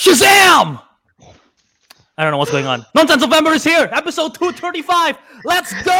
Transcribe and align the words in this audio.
Shazam! 0.00 0.80
I 2.16 2.22
don't 2.22 2.30
know 2.30 2.38
what's 2.38 2.50
going 2.50 2.66
on. 2.66 2.86
Nonsense 2.94 3.20
November 3.20 3.50
is 3.50 3.62
here. 3.62 3.86
Episode 3.92 4.32
235. 4.32 5.18
Let's 5.44 5.74
go! 5.74 5.90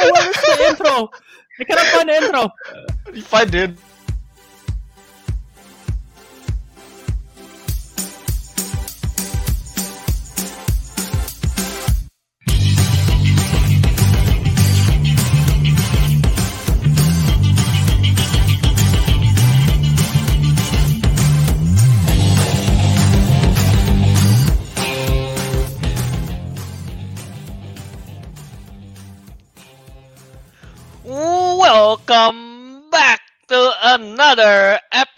Where's 0.00 0.36
the 0.36 0.66
intro? 0.70 1.10
I 1.60 1.64
cannot 1.64 1.86
find 1.88 2.08
the 2.08 2.14
intro. 2.14 2.50
If 3.08 3.34
I 3.34 3.44
did. 3.44 3.76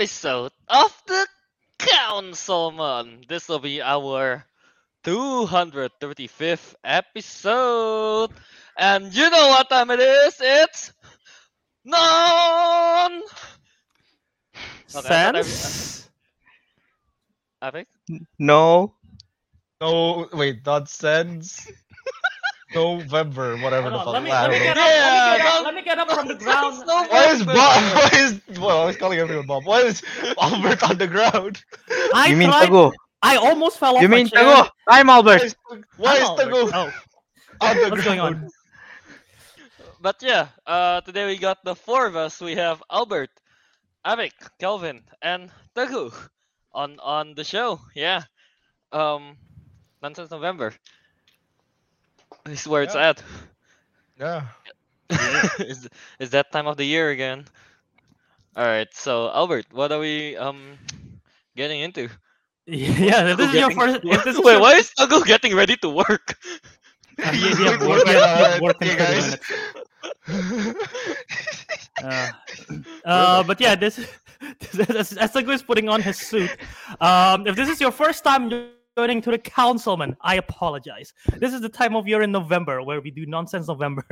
Episode 0.00 0.52
of 0.66 1.02
the 1.08 1.26
Councilmen. 1.76 3.22
This 3.28 3.46
will 3.50 3.58
be 3.58 3.82
our 3.82 4.46
235th 5.04 6.74
episode. 6.82 8.30
And 8.78 9.14
you 9.14 9.28
know 9.28 9.48
what 9.48 9.68
time 9.68 9.90
it 9.90 10.00
is? 10.00 10.36
It's 10.40 10.94
non. 11.84 13.20
Okay, 14.96 15.26
I 15.28 15.32
thought 15.32 15.44
Sense? 15.44 16.08
I 17.60 17.70
think. 17.70 17.88
No. 18.38 18.94
No, 19.82 20.28
wait, 20.32 20.64
nonsense. 20.64 21.70
November, 22.74 23.56
whatever 23.58 23.90
the 23.90 23.98
fuck. 23.98 24.06
let 24.08 24.22
me, 24.22 24.30
let 24.30 24.50
me 24.50 24.58
get 24.58 24.76
up. 24.76 24.84
Yeah, 24.86 25.12
let, 25.14 25.32
me 25.32 25.38
get 25.38 25.48
up 25.48 25.64
let 25.64 25.74
me 25.74 25.82
get 25.82 25.98
up 25.98 26.10
from 26.10 26.28
the 26.28 26.34
ground. 26.44 26.82
Why 26.86 27.32
is 27.32 27.44
Bob? 27.44 27.54
Why 27.56 28.10
is 28.14 28.40
well? 28.58 28.82
I 28.82 28.84
was 28.86 28.96
calling 28.96 29.18
everyone 29.18 29.46
Bob. 29.46 29.64
Why 29.66 29.80
is 29.82 30.02
Albert 30.40 30.82
on 30.82 30.98
the 30.98 31.06
ground? 31.06 31.62
I 32.14 32.28
you 32.28 32.36
mean 32.36 32.48
tried- 32.48 32.68
Teguh? 32.68 32.92
I 33.22 33.36
almost 33.36 33.78
fell 33.78 33.96
off 33.96 34.02
the 34.02 34.02
ground. 34.02 34.02
You 34.02 34.08
my 34.08 34.16
mean 34.16 34.26
chair. 34.28 34.44
Teguh? 34.44 34.70
I'm 34.88 35.10
Albert. 35.10 35.54
why 35.96 36.16
is 36.16 36.22
Oh, 36.24 36.36
Teguh 36.38 36.70
Oh, 36.72 36.92
on 37.60 37.76
the 37.76 37.88
what's 37.90 38.04
going 38.04 38.18
ground? 38.18 38.44
on? 38.44 38.48
But 40.00 40.16
yeah, 40.22 40.48
uh, 40.66 41.00
today 41.02 41.26
we 41.26 41.36
got 41.36 41.58
the 41.64 41.74
four 41.74 42.06
of 42.06 42.16
us. 42.16 42.40
We 42.40 42.54
have 42.56 42.82
Albert, 42.90 43.28
Ariq, 44.06 44.32
Kelvin, 44.58 45.02
and 45.20 45.50
Teguh 45.76 46.14
on 46.72 46.98
on 47.00 47.34
the 47.34 47.44
show. 47.44 47.80
Yeah, 47.94 48.22
um, 48.92 49.36
nonsense 50.02 50.30
November. 50.30 50.72
This 52.46 52.62
is 52.62 52.68
where 52.68 52.82
it's 52.82 52.94
Yeah. 52.94 52.96
at. 52.96 53.22
Yeah. 54.18 54.48
is 55.58 55.88
is 56.18 56.30
that 56.30 56.50
time 56.52 56.66
of 56.66 56.76
the 56.76 56.84
year 56.84 57.10
again? 57.10 57.44
All 58.56 58.64
right, 58.64 58.88
so 58.92 59.30
Albert, 59.30 59.66
what 59.72 59.92
are 59.92 59.98
we 60.00 60.36
um 60.36 60.78
getting 61.56 61.80
into? 61.80 62.08
Yeah, 62.66 63.22
this 63.34 63.38
is 63.50 63.58
your 63.58 63.70
first. 63.70 64.00
If 64.04 64.22
this 64.22 64.40
Wait, 64.42 64.58
why 64.58 64.74
is 64.74 64.90
Teguh 64.98 65.24
getting 65.24 65.54
ready 65.54 65.76
to 65.78 65.88
work? 65.90 66.34
Uh, 67.22 67.32
you, 67.32 67.50
you 67.50 67.66
have 67.66 67.80
Wait, 67.80 67.90
work, 67.90 68.04
wait, 68.04 68.06
you 68.06 68.14
have, 68.14 68.28
you 68.34 68.44
have 68.44 68.54
uh, 68.54 68.60
work 68.60 68.76
in 68.80 68.94
30 68.96 68.96
guys. 68.96 69.16
minutes. 69.16 69.46
Uh, 72.02 72.28
uh, 73.04 73.42
but 73.44 73.60
yeah, 73.60 73.74
this 73.74 73.98
as, 74.90 75.12
as 75.16 75.32
Teguh 75.32 75.54
is 75.54 75.62
putting 75.62 75.88
on 75.88 76.02
his 76.02 76.16
suit. 76.18 76.56
Um, 77.00 77.46
if 77.46 77.56
this 77.56 77.68
is 77.68 77.80
your 77.80 77.92
first 77.92 78.24
time 78.24 78.48
joining 78.96 79.22
to 79.22 79.30
the 79.30 79.38
councilmen, 79.38 80.16
I 80.20 80.36
apologize. 80.36 81.12
This 81.38 81.54
is 81.54 81.60
the 81.60 81.68
time 81.68 81.94
of 81.96 82.06
year 82.08 82.22
in 82.22 82.32
November 82.32 82.82
where 82.82 83.00
we 83.00 83.10
do 83.10 83.24
nonsense 83.26 83.68
November. 83.68 84.04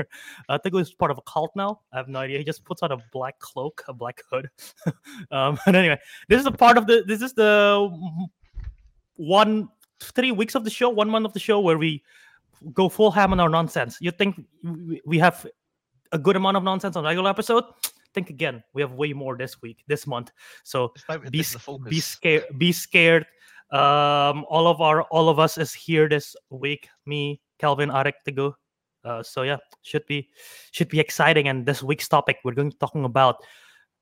Uh, 0.48 0.58
Teguh 0.64 0.80
is 0.80 0.92
part 0.92 1.10
of 1.10 1.18
a 1.18 1.22
cult 1.22 1.50
now. 1.56 1.80
I 1.92 1.96
have 1.98 2.08
no 2.08 2.20
idea. 2.20 2.38
He 2.38 2.44
just 2.44 2.64
puts 2.64 2.82
on 2.82 2.92
a 2.92 2.96
black 3.12 3.38
cloak, 3.40 3.82
a 3.88 3.92
black 3.92 4.22
hood. 4.30 4.48
um, 5.30 5.58
but 5.66 5.74
anyway, 5.74 5.98
this 6.28 6.40
is 6.40 6.46
a 6.46 6.52
part 6.52 6.78
of 6.78 6.86
the. 6.86 7.04
This 7.06 7.22
is 7.22 7.32
the 7.34 7.90
one 9.16 9.68
three 10.00 10.32
weeks 10.32 10.54
of 10.54 10.64
the 10.64 10.70
show, 10.70 10.88
one 10.88 11.10
month 11.10 11.26
of 11.26 11.32
the 11.32 11.40
show 11.40 11.60
where 11.60 11.76
we 11.78 12.02
go 12.72 12.88
full 12.88 13.10
ham 13.10 13.32
on 13.32 13.40
our 13.40 13.48
nonsense. 13.48 13.98
You 14.00 14.10
think 14.12 14.40
we- 15.04 15.18
have 15.18 15.46
a 16.12 16.18
good 16.18 16.36
amount 16.36 16.56
of 16.56 16.62
nonsense 16.62 16.96
on 16.96 17.04
regular 17.04 17.28
episode? 17.30 17.64
Think 18.14 18.30
again. 18.30 18.62
We 18.72 18.80
have 18.82 18.92
way 18.92 19.12
more 19.12 19.36
this 19.36 19.60
week, 19.60 19.84
this 19.86 20.06
month. 20.06 20.30
So 20.64 20.94
be 21.30 21.40
is 21.40 21.52
the 21.52 21.58
s- 21.58 21.62
focus. 21.62 21.90
be 21.90 22.00
scared. 22.00 22.44
Be 22.56 22.72
scared. 22.72 23.26
Um, 23.70 24.46
all 24.48 24.66
of 24.66 24.80
our 24.80 25.02
all 25.04 25.28
of 25.28 25.38
us 25.38 25.58
is 25.58 25.74
here 25.74 26.08
this 26.08 26.34
week. 26.50 26.88
Me, 27.06 27.40
Kelvin, 27.58 27.90
Ariq, 27.90 28.14
to 28.24 28.32
go. 28.32 28.56
Uh, 29.04 29.22
so 29.22 29.42
yeah, 29.42 29.58
should 29.82 30.06
be 30.06 30.28
should 30.70 30.88
be 30.88 31.00
exciting. 31.00 31.48
And 31.48 31.66
this 31.66 31.82
week's 31.82 32.08
topic, 32.08 32.38
we're 32.44 32.54
going 32.54 32.70
to 32.70 32.74
be 32.74 32.78
talking 32.78 33.04
about 33.04 33.36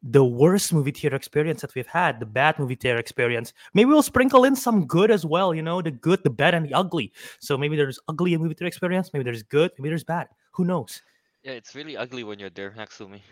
the 0.02 0.24
worst 0.24 0.72
movie 0.72 0.92
theater 0.92 1.16
experience 1.16 1.62
that 1.62 1.74
we've 1.74 1.86
had, 1.86 2.20
the 2.20 2.26
bad 2.26 2.58
movie 2.58 2.74
theater 2.76 2.98
experience. 2.98 3.52
Maybe 3.74 3.88
we'll 3.88 4.02
sprinkle 4.02 4.44
in 4.44 4.54
some 4.54 4.86
good 4.86 5.10
as 5.10 5.24
well, 5.26 5.54
you 5.54 5.62
know, 5.62 5.82
the 5.82 5.90
good, 5.90 6.22
the 6.22 6.30
bad, 6.30 6.54
and 6.54 6.66
the 6.66 6.74
ugly. 6.74 7.12
So 7.40 7.58
maybe 7.58 7.76
there's 7.76 7.98
ugly 8.08 8.34
in 8.34 8.40
movie 8.40 8.54
theater 8.54 8.66
experience, 8.68 9.10
maybe 9.12 9.24
there's 9.24 9.42
good, 9.42 9.72
maybe 9.78 9.88
there's 9.88 10.04
bad. 10.04 10.28
Who 10.52 10.64
knows? 10.64 11.02
Yeah, 11.42 11.52
it's 11.52 11.74
really 11.74 11.96
ugly 11.96 12.24
when 12.24 12.38
you're 12.38 12.50
there 12.50 12.72
next 12.76 12.98
to 12.98 13.08
me. 13.08 13.22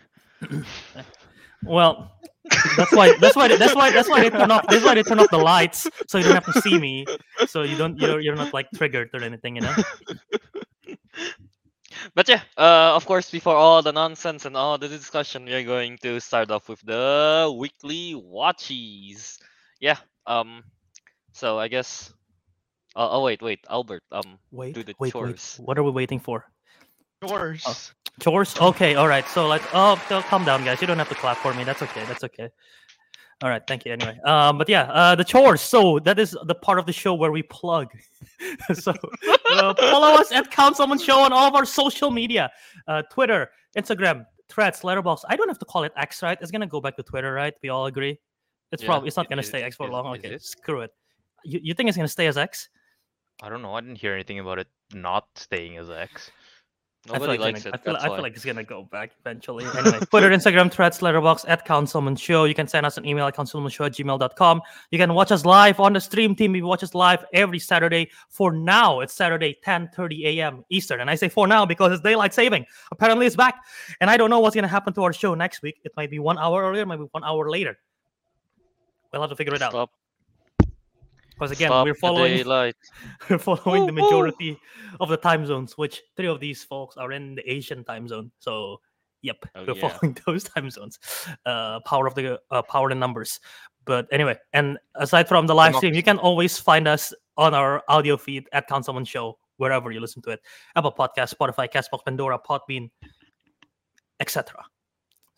Well, 1.63 2.11
that's 2.77 2.91
why 2.91 3.17
that's 3.19 3.35
why 3.35 3.47
that's 3.57 3.75
why 3.75 3.91
that's 3.91 4.09
why 4.09 4.21
they 4.21 4.29
turn 4.29 4.51
off 4.51 4.65
that's 4.67 4.83
why 4.83 4.95
they 4.95 5.03
turn 5.03 5.19
off 5.19 5.29
the 5.31 5.37
lights 5.37 5.87
so 6.07 6.17
you 6.17 6.25
don't 6.25 6.35
have 6.35 6.53
to 6.53 6.61
see 6.61 6.77
me. 6.77 7.05
So 7.47 7.63
you 7.63 7.77
don't 7.77 7.97
you're 7.99 8.19
you're 8.19 8.35
not 8.35 8.53
like 8.53 8.67
triggered 8.75 9.09
or 9.13 9.23
anything, 9.23 9.55
you 9.55 9.61
know? 9.61 9.75
But 12.13 12.29
yeah, 12.29 12.41
uh, 12.57 12.93
of 12.95 13.05
course, 13.05 13.31
before 13.31 13.55
all 13.55 13.81
the 13.81 13.91
nonsense 13.91 14.45
and 14.45 14.55
all 14.55 14.77
the 14.77 14.87
discussion, 14.87 15.45
we 15.45 15.53
are 15.53 15.63
going 15.63 15.97
to 16.03 16.19
start 16.19 16.51
off 16.51 16.69
with 16.69 16.81
the 16.81 17.53
weekly 17.57 18.13
watchies. 18.13 19.39
Yeah. 19.79 19.97
Um. 20.27 20.63
So 21.33 21.57
I 21.57 21.67
guess. 21.67 22.13
Oh, 22.95 23.19
oh 23.19 23.23
wait, 23.23 23.41
wait, 23.41 23.59
Albert. 23.69 24.03
Um. 24.11 24.39
Wait, 24.51 24.75
Do 24.75 24.83
the 24.83 24.93
wait, 24.99 25.13
chores. 25.13 25.57
wait. 25.59 25.65
What 25.67 25.77
are 25.79 25.83
we 25.83 25.91
waiting 25.91 26.19
for? 26.19 26.45
Yours. 28.23 28.53
Chores? 28.53 28.57
Okay, 28.75 28.95
all 28.95 29.07
right. 29.07 29.27
So 29.27 29.47
like, 29.47 29.61
oh, 29.73 29.99
calm 30.29 30.45
down, 30.45 30.63
guys. 30.63 30.81
You 30.81 30.87
don't 30.87 30.97
have 30.97 31.09
to 31.09 31.15
clap 31.15 31.37
for 31.37 31.53
me. 31.53 31.63
That's 31.63 31.81
okay. 31.81 32.03
That's 32.05 32.23
okay. 32.23 32.49
All 33.43 33.49
right, 33.49 33.61
thank 33.67 33.83
you. 33.85 33.91
Anyway, 33.91 34.17
um, 34.23 34.57
but 34.57 34.69
yeah, 34.69 34.83
uh, 34.83 35.13
the 35.15 35.23
chores. 35.25 35.59
So 35.59 35.99
that 35.99 36.17
is 36.17 36.37
the 36.45 36.55
part 36.55 36.79
of 36.79 36.85
the 36.85 36.93
show 36.93 37.13
where 37.13 37.33
we 37.33 37.43
plug. 37.43 37.89
so 38.73 38.93
uh, 39.51 39.73
follow 39.73 40.15
us 40.15 40.31
at 40.31 40.49
Councilmen 40.51 40.97
Show 40.97 41.19
on 41.19 41.33
all 41.33 41.45
of 41.45 41.53
our 41.53 41.65
social 41.65 42.11
media, 42.11 42.49
uh, 42.87 43.01
Twitter, 43.11 43.49
Instagram, 43.77 44.25
Threads, 44.47 44.79
Letterboxd. 44.81 45.23
I 45.27 45.35
don't 45.35 45.49
have 45.49 45.59
to 45.59 45.65
call 45.65 45.83
it 45.83 45.91
X, 45.97 46.23
right? 46.23 46.37
It's 46.41 46.49
gonna 46.49 46.65
go 46.65 46.79
back 46.79 46.95
to 46.95 47.03
Twitter, 47.03 47.33
right? 47.33 47.53
We 47.61 47.67
all 47.67 47.87
agree. 47.87 48.17
It's 48.71 48.81
Yeah, 48.81 48.87
probably 48.87 49.07
it's 49.09 49.17
not 49.17 49.25
it- 49.25 49.29
gonna 49.29 49.41
it- 49.41 49.45
stay 49.47 49.63
X 49.63 49.75
for 49.75 49.89
long. 49.89 50.15
Okay, 50.15 50.37
screw 50.37 50.79
it. 50.81 50.91
You, 51.43 51.59
you 51.61 51.73
think 51.73 51.89
it's 51.89 51.97
gonna 51.97 52.07
stay 52.07 52.27
as 52.27 52.37
X? 52.37 52.69
I 53.43 53.49
don't 53.49 53.61
know. 53.61 53.73
I 53.75 53.81
didn't 53.81 53.97
hear 53.97 54.13
anything 54.13 54.39
about 54.39 54.59
it 54.59 54.67
not 54.93 55.27
staying 55.35 55.75
as 55.75 55.89
X. 55.89 56.31
I 57.11 57.19
feel 57.19 57.27
like 57.27 57.39
likes 57.39 57.63
gonna- 57.63 57.75
it. 57.75 57.79
I 57.79 57.83
feel, 57.83 57.95
I 57.97 58.03
feel 58.07 58.21
like 58.21 58.35
it's 58.35 58.45
gonna 58.45 58.63
go 58.63 58.83
back 58.83 59.11
eventually. 59.19 59.65
Anyway, 59.75 59.99
Twitter, 60.09 60.29
Instagram, 60.31 60.71
Threads, 60.71 60.99
Letterboxd 60.99 61.45
at 61.47 61.65
Councilmen 61.65 62.15
Show. 62.15 62.45
You 62.45 62.55
can 62.55 62.67
send 62.67 62.85
us 62.85 62.97
an 62.97 63.05
email 63.05 63.27
at 63.27 63.35
councilmenshow 63.35 63.85
at 63.85 63.91
gmail.com. 63.93 64.61
You 64.91 64.97
can 64.97 65.13
watch 65.13 65.31
us 65.31 65.45
live 65.45 65.79
on 65.79 65.93
the 65.93 66.01
stream 66.01 66.35
team. 66.35 66.55
You 66.55 66.65
watch 66.65 66.81
us 66.83 66.95
live 66.95 67.23
every 67.33 67.59
Saturday. 67.59 68.09
For 68.29 68.51
now, 68.51 69.01
it's 69.01 69.13
Saturday, 69.13 69.57
10:30 69.65 70.25
a.m. 70.25 70.65
Eastern. 70.69 71.01
And 71.01 71.09
I 71.09 71.15
say 71.15 71.29
for 71.29 71.47
now 71.47 71.65
because 71.65 71.91
it's 71.91 72.01
daylight 72.01 72.33
saving. 72.33 72.65
Apparently, 72.91 73.27
it's 73.27 73.35
back. 73.35 73.63
And 74.01 74.09
I 74.09 74.17
don't 74.17 74.29
know 74.29 74.39
what's 74.39 74.55
gonna 74.55 74.67
happen 74.67 74.93
to 74.93 75.03
our 75.03 75.13
show 75.13 75.35
next 75.35 75.61
week. 75.61 75.79
It 75.83 75.91
might 75.95 76.09
be 76.09 76.19
one 76.19 76.37
hour 76.39 76.63
earlier, 76.63 76.85
maybe 76.85 77.03
one 77.11 77.23
hour 77.23 77.49
later. 77.49 77.77
We'll 79.11 79.21
have 79.21 79.29
to 79.29 79.35
figure 79.35 79.53
it 79.53 79.61
out. 79.61 79.71
Stop. 79.71 79.91
Because 81.35 81.51
again, 81.51 81.67
stop 81.69 81.85
we're 81.85 81.93
the 81.93 81.99
following 81.99 82.43
we're 83.29 83.37
following 83.37 83.85
the 83.85 83.93
Woo, 83.93 84.01
woo. 84.01 84.05
majority 84.05 84.57
of 84.99 85.09
the 85.09 85.17
time 85.17 85.45
zones, 85.45 85.77
which 85.77 86.01
three 86.15 86.27
of 86.27 86.39
these 86.39 86.63
folks 86.63 86.95
are 86.97 87.11
in 87.11 87.35
the 87.35 87.43
Asian 87.51 87.83
time 87.83 88.07
zone. 88.07 88.31
So, 88.39 88.79
yep, 89.21 89.37
Oh, 89.53 89.65
we're 89.67 89.75
yeah. 89.75 89.87
following 89.89 90.17
those 90.25 90.43
time 90.45 90.69
zones. 90.69 90.97
Uh, 91.45 91.81
power 91.81 92.07
of 92.07 92.15
the 92.15 92.39
uh, 92.51 92.61
power 92.61 92.89
in 92.91 92.99
numbers. 92.99 93.39
But 93.83 94.07
anyway, 94.11 94.37
and 94.53 94.79
aside 94.95 95.27
from 95.27 95.45
the 95.45 95.53
live 95.53 95.75
stream, 95.75 95.93
you 95.93 96.01
can 96.03 96.17
always 96.17 96.57
find 96.57 96.87
us 96.87 97.13
on 97.37 97.53
our 97.53 97.83
audio 97.89 98.17
feed 98.17 98.47
at 98.53 98.67
Councilmen 98.67 99.05
Show 99.05 99.37
wherever 99.57 99.91
you 99.91 99.99
listen 99.99 100.21
to 100.23 100.31
it: 100.31 100.39
Apple 100.75 100.91
Podcast, 100.91 101.35
Spotify, 101.35 101.69
Castbox, 101.71 102.03
Pandora, 102.05 102.39
Podbean, 102.39 102.89
etc. 104.19 104.63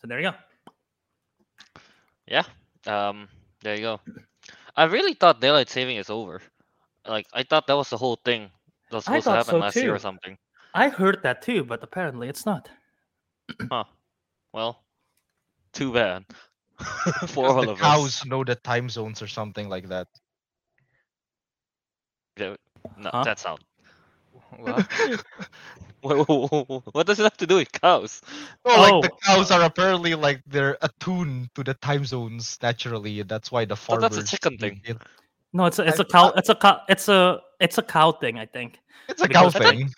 So 0.00 0.06
there 0.06 0.20
you 0.20 0.30
go. 0.30 0.36
Yeah. 2.26 2.44
Um. 2.86 3.28
There 3.62 3.74
you 3.74 3.82
go. 3.82 4.00
I 4.78 4.84
really 4.84 5.14
thought 5.14 5.40
daylight 5.40 5.68
saving 5.68 5.96
is 5.96 6.08
over. 6.08 6.40
Like 7.06 7.26
I 7.34 7.42
thought 7.42 7.66
that 7.66 7.74
was 7.74 7.90
the 7.90 7.96
whole 7.98 8.16
thing 8.24 8.48
that 8.90 8.96
was 8.96 9.08
I 9.08 9.18
supposed 9.18 9.24
to 9.26 9.30
happen 9.32 9.50
so 9.50 9.58
last 9.58 9.74
year 9.76 9.94
or 9.94 9.98
something. 9.98 10.38
I 10.72 10.88
heard 10.88 11.20
that 11.24 11.42
too, 11.42 11.64
but 11.64 11.82
apparently 11.82 12.28
it's 12.28 12.46
not. 12.46 12.70
Huh. 13.72 13.84
Well, 14.52 14.84
too 15.72 15.92
bad. 15.92 16.24
for 17.28 17.48
all 17.48 17.62
the 17.66 17.72
of 17.72 17.78
cows 17.78 18.20
us. 18.20 18.26
know 18.26 18.44
the 18.44 18.54
time 18.54 18.88
zones 18.88 19.20
or 19.20 19.26
something 19.26 19.68
like 19.68 19.88
that. 19.88 20.06
No, 22.38 22.56
Huh? 23.12 23.24
that's 23.24 23.44
out. 23.44 23.60
What? 26.00 26.28
What 26.94 27.06
does 27.06 27.18
it 27.18 27.24
have 27.24 27.36
to 27.38 27.46
do 27.46 27.56
with 27.56 27.72
cows? 27.72 28.22
Oh, 28.64 28.80
like 28.80 29.02
the 29.02 29.10
Oh. 29.12 29.18
cows 29.26 29.50
are 29.50 29.62
apparently 29.62 30.14
like 30.14 30.40
they're 30.46 30.78
attuned 30.80 31.50
to 31.56 31.64
the 31.64 31.74
time 31.74 32.04
zones 32.04 32.56
naturally. 32.62 33.22
That's 33.22 33.50
why 33.50 33.64
the 33.64 33.74
thought 33.74 34.00
farmers. 34.00 34.16
that's 34.16 34.32
a 34.32 34.36
chicken 34.36 34.58
thing. 34.58 34.80
in- 34.86 35.00
No, 35.52 35.66
it's 35.66 35.80
a 35.80 35.82
it's 35.82 35.98
I- 35.98 36.02
a 36.02 36.06
cow. 36.06 36.32
It's 36.36 36.48
a 36.50 36.54
cow. 36.54 36.82
It's 36.88 37.08
a 37.08 37.40
it's 37.58 37.78
a 37.78 37.82
cow 37.82 38.12
thing. 38.12 38.38
I 38.38 38.46
think. 38.46 38.78
It's 39.08 39.22
a 39.22 39.28
cow 39.28 39.46
Because 39.50 39.60
I 39.66 39.70
thing. 39.74 39.90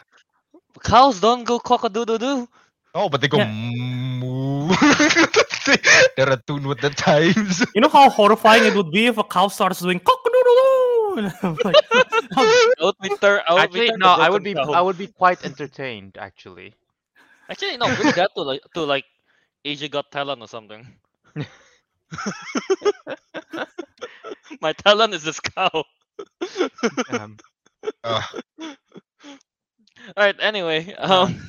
Cows 0.83 1.21
don't 1.21 1.45
go 1.45 1.59
cock 1.59 1.85
a 1.85 1.91
doodle 1.91 2.17
doo. 2.17 2.49
Oh, 2.95 3.09
but 3.11 3.21
they 3.21 3.29
go 3.29 3.37
Yeah. 3.37 3.53
moo. 3.53 4.69
they're 6.17 6.33
attuned 6.33 6.67
with 6.67 6.81
the 6.81 6.91
times. 6.97 7.61
You 7.75 7.83
know 7.83 7.89
how 7.93 8.09
horrifying 8.09 8.65
it 8.65 8.75
would 8.75 8.91
be 8.91 9.07
if 9.07 9.19
a 9.19 9.25
cow 9.25 9.49
starts 9.49 9.81
doing 9.81 10.01
cock 10.01 10.19
a 10.27 10.31
doodle 10.31 10.57
doo. 10.65 10.80
Like, 11.65 11.77
I 12.37 12.75
would 12.81 12.95
be 13.01 13.11
tur- 13.21 13.43
I 13.47 13.55
would 13.55 13.63
Actually, 13.63 13.87
turned 13.87 14.01
no. 14.03 14.09
I 14.09 14.31
would 14.31 14.43
be. 14.43 14.55
cow. 14.55 14.73
I 14.73 14.81
would 14.81 14.99
be 14.99 15.07
quite 15.09 15.45
entertained. 15.45 16.17
Actually. 16.19 16.75
Actually, 17.49 17.77
no. 17.77 17.91
Bring 17.91 18.13
that 18.15 18.31
to 18.37 18.43
like 18.43 18.63
to 18.75 18.83
like 18.85 19.05
Asia 19.65 19.89
Got 19.89 20.11
Talent 20.11 20.41
or 20.43 20.49
something. 20.49 20.87
My 24.61 24.73
talent 24.73 25.15
is 25.15 25.25
this 25.25 25.41
cow. 25.41 25.85
Um, 27.09 27.39
Uh, 28.05 28.23
All 30.17 30.25
right. 30.25 30.37
Anyway, 30.41 30.93
um, 30.95 31.41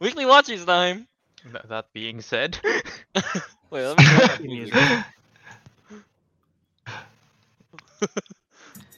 weekly 0.00 0.26
watches 0.26 0.64
time. 0.64 1.06
th- 1.42 1.64
that 1.68 1.92
being 1.92 2.20
said, 2.20 2.58
Wait, 3.70 3.86
let 3.86 3.98
me 3.98 5.04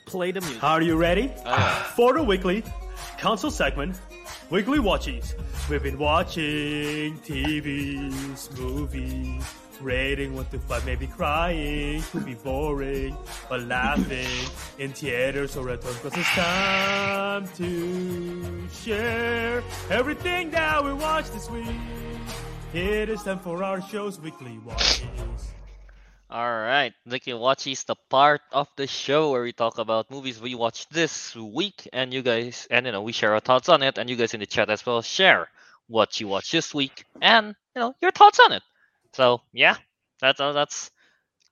Play 0.07 0.31
the 0.31 0.41
music. 0.41 0.63
Are 0.63 0.81
you 0.81 0.97
ready? 0.97 1.33
Oh, 1.39 1.51
yeah. 1.51 1.83
For 1.83 2.15
the 2.15 2.23
weekly 2.23 2.63
console 3.19 3.51
segment, 3.51 4.01
Weekly 4.51 4.79
Watchies. 4.79 5.35
We've 5.69 5.83
been 5.83 5.99
watching 5.99 7.19
TVs, 7.19 8.57
movies, 8.57 9.43
rating 9.81 10.37
1 10.37 10.45
to 10.47 10.61
5, 10.61 10.87
maybe 10.87 11.09
crying, 11.09 12.03
could 12.13 12.25
be 12.25 12.35
boring, 12.35 13.17
but 13.49 13.63
laughing 13.63 14.49
in 14.79 14.93
theaters 14.93 15.57
or 15.57 15.71
at 15.71 15.83
home 15.83 15.95
because 16.01 16.17
it's 16.17 16.29
time 16.31 17.49
to 17.57 18.69
share 18.69 19.61
everything 19.91 20.51
that 20.53 20.85
we 20.85 20.93
watched 20.93 21.33
this 21.33 21.51
week. 21.51 21.67
It 22.73 23.09
is 23.09 23.25
time 23.25 23.41
for 23.41 23.65
our 23.65 23.83
show's 23.83 24.21
Weekly 24.21 24.61
Watchies. 24.65 25.56
All 26.29 26.51
right, 26.61 26.93
Weekly 27.07 27.35
Watchies, 27.35 27.85
the 27.87 27.95
part 28.11 28.41
of 28.53 28.69
the 28.77 28.87
show 28.89 29.31
where 29.31 29.43
we 29.43 29.53
talk 29.53 29.79
about 29.79 30.11
movies 30.11 30.41
we 30.41 30.55
watched 30.57 30.91
this 30.93 31.37
week, 31.37 31.89
and 31.93 32.13
you 32.13 32.23
guys, 32.23 32.67
and 32.71 32.87
you 32.87 32.93
know, 32.93 33.03
we 33.03 33.13
share 33.13 33.35
our 33.35 33.41
thoughts 33.41 33.69
on 33.69 33.83
it, 33.83 33.97
and 33.99 34.11
you 34.11 34.17
guys 34.17 34.35
in 34.35 34.41
the 34.41 34.47
chat 34.47 34.69
as 34.69 34.85
well 34.85 35.03
share 35.03 35.49
what 35.87 36.21
you 36.21 36.27
watched 36.29 36.51
this 36.53 36.75
week, 36.75 37.05
and 37.21 37.55
you 37.77 37.81
know, 37.81 37.95
your 38.03 38.11
thoughts 38.11 38.41
on 38.41 38.53
it. 38.53 38.63
So 39.15 39.41
yeah, 39.53 39.77
that's 40.21 40.41
uh, 40.41 40.51
let's 40.53 40.91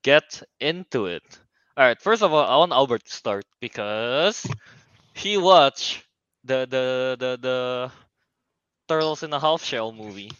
get 0.03 0.43
into 0.61 1.07
it. 1.07 1.23
All 1.77 1.85
right, 1.87 2.01
first 2.01 2.23
of 2.23 2.33
all, 2.33 2.45
I 2.47 2.57
want 2.59 2.73
Albert 2.73 3.05
to 3.07 3.13
start 3.13 3.45
because 3.61 4.47
he 5.15 5.37
watched 5.39 6.03
the 6.45 6.67
the 6.71 7.17
the 7.19 7.39
the 7.41 7.93
Turtles 8.89 9.23
in 9.23 9.31
the 9.31 9.41
Half 9.41 9.63
Shell 9.65 9.93
movie. 9.93 10.31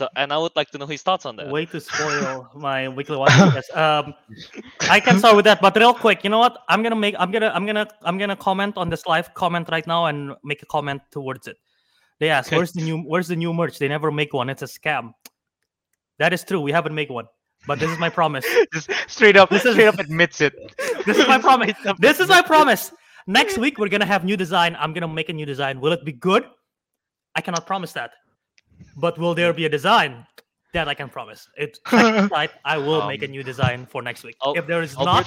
So, 0.00 0.08
and 0.16 0.32
I 0.32 0.38
would 0.38 0.56
like 0.56 0.70
to 0.70 0.78
know 0.78 0.86
his 0.86 1.02
thoughts 1.02 1.26
on 1.26 1.36
that. 1.36 1.50
Way 1.50 1.66
to 1.66 1.78
spoil 1.78 2.48
my 2.54 2.88
weekly 2.88 3.18
watch. 3.18 3.32
Yes. 3.36 3.68
Um, 3.76 4.14
I 4.88 4.98
can 4.98 5.18
start 5.18 5.36
with 5.36 5.44
that, 5.44 5.60
but 5.60 5.76
real 5.76 5.92
quick, 5.92 6.24
you 6.24 6.30
know 6.30 6.38
what? 6.38 6.54
I'm 6.70 6.82
gonna 6.82 6.96
make. 6.96 7.14
I'm 7.18 7.30
gonna. 7.30 7.52
I'm 7.54 7.66
gonna. 7.66 7.86
I'm 8.00 8.16
gonna 8.16 8.34
comment 8.34 8.78
on 8.78 8.88
this 8.88 9.04
live 9.04 9.34
comment 9.34 9.68
right 9.70 9.86
now 9.86 10.06
and 10.06 10.32
make 10.42 10.62
a 10.62 10.66
comment 10.66 11.02
towards 11.10 11.48
it. 11.48 11.58
They 12.18 12.30
ask, 12.30 12.48
Okay. 12.48 12.56
"Where's 12.56 12.72
the 12.72 12.80
new? 12.80 12.98
Where's 13.02 13.28
the 13.28 13.36
new 13.36 13.52
merch? 13.52 13.78
They 13.78 13.88
never 13.88 14.10
make 14.10 14.32
one. 14.32 14.48
It's 14.48 14.62
a 14.62 14.70
scam." 14.76 15.12
That 16.18 16.32
is 16.32 16.44
true. 16.44 16.62
We 16.62 16.72
haven't 16.72 16.94
made 16.94 17.10
one, 17.10 17.26
but 17.66 17.78
this 17.78 17.90
is 17.90 17.98
my 17.98 18.08
promise. 18.08 18.46
just 18.72 18.88
straight 19.06 19.36
up, 19.36 19.50
This 19.50 19.66
is- 19.66 19.74
straight 19.74 19.88
up 19.92 19.98
admits 19.98 20.40
it. 20.40 20.54
This 21.04 21.18
is 21.18 21.28
my 21.28 21.36
promise. 21.38 21.76
This 21.98 22.20
is 22.20 22.28
my 22.28 22.40
promise. 22.40 22.90
Next 23.26 23.58
week 23.58 23.76
we're 23.78 23.88
gonna 23.92 24.06
have 24.14 24.24
new 24.24 24.38
design. 24.38 24.76
I'm 24.80 24.94
gonna 24.94 25.08
make 25.20 25.28
a 25.28 25.34
new 25.34 25.44
design. 25.44 25.78
Will 25.78 25.92
it 25.92 26.06
be 26.06 26.12
good? 26.12 26.44
I 27.34 27.42
cannot 27.42 27.66
promise 27.66 27.92
that. 27.92 28.12
But 28.96 29.18
will 29.18 29.34
there 29.34 29.52
be 29.52 29.64
a 29.64 29.68
design? 29.68 30.26
That 30.72 30.86
I 30.88 30.94
can 30.94 31.08
promise. 31.08 31.48
It's 31.56 31.80
right. 31.92 32.50
I 32.64 32.78
will 32.78 33.06
make 33.08 33.22
a 33.22 33.26
Um, 33.26 33.32
new 33.32 33.42
design 33.42 33.86
for 33.90 34.02
next 34.02 34.22
week. 34.22 34.36
Al- 34.44 34.54
if 34.54 34.66
there 34.66 34.82
is 34.82 34.94
Albert- 34.94 35.26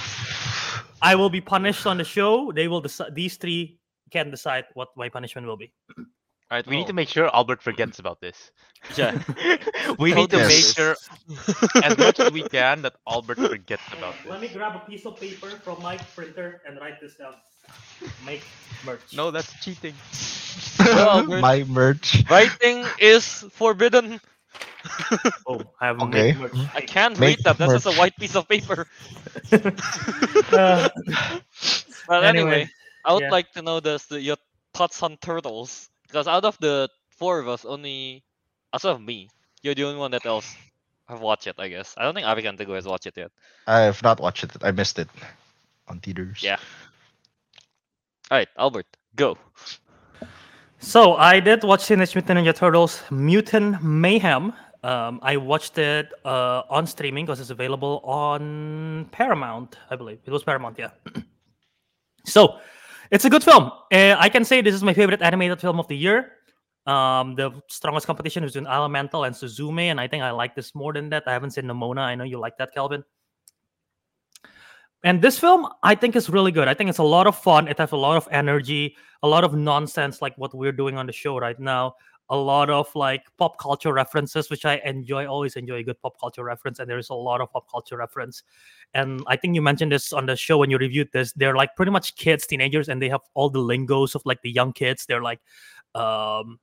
I 1.02 1.14
will 1.14 1.28
be 1.28 1.40
punished 1.42 1.86
on 1.86 1.98
the 1.98 2.04
show. 2.04 2.50
They 2.52 2.66
will 2.66 2.80
decide. 2.80 3.14
These 3.14 3.36
three 3.36 3.78
can 4.10 4.30
decide 4.30 4.64
what 4.72 4.88
my 4.96 5.08
punishment 5.10 5.46
will 5.46 5.58
be. 5.58 5.72
All 6.54 6.58
right, 6.58 6.66
we 6.68 6.76
need 6.76 6.84
Oh. 6.84 6.86
to 6.86 6.92
make 6.92 7.08
sure 7.08 7.28
Albert 7.34 7.62
forgets 7.64 7.98
about 7.98 8.20
this. 8.20 8.52
Yeah. 8.96 9.18
we 9.98 10.14
need 10.14 10.30
to 10.30 10.36
Yes. 10.36 10.48
make 10.54 10.66
sure 10.76 10.94
as 11.82 11.98
much 11.98 12.20
as 12.20 12.30
we 12.30 12.42
can 12.42 12.82
that 12.82 12.94
Albert 13.08 13.38
forgets 13.38 13.82
about 13.92 14.14
this. 14.22 14.30
Let 14.30 14.40
me 14.40 14.46
grab 14.46 14.76
a 14.76 14.86
piece 14.86 15.04
of 15.04 15.18
paper 15.18 15.50
from 15.64 15.82
my 15.82 15.96
printer 16.14 16.60
and 16.64 16.78
write 16.78 17.00
this 17.00 17.16
down. 17.16 17.34
Make 18.24 18.44
merch. 18.84 19.00
No, 19.12 19.32
that's 19.32 19.50
cheating. 19.64 19.94
Well, 20.78 21.24
My 21.40 21.64
merch. 21.64 22.22
Writing 22.30 22.86
is 23.00 23.26
forbidden. 23.50 24.20
Oh, 25.48 25.60
I 25.80 25.86
have 25.86 25.98
Okay. 26.02 26.32
made 26.32 26.38
merch. 26.38 26.58
I 26.74 26.82
can't 26.82 27.18
Make 27.18 27.38
read 27.38 27.38
that. 27.44 27.58
That's 27.58 27.72
just 27.72 27.86
a 27.86 27.92
white 27.98 28.14
piece 28.16 28.36
of 28.36 28.46
paper. 28.46 28.86
Uh, 30.52 30.88
But 32.06 32.22
anyway, 32.24 32.62
Anyway, 32.62 32.68
I 33.04 33.14
would 33.14 33.24
yeah. 33.24 33.30
like 33.30 33.50
to 33.52 33.62
know 33.62 33.80
this, 33.80 34.06
the, 34.06 34.20
your 34.20 34.36
thoughts 34.74 35.02
on 35.02 35.16
turtles. 35.18 35.88
Because 36.14 36.28
out 36.28 36.44
of 36.44 36.56
the 36.60 36.88
four 37.08 37.40
of 37.40 37.48
us, 37.48 37.64
only 37.64 38.22
outside 38.72 38.90
of 38.90 39.02
me, 39.02 39.28
you're 39.62 39.74
the 39.74 39.82
only 39.82 39.98
one 39.98 40.12
that 40.12 40.24
else 40.24 40.54
have 41.08 41.20
watched 41.20 41.48
it. 41.48 41.56
I 41.58 41.66
guess. 41.66 41.92
I 41.98 42.04
don't 42.04 42.14
think 42.14 42.24
Ariq 42.24 42.48
and 42.48 42.56
Teguh 42.56 42.76
has 42.76 42.86
watched 42.86 43.06
it 43.08 43.16
yet. 43.16 43.32
I 43.66 43.80
have 43.80 44.00
not 44.00 44.20
watched 44.20 44.44
it. 44.44 44.52
I 44.62 44.70
missed 44.70 44.96
it 45.00 45.08
on 45.88 45.98
theaters. 45.98 46.40
Yeah. 46.40 46.58
All 48.30 48.38
right, 48.38 48.46
Albert, 48.56 48.86
go. 49.16 49.36
So 50.78 51.14
I 51.14 51.40
did 51.40 51.64
watch 51.64 51.88
Teenage 51.88 52.14
Mutant 52.14 52.38
Ninja 52.38 52.54
Turtles: 52.54 53.02
Mutant 53.10 53.82
Mayhem. 53.82 54.52
Um, 54.84 55.18
I 55.20 55.36
watched 55.36 55.78
it 55.78 56.12
uh, 56.24 56.62
on 56.70 56.86
streaming 56.86 57.24
because 57.24 57.40
it's 57.40 57.50
available 57.50 58.00
on 58.04 59.08
Paramount, 59.10 59.78
I 59.90 59.96
believe. 59.96 60.20
It 60.24 60.30
was 60.30 60.44
Paramount, 60.44 60.78
yeah. 60.78 60.90
so 62.24 62.60
it's 63.14 63.24
a 63.24 63.30
good 63.30 63.44
film. 63.44 63.70
Uh, 63.92 64.16
I 64.18 64.28
can 64.28 64.44
say 64.44 64.60
this 64.60 64.74
is 64.74 64.82
my 64.82 64.92
favorite 64.92 65.22
animated 65.22 65.60
film 65.60 65.78
of 65.78 65.86
the 65.86 65.96
year. 65.96 66.32
Um, 66.84 67.36
the 67.36 67.62
strongest 67.68 68.08
competition 68.08 68.42
is 68.42 68.52
between 68.52 68.66
Elemental 68.66 69.22
and 69.22 69.34
Suzume, 69.34 69.84
and 69.84 70.00
I 70.00 70.08
think 70.08 70.24
I 70.24 70.32
like 70.32 70.56
this 70.56 70.74
more 70.74 70.92
than 70.92 71.08
that. 71.10 71.22
I 71.26 71.32
haven't 71.32 71.52
seen 71.52 71.64
Nimona. 71.64 72.00
I 72.00 72.16
know 72.16 72.24
you 72.24 72.40
like 72.40 72.58
that, 72.58 72.74
Kelvin. 72.74 73.04
And 75.04 75.22
this 75.22 75.38
film, 75.38 75.68
I 75.82 75.94
think, 75.94 76.16
is 76.16 76.28
really 76.28 76.50
good. 76.50 76.66
I 76.66 76.74
think 76.74 76.90
it's 76.90 76.98
a 76.98 77.04
lot 77.04 77.28
of 77.28 77.38
fun. 77.38 77.68
It 77.68 77.78
has 77.78 77.92
a 77.92 77.96
lot 77.96 78.16
of 78.16 78.26
energy, 78.32 78.96
a 79.22 79.28
lot 79.28 79.44
of 79.44 79.54
nonsense, 79.54 80.20
like 80.20 80.36
what 80.36 80.52
we're 80.52 80.72
doing 80.72 80.98
on 80.98 81.06
the 81.06 81.12
show 81.12 81.38
right 81.38 81.58
now. 81.60 81.94
A 82.30 82.36
lot 82.36 82.70
of 82.70 82.88
like 82.94 83.22
pop 83.36 83.58
culture 83.58 83.92
references, 83.92 84.48
which 84.48 84.64
I 84.64 84.80
enjoy. 84.84 85.26
Always 85.26 85.56
enjoy 85.56 85.76
a 85.76 85.82
good 85.82 86.00
pop 86.00 86.18
culture 86.18 86.42
reference, 86.42 86.78
and 86.78 86.88
there 86.88 86.98
is 86.98 87.10
a 87.10 87.14
lot 87.14 87.40
of 87.40 87.52
pop 87.52 87.70
culture 87.70 87.98
reference. 87.98 88.42
And 88.94 89.22
I 89.26 89.36
think 89.36 89.54
you 89.54 89.60
mentioned 89.62 89.92
this 89.92 90.12
on 90.12 90.26
the 90.26 90.34
show 90.34 90.58
when 90.58 90.70
you 90.70 90.78
reviewed 90.78 91.10
this. 91.12 91.32
They're 91.32 91.54
like 91.54 91.76
pretty 91.76 91.92
much 91.92 92.16
kids, 92.16 92.46
teenagers, 92.46 92.88
and 92.88 93.02
they 93.02 93.10
have 93.10 93.20
all 93.34 93.50
the 93.50 93.58
lingos 93.58 94.14
of 94.14 94.22
like 94.24 94.40
the 94.42 94.50
young 94.50 94.72
kids. 94.72 95.04
They're 95.04 95.22
like, 95.22 95.40
um, 95.94 96.60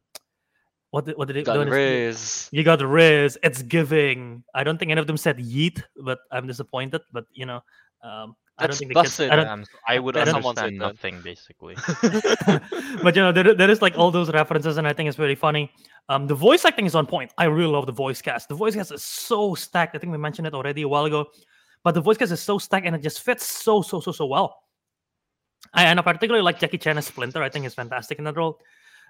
what 0.91 1.05
did, 1.05 1.17
what 1.17 1.27
did 1.27 1.35
they? 1.35 1.43
Got 1.43 1.67
Riz. 1.67 2.49
you 2.51 2.63
got 2.63 2.81
Riz. 2.81 3.37
It's 3.43 3.61
giving. 3.61 4.43
I 4.53 4.63
don't 4.63 4.77
think 4.77 4.91
any 4.91 4.99
of 4.99 5.07
them 5.07 5.17
said 5.17 5.37
yeet, 5.37 5.81
but 6.03 6.19
I'm 6.31 6.47
disappointed. 6.47 7.01
But 7.13 7.25
you 7.31 7.45
know, 7.45 7.61
um, 8.03 8.35
I 8.57 8.67
don't 8.67 8.69
That's 8.69 8.79
think 8.79 8.89
the 8.89 8.95
kids. 8.95 9.09
busted. 9.09 9.31
I 9.31 9.35
don't, 9.37 9.47
Um, 9.47 9.65
I 9.87 9.99
would 9.99 10.17
I 10.17 10.25
Someone 10.25 10.55
said 10.55 10.65
understand 10.65 10.77
nothing 10.77 11.21
basically. 11.21 11.75
but 13.03 13.15
you 13.15 13.21
know, 13.21 13.31
there, 13.31 13.55
there 13.55 13.71
is 13.71 13.81
like 13.81 13.97
all 13.97 14.11
those 14.11 14.31
references, 14.31 14.77
and 14.77 14.87
I 14.87 14.93
think 14.93 15.07
it's 15.07 15.17
very 15.17 15.35
funny. 15.35 15.71
Um, 16.09 16.27
the 16.27 16.35
voice 16.35 16.65
acting 16.65 16.85
is 16.85 16.93
on 16.93 17.05
point. 17.07 17.31
I 17.37 17.45
really 17.45 17.71
love 17.71 17.85
the 17.85 17.91
voice 17.91 18.21
cast. 18.21 18.49
The 18.49 18.55
voice 18.55 18.75
cast 18.75 18.91
is 18.91 19.03
so 19.03 19.55
stacked. 19.55 19.95
I 19.95 19.99
think 19.99 20.11
we 20.11 20.17
mentioned 20.17 20.47
it 20.47 20.53
already 20.53 20.83
a 20.83 20.87
while 20.87 21.05
ago, 21.05 21.27
but 21.83 21.93
the 21.93 22.01
voice 22.01 22.17
cast 22.17 22.31
is 22.31 22.39
so 22.41 22.57
stacked, 22.57 22.85
and 22.85 22.95
it 22.95 23.01
just 23.01 23.21
fits 23.21 23.45
so 23.45 23.81
so 23.81 23.99
so 23.99 24.11
so 24.11 24.25
well. 24.25 24.61
I, 25.73 25.85
and 25.85 25.99
I 25.99 26.03
particularly 26.03 26.43
like 26.43 26.59
Jackie 26.59 26.77
Chan 26.77 26.97
as 26.97 27.05
Splinter. 27.05 27.41
I 27.41 27.49
think 27.49 27.63
he's 27.63 27.73
fantastic 27.73 28.17
in 28.17 28.25
that 28.25 28.35
role. 28.35 28.59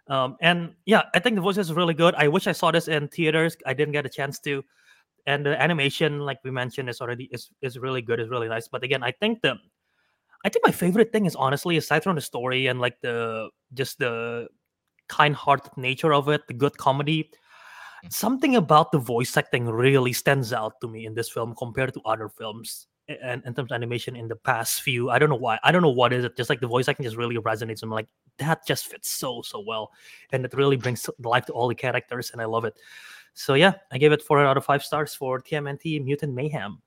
Um, 0.08 0.38
and 0.42 0.74
yeah, 0.86 1.04
I 1.14 1.20
think 1.20 1.36
the 1.36 1.42
voice 1.42 1.58
is 1.58 1.74
really 1.74 1.94
good. 1.94 2.16
I 2.16 2.28
wish 2.28 2.48
I 2.48 2.52
saw 2.52 2.72
this 2.72 2.88
in 2.88 3.08
theaters. 3.08 3.56
I 3.66 3.74
didn't 3.74 3.94
get 3.94 4.06
a 4.06 4.10
chance 4.10 4.40
to. 4.40 4.64
And 5.28 5.46
the 5.46 5.62
animation, 5.62 6.20
like 6.20 6.40
we 6.44 6.51
mentioned, 6.51 6.90
is 6.90 7.01
already 7.01 7.25
is 7.32 7.50
is 7.62 7.78
really 7.78 8.01
good. 8.01 8.20
Is 8.20 8.30
really 8.30 8.50
nice. 8.50 8.68
But 8.68 8.84
again, 8.84 9.04
I 9.04 9.12
think 9.12 9.42
the 9.42 9.56
I 10.44 10.50
think 10.50 10.66
my 10.66 10.72
favorite 10.72 11.12
thing 11.12 11.25
is 11.25 11.36
honestly, 11.36 11.78
aside 11.78 12.04
from 12.04 12.16
the 12.16 12.22
story 12.22 12.68
and 12.68 12.80
like 12.80 13.00
the 13.01 13.50
just 13.74 14.00
the 14.00 14.48
kind-hearted 15.08 15.75
nature 15.78 16.13
of 16.13 16.30
it, 16.30 16.48
the 16.48 16.54
good 16.54 16.78
comedy, 16.78 17.30
mm. 18.06 18.13
something 18.13 18.56
about 18.56 18.92
the 18.92 18.98
voice 18.98 19.36
acting 19.38 19.68
really 19.68 20.13
stands 20.13 20.54
out 20.54 20.80
to 20.82 20.88
me 20.88 21.06
in 21.06 21.13
this 21.13 21.30
film 21.30 21.54
compared 21.56 21.94
to 21.94 22.01
other 22.06 22.30
films 22.30 22.88
and 23.08 23.44
in 23.46 23.54
terms 23.54 23.72
of 23.72 23.75
animation 23.75 24.16
in 24.16 24.28
the 24.28 24.36
past 24.36 24.82
few. 24.82 25.10
I 25.10 25.20
don't 25.20 25.30
know 25.30 25.36
why. 25.36 25.60
I 25.63 25.72
don't 25.72 25.82
know 25.82 25.90
what 25.90 26.13
is 26.13 26.24
it. 26.25 26.38
Just 26.38 26.50
like 26.50 26.62
the 26.62 26.68
voice 26.68 26.88
acting 26.88 27.04
just 27.04 27.18
really 27.18 27.36
resonates. 27.38 27.84
I'm 27.84 27.90
like 27.90 28.08
that 28.38 28.66
just 28.66 28.88
fits 28.88 29.10
so 29.10 29.42
so 29.42 29.63
well, 29.66 29.92
and 30.32 30.46
it 30.46 30.54
really 30.54 30.78
brings 30.78 31.10
life 31.20 31.46
to 31.46 31.54
all 31.54 31.68
the 31.68 31.75
characters, 31.75 32.32
and 32.32 32.42
I 32.42 32.46
love 32.46 32.66
it. 32.66 32.74
So 33.34 33.54
yeah, 33.56 33.74
I 33.92 33.98
gave 33.98 34.12
it 34.12 34.22
four 34.22 34.44
out 34.44 34.58
of 34.58 34.66
five 34.66 34.84
stars 34.84 35.16
for 35.16 35.40
TMNT 35.40 36.04
Mutant 36.04 36.34
Mayhem. 36.34 36.82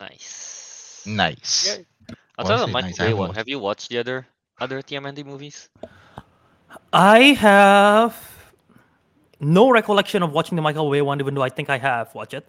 Nice. 0.00 1.04
Nice. 1.06 1.78
Outside 2.38 2.54
Honestly, 2.54 2.64
of 2.64 2.72
Michael 2.72 2.88
nice. 2.90 3.00
I 3.00 3.02
Bay 3.04 3.08
haven't 3.10 3.18
one, 3.18 3.34
have 3.34 3.48
you 3.48 3.58
watched 3.58 3.88
the 3.90 3.98
other 3.98 4.26
other 4.60 4.82
TMNT 4.82 5.24
movies? 5.24 5.68
I 6.92 7.34
have 7.38 8.16
no 9.40 9.70
recollection 9.70 10.22
of 10.22 10.32
watching 10.32 10.56
the 10.56 10.62
Michael 10.62 10.90
Bay 10.90 11.02
one, 11.02 11.20
even 11.20 11.34
though 11.34 11.42
I 11.42 11.48
think 11.48 11.70
I 11.70 11.78
have 11.78 12.14
watched 12.14 12.34
it. 12.34 12.46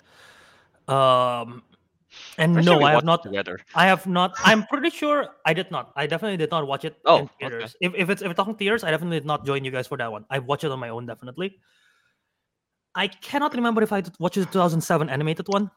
Um, 0.88 1.63
and 2.38 2.53
Pretty 2.53 2.68
sure 2.68 2.74
no, 2.75 2.80
we 2.80 2.86
I 2.86 2.92
have 2.92 3.03
not. 3.03 3.24
together. 3.24 3.60
I 3.75 3.86
have 3.88 4.06
not. 4.06 4.34
I'm 4.44 4.65
pretty 4.68 4.89
sure 4.89 5.30
I 5.46 5.53
did 5.53 5.72
not. 5.72 5.92
I 5.96 6.08
definitely 6.08 6.38
did 6.38 6.51
not 6.51 6.68
watch 6.68 6.86
it 6.86 6.98
Oh, 7.06 7.18
in 7.18 7.24
okay. 7.24 7.32
theaters. 7.39 7.75
If, 7.82 7.94
if 7.96 8.10
it's 8.10 8.22
if 8.22 8.27
we're 8.27 8.34
talking 8.34 8.56
theaters, 8.56 8.84
I 8.84 8.92
definitely 8.92 9.18
did 9.18 9.25
not 9.25 9.46
join 9.46 9.63
you 9.65 9.72
guys 9.72 9.88
for 9.88 9.98
that 9.98 10.12
one. 10.12 10.25
I 10.30 10.39
watched 10.39 10.63
it 10.63 10.72
on 10.72 10.80
my 10.80 10.89
own, 10.89 11.06
definitely. 11.06 11.60
I 12.95 13.07
cannot 13.07 13.53
remember 13.55 13.81
if 13.81 13.91
I 13.91 14.03
watched 14.19 14.35
the 14.35 14.45
2007 14.45 15.09
animated 15.09 15.47
one, 15.47 15.69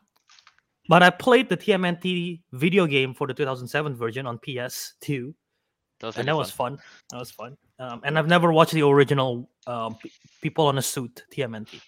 but 0.88 1.02
I 1.02 1.10
played 1.10 1.48
the 1.48 1.56
TMNT 1.56 2.42
video 2.52 2.86
game 2.86 3.14
for 3.14 3.26
the 3.26 3.34
2007 3.34 3.94
version 3.96 4.26
on 4.26 4.38
PS2 4.38 5.32
That 6.00 6.06
and 6.08 6.16
really 6.16 6.26
that 6.26 6.36
was 6.36 6.50
fun. 6.50 6.76
fun. 6.76 6.84
That 7.10 7.18
was 7.18 7.30
fun. 7.30 7.56
Um, 7.78 8.00
and 8.04 8.18
I've 8.18 8.28
never 8.28 8.52
watched 8.52 8.72
the 8.72 8.82
original 8.86 9.48
um, 9.66 9.96
P- 9.96 10.12
People 10.42 10.66
on 10.66 10.78
a 10.78 10.82
Suit 10.82 11.24
TMNT. 11.32 11.80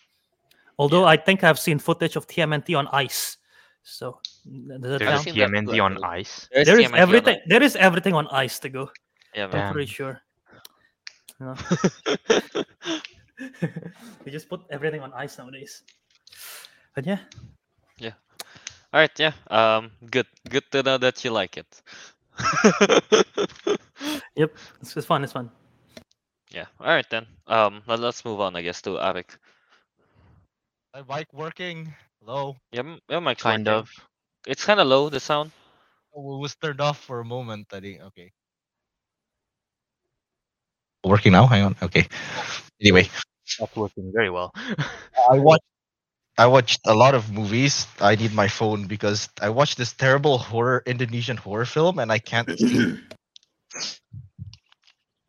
Although 0.79 1.05
I 1.05 1.17
think 1.17 1.45
I've 1.45 1.59
seen 1.59 1.79
footage 1.79 2.17
of 2.17 2.27
TMNT 2.27 2.79
on 2.79 2.87
ice. 2.93 3.37
So 3.83 4.21
does 4.45 4.81
that 4.83 4.99
There's 4.99 5.25
count? 5.25 5.27
TMNT 5.37 5.83
on 5.83 6.03
ice. 6.05 6.49
There's 6.53 6.67
There 6.67 6.79
is 6.81 6.89
TMNT 6.89 6.93
on 6.93 6.99
everything. 6.99 7.35
that. 7.35 7.49
There 7.49 7.63
is 7.63 7.77
everything 7.77 8.15
on 8.15 8.27
ice 8.29 8.59
to 8.61 8.69
go. 8.69 8.91
Yeah, 9.35 9.45
I'm 9.45 9.51
man. 9.51 9.73
Pretty 9.73 9.91
sure. 9.93 10.21
You 11.41 11.55
know, 13.39 13.49
we 14.25 14.33
just 14.33 14.49
put 14.49 14.63
everything 14.71 15.01
on 15.01 15.13
ice 15.15 15.39
nowadays. 15.39 15.83
But 16.95 17.07
yeah, 17.07 17.19
Yeah. 17.99 18.13
All 18.93 19.01
right, 19.01 19.19
yeah. 19.19 19.33
Um, 19.49 19.93
good, 20.11 20.27
good 20.49 20.65
to 20.73 20.83
know 20.83 20.99
that 20.99 21.25
you 21.25 21.31
like 21.31 21.57
it. 21.59 21.83
yep, 24.37 24.57
it's, 24.81 24.97
it's 24.97 25.07
fun. 25.07 25.25
It's 25.25 25.33
fun. 25.33 25.51
yeah. 26.51 26.67
All 26.81 26.89
right 26.89 27.09
then. 27.11 27.27
Um, 27.47 27.83
let, 27.87 28.01
us 28.01 28.25
move 28.25 28.41
on, 28.41 28.57
I 28.57 28.63
guess, 28.63 28.83
to 28.83 28.91
Ariq. 28.91 29.37
My 30.95 31.19
mic 31.19 31.33
working. 31.33 31.95
Hello. 32.21 32.57
Yeah, 32.73 32.81
m- 32.81 33.01
your 33.09 33.21
mic's 33.21 33.43
Kind 33.43 33.67
working. 33.67 33.69
of. 33.69 33.91
It's 34.47 34.65
kind 34.65 34.81
of 34.81 34.87
low. 34.89 35.09
The 35.11 35.21
sound. 35.21 35.53
Oh, 36.15 36.37
it 36.37 36.41
was 36.41 36.55
turned 36.57 36.81
off 36.81 36.99
for 37.05 37.21
a 37.21 37.25
moment. 37.25 37.69
I 37.73 37.81
think. 37.81 38.01
Okay. 38.03 38.33
Working 41.05 41.33
now. 41.33 41.47
Hang 41.47 41.65
on. 41.65 41.77
Okay. 41.83 42.07
Anyway, 42.81 43.09
That's 43.59 43.75
working 43.77 44.13
very 44.15 44.31
well. 44.31 44.53
I 45.31 45.37
watched. 45.41 45.65
I 46.39 46.47
watched 46.47 46.81
a 46.87 46.95
lot 46.95 47.15
of 47.15 47.33
movies. 47.33 47.87
I 48.01 48.15
need 48.15 48.33
my 48.33 48.49
phone 48.49 48.87
because 48.87 49.29
I 49.41 49.51
watched 49.51 49.77
this 49.79 49.93
terrible 49.93 50.39
horror 50.39 50.83
Indonesian 50.87 51.37
horror 51.37 51.65
film 51.67 51.99
and 51.99 52.13
I 52.13 52.19
can't 52.19 52.49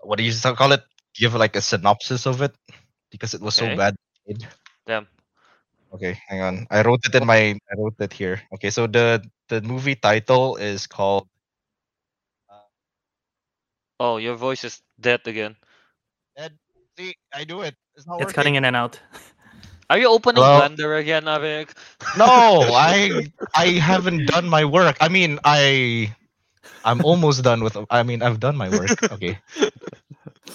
what 0.01 0.17
do 0.17 0.23
you 0.23 0.31
s- 0.31 0.41
call 0.43 0.71
it? 0.71 0.83
Give 1.15 1.33
like 1.35 1.55
a 1.55 1.61
synopsis 1.61 2.25
of 2.25 2.41
it 2.41 2.53
because 3.11 3.33
it 3.33 3.41
was 3.41 3.55
so 3.55 3.69
bad. 3.69 3.95
made. 4.27 4.47
Damn. 4.85 5.07
Okay, 5.93 6.19
hang 6.27 6.41
on. 6.41 6.67
I 6.69 6.81
wrote 6.83 7.01
it 7.05 7.15
in 7.15 7.25
my. 7.25 7.57
I 7.57 7.73
wrote 7.77 7.95
it 7.99 8.13
here. 8.13 8.41
Okay, 8.53 8.69
so 8.69 8.87
the 8.87 9.21
the 9.49 9.61
movie 9.61 9.95
title 9.95 10.55
is 10.57 10.87
called. 10.87 11.27
Oh, 13.99 14.17
your 14.17 14.35
voice 14.35 14.63
is 14.63 14.81
dead 14.99 15.27
again. 15.27 15.55
Ed, 16.99 17.15
see, 17.15 17.15
I 17.33 17.43
do 17.45 17.61
it. 17.61 17.75
It's 17.95 18.07
not 18.07 18.21
It's 18.21 18.33
working. 18.33 18.33
cutting 18.33 18.55
in 18.55 18.65
and 18.65 18.75
out. 18.75 18.99
Are 19.89 19.97
you 19.99 20.09
opening 20.09 20.43
Hello? 20.43 20.61
Blender 20.61 20.99
again, 20.99 21.25
Ariq? 21.25 21.69
No, 22.17 22.25
I 22.73 23.31
I 23.55 23.67
haven't 23.79 24.27
done 24.27 24.49
my 24.49 24.65
work. 24.65 24.97
I 25.01 25.09
mean, 25.09 25.39
I 25.43 26.15
I'm 26.85 27.03
almost 27.03 27.43
done 27.43 27.63
with. 27.63 27.77
I 27.89 28.03
mean, 28.03 28.21
I've 28.23 28.39
done 28.39 28.57
my 28.57 28.69
work. 28.69 28.99
Okay. 29.11 29.39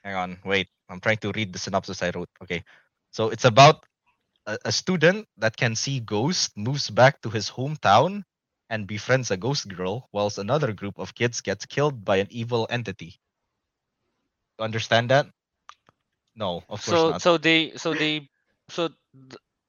hang 0.03 0.15
on, 0.15 0.37
wait. 0.45 0.69
I'm 0.89 0.99
trying 0.99 1.17
to 1.17 1.31
read 1.31 1.53
the 1.53 1.59
synopsis 1.59 2.01
I 2.03 2.11
wrote. 2.15 2.29
Okay. 2.43 2.63
So 3.11 3.29
it's 3.29 3.45
about 3.45 3.85
a, 4.47 4.57
a 4.65 4.71
student 4.71 5.27
that 5.37 5.57
can 5.57 5.75
see 5.75 5.99
ghosts 5.99 6.51
moves 6.57 6.89
back 6.89 7.21
to 7.21 7.29
his 7.29 7.49
hometown 7.51 8.23
and 8.69 8.87
befriends 8.87 9.31
a 9.31 9.37
ghost 9.37 9.67
girl, 9.69 10.09
whilst 10.13 10.37
another 10.37 10.73
group 10.73 10.99
of 10.99 11.15
kids 11.15 11.41
gets 11.41 11.65
killed 11.65 12.05
by 12.05 12.17
an 12.17 12.27
evil 12.31 12.67
entity. 12.69 13.19
Understand 14.59 15.09
that? 15.09 15.27
No, 16.35 16.63
of 16.69 16.83
course 16.83 17.05
So 17.05 17.09
not. 17.09 17.21
so 17.21 17.37
they 17.37 17.71
so 17.77 17.93
they 17.93 18.29
so 18.69 18.89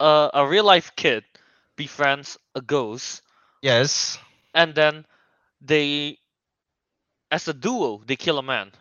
uh, 0.00 0.30
a 0.34 0.46
real 0.46 0.64
life 0.64 0.94
kid 0.96 1.24
befriends 1.76 2.38
a 2.54 2.60
ghost, 2.60 3.22
yes. 3.62 4.18
and 4.54 4.74
then 4.74 5.06
they, 5.60 6.18
as 7.30 7.48
a 7.48 7.52
duo, 7.54 8.02
they 8.06 8.16
kill 8.16 8.38
a 8.38 8.42
man. 8.42 8.72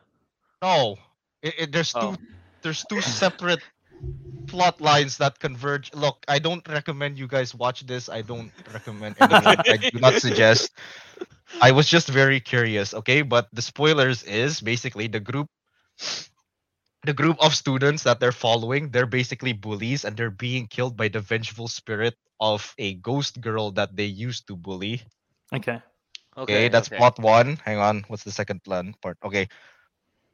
No, 0.61 0.97
it, 1.41 1.53
it, 1.59 1.71
there's 1.71 1.95
Oh. 1.95 2.15
two. 2.15 2.17
There's 2.61 2.83
two 2.85 3.01
separate 3.01 3.61
plot 4.47 4.81
lines 4.81 5.17
that 5.17 5.39
converge. 5.39 5.93
Look, 5.93 6.23
I 6.27 6.39
don't 6.39 6.67
recommend 6.67 7.17
you 7.17 7.27
guys 7.27 7.53
watch 7.55 7.85
this. 7.85 8.09
I 8.09 8.21
don't 8.21 8.51
recommend 8.71 9.17
anyone. 9.19 9.61
I 9.67 9.77
do 9.77 9.99
not 9.99 10.17
suggest. 10.17 10.71
I 11.61 11.71
was 11.71 11.87
just 11.87 12.07
very 12.09 12.39
curious, 12.39 12.93
okay? 12.93 13.21
But 13.21 13.47
the 13.53 13.61
spoilers 13.61 14.23
is 14.23 14.61
basically 14.61 15.07
the 15.07 15.19
group 15.19 15.47
the 17.03 17.13
group 17.13 17.37
of 17.39 17.55
students 17.55 18.03
that 18.03 18.19
they're 18.19 18.31
following, 18.31 18.89
they're 18.91 19.05
basically 19.05 19.53
bullies 19.53 20.03
and 20.05 20.15
they're 20.17 20.31
being 20.31 20.67
killed 20.67 20.97
by 20.97 21.07
the 21.07 21.19
vengeful 21.19 21.67
spirit 21.67 22.15
of 22.39 22.73
a 22.77 22.93
ghost 22.95 23.41
girl 23.41 23.71
that 23.71 23.95
they 23.95 24.05
used 24.05 24.47
to 24.47 24.55
bully. 24.55 25.01
Okay. 25.53 25.81
Okay, 26.37 26.67
that's 26.69 26.89
plot 26.89 27.19
one. 27.19 27.57
Hang 27.65 27.77
on, 27.77 28.03
what's 28.07 28.23
the 28.23 28.31
second 28.31 28.63
plan 28.63 28.93
part? 29.01 29.17
Okay, 29.23 29.47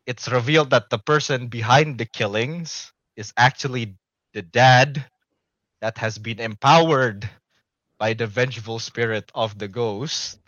it's 0.06 0.28
revealed 0.30 0.70
that 0.72 0.90
the 0.90 0.98
person 1.00 1.48
behind 1.48 1.98
the 1.98 2.06
killings 2.06 2.92
is 3.16 3.34
actually 3.38 3.96
the 4.34 4.42
dad 4.42 5.06
that 5.82 5.98
has 5.98 6.18
been 6.18 6.40
empowered 6.40 7.30
by 8.00 8.14
the 8.14 8.28
vengeful 8.28 8.80
spirit 8.80 9.32
of 9.36 9.58
the 9.58 9.68
ghost. 9.68 10.40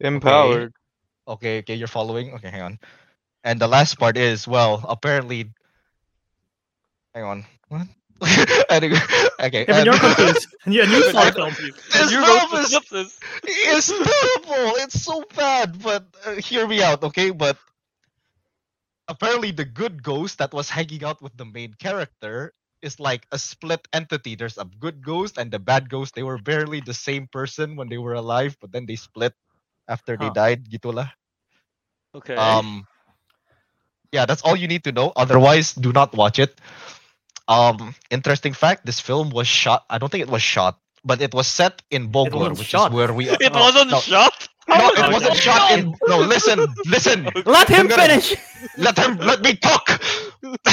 Empowered. 0.00 0.72
Okay, 1.26 1.58
okay, 1.60 1.74
you're 1.74 1.86
following. 1.88 2.34
Okay, 2.34 2.50
hang 2.50 2.62
on. 2.62 2.78
And 3.44 3.60
the 3.60 3.68
last 3.68 3.98
part 3.98 4.16
is 4.16 4.46
well, 4.46 4.84
apparently. 4.88 5.50
Hang 7.14 7.24
on. 7.24 7.44
What? 7.68 7.86
anyway, 8.70 8.98
okay. 9.40 9.64
Kevin, 9.66 9.84
you're 9.84 9.94
and- 9.94 10.02
confused. 10.02 10.46
Yeah, 10.66 10.84
new 10.86 11.02
I- 11.02 11.10
short 11.10 11.34
film. 11.34 11.54
This 11.92 12.12
you 12.12 12.22
film 12.22 12.50
wrote 12.52 12.60
is 12.60 12.68
synopsis. 12.68 13.18
it's 13.42 13.88
terrible. 13.88 14.78
It's 14.78 15.02
so 15.02 15.24
bad. 15.34 15.82
But 15.82 16.06
uh, 16.24 16.36
hear 16.38 16.68
me 16.68 16.82
out, 16.82 17.02
okay? 17.02 17.30
But 17.30 17.58
apparently, 19.08 19.50
the 19.50 19.64
good 19.64 20.02
ghost 20.02 20.38
that 20.38 20.52
was 20.54 20.70
hanging 20.70 21.02
out 21.02 21.20
with 21.20 21.36
the 21.36 21.44
main 21.44 21.74
character 21.74 22.54
is 22.80 23.00
like 23.00 23.26
a 23.32 23.38
split 23.38 23.86
entity. 23.92 24.34
There's 24.36 24.58
a 24.58 24.66
good 24.78 25.02
ghost 25.04 25.38
and 25.38 25.50
the 25.50 25.58
bad 25.58 25.90
ghost. 25.90 26.14
They 26.14 26.22
were 26.22 26.38
barely 26.38 26.80
the 26.80 26.94
same 26.94 27.26
person 27.26 27.74
when 27.74 27.88
they 27.88 27.98
were 27.98 28.14
alive, 28.14 28.56
but 28.60 28.70
then 28.70 28.86
they 28.86 28.96
split 28.96 29.34
after 29.88 30.16
they 30.16 30.30
died. 30.30 30.70
Gitulah. 30.70 31.10
Okay. 32.14 32.36
Um. 32.36 32.86
Yeah, 34.12 34.26
that's 34.26 34.42
all 34.42 34.56
you 34.56 34.68
need 34.68 34.84
to 34.84 34.92
know. 34.92 35.12
Otherwise, 35.16 35.72
do 35.74 35.92
not 35.92 36.14
watch 36.14 36.38
it. 36.38 36.60
Um, 37.48 37.94
interesting 38.10 38.52
fact: 38.52 38.86
this 38.86 39.00
film 39.00 39.30
was 39.30 39.46
shot. 39.48 39.84
I 39.90 39.98
don't 39.98 40.10
think 40.12 40.22
it 40.22 40.30
was 40.30 40.42
shot, 40.42 40.78
but 41.04 41.20
it 41.20 41.34
was 41.34 41.46
set 41.46 41.82
in 41.90 42.12
Bogor, 42.12 42.56
which 42.56 42.68
shot. 42.68 42.90
is 42.92 42.94
where 42.94 43.12
we. 43.12 43.28
Are. 43.32 43.36
it 43.40 43.52
wasn't 43.52 43.90
no, 43.90 44.00
shot. 44.00 44.48
no, 44.68 44.88
it 44.94 45.12
wasn't 45.12 45.34
shot 45.46 45.72
in. 45.78 45.94
No, 46.06 46.18
listen, 46.20 46.60
listen. 46.86 47.28
Let 47.44 47.68
him 47.68 47.88
gonna- 47.88 48.02
finish. 48.20 48.36
Let 48.76 48.96
him. 48.98 49.16
Let 49.18 49.40
me 49.42 49.56
talk. 49.56 49.88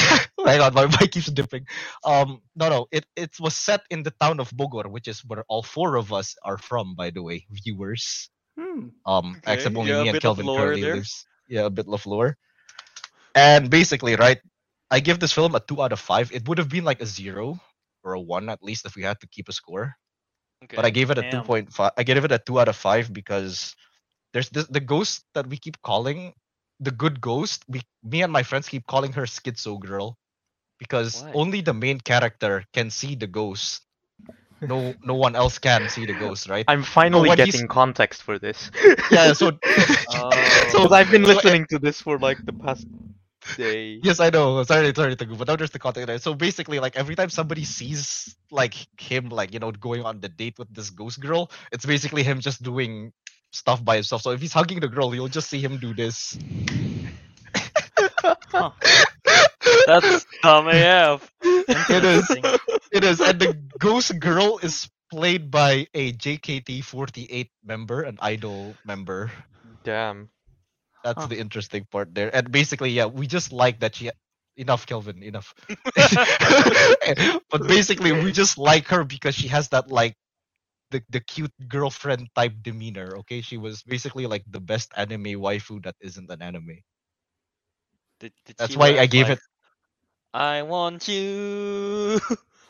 hang 0.45 0.61
on, 0.61 0.73
my 0.73 0.85
mic 0.99 1.11
keeps 1.11 1.27
dipping. 1.31 1.65
Um, 2.03 2.41
no, 2.55 2.69
no, 2.69 2.87
it 2.91 3.05
it 3.15 3.31
was 3.39 3.55
set 3.55 3.81
in 3.89 4.03
the 4.03 4.11
town 4.21 4.39
of 4.39 4.51
Bogor, 4.51 4.87
which 4.91 5.07
is 5.07 5.23
where 5.25 5.43
all 5.47 5.63
four 5.63 5.95
of 5.95 6.11
us 6.13 6.35
are 6.43 6.57
from, 6.57 6.93
by 6.95 7.09
the 7.09 7.23
way, 7.23 7.45
viewers. 7.49 8.29
Hmm. 8.59 8.89
Um, 9.05 9.37
Okay, 9.41 9.53
except 9.55 9.75
only 9.75 9.91
yeah, 9.91 10.03
me 10.03 10.09
and 10.09 10.19
Kelvin 10.21 10.45
lore 10.45 10.59
currently 10.59 10.81
there. 10.81 10.95
lives. 10.95 11.25
Yeah, 11.47 11.65
a 11.65 11.69
bit 11.69 11.87
of 11.87 12.05
lore. 12.05 12.37
And 13.35 13.69
basically, 13.69 14.15
right, 14.15 14.39
I 14.91 14.99
give 14.99 15.19
this 15.19 15.33
film 15.33 15.55
a 15.55 15.59
two 15.59 15.81
out 15.81 15.91
of 15.91 15.99
five. 15.99 16.31
It 16.31 16.47
would 16.47 16.57
have 16.57 16.69
been 16.69 16.83
like 16.83 17.01
a 17.01 17.05
zero 17.05 17.59
or 18.03 18.13
a 18.13 18.19
one 18.21 18.49
at 18.49 18.63
least 18.63 18.85
if 18.85 18.95
we 18.95 19.03
had 19.03 19.19
to 19.21 19.27
keep 19.27 19.49
a 19.49 19.53
score. 19.53 19.95
Okay. 20.63 20.75
But 20.75 20.85
I 20.85 20.89
gave 20.89 21.09
it 21.09 21.17
a 21.17 21.23
two 21.23 21.41
Damn. 21.41 21.43
point 21.43 21.71
five. 21.71 21.91
I 21.97 22.03
gave 22.03 22.23
it 22.23 22.31
a 22.31 22.39
two 22.39 22.59
out 22.59 22.67
of 22.67 22.75
five 22.75 23.13
because 23.13 23.75
there's 24.33 24.49
this, 24.49 24.67
the 24.67 24.79
ghost 24.79 25.23
that 25.33 25.47
we 25.47 25.57
keep 25.57 25.81
calling 25.81 26.33
the 26.79 26.91
good 26.91 27.21
ghost. 27.21 27.63
We, 27.67 27.81
me 28.03 28.21
and 28.23 28.31
my 28.31 28.43
friends 28.43 28.67
keep 28.67 28.85
calling 28.87 29.13
her 29.13 29.23
Schizo 29.23 29.79
Girl 29.79 30.17
because 30.79 31.23
Why? 31.23 31.31
only 31.33 31.61
the 31.61 31.73
main 31.73 31.99
character 31.99 32.63
can 32.73 32.89
see 32.89 33.15
the 33.15 33.27
ghost. 33.27 33.81
No, 34.61 34.93
no 35.03 35.15
one 35.15 35.35
else 35.35 35.57
can 35.57 35.87
see 35.87 36.05
the 36.05 36.13
ghost, 36.13 36.49
right? 36.49 36.65
I'm 36.67 36.83
finally 36.83 37.29
when 37.29 37.37
he's- 37.37 37.51
getting 37.51 37.67
context 37.67 38.23
for 38.23 38.37
this. 38.37 38.69
yeah. 39.11 39.31
So, 39.33 39.51
Oh. 40.11 40.29
Because 40.65 40.91
I've 40.91 41.09
been 41.09 41.23
uh, 41.23 41.27
listening 41.27 41.65
to 41.69 41.79
this 41.79 42.01
for 42.01 42.17
like 42.19 42.39
the 42.45 42.53
past 42.53 42.85
day. 43.55 43.99
Yes, 44.03 44.19
I 44.19 44.29
know. 44.29 44.63
Sorry, 44.63 44.93
sorry 44.95 45.15
to 45.15 45.25
go, 45.25 45.35
but 45.35 45.47
now 45.47 45.55
there's 45.55 45.71
the 45.71 45.79
context. 45.79 46.07
there. 46.07 46.17
So 46.19 46.33
basically, 46.33 46.79
like 46.79 46.95
every 46.95 47.15
time 47.15 47.29
somebody 47.29 47.63
sees 47.63 48.35
like 48.51 48.75
him, 48.99 49.29
like 49.29 49.53
you 49.53 49.59
know, 49.59 49.71
going 49.71 50.03
on 50.03 50.19
the 50.21 50.29
date 50.29 50.57
with 50.57 50.73
this 50.73 50.89
ghost 50.89 51.19
girl, 51.19 51.51
it's 51.71 51.85
basically 51.85 52.23
him 52.23 52.39
just 52.39 52.61
doing 52.63 53.11
stuff 53.51 53.83
by 53.83 53.95
himself. 53.95 54.21
So 54.21 54.31
if 54.31 54.41
he's 54.41 54.53
hugging 54.53 54.79
the 54.79 54.87
girl, 54.87 55.13
you'll 55.13 55.27
just 55.27 55.49
see 55.49 55.59
him 55.59 55.77
do 55.77 55.93
this. 55.93 56.37
Huh. 58.51 58.71
That's 59.87 60.25
dumb 60.41 60.67
AF. 60.67 61.31
It 61.41 62.03
is. 62.03 62.25
It 62.91 63.03
is. 63.03 63.19
and 63.21 63.39
the 63.39 63.57
ghost 63.79 64.17
girl 64.19 64.59
is 64.61 64.89
played 65.11 65.51
by 65.51 65.87
a 65.93 66.13
JKT48 66.13 67.49
member, 67.63 68.01
an 68.03 68.17
idol 68.21 68.75
member. 68.85 69.31
Damn. 69.83 70.29
That's 71.03 71.21
Huh. 71.21 71.27
the 71.27 71.39
interesting 71.39 71.85
part 71.91 72.13
there. 72.13 72.33
And 72.35 72.51
basically, 72.51 72.91
yeah, 72.91 73.05
we 73.05 73.27
just 73.27 73.51
like 73.51 73.79
that 73.79 73.95
she. 73.95 74.11
Enough, 74.57 74.85
Kelvin. 74.85 75.23
Enough. 75.23 75.53
but 77.49 77.67
basically, 77.67 78.11
we 78.11 78.31
just 78.33 78.57
like 78.57 78.87
her 78.87 79.05
because 79.05 79.33
she 79.35 79.47
has 79.47 79.69
that 79.69 79.89
like 79.89 80.15
the 80.91 81.01
the 81.09 81.21
cute 81.21 81.53
girlfriend 81.69 82.27
type 82.35 82.53
demeanor. 82.61 83.15
Okay, 83.23 83.39
she 83.39 83.55
was 83.57 83.83
basically 83.83 84.27
like 84.27 84.43
the 84.49 84.59
best 84.59 84.91
anime 84.97 85.39
waifu 85.39 85.81
that 85.83 85.95
isn't 86.01 86.29
an 86.29 86.41
anime. 86.41 86.83
Did- 88.19 88.33
did 88.45 88.57
That's 88.57 88.75
why 88.75 88.97
I 88.99 89.05
gave 89.05 89.29
like, 89.29 89.37
it. 89.37 89.43
I 90.33 90.61
want 90.63 91.07
you. 91.07 92.19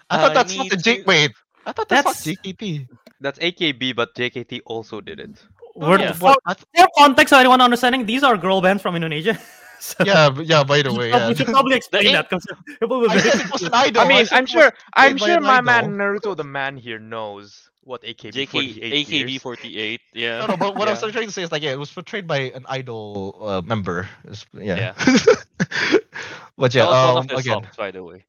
I 0.09 0.17
thought 0.17 0.31
I 0.31 0.33
that's 0.33 0.55
not 0.55 0.69
the 0.69 0.75
need 0.77 0.83
J. 0.83 0.97
you. 0.97 1.03
Wait, 1.05 1.31
I 1.65 1.71
thought 1.71 1.89
that's, 1.89 2.05
That's- 2.05 2.25
not 2.27 2.37
JKT. 2.43 2.87
That's 3.19 3.39
AKB, 3.39 3.95
but 3.95 4.15
JKT 4.15 4.61
also 4.65 5.01
did 5.01 5.19
it. 5.19 5.31
We're- 5.79 6.01
yeah. 6.03 6.13
for 6.13 6.35
I 6.45 6.53
th- 6.53 6.87
context, 6.97 7.29
so 7.31 7.37
anyone 7.39 7.61
understanding, 7.61 8.05
these 8.05 8.23
are 8.23 8.35
girl 8.37 8.61
bands 8.61 8.81
from 8.81 8.95
Indonesia. 8.95 9.39
so 9.79 9.95
yeah, 10.03 10.29
yeah. 10.43 10.63
By 10.63 10.81
the 10.81 10.91
we 10.91 10.97
way, 10.97 11.11
should 11.11 11.11
prob- 11.11 11.21
yeah. 11.21 11.27
we 11.29 11.35
should 11.35 11.47
probably 11.47 11.75
explain 11.75 12.07
in- 12.07 12.13
that 12.13 12.29
because 12.29 12.45
people 12.79 12.99
will 12.99 13.11
I 13.11 13.15
be 13.15 13.19
said 13.21 13.33
very 13.33 13.45
it 13.47 13.51
was 13.51 13.61
an 13.63 13.71
confused. 13.71 13.97
idol. 13.97 14.01
I 14.01 14.07
mean, 14.07 14.27
I'm 14.31 14.45
sure, 14.45 14.73
I'm 14.93 15.17
sure 15.17 15.39
my 15.39 15.61
man. 15.61 15.95
Naruto 15.95 16.35
the 16.35 16.43
man 16.43 16.75
here 16.77 16.99
knows 16.99 17.69
what 17.83 18.03
AKB48 18.03 19.07
JK. 19.07 19.39
AKB48. 19.39 19.99
Yeah. 20.13 20.39
No, 20.45 20.47
no, 20.53 20.57
but 20.57 20.75
what 20.75 20.87
I 20.87 20.91
was 20.91 20.99
trying 20.99 21.25
to 21.25 21.31
say 21.31 21.41
is 21.41 21.51
like, 21.51 21.63
yeah, 21.63 21.71
it 21.71 21.79
was 21.79 21.89
portrayed 21.91 22.27
by 22.27 22.51
an 22.53 22.65
idol 22.69 23.33
uh, 23.41 23.61
member. 23.65 24.07
It's- 24.25 24.45
yeah. 24.53 24.93
but 26.59 26.75
yeah, 26.75 26.83
that 26.85 26.91
was 26.91 27.07
one 27.07 27.09
um, 27.09 27.17
of 27.17 27.27
their 27.29 27.39
again, 27.39 27.63
songs, 27.63 27.75
by 27.77 27.89
the 27.89 28.03
way. 28.03 28.25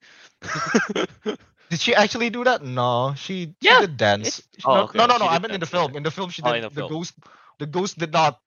did 1.68 1.80
she 1.80 1.94
actually 1.94 2.30
do 2.30 2.44
that? 2.44 2.64
No, 2.64 3.12
she, 3.16 3.52
she 3.60 3.68
Yeah, 3.68 3.80
did 3.80 3.96
dance. 3.96 4.40
Oh, 4.64 4.74
no, 4.74 4.80
okay, 4.84 4.98
no, 4.98 5.06
no, 5.06 5.14
she 5.14 5.18
no. 5.18 5.24
did 5.28 5.34
I 5.34 5.38
meant 5.40 5.52
in 5.54 5.60
the 5.60 5.66
film. 5.66 5.96
In 5.96 6.02
the 6.02 6.10
film, 6.10 6.30
she 6.30 6.42
Oh, 6.42 6.52
did. 6.52 6.56
in 6.56 6.62
the 6.62 6.68
the 6.70 6.74
film. 6.86 6.90
ghost, 6.90 7.14
the 7.60 7.66
ghost 7.66 7.98
did 7.98 8.12
not. 8.12 8.40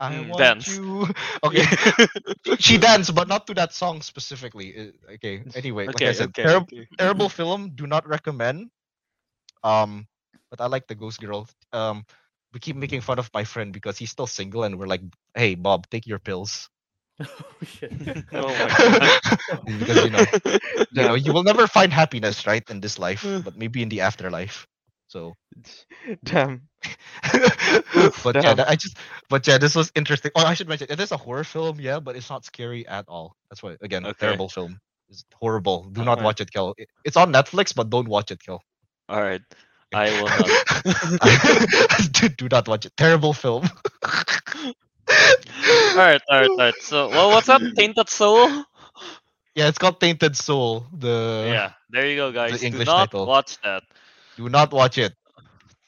I 0.00 0.20
Mm, 0.20 0.34
want 0.34 0.54
dance. 0.54 0.66
you. 0.66 1.06
Okay, 1.44 1.66
she 2.58 2.78
danced, 2.78 3.14
but 3.14 3.28
not 3.28 3.46
to 3.48 3.54
that 3.54 3.72
song 3.72 4.02
specifically. 4.02 4.74
Uh, 4.76 5.14
Okay. 5.14 5.44
Anyway, 5.54 5.88
like 5.88 6.06
I 6.06 6.12
said, 6.12 6.32
okay, 6.32 6.44
terrible, 6.44 6.68
okay. 6.68 6.88
terrible 6.98 7.28
film. 7.30 7.72
Do 7.74 7.86
not 7.86 8.06
recommend. 8.08 8.70
Um, 9.64 10.06
but 10.50 10.60
I 10.60 10.66
like 10.66 10.86
the 10.88 10.94
Ghost 10.96 11.20
Girl. 11.20 11.48
Um, 11.72 12.04
we 12.52 12.60
keep 12.60 12.76
making 12.76 13.00
fun 13.02 13.18
of 13.18 13.30
my 13.34 13.44
friend 13.44 13.72
because 13.72 13.98
he's 13.98 14.10
still 14.10 14.26
single, 14.28 14.64
and 14.64 14.78
we're 14.78 14.88
like, 14.90 15.02
"Hey, 15.34 15.54
Bob, 15.54 15.88
take 15.90 16.06
your 16.06 16.18
pills." 16.20 16.68
Oh, 17.20 17.64
shit. 17.64 17.92
Oh 18.32 18.58
my 18.58 19.10
because 19.66 20.02
you 20.02 20.10
know, 20.10 20.26
you 20.90 21.04
know, 21.04 21.14
you 21.14 21.32
will 21.32 21.44
never 21.44 21.66
find 21.66 21.92
happiness, 21.92 22.46
right, 22.46 22.64
in 22.70 22.80
this 22.80 22.98
life, 22.98 23.38
but 23.42 23.56
maybe 23.56 23.82
in 23.82 23.88
the 23.88 24.00
afterlife. 24.00 24.66
So, 25.14 25.36
Damn. 26.24 26.62
but 28.24 28.34
yeah, 28.34 28.42
Damn. 28.42 28.56
that- 28.58 28.66
I 28.68 28.74
just, 28.74 28.98
but 29.30 29.46
yeah, 29.46 29.58
this 29.58 29.76
was 29.76 29.92
interesting. 29.94 30.32
Oh, 30.34 30.44
I 30.44 30.54
should 30.54 30.66
mention, 30.68 30.88
it 30.90 30.98
is 30.98 31.12
a 31.12 31.16
horror 31.16 31.44
film, 31.44 31.78
yeah, 31.78 32.00
but 32.00 32.16
it's 32.16 32.28
not 32.28 32.44
scary 32.44 32.84
at 32.88 33.04
all. 33.06 33.36
That's 33.48 33.62
why, 33.62 33.76
again, 33.80 34.04
a 34.04 34.08
Okay. 34.08 34.26
terrible 34.26 34.48
film. 34.48 34.80
It's 35.08 35.24
horrible. 35.32 35.84
Do 35.92 36.00
not 36.02 36.18
Alright. 36.18 36.24
watch 36.24 36.40
it, 36.40 36.52
Kel. 36.52 36.74
It's 37.04 37.16
on 37.16 37.32
Netflix, 37.32 37.72
but 37.72 37.90
don't 37.90 38.08
watch 38.08 38.32
it, 38.32 38.42
Kel. 38.44 38.60
All 39.08 39.22
right. 39.22 39.40
I 39.94 40.10
will 40.10 40.26
not. 40.26 40.50
do, 42.18 42.28
do 42.30 42.48
not 42.50 42.66
watch 42.66 42.86
it. 42.86 42.96
Terrible 42.96 43.32
film. 43.32 43.68
all 44.02 44.72
right, 45.94 46.20
all 46.28 46.40
right, 46.40 46.50
all 46.50 46.56
right. 46.58 46.74
So, 46.80 47.08
well, 47.08 47.30
what's 47.30 47.48
up, 47.48 47.62
Tainted 47.76 48.08
Soul? 48.08 48.50
Yeah, 49.54 49.68
it's 49.68 49.78
called 49.78 50.00
Tainted 50.00 50.36
Soul. 50.36 50.86
The 50.92 51.44
yeah, 51.46 51.72
there 51.90 52.08
you 52.10 52.16
go, 52.16 52.32
guys. 52.32 52.58
Do 52.58 52.66
English 52.66 52.88
do 52.88 52.90
not 52.90 53.12
title. 53.12 53.26
watch 53.26 53.56
that. 53.62 53.84
Do 54.36 54.48
not 54.48 54.72
watch 54.72 54.98
it 54.98 55.14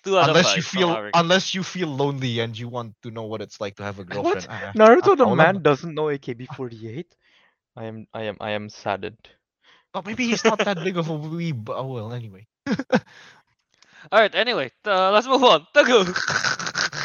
Two 0.05 0.19
out 0.19 0.31
of 0.31 0.39
unless 0.39 0.41
five 0.41 0.57
you 0.57 0.63
feel 0.63 0.99
Ariq. 0.99 1.15
unless 1.15 1.55
you 1.55 1.63
feel 1.63 1.89
lonely 1.89 2.41
and 2.41 2.57
you 2.59 2.69
want 2.69 2.95
to 3.03 3.11
know 3.11 3.25
what 3.25 3.43
it's 3.43 3.61
like 3.61 3.77
to 3.77 3.85
have 3.85 3.99
a 3.99 4.05
What? 4.09 4.39
girlfriend. 4.39 4.49
Ah, 4.49 4.75
Naruto 4.77 5.17
the 5.17 5.25
all 5.25 5.37
man 5.37 5.63
them. 5.63 5.63
doesn't 5.63 5.95
know 5.95 6.09
AKB48. 6.11 7.17
I 7.77 7.85
am, 7.85 8.07
I 8.13 8.23
am, 8.25 8.37
I 8.41 8.51
am 8.53 8.69
saddened. 8.69 9.29
But 9.93 10.07
maybe 10.07 10.27
he's 10.27 10.45
not 10.47 10.65
that 10.65 10.83
big 10.83 10.97
of 10.99 11.09
a 11.09 11.19
weeb. 11.19 11.69
Oh 11.71 11.87
well, 11.93 12.13
anyway. 12.13 12.47
All 14.13 14.21
right. 14.21 14.35
Anyway, 14.35 14.71
uh, 14.87 15.11
let's 15.13 15.27
move 15.27 15.43
on. 15.45 15.67
Teguh. 15.75 16.15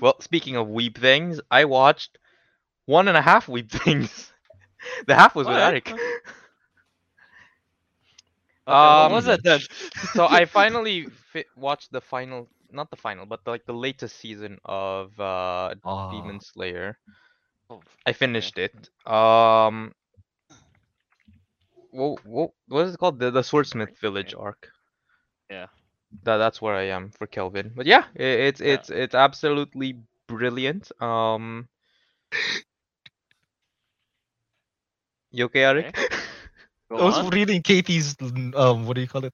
Well, 0.00 0.20
speaking 0.20 0.56
of 0.56 0.68
weeb 0.68 0.96
things, 0.98 1.40
I 1.50 1.64
watched 1.64 2.18
one 2.86 3.08
and 3.08 3.16
a 3.16 3.22
half 3.22 3.46
weeb 3.46 3.70
things. 3.84 4.32
the 5.06 5.14
half 5.14 5.34
was 5.34 5.48
with 5.48 5.56
Alright. 5.56 5.58
Ariq. 5.58 5.94
Okay, 8.68 8.90
what 8.90 9.10
was 9.10 9.26
Um, 9.26 9.28
it 9.28 9.40
then? 9.44 9.60
so 10.12 10.26
I 10.26 10.44
finally 10.46 11.08
fi- 11.32 11.44
watched 11.56 11.92
the 11.92 12.00
final, 12.00 12.48
not 12.70 12.90
the 12.90 12.96
final, 12.96 13.26
but 13.26 13.40
like 13.46 13.66
the 13.66 13.74
latest 13.74 14.16
season 14.16 14.58
of 14.64 15.18
uh, 15.20 15.74
Ah, 15.82 16.08
Demon 16.08 16.40
Slayer. 16.40 16.98
Oh, 17.70 17.82
I 18.06 18.12
finished 18.12 18.58
it. 18.58 18.90
Um, 19.06 19.92
whoa, 21.90 22.16
whoa, 22.24 22.54
what 22.68 22.86
is 22.86 22.94
it 22.94 22.98
called? 22.98 23.18
The 23.18 23.30
the 23.30 23.42
Swordsmith 23.42 23.98
Village 24.00 24.34
arc. 24.34 24.70
Yeah. 25.50 25.66
That 26.24 26.38
that's 26.38 26.60
where 26.60 26.74
I 26.74 26.84
am 26.84 27.10
for 27.10 27.26
Kelvin. 27.26 27.72
But 27.74 27.86
yeah, 27.86 28.04
i 28.18 28.22
it's 28.22 28.60
Yeah. 28.60 28.60
it's 28.60 28.90
it's 28.90 29.14
absolutely 29.14 30.00
brilliant. 30.26 30.90
Um, 31.02 31.68
you 35.30 35.44
okay, 35.46 35.60
Ariq? 35.62 35.94
Go 36.90 36.96
I 36.98 37.04
was 37.04 37.18
on. 37.18 37.30
reading 37.30 37.62
Katie's 37.62 38.16
um 38.54 38.86
what 38.86 38.94
do 38.94 39.00
you 39.00 39.08
call 39.08 39.24
it? 39.24 39.32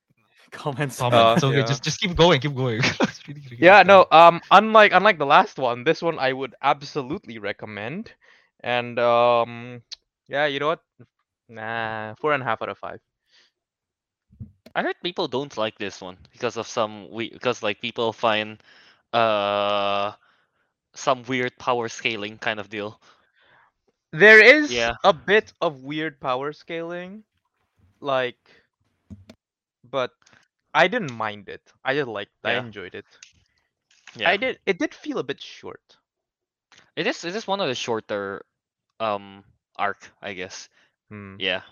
Comments. 0.50 0.96
Comment. 0.96 1.14
Uh, 1.14 1.36
so 1.38 1.48
okay, 1.48 1.58
yeah. 1.58 1.64
just 1.64 1.82
just 1.82 2.00
keep 2.00 2.14
going, 2.16 2.40
keep 2.40 2.54
going. 2.54 2.80
I 2.84 2.96
was 3.00 3.20
reading- 3.28 3.44
reading 3.50 3.58
Yeah, 3.60 3.82
no. 3.82 4.06
Um, 4.10 4.40
unlike 4.50 4.92
unlike 4.92 5.18
the 5.18 5.26
last 5.26 5.58
one, 5.58 5.84
this 5.84 6.02
one 6.02 6.18
I 6.18 6.32
would 6.32 6.54
absolutely 6.62 7.38
recommend. 7.38 8.12
And 8.62 8.98
um, 8.98 9.82
yeah, 10.28 10.46
you 10.46 10.58
know 10.60 10.68
what? 10.68 10.80
Nah, 11.48 12.14
four 12.20 12.32
and 12.32 12.42
a 12.42 12.46
half 12.46 12.62
out 12.62 12.68
of 12.68 12.78
five. 12.78 13.00
I 14.74 14.82
heard 14.82 14.96
people 15.02 15.28
don't 15.28 15.56
like 15.56 15.78
this 15.78 16.00
one 16.00 16.18
because 16.32 16.56
of 16.56 16.66
some 16.66 17.10
we 17.10 17.30
because 17.30 17.62
like 17.62 17.80
people 17.80 18.12
find 18.12 18.62
uh 19.12 20.12
some 20.94 21.22
weird 21.24 21.56
power 21.58 21.88
scaling 21.88 22.38
kind 22.38 22.60
of 22.60 22.68
deal. 22.68 23.00
There 24.12 24.40
is 24.42 24.72
Yeah. 24.72 24.94
a 25.04 25.12
bit 25.12 25.52
of 25.60 25.82
weird 25.82 26.20
power 26.20 26.52
scaling, 26.52 27.24
like, 28.00 28.38
but 29.84 30.12
I 30.74 30.88
didn't 30.88 31.12
mind 31.12 31.48
it. 31.48 31.72
I 31.84 31.94
just 31.94 32.08
liked. 32.08 32.32
I 32.44 32.52
Yeah. 32.52 32.64
enjoyed 32.64 32.94
it. 32.94 33.06
Yeah. 34.16 34.32
I 34.32 34.36
did. 34.36 34.58
It 34.66 34.78
did 34.78 34.94
feel 34.94 35.18
a 35.18 35.22
bit 35.24 35.40
short. 35.40 35.98
It 36.96 37.06
is 37.06 37.24
it 37.24 37.34
is 37.34 37.46
one 37.46 37.60
of 37.60 37.68
the 37.68 37.74
shorter 37.74 38.44
um 39.00 39.44
arc, 39.76 40.10
I 40.20 40.32
guess. 40.34 40.68
Hmm. 41.10 41.36
Yeah. 41.38 41.62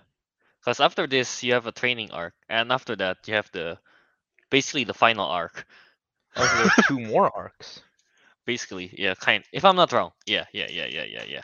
Because 0.60 0.80
after 0.80 1.06
this 1.06 1.42
you 1.42 1.52
have 1.54 1.66
a 1.66 1.72
training 1.72 2.10
arc, 2.12 2.34
and 2.48 2.72
after 2.72 2.96
that 2.96 3.26
you 3.26 3.34
have 3.34 3.50
the 3.52 3.78
basically 4.50 4.84
the 4.84 4.94
final 4.94 5.26
arc. 5.26 5.66
Also, 6.36 6.56
there's 6.56 6.76
two 6.76 6.98
more 7.00 7.30
arcs. 7.36 7.82
Basically, 8.46 8.94
yeah, 8.98 9.14
kind 9.14 9.44
if 9.52 9.64
I'm 9.64 9.76
not 9.76 9.92
wrong. 9.92 10.12
Yeah, 10.26 10.46
yeah, 10.52 10.68
yeah, 10.68 10.86
yeah, 10.86 11.04
yeah, 11.04 11.24
yeah. 11.24 11.42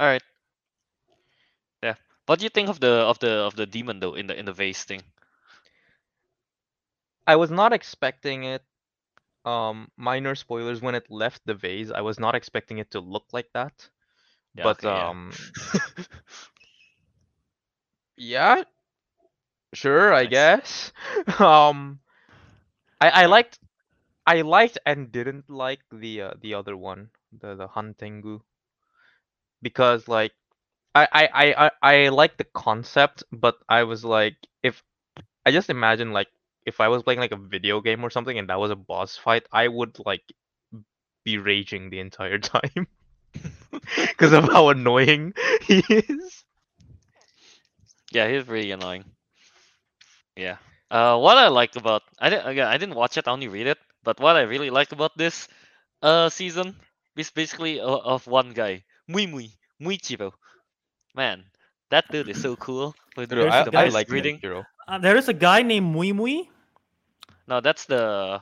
Alright. 0.00 0.22
Yeah. 0.22 0.29
What 2.30 2.38
do 2.38 2.46
you 2.46 2.50
think 2.50 2.68
of 2.70 2.78
the 2.78 3.02
of 3.10 3.18
the 3.18 3.32
of 3.48 3.56
the 3.56 3.66
demon 3.66 3.98
though 3.98 4.14
in 4.14 4.28
the 4.28 4.38
in 4.38 4.46
the 4.46 4.52
vase 4.52 4.84
thing? 4.84 5.02
I 7.26 7.36
was 7.36 7.50
not 7.50 7.72
expecting 7.72 8.44
it. 8.44 8.62
Um, 9.44 9.90
minor 9.96 10.34
spoilers. 10.34 10.82
When 10.82 10.94
it 10.94 11.10
left 11.10 11.42
the 11.46 11.54
vase, 11.54 11.90
I 11.90 12.02
was 12.02 12.18
not 12.18 12.34
expecting 12.34 12.78
it 12.78 12.90
to 12.92 13.00
look 13.00 13.24
like 13.32 13.50
that. 13.54 13.88
Yeah, 14.54 14.64
but 14.64 14.70
okay, 14.70 14.96
yeah. 14.96 15.10
um, 15.10 15.32
yeah, 18.16 18.64
sure, 19.74 20.14
I 20.14 20.24
Nice. 20.24 20.26
guess. 20.26 20.92
um, 21.40 22.00
I 23.00 23.10
I 23.10 23.26
liked, 23.26 23.58
I 24.26 24.42
liked 24.42 24.78
and 24.86 25.12
didn't 25.12 25.50
like 25.50 25.80
the 25.90 26.22
uh, 26.22 26.34
the 26.40 26.54
other 26.54 26.76
one, 26.76 27.10
the 27.32 27.54
the 27.56 27.68
Hantengu, 27.68 28.42
because 29.62 30.08
like, 30.08 30.32
I 30.94 31.08
I 31.12 31.54
I 31.66 31.70
I, 31.82 32.08
like 32.08 32.36
the 32.36 32.44
concept, 32.44 33.22
but 33.32 33.56
I 33.68 33.84
was 33.84 34.04
like, 34.04 34.36
if 34.62 34.82
I 35.46 35.52
just 35.52 35.70
imagine 35.70 36.12
like 36.12 36.28
if 36.66 36.80
I 36.80 36.88
was 36.88 37.02
playing 37.02 37.20
like 37.20 37.32
a 37.32 37.36
video 37.36 37.80
game 37.80 38.04
or 38.04 38.10
something 38.10 38.38
and 38.38 38.48
that 38.50 38.60
was 38.60 38.70
a 38.70 38.76
boss 38.76 39.16
fight, 39.16 39.46
I 39.52 39.68
would 39.68 39.98
like 40.04 40.24
be 41.24 41.38
raging 41.38 41.90
the 41.90 42.00
entire 42.00 42.38
time 42.38 42.86
because 43.96 44.32
of 44.32 44.44
how 44.44 44.68
annoying 44.68 45.32
he 45.62 45.82
is. 45.88 46.44
Yeah, 48.12 48.28
he's 48.28 48.46
really 48.46 48.70
annoying. 48.70 49.04
Yeah. 50.36 50.56
Uh, 50.90 51.18
what 51.18 51.36
I 51.38 51.48
like 51.48 51.76
about 51.76 52.02
I 52.18 52.30
didn't 52.30 52.46
again 52.48 52.66
I 52.66 52.76
didn't 52.76 52.96
watch 52.96 53.16
it, 53.16 53.28
I 53.28 53.30
only 53.32 53.48
read 53.48 53.66
it. 53.66 53.78
But 54.02 54.18
what 54.20 54.36
I 54.36 54.42
really 54.42 54.70
like 54.70 54.92
about 54.92 55.16
this 55.16 55.46
uh 56.02 56.28
season 56.30 56.76
is 57.16 57.30
basically 57.30 57.80
o- 57.80 58.00
of 58.04 58.26
one 58.26 58.52
guy, 58.52 58.84
Mui 59.10 59.28
Mui 59.28 59.50
Muichiro. 59.80 60.32
Man, 61.14 61.44
that 61.90 62.04
dude 62.10 62.28
is 62.28 62.40
so 62.40 62.56
cool. 62.56 62.94
With 63.16 63.28
Dude, 63.30 63.38
There's 63.40 63.52
I, 63.52 63.64
the 63.64 63.76
I 63.78 63.88
like 63.88 64.08
reading. 64.10 64.38
Hero. 64.38 64.64
Uh, 64.86 64.98
there 64.98 65.16
is 65.16 65.28
a 65.28 65.34
guy 65.34 65.62
named 65.62 65.94
Mui 65.94 66.12
Mui. 66.14 66.48
No, 67.48 67.60
that's 67.60 67.84
the 67.84 68.40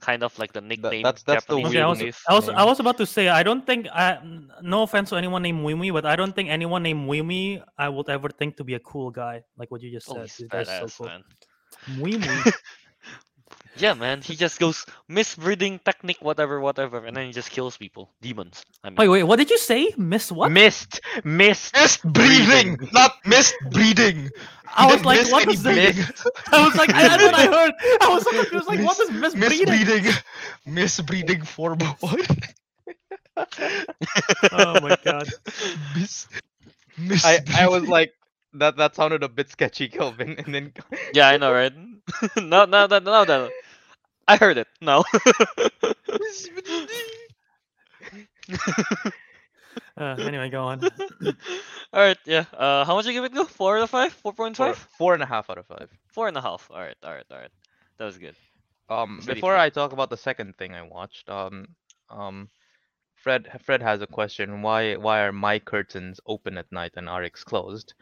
kind 0.00 0.22
of 0.24 0.36
like 0.38 0.52
the 0.52 0.60
nickname. 0.60 1.02
that's- 1.02 1.22
that's 1.22 1.44
the 1.44 1.56
Japanese 1.60 1.70
Okay, 1.76 1.80
I 1.82 1.86
was, 1.86 2.00
name. 2.00 2.12
I 2.28 2.34
was, 2.34 2.48
I 2.48 2.64
was 2.64 2.80
about 2.80 2.96
to 2.98 3.06
say 3.06 3.28
I 3.28 3.42
don't 3.42 3.64
think 3.66 3.86
I, 3.92 4.16
n- 4.16 4.50
no 4.62 4.82
offense 4.82 5.10
to 5.10 5.16
anyone 5.16 5.42
named 5.42 5.60
Mui 5.62 5.74
Mui, 5.76 5.92
but 5.92 6.04
I 6.06 6.16
don't 6.16 6.34
think 6.34 6.48
anyone 6.48 6.82
named 6.82 7.06
Mui 7.08 7.22
Mui 7.22 7.62
I 7.78 7.88
would 7.88 8.08
ever 8.08 8.28
think 8.30 8.56
to 8.56 8.64
be 8.64 8.74
a 8.74 8.80
cool 8.80 9.10
guy 9.10 9.42
like 9.56 9.70
what 9.70 9.82
you 9.82 9.90
just 9.92 10.08
Oh, 10.10 10.14
said. 10.14 10.22
he's 10.22 10.36
These 10.38 10.48
guys 10.48 10.68
are 10.68 10.88
so 10.88 11.04
cool. 11.04 11.06
man. 11.06 11.22
Mui 13.80 13.88
Mui. 13.88 13.92
Yeah, 13.92 13.94
man. 13.94 14.22
He 14.22 14.36
just 14.36 14.58
goes 14.60 14.86
misbreeding 15.08 15.80
technique, 15.84 16.18
whatever, 16.20 16.60
whatever, 16.60 17.04
and 17.06 17.16
then 17.16 17.26
he 17.26 17.32
just 17.32 17.50
kills 17.50 17.76
people. 17.76 18.10
Demons. 18.22 18.64
I 18.84 18.90
mean, 18.90 18.96
wait, 18.98 19.08
wait, 19.08 19.22
what 19.24 19.36
did 19.36 19.50
you 19.50 19.58
say? 19.58 19.94
Miss 19.96 20.32
what? 20.32 20.50
Missed, 20.52 21.00
missed. 21.24 21.74
Missed 21.74 22.02
breathing, 22.12 22.78
not 22.92 23.14
missed 23.26 23.56
breeding. 23.70 24.30
I 24.76 24.86
was 24.92 25.04
like, 25.04 25.20
miss 25.20 25.32
what 25.32 25.42
any 25.42 25.52
was 25.52 25.62
that? 25.64 25.74
breeding. 25.74 26.04
I 26.52 26.64
was 26.64 26.76
like, 26.76 26.94
I, 26.94 27.08
that's 27.08 27.22
what 27.22 27.34
I 27.34 27.46
heard. 27.46 27.74
I 28.02 28.08
was 28.08 28.26
like, 28.26 28.52
I 28.52 28.56
was 28.56 28.66
like, 28.66 28.80
what 28.84 29.00
is 29.00 29.10
Miss- 29.10 29.34
misbreeding? 29.34 29.86
Misbreeding. 29.86 30.14
Misbreeding 30.66 31.42
form 31.44 31.78
one. 32.00 32.20
Oh 34.52 34.80
my 34.80 34.96
god. 35.04 35.28
Miss. 35.94 36.26
I, 37.24 37.40
I 37.56 37.68
was 37.68 37.88
like, 37.88 38.12
that 38.54 38.76
that 38.76 38.94
sounded 38.94 39.22
a 39.22 39.28
bit 39.28 39.50
sketchy, 39.50 39.88
Kelvin. 39.88 40.36
And 40.38 40.54
then 40.54 40.72
yeah, 41.14 41.28
I 41.28 41.36
know, 41.38 41.52
right? 41.52 41.72
no, 42.36 42.64
no, 42.66 42.86
no, 42.86 42.98
no, 42.98 43.24
no. 43.24 43.50
I 44.30 44.36
heard 44.36 44.58
it. 44.58 44.68
No. 44.80 45.04
Uh, 49.96 50.16
anyway, 50.20 50.48
go 50.48 50.62
on. 50.64 50.82
All 51.22 52.00
right, 52.00 52.16
yeah. 52.24 52.44
Uh, 52.54 52.84
how 52.84 52.94
much 52.94 53.06
you 53.06 53.12
give 53.12 53.24
it 53.24 53.34
go? 53.34 53.44
Four 53.44 53.76
out 53.78 53.82
of 53.84 53.90
five? 53.90 54.12
Four 54.14 54.32
point 54.32 54.56
four, 54.56 54.72
five? 54.74 54.88
four 54.96 55.14
and 55.14 55.22
a 55.22 55.26
half 55.26 55.50
out 55.50 55.58
of 55.58 55.66
five. 55.66 55.90
Four 56.08 56.28
and 56.28 56.36
a 56.36 56.40
half. 56.40 56.70
All 56.70 56.80
right, 56.80 56.96
all 57.02 57.12
right, 57.12 57.26
all 57.30 57.38
right. 57.38 57.50
That 57.98 58.06
was 58.06 58.16
good. 58.18 58.34
Um, 58.88 59.20
Pretty 59.22 59.40
before 59.40 59.52
fun. 59.52 59.60
I 59.60 59.68
talk 59.68 59.92
about 59.92 60.08
the 60.08 60.16
second 60.16 60.56
thing 60.56 60.74
I 60.74 60.82
watched, 60.82 61.28
um, 61.28 61.66
um, 62.08 62.48
Fred 63.16 63.48
Fred 63.62 63.82
has 63.82 64.00
a 64.00 64.06
question. 64.06 64.62
Why 64.62 64.96
why 64.96 65.20
are 65.20 65.32
my 65.32 65.58
curtains 65.58 66.20
open 66.26 66.56
at 66.56 66.72
night 66.72 66.92
and 66.96 67.06
Ariq's 67.08 67.44
closed? 67.44 67.92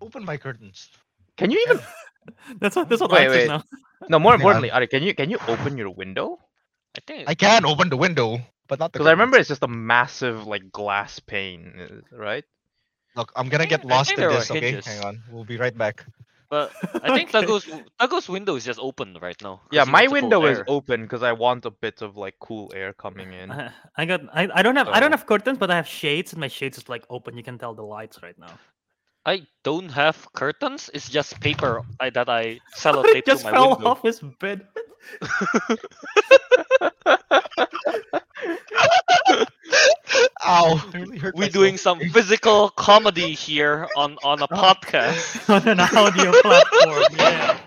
Open 0.00 0.24
my 0.24 0.36
curtains. 0.36 0.88
Can 1.38 1.50
you 1.50 1.58
even? 1.68 1.80
That's 2.60 2.76
what 2.76 2.88
that's 2.90 3.00
what 3.00 3.10
Wait, 3.10 3.24
I 3.26 3.28
think 3.32 3.48
wait. 3.48 3.48
now. 3.48 3.62
No, 4.10 4.18
more 4.18 4.32
Yeah. 4.32 4.36
importantly, 4.36 4.68
Ariq, 4.68 4.90
can 4.90 5.02
you 5.02 5.14
can 5.14 5.30
you 5.30 5.38
open 5.48 5.78
your 5.78 5.88
window? 5.90 6.36
I 6.96 7.00
think. 7.06 7.24
I 7.28 7.34
can 7.34 7.64
open 7.64 7.88
the 7.88 7.96
window, 7.96 8.38
but 8.68 8.78
not 8.78 8.92
the. 8.92 8.98
Because 8.98 9.06
I 9.08 9.12
remember 9.16 9.38
it's 9.38 9.48
just 9.48 9.62
a 9.62 9.68
massive 9.68 10.46
like 10.46 10.70
glass 10.70 11.18
pane, 11.20 12.02
right? 12.12 12.44
Look, 13.16 13.32
I'm 13.34 13.48
gonna 13.48 13.64
get 13.66 13.80
think- 13.80 13.92
I 13.92 13.96
lost 13.96 14.12
in 14.12 14.20
this. 14.20 14.50
Okay, 14.50 14.60
hinges. 14.60 14.84
hang 14.86 15.00
on. 15.04 15.22
We'll 15.32 15.44
be 15.48 15.56
right 15.56 15.76
back. 15.76 16.04
But 16.50 16.72
I 17.04 17.16
think 17.16 17.32
Okay. 17.34 17.44
Teguh's 17.46 17.64
Teguh's 18.00 18.28
window 18.28 18.56
is 18.56 18.64
just 18.64 18.78
open 18.80 19.16
right 19.20 19.36
now. 19.42 19.60
Yeah, 19.72 19.84
my 19.84 20.04
wants 20.08 20.12
the 20.12 20.20
cold 20.20 20.22
window 20.22 20.40
is 20.52 20.58
air. 20.58 20.64
open 20.68 21.02
because 21.08 21.22
I 21.22 21.32
want 21.32 21.64
a 21.64 21.70
bit 21.72 22.02
of 22.02 22.16
like 22.16 22.36
cool 22.40 22.72
air 22.76 22.92
coming 22.92 23.32
in. 23.32 23.50
I, 23.52 23.72
I 23.96 24.04
got 24.04 24.20
I, 24.32 24.48
I 24.52 24.62
don't 24.62 24.76
have 24.76 24.88
I 24.88 25.00
don't 25.00 25.12
have 25.12 25.24
curtains, 25.24 25.56
but 25.58 25.70
I 25.70 25.76
have 25.76 25.88
shades, 25.88 26.32
and 26.32 26.40
my 26.40 26.48
shades 26.48 26.76
is 26.76 26.88
like 26.88 27.04
open. 27.08 27.36
You 27.36 27.42
can 27.42 27.56
tell 27.58 27.74
the 27.74 27.82
lights 27.84 28.20
right 28.22 28.36
now. 28.38 28.52
I 29.28 29.46
don't 29.62 29.90
have 29.90 30.26
curtains. 30.32 30.90
It's 30.94 31.08
just 31.08 31.38
paper 31.40 31.82
I, 32.00 32.10
that 32.10 32.28
I 32.28 32.40
it 32.40 32.60
sellotape 32.76 33.24
to 33.26 33.34
my 33.44 33.50
fell 33.52 33.70
window. 33.76 33.90
off 33.90 34.02
his 34.02 34.20
bed. 34.40 34.66
Ow! 40.46 40.90
Really 40.94 41.18
hurt 41.18 41.34
We're 41.34 41.48
doing 41.48 41.76
some 41.76 41.98
physical 42.10 42.70
comedy 42.70 43.32
here 43.34 43.88
on 43.96 44.16
on 44.24 44.40
a 44.42 44.48
podcast. 44.62 45.48
on 45.48 45.66
an 45.68 45.80
audio 45.80 46.32
platform. 46.42 47.04
Yeah, 47.16 47.58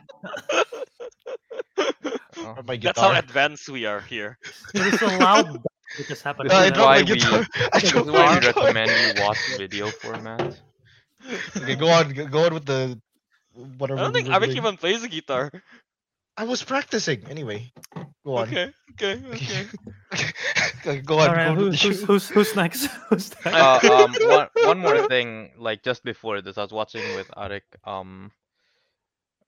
Oh. 2.38 2.56
My 2.66 2.76
That's 2.78 3.00
how 3.00 3.10
guitar. 3.10 3.16
advanced 3.20 3.70
we 3.70 3.86
are 3.86 4.02
here. 4.02 4.38
it 4.74 4.94
is 4.94 5.02
a 5.02 5.18
loud 5.18 5.46
bang 5.46 5.64
that 5.98 6.08
just 6.08 6.24
happened. 6.24 6.50
This 6.50 6.54
No, 6.54 6.60
I 6.60 6.66
is 6.66 6.72
to 6.72 6.74
dropped 6.74 6.88
why 6.88 6.96
my 6.96 7.02
we- 7.02 7.20
guitar. 7.20 7.46
I 7.74 7.80
This 7.80 7.84
is 7.84 7.92
dropped 7.92 8.08
why 8.10 8.26
my 8.26 8.34
we 8.36 8.40
guitar. 8.42 8.64
recommend 8.64 9.18
you 9.18 9.24
watch 9.24 9.38
video 9.58 9.88
format. 9.90 10.62
Okay, 11.58 11.76
go 11.76 11.88
on. 11.90 12.12
go- 12.14 12.28
Go 12.28 12.46
on 12.46 12.54
with 12.54 12.66
the 12.66 13.00
whatever. 13.78 14.00
I 14.00 14.04
don't 14.04 14.14
think 14.14 14.28
were 14.28 14.34
Ariq 14.36 14.46
doing. 14.46 14.58
even 14.58 14.78
plays 14.78 15.02
the 15.02 15.08
guitar. 15.10 15.52
I 16.38 16.44
was 16.46 16.64
practicing 16.64 17.26
anyway. 17.30 17.72
Go 18.26 18.38
on. 18.38 18.48
Okay, 18.48 18.72
okay, 18.94 19.22
okay. 19.34 19.66
Okay, 20.82 21.00
go 21.02 21.20
on. 21.20 21.30
All 21.30 21.36
right, 21.36 21.46
go 21.46 21.52
on 21.52 21.58
who's, 21.58 21.82
who's, 21.82 22.02
who's, 22.04 22.28
who's 22.30 22.56
next? 22.56 22.86
Who's 23.10 23.30
next? 23.46 23.56
uh, 23.56 23.80
um, 23.94 24.16
one, 24.28 24.48
one 24.66 24.80
more 24.80 25.08
thing, 25.08 25.52
like 25.58 25.84
just 25.84 26.04
before 26.04 26.42
this, 26.42 26.58
I 26.58 26.64
was 26.64 26.72
watching 26.72 27.04
with 27.16 27.28
Ariq, 27.38 27.62
um, 27.86 28.32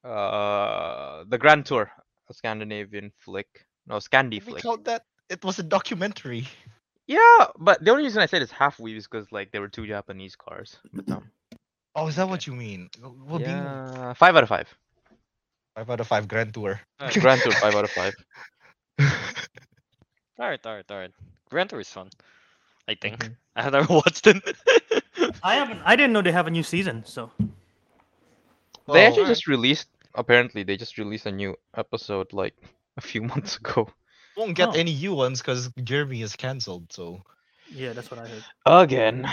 uh, 0.04 1.24
the 1.28 1.38
Grand 1.38 1.66
Tour, 1.66 1.92
a 2.30 2.34
Scandinavian 2.34 3.12
flick, 3.20 3.66
no, 3.88 3.96
Scandi 3.96 4.32
We 4.34 4.40
flick. 4.42 4.64
called 4.64 4.86
that. 4.86 5.04
It 5.30 5.44
was 5.44 5.58
a 5.60 5.64
documentary. 5.64 6.48
Yeah, 7.08 7.48
but 7.58 7.84
the 7.84 7.92
only 7.92 8.04
reason 8.04 8.22
I 8.22 8.28
said 8.28 8.42
it's 8.42 8.52
half 8.52 8.80
weave 8.80 8.98
is 8.98 9.08
because 9.08 9.32
like 9.32 9.52
there 9.52 9.62
were 9.62 9.70
two 9.70 9.88
Japanese 9.88 10.36
cars. 10.36 10.78
But, 10.94 11.10
um, 11.10 11.32
Oh, 11.96 12.08
is 12.08 12.16
that 12.16 12.28
what 12.28 12.48
you 12.48 12.54
mean? 12.54 12.90
Well, 13.02 13.38
being 13.40 13.52
yeah, 13.52 14.14
five 14.14 14.36
out 14.36 14.44
of 14.44 14.50
five. 14.50 14.68
five 15.76 15.90
out 15.90 16.00
of 16.00 16.08
five 16.08 16.28
Grand 16.28 16.54
Tour. 16.54 16.80
Alright, 17.00 17.20
Grand 17.22 17.42
Tour, 17.42 17.52
five 17.54 17.76
out 17.76 17.84
of 17.84 17.92
five. 17.92 18.14
alright, 20.40 20.66
alright, 20.66 20.90
alright. 20.92 21.12
Grand 21.50 21.70
Tour 21.70 21.80
is 21.82 21.90
fun. 21.90 22.10
I 22.88 22.96
think. 22.96 23.20
Mhm. 23.24 23.36
I 23.56 23.62
have 23.62 23.74
never 23.74 23.94
watched 23.94 24.26
it. 24.26 24.42
I 25.44 25.54
haven't. 25.56 25.82
I 25.86 25.96
didn't 25.96 26.12
know 26.14 26.24
they 26.24 26.32
have 26.32 26.48
a 26.48 26.52
new 26.52 26.64
season. 26.64 27.04
So 27.06 27.30
They 27.40 27.46
Well, 28.88 28.98
actually 28.98 29.22
alright. 29.22 29.28
just 29.36 29.48
released. 29.48 29.88
Apparently, 30.16 30.64
they 30.64 30.76
just 30.76 30.98
released 30.98 31.28
a 31.28 31.32
new 31.32 31.56
episode 31.78 32.34
like 32.34 32.56
a 32.98 33.02
few 33.02 33.22
months 33.22 33.58
ago. 33.58 33.88
won't 34.36 34.56
get 34.56 34.70
Oh. 34.70 34.72
any 34.72 34.94
new 34.96 35.14
ones 35.14 35.40
because 35.42 35.70
Jeremy 35.84 36.24
is 36.24 36.36
cancelled. 36.36 36.92
So 36.92 37.22
yeah, 37.70 37.94
that's 37.94 38.10
what 38.10 38.20
I 38.20 38.28
heard. 38.28 38.44
Again. 38.66 39.30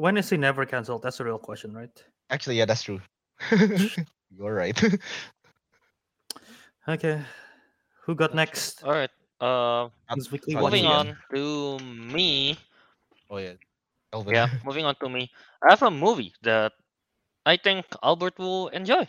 When 0.00 0.16
is 0.16 0.30
he 0.30 0.38
never 0.38 0.64
cancelled? 0.64 1.02
That's 1.02 1.20
a 1.20 1.24
real 1.24 1.38
question, 1.38 1.74
right? 1.74 1.92
actually, 2.30 2.56
yeah, 2.56 2.64
that's 2.64 2.82
true. 2.82 3.00
You're 4.32 4.54
right. 4.54 4.78
Okay, 6.88 7.20
who 8.04 8.14
got 8.14 8.34
next? 8.34 8.82
alright. 8.82 9.10
Uh, 9.40 9.88
Who's 10.14 10.32
weekly 10.32 10.54
Not 10.54 10.62
moving 10.64 10.82
me 10.84 10.88
watching? 10.88 11.12
on 11.12 11.16
to 11.34 11.78
me. 11.84 12.56
oh 13.30 13.36
yeah. 13.38 13.52
Elvin. 14.12 14.34
Yeah, 14.34 14.48
moving 14.64 14.84
on 14.86 14.94
to 14.96 15.08
me. 15.08 15.30
I 15.62 15.70
have 15.72 15.82
a 15.82 15.90
movie 15.90 16.32
that 16.42 16.72
I 17.46 17.56
think 17.58 17.84
Albert 18.02 18.38
will 18.38 18.68
enjoy. 18.68 19.06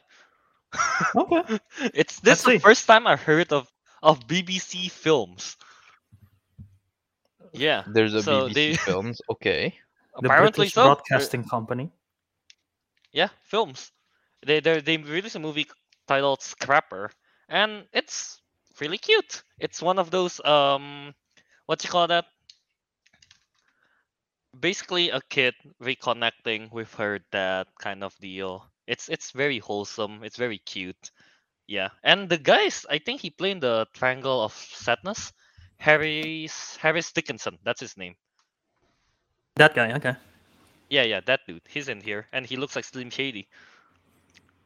Okay. 1.16 1.60
It's 1.96 2.20
this 2.20 2.28
Let's 2.28 2.40
is 2.42 2.46
the 2.46 2.52
see. 2.52 2.58
first 2.60 2.86
time 2.86 3.08
I 3.08 3.16
heard 3.16 3.52
of 3.52 3.72
of 4.04 4.20
BBC 4.28 4.92
films. 4.92 5.56
Yeah, 7.54 7.84
There's 7.88 8.14
a 8.14 8.22
So 8.22 8.48
BBC 8.50 8.54
they- 8.54 8.76
films. 8.76 9.22
Okay. 9.32 9.74
The 10.20 10.28
apparently 10.28 10.64
British 10.64 10.74
so. 10.74 10.84
Broadcasting 10.84 11.44
Company. 11.44 11.90
Yeah, 13.12 13.30
films. 13.44 13.92
They 14.46 14.60
they 14.60 14.82
they 14.82 14.98
released 14.98 15.36
a 15.36 15.40
movie 15.40 15.68
titled 16.08 16.42
Scrapper, 16.42 17.12
and 17.50 17.86
it's 17.94 18.42
really 18.80 18.98
cute. 18.98 19.44
It's 19.60 19.82
one 19.82 20.00
of 20.00 20.12
those 20.12 20.44
um, 20.46 21.14
what 21.66 21.84
you 21.84 21.90
call 21.90 22.08
that? 22.08 22.26
basically 24.60 25.10
a 25.10 25.22
kid 25.30 25.54
reconnecting 25.82 26.72
with 26.72 26.94
her 26.96 27.20
dad 27.32 27.68
kind 27.80 28.04
of 28.04 28.16
deal. 28.20 28.68
It's 28.88 29.10
it's 29.10 29.32
very 29.32 29.60
wholesome. 29.60 30.24
It's 30.24 30.38
very 30.38 30.60
cute. 30.60 31.12
Yeah, 31.68 31.90
and 32.04 32.28
the 32.28 32.38
guys, 32.38 32.86
I 32.90 32.98
think 33.00 33.22
he 33.22 33.30
played 33.30 33.62
the 33.62 33.88
Triangle 33.94 34.44
of 34.44 34.54
Sadness. 34.54 35.32
Harry's 35.78 36.76
Harris 36.78 37.12
Dickinson. 37.12 37.58
That's 37.64 37.80
his 37.80 37.98
name. 37.98 38.16
That 39.62 39.76
guy, 39.76 39.94
okay. 39.94 40.16
Yeah, 40.90 41.04
yeah, 41.04 41.22
that 41.28 41.42
dude. 41.48 41.62
He's 41.70 41.88
in 41.88 42.02
here, 42.02 42.26
and 42.34 42.48
he 42.48 42.58
looks 42.58 42.76
like 42.76 42.84
Slim 42.84 43.12
Shady 43.12 43.48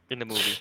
in 0.09 0.19
the 0.19 0.25
movie. 0.25 0.57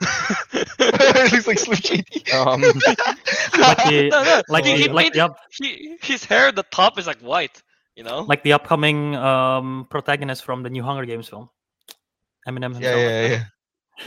he's 1.32 1.46
like 1.46 1.58
Slim 1.58 1.80
Shady. 1.80 2.30
Um, 2.32 2.60
Like 3.58 3.80
the 3.88 4.08
No, 4.12 4.22
no, 4.22 4.42
like 4.50 4.66
he, 4.66 4.72
the, 4.72 4.78
he 4.78 4.88
like 4.88 5.04
made 5.06 5.12
the 5.14 5.20
up, 5.20 5.36
he, 5.50 5.96
his 6.02 6.24
hair 6.26 6.48
at 6.48 6.56
the 6.56 6.62
top 6.64 6.98
is 6.98 7.06
like 7.06 7.20
white. 7.20 7.62
You 7.96 8.04
know. 8.04 8.20
like 8.28 8.42
the 8.44 8.52
upcoming 8.52 9.16
um 9.16 9.86
protagonist 9.90 10.44
from 10.44 10.62
the 10.62 10.70
new 10.70 10.82
Hunger 10.82 11.06
Games 11.06 11.28
film. 11.28 11.48
Eminem 12.46 12.72
himself. 12.74 12.84
yeah, 12.84 13.08
yeah, 13.08 13.28
yeah. 13.28 13.44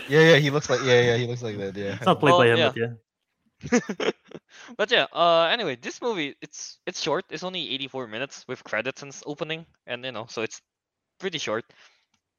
Yeah, 0.09 0.21
yeah, 0.31 0.37
he 0.37 0.49
looks 0.51 0.69
like 0.69 0.81
yeah, 0.83 1.01
yeah, 1.01 1.17
he 1.17 1.25
looks 1.25 1.41
like 1.41 1.57
that. 1.57 1.75
Yeah. 1.75 1.97
It's 1.97 2.05
not 2.05 2.19
played 2.19 2.31
Well, 2.31 2.39
by 2.39 2.47
him, 2.47 2.73
yeah. 2.77 2.93
but 4.77 4.91
yeah. 4.91 5.05
uh 5.13 5.47
anyway, 5.51 5.75
this 5.75 6.01
movie 6.01 6.35
it's 6.41 6.79
it's 6.85 7.01
short. 7.01 7.25
It's 7.29 7.43
only 7.43 7.69
84 7.73 8.07
minutes 8.07 8.45
with 8.47 8.63
credits 8.63 9.01
and 9.03 9.15
opening 9.25 9.65
and 9.87 10.03
you 10.05 10.11
know, 10.11 10.25
so 10.29 10.41
it's 10.41 10.61
pretty 11.19 11.39
short. 11.39 11.65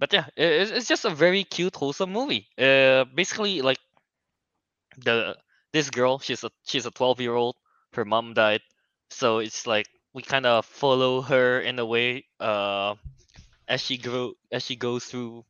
But 0.01 0.13
yeah, 0.13 0.27
i- 0.39 0.43
it's, 0.43 0.73
it's 0.73 0.89
just 0.89 1.05
a 1.07 1.11
very 1.11 1.45
cute 1.45 1.77
wholesome 1.77 2.13
movie. 2.13 2.49
Uh 2.59 3.05
basically 3.15 3.63
like 3.63 3.79
the 4.99 5.37
this 5.73 5.91
girl, 5.91 6.19
she's 6.19 6.45
a 6.45 6.51
she's 6.65 6.87
a 6.87 6.91
12-year-old. 6.91 7.57
Her 7.95 8.05
mom 8.05 8.35
died. 8.35 8.63
So 9.11 9.39
it's 9.39 9.67
like 9.67 9.87
we 10.13 10.23
kind 10.23 10.47
of 10.47 10.65
follow 10.67 11.23
her 11.23 11.61
in 11.61 11.79
a 11.79 11.87
way 11.87 12.25
uh 12.41 12.95
as 13.69 13.83
she 13.83 13.99
grow 13.99 14.35
as 14.53 14.65
she 14.65 14.77
goes 14.77 15.05
through 15.07 15.45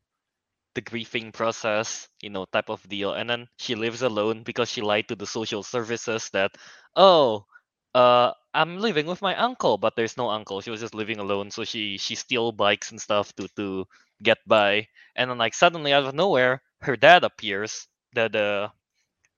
the 0.74 0.80
grieving 0.82 1.32
process, 1.32 2.08
you 2.22 2.30
know, 2.30 2.44
type 2.46 2.68
of 2.70 2.82
deal. 2.88 3.12
And 3.14 3.28
then 3.30 3.48
she 3.58 3.74
lives 3.74 4.02
alone 4.02 4.42
because 4.42 4.70
she 4.70 4.80
lied 4.82 5.08
to 5.08 5.16
the 5.16 5.26
social 5.26 5.62
services 5.62 6.30
that, 6.32 6.52
oh, 6.96 7.46
uh, 7.94 8.32
I'm 8.54 8.78
living 8.78 9.06
with 9.06 9.22
my 9.22 9.37
uncle, 9.37 9.78
but 9.78 9.96
there's 9.96 10.16
no 10.16 10.30
uncle. 10.30 10.60
She 10.60 10.70
was 10.70 10.80
just 10.80 10.94
living 10.94 11.18
alone, 11.18 11.50
so 11.50 11.64
she 11.64 11.98
she 11.98 12.14
steal 12.16 12.52
bikes 12.52 12.90
and 12.90 13.00
stuff 13.00 13.34
to 13.37 13.48
to 13.56 13.87
get 14.22 14.38
by. 14.46 14.88
And 15.16 15.30
then 15.30 15.38
like 15.38 15.54
suddenly 15.54 15.92
out 15.92 16.04
of 16.04 16.14
nowhere, 16.14 16.62
her 16.82 16.96
dad 16.96 17.24
appears, 17.24 17.87
the 18.14 18.28
the 18.28 18.72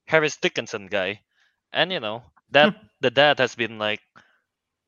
Harris 0.07 0.37
Dickinson 0.39 0.87
guy, 0.89 1.23
and 1.73 1.93
you 1.93 2.01
know 2.01 2.25
that 2.51 2.73
the 3.01 3.11
dad 3.11 3.39
has 3.39 3.55
been 3.55 3.79
like 3.79 4.01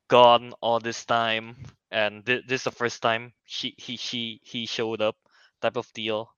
gone 0.08 0.52
all 0.60 0.80
this 0.80 1.04
time, 1.04 1.56
and 1.90 2.24
thi- 2.26 2.42
this 2.46 2.60
is 2.62 2.64
the 2.64 2.72
first 2.72 3.02
time 3.02 3.32
she 3.44 3.74
he 3.78 3.96
she 3.96 4.40
he 4.44 4.66
showed 4.66 5.00
up, 5.00 5.16
type 5.62 5.76
of 5.76 5.90
deal 5.94 6.30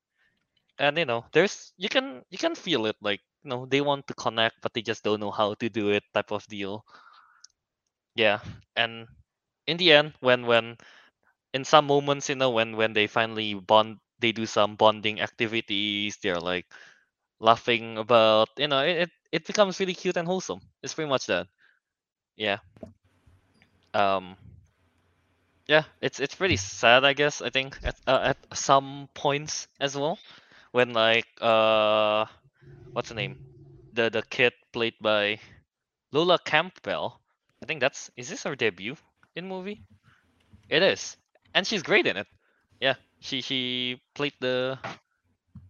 and 0.80 0.98
you 0.98 1.06
know 1.06 1.24
there's 1.32 1.72
you 1.78 1.88
can 1.90 2.22
you 2.30 2.38
can 2.38 2.56
feel 2.56 2.86
it 2.86 2.96
like 3.02 3.20
you 3.44 3.50
know 3.50 3.66
they 3.66 3.82
want 3.82 4.06
to 4.08 4.14
connect 4.14 4.56
but 4.62 4.74
they 4.74 4.82
just 4.82 5.04
don't 5.04 5.20
know 5.20 5.30
how 5.32 5.54
to 5.54 5.68
do 5.70 5.90
it 5.90 6.04
type 6.14 6.32
of 6.32 6.46
deal. 6.48 6.84
Yeah 8.14 8.40
and 8.76 9.06
in 9.66 9.76
the 9.76 9.92
end 9.92 10.14
when 10.20 10.46
when 10.46 10.76
in 11.54 11.64
some 11.64 11.86
moments 11.86 12.28
you 12.30 12.36
know 12.36 12.50
when 12.50 12.76
when 12.76 12.92
they 12.94 13.06
finally 13.08 13.54
bond 13.54 13.98
they 14.20 14.32
do 14.32 14.46
some 14.46 14.76
bonding 14.76 15.20
activities 15.20 16.18
they're 16.22 16.40
like 16.40 16.66
laughing 17.40 17.98
about 17.98 18.48
you 18.58 18.68
know 18.68 18.80
it, 18.84 19.10
it 19.32 19.46
becomes 19.46 19.80
really 19.80 19.94
cute 19.94 20.16
and 20.16 20.28
wholesome. 20.28 20.60
It's 20.82 20.94
pretty 20.94 21.10
much 21.10 21.26
that. 21.26 21.48
Yeah. 22.36 22.58
Um 23.94 24.36
yeah 25.66 25.84
it's 26.00 26.20
it's 26.20 26.34
pretty 26.34 26.56
sad 26.56 27.04
i 27.04 27.12
guess 27.12 27.40
i 27.42 27.50
think 27.50 27.78
at 27.84 27.94
uh, 28.06 28.20
at 28.34 28.36
some 28.56 29.08
points 29.14 29.68
as 29.80 29.96
well 29.96 30.18
when 30.72 30.92
like 30.92 31.26
uh 31.40 32.26
what's 32.92 33.09
the 33.11 33.14
name? 33.14 33.38
The 33.92 34.11
the 34.11 34.22
kid 34.22 34.52
played 34.72 34.94
by 35.00 35.40
lola 36.12 36.38
campbell. 36.38 37.20
I 37.62 37.66
think 37.66 37.80
that's 37.80 38.11
is 38.16 38.28
this 38.28 38.44
her 38.44 38.56
debut 38.56 38.96
in 39.37 39.48
movie? 39.48 39.83
It 40.68 40.83
is. 40.83 41.16
And 41.54 41.66
she's 41.66 41.83
great 41.83 42.06
in 42.06 42.16
it. 42.16 42.26
Yeah 42.80 42.96
she 43.20 43.40
she 43.42 44.00
played 44.14 44.35
the 44.40 44.78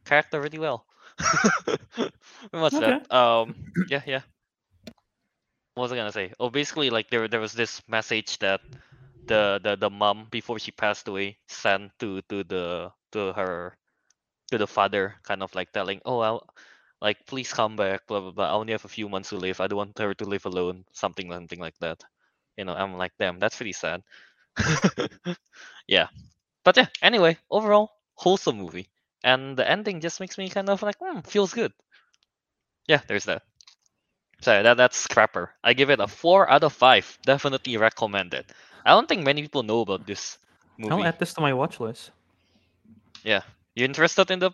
character 0.04 0.40
really 0.40 0.58
well. 0.58 0.86
What's 2.50 2.78
much 2.78 2.78
that 2.78 2.96
um 3.10 3.56
yeah 3.88 4.02
yeah. 4.06 4.22
What 5.74 5.82
was 5.84 5.92
i 5.92 5.96
gonna 5.96 6.12
say? 6.12 6.32
Oh 6.40 6.50
basically 6.50 6.90
like 6.90 7.10
there 7.10 7.28
there 7.28 7.40
was 7.40 7.52
this 7.54 7.82
message 7.88 8.38
that 8.38 8.60
the 9.26 9.60
the 9.62 9.76
the 9.76 9.90
mom 9.90 10.26
before 10.30 10.58
she 10.58 10.72
passed 10.72 11.08
away 11.08 11.38
sent 11.48 11.98
to 12.00 12.22
to 12.30 12.44
the 12.44 12.92
to 13.12 13.32
her 13.34 13.76
to 14.50 14.58
the 14.58 14.66
father 14.66 15.14
kind 15.22 15.42
of 15.42 15.54
like 15.54 15.72
telling 15.72 16.00
oh 16.04 16.20
I'll, 16.20 16.46
like 17.00 17.26
please 17.26 17.52
come 17.52 17.76
back 17.76 18.06
blah 18.06 18.20
blah 18.20 18.32
blah. 18.32 18.46
I 18.50 18.52
only 18.52 18.72
have 18.72 18.84
a 18.84 18.88
few 18.88 19.08
months 19.08 19.30
to 19.30 19.36
live. 19.36 19.60
I 19.60 19.66
don't 19.68 19.78
want 19.78 19.98
her 19.98 20.14
to 20.14 20.24
live 20.24 20.46
alone 20.46 20.84
something 20.92 21.30
something 21.32 21.60
like 21.60 21.78
that. 21.80 22.02
You 22.56 22.64
know 22.64 22.74
i'm 22.74 22.96
like 22.96 23.12
damn 23.18 23.38
that's 23.38 23.56
pretty 23.56 23.72
sad. 23.72 24.02
Yeah. 25.88 26.08
But 26.64 26.76
yeah 26.76 26.86
anyway 27.02 27.38
overall 27.50 27.90
wholesome 28.14 28.58
movie. 28.58 28.88
And 29.24 29.56
the 29.56 29.68
ending 29.68 30.00
just 30.00 30.20
makes 30.20 30.38
me 30.38 30.48
kind 30.48 30.68
of 30.70 30.82
like 30.82 30.96
hmm, 31.00 31.20
feels 31.20 31.52
good. 31.54 31.72
Yeah 32.88 33.00
there's 33.08 33.24
that. 33.24 33.42
So 34.42 34.62
that 34.62 34.76
that's 34.76 34.96
scrapper. 34.96 35.54
I 35.62 35.74
give 35.74 35.90
it 35.90 36.00
a 36.00 36.06
four 36.08 36.50
out 36.50 36.64
of 36.64 36.72
five. 36.72 37.18
Definitely 37.24 37.76
recommend 37.76 38.34
it. 38.34 38.50
I 38.84 38.90
don't 38.90 39.08
think 39.08 39.24
many 39.24 39.42
people 39.42 39.62
know 39.62 39.80
about 39.80 40.06
this 40.06 40.38
movie. 40.78 40.92
I'll 40.94 41.04
add 41.04 41.18
this 41.18 41.34
to 41.34 41.40
my 41.40 41.52
watch 41.52 41.80
list. 41.80 42.10
yeah 43.24 43.42
you 43.74 43.84
interested 43.84 44.30
in 44.30 44.38
the 44.40 44.50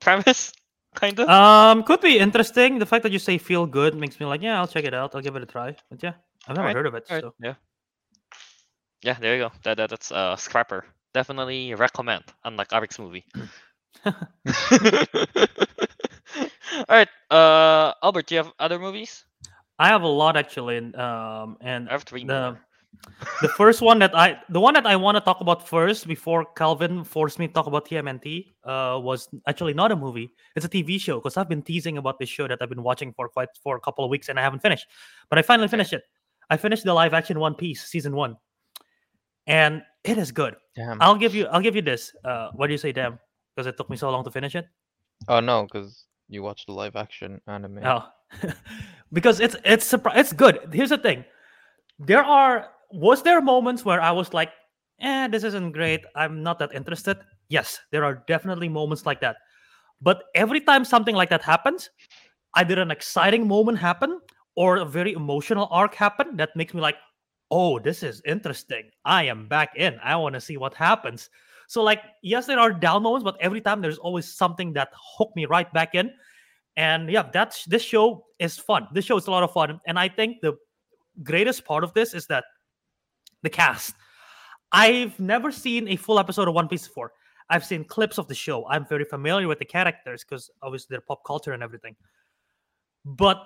premise 0.00 0.52
kind 0.94 1.18
of 1.20 1.28
Um, 1.28 1.82
could 1.84 2.00
be 2.00 2.18
interesting. 2.18 2.78
The 2.78 2.86
fact 2.86 3.02
that 3.04 3.12
you 3.12 3.18
say 3.18 3.38
feel 3.38 3.66
good 3.66 3.94
makes 3.94 4.18
me 4.20 4.26
like, 4.26 4.42
yeah, 4.42 4.58
I'll 4.60 4.68
check 4.68 4.84
it 4.84 4.94
out. 4.94 5.14
I'll 5.14 5.22
give 5.22 5.36
it 5.36 5.42
a 5.42 5.46
try. 5.46 5.76
But 5.90 6.02
yeah, 6.02 6.12
I've 6.46 6.56
never 6.56 6.68
Alright, 6.68 6.72
heard 6.72 6.86
of 6.86 6.94
it. 6.94 7.06
So 7.08 7.34
yeah. 7.40 7.54
Yeah, 9.02 9.14
there 9.20 9.36
you 9.36 9.42
go. 9.44 9.52
That, 9.64 9.76
that 9.76 9.90
that's 9.90 10.10
uh 10.12 10.36
Scrapper. 10.36 10.84
Definitely 11.14 11.74
recommend, 11.74 12.24
unlike 12.44 12.68
Ariq's 12.70 12.98
movie. 12.98 13.24
Alright, 16.88 17.08
uh 17.30 17.92
Albert, 18.02 18.26
do 18.26 18.34
you 18.34 18.42
have 18.42 18.52
other 18.58 18.78
movies? 18.78 19.24
I 19.78 19.88
have 19.88 20.02
a 20.02 20.08
lot 20.08 20.36
actually, 20.36 20.78
um, 20.94 21.56
and 21.60 21.88
I 21.88 21.92
have 21.92 22.02
three 22.02 22.24
the. 22.24 22.56
The 23.42 23.48
first 23.48 23.80
one 23.80 23.98
that 24.00 24.14
I 24.16 24.38
the 24.48 24.60
one 24.60 24.74
that 24.74 24.86
I 24.86 24.96
want 24.96 25.16
to 25.16 25.20
talk 25.20 25.40
about 25.40 25.66
first 25.68 26.06
before 26.06 26.44
Kelvin 26.56 27.04
forced 27.04 27.38
me 27.38 27.46
to 27.46 27.52
talk 27.52 27.66
about 27.66 27.88
TMNT 27.88 28.54
uh, 28.64 28.98
was 29.00 29.28
actually 29.46 29.74
not 29.74 29.92
a 29.92 29.96
movie. 29.96 30.30
It's 30.56 30.64
a 30.64 30.68
TV 30.68 31.00
show 31.00 31.18
because 31.18 31.36
I've 31.36 31.48
been 31.48 31.62
teasing 31.62 31.98
about 31.98 32.18
this 32.18 32.28
show 32.28 32.48
that 32.48 32.58
I've 32.60 32.68
been 32.68 32.82
watching 32.82 33.12
for 33.12 33.28
quite 33.28 33.48
for 33.62 33.76
a 33.76 33.80
couple 33.80 34.04
of 34.04 34.10
weeks 34.10 34.28
and 34.28 34.38
I 34.38 34.42
haven't 34.42 34.60
finished. 34.60 34.86
But 35.30 35.38
I 35.38 35.42
finally 35.42 35.68
finished 35.68 35.92
it. 35.92 36.02
I 36.50 36.56
finished 36.56 36.84
the 36.84 36.94
live 36.94 37.14
action 37.14 37.38
One 37.38 37.54
Piece 37.54 37.84
season 37.86 38.14
one, 38.16 38.36
and 39.46 39.82
it 40.04 40.18
is 40.18 40.32
good. 40.32 40.56
damn. 40.74 41.00
I'll 41.00 41.16
give 41.16 41.34
you 41.34 41.46
I'll 41.46 41.60
give 41.60 41.76
you 41.76 41.82
this. 41.82 42.12
Uh, 42.24 42.50
what 42.54 42.66
do 42.66 42.72
you 42.72 42.78
say, 42.78 42.92
damn? 42.92 43.18
Because 43.54 43.66
it 43.66 43.76
took 43.76 43.90
me 43.90 43.96
so 43.96 44.10
long 44.10 44.24
to 44.24 44.30
finish 44.30 44.54
it. 44.54 44.66
Oh 45.28 45.40
no, 45.40 45.64
because 45.64 46.06
you 46.28 46.42
watched 46.42 46.66
the 46.66 46.72
live 46.72 46.96
action 46.96 47.40
anime. 47.46 47.80
Oh, 47.84 48.06
because 49.12 49.40
it's 49.40 49.56
it's 49.64 49.90
surpri- 49.90 50.16
it's 50.16 50.32
good. 50.32 50.70
Here's 50.72 50.90
the 50.90 50.98
thing: 50.98 51.24
there 51.98 52.22
are 52.24 52.68
was 52.90 53.22
there 53.22 53.40
moments 53.40 53.84
where 53.84 54.00
I 54.00 54.10
was 54.10 54.32
like, 54.34 54.52
"Eh, 55.00 55.28
this 55.28 55.44
isn't 55.44 55.72
great. 55.72 56.04
I'm 56.14 56.42
not 56.42 56.58
that 56.60 56.74
interested." 56.74 57.18
Yes, 57.48 57.78
there 57.90 58.04
are 58.04 58.24
definitely 58.26 58.68
moments 58.68 59.06
like 59.06 59.20
that. 59.20 59.36
But 60.00 60.24
every 60.34 60.60
time 60.60 60.84
something 60.84 61.14
like 61.14 61.30
that 61.30 61.42
happens, 61.42 61.90
either 62.54 62.80
an 62.80 62.90
exciting 62.90 63.46
moment 63.48 63.78
happen 63.78 64.20
or 64.56 64.78
a 64.78 64.84
very 64.84 65.12
emotional 65.12 65.68
arc 65.70 65.94
happen 65.94 66.36
that 66.36 66.56
makes 66.56 66.74
me 66.74 66.80
like, 66.80 66.96
"Oh, 67.50 67.78
this 67.78 68.02
is 68.02 68.22
interesting. 68.26 68.90
I 69.04 69.24
am 69.24 69.48
back 69.48 69.76
in. 69.76 69.98
I 70.02 70.16
want 70.16 70.34
to 70.34 70.40
see 70.40 70.56
what 70.56 70.74
happens." 70.74 71.30
So 71.68 71.82
like, 71.82 72.02
yes, 72.22 72.46
there 72.46 72.58
are 72.58 72.72
down 72.72 73.02
moments, 73.02 73.24
but 73.24 73.36
every 73.40 73.60
time 73.60 73.80
there's 73.82 73.98
always 73.98 74.34
something 74.34 74.72
that 74.74 74.90
hooked 75.18 75.36
me 75.36 75.46
right 75.46 75.70
back 75.72 75.94
in 75.94 76.12
and 76.78 77.10
yeah 77.10 77.28
that's 77.32 77.64
this 77.64 77.82
show 77.82 78.24
is 78.38 78.56
fun 78.56 78.86
this 78.94 79.04
show 79.04 79.16
is 79.16 79.26
a 79.26 79.30
lot 79.30 79.42
of 79.42 79.52
fun 79.52 79.80
and 79.86 79.98
i 79.98 80.08
think 80.08 80.36
the 80.40 80.56
greatest 81.22 81.64
part 81.64 81.82
of 81.84 81.92
this 81.94 82.14
is 82.14 82.26
that 82.26 82.44
the 83.42 83.50
cast. 83.50 83.94
I've 84.72 85.18
never 85.18 85.50
seen 85.50 85.88
a 85.88 85.96
full 85.96 86.18
episode 86.18 86.48
of 86.48 86.54
one 86.54 86.68
piece 86.68 86.86
before. 86.86 87.12
I've 87.50 87.64
seen 87.64 87.84
clips 87.84 88.18
of 88.18 88.28
the 88.28 88.34
show. 88.34 88.66
I'm 88.68 88.86
very 88.86 89.04
familiar 89.04 89.48
with 89.48 89.58
the 89.58 89.64
characters 89.64 90.22
because 90.22 90.50
obviously 90.62 90.88
they're 90.90 91.00
pop 91.00 91.24
culture 91.24 91.52
and 91.52 91.62
everything. 91.62 91.96
But 93.04 93.42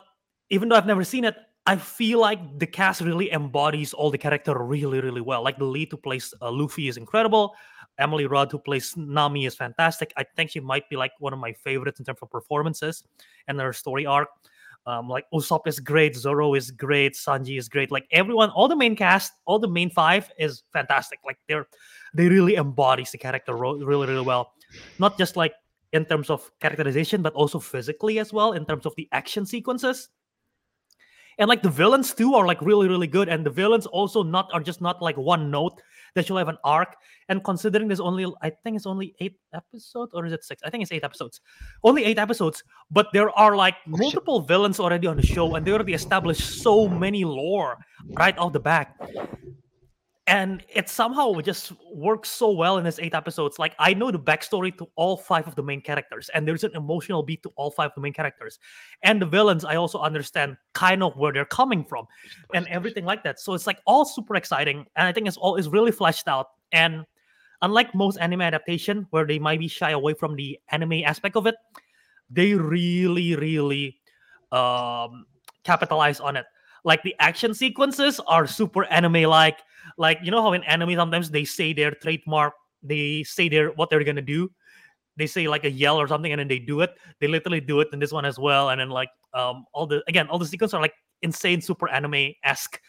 even 0.52 0.68
though 0.68 0.76
i've 0.76 0.86
never 0.86 1.02
seen 1.02 1.24
it 1.24 1.34
i 1.66 1.74
feel 1.74 2.20
like 2.20 2.58
the 2.58 2.66
cast 2.66 3.00
really 3.00 3.32
embodies 3.32 3.94
all 3.94 4.10
the 4.10 4.18
character 4.18 4.62
really 4.62 5.00
really 5.00 5.20
well. 5.20 5.42
Like 5.42 5.58
the 5.58 5.64
lead 5.64 5.88
who 5.90 5.96
plays 5.96 6.34
uh, 6.40 6.50
luffy 6.50 6.88
is 6.88 6.96
incredible. 6.96 7.54
Emily 7.98 8.26
Rudd, 8.26 8.50
who 8.50 8.58
plays 8.58 8.94
Nami, 8.96 9.44
is 9.44 9.54
fantastic. 9.54 10.12
I 10.16 10.24
think 10.34 10.50
she 10.50 10.60
might 10.60 10.88
be 10.88 10.96
like 10.96 11.12
one 11.20 11.34
of 11.34 11.38
my 11.38 11.52
favorites 11.52 12.00
in 12.00 12.06
terms 12.06 12.18
of 12.22 12.30
performances 12.30 13.04
and 13.48 13.60
her 13.60 13.72
story 13.72 14.06
arc. 14.06 14.28
Um, 14.86 15.08
like 15.08 15.26
Usopp 15.32 15.66
is 15.66 15.78
great, 15.78 16.16
Zoro 16.16 16.54
is 16.54 16.70
great, 16.70 17.14
Sanji 17.14 17.56
is 17.56 17.68
great. 17.68 17.90
Like 17.90 18.06
everyone, 18.10 18.50
all 18.50 18.66
the 18.66 18.76
main 18.76 18.96
cast, 18.96 19.32
all 19.44 19.58
the 19.58 19.68
main 19.68 19.90
five 19.90 20.30
is 20.38 20.64
fantastic. 20.72 21.20
Like 21.24 21.38
they're 21.48 21.66
they 22.14 22.28
really 22.28 22.56
embodies 22.56 23.12
the 23.12 23.18
character 23.18 23.54
ro- 23.54 23.78
really 23.78 24.08
really 24.08 24.24
well. 24.24 24.52
Not 24.98 25.18
just 25.18 25.36
like 25.36 25.54
in 25.92 26.04
terms 26.04 26.30
of 26.30 26.50
characterization, 26.60 27.22
but 27.22 27.32
also 27.34 27.58
physically 27.60 28.18
as 28.18 28.32
well 28.32 28.52
in 28.52 28.64
terms 28.64 28.86
of 28.86 28.94
the 28.96 29.08
action 29.12 29.46
sequences 29.46 30.08
and 31.38 31.48
like 31.48 31.62
the 31.62 31.70
villains 31.70 32.14
too 32.14 32.34
are 32.34 32.46
like 32.46 32.60
really 32.60 32.88
really 32.88 33.06
good 33.06 33.28
and 33.28 33.44
the 33.44 33.50
villains 33.50 33.86
also 33.86 34.22
not 34.22 34.50
are 34.52 34.60
just 34.60 34.80
not 34.80 35.00
like 35.02 35.16
one 35.16 35.50
note 35.50 35.80
they 36.14 36.22
should 36.22 36.36
have 36.36 36.48
an 36.48 36.58
arc 36.64 36.96
and 37.28 37.42
considering 37.44 37.88
there's 37.88 38.00
only 38.00 38.26
i 38.42 38.50
think 38.50 38.76
it's 38.76 38.86
only 38.86 39.14
eight 39.20 39.36
episodes 39.54 40.12
or 40.14 40.26
is 40.26 40.32
it 40.32 40.44
six? 40.44 40.62
I 40.64 40.70
think 40.70 40.82
it's 40.82 40.92
eight 40.92 41.04
episodes. 41.04 41.40
Only 41.84 42.04
eight 42.04 42.18
episodes 42.18 42.62
but 42.90 43.06
there 43.12 43.30
are 43.38 43.56
like 43.56 43.74
Oh, 43.86 43.96
multiple 43.96 44.40
villains 44.40 44.78
already 44.80 45.06
on 45.06 45.16
the 45.16 45.26
show 45.26 45.54
and 45.54 45.66
they 45.66 45.72
already 45.72 45.94
established 45.94 46.62
so 46.62 46.88
many 46.88 47.24
lore 47.24 47.78
right 48.18 48.36
off 48.38 48.52
the 48.52 48.60
back 48.60 48.96
and 50.28 50.62
it 50.72 50.88
somehow 50.88 51.40
just 51.40 51.72
works 51.92 52.28
so 52.28 52.52
well 52.52 52.78
in 52.78 52.84
this 52.84 53.00
eight 53.00 53.14
episodes. 53.14 53.58
Like 53.58 53.74
I 53.78 53.92
know 53.92 54.10
the 54.10 54.18
backstory 54.18 54.76
to 54.78 54.86
all 54.94 55.16
five 55.16 55.48
of 55.48 55.56
the 55.56 55.62
main 55.62 55.80
characters, 55.80 56.30
and 56.32 56.46
there's 56.46 56.62
an 56.62 56.72
emotional 56.76 57.22
beat 57.22 57.42
to 57.42 57.50
all 57.56 57.70
five 57.70 57.88
of 57.88 57.94
the 57.96 58.00
main 58.00 58.12
characters, 58.12 58.58
and 59.02 59.20
the 59.20 59.26
villains. 59.26 59.64
I 59.64 59.76
also 59.76 59.98
understand 59.98 60.56
kind 60.74 61.02
of 61.02 61.16
where 61.16 61.32
they're 61.32 61.44
coming 61.44 61.84
from, 61.84 62.06
and 62.54 62.66
everything 62.68 63.04
like 63.04 63.24
that. 63.24 63.40
So 63.40 63.54
it's 63.54 63.66
like 63.66 63.78
all 63.84 64.04
super 64.04 64.36
exciting, 64.36 64.86
and 64.96 65.08
I 65.08 65.12
think 65.12 65.26
it's 65.26 65.36
all 65.36 65.56
is 65.56 65.68
really 65.68 65.92
fleshed 65.92 66.28
out. 66.28 66.46
And 66.70 67.04
unlike 67.60 67.94
most 67.94 68.16
anime 68.18 68.42
adaptation, 68.42 69.06
where 69.10 69.26
they 69.26 69.40
might 69.40 69.58
be 69.58 69.68
shy 69.68 69.90
away 69.90 70.14
from 70.14 70.36
the 70.36 70.58
anime 70.70 71.02
aspect 71.04 71.36
of 71.36 71.46
it, 71.46 71.56
they 72.30 72.54
really, 72.54 73.34
really 73.34 73.98
um, 74.52 75.26
capitalize 75.64 76.20
on 76.20 76.36
it. 76.36 76.46
Like 76.84 77.02
the 77.02 77.14
action 77.18 77.54
sequences 77.54 78.20
are 78.20 78.46
super 78.46 78.84
anime-like 78.84 79.28
like 79.28 79.58
you 80.22 80.30
know 80.30 80.42
how 80.42 80.52
in 80.52 80.62
anime 80.64 80.94
sometimes 80.94 81.30
they 81.30 81.44
say 81.44 81.72
their 81.72 81.92
trademark 81.92 82.54
they 82.82 83.22
say 83.22 83.48
their 83.48 83.70
what 83.70 83.90
they're 83.90 84.04
gonna 84.04 84.22
do? 84.22 84.50
They 85.16 85.26
say 85.26 85.46
like 85.46 85.64
a 85.64 85.70
yell 85.70 86.00
or 86.00 86.08
something 86.08 86.32
and 86.32 86.40
then 86.40 86.48
they 86.48 86.58
do 86.58 86.80
it. 86.80 86.94
They 87.20 87.28
literally 87.28 87.60
do 87.60 87.80
it 87.80 87.88
in 87.92 87.98
this 87.98 88.12
one 88.12 88.24
as 88.24 88.38
well. 88.38 88.70
And 88.70 88.80
then 88.80 88.90
like 88.90 89.10
um 89.34 89.64
all 89.72 89.86
the 89.86 90.02
again 90.08 90.28
all 90.28 90.38
the 90.38 90.46
sequences 90.46 90.74
are 90.74 90.82
like 90.82 90.94
insane 91.22 91.60
super 91.60 91.88
anime-esque. 91.88 92.80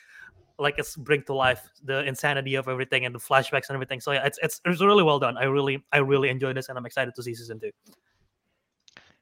Like 0.59 0.75
it's 0.77 0.95
bring 0.95 1.23
to 1.23 1.33
life 1.33 1.61
the 1.83 2.03
insanity 2.05 2.55
of 2.55 2.67
everything 2.67 3.05
and 3.05 3.13
the 3.13 3.19
flashbacks 3.19 3.69
and 3.69 3.75
everything. 3.75 4.01
So 4.01 4.11
yeah 4.11 4.25
it's 4.25 4.39
it's, 4.41 4.61
it's 4.65 4.81
really 4.81 5.03
well 5.03 5.19
done. 5.19 5.37
I 5.37 5.45
really 5.45 5.83
i 5.91 5.97
really 5.97 6.29
enjoy 6.29 6.53
this 6.53 6.69
and 6.69 6.77
i'm 6.77 6.85
excited 6.85 7.13
to 7.15 7.23
see 7.23 7.35
season 7.35 7.59
two. 7.59 7.71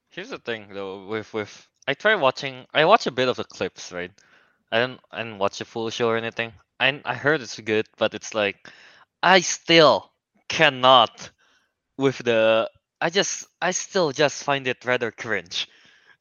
Here's 0.09 0.29
the 0.29 0.39
thing 0.39 0.67
though, 0.73 1.05
with 1.07 1.33
with 1.33 1.67
I 1.87 1.93
try 1.93 2.15
watching 2.15 2.65
I 2.73 2.85
watch 2.85 3.07
a 3.07 3.11
bit 3.11 3.27
of 3.27 3.37
the 3.37 3.45
clips, 3.45 3.91
right? 3.91 4.11
I 4.71 4.79
don't 4.79 4.99
I 5.11 5.23
didn't 5.23 5.39
watch 5.39 5.59
the 5.59 5.65
full 5.65 5.89
show 5.89 6.07
or 6.07 6.17
anything. 6.17 6.53
I 6.81 7.01
I 7.05 7.15
heard 7.15 7.41
it's 7.41 7.59
good, 7.61 7.87
but 7.97 8.13
it's 8.15 8.33
like 8.33 8.57
I 9.23 9.41
still 9.41 10.11
cannot 10.49 11.31
with 11.97 12.17
the 12.19 12.69
I 13.01 13.09
just 13.09 13.47
I 13.61 13.71
still 13.71 14.11
just 14.11 14.43
find 14.43 14.67
it 14.67 14.85
rather 14.85 15.11
cringe 15.11 15.67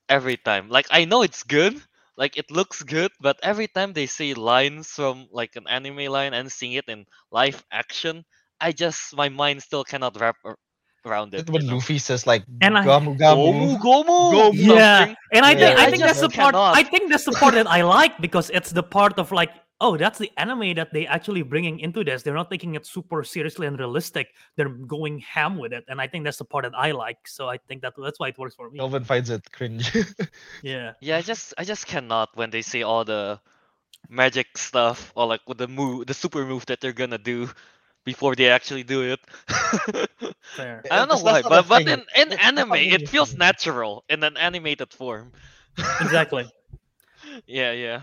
every 0.09 0.37
time. 0.37 0.69
Like 0.69 0.87
I 0.91 1.05
know 1.05 1.23
it's 1.23 1.43
good, 1.45 1.81
like 2.17 2.37
it 2.37 2.51
looks 2.51 2.83
good, 2.83 3.13
but 3.21 3.39
every 3.43 3.69
time 3.69 3.93
they 3.93 4.07
say 4.07 4.35
lines 4.35 4.89
from 4.91 5.29
like 5.33 5.57
an 5.57 5.67
anime 5.69 6.13
line 6.13 6.35
and 6.35 6.51
seeing 6.53 6.75
it 6.75 6.89
in 6.89 7.07
live 7.33 7.65
action, 7.73 8.25
I 8.61 8.73
just 8.73 9.17
my 9.17 9.29
mind 9.29 9.63
still 9.63 9.85
cannot 9.85 10.21
wrap 10.21 10.37
around 11.07 11.35
it. 11.35 11.49
when 11.51 11.63
you 11.63 11.69
know? 11.69 11.75
Luffy 11.77 11.99
says 11.99 12.27
like 12.27 12.45
And 12.61 12.77
I- 12.79 12.85
Gamu 12.85 13.17
Gomu, 13.19 13.79
Gomu, 13.81 14.31
Gomu. 14.31 14.53
yeah 14.53 15.07
something. 15.07 15.17
and 15.33 15.45
i 15.47 15.55
think 15.55 15.73
Yeah, 15.73 15.79
i 15.79 15.87
I 15.87 15.91
think 15.91 16.03
that's 16.05 16.21
the 16.21 16.29
just 16.29 16.37
part 16.37 16.55
i 16.73 16.83
think 16.83 17.11
that's 17.11 17.25
the 17.25 17.33
part 17.33 17.55
that 17.55 17.67
i 17.67 17.83
like 17.83 18.21
because 18.21 18.51
it's 18.51 18.73
the 18.73 18.83
part 18.83 19.19
of 19.19 19.33
like 19.33 19.51
oh 19.81 19.97
that's 19.97 20.19
the 20.19 20.31
anime 20.37 20.75
that 20.75 20.93
they 20.93 21.07
actually 21.07 21.43
bringing 21.43 21.81
into 21.81 22.05
this 22.05 22.23
they're 22.23 22.35
not 22.35 22.51
taking 22.51 22.75
it 22.75 22.87
super 22.87 23.25
seriously 23.25 23.67
and 23.67 23.79
realistic 23.79 24.29
they're 24.57 24.69
going 24.69 25.19
ham 25.21 25.59
with 25.59 25.73
it 25.73 25.85
and 25.89 26.01
i 26.01 26.07
think 26.07 26.25
that's 26.25 26.39
the 26.39 26.45
part 26.45 26.65
that 26.65 26.73
i 26.77 26.91
like 26.91 27.27
so 27.27 27.49
i 27.49 27.57
think 27.57 27.83
that 27.83 27.95
that's 27.97 28.19
why 28.21 28.29
it 28.29 28.39
works 28.39 28.55
for 28.55 28.71
me 28.71 28.79
Kelvin 28.79 29.05
finds 29.05 29.31
it 29.31 29.51
cringe. 29.53 29.91
yeah 30.63 30.93
Yeah, 31.01 31.17
I 31.17 31.23
just 31.23 31.55
I 31.59 31.65
just 31.65 31.87
cannot 31.87 32.37
when 32.37 32.51
they 32.51 32.63
say 32.63 32.83
all 32.83 33.05
the 33.05 33.41
magic 34.09 34.59
stuff 34.59 35.13
or 35.15 35.27
like 35.27 35.41
with 35.47 35.59
the 35.59 35.69
move 35.69 36.07
the 36.07 36.15
super 36.15 36.45
move 36.45 36.67
that 36.67 36.81
they're 36.81 36.93
gonna 36.93 37.19
do 37.19 37.49
before 38.05 38.35
they 38.35 38.49
actually 38.49 38.83
do 38.83 39.03
it. 39.03 39.21
fair 40.57 40.83
I 40.91 40.97
don't 40.97 41.09
know 41.09 41.17
why, 41.23 41.41
that's 41.41 41.45
not 41.45 41.59
a 41.59 41.63
but 41.63 41.69
but 41.69 41.83
in, 41.83 42.01
in 42.17 42.29
That's 42.31 42.43
anime 42.43 42.75
it 42.75 43.09
feels 43.09 43.35
natural 43.37 44.05
in 44.09 44.25
an 44.25 44.37
animated 44.37 44.93
form. 44.93 45.33
exactly 46.01 46.51
Yeah, 47.47 47.73
yeah. 47.73 48.03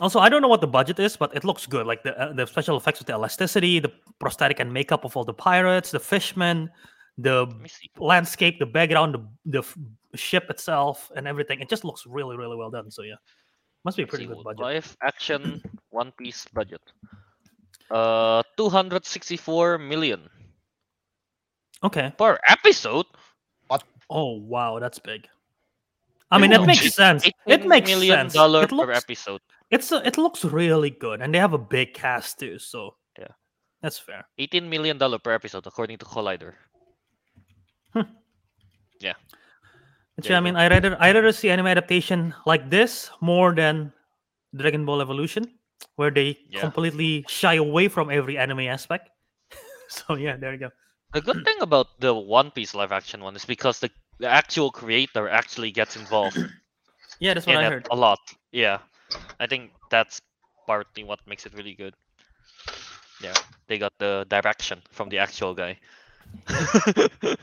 Also, 0.00 0.18
I 0.18 0.28
don't 0.28 0.40
know 0.42 0.48
what 0.48 0.60
the 0.62 0.66
budget 0.66 0.98
is, 0.98 1.16
but 1.16 1.34
it 1.36 1.44
looks 1.44 1.66
good. 1.66 1.86
Like 1.86 2.02
the 2.02 2.18
uh, 2.18 2.32
the 2.32 2.46
special 2.46 2.76
effects 2.76 3.00
with 3.00 3.06
the 3.06 3.12
elasticity, 3.14 3.78
the 3.80 3.92
prosthetic 4.18 4.58
and 4.60 4.72
makeup 4.72 5.04
of 5.04 5.16
all 5.16 5.24
the 5.24 5.34
pirates, 5.34 5.90
the 5.90 6.00
fishmen, 6.00 6.70
the 7.18 7.44
Let 7.44 7.60
me 7.60 7.68
see. 7.68 7.90
landscape, 7.98 8.58
the 8.58 8.66
background, 8.66 9.14
the 9.14 9.22
the 9.44 9.58
f- 9.60 9.76
ship 10.14 10.48
itself, 10.48 11.10
and 11.16 11.28
everything. 11.28 11.60
It 11.60 11.68
just 11.68 11.84
looks 11.84 12.06
really, 12.06 12.36
really 12.36 12.56
well 12.56 12.70
done. 12.70 12.90
So 12.90 13.02
yeah, 13.02 13.16
must 13.84 13.96
be 13.98 14.04
a 14.04 14.06
pretty 14.06 14.24
see, 14.24 14.32
good 14.32 14.42
budget. 14.42 14.60
Live 14.60 14.96
action 15.02 15.60
One 15.90 16.12
Piece 16.16 16.46
budget. 16.54 16.80
Uh, 17.90 18.42
264 18.56 19.76
million 19.78 20.30
Okay. 21.82 22.12
per 22.16 22.38
episode. 22.48 23.06
what? 23.68 23.82
Oh 24.08 24.38
wow, 24.38 24.78
that's 24.78 24.98
big. 24.98 25.28
I 26.30 26.38
mean, 26.38 26.52
it 26.52 26.62
makes 26.64 26.94
sense. 26.94 27.26
It 27.46 27.66
makes 27.66 27.90
sense. 27.90 28.32
dollar 28.34 28.64
It 28.64 28.70
per 28.70 28.76
looks 28.76 28.98
episode. 28.98 29.40
it's 29.70 29.90
a, 29.92 30.06
it 30.06 30.16
looks 30.18 30.44
really 30.44 30.90
good, 30.90 31.20
and 31.20 31.34
they 31.34 31.38
have 31.38 31.52
a 31.54 31.58
big 31.58 31.94
cast 31.94 32.38
too. 32.38 32.58
So 32.58 32.96
Yeah. 33.18 33.34
that's 33.82 33.98
fair. 33.98 34.26
18 34.38 34.68
million 34.68 34.98
dollar 34.98 35.18
per 35.18 35.32
episode 35.32 35.66
according 35.66 35.98
to 35.98 36.06
Collider. 36.06 36.54
Hmm. 37.92 38.02
There 39.00 40.32
yeah, 40.32 40.38
I 40.38 40.40
mean. 40.40 40.56
I 40.56 40.68
rather 40.68 40.96
I 41.00 41.12
rather 41.12 41.32
see 41.32 41.50
anime 41.50 41.66
adaptation 41.66 42.34
like 42.46 42.68
this 42.70 43.10
more 43.20 43.54
than 43.54 43.92
Dragon 44.54 44.84
Ball 44.84 45.00
Evolution, 45.00 45.48
where 45.96 46.10
they 46.10 46.38
Yeah. 46.50 46.60
completely 46.60 47.24
shy 47.28 47.54
away 47.54 47.88
from 47.88 48.10
every 48.10 48.36
anime 48.36 48.68
aspect. 48.68 49.08
so 49.88 50.14
yeah, 50.16 50.36
there 50.36 50.52
you 50.52 50.58
go. 50.58 50.70
The 51.12 51.20
good 51.20 51.36
hmm. 51.42 51.44
thing 51.44 51.60
about 51.60 51.98
the 52.00 52.14
One 52.14 52.50
Piece 52.50 52.74
live 52.74 52.92
action 52.92 53.22
one 53.22 53.34
is 53.34 53.44
because 53.44 53.80
the, 53.80 53.90
the 54.20 54.28
actual 54.28 54.70
creator 54.70 55.28
actually 55.28 55.72
gets 55.72 55.96
involved 55.96 56.38
Yeah, 57.20 57.34
that's 57.34 57.46
what 57.46 57.56
in 57.56 57.60
I 57.60 57.64
it 57.64 57.72
heard. 57.72 57.88
a 57.90 57.96
lot. 57.96 58.20
Yeah, 58.52 58.78
I 59.40 59.46
think 59.46 59.72
that's 59.90 60.20
partly 60.66 61.04
what 61.04 61.20
makes 61.26 61.46
it 61.46 61.54
really 61.54 61.74
good. 61.74 61.94
Yeah, 63.20 63.38
they 63.68 63.78
got 63.78 63.92
the 63.98 64.26
direction 64.28 64.82
from 64.90 65.08
the 65.10 65.18
actual 65.18 65.54
guy. 65.54 65.78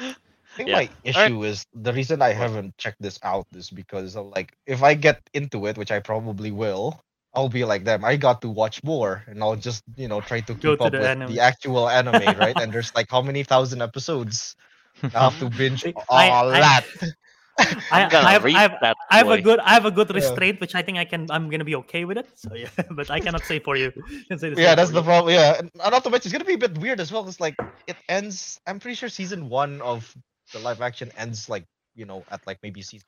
I 0.00 0.56
think 0.56 0.70
Yeah. 0.70 0.80
my 0.80 0.90
Alright. 1.14 1.32
issue 1.32 1.44
is 1.44 1.64
the 1.74 1.92
reason 1.92 2.22
I 2.22 2.32
haven't 2.32 2.76
checked 2.78 3.00
this 3.00 3.18
out 3.22 3.46
is 3.54 3.70
because 3.70 4.16
of, 4.16 4.26
like 4.26 4.56
if 4.66 4.82
I 4.82 4.94
get 4.94 5.20
into 5.34 5.66
it, 5.66 5.78
which 5.78 5.90
I 5.92 6.00
probably 6.00 6.50
will, 6.50 7.00
I'll 7.34 7.48
be 7.48 7.64
like 7.64 7.84
them. 7.84 8.04
I 8.04 8.16
got 8.16 8.42
to 8.42 8.48
watch 8.50 8.82
more, 8.84 9.24
and 9.26 9.42
I'll 9.42 9.56
just 9.56 9.82
you 9.96 10.08
know 10.08 10.20
try 10.20 10.40
to 10.42 10.56
Go 10.60 10.76
keep 10.76 10.76
to 10.76 10.88
up 10.88 10.90
the 10.90 10.98
with 10.98 11.12
anime. 11.12 11.36
the 11.36 11.40
actual 11.40 11.88
anime, 11.88 12.36
right? 12.36 12.58
And 12.58 12.72
there's 12.72 12.92
like 12.94 13.06
how 13.10 13.22
many 13.22 13.44
thousand 13.44 13.82
episodes? 13.82 14.56
I 15.02 15.08
have 15.30 15.38
to 15.40 15.46
um, 15.46 15.52
binge 15.56 15.84
I- 15.86 15.90
a 15.90 16.12
I- 16.12 16.60
lot. 16.60 16.84
I, 17.60 18.04
I'm 18.04 18.08
gonna 18.08 18.26
I 18.26 18.32
have, 18.32 18.44
read 18.44 18.56
I 18.56 18.60
have, 18.62 18.76
that. 18.80 18.96
I 19.10 19.18
have 19.18 19.28
a 19.28 19.40
good 19.42 19.60
I 19.60 19.74
have 19.74 19.84
a 19.84 19.90
good 19.90 20.08
Yeah. 20.08 20.16
restraint, 20.16 20.60
which 20.62 20.74
I 20.74 20.80
think 20.80 20.96
I 20.96 21.04
can 21.04 21.26
I'm 21.30 21.50
gonna 21.50 21.64
be 21.66 21.76
okay 21.84 22.06
with 22.06 22.16
it. 22.16 22.26
So 22.34 22.54
yeah, 22.54 22.68
but 22.96 23.10
I 23.10 23.20
cannot 23.20 23.42
say 23.44 23.58
for 23.58 23.76
you. 23.76 23.92
Say 24.38 24.54
yeah, 24.56 24.74
that's 24.74 24.90
the 24.90 25.00
you. 25.00 25.04
problem. 25.04 25.34
Yeah, 25.34 25.58
and 25.58 25.68
and 25.76 25.90
not 25.92 26.02
to 26.04 26.10
mention 26.10 26.28
it's 26.28 26.32
gonna 26.32 26.46
be 26.48 26.54
a 26.54 26.62
bit 26.66 26.78
weird 26.78 27.00
as 27.00 27.12
well. 27.12 27.22
Cause 27.24 27.38
like 27.38 27.56
it 27.86 27.96
ends. 28.08 28.60
I'm 28.66 28.80
pretty 28.80 28.94
sure 28.94 29.10
season 29.10 29.50
one 29.50 29.82
of 29.82 30.08
the 30.54 30.58
live 30.60 30.80
action 30.80 31.12
ends 31.18 31.50
like 31.50 31.66
you 31.94 32.06
know 32.06 32.24
at 32.30 32.40
like 32.46 32.56
maybe 32.62 32.80
season 32.80 33.04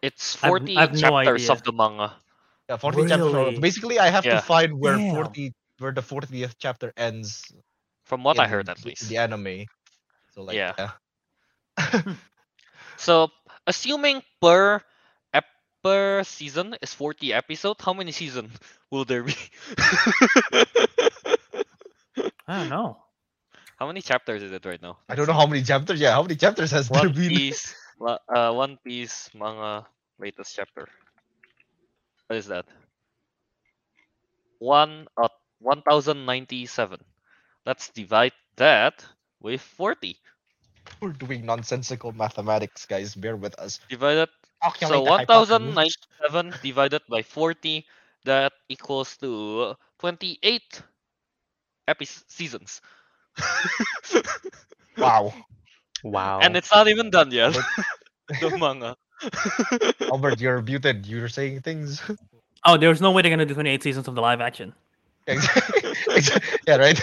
It's 0.00 0.36
I've- 0.42 0.48
40 0.48 0.76
I've 0.76 0.96
chapters 0.96 1.42
idea. 1.44 1.52
of 1.52 1.62
the 1.62 1.72
manga. 1.72 2.14
yeah 2.70 2.76
40 2.80 3.06
chapter. 3.08 3.24
Really? 3.24 3.58
Basically, 3.60 3.98
I 3.98 4.08
have 4.08 4.24
Yeah. 4.24 4.40
to 4.40 4.40
find 4.40 4.80
where 4.80 4.96
Damn. 4.96 5.14
40 5.14 5.52
where 5.78 5.92
the 5.92 6.00
40th 6.00 6.54
chapter 6.58 6.92
ends 6.96 7.44
From 8.04 8.24
what 8.24 8.38
I 8.40 8.46
heard, 8.48 8.68
at 8.70 8.80
least. 8.84 9.08
the 9.10 9.18
anime. 9.18 9.66
So 10.36 10.42
like 10.42 10.60
Yeah. 10.60 10.76
yeah. 10.78 10.92
So, 12.96 13.30
assuming 13.66 14.22
per 14.40 14.80
ep- 15.32 15.44
per 15.82 16.22
season 16.24 16.76
is 16.82 16.92
40 16.94 17.32
episode, 17.32 17.76
how 17.80 17.94
many 17.94 18.12
season 18.12 18.50
will 18.90 19.04
there 19.04 19.22
be? 19.24 19.36
I 22.48 22.56
don't 22.56 22.68
know. 22.68 22.98
how 23.76 23.86
many 23.86 24.02
chapters 24.02 24.42
is 24.42 24.52
it 24.52 24.64
right 24.66 24.82
now? 24.82 24.98
I 25.08 25.14
don't 25.14 25.26
know 25.26 25.32
how 25.34 25.46
many 25.46 25.62
chapters. 25.62 26.00
Yeah, 26.00 26.12
how 26.12 26.22
many 26.22 26.36
chapters 26.36 26.70
has 26.72 26.90
there 26.90 27.08
One 27.08 27.10
been? 27.10 27.40
Piece, 27.40 27.76
uh, 28.00 28.52
One 28.52 28.78
Piece 28.78 29.32
manga 29.34 29.86
latest 30.18 30.54
chapter. 30.56 30.88
What 32.28 32.36
is 32.36 32.46
that? 32.46 32.66
One 34.60 35.08
uh, 35.16 35.28
1097. 35.58 37.04
Let's 37.66 37.90
divide 37.90 38.32
that 38.56 39.04
with 39.40 39.60
40. 39.60 40.16
We're 41.00 41.12
doing 41.12 41.44
nonsensical 41.44 42.12
mathematics, 42.12 42.86
guys. 42.86 43.14
Bear 43.14 43.36
with 43.36 43.58
us. 43.58 43.80
Divided 43.88 44.28
So 44.80 45.04
Calculate 45.04 45.26
the 45.26 45.34
1097 45.34 46.54
divided 46.62 47.02
by 47.08 47.22
40, 47.22 47.84
that 48.24 48.52
equals 48.68 49.16
to 49.18 49.74
28 49.98 50.82
epi- 51.88 52.04
seasons. 52.06 52.80
Wow. 54.96 55.34
Wow. 56.02 56.40
And 56.40 56.56
it's 56.56 56.72
not 56.72 56.88
even 56.88 57.10
done 57.10 57.30
yet. 57.30 57.56
the 58.40 58.56
manga. 58.56 58.96
Albert, 60.10 60.40
you're 60.40 60.62
muted. 60.62 61.06
You're 61.06 61.28
saying 61.28 61.60
things. 61.60 62.00
Oh, 62.64 62.76
there's 62.76 63.00
no 63.00 63.10
way 63.10 63.22
they're 63.22 63.30
gonna 63.30 63.46
do 63.46 63.54
28 63.54 63.82
seasons 63.82 64.08
of 64.08 64.14
the 64.14 64.20
live 64.20 64.40
action. 64.40 64.72
Exactly. 65.26 65.92
Yeah, 66.66 66.76
right. 66.76 67.00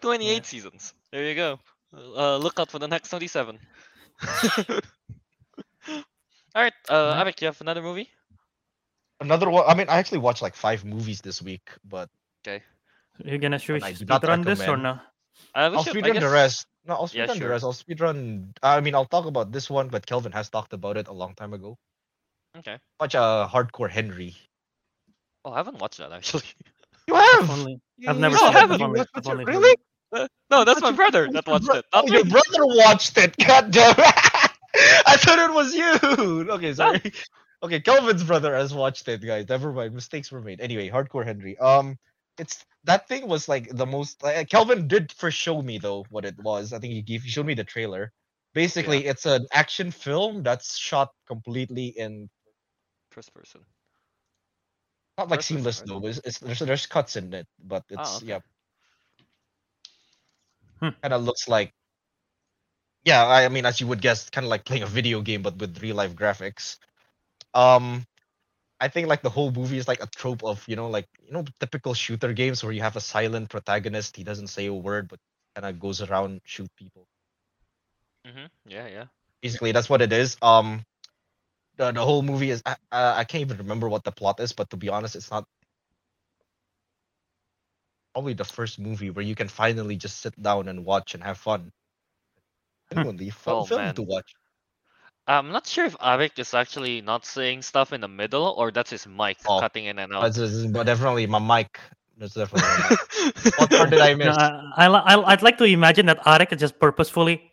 28 0.00 0.46
seasons. 0.46 0.94
There 1.12 1.24
you 1.24 1.34
go. 1.34 1.58
Uh, 1.96 2.36
look 2.36 2.58
out 2.60 2.70
for 2.70 2.78
the 2.78 2.88
next 2.88 3.08
27. 3.10 3.58
Alright, 6.56 6.72
uh, 6.88 7.14
Alright. 7.18 7.40
You 7.40 7.46
have 7.46 7.60
another 7.60 7.82
movie? 7.82 8.08
Another 9.20 9.48
one. 9.50 9.64
I 9.66 9.74
mean, 9.74 9.88
I 9.88 9.98
actually 9.98 10.18
watched 10.18 10.42
like 10.42 10.54
five 10.54 10.84
movies 10.84 11.20
this 11.20 11.42
week, 11.42 11.68
but 11.84 12.08
okay. 12.46 12.62
You're 13.24 13.38
gonna 13.38 13.58
should 13.58 13.74
we 13.74 13.76
And 13.78 13.84
I 13.84 13.92
do 13.92 14.04
not 14.04 14.22
speedrun 14.22 14.44
this 14.44 14.60
or 14.68 14.76
no? 14.76 14.90
Uh, 14.90 14.98
I'll 15.54 15.82
should- 15.82 15.96
I 15.96 16.00
speedrun 16.10 16.20
the 16.20 16.28
rest. 16.28 16.66
No, 16.86 16.94
I'll 16.94 17.10
Yeah, 17.12 17.26
speedrun 17.26 17.38
the 17.40 17.48
rest. 17.48 17.64
I'll 17.64 17.72
speedrun. 17.72 18.50
I 18.62 18.80
mean, 18.80 18.94
I'll 18.94 19.04
talk 19.06 19.26
about 19.26 19.50
this 19.52 19.68
one, 19.68 19.88
but 19.88 20.06
Kelvin 20.06 20.32
has 20.32 20.48
talked 20.50 20.72
about 20.72 20.96
it 20.96 21.08
a 21.08 21.12
long 21.12 21.34
time 21.34 21.52
ago. 21.52 21.76
Okay. 22.58 22.78
Watch 23.00 23.14
uh, 23.14 23.48
Hardcore 23.50 23.90
Henry. 23.90 24.36
Oh, 25.44 25.52
I 25.52 25.56
haven't 25.58 25.78
watched 25.80 25.98
that 25.98 26.12
actually. 26.12 26.44
You 27.08 27.14
I've 27.14 27.50
only, 27.50 27.80
You- 27.96 28.10
I've 28.10 28.18
never 28.18 28.34
No, 28.34 28.40
seen 28.40 28.48
it. 28.48 28.54
haven't. 28.54 28.82
Only, 28.82 28.98
What's 29.00 29.10
I've 29.14 29.24
your- 29.24 29.32
only 29.32 29.44
really? 29.46 29.76
It. 30.12 30.30
no, 30.50 30.64
that's 30.64 30.80
my 30.80 30.92
brother 30.92 31.28
that 31.32 31.46
watched 31.46 31.68
it. 31.74 31.84
Not 31.92 32.04
Oh, 32.04 32.06
your 32.06 32.24
brother 32.24 32.64
watched 32.66 33.16
it. 33.18 33.36
God 33.46 33.70
damn 33.70 33.94
it! 33.98 34.50
I 35.06 35.16
thought 35.16 35.38
it 35.38 35.52
was 35.54 35.74
you. 35.74 36.46
Okay, 36.52 36.74
sorry. 36.74 37.02
Okay, 37.62 37.80
Kelvin's 37.80 38.22
brother 38.22 38.54
has 38.54 38.72
watched 38.72 39.08
it, 39.08 39.20
guys. 39.20 39.48
Never 39.48 39.72
mind. 39.72 39.94
Mistakes 39.94 40.30
were 40.30 40.40
made. 40.40 40.60
Anyway, 40.60 40.88
Hardcore 40.90 41.24
Henry. 41.24 41.58
Um, 41.58 41.98
it's 42.38 42.64
that 42.84 43.08
thing 43.08 43.26
was 43.26 43.48
like 43.48 43.68
the 43.74 43.86
most. 43.86 44.22
Uh, 44.22 44.44
Kelvin 44.44 44.86
did 44.86 45.10
first 45.12 45.36
show 45.36 45.60
me 45.60 45.78
though 45.78 46.04
what 46.10 46.24
it 46.24 46.36
was. 46.42 46.72
I 46.72 46.78
think 46.78 46.92
he 46.92 47.02
gave 47.02 47.22
he 47.22 47.30
showed 47.30 47.46
me 47.46 47.54
the 47.54 47.64
trailer. 47.64 48.12
Basically, 48.54 49.06
it's 49.06 49.26
an 49.26 49.46
action 49.52 49.90
film 49.90 50.42
that's 50.42 50.76
shot 50.78 51.10
completely 51.26 51.86
in 51.88 52.28
First 53.10 53.34
person. 53.34 53.60
not 55.18 55.28
like 55.28 55.40
First 55.40 55.48
seamless 55.48 55.80
right? 55.80 55.88
though. 55.88 56.06
It's, 56.06 56.20
it's 56.24 56.38
there's 56.38 56.58
there's 56.60 56.86
cuts 56.86 57.16
in 57.16 57.34
it, 57.34 57.46
but 57.62 57.82
it's 57.90 57.98
Ah, 57.98 58.16
okay. 58.16 58.26
yeah. 58.26 58.38
Hmm. 60.80 60.90
Kind 61.02 61.14
of 61.14 61.24
looks 61.24 61.48
like. 61.48 61.72
Yeah, 63.04 63.24
I, 63.24 63.44
I 63.44 63.48
mean, 63.48 63.64
as 63.66 63.80
you 63.80 63.86
would 63.86 64.00
guess, 64.02 64.28
kind 64.30 64.44
of 64.44 64.50
like 64.50 64.64
playing 64.64 64.82
a 64.82 64.86
video 64.86 65.20
game, 65.22 65.42
but 65.42 65.56
with 65.58 65.82
real 65.82 65.96
life 65.96 66.14
graphics. 66.14 66.78
Um, 67.54 68.04
I 68.80 68.88
think 68.88 69.08
like 69.08 69.22
the 69.22 69.30
whole 69.30 69.50
movie 69.52 69.78
is 69.78 69.88
like 69.88 70.02
a 70.02 70.06
trope 70.08 70.44
of 70.44 70.64
you 70.68 70.76
know 70.76 70.88
like 70.88 71.08
you 71.24 71.32
know 71.32 71.44
typical 71.60 71.94
shooter 71.94 72.32
games 72.32 72.62
where 72.62 72.72
you 72.72 72.82
have 72.82 72.96
a 72.96 73.00
silent 73.00 73.50
protagonist. 73.50 74.16
He 74.16 74.24
doesn't 74.24 74.48
say 74.48 74.66
a 74.66 74.74
word, 74.74 75.08
but 75.08 75.20
kind 75.54 75.66
of 75.66 75.80
goes 75.80 76.02
around 76.02 76.40
shoot 76.44 76.70
people. 76.76 77.06
Mm-hmm. 78.26 78.46
Yeah, 78.66 78.86
yeah. 78.88 79.04
Basically, 79.42 79.72
that's 79.72 79.88
what 79.88 80.02
it 80.02 80.12
is. 80.12 80.36
Um, 80.42 80.84
the 81.76 81.92
the 81.92 82.04
whole 82.04 82.22
movie 82.22 82.50
is 82.50 82.62
I, 82.66 82.76
I 82.92 83.20
I 83.20 83.24
can't 83.24 83.42
even 83.42 83.58
remember 83.58 83.88
what 83.88 84.04
the 84.04 84.12
plot 84.12 84.40
is, 84.40 84.52
but 84.52 84.70
to 84.70 84.76
be 84.76 84.88
honest, 84.88 85.16
it's 85.16 85.30
not 85.30 85.44
probably 88.18 88.34
the 88.34 88.42
first 88.44 88.80
movie 88.80 89.10
where 89.10 89.24
you 89.24 89.36
can 89.36 89.46
finally 89.46 89.94
just 89.94 90.20
sit 90.20 90.34
down 90.42 90.66
and 90.66 90.84
watch 90.84 91.14
and 91.14 91.22
have 91.22 91.38
fun. 91.38 91.70
Genuinely 92.92 93.26
hmm. 93.30 93.38
fun 93.44 93.54
Oh, 93.54 93.64
film 93.64 93.80
man. 93.82 93.94
to 93.94 94.02
watch. 94.02 94.34
I'm 95.28 95.52
not 95.52 95.68
sure 95.68 95.84
if 95.84 95.94
Ariq 95.98 96.36
is 96.40 96.52
actually 96.52 97.00
not 97.00 97.24
saying 97.24 97.62
stuff 97.62 97.92
in 97.92 98.00
the 98.00 98.08
middle 98.08 98.56
or 98.58 98.72
that's 98.72 98.90
his 98.90 99.06
mic 99.06 99.36
Oh, 99.46 99.60
cutting 99.60 99.84
in 99.84 100.00
and 100.00 100.12
out. 100.12 100.24
it's- 100.34 100.38
it's- 100.38 100.66
but 100.66 100.82
definitely 100.90 101.28
my 101.28 101.38
mic. 101.38 101.78
That's 102.18 102.34
definitely 102.34 102.66
my 102.66 102.90
mic. 102.90 103.54
What 103.60 103.70
part 103.70 103.90
did 103.90 104.00
I 104.00 104.14
miss? 104.14 104.34
No, 104.36 104.72
I, 104.76 104.86
I, 104.88 105.14
I'd 105.32 105.42
like 105.42 105.56
to 105.58 105.64
imagine 105.64 106.06
that 106.06 106.18
Ariq 106.24 106.52
is 106.54 106.58
just 106.58 106.80
purposefully, 106.80 107.52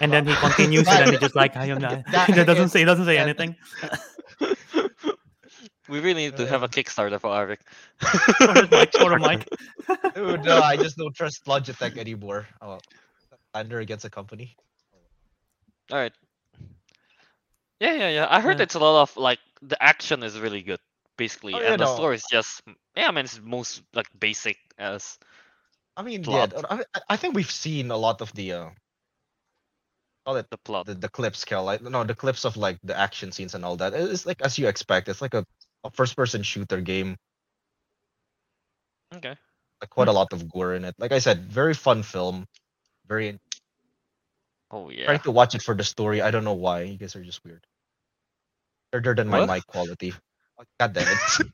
and 0.00 0.10
then 0.12 0.26
he 0.26 0.34
continues, 0.46 0.88
and 0.88 0.98
then 1.06 1.12
he 1.14 1.18
just 1.20 1.36
like 1.36 1.54
I 1.56 1.66
am 1.66 1.78
not. 1.78 2.02
That 2.10 2.26
He 2.34 2.42
doesn't 2.42 2.64
is- 2.64 2.72
say, 2.72 2.80
he 2.80 2.84
doesn't 2.84 3.04
say 3.06 3.14
that- 3.14 3.28
anything. 3.28 3.54
We 5.88 6.00
really 6.00 6.24
need 6.24 6.36
to 6.38 6.46
have 6.46 6.62
a 6.62 6.68
Kickstarter 6.68 7.20
for 7.20 7.30
Ariq. 7.30 7.58
Or 8.48 8.54
his 8.54 8.70
mic, 8.70 8.94
a 8.94 9.18
mic. 9.18 9.48
Dude, 10.14 10.44
no, 10.44 10.60
I 10.62 10.76
just 10.76 10.96
don't 10.96 11.14
trust 11.14 11.44
Logitech 11.44 11.98
anymore. 11.98 12.46
Oh, 12.62 12.78
slander 13.52 13.80
against 13.80 14.04
a 14.04 14.10
company. 14.10 14.56
All 15.92 15.98
right. 15.98 16.12
Yeah, 17.80 17.92
yeah, 17.94 18.08
yeah. 18.08 18.26
I 18.30 18.40
heard 18.40 18.58
Yeah. 18.58 18.62
it's 18.64 18.74
a 18.74 18.78
lot 18.78 19.02
of 19.02 19.16
like 19.16 19.40
the 19.60 19.80
action 19.82 20.22
is 20.22 20.38
really 20.40 20.62
good, 20.62 20.80
basically, 21.18 21.54
Oh, 21.54 21.60
yeah, 21.60 21.72
and 21.72 21.80
the 21.80 21.94
story 21.94 22.16
is 22.16 22.24
just 22.30 22.62
yeah. 22.96 23.08
I 23.08 23.10
mean, 23.10 23.26
it's 23.26 23.40
most 23.42 23.82
like 23.92 24.06
basic 24.18 24.56
as 24.78 25.18
I 25.96 26.02
mean, 26.02 26.22
Plot. 26.22 26.52
yeah, 26.54 26.62
I, 26.70 26.76
I- 26.94 27.02
I 27.10 27.16
think 27.16 27.34
we've 27.34 27.50
seen 27.50 27.90
a 27.90 27.96
lot 27.96 28.20
of 28.22 28.32
the 28.32 28.52
uh, 28.52 28.68
call 30.24 30.36
it 30.36 30.46
the 30.50 30.58
plot. 30.58 30.86
the, 30.86 30.94
the 30.94 31.08
clips, 31.08 31.44
Kel. 31.44 31.64
Like, 31.64 31.82
no, 31.82 32.02
the 32.04 32.14
clips 32.14 32.44
of 32.44 32.56
like 32.56 32.78
the 32.82 32.98
action 32.98 33.30
scenes 33.32 33.54
and 33.54 33.64
all 33.64 33.76
that. 33.76 33.92
It's 33.94 34.24
like 34.26 34.40
as 34.42 34.58
you 34.58 34.66
expect. 34.68 35.08
It's 35.08 35.20
like 35.20 35.34
a, 35.34 35.44
a 35.84 35.90
first-person 35.90 36.42
shooter 36.42 36.80
game. 36.80 37.16
Okay. 39.14 39.36
Like 39.80 39.90
quite 39.90 40.08
a 40.08 40.12
lot 40.12 40.32
of 40.32 40.48
gore 40.50 40.74
in 40.74 40.84
it. 40.84 40.94
Like 40.98 41.12
I 41.12 41.18
said, 41.18 41.44
very 41.46 41.74
fun 41.74 42.02
film. 42.02 42.46
Very 43.06 43.38
Oh 44.70 44.90
yeah. 44.90 45.04
trying 45.04 45.20
to 45.20 45.30
watch 45.30 45.54
it 45.54 45.62
for 45.62 45.74
the 45.74 45.84
story. 45.84 46.20
I 46.22 46.30
don't 46.30 46.44
know 46.44 46.54
why. 46.54 46.82
You 46.82 46.96
guys 46.96 47.14
are 47.14 47.22
just 47.22 47.44
weird. 47.44 47.64
Other 48.92 49.14
than 49.14 49.28
my 49.28 49.40
What? 49.40 49.48
mic 49.48 49.66
quality. 49.66 50.12
Oh, 50.58 50.64
God 50.80 50.92
damn 50.94 51.06
it. 51.08 51.48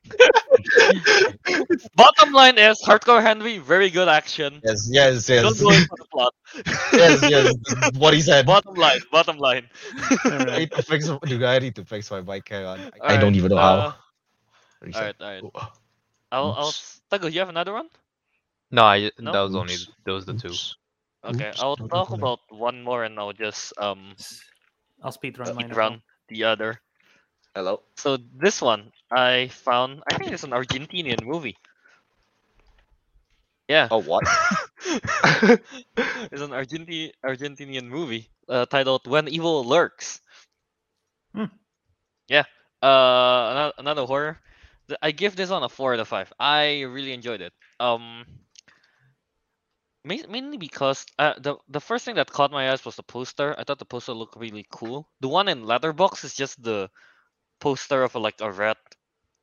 Bottom 1.96 2.32
line 2.32 2.58
is 2.58 2.80
hardcore 2.82 3.22
Henry, 3.22 3.58
very 3.58 3.88
good 3.90 4.08
action. 4.08 4.60
yes, 4.64 4.88
yes, 4.90 5.28
yes. 5.28 5.42
Don't 5.42 5.56
yes. 5.56 5.62
go 5.62 5.70
in 5.70 5.84
for 5.86 5.96
the 5.96 6.04
plot. 6.12 6.34
yes, 6.92 7.22
yes. 7.28 7.54
What 7.96 8.14
he 8.14 8.20
said. 8.20 8.46
Bottom 8.46 8.74
line, 8.74 9.00
bottom 9.10 9.38
line. 9.38 9.68
I 10.24 10.58
need 10.60 10.72
to 10.72 10.82
fix. 10.82 11.08
Dude, 11.24 11.42
I 11.42 11.58
need 11.58 11.74
to 11.76 11.84
fix 11.84 12.10
my 12.10 12.20
mic. 12.20 12.48
Hang 12.48 12.64
on. 12.66 12.78
I, 13.00 13.14
I 13.14 13.16
Alright, 13.16 13.20
don't 13.20 13.34
even 13.36 13.50
know 13.50 13.58
uh, 13.58 13.90
how. 13.90 13.94
Reset. 14.80 15.16
Alright, 15.20 15.42
alright. 15.42 15.52
Oh, 15.54 15.72
I'll, 16.32 16.52
I'll. 16.52 16.68
Oops. 16.68 17.00
You 17.34 17.40
have 17.40 17.48
another 17.48 17.72
one? 17.72 17.88
no, 18.70 18.82
I 18.84 19.10
No? 19.18 19.32
that 19.32 19.40
was 19.40 19.54
only 19.56 19.74
Oops. 19.74 19.88
those 20.04 20.26
the 20.26 20.34
two. 20.34 20.54
Okay, 21.24 21.48
Oops, 21.48 21.60
I'll 21.60 21.76
talk 21.76 22.10
open 22.10 22.20
about 22.20 22.40
one 22.48 22.82
more 22.82 23.04
and 23.04 23.18
I'll 23.18 23.32
just 23.32 23.72
um 23.78 24.14
I'll 25.02 25.12
speed 25.12 25.38
run 25.38 25.54
mine. 25.56 25.70
run 25.70 26.02
the 26.28 26.44
other. 26.44 26.80
Hello. 27.54 27.82
So 27.96 28.16
this 28.38 28.62
one 28.62 28.92
I 29.10 29.48
found. 29.48 30.02
I 30.10 30.16
think 30.16 30.32
it's 30.32 30.44
an 30.44 30.50
Argentinian 30.52 31.24
movie. 31.26 31.56
Yeah. 33.68 33.88
Oh 33.90 34.00
what? 34.02 34.24
it's 34.86 36.42
an 36.42 36.50
Argenti- 36.54 37.12
Argentinian 37.24 37.86
movie 37.86 38.30
uh, 38.48 38.66
titled 38.66 39.06
"When 39.06 39.28
Evil 39.28 39.64
Lurks." 39.64 40.20
Hmm. 41.34 41.50
Yeah, 42.28 42.44
uh, 42.82 43.50
another, 43.50 43.72
another 43.78 44.04
horror. 44.06 44.40
I 45.02 45.12
give 45.12 45.36
this 45.36 45.50
one 45.50 45.62
a 45.62 45.68
four 45.68 45.94
out 45.94 46.00
of 46.00 46.08
five. 46.08 46.32
I 46.38 46.82
really 46.82 47.12
enjoyed 47.12 47.40
it. 47.40 47.52
Um, 47.78 48.24
mainly 50.04 50.56
because 50.56 51.04
uh, 51.18 51.34
the 51.38 51.56
the 51.68 51.80
first 51.80 52.04
thing 52.04 52.16
that 52.16 52.30
caught 52.30 52.50
my 52.50 52.70
eyes 52.70 52.84
was 52.84 52.96
the 52.96 53.02
poster. 53.02 53.54
I 53.58 53.64
thought 53.64 53.78
the 53.78 53.84
poster 53.84 54.12
looked 54.12 54.36
really 54.36 54.66
cool. 54.70 55.08
The 55.20 55.28
one 55.28 55.48
in 55.48 55.64
Letterboxd 55.64 56.24
is 56.24 56.34
just 56.34 56.62
the 56.62 56.90
poster 57.60 58.02
of 58.02 58.14
a, 58.14 58.18
like 58.18 58.40
a 58.40 58.52
red 58.52 58.76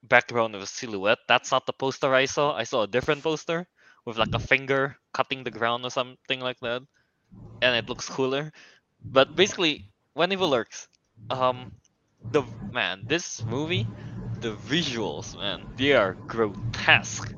background 0.04 0.56
of 0.56 0.62
a 0.62 0.68
silhouette. 0.68 1.20
That's 1.28 1.52
not 1.52 1.66
the 1.66 1.74
poster 1.74 2.14
I 2.14 2.26
saw. 2.26 2.54
I 2.56 2.64
saw 2.64 2.84
a 2.84 2.88
different 2.88 3.24
poster 3.24 3.68
with 4.06 4.18
like 4.18 4.34
a 4.34 4.40
finger 4.40 4.98
cutting 5.14 5.44
the 5.44 5.52
ground 5.52 5.86
or 5.86 5.92
something 5.92 6.40
like 6.40 6.60
that, 6.62 6.84
and 7.62 7.76
it 7.76 7.90
looks 7.90 8.10
cooler. 8.10 8.52
But 9.14 9.36
basically, 9.36 9.92
when 10.14 10.32
evil 10.32 10.50
lurks, 10.50 10.88
um, 11.30 11.72
the 12.32 12.44
man, 12.72 13.06
this 13.08 13.44
movie, 13.46 13.90
the 14.42 14.56
visuals, 14.56 15.36
man, 15.36 15.68
they 15.76 15.94
are 15.94 16.18
grotesque. 16.28 17.34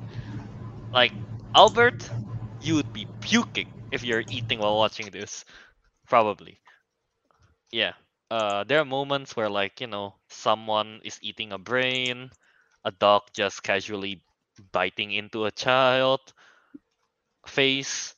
Like 0.94 1.14
Albert, 1.56 2.12
you 2.60 2.76
would 2.76 2.94
be 2.94 3.08
puking 3.22 3.74
if 3.92 4.04
you're 4.04 4.24
eating 4.30 4.60
while 4.60 4.78
watching 4.78 5.10
this, 5.12 5.46
probably. 6.08 6.62
Yeah. 7.72 7.94
Uh, 8.30 8.64
there 8.64 8.80
are 8.80 8.86
moments 8.86 9.36
where 9.36 9.50
like 9.50 9.82
you 9.82 9.88
know 9.88 10.16
someone 10.30 11.02
is 11.04 11.20
eating 11.22 11.52
a 11.52 11.58
brain, 11.58 12.30
a 12.86 12.92
dog 12.92 13.24
just 13.34 13.64
casually 13.64 14.24
biting 14.72 15.12
into 15.12 15.46
a 15.46 15.52
child 15.52 16.22
face 17.48 18.16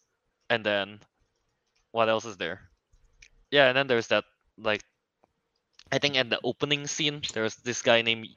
and 0.50 0.66
then 0.66 1.00
what 1.92 2.10
else 2.10 2.26
is 2.26 2.38
there 2.38 2.62
yeah 3.52 3.68
and 3.68 3.78
then 3.78 3.88
there's 3.88 4.08
that 4.08 4.24
like 4.58 4.84
i 5.92 5.98
think 6.00 6.16
at 6.16 6.30
the 6.30 6.40
opening 6.44 6.88
scene 6.88 7.22
there's 7.34 7.56
this 7.58 7.82
guy 7.82 8.02
named 8.02 8.28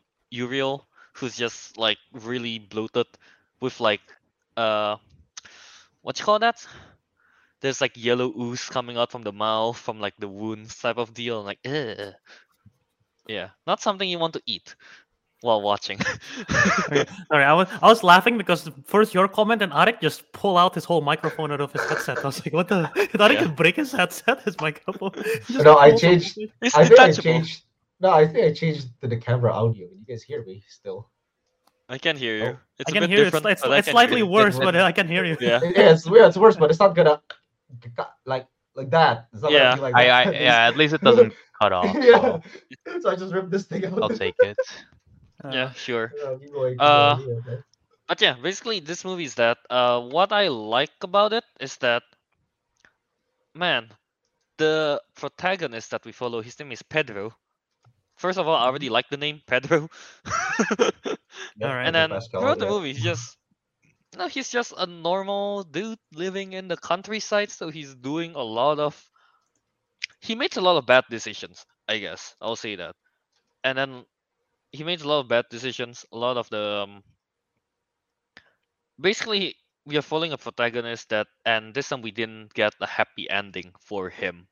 uriel 0.40 0.86
who's 1.16 1.36
just 1.44 1.78
like 1.78 1.98
really 2.12 2.58
bloated 2.58 3.06
with 3.60 3.76
like 3.88 4.00
uh 4.56 4.96
what 6.02 6.18
you 6.18 6.24
call 6.24 6.38
that 6.38 6.58
there's 7.60 7.80
like 7.80 7.94
yellow 7.96 8.28
ooze 8.42 8.64
coming 8.76 8.96
out 9.00 9.10
from 9.12 9.22
the 9.22 9.32
mouth 9.32 9.76
from 9.86 9.96
like 10.00 10.14
the 10.18 10.28
wounds 10.28 10.74
type 10.84 10.98
of 10.98 11.14
deal 11.14 11.36
and 11.38 11.46
like 11.50 11.60
Ugh. 11.64 12.12
Yeah, 13.26 13.48
not 13.66 13.80
something 13.80 14.06
you 14.08 14.18
want 14.18 14.34
to 14.34 14.42
eat 14.44 14.74
while 15.40 15.62
watching. 15.62 15.98
Sorry, 17.30 17.44
I 17.52 17.54
was 17.54 17.68
I 17.84 17.86
was 17.88 18.02
laughing 18.02 18.36
because 18.36 18.68
first 18.84 19.14
your 19.14 19.28
comment 19.28 19.62
and 19.62 19.72
Ariq 19.72 19.98
just 20.02 20.20
pull 20.32 20.58
out 20.62 20.74
his 20.74 20.84
whole 20.84 21.00
microphone 21.00 21.50
out 21.52 21.62
of 21.62 21.72
his 21.72 21.82
headset. 21.88 22.18
I 22.18 22.26
was 22.28 22.44
like, 22.44 22.52
what 22.52 22.68
the? 22.68 22.80
Did 22.94 23.10
Ariq 23.26 23.40
Yeah. 23.40 23.46
break 23.62 23.76
his 23.76 23.92
headset, 23.92 24.42
his 24.42 24.56
microphone? 24.60 25.12
He 25.48 25.56
No, 25.68 25.78
I 25.78 25.92
changed- 25.96 26.36
it's 26.60 26.74
I 26.76 26.84
think 26.84 27.00
I 27.00 27.12
changed. 27.12 27.62
No, 28.04 28.10
I 28.10 28.26
think 28.28 28.44
I 28.44 28.52
changed 28.52 28.88
to 29.00 29.08
the 29.08 29.16
camera 29.16 29.50
audio. 29.50 29.88
Can 29.88 29.98
you 30.00 30.04
guys 30.04 30.22
hear 30.22 30.44
me 30.44 30.62
still? 30.68 31.08
I 31.88 31.96
can 31.96 32.16
hear 32.18 32.36
you. 32.36 32.44
Oh. 32.52 32.56
It's 32.78 32.88
I 32.88 32.90
a 32.90 32.92
can 32.92 33.00
bit 33.04 33.10
hear 33.10 33.18
you. 33.20 33.24
It's, 33.24 33.32
different. 33.32 33.52
it's, 33.58 33.64
it's 33.64 33.86
can 33.88 33.92
slightly 33.96 34.16
hear 34.20 34.26
you. 34.26 34.30
worse, 34.38 34.58
but 34.58 34.76
I 34.76 34.92
can 34.92 35.08
hear 35.08 35.24
you. 35.24 35.36
Yeah. 35.40 35.60
Yeah, 35.78 35.92
it's 35.96 36.04
weird. 36.04 36.28
It's 36.28 36.36
worse, 36.36 36.56
but 36.56 36.68
it's 36.70 36.80
not 36.84 36.94
gonna 36.94 37.16
like 38.26 38.46
like 38.74 38.90
that. 38.90 39.28
It's 39.32 39.40
not 39.42 39.52
Yeah. 39.52 39.64
gonna 39.72 39.76
be 39.76 39.82
like 39.88 39.94
I, 39.96 40.04
I 40.04 40.24
that. 40.26 40.34
yeah, 40.48 40.68
at 40.68 40.76
least 40.76 40.92
it 40.92 41.00
doesn't 41.00 41.32
cut 41.58 41.72
off. 41.78 41.96
yeah. 41.96 42.40
so 42.86 43.00
So 43.00 43.06
I 43.10 43.16
just 43.16 43.32
ripped 43.32 43.50
this 43.50 43.64
thing 43.64 43.86
out. 43.86 43.96
I'll 44.02 44.10
take 44.24 44.36
it. 44.50 44.58
Uh, 45.42 45.48
Yeah, 45.56 45.72
sure. 45.72 46.12
Yeah, 46.12 46.36
keep 46.40 46.52
going, 46.52 46.74
keep 46.74 46.82
Uh, 46.82 47.16
going. 47.16 47.62
But 48.08 48.20
yeah, 48.20 48.34
basically 48.36 48.80
this 48.80 49.00
movie 49.08 49.24
is 49.24 49.34
that 49.36 49.56
uh 49.70 49.98
what 50.16 50.28
I 50.42 50.48
like 50.52 50.92
about 51.00 51.32
it 51.32 51.44
is 51.58 51.76
that 51.80 52.02
man, 53.54 53.88
the 54.58 55.00
protagonist 55.16 55.88
that 55.92 56.04
we 56.04 56.12
follow, 56.12 56.42
his 56.42 56.58
name 56.60 56.72
is 56.72 56.82
Pedro. 56.82 57.32
First 58.16 58.38
of 58.38 58.46
all, 58.48 58.54
I 58.56 58.64
already 58.66 58.88
like 58.90 59.08
the 59.10 59.16
name 59.16 59.42
Pedro. 59.46 59.88
Yeah, 61.56 61.72
and 61.84 61.94
then 61.94 62.20
Pascal, 62.20 62.38
throughout 62.38 62.58
the 62.58 62.66
movie, 62.66 62.92
he's 62.92 63.02
just 63.02 63.38
no, 64.16 64.26
he's 64.28 64.50
just 64.50 64.72
a 64.76 64.86
normal 64.86 65.64
dude 65.64 65.98
living 66.12 66.52
in 66.52 66.68
the 66.68 66.76
countryside. 66.76 67.50
So 67.50 67.70
he's 67.70 67.94
doing 67.94 68.34
a 68.34 68.42
lot 68.42 68.78
of. 68.78 68.94
He 70.20 70.34
makes 70.34 70.56
a 70.56 70.60
lot 70.60 70.76
of 70.76 70.86
bad 70.86 71.04
decisions. 71.10 71.66
I 71.88 71.98
guess 71.98 72.34
I'll 72.40 72.56
say 72.56 72.76
that, 72.76 72.96
and 73.64 73.76
then 73.78 74.06
he 74.72 74.84
makes 74.84 75.02
a 75.02 75.08
lot 75.08 75.20
of 75.20 75.28
bad 75.28 75.46
decisions. 75.50 76.04
A 76.12 76.16
lot 76.16 76.36
of 76.36 76.48
the 76.50 76.82
um, 76.84 77.02
basically 79.00 79.54
we 79.86 79.96
are 79.96 80.02
following 80.02 80.32
a 80.32 80.38
protagonist 80.38 81.10
that, 81.10 81.26
and 81.44 81.74
this 81.74 81.88
time 81.88 82.02
we 82.02 82.10
didn't 82.10 82.52
get 82.54 82.72
a 82.80 82.86
happy 82.86 83.28
ending 83.30 83.72
for 83.80 84.08
him, 84.10 84.46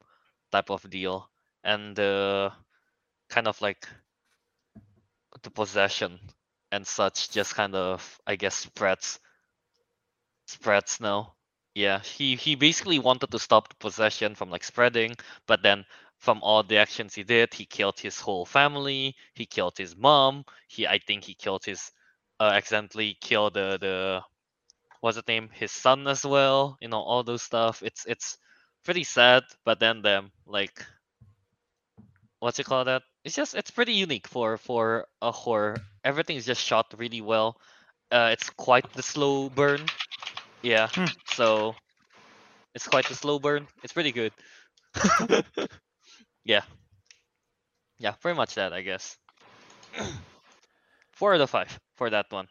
type 0.52 0.70
of 0.70 0.88
deal, 0.90 1.28
and 1.64 1.98
uh, 1.98 2.50
kind 3.32 3.48
of 3.48 3.60
like 3.62 3.88
the 5.42 5.50
possession 5.50 6.18
and 6.70 6.86
such 6.86 7.30
just 7.30 7.54
kind 7.54 7.74
of 7.74 8.20
I 8.26 8.36
guess 8.36 8.54
spreads 8.56 9.20
spreads 10.46 11.00
now. 11.00 11.34
Yeah, 11.74 12.00
he 12.00 12.36
he 12.36 12.54
basically 12.54 12.98
wanted 12.98 13.30
to 13.30 13.38
stop 13.38 13.68
the 13.68 13.74
possession 13.76 14.34
from 14.34 14.50
like 14.50 14.64
spreading, 14.64 15.16
but 15.46 15.62
then 15.62 15.84
from 16.18 16.40
all 16.42 16.62
the 16.62 16.78
actions 16.78 17.14
he 17.14 17.24
did, 17.24 17.54
he 17.54 17.64
killed 17.66 17.98
his 17.98 18.20
whole 18.20 18.44
family. 18.46 19.16
He 19.34 19.46
killed 19.46 19.78
his 19.78 19.96
mom. 19.96 20.44
He 20.68 20.86
I 20.86 20.98
think 20.98 21.24
he 21.24 21.34
killed 21.34 21.64
his 21.64 21.90
uh, 22.40 22.50
accidentally 22.54 23.16
killed 23.20 23.54
the 23.54 23.78
the 23.80 24.22
what's 25.00 25.16
the 25.18 25.24
name 25.28 25.50
his 25.52 25.72
son 25.72 26.08
as 26.08 26.24
well. 26.26 26.78
You 26.82 26.88
know 26.88 27.00
all 27.02 27.24
those 27.24 27.42
stuff. 27.42 27.82
It's 27.82 28.06
it's 28.06 28.38
pretty 28.84 29.04
sad, 29.04 29.44
but 29.64 29.80
then 29.80 30.02
them 30.02 30.32
like 30.46 30.84
what's 32.40 32.58
it 32.58 32.66
called 32.66 32.88
that? 32.88 33.02
It's 33.24 33.36
just 33.36 33.54
it's 33.54 33.70
pretty 33.70 33.92
unique 33.94 34.26
for 34.26 34.58
for 34.58 35.06
a 35.20 35.30
horror. 35.30 35.76
Everything 36.04 36.36
is 36.36 36.46
just 36.46 36.60
shot 36.60 36.92
really 36.98 37.20
well. 37.20 37.56
Uh, 38.10 38.30
it's 38.32 38.50
quite 38.50 38.92
the 38.92 39.02
slow 39.02 39.48
burn. 39.48 39.80
Yeah. 40.62 40.88
Hmm. 40.92 41.06
So 41.34 41.74
it's 42.74 42.86
quite 42.88 43.06
the 43.06 43.14
slow 43.14 43.38
burn. 43.38 43.68
It's 43.82 43.92
pretty 43.92 44.12
good. 44.12 44.32
yeah. 46.44 46.62
Yeah, 47.98 48.12
pretty 48.12 48.36
much 48.36 48.56
that, 48.56 48.72
I 48.72 48.82
guess. 48.82 49.16
Four 51.12 51.34
out 51.34 51.40
of 51.40 51.50
five 51.50 51.78
for 51.94 52.10
that 52.10 52.26
one. 52.30 52.48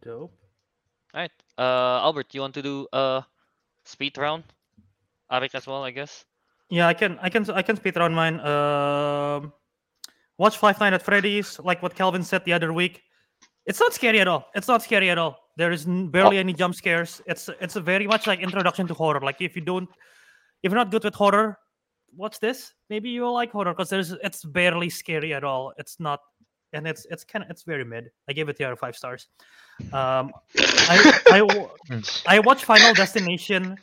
Dope. 0.00 0.32
Alright. 1.12 1.32
Uh 1.58 1.98
Albert, 2.06 2.34
you 2.34 2.40
want 2.42 2.54
to 2.54 2.62
do 2.62 2.86
a 2.92 3.24
speed 3.84 4.16
round? 4.18 4.44
Ariq 5.32 5.54
as 5.54 5.66
well, 5.66 5.82
I 5.82 5.90
guess. 5.90 6.24
Yeah, 6.68 6.88
I 6.88 6.94
can, 6.94 7.18
I 7.22 7.28
can, 7.28 7.48
I 7.50 7.62
can 7.62 7.76
speed 7.76 7.96
around 7.96 8.14
mine. 8.14 8.40
Um, 8.40 9.52
watch 10.38 10.56
Five 10.58 10.80
Nights 10.80 10.94
at 10.94 11.02
Freddy's, 11.02 11.58
like 11.60 11.82
what 11.82 11.94
Kelvin 11.94 12.24
said 12.24 12.44
the 12.44 12.52
other 12.52 12.72
week. 12.72 13.02
It's 13.66 13.80
not 13.80 13.92
scary 13.92 14.20
at 14.20 14.28
all. 14.28 14.48
It's 14.54 14.68
not 14.68 14.82
scary 14.82 15.10
at 15.10 15.18
all. 15.18 15.38
There 15.56 15.72
is 15.72 15.84
barely 15.86 16.38
any 16.38 16.52
jump 16.52 16.74
scares. 16.74 17.20
It's 17.26 17.48
it's 17.60 17.76
a 17.76 17.80
very 17.80 18.06
much 18.06 18.26
like 18.26 18.40
introduction 18.40 18.86
to 18.88 18.94
horror. 18.94 19.20
Like 19.20 19.40
if 19.40 19.56
you 19.56 19.62
don't, 19.62 19.88
if 20.62 20.70
you're 20.70 20.78
not 20.78 20.90
good 20.90 21.02
with 21.02 21.14
horror, 21.14 21.58
watch 22.14 22.38
this. 22.38 22.72
Maybe 22.90 23.10
you'll 23.10 23.32
like 23.32 23.50
horror 23.50 23.72
because 23.72 23.88
there's 23.88 24.12
it's 24.22 24.44
barely 24.44 24.90
scary 24.90 25.34
at 25.34 25.42
all. 25.42 25.72
It's 25.78 25.98
not, 25.98 26.20
and 26.72 26.86
it's 26.86 27.06
it's 27.10 27.24
kind 27.24 27.44
of 27.44 27.50
it's 27.50 27.62
very 27.62 27.84
mid. 27.84 28.10
I 28.28 28.34
gave 28.34 28.48
it 28.48 28.56
the 28.56 28.64
other 28.64 28.76
five 28.76 28.96
stars. 28.96 29.28
Um, 29.92 30.30
I 30.58 31.20
I 31.30 31.68
I 32.36 32.38
watched 32.38 32.64
Final 32.64 32.94
Destination 32.94 33.78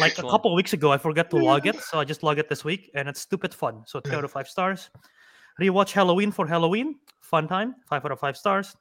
like 0.00 0.18
a 0.18 0.22
one? 0.22 0.30
couple 0.30 0.54
weeks 0.54 0.72
ago. 0.72 0.92
I 0.92 0.98
forgot 0.98 1.30
to 1.30 1.36
log 1.36 1.66
it, 1.66 1.76
so 1.80 1.98
I 1.98 2.04
just 2.04 2.22
log 2.22 2.38
it 2.38 2.48
this 2.48 2.64
week, 2.64 2.90
and 2.94 3.08
it's 3.08 3.20
stupid 3.20 3.54
fun. 3.54 3.82
So 3.86 4.00
three 4.00 4.14
out 4.16 4.24
of 4.24 4.30
five 4.30 4.48
stars. 4.48 4.90
Rewatch 5.60 5.92
Halloween 5.92 6.32
for 6.32 6.46
Halloween, 6.46 6.96
fun 7.20 7.46
time, 7.48 7.74
five 7.88 8.04
out 8.04 8.12
of 8.12 8.20
five 8.20 8.36
stars. 8.36 8.74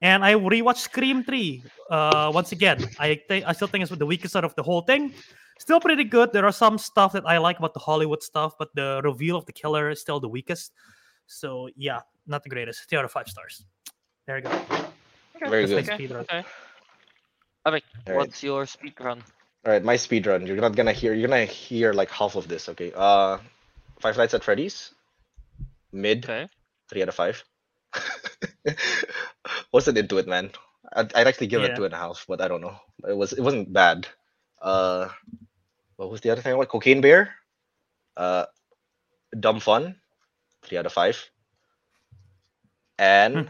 And 0.00 0.24
I 0.24 0.34
rewatched 0.34 0.78
Scream 0.78 1.22
Three 1.22 1.62
uh, 1.90 2.30
once 2.34 2.52
again. 2.52 2.84
I 2.98 3.20
think 3.28 3.46
I 3.46 3.52
still 3.52 3.68
think 3.68 3.82
it's 3.82 3.92
the 3.96 4.06
weakest 4.06 4.36
out 4.36 4.44
of 4.44 4.54
the 4.54 4.62
whole 4.62 4.82
thing. 4.82 5.14
Still 5.58 5.80
pretty 5.80 6.04
good. 6.04 6.32
There 6.32 6.44
are 6.44 6.52
some 6.52 6.78
stuff 6.78 7.12
that 7.12 7.24
I 7.26 7.38
like 7.38 7.58
about 7.58 7.74
the 7.74 7.80
Hollywood 7.80 8.22
stuff, 8.22 8.54
but 8.58 8.74
the 8.74 9.00
reveal 9.04 9.36
of 9.36 9.46
the 9.46 9.52
killer 9.52 9.90
is 9.90 10.00
still 10.00 10.18
the 10.18 10.28
weakest. 10.28 10.72
So 11.26 11.68
yeah, 11.76 12.00
not 12.26 12.42
the 12.42 12.50
greatest. 12.50 12.88
Three 12.88 12.98
out 12.98 13.04
of 13.04 13.12
five 13.12 13.28
stars. 13.28 13.64
There 14.26 14.38
you 14.38 14.42
go. 14.42 14.50
Very 15.40 15.66
That's 15.66 15.86
good. 15.86 15.88
my 15.88 15.94
speed 15.94 16.10
run. 16.10 16.20
Okay. 16.22 16.44
Ariq, 17.66 17.82
Alright. 18.06 18.16
what's 18.16 18.42
your 18.42 18.66
speed 18.66 18.94
run? 19.00 19.22
All 19.64 19.72
right, 19.72 19.82
my 19.82 19.96
speed 19.96 20.26
run. 20.26 20.46
You're 20.46 20.56
not 20.56 20.76
gonna 20.76 20.92
hear. 20.92 21.14
You're 21.14 21.28
gonna 21.28 21.44
hear 21.46 21.92
like 21.92 22.10
half 22.10 22.36
of 22.36 22.48
this. 22.48 22.68
Okay. 22.68 22.92
Uh, 22.94 23.38
Five 24.00 24.16
Nights 24.18 24.34
at 24.34 24.44
Freddy's. 24.44 24.92
Mid. 25.92 26.24
Okay. 26.24 26.48
Three 26.90 27.02
out 27.02 27.08
of 27.08 27.14
five. 27.14 27.42
Wasn't 29.72 29.96
into 29.96 30.18
it, 30.18 30.26
man. 30.28 30.50
I'd, 30.92 31.14
I'd 31.14 31.26
actually 31.26 31.46
give 31.46 31.62
Yeah. 31.62 31.68
it 31.68 31.76
two 31.76 31.84
and 31.84 31.94
a 31.94 31.96
half, 31.96 32.26
but 32.28 32.40
I 32.42 32.48
don't 32.48 32.60
know. 32.60 32.76
It 33.08 33.16
was. 33.16 33.32
It 33.32 33.40
wasn't 33.40 33.72
bad. 33.72 34.06
Uh, 34.60 35.08
what 35.96 36.10
was 36.10 36.20
the 36.20 36.30
other 36.30 36.42
thing? 36.42 36.52
I 36.52 36.56
like 36.56 36.68
Cocaine 36.68 37.00
Bear. 37.00 37.34
Uh, 38.16 38.44
Dumb 39.38 39.60
Fun. 39.60 39.96
Three 40.62 40.76
out 40.78 40.86
of 40.86 40.92
five. 40.92 41.30
And 42.98 43.48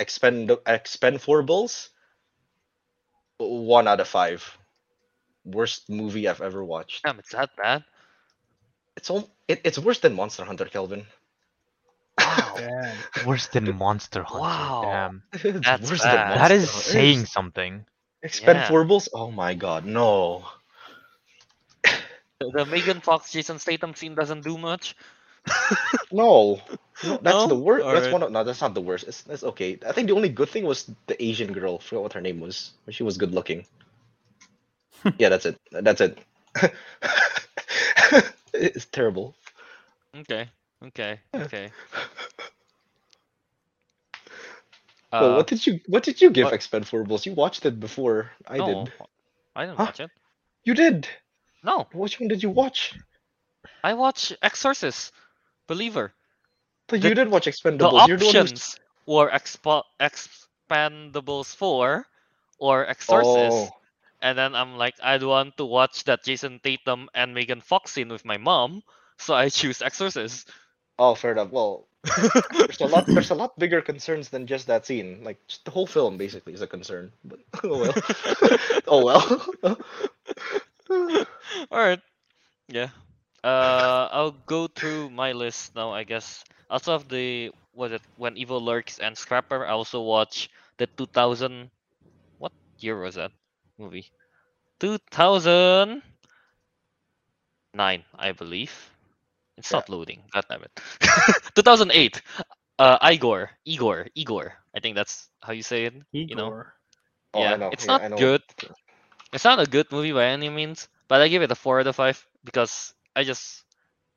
expend 0.00 0.50
expend 0.66 1.20
four 1.20 1.42
bulls. 1.42 1.90
One 3.38 3.86
out 3.86 4.00
of 4.00 4.08
five. 4.08 4.56
Worst 5.44 5.88
movie 5.90 6.28
I've 6.28 6.40
ever 6.40 6.64
watched. 6.64 7.04
Damn, 7.04 7.18
it's 7.18 7.30
that 7.32 7.50
bad. 7.56 7.84
It's 8.96 9.10
all. 9.10 9.30
It, 9.48 9.60
it's 9.64 9.78
worse 9.78 9.98
than 9.98 10.14
Monster 10.14 10.44
Hunter, 10.44 10.64
Kelvin. 10.66 11.06
Wow. 12.18 12.54
Damn. 12.56 13.26
Worse 13.26 13.48
than 13.48 13.76
Monster 13.76 14.22
Hunter. 14.22 14.40
Wow. 14.42 14.82
Damn. 15.42 15.60
That's 15.62 15.90
worse 15.90 16.02
bad. 16.02 16.30
than 16.30 16.38
That 16.38 16.50
is 16.50 16.70
Hunter. 16.70 16.90
saying 16.90 17.26
something. 17.26 17.84
Expend 18.22 18.58
Yeah. 18.58 18.68
four? 18.68 18.86
Oh 19.12 19.30
my 19.30 19.54
god, 19.54 19.84
no. 19.84 20.44
The, 22.40 22.50
the 22.50 22.66
Megan 22.66 23.00
Fox 23.00 23.30
Jason 23.30 23.58
Statham 23.58 23.94
scene 23.94 24.14
doesn't 24.14 24.42
do 24.42 24.56
much. 24.58 24.96
No. 26.12 26.60
No, 27.02 27.18
that's 27.18 27.22
No? 27.24 27.46
the 27.48 27.54
worst. 27.58 27.84
That's 27.84 27.96
Alright. 28.06 28.12
one 28.12 28.22
of 28.22 28.30
no, 28.30 28.44
that's 28.44 28.60
not 28.60 28.72
the 28.74 28.80
worst. 28.80 29.04
It's 29.08 29.22
that's 29.22 29.42
okay. 29.44 29.78
I 29.86 29.92
think 29.92 30.08
the 30.08 30.14
only 30.14 30.28
good 30.28 30.48
thing 30.48 30.64
was 30.64 30.88
the 31.06 31.22
Asian 31.22 31.52
girl. 31.52 31.78
forgot 31.80 32.02
what 32.02 32.12
her 32.14 32.20
name 32.20 32.40
was. 32.40 32.72
But 32.86 32.94
she 32.94 33.02
was 33.02 33.18
good 33.18 33.32
looking. 33.34 33.66
Yeah, 35.18 35.28
that's 35.28 35.46
it. 35.46 35.58
That's 35.70 36.00
it. 36.00 36.18
it's 38.54 38.86
terrible. 38.86 39.34
Okay. 40.16 40.48
Okay. 40.84 41.20
Okay. 41.34 41.70
Well, 45.12 45.32
Uh, 45.32 45.36
what 45.36 45.46
did 45.46 45.64
you 45.66 45.80
what 45.86 46.02
did 46.02 46.20
you 46.20 46.30
give 46.30 46.44
what- 46.46 46.54
Expend 46.54 46.86
four? 46.88 47.04
You 47.22 47.34
watched 47.34 47.64
it 47.66 47.78
before 47.78 48.30
I 48.48 48.56
no, 48.58 48.66
did. 48.66 48.92
I 49.54 49.66
didn't 49.66 49.76
Huh? 49.78 49.84
watch 49.84 50.00
it. 50.00 50.10
You 50.64 50.74
did. 50.74 51.08
No, 51.62 51.86
Which 51.92 52.18
one 52.20 52.28
did 52.28 52.42
you 52.42 52.50
watch? 52.50 52.94
I 53.82 53.94
watch 53.94 54.32
Exorcist, 54.42 55.12
Believer. 55.66 56.12
But 56.88 57.00
The- 57.00 57.08
you 57.08 57.14
did 57.14 57.28
watch 57.30 57.46
Expendables. 57.46 58.08
You're 58.08 58.18
the 58.18 58.26
options 58.26 58.76
were 59.06 59.30
Expo- 59.30 59.84
Expendables 60.00 61.54
4 61.54 62.06
or 62.58 62.86
Exorcist. 62.86 63.72
Oh. 63.72 63.76
And 64.24 64.38
then 64.38 64.54
I'm 64.54 64.80
like, 64.80 64.94
I 65.04 65.18
want 65.18 65.58
to 65.58 65.66
watch 65.66 66.04
that 66.04 66.24
Jason 66.24 66.58
Statham 66.60 67.10
and 67.12 67.34
Megan 67.34 67.60
Fox 67.60 67.92
scene 67.92 68.08
with 68.08 68.24
my 68.24 68.38
mom, 68.38 68.82
so 69.18 69.34
I 69.34 69.50
choose 69.50 69.82
Exorcist. 69.82 70.48
Oh, 70.98 71.14
fair 71.14 71.32
enough. 71.32 71.52
Well, 71.52 71.84
there's 72.56 72.80
a 72.80 72.86
lot. 72.86 73.04
There's 73.04 73.28
a 73.28 73.34
lot 73.34 73.58
bigger 73.58 73.82
concerns 73.82 74.30
than 74.30 74.46
just 74.46 74.66
that 74.68 74.86
scene. 74.86 75.20
Like 75.22 75.36
the 75.64 75.70
whole 75.70 75.86
film 75.86 76.16
basically 76.16 76.54
is 76.54 76.62
a 76.62 76.66
concern. 76.66 77.12
But 77.22 77.40
oh 77.64 77.84
well. 77.84 77.94
oh 78.88 79.04
well. 80.88 81.26
Alright. 81.70 82.00
Yeah. 82.68 82.88
Uh, 83.44 84.08
I'll 84.10 84.36
go 84.48 84.68
through 84.68 85.10
my 85.10 85.32
list 85.32 85.76
now. 85.76 85.92
I 85.92 86.04
guess 86.04 86.44
also 86.70 86.94
of 86.94 87.08
the 87.12 87.52
was 87.74 87.92
it 87.92 88.00
when 88.16 88.38
Evil 88.38 88.60
Lurks 88.60 89.00
and 89.00 89.18
Scrapper. 89.18 89.66
I 89.66 89.72
also 89.76 90.00
watch 90.00 90.48
the 90.78 90.86
2000. 90.86 91.68
What 92.38 92.52
year 92.80 92.98
was 92.98 93.16
that 93.16 93.32
movie? 93.78 94.06
2009, 94.80 96.02
I 98.18 98.32
believe. 98.32 98.72
It's 99.56 99.70
Yeah. 99.70 99.78
not 99.78 99.88
loading. 99.88 100.22
God 100.32 100.44
damn 100.48 100.62
it. 100.64 100.80
2008. 101.54 102.22
Uh, 102.78 102.98
Igor, 103.12 103.50
Igor, 103.64 104.08
Igor. 104.14 104.54
I 104.74 104.80
think 104.80 104.96
that's 104.96 105.28
how 105.42 105.52
you 105.52 105.62
say 105.62 105.84
it. 105.84 105.94
You 106.28 106.36
know. 106.36 106.48
Igor. 106.48 106.74
Oh, 107.34 107.40
yeah, 107.42 107.56
know. 107.56 107.68
it's 107.70 107.86
yeah, 107.86 107.98
not 107.98 108.16
good. 108.16 108.42
It's 109.32 109.44
not 109.44 109.60
a 109.60 109.66
good 109.66 109.90
movie 109.92 110.12
by 110.12 110.26
any 110.26 110.48
means, 110.48 110.88
but 111.08 111.20
I 111.20 111.28
give 111.28 111.42
it 111.42 111.50
a 111.50 111.54
four 111.54 111.80
out 111.80 111.86
of 111.86 111.96
five 111.96 112.24
because 112.44 112.94
I 113.16 113.24
just 113.24 113.64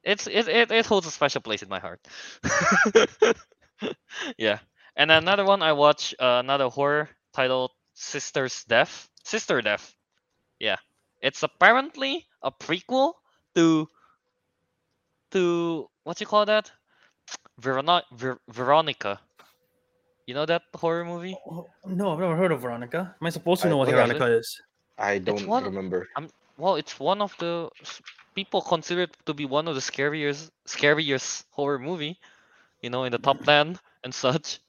it's 0.04 0.28
it 0.28 0.48
it, 0.48 0.72
it 0.72 0.86
holds 0.86 1.08
a 1.08 1.12
special 1.12 1.42
place 1.42 1.64
in 1.64 1.70
my 1.70 1.80
heart. 1.80 2.00
yeah, 4.38 4.60
and 4.96 5.12
another 5.12 5.46
one 5.46 5.62
I 5.62 5.74
watch 5.74 6.14
uh, 6.20 6.40
another 6.44 6.70
horror 6.70 7.10
titled 7.34 7.72
Sister's 7.94 8.64
Death. 8.66 9.10
Sister 9.28 9.62
Death. 9.62 9.92
Yeah, 10.60 10.78
it's 11.22 11.44
apparently 11.44 12.26
a 12.42 12.50
prequel 12.50 13.20
to 13.56 13.90
to 15.36 15.90
what 16.08 16.22
you 16.22 16.26
call 16.26 16.46
that? 16.46 16.72
Verona- 17.60 18.08
Ver- 18.16 18.40
Veronica. 18.48 19.20
You 20.28 20.34
know 20.34 20.46
that 20.46 20.64
horror 20.74 21.04
movie? 21.04 21.36
Oh, 21.46 21.68
no, 21.86 22.14
I've 22.14 22.20
never 22.20 22.36
heard 22.38 22.52
of 22.54 22.62
Veronica. 22.62 23.16
Am 23.20 23.28
I 23.28 23.30
supposed 23.30 23.62
to 23.64 23.68
I- 23.68 23.72
know 23.72 23.78
what 23.78 23.90
Veronica 23.90 24.26
is? 24.32 24.62
I 24.98 25.20
don't 25.20 25.46
one- 25.46 25.66
remember. 25.66 26.08
Well, 26.58 26.76
it's 26.76 26.98
one 27.00 27.22
of 27.22 27.36
the 27.38 27.70
people 28.34 28.62
considered 28.62 29.12
to 29.28 29.34
be 29.34 29.46
one 29.46 29.68
of 29.68 29.76
the 29.76 29.82
scariest 29.82 30.50
scariest 30.66 31.46
horror 31.52 31.78
movie, 31.78 32.18
you 32.82 32.90
know, 32.90 33.04
in 33.04 33.12
the 33.12 33.20
top 33.20 33.44
ten 33.44 33.78
and 34.04 34.14
such. 34.16 34.60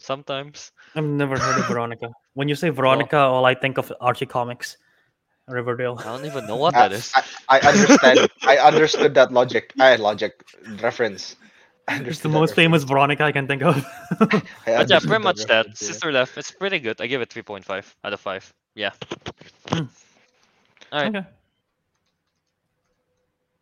Sometimes. 0.00 0.72
I've 0.96 1.04
never 1.04 1.36
heard 1.38 1.60
of 1.60 1.68
Veronica. 1.68 2.08
When 2.34 2.48
you 2.48 2.54
say 2.54 2.68
Veronica, 2.70 3.18
all 3.18 3.44
I 3.44 3.54
think 3.54 3.76
of 3.78 3.92
Archie 4.00 4.26
Comics, 4.26 4.76
Riverdale. 5.48 5.96
I 5.98 6.04
don't 6.04 6.24
even 6.26 6.46
know 6.46 6.56
what 6.56 6.74
that 6.74 6.92
is. 6.92 7.12
I, 7.14 7.22
I 7.48 7.58
understand. 7.60 8.28
I 8.42 8.56
understood 8.58 9.14
that 9.14 9.32
logic. 9.32 9.72
I 9.80 9.96
logic 9.96 10.44
reference. 10.80 11.34
I 11.88 11.94
It's 11.94 11.98
the 11.98 12.04
understood 12.04 12.30
that 12.32 12.38
most 12.38 12.54
famous 12.54 12.82
reference. 12.82 12.90
Veronica 12.90 13.24
I 13.24 13.32
can 13.32 13.46
think 13.48 13.62
of. 13.62 13.84
I 14.20 14.26
But 14.64 14.90
yeah, 14.90 15.00
pretty 15.00 15.24
much 15.24 15.44
that. 15.46 15.66
yeah. 15.66 15.74
Sister 15.74 16.12
Left. 16.12 16.38
It's 16.38 16.52
pretty 16.52 16.78
good. 16.78 17.00
I 17.00 17.08
give 17.08 17.20
it 17.20 17.32
three 17.32 17.42
point 17.42 17.64
five 17.64 17.92
out 18.04 18.12
of 18.12 18.20
five. 18.20 18.52
Yeah. 18.76 18.90
Hmm. 19.68 19.84
Alright. 20.92 21.16
okay. 21.16 21.26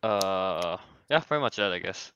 Uh 0.03 0.77
yeah, 1.09 1.19
pretty 1.21 1.41
much 1.41 1.55
that 1.55 1.71
I 1.73 1.79
guess. 1.79 2.11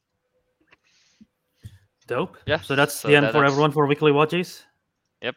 Dope. 2.05 2.37
Yeah, 2.45 2.59
So 2.61 2.75
that's 2.75 2.93
so 2.95 3.07
the 3.07 3.15
end 3.15 3.25
that- 3.25 3.31
for 3.31 3.39
that's- 3.39 3.51
everyone 3.53 3.71
for 3.71 3.87
Weekly 3.87 4.11
Watchies. 4.11 4.61
Yep. 5.23 5.35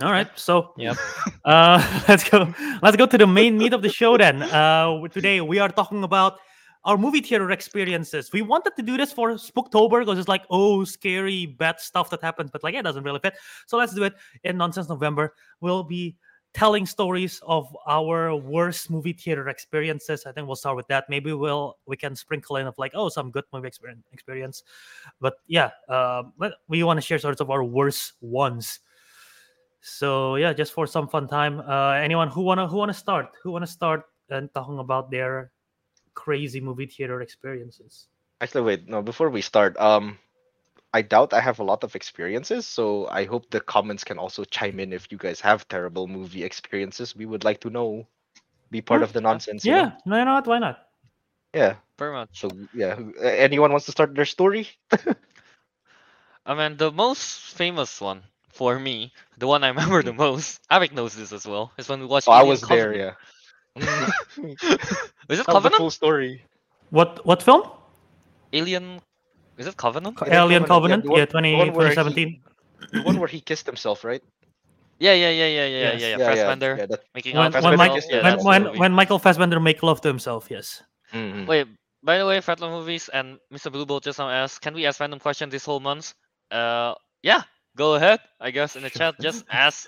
All 0.00 0.12
right. 0.12 0.28
So 0.36 0.74
Yep. 0.76 0.96
uh, 1.44 2.02
let's 2.08 2.28
go. 2.28 2.54
Let's 2.82 2.96
go 2.96 3.06
to 3.06 3.18
the 3.18 3.26
main 3.26 3.58
meat 3.58 3.72
of 3.72 3.82
the 3.82 3.88
show 3.88 4.16
then. 4.16 4.42
Uh, 4.42 5.06
today 5.08 5.40
we 5.40 5.58
are 5.58 5.68
talking 5.68 6.04
about 6.04 6.38
our 6.84 6.96
movie 6.96 7.20
theater 7.20 7.50
experiences. 7.50 8.32
We 8.32 8.42
wanted 8.42 8.76
to 8.76 8.82
do 8.82 8.96
this 8.96 9.12
for 9.12 9.32
Spooktober 9.32 10.00
because 10.00 10.18
it's 10.18 10.28
like 10.28 10.44
oh 10.50 10.84
scary 10.84 11.46
bad 11.46 11.80
stuff 11.80 12.10
that 12.10 12.22
happens, 12.22 12.50
but 12.52 12.62
like 12.62 12.76
it 12.76 12.82
doesn't 12.82 13.02
really 13.02 13.18
fit. 13.18 13.34
So 13.66 13.76
let's 13.76 13.92
do 13.92 14.04
it 14.04 14.14
in 14.44 14.56
Nonsense 14.56 14.88
November. 14.88 15.34
We'll 15.60 15.82
be 15.82 16.16
telling 16.54 16.86
stories 16.86 17.40
of 17.46 17.76
our 17.86 18.34
worst 18.36 18.90
movie 18.90 19.12
theater 19.12 19.48
experiences. 19.48 20.26
I 20.26 20.32
think 20.32 20.46
we'll 20.46 20.56
start 20.56 20.76
with 20.76 20.86
that. 20.88 21.06
Maybe 21.08 21.32
we'll 21.32 21.76
we 21.86 21.96
can 21.96 22.14
sprinkle 22.14 22.56
in 22.56 22.68
of 22.68 22.78
like 22.78 22.92
oh 22.94 23.08
some 23.08 23.32
good 23.32 23.44
movie 23.52 23.66
experience 23.66 24.04
experience. 24.12 24.62
But 25.20 25.34
yeah, 25.48 25.70
let, 25.88 26.52
we 26.68 26.84
want 26.84 26.98
to 26.98 27.02
share 27.02 27.18
sorts 27.18 27.40
of 27.40 27.50
our 27.50 27.64
worst 27.64 28.12
ones. 28.20 28.78
So 29.80 30.36
yeah, 30.36 30.52
just 30.52 30.72
for 30.72 30.86
some 30.86 31.08
fun 31.08 31.28
time. 31.28 31.60
Uh, 31.60 31.92
anyone 31.92 32.28
who 32.28 32.42
wanna 32.42 32.66
who 32.68 32.76
wanna 32.76 32.94
start? 32.94 33.32
Who 33.42 33.50
wanna 33.52 33.66
start 33.66 34.04
and 34.30 34.52
talking 34.54 34.78
about 34.78 35.10
their 35.10 35.52
crazy 36.14 36.60
movie 36.60 36.86
theater 36.86 37.20
experiences? 37.22 38.08
Actually, 38.40 38.62
wait. 38.62 38.88
No, 38.88 39.02
before 39.02 39.30
we 39.30 39.40
start, 39.40 39.76
um, 39.78 40.18
I 40.92 41.02
doubt 41.02 41.32
I 41.34 41.40
have 41.40 41.58
a 41.60 41.64
lot 41.64 41.84
of 41.84 41.94
experiences, 41.96 42.66
so 42.66 43.06
I 43.08 43.24
hope 43.24 43.50
the 43.50 43.60
comments 43.60 44.04
can 44.04 44.18
also 44.18 44.44
chime 44.44 44.80
in 44.80 44.92
if 44.92 45.10
you 45.12 45.18
guys 45.18 45.40
have 45.40 45.68
terrible 45.68 46.06
movie 46.08 46.44
experiences. 46.44 47.14
We 47.16 47.26
would 47.26 47.44
like 47.44 47.60
to 47.60 47.70
know. 47.70 48.06
Be 48.70 48.80
part 48.82 49.02
Hmm, 49.02 49.04
of 49.04 49.12
the 49.12 49.20
nonsense. 49.20 49.66
you 49.66 49.72
Yeah, 49.72 49.84
know? 49.84 49.92
no, 50.06 50.24
not 50.24 50.46
why 50.46 50.58
not? 50.58 50.78
Yeah. 51.54 51.76
very 51.98 52.12
much. 52.12 52.30
So 52.32 52.50
yeah, 52.72 52.98
anyone 53.22 53.70
wants 53.70 53.86
to 53.86 53.92
start 53.92 54.14
their 54.14 54.24
story? 54.26 54.68
I 56.46 56.54
mean 56.54 56.76
the 56.78 56.90
most 56.90 57.38
famous 57.54 58.00
one 58.00 58.24
for 58.58 58.78
me, 58.82 59.12
the 59.38 59.46
one 59.46 59.62
I 59.62 59.68
remember 59.70 60.02
the 60.02 60.12
most, 60.12 60.58
Ariq 60.74 60.92
knows 60.92 61.14
this 61.14 61.30
as 61.32 61.46
well, 61.46 61.70
is 61.78 61.88
when 61.88 62.00
we 62.02 62.06
watched 62.10 62.26
Oh, 62.28 62.32
I 62.34 62.42
Alien 62.42 62.50
was 62.50 62.60
there. 62.66 62.90
Yeah. 62.94 63.14
is 65.30 65.38
it 65.38 65.46
Tell 65.46 65.60
the 65.62 65.70
full 65.70 65.90
story. 65.94 66.42
What 66.90 67.22
what 67.24 67.42
film? 67.42 67.62
Alien 68.52 68.98
is 69.60 69.66
it 69.70 69.76
Covenant? 69.76 70.16
Co- 70.18 70.26
Alien 70.26 70.42
Alien 70.42 70.64
Covenant, 70.64 71.02
Covenant. 71.04 71.04
yeah, 71.06 71.22
Yeah, 71.22 71.30
one- 71.30 71.30
20, 71.30 71.50
the 71.52 71.58
one 71.58 71.72
where 71.78 71.88
he- 71.88 71.94
2017. 71.94 72.42
The 72.92 73.02
one 73.02 73.16
where 73.20 73.28
he 73.30 73.40
kissed 73.40 73.66
himself, 73.66 74.02
right? 74.02 74.22
Yeah, 74.98 75.14
yeah, 75.14 75.30
yeah, 75.30 75.46
yeah, 75.46 75.66
yeah, 75.66 75.66
yeah, 75.66 75.92
Yes. 75.94 76.00
yeah. 76.02 76.08
yeah, 76.18 76.26
Fassbender 76.26 76.72
yeah, 76.78 76.86
that- 76.90 77.04
making 77.14 77.36
When, 77.36 77.46
out 77.46 77.52
Fassbender 77.54 77.78
when, 77.78 77.78
with 77.78 77.78
Mike, 77.78 77.92
himself. 78.02 78.24
Yeah, 78.24 78.36
when, 78.42 78.64
when, 78.72 78.78
when 78.82 78.92
Michael 78.92 79.20
Fassbender 79.22 79.60
make 79.60 79.82
love 79.86 80.00
to 80.02 80.08
himself, 80.08 80.50
yes. 80.50 80.82
Mhm. 81.14 81.46
Wait, 81.46 81.66
by 82.02 82.18
the 82.18 82.26
way, 82.26 82.38
Fatland 82.42 82.72
Movies 82.74 83.06
and 83.14 83.38
Mr. 83.54 83.70
Bluebolt 83.70 84.02
just 84.02 84.18
now 84.18 84.30
asked, 84.30 84.58
can 84.64 84.74
we 84.74 84.86
ask 84.86 84.98
random 84.98 85.20
questions 85.22 85.52
this 85.54 85.64
whole 85.64 85.78
month? 85.80 86.14
Uh, 86.50 86.94
yeah, 87.22 87.42
go 87.78 87.94
ahead. 87.94 88.18
I 88.42 88.50
guess 88.50 88.74
in 88.76 88.82
the 88.82 88.90
chat, 88.90 89.14
just 89.22 89.46
ask 89.50 89.86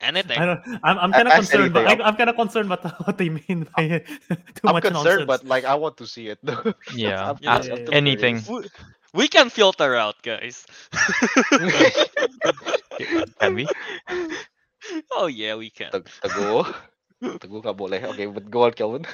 anything. 0.00 0.38
I 0.38 0.46
don't, 0.46 0.60
I'm, 0.84 0.98
I'm 0.98 1.12
kind 1.12 1.28
of 1.28 1.34
concerned, 1.34 1.74
but 1.74 1.86
I, 1.86 1.94
anything. 1.94 2.06
I'm 2.06 2.16
kind 2.16 2.30
of 2.30 2.36
concerned 2.36 2.66
about 2.72 2.86
what 3.06 3.18
they 3.18 3.28
mean 3.30 3.66
by 3.76 4.04
too 4.56 4.70
I'm 4.70 4.78
much 4.78 4.84
concerned, 4.84 5.26
nonsense. 5.26 5.26
but 5.26 5.44
like 5.44 5.64
I 5.64 5.74
want 5.74 5.98
to 5.98 6.06
see 6.06 6.28
it. 6.28 6.38
though. 6.42 6.74
Yeah, 6.94 7.34
I'm- 7.34 7.40
Yeah, 7.40 7.56
ask 7.56 7.70
I'm 7.70 7.80
anything. 7.92 8.40
curious. 8.42 8.48
We, 8.48 8.68
we 9.14 9.28
can 9.28 9.50
filter 9.50 9.96
out, 9.96 10.22
guys. 10.22 10.66
Can 13.40 13.54
we? 13.54 13.66
oh 15.12 15.26
yeah, 15.26 15.54
we 15.56 15.70
can. 15.70 15.92
Tag- 15.92 16.10
Tago. 16.22 16.74
Tago 17.22 17.62
ka 17.62 17.72
boleh. 17.74 18.02
Okay, 18.14 18.26
but 18.26 18.50
go 18.50 18.64
on, 18.64 18.72
Kelvin. 18.72 19.04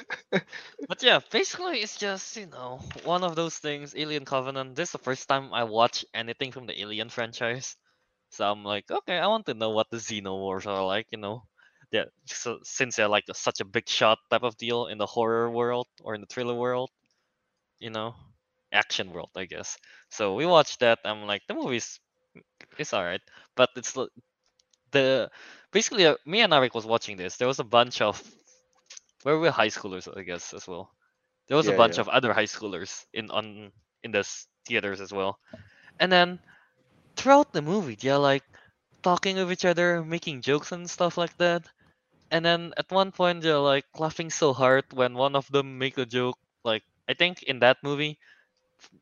But 0.87 1.01
yeah, 1.03 1.19
basically 1.31 1.79
it's 1.81 1.97
just, 1.97 2.35
you 2.37 2.47
know, 2.47 2.79
one 3.03 3.23
of 3.23 3.35
those 3.35 3.57
things, 3.57 3.95
Alien 3.95 4.25
Covenant. 4.25 4.75
This 4.75 4.89
is 4.89 4.93
the 4.93 4.99
first 5.05 5.27
time 5.27 5.53
I 5.53 5.63
watch 5.63 6.05
anything 6.13 6.51
from 6.51 6.65
the 6.67 6.79
Alien 6.79 7.09
franchise. 7.09 7.75
So 8.29 8.49
I'm 8.49 8.63
like, 8.63 8.89
okay, 8.91 9.17
I 9.17 9.27
want 9.27 9.45
to 9.47 9.53
know 9.53 9.71
what 9.71 9.89
the 9.91 9.97
Xenomorphs 9.97 10.67
are 10.67 10.85
like, 10.85 11.07
you 11.11 11.17
know. 11.19 11.43
Yeah, 11.91 12.05
so 12.25 12.59
since 12.63 12.95
they're 12.95 13.07
like 13.07 13.25
a, 13.29 13.33
such 13.33 13.59
a 13.61 13.65
big 13.65 13.87
shot 13.87 14.19
type 14.29 14.43
of 14.43 14.57
deal 14.57 14.87
in 14.87 14.97
the 14.97 15.05
horror 15.05 15.49
world 15.51 15.87
or 16.01 16.15
in 16.15 16.21
the 16.21 16.27
thriller 16.27 16.55
world, 16.55 16.89
you 17.79 17.89
know, 17.89 18.15
action 18.71 19.11
world, 19.11 19.29
I 19.35 19.45
guess. 19.45 19.77
So 20.09 20.35
we 20.35 20.45
watched 20.45 20.79
that. 20.81 20.99
I'm 21.05 21.23
like, 21.23 21.43
the 21.47 21.53
movie's 21.55 21.99
it's 22.77 22.93
alright, 22.93 23.21
but 23.55 23.69
it's 23.75 23.95
the 24.91 25.29
basically 25.71 26.05
uh, 26.05 26.15
me 26.25 26.41
and 26.41 26.53
Ariq 26.53 26.73
was 26.73 26.85
watching 26.85 27.17
this. 27.17 27.37
There 27.37 27.47
was 27.47 27.59
a 27.59 27.63
bunch 27.63 28.01
of 28.01 28.21
where 29.23 29.35
we 29.35 29.41
were 29.41 29.51
high 29.51 29.67
schoolers, 29.67 30.07
I 30.15 30.23
guess, 30.23 30.53
as 30.53 30.67
well. 30.67 30.91
There 31.47 31.57
was 31.57 31.67
a 31.67 31.73
bunch 31.73 31.97
yeah. 31.97 31.99
of 31.99 32.07
other 32.09 32.33
high 32.33 32.45
schoolers 32.45 33.05
in 33.13 33.29
on 33.31 33.71
in 34.03 34.11
the 34.11 34.19
s- 34.19 34.47
theaters 34.67 35.01
as 35.01 35.11
well, 35.13 35.39
and 35.99 36.11
then 36.11 36.39
throughout 37.15 37.53
the 37.53 37.61
movie, 37.61 37.95
they're 37.95 38.17
like 38.17 38.43
talking 39.03 39.37
with 39.37 39.51
each 39.51 39.65
other, 39.65 40.03
making 40.03 40.41
jokes 40.41 40.71
and 40.71 40.89
stuff 40.89 41.17
like 41.17 41.35
that. 41.37 41.63
And 42.31 42.45
then 42.45 42.73
at 42.77 42.91
one 42.91 43.11
point, 43.11 43.41
they're 43.43 43.57
like 43.59 43.85
laughing 43.99 44.29
so 44.29 44.53
hard 44.53 44.85
when 44.93 45.13
one 45.15 45.35
of 45.35 45.47
them 45.51 45.77
make 45.77 45.97
a 45.97 46.05
joke. 46.05 46.37
Like 46.63 46.83
I 47.07 47.13
think 47.13 47.43
in 47.43 47.59
that 47.59 47.77
movie, 47.83 48.17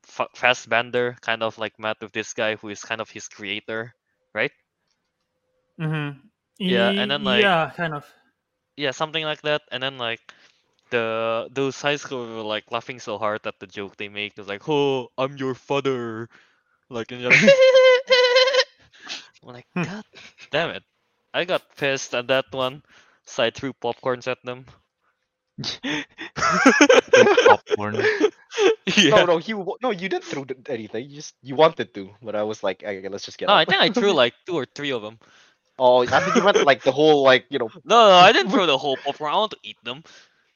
F- 0.08 0.30
Fassbender 0.36 1.16
kind 1.22 1.44
of 1.44 1.58
like 1.58 1.80
met 1.80 1.98
with 2.02 2.12
this 2.14 2.34
guy 2.34 2.56
who 2.56 2.70
is 2.70 2.84
kind 2.84 3.02
of 3.02 3.10
his 3.10 3.28
creator, 3.28 3.94
right? 4.34 4.52
Mm-hmm. 5.80 6.20
Yeah, 6.66 6.94
and 6.98 7.10
then, 7.12 7.24
like- 7.24 7.42
yeah, 7.44 7.72
kind 7.76 7.94
of. 7.94 8.06
yeah, 8.78 8.92
something 8.92 9.24
like 9.24 9.42
that. 9.44 9.62
And 9.72 9.84
then 9.84 9.98
like 9.98 10.20
the 10.90 11.48
those 11.52 11.82
high 11.82 11.98
school 11.98 12.26
were 12.28 12.44
like 12.44 12.72
laughing 12.72 13.00
so 13.00 13.18
hard 13.18 13.46
at 13.48 13.60
the 13.60 13.68
joke 13.68 13.98
they 13.98 14.10
make. 14.10 14.34
It's 14.38 14.48
like, 14.48 14.68
oh, 14.70 15.10
I'm 15.18 15.38
your 15.38 15.56
father. 15.56 16.30
Like, 16.90 17.12
and 17.12 17.22
you're 17.22 17.32
like, 17.32 17.42
like, 19.46 19.66
Hmm. 19.74 19.84
god 19.84 20.06
damn 20.52 20.70
it. 20.72 20.84
I 21.34 21.46
got 21.46 21.64
pissed 21.78 22.14
at 22.14 22.28
that 22.28 22.46
one. 22.52 22.84
So 23.26 23.44
I 23.44 23.50
threw 23.52 23.74
popcorns 23.74 24.28
at 24.28 24.38
them. 24.44 24.66
Popcorn. 27.46 27.96
yeah. 28.98 29.10
No, 29.10 29.26
no, 29.26 29.38
he 29.38 29.54
no, 29.54 29.92
you 29.92 30.10
didn't 30.10 30.24
throw 30.26 30.46
anything. 30.68 31.10
You 31.10 31.16
just 31.16 31.36
you 31.42 31.56
wanted 31.56 31.94
to, 31.94 32.10
but 32.22 32.36
I 32.36 32.44
was 32.44 32.64
like, 32.64 32.84
okay, 32.84 33.08
let's 33.08 33.26
just 33.26 33.38
get. 33.38 33.48
No, 33.48 33.54
I 33.54 33.66
think 33.66 33.82
I 33.82 33.90
threw 33.90 34.12
like 34.24 34.34
two 34.46 34.56
or 34.56 34.66
three 34.66 34.92
of 34.92 35.02
them. 35.02 35.20
Oh, 35.80 36.02
I 36.06 36.20
think 36.22 36.36
you 36.36 36.44
meant 36.44 36.64
like 36.66 36.84
the 36.84 36.92
whole 36.92 37.24
like 37.24 37.46
you 37.50 37.60
know. 37.60 37.70
No, 37.86 38.10
no, 38.10 38.16
I 38.16 38.32
didn't 38.32 38.52
throw 38.52 38.66
the 38.66 38.78
whole 38.78 38.98
popcorn. 38.98 39.34
I 39.34 39.38
want 39.38 39.52
to 39.52 39.58
eat 39.64 39.78
them. 39.84 40.04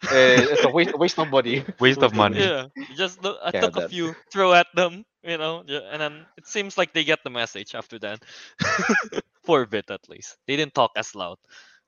Uh, 0.06 0.10
it's 0.54 0.64
a 0.64 0.70
waste, 0.70 0.98
waste 0.98 1.18
of 1.20 1.30
money. 1.30 1.66
Waste 1.80 2.04
of 2.04 2.14
money. 2.14 2.40
Yeah, 2.40 2.68
just 2.96 3.24
look, 3.24 3.40
I 3.44 3.52
Can't 3.52 3.66
took 3.74 3.84
a 3.84 3.90
few, 3.90 4.16
throw 4.32 4.54
at 4.54 4.68
them, 4.76 5.04
you 5.24 5.38
know, 5.38 5.64
and 5.68 6.00
then 6.00 6.26
it 6.38 6.46
seems 6.46 6.78
like 6.78 6.94
they 6.94 7.04
get 7.04 7.24
the 7.24 7.32
message 7.32 7.74
after 7.74 7.98
that. 8.00 8.22
For 9.44 9.64
a 9.64 9.68
bit 9.68 9.90
at 9.90 10.08
least. 10.08 10.38
They 10.46 10.56
didn't 10.56 10.76
talk 10.76 10.92
as 10.96 11.16
loud. 11.16 11.38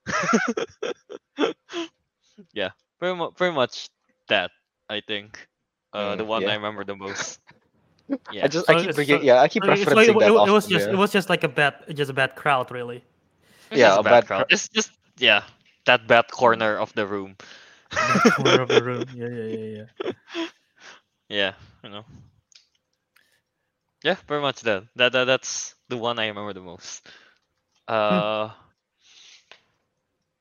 yeah, 2.54 2.70
pretty 3.00 3.16
much, 3.16 3.36
pretty 3.36 3.56
much 3.56 3.90
that. 4.28 4.52
I 4.90 5.02
think. 5.06 5.48
Uh, 5.94 6.16
the 6.16 6.24
Mm, 6.24 6.28
one 6.28 6.42
yeah. 6.42 6.50
I 6.50 6.54
remember 6.56 6.84
the 6.84 6.96
most. 6.96 7.40
Yeah. 8.32 8.46
I 8.46 8.48
just 8.48 8.66
So 8.66 8.74
I 8.74 8.78
keep 8.82 8.90
it's- 8.90 8.96
forgetting. 8.96 9.22
so- 9.22 9.34
Yeah, 9.36 9.42
I 9.42 9.48
keep 9.48 9.64
So 9.64 9.70
referencing 9.70 9.96
like- 9.96 10.08
that. 10.18 10.32
it- 10.34 10.48
it 10.50 10.52
was 10.52 10.66
just 10.68 10.88
yeah. 10.88 10.94
it 10.94 10.98
was 10.98 11.12
just 11.12 11.30
like 11.30 11.44
a 11.44 11.48
bad 11.48 11.76
just 11.94 12.10
a 12.10 12.14
bad 12.14 12.34
crowd 12.36 12.72
really. 12.72 13.04
It's 13.70 13.78
yeah, 13.80 13.94
a 13.96 14.00
a 14.00 14.04
bad 14.04 14.10
bad 14.12 14.26
crowd. 14.26 14.38
crowd. 14.40 14.48
It's 14.50 14.68
just 14.70 14.90
yeah, 15.18 15.44
that 15.86 16.08
bad 16.08 16.26
corner 16.32 16.76
of 16.78 16.92
the 16.94 17.06
room. 17.06 17.38
Corner 18.36 18.62
of 18.62 18.70
the 18.70 18.84
room. 18.84 19.06
Yeah, 19.16 19.28
yeah, 19.28 19.44
yeah, 19.44 19.86
yeah. 20.06 20.12
Yeah, 21.30 21.54
you 21.84 21.90
know. 21.92 22.06
Yeah, 24.04 24.16
pretty 24.26 24.42
much 24.42 24.62
that. 24.62 24.84
That, 24.96 25.12
that 25.12 25.26
that's 25.26 25.76
the 25.90 25.98
one 25.98 26.18
I 26.18 26.28
remember 26.28 26.54
the 26.54 26.62
most. 26.62 27.06
Uh 27.88 28.50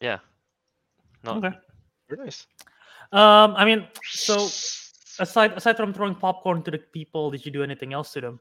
Yeah. 0.00 0.18
No. 1.24 1.36
Okay. 1.36 1.50
Very 2.08 2.24
nice. 2.24 2.46
Um, 3.12 3.54
I 3.56 3.64
mean, 3.64 3.86
so 4.02 4.48
aside 5.18 5.52
aside 5.56 5.76
from 5.76 5.92
throwing 5.92 6.14
popcorn 6.14 6.62
to 6.62 6.70
the 6.70 6.78
people, 6.78 7.30
did 7.30 7.44
you 7.44 7.52
do 7.52 7.62
anything 7.62 7.92
else 7.92 8.12
to 8.12 8.20
them? 8.20 8.40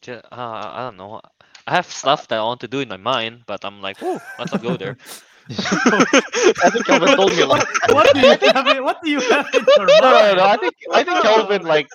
ju- 0.00 0.20
Uh, 0.32 0.70
I 0.72 0.80
don't 0.84 0.96
know. 0.96 1.20
I 1.66 1.74
have 1.74 1.86
stuff 1.86 2.28
that 2.28 2.38
I 2.38 2.42
want 2.42 2.60
to 2.60 2.68
do 2.68 2.80
in 2.80 2.88
my 2.88 2.96
mind, 2.98 3.44
but 3.46 3.64
I'm 3.64 3.80
like, 3.80 3.96
oh, 4.02 4.20
let's 4.38 4.52
not 4.52 4.62
go 4.62 4.76
there. 4.76 4.96
I 5.50 6.70
think 6.72 6.86
Kelvin 6.86 7.16
told 7.16 7.32
me 7.36 7.44
like 7.44 7.66
what 7.92 8.12
do 8.14 8.20
you 8.20 8.28
have? 8.52 8.66
in- 8.66 8.84
What 8.84 9.02
do 9.02 9.10
you 9.10 9.20
have 9.20 9.46
in 9.54 9.64
your 9.76 9.86
no, 9.86 10.00
no, 10.00 10.34
no. 10.34 10.44
I 10.44 10.56
think 10.56 10.74
I 10.92 11.04
think 11.04 11.22
Kelvin 11.22 11.62
like 11.64 11.88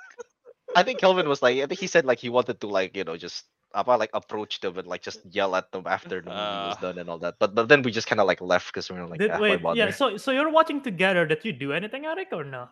I 0.75 0.83
think 0.83 0.99
Kelvin 0.99 1.27
was 1.27 1.41
like 1.41 1.57
I 1.57 1.65
think 1.65 1.79
he 1.79 1.87
said 1.87 2.05
like 2.05 2.19
he 2.19 2.29
wanted 2.29 2.61
to 2.61 2.67
like 2.67 2.95
you 2.95 3.03
know 3.03 3.17
just 3.17 3.45
about 3.73 3.99
like 3.99 4.09
approach 4.13 4.59
them 4.61 4.77
and 4.77 4.87
like 4.87 5.01
just 5.01 5.21
yell 5.29 5.55
at 5.55 5.71
them 5.71 5.83
after 5.85 6.21
the 6.21 6.29
movie 6.29 6.61
was 6.69 6.77
Uh. 6.77 6.81
done 6.81 6.97
and 6.97 7.09
all 7.09 7.17
that. 7.19 7.35
But 7.39 7.55
but 7.55 7.67
then 7.69 7.81
we 7.81 7.91
just 7.91 8.07
kind 8.07 8.19
of 8.21 8.27
like 8.27 8.41
left 8.41 8.67
because 8.73 8.89
we 8.89 8.97
were 8.97 9.05
like 9.07 9.19
Did, 9.19 9.31
ah, 9.31 9.39
wait, 9.39 9.61
yeah. 9.75 9.91
So 9.91 10.17
so 10.17 10.31
you're 10.31 10.49
watching 10.49 10.81
together. 10.81 11.25
Did 11.25 11.45
you 11.45 11.53
do 11.53 11.73
anything, 11.73 12.03
Ariq, 12.03 12.33
or 12.33 12.43
no? 12.43 12.69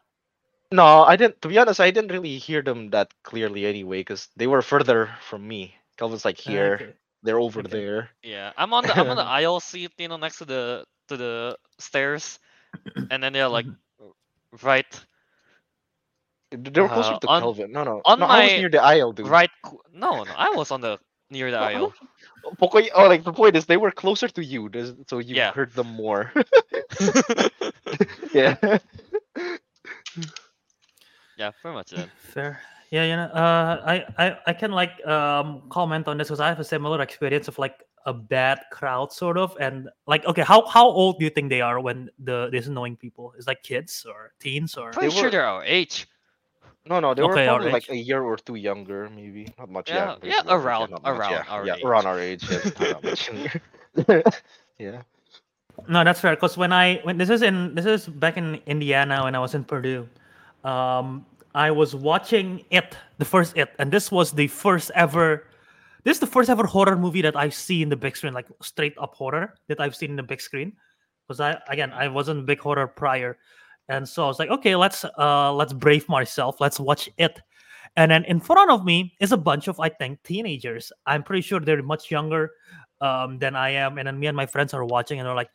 No, 0.72 1.04
I 1.08 1.16
didn't. 1.16 1.42
To 1.42 1.48
be 1.48 1.58
honest, 1.58 1.80
I 1.80 1.92
didn't 1.92 2.12
really 2.12 2.38
hear 2.38 2.62
them 2.62 2.90
that 2.92 3.14
clearly 3.24 3.66
anyway 3.66 4.02
because 4.02 4.28
they 4.36 4.48
were 4.48 4.62
further 4.62 5.10
from 5.22 5.48
me. 5.48 5.74
Kelvin's 5.98 6.26
like 6.26 6.38
here, 6.38 6.76
Okay. 6.76 6.94
They're 7.28 7.40
over 7.44 7.60
Okay. 7.60 7.70
there. 7.70 8.10
yeah, 8.24 8.54
I'm 8.58 8.72
on 8.74 8.86
the 8.88 8.96
I'm 8.96 9.10
on 9.12 9.18
the 9.20 9.28
aisle 9.40 9.60
seat, 9.60 9.92
you 10.00 10.08
know, 10.08 10.16
next 10.18 10.38
to 10.40 10.46
the 10.46 10.86
to 11.10 11.18
the 11.18 11.58
stairs, 11.80 12.40
and 13.12 13.22
then 13.22 13.34
they're 13.34 13.50
like 13.52 13.66
right 14.64 14.88
They 16.52 16.82
were 16.82 16.88
closer 16.88 17.14
Uh, 17.16 17.20
to 17.20 17.28
on- 17.28 17.42
Kelvin. 17.42 17.72
No, 17.72 17.84
no, 17.84 18.02
on 18.06 18.20
no. 18.20 18.26
I 18.26 18.44
was 18.44 18.52
near 18.64 18.70
the 18.70 18.82
aisle, 18.82 19.12
dude. 19.12 19.28
right. 19.28 19.52
No, 19.92 20.24
no, 20.24 20.32
I 20.36 20.50
was 20.56 20.72
on 20.72 20.82
the 20.82 20.98
near 21.30 21.52
the 21.52 21.60
aisle. 21.70 21.94
Pokoy- 22.62 22.90
oh, 22.96 23.08
like 23.08 23.24
the 23.24 23.34
point 23.34 23.56
is 23.58 23.66
they 23.66 23.78
were 23.78 23.92
closer 23.92 24.28
to 24.30 24.44
you, 24.44 24.70
so 25.10 25.20
you 25.20 25.36
Yeah. 25.36 25.52
heard 25.52 25.74
them 25.74 25.88
more. 25.88 26.32
yeah. 28.34 28.56
yeah, 31.38 31.52
pretty 31.62 31.76
much 31.76 31.90
that. 31.92 32.10
Fair. 32.18 32.62
Yeah, 32.92 33.04
you 33.04 33.16
know, 33.18 33.24
uh, 33.34 33.82
I, 33.86 34.06
I, 34.18 34.38
I 34.48 34.54
can 34.54 34.72
like 34.72 35.06
um 35.06 35.64
comment 35.70 36.08
on 36.08 36.18
this 36.18 36.28
because 36.30 36.40
I 36.40 36.48
have 36.48 36.60
a 36.60 36.64
similar 36.64 37.02
experience 37.02 37.48
of 37.48 37.60
like 37.60 37.84
a 38.06 38.14
bad 38.14 38.60
crowd 38.72 39.12
sort 39.12 39.38
of, 39.38 39.56
and 39.60 39.90
like, 40.08 40.26
okay, 40.26 40.42
how 40.44 40.66
how 40.68 40.88
old 40.88 41.20
do 41.20 41.26
you 41.26 41.30
think 41.32 41.50
they 41.50 41.60
are 41.60 41.80
when 41.82 42.10
the 42.20 42.48
these 42.52 42.68
annoying 42.68 42.96
people? 42.96 43.34
Is 43.38 43.46
like 43.48 43.62
kids 43.64 44.06
or 44.08 44.32
teens 44.40 44.78
or? 44.78 44.92
Pretty 44.92 45.14
sure 45.14 45.26
were- 45.26 45.30
they're 45.32 45.46
our 45.46 45.64
age. 45.66 46.08
No, 46.86 47.02
no, 47.02 47.14
they 47.14 47.22
were 47.22 47.34
Okay, 47.34 47.48
our 47.48 47.58
probably 47.60 47.74
like 47.74 47.90
a 47.90 47.98
year 47.98 48.24
or 48.24 48.38
two 48.38 48.56
younger, 48.56 49.10
maybe. 49.10 49.52
Not 49.60 49.68
much. 49.70 49.90
Yeah, 49.90 50.16
Yeah, 50.24 50.30
yeah, 50.30 50.36
not 50.38 50.46
much, 50.46 50.64
around- 50.64 50.92
not 50.92 51.04
much, 51.04 51.18
around 51.20 51.32
yeah, 51.34 51.44
our 51.52 51.66
yeah, 51.68 51.76
age. 51.76 51.84
around 51.84 52.06
our 52.06 52.20
age. 52.20 52.44
Yes, 52.50 52.72
much 53.04 53.30
yeah. 54.80 55.02
No, 55.90 56.04
that's 56.06 56.22
fair. 56.22 56.36
Because 56.36 56.56
when 56.58 56.72
I 56.72 57.02
when 57.04 57.18
this 57.18 57.30
is 57.30 57.42
in 57.42 57.76
this 57.76 57.86
is 57.86 58.08
back 58.08 58.38
in 58.38 58.62
Indiana 58.66 59.24
when 59.26 59.36
I 59.36 59.40
was 59.40 59.54
in 59.54 59.66
Purdue, 59.66 60.08
um, 60.64 61.26
I 61.58 61.72
was 61.72 61.95
watching 61.95 62.64
it, 62.70 62.95
the 63.18 63.26
first 63.26 63.58
it, 63.58 63.74
and 63.80 63.91
this 63.91 64.12
was 64.12 64.32
the 64.32 64.45
first 64.45 64.91
ever. 64.93 65.47
This 66.03 66.18
is 66.18 66.20
the 66.22 66.28
first 66.28 66.51
ever 66.51 66.68
horror 66.68 66.95
movie 66.95 67.24
that 67.24 67.36
I 67.36 67.49
see 67.49 67.82
in 67.82 67.89
the 67.89 67.95
big 67.95 68.16
screen, 68.16 68.36
like 68.36 68.45
straight 68.62 68.93
up 68.99 69.16
horror 69.16 69.55
that 69.68 69.82
I've 69.82 69.95
seen 69.95 70.12
in 70.12 70.18
the 70.18 70.24
big 70.24 70.39
screen. 70.39 70.74
Because 71.28 71.39
I 71.39 71.60
again 71.68 71.91
I 71.91 72.10
wasn't 72.10 72.41
a 72.41 72.43
big 72.43 72.60
horror 72.60 72.86
prior, 72.86 73.39
and 73.89 74.08
so 74.08 74.26
I 74.26 74.28
was 74.28 74.38
like, 74.38 74.51
okay, 74.51 74.76
let's 74.76 75.03
uh 75.18 75.51
let's 75.51 75.74
brave 75.74 76.08
myself, 76.08 76.62
let's 76.62 76.80
watch 76.80 77.10
it. 77.18 77.41
And 77.95 78.12
then 78.12 78.24
in 78.26 78.39
front 78.39 78.70
of 78.70 78.86
me 78.86 79.16
is 79.20 79.32
a 79.32 79.38
bunch 79.38 79.68
of 79.68 79.80
I 79.80 79.89
think 79.89 80.22
teenagers. 80.22 80.93
I'm 81.08 81.24
pretty 81.24 81.41
sure 81.41 81.60
they're 81.60 81.82
much 81.82 82.12
younger 82.12 82.51
um, 83.01 83.39
than 83.39 83.55
I 83.55 83.72
am, 83.72 83.97
and 83.97 84.05
then 84.05 84.20
me 84.20 84.28
and 84.28 84.38
my 84.38 84.45
friends 84.45 84.76
are 84.76 84.86
watching, 84.86 85.20
and 85.20 85.26
they're 85.26 85.34
like 85.34 85.49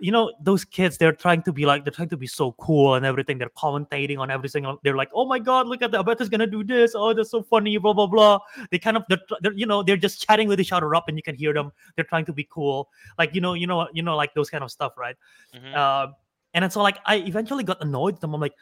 you 0.00 0.10
know 0.10 0.32
those 0.40 0.64
kids 0.64 0.98
they're 0.98 1.12
trying 1.12 1.42
to 1.42 1.52
be 1.52 1.66
like 1.66 1.84
they're 1.84 1.92
trying 1.92 2.08
to 2.08 2.16
be 2.16 2.26
so 2.26 2.52
cool 2.52 2.94
and 2.94 3.06
everything. 3.06 3.38
They're 3.38 3.50
commentating 3.50 4.18
on 4.18 4.30
everything 4.30 4.66
they're 4.82 4.96
like 4.96 5.10
oh 5.14 5.24
my 5.24 5.38
god 5.38 5.68
look 5.68 5.82
at 5.82 5.92
bet 5.92 6.18
he's 6.18 6.28
gonna 6.28 6.46
do 6.46 6.64
this. 6.64 6.94
Oh 6.94 7.12
that's 7.14 7.30
so 7.30 7.42
funny 7.42 7.76
blah 7.78 7.92
blah 7.92 8.06
blah. 8.06 8.38
They 8.70 8.78
kind 8.78 8.96
of 8.96 9.04
they're, 9.08 9.20
they're 9.40 9.52
you 9.52 9.66
know 9.66 9.82
they're 9.82 9.96
just 9.96 10.26
chatting 10.26 10.48
with 10.48 10.60
each 10.60 10.72
other 10.72 10.94
up 10.94 11.08
and 11.08 11.16
you 11.16 11.22
can 11.22 11.36
hear 11.36 11.52
them. 11.52 11.72
They're 11.96 12.04
trying 12.04 12.24
to 12.26 12.32
be 12.32 12.46
cool. 12.50 12.88
Like 13.18 13.34
you 13.34 13.40
know 13.40 13.54
you 13.54 13.66
know 13.66 13.88
you 13.92 14.02
know 14.02 14.16
like 14.16 14.34
those 14.34 14.50
kind 14.50 14.64
of 14.64 14.70
stuff 14.70 14.94
right? 14.96 15.16
Mhm. 15.54 15.74
uh, 15.74 16.08
and 16.54 16.72
so 16.72 16.82
like 16.82 16.98
i 17.06 17.16
eventually 17.16 17.64
got 17.64 17.82
annoyed 17.82 18.14
with 18.14 18.20
them. 18.20 18.34
I'm 18.34 18.40
like 18.40 18.54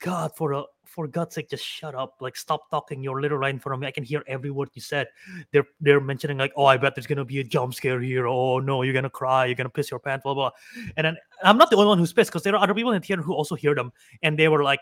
god 0.00 0.32
for 0.34 0.52
a 0.52 0.64
for 0.90 1.06
god's 1.06 1.36
sake 1.36 1.48
just 1.48 1.64
shut 1.64 1.94
up. 1.94 2.16
Like 2.20 2.36
stop 2.36 2.68
talking. 2.70 3.02
You're 3.02 3.20
literally 3.20 3.40
right 3.40 3.54
in 3.54 3.60
front 3.60 3.74
of 3.74 3.80
me. 3.80 3.86
I 3.86 3.92
can 3.92 4.02
hear 4.02 4.22
every 4.26 4.50
word 4.50 4.70
you 4.74 4.82
said. 4.82 5.06
They're 5.52 5.66
they're 5.80 6.00
mentioning 6.00 6.36
like 6.36 6.52
oh 6.56 6.64
i 6.64 6.76
bet 6.76 6.94
there's 6.96 7.06
gonna 7.06 7.24
be 7.24 7.38
a 7.38 7.44
jump 7.44 7.74
scare 7.74 8.00
here. 8.00 8.26
Oh 8.26 8.58
no 8.58 8.82
you're 8.82 8.92
gonna 8.94 9.08
cry. 9.08 9.46
You're 9.46 9.54
gonna 9.54 9.70
piss 9.70 9.90
your 9.90 10.00
pants 10.00 10.24
blah 10.24 10.34
blah 10.34 10.50
and 10.96 11.04
then 11.04 11.16
i'm 11.44 11.56
not 11.56 11.70
the 11.70 11.76
only 11.76 11.86
one 11.88 11.98
who's 11.98 12.12
pissed 12.12 12.30
because 12.30 12.42
there 12.42 12.54
are 12.54 12.62
other 12.62 12.74
people 12.74 12.90
in 12.92 13.00
the 13.00 13.06
theater 13.06 13.22
who 13.22 13.32
also 13.32 13.54
hear 13.54 13.74
them. 13.74 13.92
And 14.22 14.36
they 14.38 14.48
were 14.48 14.62
like 14.64 14.80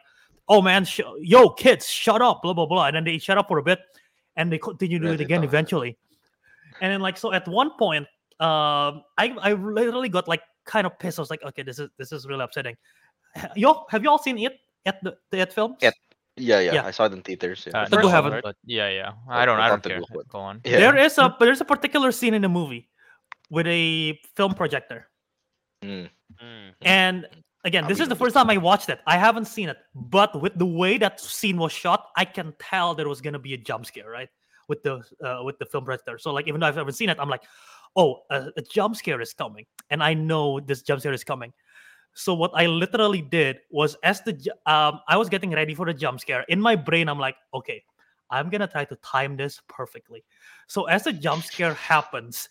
oh 0.49 0.63
man 0.63 0.85
sh- 0.87 1.01
yo 1.21 1.51
kids 1.51 1.87
shut 1.87 2.23
up 2.23 2.41
blah 2.43 2.55
blah 2.55 2.67
blah. 2.67 2.87
And 2.87 2.97
then 2.97 3.05
they 3.05 3.19
shut 3.19 3.37
up 3.37 3.49
for 3.49 3.59
a 3.59 3.63
bit 3.63 3.81
and 4.37 4.51
they 4.51 4.59
continue 4.59 4.99
to 4.99 5.07
do 5.07 5.09
Yeah, 5.09 5.15
it 5.15 5.21
again 5.21 5.45
eventually. 5.45 5.99
And 6.81 6.91
then 6.93 7.01
like 7.01 7.19
so 7.19 7.33
at 7.33 7.47
one 7.47 7.73
point 7.79 8.07
um 8.41 9.03
i 9.19 9.35
i 9.43 9.53
literally 9.53 10.09
got 10.09 10.27
like 10.27 10.43
kind 10.65 10.87
of 10.87 10.99
pissed. 10.99 11.19
I 11.19 11.23
was 11.23 11.31
like 11.31 11.43
okay 11.43 11.63
this 11.63 11.79
is 11.79 11.91
this 11.99 12.13
is 12.13 12.27
really 12.27 12.45
upsetting. 12.45 12.77
Yo 13.57 13.85
have 13.91 14.03
you 14.03 14.11
all 14.11 14.19
seen 14.19 14.39
it 14.39 14.59
at 14.87 15.03
the, 15.03 15.17
the 15.31 15.39
it 15.41 15.53
films 15.53 15.77
It. 15.83 15.95
Yeah, 16.37 16.61
yeah, 16.61 16.75
Yeah. 16.75 16.87
I 16.87 16.93
saw 16.93 17.07
it 17.07 17.13
in 17.13 17.23
theaters. 17.23 17.67
Yeah. 17.67 17.83
Uh, 17.83 17.89
The 17.89 17.97
no, 17.97 18.03
Go 18.03 18.09
haven't. 18.09 18.43
but 18.43 18.55
yeah, 18.65 18.89
yeah. 18.89 19.13
I- 19.29 19.43
I 19.43 19.47
don't. 19.47 19.59
I 19.59 19.67
I 19.67 19.69
don't 19.69 19.83
the 19.83 19.89
care. 19.91 20.01
Go. 20.01 20.23
Go 20.29 20.39
on. 20.39 20.61
Yeah. 20.65 20.79
there 20.79 20.97
is 20.97 21.19
a 21.19 21.35
there's 21.41 21.61
a 21.61 21.65
particular 21.65 22.13
scene 22.13 22.35
in 22.35 22.43
the 22.43 22.49
movie 22.49 22.89
with 23.51 23.67
a 23.67 24.19
film 24.37 24.55
projector 24.55 25.09
Mm. 25.85 26.11
Mm. 26.43 26.75
And 26.83 27.27
again, 27.65 27.85
Ah, 27.85 27.89
this 27.89 28.01
is 28.01 28.09
the 28.09 28.17
first 28.17 28.35
time 28.35 28.51
I 28.51 28.57
watched 28.57 28.89
it. 28.89 28.99
I 29.07 29.17
haven't 29.17 29.47
seen 29.47 29.69
it, 29.69 29.79
but 29.95 30.35
with 30.43 30.55
the 30.59 30.67
way 30.67 30.99
that 30.99 31.21
scene 31.21 31.57
was 31.57 31.71
shot, 31.73 32.11
I 32.17 32.25
can 32.25 32.53
tell 32.59 32.95
there 32.95 33.09
was 33.09 33.21
gonna 33.21 33.39
be 33.39 33.55
a 33.55 33.57
jump 33.59 33.87
scare, 33.87 34.11
right? 34.11 34.29
With 34.69 34.83
the 34.83 35.03
uh, 35.25 35.43
with 35.47 35.59
the 35.59 35.67
film 35.67 35.85
projector. 35.85 36.19
So 36.19 36.33
like, 36.33 36.47
even 36.49 36.61
though 36.61 36.67
I've 36.67 36.77
never 36.77 36.91
seen 36.93 37.09
it, 37.11 37.17
I'm 37.21 37.31
like, 37.31 37.43
oh, 37.95 38.23
a, 38.31 38.51
a 38.57 38.63
jump 38.63 38.97
scare 38.97 39.21
is 39.21 39.33
coming, 39.35 39.67
and 39.91 40.03
I 40.03 40.15
know 40.15 40.59
this 40.61 40.83
jump 40.83 41.01
scare 41.01 41.13
is 41.15 41.23
coming. 41.25 41.53
So 42.19 42.35
what 42.35 42.51
I 42.53 42.67
literally 42.67 43.23
did 43.23 43.61
was, 43.71 43.97
as 44.03 44.21
the 44.23 44.33
um, 44.67 44.99
I 45.07 45.17
was 45.17 45.29
getting 45.29 45.53
ready 45.53 45.73
for 45.73 45.87
the 45.87 45.95
jump 45.95 46.19
scare 46.19 46.45
in 46.49 46.61
my 46.61 46.75
brain, 46.75 47.09
I'm 47.09 47.21
like, 47.21 47.37
okay, 47.55 47.85
I'm 48.29 48.51
gonna 48.51 48.67
try 48.67 48.85
to 48.87 48.97
time 48.97 49.37
this 49.37 49.63
perfectly. 49.69 50.25
So 50.67 50.87
as 50.87 51.05
the 51.05 51.13
jump 51.13 51.45
scare 51.45 51.75
happens, 51.75 52.49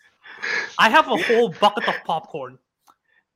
I 0.79 0.89
have 0.89 1.07
a 1.07 1.17
whole 1.17 1.49
bucket 1.59 1.85
of 1.89 1.95
popcorn. 2.05 2.57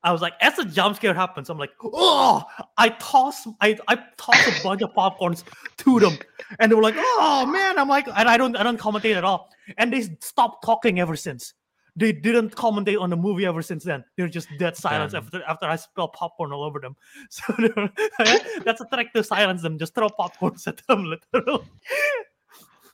I 0.04 0.14
was 0.14 0.22
like, 0.22 0.34
as 0.40 0.56
the 0.56 0.64
jump 0.64 0.96
scare 0.96 1.14
happens, 1.14 1.50
I'm 1.50 1.58
like, 1.58 1.74
oh! 1.84 2.44
I 2.78 2.90
toss, 2.90 3.46
I, 3.60 3.78
I 3.90 3.98
toss 4.16 4.48
a 4.48 4.64
bunch 4.64 4.82
of 4.84 4.94
popcorns 4.94 5.44
to 5.80 6.00
them, 6.00 6.18
and 6.60 6.72
they 6.72 6.76
were 6.76 6.82
like, 6.82 6.96
oh 6.98 7.46
man! 7.46 7.78
I'm 7.78 7.90
like, 7.90 8.08
and 8.08 8.30
I 8.30 8.38
don't, 8.38 8.56
I 8.56 8.64
don't 8.64 8.80
commentate 8.80 9.18
at 9.18 9.26
all, 9.26 9.50
and 9.78 9.92
they 9.92 10.04
stopped 10.22 10.64
talking 10.64 11.02
ever 11.02 11.18
since. 11.18 11.54
They 11.98 12.14
didn't 12.14 12.56
commentate 12.56 13.00
on 13.02 13.10
the 13.10 13.18
movie 13.18 13.46
ever 13.46 13.62
since 13.62 13.84
then. 13.84 14.04
They're 14.16 14.30
just 14.30 14.48
dead 14.58 14.78
silence 14.78 15.12
Damn. 15.12 15.24
after 15.26 15.44
after 15.44 15.66
I 15.66 15.76
spill 15.76 16.08
popcorn 16.08 16.54
all 16.54 16.64
over 16.64 16.80
them. 16.80 16.96
So 17.30 17.54
that's 18.66 18.82
a 18.82 18.86
trick 18.94 19.12
to 19.14 19.24
silence 19.24 19.62
them. 19.62 19.78
Just 19.78 19.94
throw 19.96 20.08
popcorns 20.08 20.68
at 20.68 20.82
them, 20.88 21.04
literally. 21.34 21.66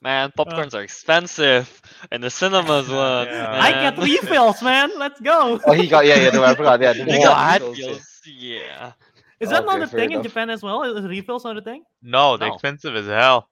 Man, 0.02 0.32
uh, 0.36 0.44
popcorns 0.44 0.74
are 0.74 0.82
expensive, 0.82 1.82
in 2.12 2.20
the 2.20 2.30
cinemas 2.30 2.88
one. 2.88 2.96
Uh, 2.98 3.26
yeah. 3.30 3.60
I 3.60 3.72
get 3.72 3.98
refills, 3.98 4.62
man. 4.62 4.90
Let's 4.96 5.20
go. 5.20 5.60
Oh, 5.66 5.72
he 5.72 5.88
got 5.88 6.06
yeah, 6.06 6.16
yeah. 6.18 6.30
No, 6.30 6.44
I 6.44 6.54
forgot. 6.54 6.80
Yeah, 6.80 6.92
You 6.92 7.04
the 7.04 7.18
got 7.18 7.60
refills, 7.60 8.20
yeah. 8.26 8.92
Is 9.40 9.50
that 9.50 9.62
oh, 9.62 9.66
not 9.66 9.82
a 9.82 9.86
fair 9.86 10.00
thing 10.00 10.12
in. 10.12 10.22
Japan 10.22 10.50
as 10.50 10.62
well? 10.62 10.82
Is 10.82 11.04
refills 11.04 11.44
not 11.44 11.56
a 11.56 11.62
thing? 11.62 11.84
No, 12.02 12.36
they're 12.36 12.48
No. 12.48 12.54
expensive 12.54 12.96
as 12.96 13.06
hell. 13.06 13.48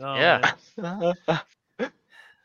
Oh, 0.00 0.14
Yeah. 0.14 0.52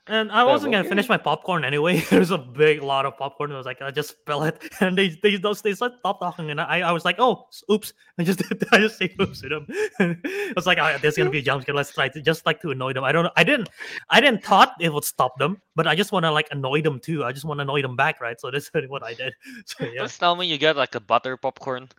Man. 0.09 0.19
And 0.19 0.31
I 0.31 0.43
wasn't 0.43 0.73
gonna 0.73 0.87
finish 0.87 1.07
my 1.07 1.17
popcorn 1.17 1.63
anyway. 1.63 1.99
There's 2.09 2.31
a 2.31 2.37
big 2.37 2.81
lot 2.81 3.05
of 3.05 3.17
popcorn. 3.17 3.51
I 3.51 3.57
was 3.57 3.65
like, 3.65 3.81
I 3.81 3.91
just 3.91 4.09
spill 4.09 4.43
it, 4.43 4.61
and 4.79 4.97
they 4.97 5.09
they 5.09 5.37
those 5.37 5.61
they 5.61 5.73
start 5.73 5.93
stop 5.99 6.19
talking, 6.19 6.51
and 6.51 6.59
I 6.59 6.81
I 6.81 6.91
was 6.91 7.05
like, 7.05 7.17
oh, 7.19 7.47
oops. 7.71 7.93
I 8.19 8.23
just 8.23 8.41
I 8.73 8.79
just 8.79 8.97
say 8.97 9.15
oops 9.21 9.41
to 9.41 9.49
them. 9.49 9.67
I 9.99 10.53
was 10.55 10.67
like, 10.67 10.77
oh, 10.77 10.97
there's 11.01 11.15
gonna 11.15 11.29
be 11.29 11.39
a 11.39 11.41
jump 11.41 11.61
scare. 11.61 11.75
Let's 11.75 11.93
try 11.93 12.09
to 12.09 12.21
just 12.21 12.45
like 12.45 12.61
to 12.61 12.71
annoy 12.71 12.93
them. 12.93 13.03
I 13.03 13.11
don't. 13.11 13.31
I 13.35 13.43
didn't 13.43 13.69
I 14.09 14.19
didn't 14.19 14.43
thought 14.43 14.73
it 14.79 14.93
would 14.93 15.05
stop 15.05 15.37
them, 15.37 15.61
but 15.75 15.87
I 15.87 15.95
just 15.95 16.11
want 16.11 16.25
to 16.25 16.31
like 16.31 16.47
annoy 16.51 16.81
them 16.81 16.99
too. 16.99 17.23
I 17.23 17.31
just 17.31 17.45
want 17.45 17.59
to 17.59 17.61
annoy 17.61 17.81
them 17.81 17.95
back, 17.95 18.19
right? 18.19 18.39
So 18.39 18.51
this 18.51 18.69
is 18.73 18.89
what 18.89 19.03
I 19.03 19.13
did. 19.13 19.33
So 19.65 19.85
yeah, 19.85 20.01
Just 20.01 20.19
tell 20.19 20.35
me 20.35 20.47
you 20.47 20.57
get 20.57 20.75
like 20.75 20.95
a 20.95 20.99
butter 20.99 21.37
popcorn. 21.37 21.89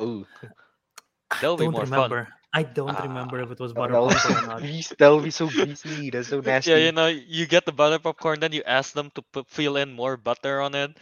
Ooh, 0.00 0.26
That'll 1.30 1.56
be 1.56 1.68
more 1.68 1.82
remember. 1.82 2.28
I 2.58 2.64
don't 2.64 3.00
remember 3.00 3.40
if 3.40 3.50
it 3.52 3.60
was 3.60 3.72
butter 3.74 3.98
would 3.98 4.16
popcorn 4.16 4.18
so 4.18 4.36
or 4.36 4.42
not. 4.42 4.64
greasy. 4.64 4.94
That 4.98 5.08
would 5.08 5.24
be 5.24 5.30
so 5.30 5.50
greasy. 5.50 6.10
That's 6.10 6.28
so 6.28 6.40
nasty. 6.42 6.70
Yeah, 6.70 6.76
you 6.76 6.92
know, 6.92 7.06
you 7.08 7.46
get 7.46 7.66
the 7.66 7.72
butter 7.72 7.98
popcorn, 7.98 8.40
then 8.40 8.52
you 8.52 8.62
ask 8.66 8.92
them 8.94 9.10
to 9.14 9.22
put 9.22 9.48
fill 9.48 9.76
in 9.76 9.92
more 9.92 10.16
butter 10.16 10.60
on 10.60 10.74
it. 10.74 10.96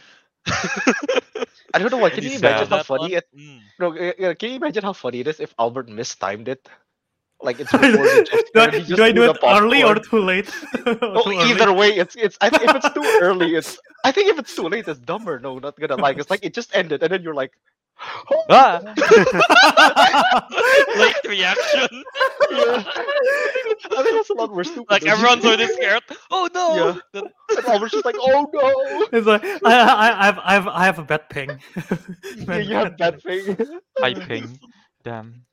I 1.73 1.79
don't 1.79 1.91
know 1.91 1.97
why. 1.97 2.09
Can 2.11 2.23
you 2.23 2.31
you 2.31 2.37
imagine 2.37 2.67
how 2.67 2.79
funny 2.79 3.09
one? 3.09 3.11
it? 3.13 3.25
Mm. 3.35 3.71
No, 3.79 3.93
uh, 3.95 4.13
uh, 4.29 4.35
can 4.35 4.49
you 4.51 4.55
imagine 4.57 4.83
how 4.83 4.93
funny 4.93 5.19
it 5.21 5.27
is 5.27 5.39
if 5.39 5.53
Albert 5.59 5.89
mistimed 5.89 6.47
it? 6.47 6.67
Like 7.41 7.59
it's 7.59 7.73
do, 7.73 7.77
before 7.77 8.09
the 8.09 8.21
I, 8.31 8.37
scare, 8.45 8.69
and 8.69 8.73
he 8.73 8.83
just 8.83 8.95
do 8.95 9.03
I 9.03 9.11
do 9.11 9.23
it 9.23 9.37
early 9.43 9.83
or 9.83 9.95
too 9.95 10.19
late? 10.19 10.49
Or 11.11 11.17
Oh, 11.17 11.23
too 11.23 11.35
early? 11.37 11.51
either 11.51 11.73
way, 11.73 11.95
it's 11.97 12.15
it's. 12.15 12.37
I 12.41 12.49
think 12.49 12.63
if 12.63 12.75
it's 12.75 12.89
too 12.89 13.07
early, 13.21 13.55
it's. 13.55 13.79
I 14.03 14.11
think 14.11 14.29
if 14.29 14.39
it's 14.39 14.55
too 14.55 14.67
late, 14.69 14.87
it's 14.87 14.99
dumber. 14.99 15.39
No, 15.39 15.59
not 15.59 15.79
gonna 15.79 15.97
lie. 15.97 16.11
It's 16.11 16.29
like 16.29 16.43
it 16.43 16.53
just 16.53 16.75
ended, 16.75 17.03
and 17.03 17.11
then 17.11 17.23
you're 17.23 17.35
like, 17.35 17.53
Ah! 18.49 18.79
Late 20.97 21.15
reaction. 21.27 22.03
yeah. 22.51 22.83
I 23.97 24.03
think 24.03 24.15
that's 24.15 24.29
a 24.29 24.33
lot 24.35 24.51
more 24.51 24.63
stupid. 24.63 24.85
like 24.89 25.05
everyone's 25.05 25.43
you- 25.43 25.49
already 25.49 25.67
scared. 25.73 26.03
Oh 26.31 26.47
no! 26.53 26.75
Yeah. 26.75 26.95
Then- 27.13 27.23
And 27.57 27.65
Albert's 27.67 27.93
just 27.93 28.05
like, 28.05 28.15
oh 28.19 28.47
no. 28.53 29.07
It's 29.17 29.27
like 29.27 29.43
I, 29.43 29.59
I, 29.65 30.21
I 30.21 30.25
have, 30.25 30.39
I 30.43 30.53
have, 30.53 30.67
I 30.67 30.85
have 30.85 30.99
a 30.99 31.03
bad 31.03 31.29
ping. 31.29 31.59
Yeah, 32.47 32.57
you 32.57 32.75
have 32.75 32.97
that 32.97 33.21
thing. 33.21 33.57
I 34.01 34.13
ping. 34.13 34.59
Damn. 35.03 35.43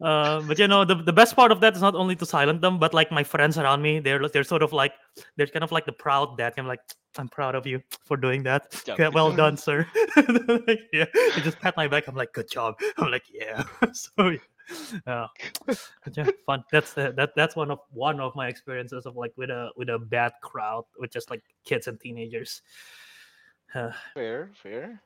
Uh, 0.00 0.40
but 0.42 0.58
you 0.58 0.66
know, 0.66 0.84
the, 0.84 0.94
the 0.94 1.12
best 1.12 1.36
part 1.36 1.52
of 1.52 1.60
that 1.60 1.76
is 1.76 1.82
not 1.82 1.94
only 1.94 2.16
to 2.16 2.26
silence 2.26 2.60
them, 2.60 2.78
but 2.78 2.94
like 2.94 3.10
my 3.12 3.22
friends 3.22 3.58
around 3.58 3.82
me, 3.82 4.00
they're 4.00 4.28
they're 4.28 4.44
sort 4.44 4.62
of 4.62 4.72
like 4.72 4.92
they're 5.36 5.46
kind 5.46 5.64
of 5.64 5.72
like 5.72 5.86
the 5.86 5.92
proud 5.92 6.38
dad. 6.38 6.54
I'm 6.56 6.66
like, 6.66 6.80
I'm 7.16 7.28
proud 7.28 7.54
of 7.54 7.66
you 7.66 7.82
for 8.04 8.16
doing 8.16 8.42
that. 8.44 8.82
Yeah. 8.86 9.08
Well 9.08 9.32
done, 9.32 9.56
sir. 9.56 9.86
like, 10.16 10.80
yeah, 10.92 11.06
they 11.14 11.40
just 11.42 11.58
pat 11.58 11.76
my 11.76 11.88
back. 11.88 12.06
I'm 12.06 12.14
like, 12.14 12.32
good 12.32 12.50
job. 12.50 12.78
I'm 12.98 13.10
like, 13.10 13.24
yeah. 13.32 13.64
so 13.92 14.28
yeah, 14.28 14.38
uh, 15.06 15.26
yeah, 16.12 16.26
fun. 16.46 16.64
That's 16.70 16.96
uh, 16.96 17.12
that 17.16 17.30
that's 17.34 17.56
one 17.56 17.70
of 17.70 17.80
one 17.90 18.20
of 18.20 18.34
my 18.36 18.48
experiences 18.48 19.06
of 19.06 19.16
like 19.16 19.32
with 19.36 19.50
a 19.50 19.70
with 19.76 19.88
a 19.88 19.98
bad 19.98 20.32
crowd 20.42 20.84
with 20.98 21.10
just 21.10 21.30
like 21.30 21.42
kids 21.64 21.86
and 21.86 21.98
teenagers. 22.00 22.62
Uh, 23.74 23.90
Fair, 24.14 24.50
fair. 24.62 25.00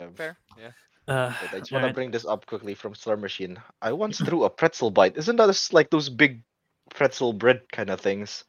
Yeah, 0.00 0.08
Fair. 0.14 0.36
Yeah. 0.58 0.70
uh, 1.08 1.32
I 1.52 1.58
just 1.58 1.72
want 1.72 1.86
to 1.86 1.92
bring 1.92 2.10
this 2.10 2.24
up 2.26 2.46
quickly 2.46 2.74
from 2.74 2.94
Slur 2.94 3.16
Machine. 3.16 3.58
I 3.82 3.92
once 3.92 4.18
threw 4.18 4.44
a 4.44 4.50
pretzel 4.50 4.90
bite. 4.90 5.16
Isn't 5.16 5.36
that 5.36 5.46
just 5.46 5.72
like 5.72 5.90
those 5.90 6.08
big 6.08 6.42
pretzel 6.90 7.32
bread 7.32 7.62
kind 7.72 7.90
of 7.90 8.00
things? 8.00 8.44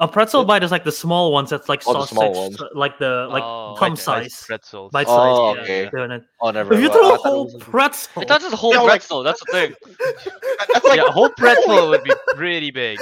A 0.00 0.08
pretzel 0.08 0.44
bite 0.46 0.62
is 0.62 0.70
like 0.70 0.84
the 0.84 0.92
small 0.92 1.30
ones. 1.30 1.50
That's 1.50 1.68
like 1.68 1.82
Oh, 1.86 1.92
the 1.92 2.00
sausage, 2.00 2.14
small 2.16 2.32
ones. 2.32 2.60
Uh, 2.60 2.68
like 2.74 2.98
the 2.98 3.26
oh, 3.28 3.32
like 3.32 3.42
Oh, 3.44 3.76
thumb 3.78 3.92
okay. 3.92 4.00
size, 4.00 4.44
Pretzels. 4.46 4.90
bite 4.92 5.06
Oh, 5.08 5.54
size. 5.54 5.68
yeah, 5.68 5.74
okay. 5.84 5.90
doing 5.90 6.10
it. 6.10 6.22
Oh, 6.40 6.50
never. 6.50 6.72
If 6.72 6.80
you 6.80 6.88
mind. 6.88 6.92
throw 7.00 7.10
I 7.10 7.14
a 7.14 7.18
thought 7.18 7.26
it 7.26 7.30
whole 7.30 7.44
was 7.44 7.54
pretzel, 7.62 8.22
I 8.22 8.24
thought 8.24 8.52
a 8.52 8.56
whole 8.56 8.72
Yeah, 8.72 8.80
like- 8.80 8.90
pretzel. 8.92 9.22
That's 9.22 9.40
the 9.44 9.52
thing. 9.52 9.74
That's 10.72 10.84
like 10.86 10.96
yeah, 10.96 11.06
a 11.06 11.10
whole 11.10 11.28
pretzel 11.36 11.90
would 11.90 12.02
be 12.02 12.12
pretty 12.34 12.70
big. 12.70 12.98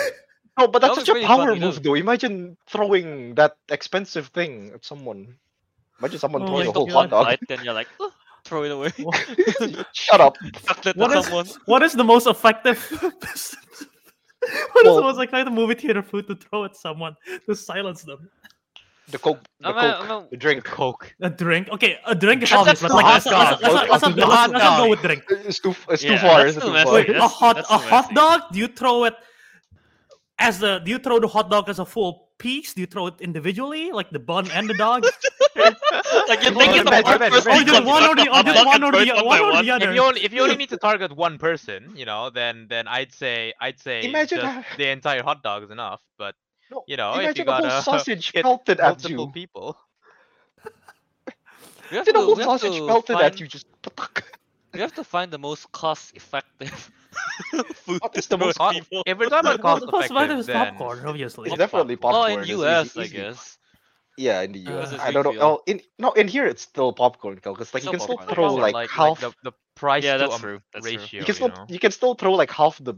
no, 0.59 0.67
but 0.67 0.81
That 0.81 0.89
that's 0.89 0.97
was 0.97 0.99
such 1.07 1.09
a 1.11 1.15
really 1.15 1.27
power 1.27 1.47
funny, 1.47 1.61
move, 1.61 1.77
though. 1.83 1.91
though. 1.91 1.95
Imagine 1.95 2.57
throwing 2.67 3.35
that 3.37 3.57
expensive 3.69 4.27
thing 4.29 4.73
at 4.75 4.85
someone. 4.85 5.37
Imagine 6.01 6.19
someone 6.19 6.43
Oh 6.43 6.47
throwing 6.49 6.67
a 6.69 6.73
whole 6.73 6.87
God. 6.87 6.95
hot 6.95 7.11
dog. 7.11 7.27
Bite, 7.27 7.41
then 7.49 7.63
you're 7.65 7.75
like, 7.75 7.89
"Oh," 8.01 8.11
throw 8.45 8.65
it 8.65 8.73
away. 8.73 8.91
Shut 9.93 10.21
up. 10.21 10.37
Sucked 10.67 10.87
it 10.87 10.97
What 10.97 11.09
to 11.09 11.19
is- 11.19 11.25
someone. 11.27 11.47
what 11.67 11.83
is 11.85 11.93
the 11.93 12.03
most 12.05 12.27
effective? 12.27 12.79
what 14.73 14.87
is 14.87 14.93
Well- 14.93 14.97
the 14.97 15.03
most 15.03 15.19
effective 15.19 15.53
movie 15.53 15.75
theater 15.75 16.03
food 16.03 16.27
to 16.29 16.35
throw 16.37 16.65
at 16.65 16.77
someone 16.77 17.17
to 17.49 17.55
silence 17.55 18.03
them? 18.03 18.29
The 19.11 19.19
coke. 19.19 19.41
The 19.61 19.69
I'm 19.69 19.77
a- 19.79 19.81
coke. 19.81 20.01
I'm 20.05 20.11
a- 20.11 20.29
The 20.31 20.37
drink. 20.37 20.65
Coke. 20.65 21.15
A 21.23 21.31
drink? 21.31 21.69
Okay, 21.71 21.99
a 22.07 22.15
drink 22.15 22.43
is 22.43 22.51
That's- 22.51 22.61
obvious, 22.69 22.83
but 22.83 22.93
like 22.93 23.05
let's, 23.07 23.25
hot 23.25 23.33
let's, 23.33 23.51
dog. 23.51 23.63
let's, 23.63 23.91
Let's 23.91 24.03
let's, 24.05 24.17
let's, 24.17 24.33
hot 24.33 24.51
not 24.51 24.61
go 24.61 24.83
dog. 24.85 24.91
with 24.91 25.01
drink. 25.03 25.25
It's 25.31 25.61
too. 25.61 25.75
It's 25.89 26.05
Yeah, 26.05 26.11
too 26.11 26.19
far. 26.27 26.47
It's 26.47 26.55
too 26.57 26.61
too 26.61 26.83
far. 26.85 26.93
Wait, 26.93 27.09
a 27.11 27.27
hot 27.27 27.59
a 27.59 27.79
hot 27.79 28.13
dog? 28.15 28.43
Do 28.53 28.59
you 28.59 28.69
throw 28.69 29.05
it 29.05 29.15
as 30.39 30.59
the? 30.59 30.79
Do 30.81 30.91
you 30.91 30.99
throw 30.99 31.19
the 31.19 31.27
hot 31.29 31.51
dog 31.51 31.69
as 31.71 31.79
a 31.79 31.87
full 31.87 32.28
piece? 32.39 32.75
Do 32.75 32.81
you 32.81 32.87
throw 32.87 33.07
it 33.09 33.21
individually, 33.21 33.91
like 33.93 34.11
the 34.11 34.19
bun 34.19 34.51
and 34.53 34.69
the 34.71 34.75
dog? 34.75 35.05
like 35.57 36.43
you 36.43 36.55
Well, 36.55 36.67
take 36.67 36.77
it 36.77 36.85
depends, 36.85 37.09
apart 37.09 37.21
depends. 37.21 37.47
Or 37.47 37.63
just 37.65 37.85
one 37.85 38.05
or 38.05 38.15
the, 38.15 38.27
cut 38.27 38.39
or 38.39 38.43
just 38.43 38.57
dog 38.57 38.67
one 38.67 38.85
or 38.85 38.93
the, 38.93 39.23
one 39.25 39.41
or 39.41 39.63
the 39.63 39.71
other. 39.71 39.89
If 39.91 39.95
you 39.95 40.03
only 40.03 40.21
if 40.25 40.33
you 40.33 40.41
only 40.43 40.57
need 40.57 40.69
to 40.71 40.77
target 40.77 41.15
one 41.15 41.39
person, 41.39 41.93
you 41.97 42.05
know, 42.07 42.31
then 42.31 42.67
then 42.69 42.87
I'd 42.89 43.13
say 43.13 43.53
I'd 43.61 43.79
say 43.81 44.05
Imagine 44.05 44.39
just 44.41 44.53
how- 44.53 44.77
the 44.77 44.89
entire 44.89 45.23
hot 45.23 45.43
dog 45.43 45.65
is 45.65 45.71
enough. 45.71 46.01
But 46.17 46.35
No, 46.71 46.85
you 46.87 46.97
know, 46.97 47.13
if 47.15 47.21
Imagine 47.21 47.39
you 47.39 47.45
the 47.47 47.53
whole 47.53 47.63
got 47.63 47.85
sausage 47.91 48.33
hit 48.33 48.43
pelted 48.43 48.81
at 48.81 48.89
multiple 49.03 49.27
you. 49.27 49.33
people, 49.33 49.79
We 51.91 51.97
have 51.97 52.07
Imagine 52.09 52.15
the 52.15 52.21
whole 52.21 52.37
sausage 52.37 52.79
pelted 52.87 53.15
find, 53.17 53.27
at 53.27 53.41
you. 53.41 53.47
Just. 53.49 53.67
We 54.75 54.81
have 54.81 54.95
to 54.95 55.05
find 55.05 55.33
the 55.33 55.39
most 55.39 55.73
cost-effective 55.73 56.91
food 57.75 58.03
What 58.03 58.15
to 58.15 58.23
the 58.29 58.39
most 58.39 58.57
at 58.57 58.59
hot- 58.59 58.75
people. 58.75 59.03
if 59.07 59.19
we're 59.19 59.27
talking 59.27 59.41
about 59.51 59.61
Well, 59.63 59.79
cost 59.79 59.81
the 59.81 59.89
first 59.89 60.11
effective, 60.11 60.39
is 60.39 60.47
then 60.47 60.77
popcorn, 60.77 61.07
obviously. 61.07 61.51
It's 61.51 61.59
definitely 61.59 61.97
Oh, 62.09 62.25
popcorn. 62.25 62.43
in 62.43 62.43
It's 62.51 62.51
US, 62.51 62.97
I 62.99 63.07
guess. 63.09 63.59
Yeah, 64.17 64.41
in 64.43 64.53
the 64.53 64.59
Uh, 64.67 64.71
US. 64.71 64.91
Because 64.91 65.05
I 65.05 65.11
don't 65.13 65.25
know. 65.25 65.31
big 65.31 65.41
Oh, 65.41 65.63
in 65.67 65.81
no, 65.99 66.13
in 66.13 66.29
here 66.29 66.47
it's 66.47 66.63
still 66.63 66.93
popcorn, 66.93 67.35
because 67.37 67.73
like 67.75 67.83
you 67.85 67.91
can 67.91 68.01
still 68.01 68.17
popcorn, 68.17 68.35
throw 68.35 68.55
like, 68.55 68.75
like, 68.75 68.91
half. 68.91 69.21
like 69.21 69.33
the, 69.43 69.51
the 69.51 69.53
price 69.77 70.05
Yeah, 70.05 70.17
to 70.17 70.25
that's 70.25 70.35
um, 70.35 70.41
true. 70.41 70.61
That's 70.73 70.91
true. 70.91 70.95
ratio. 70.95 71.21
you 71.21 71.25
can 71.27 71.35
still 71.35 71.49
know? 71.49 71.67
you 71.69 71.79
can 71.79 71.91
still 71.93 72.15
throw 72.15 72.33
like 72.33 72.51
half 72.51 72.79
the 72.83 72.95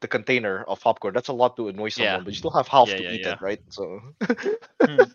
the 0.00 0.08
container 0.08 0.62
of 0.64 0.80
popcorn. 0.80 1.14
That's 1.14 1.28
a 1.28 1.32
lot 1.32 1.56
to 1.56 1.68
annoy 1.68 1.88
someone, 1.88 2.20
Yeah. 2.20 2.24
but 2.24 2.32
you 2.32 2.36
still 2.36 2.50
have 2.52 2.68
half 2.68 2.88
Yeah, 2.88 2.96
to 2.96 3.04
yeah, 3.04 3.10
eat 3.10 3.26
yeah. 3.26 3.32
it, 3.32 3.40
right? 3.40 3.60
So. 3.70 4.00
Hmm. 4.84 5.04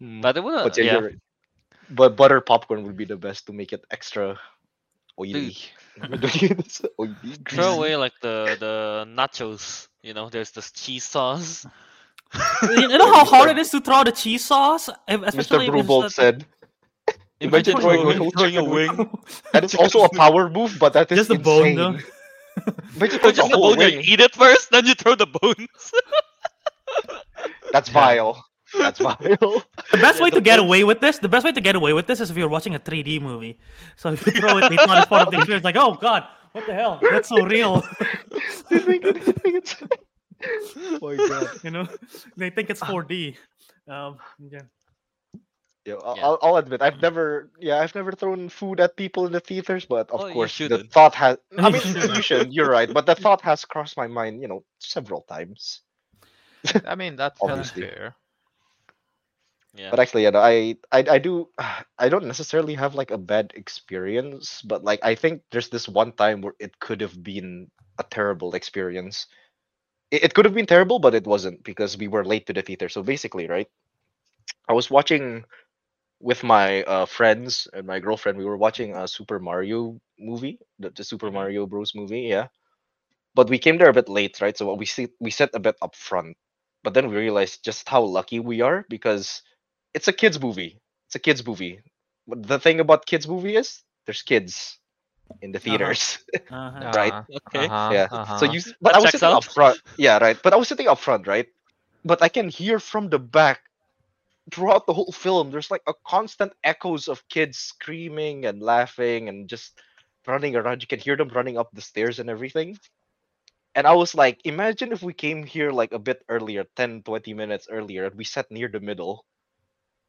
Hmm. 0.00 0.20
But 0.20 0.36
it 0.36 0.42
wouldn't. 0.44 0.62
But 0.62 0.76
yeah, 0.76 0.94
yeah. 0.94 0.98
right. 0.98 1.18
But 1.88 2.16
butter 2.16 2.40
popcorn 2.40 2.84
would 2.84 2.96
be 2.96 3.04
the 3.04 3.16
best 3.16 3.46
to 3.46 3.52
make 3.52 3.72
it 3.72 3.84
extra 3.90 4.38
oily. 5.18 5.48
It's 5.48 5.58
oily, 5.58 5.81
Throw 7.48 7.74
away 7.76 7.96
like 7.96 8.12
the 8.22 8.56
the 8.58 9.04
nachos. 9.08 9.88
You 10.02 10.14
know, 10.14 10.28
there's 10.30 10.50
this 10.50 10.72
cheese 10.72 11.04
sauce. 11.04 11.66
you 12.62 12.88
know 12.88 13.12
how 13.12 13.24
hard 13.24 13.50
it 13.50 13.58
is 13.58 13.70
to 13.70 13.80
throw 13.80 14.02
the 14.04 14.12
cheese 14.12 14.44
sauce, 14.44 14.88
If- 15.06 15.20
Mr. 15.20 15.38
especially 15.38 15.68
Brubold 15.68 16.10
said. 16.10 16.46
Imagine 17.40 17.80
throwing 17.80 18.06
a 18.08 18.16
whole 18.16 18.30
throwing 18.30 18.56
a 18.56 18.64
wing. 18.64 19.10
And 19.54 19.64
it's 19.64 19.74
also 19.74 20.04
a 20.04 20.08
power 20.08 20.48
move, 20.48 20.76
but 20.78 20.92
that 20.94 21.10
is 21.12 21.18
Just 21.18 21.28
the 21.28 21.38
bone, 21.38 21.66
insane. 21.68 21.76
though. 21.76 22.72
Imagine 22.96 23.18
throwing 23.18 23.34
just 23.36 23.48
a 23.48 23.50
the 23.50 23.56
whole 23.58 23.74
bone. 23.76 23.80
You 23.90 23.96
wing. 23.98 24.04
eat 24.06 24.20
it 24.20 24.34
first, 24.34 24.70
then 24.70 24.86
you 24.86 24.94
throw 24.94 25.14
the 25.16 25.26
bones. 25.26 25.92
That's 27.72 27.88
vile. 27.88 28.44
That's 28.78 28.98
vile. 29.06 29.16
The 29.18 29.98
best 30.00 30.20
way 30.20 30.30
to 30.30 30.40
get 30.40 30.58
away 30.58 30.84
with 30.84 31.00
this, 31.00 31.18
the 31.18 31.28
best 31.28 31.44
way 31.44 31.52
to 31.52 31.60
get 31.60 31.74
away 31.76 31.92
with 31.92 32.06
this 32.06 32.20
is 32.20 32.30
if 32.30 32.36
you're 32.36 32.48
watching 32.48 32.74
a 32.74 32.78
3D 32.80 33.20
movie. 33.20 33.58
So 33.96 34.12
if 34.12 34.24
you 34.26 34.32
throw 34.32 34.58
it, 34.58 34.68
they 34.70 34.76
thought 34.76 34.98
it's 34.98 35.06
part 35.06 35.26
of 35.26 35.30
the 35.32 35.38
experience. 35.38 35.60
It's 35.60 35.64
like, 35.64 35.76
oh 35.76 35.94
god, 36.00 36.24
what 36.52 36.66
the 36.66 36.74
hell? 36.74 36.98
That's 37.02 37.28
so 37.28 37.44
real. 37.44 37.82
They 38.70 38.78
think 38.78 39.04
it- 39.04 39.24
they 39.24 39.32
think 39.32 39.54
it's- 39.56 39.76
oh 40.86 40.98
my 41.00 41.16
god. 41.16 41.48
you 41.62 41.70
know, 41.70 41.86
they 42.36 42.50
think 42.50 42.70
it's 42.70 42.80
4D. 42.80 43.36
Um, 43.88 44.16
yeah. 44.40 44.62
Yeah, 45.84 45.94
I'll, 46.04 46.16
Yeah. 46.16 46.24
I'll, 46.26 46.38
I'll 46.42 46.56
admit 46.56 46.80
I've 46.82 47.00
never, 47.02 47.50
yeah, 47.60 47.78
I've 47.80 47.94
never 47.94 48.12
thrown 48.12 48.48
food 48.48 48.78
at 48.80 48.96
people 48.96 49.26
in 49.26 49.32
the 49.32 49.40
theaters, 49.40 49.84
but 49.84 50.10
of 50.10 50.20
Oh, 50.20 50.26
you 50.28 50.32
course 50.32 50.56
the 50.58 50.84
thought 50.90 51.14
has. 51.16 51.38
I 51.58 51.66
You 51.66 51.72
mean, 51.72 51.82
shouldn't. 51.82 52.16
you 52.16 52.22
should. 52.22 52.52
You're 52.54 52.70
right, 52.70 52.92
but 52.92 53.04
the 53.06 53.14
thought 53.16 53.40
has 53.42 53.64
crossed 53.64 53.96
my 53.96 54.06
mind, 54.06 54.42
you 54.42 54.48
know, 54.48 54.62
several 54.78 55.22
times. 55.22 55.80
I 56.86 56.94
mean, 56.94 57.16
that's, 57.16 57.40
that's 57.40 57.50
Obviously. 57.52 57.82
fair. 57.82 58.14
Yeah. 59.74 59.94
But 59.94 60.00
actually, 60.00 60.24
yeah, 60.24 60.30
no, 60.30 60.40
I, 60.40 60.76
I, 60.92 61.04
I 61.10 61.18
do, 61.18 61.48
I 61.98 62.08
don't 62.08 62.26
necessarily 62.26 62.74
have 62.74 62.94
like 62.94 63.10
a 63.10 63.18
bad 63.18 63.52
experience, 63.54 64.62
but 64.62 64.84
like 64.84 65.00
I 65.02 65.14
think 65.14 65.42
there's 65.50 65.68
this 65.68 65.88
one 65.88 66.12
time 66.12 66.40
where 66.42 66.54
it 66.58 66.78
could 66.80 67.00
have 67.00 67.22
been 67.22 67.70
a 67.98 68.04
terrible 68.04 68.54
experience. 68.54 69.26
It, 70.10 70.24
it 70.24 70.34
could 70.34 70.44
have 70.44 70.54
been 70.54 70.66
terrible, 70.66 70.98
but 70.98 71.14
it 71.14 71.26
wasn't 71.26 71.62
because 71.64 71.96
we 71.98 72.08
were 72.08 72.24
late 72.24 72.46
to 72.46 72.52
the 72.54 72.62
theater. 72.62 72.88
So 72.88 73.02
basically, 73.02 73.46
right, 73.48 73.68
I 74.68 74.72
was 74.72 74.90
watching 74.90 75.44
with 76.20 76.42
my 76.42 76.82
uh, 76.84 77.06
friends 77.06 77.66
and 77.72 77.86
my 77.86 77.98
girlfriend. 78.00 78.38
We 78.38 78.44
were 78.44 78.56
watching 78.56 78.94
a 78.96 79.06
Super 79.08 79.38
Mario 79.38 80.00
movie, 80.18 80.58
the, 80.78 80.90
the 80.90 81.04
Super 81.04 81.30
Mhm. 81.30 81.32
Mario 81.32 81.66
Bros. 81.66 81.94
movie, 81.94 82.22
yeah. 82.22 82.48
But 83.34 83.48
we 83.50 83.58
came 83.58 83.78
there 83.78 83.88
a 83.88 83.92
bit 83.94 84.08
late, 84.08 84.40
right? 84.40 84.56
So 84.56 84.72
we 84.74 84.86
sit 84.86 85.12
we 85.20 85.30
sat 85.30 85.50
a 85.54 85.60
bit 85.60 85.76
up 85.82 85.94
front. 85.96 86.36
But 86.84 86.94
then 86.94 87.08
we 87.08 87.16
realized 87.16 87.64
just 87.64 87.88
how 87.88 88.02
lucky 88.02 88.40
we 88.40 88.60
are 88.60 88.84
because 88.88 89.42
it's 89.94 90.08
a 90.08 90.12
kids 90.12 90.40
movie. 90.40 90.78
It's 91.06 91.14
a 91.16 91.18
kids 91.20 91.44
movie. 91.46 91.80
But 92.26 92.46
the 92.46 92.58
thing 92.58 92.80
about 92.80 93.06
kids 93.06 93.26
movie 93.28 93.56
is 93.56 93.82
there's 94.06 94.22
kids. 94.22 94.78
in 95.42 95.52
the 95.52 95.58
theaters. 95.60 96.18
Uh-huh. 96.50 96.92
Right. 96.94 97.14
Okay. 97.48 97.66
Uh-huh, 97.66 97.92
yeah. 97.92 98.08
uh-huh. 98.10 98.38
So 98.38 98.44
you, 98.46 98.60
but 98.80 98.92
That 98.92 98.96
I 98.96 98.98
was 99.00 99.10
sitting 99.10 99.32
out. 99.32 99.32
up 99.32 99.44
front. 99.44 99.80
Yeah, 99.96 100.18
right. 100.18 100.38
But 100.42 100.52
I 100.52 100.56
was 100.56 100.68
sitting 100.68 100.88
up 100.88 100.98
front, 100.98 101.26
right? 101.26 101.46
But 102.04 102.22
I 102.22 102.28
can 102.28 102.48
hear 102.48 102.78
from 102.78 103.08
the 103.08 103.18
back 103.18 103.60
throughout 104.52 104.86
the 104.86 104.92
whole 104.94 105.12
film. 105.12 105.50
There's 105.50 105.70
like 105.70 105.82
a 105.86 105.94
constant 106.06 106.52
echoes 106.64 107.08
of 107.08 107.26
kids 107.28 107.58
screaming 107.58 108.44
and 108.46 108.60
laughing 108.62 109.28
and 109.28 109.48
just 109.48 109.80
running 110.26 110.56
around. 110.56 110.82
You 110.82 110.88
can 110.88 111.00
hear 111.00 111.16
them 111.16 111.28
running 111.28 111.58
up 111.58 111.70
the 111.72 111.82
stairs 111.82 112.18
and 112.18 112.28
everything. 112.30 112.78
And 113.74 113.86
I 113.86 113.94
was 113.94 114.14
like, 114.14 114.40
imagine 114.44 114.92
if 114.92 115.02
we 115.02 115.12
came 115.14 115.44
here 115.44 115.70
like 115.70 115.92
a 115.92 115.98
bit 115.98 116.24
earlier, 116.28 116.64
10, 116.76 117.02
20 117.02 117.34
minutes 117.34 117.68
earlier, 117.70 118.04
and 118.06 118.14
we 118.16 118.24
sat 118.24 118.50
near 118.50 118.68
the 118.68 118.80
middle. 118.80 119.24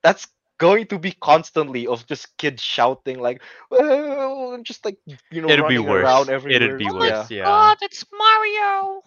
That's 0.03 0.27
going 0.59 0.87
to 0.87 0.99
be 0.99 1.11
constantly 1.11 1.87
of 1.87 2.05
just 2.07 2.37
kids 2.37 2.61
shouting 2.61 3.19
like, 3.19 3.41
well, 3.69 4.59
just 4.63 4.85
like 4.85 4.97
you 5.31 5.41
know, 5.41 5.49
It'd 5.49 5.67
be 5.67 5.77
running 5.77 5.89
worse. 5.89 6.03
around 6.03 6.29
everywhere. 6.29 6.63
It'd 6.63 6.77
be 6.77 6.85
Yeah. 6.85 6.91
worse. 6.91 7.31
Yeah. 7.31 7.73
it's 7.81 8.05
Mario. 8.11 9.01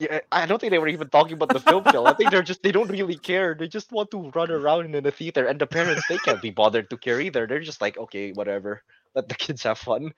Yeah, 0.00 0.20
I 0.32 0.46
don't 0.46 0.60
think 0.60 0.72
they 0.72 0.78
were 0.78 0.88
even 0.88 1.08
talking 1.08 1.34
about 1.34 1.50
the 1.52 1.60
film 1.60 1.84
still. 1.86 2.06
I 2.06 2.14
think 2.14 2.30
they're 2.30 2.42
just 2.42 2.62
they 2.62 2.72
don't 2.72 2.90
really 2.90 3.16
care. 3.16 3.54
They 3.54 3.68
just 3.68 3.92
want 3.92 4.10
to 4.10 4.30
run 4.34 4.50
around 4.50 4.94
in 4.94 5.02
the 5.04 5.10
theater, 5.12 5.46
and 5.46 5.58
the 5.60 5.68
parents 5.68 6.02
they 6.08 6.18
can't 6.18 6.42
be 6.42 6.50
bothered 6.50 6.90
to 6.90 6.96
care 6.96 7.20
either. 7.20 7.46
They're 7.46 7.60
just 7.60 7.80
like, 7.80 7.96
okay, 7.96 8.32
whatever, 8.32 8.82
let 9.14 9.28
the 9.28 9.34
kids 9.36 9.62
have 9.62 9.78
fun. 9.78 10.12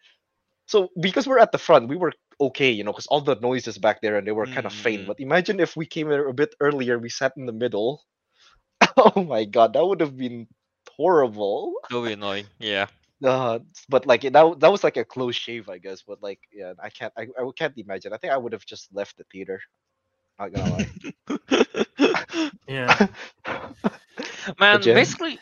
So 0.67 0.89
because 0.99 1.27
we're 1.29 1.39
at 1.39 1.53
the 1.53 1.59
front, 1.59 1.89
we 1.89 1.97
were 1.97 2.13
okay, 2.41 2.71
you 2.71 2.85
know, 2.85 2.93
because 2.93 3.07
all 3.07 3.21
the 3.21 3.37
noises 3.37 3.79
back 3.79 4.01
there 4.01 4.17
and 4.17 4.27
they 4.27 4.33
were 4.33 4.47
kind 4.47 4.67
of 4.67 4.73
faint. 4.73 5.03
Mm. 5.05 5.07
But 5.07 5.21
imagine 5.21 5.61
if 5.61 5.77
we 5.77 5.87
came 5.87 6.09
here 6.11 6.27
a 6.27 6.35
bit 6.35 6.55
earlier, 6.61 6.99
we 6.99 7.09
sat 7.11 7.33
in 7.37 7.47
the 7.47 7.53
middle. 7.53 8.03
Oh 9.15 9.23
my 9.25 9.45
god, 9.45 9.73
that 9.75 9.85
would 9.87 10.01
have 10.01 10.17
been 10.17 10.47
horrible. 10.97 11.75
That'll 11.89 12.05
be 12.05 12.13
annoying. 12.13 12.47
Yeah. 12.59 12.87
Uh, 13.25 13.61
but 13.89 14.07
like 14.07 14.23
that, 14.23 14.61
that 14.61 14.73
was 14.73 14.85
like 14.85 14.97
a 14.97 15.05
close 15.05 15.35
shave, 15.37 15.69
I 15.69 15.79
guess. 15.79 16.03
But 16.03 16.23
like, 16.23 16.41
yeah, 16.53 16.73
I 16.83 16.91
can't, 16.91 17.13
I, 17.17 17.23
I 17.39 17.51
can't 17.57 17.77
imagine. 17.77 18.13
I 18.13 18.19
think 18.19 18.33
I 18.33 18.37
would 18.37 18.53
have 18.53 18.65
just 18.67 18.93
left 18.95 19.17
the 19.17 19.25
theater. 19.33 19.61
Not 20.39 20.53
gonna 20.53 20.71
lie. 20.71 20.89
Yeah. 22.69 23.07
Man, 24.61 24.93
basically, 24.93 25.39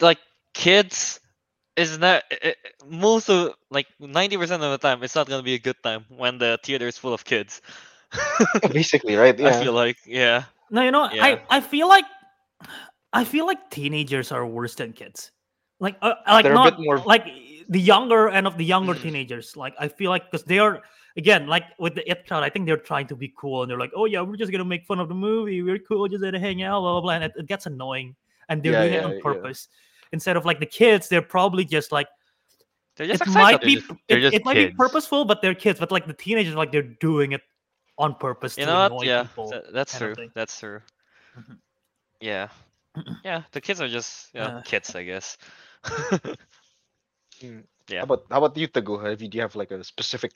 like 0.00 0.18
kids 0.54 1.20
is 1.76 1.98
not 1.98 2.22
i- 2.30 2.54
i- 2.54 2.56
most 2.86 3.28
of 3.30 3.54
like 3.70 3.86
ninety 4.00 4.36
percent 4.36 4.62
of 4.62 4.70
the 4.70 4.78
time. 4.78 5.02
It's 5.02 5.14
not 5.14 5.28
gonna 5.28 5.42
be 5.42 5.54
a 5.54 5.58
good 5.58 5.76
time 5.82 6.04
when 6.08 6.38
the 6.38 6.58
theater 6.62 6.86
is 6.86 6.98
full 6.98 7.14
of 7.14 7.24
kids. 7.24 7.60
Basically, 8.72 9.14
right? 9.16 9.38
Yeah. 9.38 9.48
I 9.48 9.52
feel 9.52 9.72
like 9.72 9.96
yeah. 10.06 10.44
No, 10.70 10.82
you 10.82 10.90
know, 10.90 11.08
Yeah. 11.10 11.24
I 11.24 11.42
I 11.50 11.60
feel 11.60 11.88
like 11.88 12.04
I 13.12 13.24
feel 13.24 13.46
like 13.46 13.70
teenagers 13.70 14.32
are 14.32 14.46
worse 14.46 14.74
than 14.74 14.92
kids. 14.92 15.30
Like 15.80 15.96
uh, 16.02 16.14
like 16.26 16.44
They're 16.44 16.54
not 16.54 16.80
more- 16.80 16.98
like 16.98 17.24
the 17.68 17.80
younger 17.80 18.28
end 18.28 18.46
of 18.46 18.56
the 18.58 18.64
younger 18.64 18.94
Mm. 18.94 19.02
teenagers. 19.02 19.56
Like 19.56 19.74
I 19.78 19.88
feel 19.88 20.10
like 20.10 20.30
because 20.30 20.44
they 20.44 20.58
are 20.58 20.82
again 21.16 21.46
like 21.46 21.64
with 21.78 21.94
the 21.94 22.08
it 22.10 22.26
crowd. 22.26 22.42
I 22.42 22.50
think 22.50 22.66
they're 22.66 22.76
trying 22.76 23.06
to 23.08 23.16
be 23.16 23.32
cool 23.38 23.62
and 23.62 23.70
they're 23.70 23.78
like, 23.78 23.92
oh 23.94 24.04
yeah, 24.06 24.20
we're 24.20 24.36
just 24.36 24.50
gonna 24.52 24.64
make 24.64 24.84
fun 24.84 24.98
of 25.00 25.08
the 25.08 25.14
movie. 25.14 25.62
We're 25.62 25.78
cool, 25.78 26.06
just 26.08 26.22
gonna 26.22 26.38
hang 26.40 26.62
out, 26.62 26.80
blah 26.80 26.92
blah 26.92 27.00
blah. 27.00 27.12
And 27.12 27.24
it, 27.24 27.32
it 27.36 27.46
gets 27.46 27.66
annoying, 27.66 28.14
and 28.48 28.62
they're 28.62 28.72
Yeah, 28.72 28.82
doing 28.82 28.92
it 28.94 28.96
yeah, 29.00 29.04
on 29.06 29.12
yeah. 29.16 29.22
purpose. 29.22 29.68
Instead 30.12 30.36
of 30.36 30.44
like 30.44 30.58
the 30.60 30.66
kids, 30.66 31.08
they're 31.08 31.22
probably 31.22 31.64
just 31.64 31.92
like 31.92 32.08
They're 32.96 33.06
just 33.06 33.22
it 33.22 33.28
excited. 33.28 33.56
might 33.58 33.62
be 33.62 33.76
just- 33.76 33.90
it, 34.08 34.34
it 34.34 34.44
might 34.44 34.54
be 34.54 34.70
purposeful, 34.70 35.24
but 35.24 35.40
they're 35.42 35.54
kids. 35.54 35.78
But 35.78 35.92
like 35.92 36.06
the 36.06 36.12
teenagers, 36.14 36.54
like 36.54 36.72
they're 36.72 36.82
doing 37.00 37.32
it 37.32 37.42
on 37.98 38.14
purpose 38.16 38.56
You 38.58 38.64
to 38.64 38.70
know 38.70 38.86
annoy 38.86 38.94
what? 38.96 39.06
Yeah, 39.06 39.22
people. 39.22 39.52
that's 39.72 39.92
kind 39.98 40.10
of 40.10 40.16
true. 40.18 40.30
That's 40.34 40.58
true. 40.58 40.80
Yeah. 42.20 42.48
Yeah, 43.24 43.42
the 43.52 43.60
kids 43.60 43.80
are 43.80 43.88
just 43.88 44.32
you 44.34 44.40
know, 44.40 44.52
Uh. 44.58 44.62
kids, 44.64 44.94
I 44.94 45.04
guess. 45.04 45.36
Mm. 47.42 47.64
Yeah. 47.88 48.00
How 48.00 48.04
about 48.04 48.26
how 48.30 48.38
about 48.38 48.56
you, 48.56 48.68
Teguh? 48.68 49.02
Have 49.04 49.20
you, 49.22 49.28
do 49.28 49.36
you 49.38 49.42
have 49.42 49.54
like 49.56 49.70
a 49.70 49.82
specific? 49.84 50.32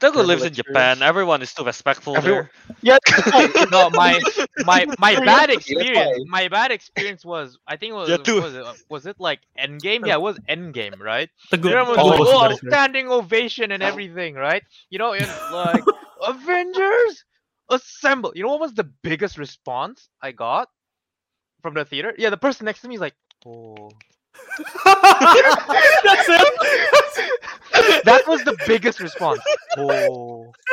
Teguh 0.00 0.24
terrible 0.24 0.24
lives 0.24 0.44
in 0.44 0.52
Japan. 0.52 1.02
Everyone 1.02 1.42
is 1.42 1.54
too 1.54 1.64
respectful 1.64 2.16
Everyone- 2.16 2.22
there. 2.22 2.50
Yeah. 2.82 2.98
no, 3.70 3.90
my 3.90 4.24
my 4.60 4.86
my 4.98 5.16
bad 5.16 5.50
experience. 5.50 6.18
My 6.26 6.48
bad 6.48 6.70
experience 6.72 7.24
was 7.24 7.58
I 7.66 7.76
think 7.76 7.92
it 7.92 7.96
was 7.96 8.10
Yeah, 8.10 8.18
too. 8.18 8.42
was 8.42 8.54
it, 8.54 8.64
was 8.88 9.06
it 9.06 9.16
like 9.18 9.40
Endgame? 9.58 10.06
Yeah, 10.06 10.14
it 10.14 10.22
was 10.22 10.38
Endgame, 10.48 10.98
right? 11.00 11.30
The 11.50 11.58
good, 11.58 11.72
Everyone 11.72 11.90
was 11.90 12.02
good 12.02 12.06
like, 12.06 12.18
was 12.18 12.30
oh, 12.32 12.38
very 12.38 12.56
standing 12.56 13.08
ovation 13.08 13.70
and 13.72 13.82
everything, 13.82 14.34
right? 14.34 14.62
You 14.90 14.98
know, 14.98 15.12
and 15.12 15.38
like 15.48 15.86
Avengers 16.20 17.24
assemble. 17.70 18.32
You 18.34 18.42
know 18.42 18.50
what 18.50 18.60
was 18.60 18.74
the 18.74 18.84
biggest 19.02 19.38
response 19.38 20.08
I 20.22 20.32
got 20.32 20.68
from 21.62 21.74
the 21.74 21.84
theater? 21.84 22.14
Yeah, 22.18 22.30
the 22.30 22.36
person 22.36 22.64
next 22.66 22.80
to 22.82 22.88
me 22.88 22.96
is 22.96 23.00
like, 23.00 23.14
oh. 23.46 23.90
That's 24.84 26.28
it. 26.28 28.04
That 28.04 28.22
was 28.26 28.42
the 28.44 28.56
biggest 28.66 29.00
response. 29.00 29.40
Oh. 29.76 30.52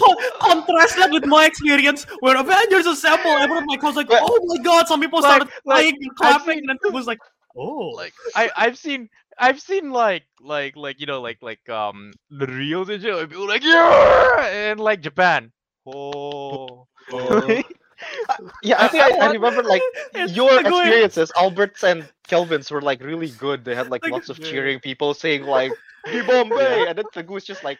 Con- 0.00 0.16
Contrast 0.40 0.96
that 0.96 1.10
with 1.10 1.24
my 1.26 1.46
experience 1.46 2.04
where 2.20 2.36
Avengers 2.36 2.86
Assemble, 2.86 3.30
everyone 3.30 3.66
like 3.66 3.82
was 3.82 3.96
like, 3.96 4.08
oh 4.10 4.38
my 4.46 4.62
god, 4.62 4.88
some 4.88 5.00
people 5.00 5.20
Like- 5.20 5.30
started 5.30 5.48
like, 5.64 5.76
crying 5.76 5.96
and 6.00 6.16
clapping, 6.16 6.54
seen- 6.60 6.70
and 6.70 6.78
then 6.82 6.90
it 6.90 6.92
was 6.92 7.06
like, 7.06 7.18
oh, 7.56 7.90
like 7.96 8.12
I 8.34 8.50
I've 8.56 8.78
seen 8.78 9.08
I've 9.38 9.60
seen 9.60 9.90
like 9.90 10.24
like 10.40 10.76
like 10.76 11.00
you 11.00 11.06
know 11.06 11.20
like 11.20 11.38
like 11.42 11.66
um 11.68 12.12
the 12.30 12.46
reels 12.46 12.88
and 12.88 13.02
shit 13.02 13.14
like 13.14 13.28
people 13.30 13.46
like 13.48 13.62
yeah 13.64 14.46
and 14.46 14.80
like 14.80 15.00
Japan. 15.02 15.52
Oh. 15.86 16.86
yeah, 18.62 18.76
I 18.82 18.88
think 18.88 19.04
I, 19.04 19.26
I 19.26 19.32
remember 19.32 19.62
like 19.62 19.82
It's 20.14 20.32
your 20.34 20.54
like 20.56 20.64
going- 20.66 20.86
experiences. 20.86 21.32
Albert's 21.36 21.84
and 21.84 22.08
Kelvin's 22.26 22.70
were 22.70 22.80
like 22.82 23.02
really 23.02 23.30
good. 23.30 23.64
They 23.64 23.74
had 23.74 23.88
like 23.90 24.02
Like- 24.02 24.12
lots 24.12 24.28
of 24.28 24.40
cheering 24.42 24.80
people 24.80 25.14
saying 25.14 25.44
like 25.44 25.72
"Be 26.06 26.22
Bombay," 26.22 26.86
and 26.88 26.96
then 26.96 27.04
Teguh's 27.14 27.44
just 27.44 27.62
like, 27.64 27.78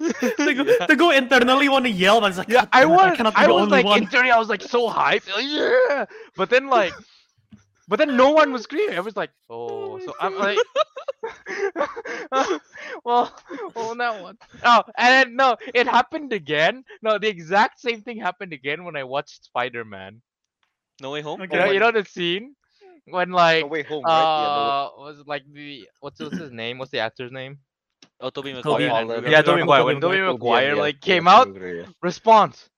they, 0.00 0.54
go, 0.54 0.64
they 0.64 1.16
internally 1.16 1.68
want 1.68 1.84
to 1.84 1.90
yell, 1.90 2.20
but 2.20 2.28
it's 2.30 2.38
like, 2.38 2.48
Yeah, 2.48 2.66
I 2.72 2.80
damn 2.82 2.90
it, 2.90 2.94
was 2.96 3.16
cannot 3.16 3.34
be 3.34 3.40
I 3.42 3.46
the 3.46 3.54
was 3.54 3.62
only 3.62 3.70
like 3.78 3.84
one. 3.84 4.02
internally 4.02 4.30
I 4.30 4.38
was 4.38 4.48
like 4.48 4.62
so 4.62 4.88
hyped. 4.90 5.28
like, 5.32 5.44
yeah. 5.46 6.04
But 6.36 6.50
then 6.50 6.68
like 6.68 6.92
but 7.88 7.98
then 7.98 8.16
no 8.16 8.30
one 8.30 8.52
was 8.52 8.62
screaming. 8.62 8.96
I 8.96 9.00
was 9.00 9.16
like, 9.16 9.30
oh, 9.50 9.98
so 9.98 10.14
I'm 10.20 10.36
like, 10.38 10.62
well, 13.04 13.32
well, 13.74 13.94
that 13.96 14.18
one. 14.18 14.36
Oh, 14.62 14.82
and 14.96 15.12
then, 15.28 15.36
no, 15.36 15.56
it 15.74 15.86
happened 15.86 16.32
again. 16.32 16.84
No, 17.02 17.18
the 17.18 17.28
exact 17.28 17.80
same 17.80 18.02
thing 18.02 18.18
happened 18.18 18.52
again 18.52 18.84
when 18.84 18.96
I 18.96 19.04
watched 19.04 19.44
Spider 19.44 19.84
Man. 19.84 20.22
No 21.00 21.10
way 21.10 21.20
home. 21.22 21.40
Okay. 21.40 21.56
You 21.56 21.58
know, 21.58 21.66
Oh 21.66 21.70
you 21.70 21.80
know 21.80 21.90
the 21.92 22.04
scene 22.04 22.54
when 23.06 23.30
like 23.32 23.66
"No 23.66 23.68
way 23.68 23.82
home, 23.82 24.10
right?" 24.12 24.30
uh 24.34 24.88
was 24.96 25.22
like 25.26 25.44
the 25.52 25.88
what's 26.00 26.20
what's 26.20 26.36
his 26.38 26.52
name? 26.52 26.78
What's 26.78 26.90
the 26.90 26.98
actor's 27.00 27.32
name? 27.32 27.58
Oh, 28.20 28.30
Tobey 28.30 28.52
Tobey 28.62 28.88
Maguire. 28.88 28.92
Maguire. 28.92 29.22
Yeah, 29.26 29.42
Tobey 29.42 29.42
Tobey 29.42 29.62
Maguire, 29.62 29.84
Maguire. 29.84 29.84
When 29.84 30.00
Tobey 30.00 30.18
Tobey 30.22 30.22
Yeah, 30.40 30.60
Maguire 30.60 30.74
yeah, 30.74 30.86
like 30.86 31.00
came 31.00 31.26
yeah, 31.28 31.28
out, 31.28 31.48
yeah, 31.54 31.72
yeah. 31.80 31.86
response. 32.02 32.70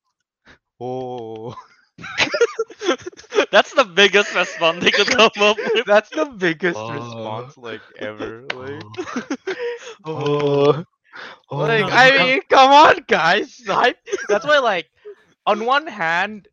Oh, 0.81 1.55
That's 3.51 3.73
the 3.73 3.85
biggest 3.85 4.35
response 4.35 4.83
they 4.85 4.93
could 4.93 5.11
come 5.11 5.31
up 5.39 5.59
with. 5.63 5.87
that's 5.87 6.11
the 6.13 6.27
biggest 6.27 6.89
Oh. 6.89 6.89
response 6.89 7.57
like 7.57 7.83
ever. 7.99 8.47
Like, 8.47 8.89
Oh, 10.05 10.85
oh, 11.51 11.69
like 11.69 11.89
no, 11.89 11.91
I 11.91 12.11
no. 12.15 12.27
mean, 12.27 12.41
come 12.49 12.71
on, 12.71 13.05
guys. 13.09 13.63
Like, 13.67 13.99
that's 14.29 14.45
why, 14.47 14.59
like, 14.59 14.89
on 15.47 15.65
one 15.65 15.87
hand, 15.87 16.49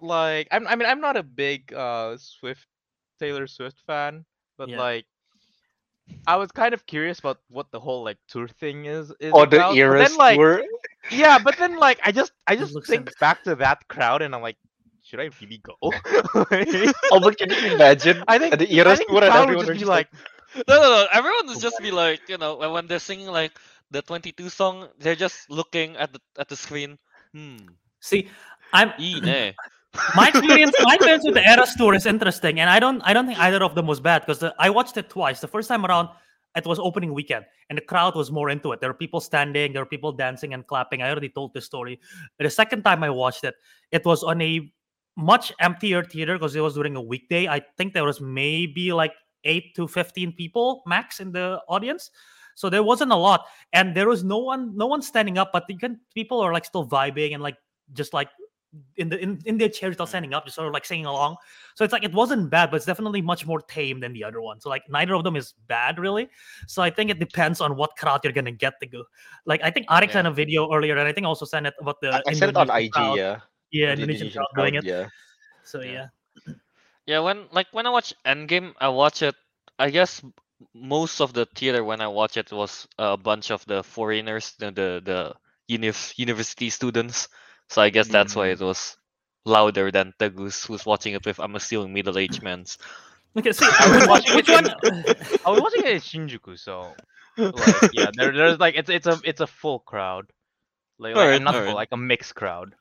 like, 0.00 0.48
I'm, 0.50 0.66
I 0.66 0.76
mean, 0.76 0.88
I'm 0.88 1.00
not 1.00 1.16
a 1.16 1.22
big 1.22 1.72
uh 1.72 2.16
Swift 2.18 2.66
Taylor 3.18 3.46
Swift 3.46 3.80
fan, 3.86 4.24
but 4.56 4.70
Yeah. 4.70 4.76
like, 4.76 5.06
I 6.26 6.36
was 6.36 6.50
kind 6.52 6.74
of 6.74 6.86
curious 6.86 7.18
about 7.20 7.38
what 7.48 7.70
the 7.70 7.80
whole 7.80 8.04
like 8.04 8.18
tour 8.28 8.48
thing 8.48 8.86
is. 8.86 9.12
is 9.20 9.36
oh, 9.36 9.44
the 9.46 9.60
about. 9.60 9.86
But 9.86 9.96
Eras 9.96 10.10
then, 10.10 10.16
like, 10.16 10.42
tour. 10.42 10.62
yeah, 11.10 11.38
but 11.38 11.56
then 11.58 11.76
like, 11.78 11.98
I 12.04 12.12
just, 12.12 12.32
I 12.46 12.56
just 12.56 12.78
think 12.86 13.10
back 13.18 13.44
to 13.44 13.56
that 13.56 13.88
crowd, 13.88 14.22
and 14.22 14.34
I'm 14.34 14.42
like, 14.42 14.58
should 15.12 15.20
I 15.20 15.28
really 15.44 15.60
go? 15.60 15.76
Like, 16.48 16.72
Albert, 17.12 17.36
can 17.36 17.50
you 17.52 17.74
imagine? 17.76 18.24
I 18.26 18.38
think, 18.38 18.52
And 18.56 18.60
the 18.64 18.68
I 18.72 18.76
Eras 18.80 18.96
think 18.98 19.10
tour 19.10 19.22
and 19.22 19.30
crowd 19.30 19.52
would 19.52 19.60
everyone 19.60 19.66
just 19.68 19.72
be 19.76 19.84
just 19.84 19.92
like, 19.92 20.08
No, 20.68 20.76
no, 20.80 20.88
no. 20.88 21.06
Everyone 21.12 21.50
is 21.50 21.58
just 21.60 21.76
be 21.80 21.90
like, 21.90 22.20
you 22.28 22.38
know, 22.38 22.56
when- 22.56 22.72
when 22.72 22.86
they're 22.86 22.98
singing 22.98 23.26
like 23.28 23.52
the 23.90 24.00
22 24.00 24.48
song, 24.48 24.88
they're 24.98 25.14
just 25.14 25.50
looking 25.50 25.96
at 25.96 26.12
the 26.14 26.20
at 26.38 26.48
the 26.48 26.56
screen. 26.56 26.96
Hmm. 27.36 27.76
See, 28.00 28.28
I'm 28.72 28.92
my 30.16 30.28
experience 30.28 30.72
my 30.80 30.94
experience 30.94 31.24
with 31.28 31.34
the 31.34 31.44
Eras 31.44 31.74
tour 31.76 31.92
is 31.92 32.06
interesting, 32.06 32.60
and 32.60 32.70
I 32.70 32.80
don't 32.80 33.02
I 33.04 33.12
don't 33.12 33.26
think 33.26 33.38
either 33.38 33.62
of 33.62 33.74
them 33.74 33.86
was 33.86 34.00
bad 34.00 34.24
because 34.24 34.42
I 34.58 34.70
watched 34.70 34.96
it 34.96 35.10
twice. 35.10 35.40
The 35.44 35.48
first 35.48 35.68
time 35.68 35.84
around, 35.84 36.08
it 36.56 36.64
was 36.64 36.78
opening 36.78 37.12
weekend, 37.12 37.44
and 37.68 37.76
the 37.76 37.82
crowd 37.84 38.14
was 38.16 38.30
more 38.32 38.48
into 38.48 38.72
it. 38.72 38.80
There 38.80 38.88
were 38.88 38.94
people 39.04 39.20
standing, 39.20 39.72
there 39.74 39.82
were 39.82 39.92
people 39.96 40.12
dancing 40.12 40.54
and 40.54 40.66
clapping. 40.66 41.02
I 41.02 41.10
already 41.10 41.28
told 41.28 41.52
this 41.52 41.66
story. 41.66 42.00
The 42.38 42.48
second 42.48 42.82
time 42.82 43.04
I 43.04 43.10
watched 43.10 43.44
it, 43.44 43.54
it 43.90 44.04
was 44.04 44.22
on 44.22 44.40
a 44.40 44.72
much 45.16 45.52
emptier 45.60 46.04
theater 46.04 46.34
because 46.38 46.56
it 46.56 46.60
was 46.60 46.74
during 46.74 46.96
a 46.96 47.02
weekday. 47.02 47.48
I 47.48 47.62
think 47.76 47.94
there 47.94 48.04
was 48.04 48.20
maybe 48.20 48.92
like 48.92 49.12
eight 49.44 49.74
to 49.76 49.88
fifteen 49.88 50.32
people 50.32 50.82
max 50.86 51.20
in 51.20 51.32
the 51.32 51.60
audience. 51.68 52.10
So 52.54 52.68
there 52.68 52.82
wasn't 52.82 53.12
a 53.12 53.16
lot, 53.16 53.46
and 53.72 53.94
there 53.96 54.08
was 54.08 54.24
no 54.24 54.38
one, 54.38 54.76
no 54.76 54.86
one 54.86 55.00
standing 55.00 55.38
up. 55.38 55.50
But 55.52 55.64
you 55.68 55.78
can 55.78 56.00
people 56.14 56.40
are 56.40 56.52
like 56.52 56.64
still 56.64 56.86
vibing 56.86 57.34
and 57.34 57.42
like 57.42 57.56
just 57.92 58.12
like 58.14 58.28
in 58.96 59.08
the 59.08 59.18
in, 59.18 59.40
in 59.44 59.58
their 59.58 59.68
chairs, 59.68 59.96
they're 59.96 60.06
standing 60.06 60.32
up, 60.32 60.44
just 60.44 60.56
sort 60.56 60.66
of 60.66 60.72
like 60.72 60.84
singing 60.84 61.06
along. 61.06 61.36
So 61.74 61.84
it's 61.84 61.92
like 61.92 62.04
it 62.04 62.12
wasn't 62.12 62.50
bad, 62.50 62.70
but 62.70 62.76
it's 62.76 62.86
definitely 62.86 63.20
much 63.20 63.46
more 63.46 63.60
tame 63.60 64.00
than 64.00 64.12
the 64.12 64.24
other 64.24 64.40
one. 64.40 64.60
So 64.60 64.70
like 64.70 64.82
neither 64.88 65.14
of 65.14 65.24
them 65.24 65.36
is 65.36 65.54
bad 65.66 65.98
really. 65.98 66.28
So 66.66 66.82
I 66.82 66.90
think 66.90 67.10
it 67.10 67.18
depends 67.18 67.60
on 67.60 67.76
what 67.76 67.90
crowd 67.96 68.20
you're 68.24 68.32
gonna 68.32 68.52
get 68.52 68.74
to 68.80 68.86
go. 68.86 69.04
Like 69.44 69.62
I 69.62 69.70
think 69.70 69.88
Ariq 69.88 70.12
sent 70.12 70.26
a 70.26 70.30
video 70.30 70.72
earlier, 70.72 70.96
and 70.96 71.06
I 71.06 71.12
think 71.12 71.26
I 71.26 71.28
also 71.28 71.44
sent 71.44 71.66
it 71.66 71.74
about 71.80 72.00
the. 72.00 72.14
I, 72.14 72.22
I 72.26 72.32
sent 72.32 72.50
it 72.50 72.56
on 72.56 72.70
IG. 72.70 72.92
crowd. 72.92 73.16
Yeah. 73.16 73.40
Yeah, 73.72 73.92
Indonesian 73.92 74.28
Indonesian 74.28 74.44
crowd 74.54 74.54
doing 74.54 74.74
it. 74.74 74.84
Yeah. 74.84 75.08
So 75.64 75.80
yeah. 75.80 76.08
Yeah. 76.46 76.54
Yeah, 77.06 77.18
when 77.20 77.46
like 77.50 77.66
when 77.72 77.86
I 77.86 77.90
watch 77.90 78.14
Endgame, 78.24 78.74
I 78.80 78.88
watch 78.88 79.22
it. 79.22 79.34
I 79.78 79.90
guess 79.90 80.22
most 80.74 81.20
of 81.20 81.32
the 81.32 81.46
theater 81.46 81.82
when 81.82 82.00
I 82.00 82.06
watch 82.06 82.36
it 82.36 82.52
was 82.52 82.86
a 82.98 83.16
bunch 83.16 83.50
of 83.50 83.64
the 83.66 83.82
foreigners, 83.82 84.54
the 84.58 84.70
the, 84.70 85.02
the 85.02 85.34
unif- 85.78 86.16
university 86.16 86.70
students. 86.70 87.28
So 87.68 87.82
I 87.82 87.90
guess 87.90 88.06
that's 88.08 88.36
why 88.36 88.48
it 88.48 88.58
mm. 88.58 88.66
was 88.66 88.96
louder 89.44 89.90
than 89.90 90.14
Teguh's, 90.18 90.64
who's 90.64 90.86
watching 90.86 91.14
it 91.14 91.26
with 91.26 91.40
I'm 91.40 91.56
assuming 91.56 91.92
middle-aged 91.92 92.42
men. 92.42 92.64
Okay, 93.34 93.52
see, 93.52 93.64
I 93.80 93.96
was 93.96 94.06
watching 94.06 94.36
which 94.36 94.48
it 94.50 94.52
one? 94.52 94.66
in- 94.66 95.04
I 95.46 95.50
was 95.50 95.60
watching 95.62 95.86
it 95.86 95.92
in 95.92 96.00
Shinjuku, 96.00 96.58
so 96.58 96.92
like 97.38 97.90
yeah, 97.94 98.10
there, 98.12 98.30
there's 98.30 98.60
like 98.60 98.74
it's 98.76 98.90
it's 98.90 99.06
a 99.06 99.18
it's 99.24 99.40
a 99.40 99.46
full 99.46 99.78
crowd, 99.78 100.26
like, 100.98 101.16
like 101.16 101.24
Alright, 101.24 101.40
not 101.40 101.54
full, 101.54 101.60
alright. 101.60 101.74
like 101.74 101.88
a 101.92 101.96
mixed 101.96 102.34
crowd. 102.34 102.74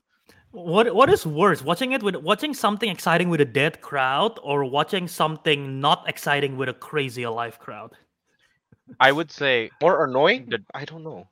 What 0.52 0.94
what 0.94 1.10
is 1.10 1.26
worse, 1.26 1.64
watching 1.64 1.94
it 1.94 2.04
with 2.04 2.16
watching 2.18 2.54
something 2.54 2.90
exciting 2.90 3.30
with 3.30 3.40
a 3.40 3.46
dead 3.46 3.80
crowd, 3.80 4.38
or 4.44 4.66
watching 4.66 5.08
something 5.08 5.80
not 5.80 6.08
exciting 6.10 6.58
with 6.58 6.68
a 6.68 6.74
crazy 6.74 7.24
alive 7.24 7.58
crowd? 7.58 7.92
I 9.00 9.14
would 9.14 9.32
say 9.32 9.72
More 9.82 10.04
annoying? 10.04 10.48
The- 10.50 10.66
I 10.74 10.84
don't 10.84 11.04
know. 11.04 11.28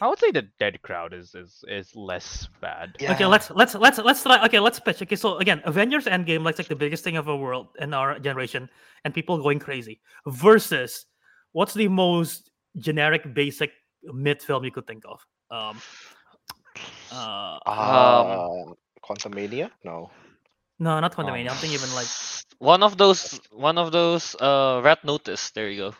I 0.00 0.08
would 0.08 0.18
say 0.18 0.30
the 0.30 0.42
dead 0.60 0.82
crowd 0.82 1.14
is 1.14 1.34
is 1.34 1.64
is 1.68 1.96
less 1.96 2.48
bad. 2.60 2.96
Okay, 3.00 3.24
let's 3.24 3.50
let's 3.50 3.74
let's 3.74 3.96
let's 3.98 4.22
try. 4.22 4.44
Okay, 4.44 4.60
let's 4.60 4.78
pitch. 4.78 5.00
Okay, 5.00 5.16
so 5.16 5.38
again, 5.38 5.62
Avengers 5.64 6.04
Endgame 6.04 6.44
like 6.44 6.58
like 6.58 6.68
the 6.68 6.76
biggest 6.76 7.02
thing 7.02 7.16
of 7.16 7.28
our 7.30 7.36
world 7.36 7.68
in 7.80 7.94
our 7.94 8.18
generation, 8.18 8.68
and 9.04 9.14
people 9.14 9.40
going 9.40 9.58
crazy. 9.58 10.00
Versus, 10.26 11.06
what's 11.52 11.72
the 11.72 11.88
most 11.88 12.50
generic, 12.76 13.32
basic 13.32 13.72
mid 14.02 14.42
film 14.42 14.64
you 14.64 14.70
could 14.70 14.86
think 14.86 15.04
of? 15.08 15.24
Um, 15.50 15.80
uh, 17.12 17.58
Uh, 17.66 18.72
Quantumania? 19.04 19.70
No. 19.84 20.10
no, 20.78 21.00
not 21.00 21.14
quantum 21.14 21.34
Quantumania. 21.34 21.50
I'm 21.50 21.56
thinking 21.56 21.78
even 21.78 21.94
like 21.94 22.08
one 22.58 22.82
of 22.82 22.96
those 22.96 23.40
one 23.52 23.78
of 23.78 23.92
those 23.92 24.34
uh 24.40 24.80
Red 24.84 24.98
Notice. 25.04 25.50
There 25.50 25.68
you 25.70 25.78
go. 25.90 25.94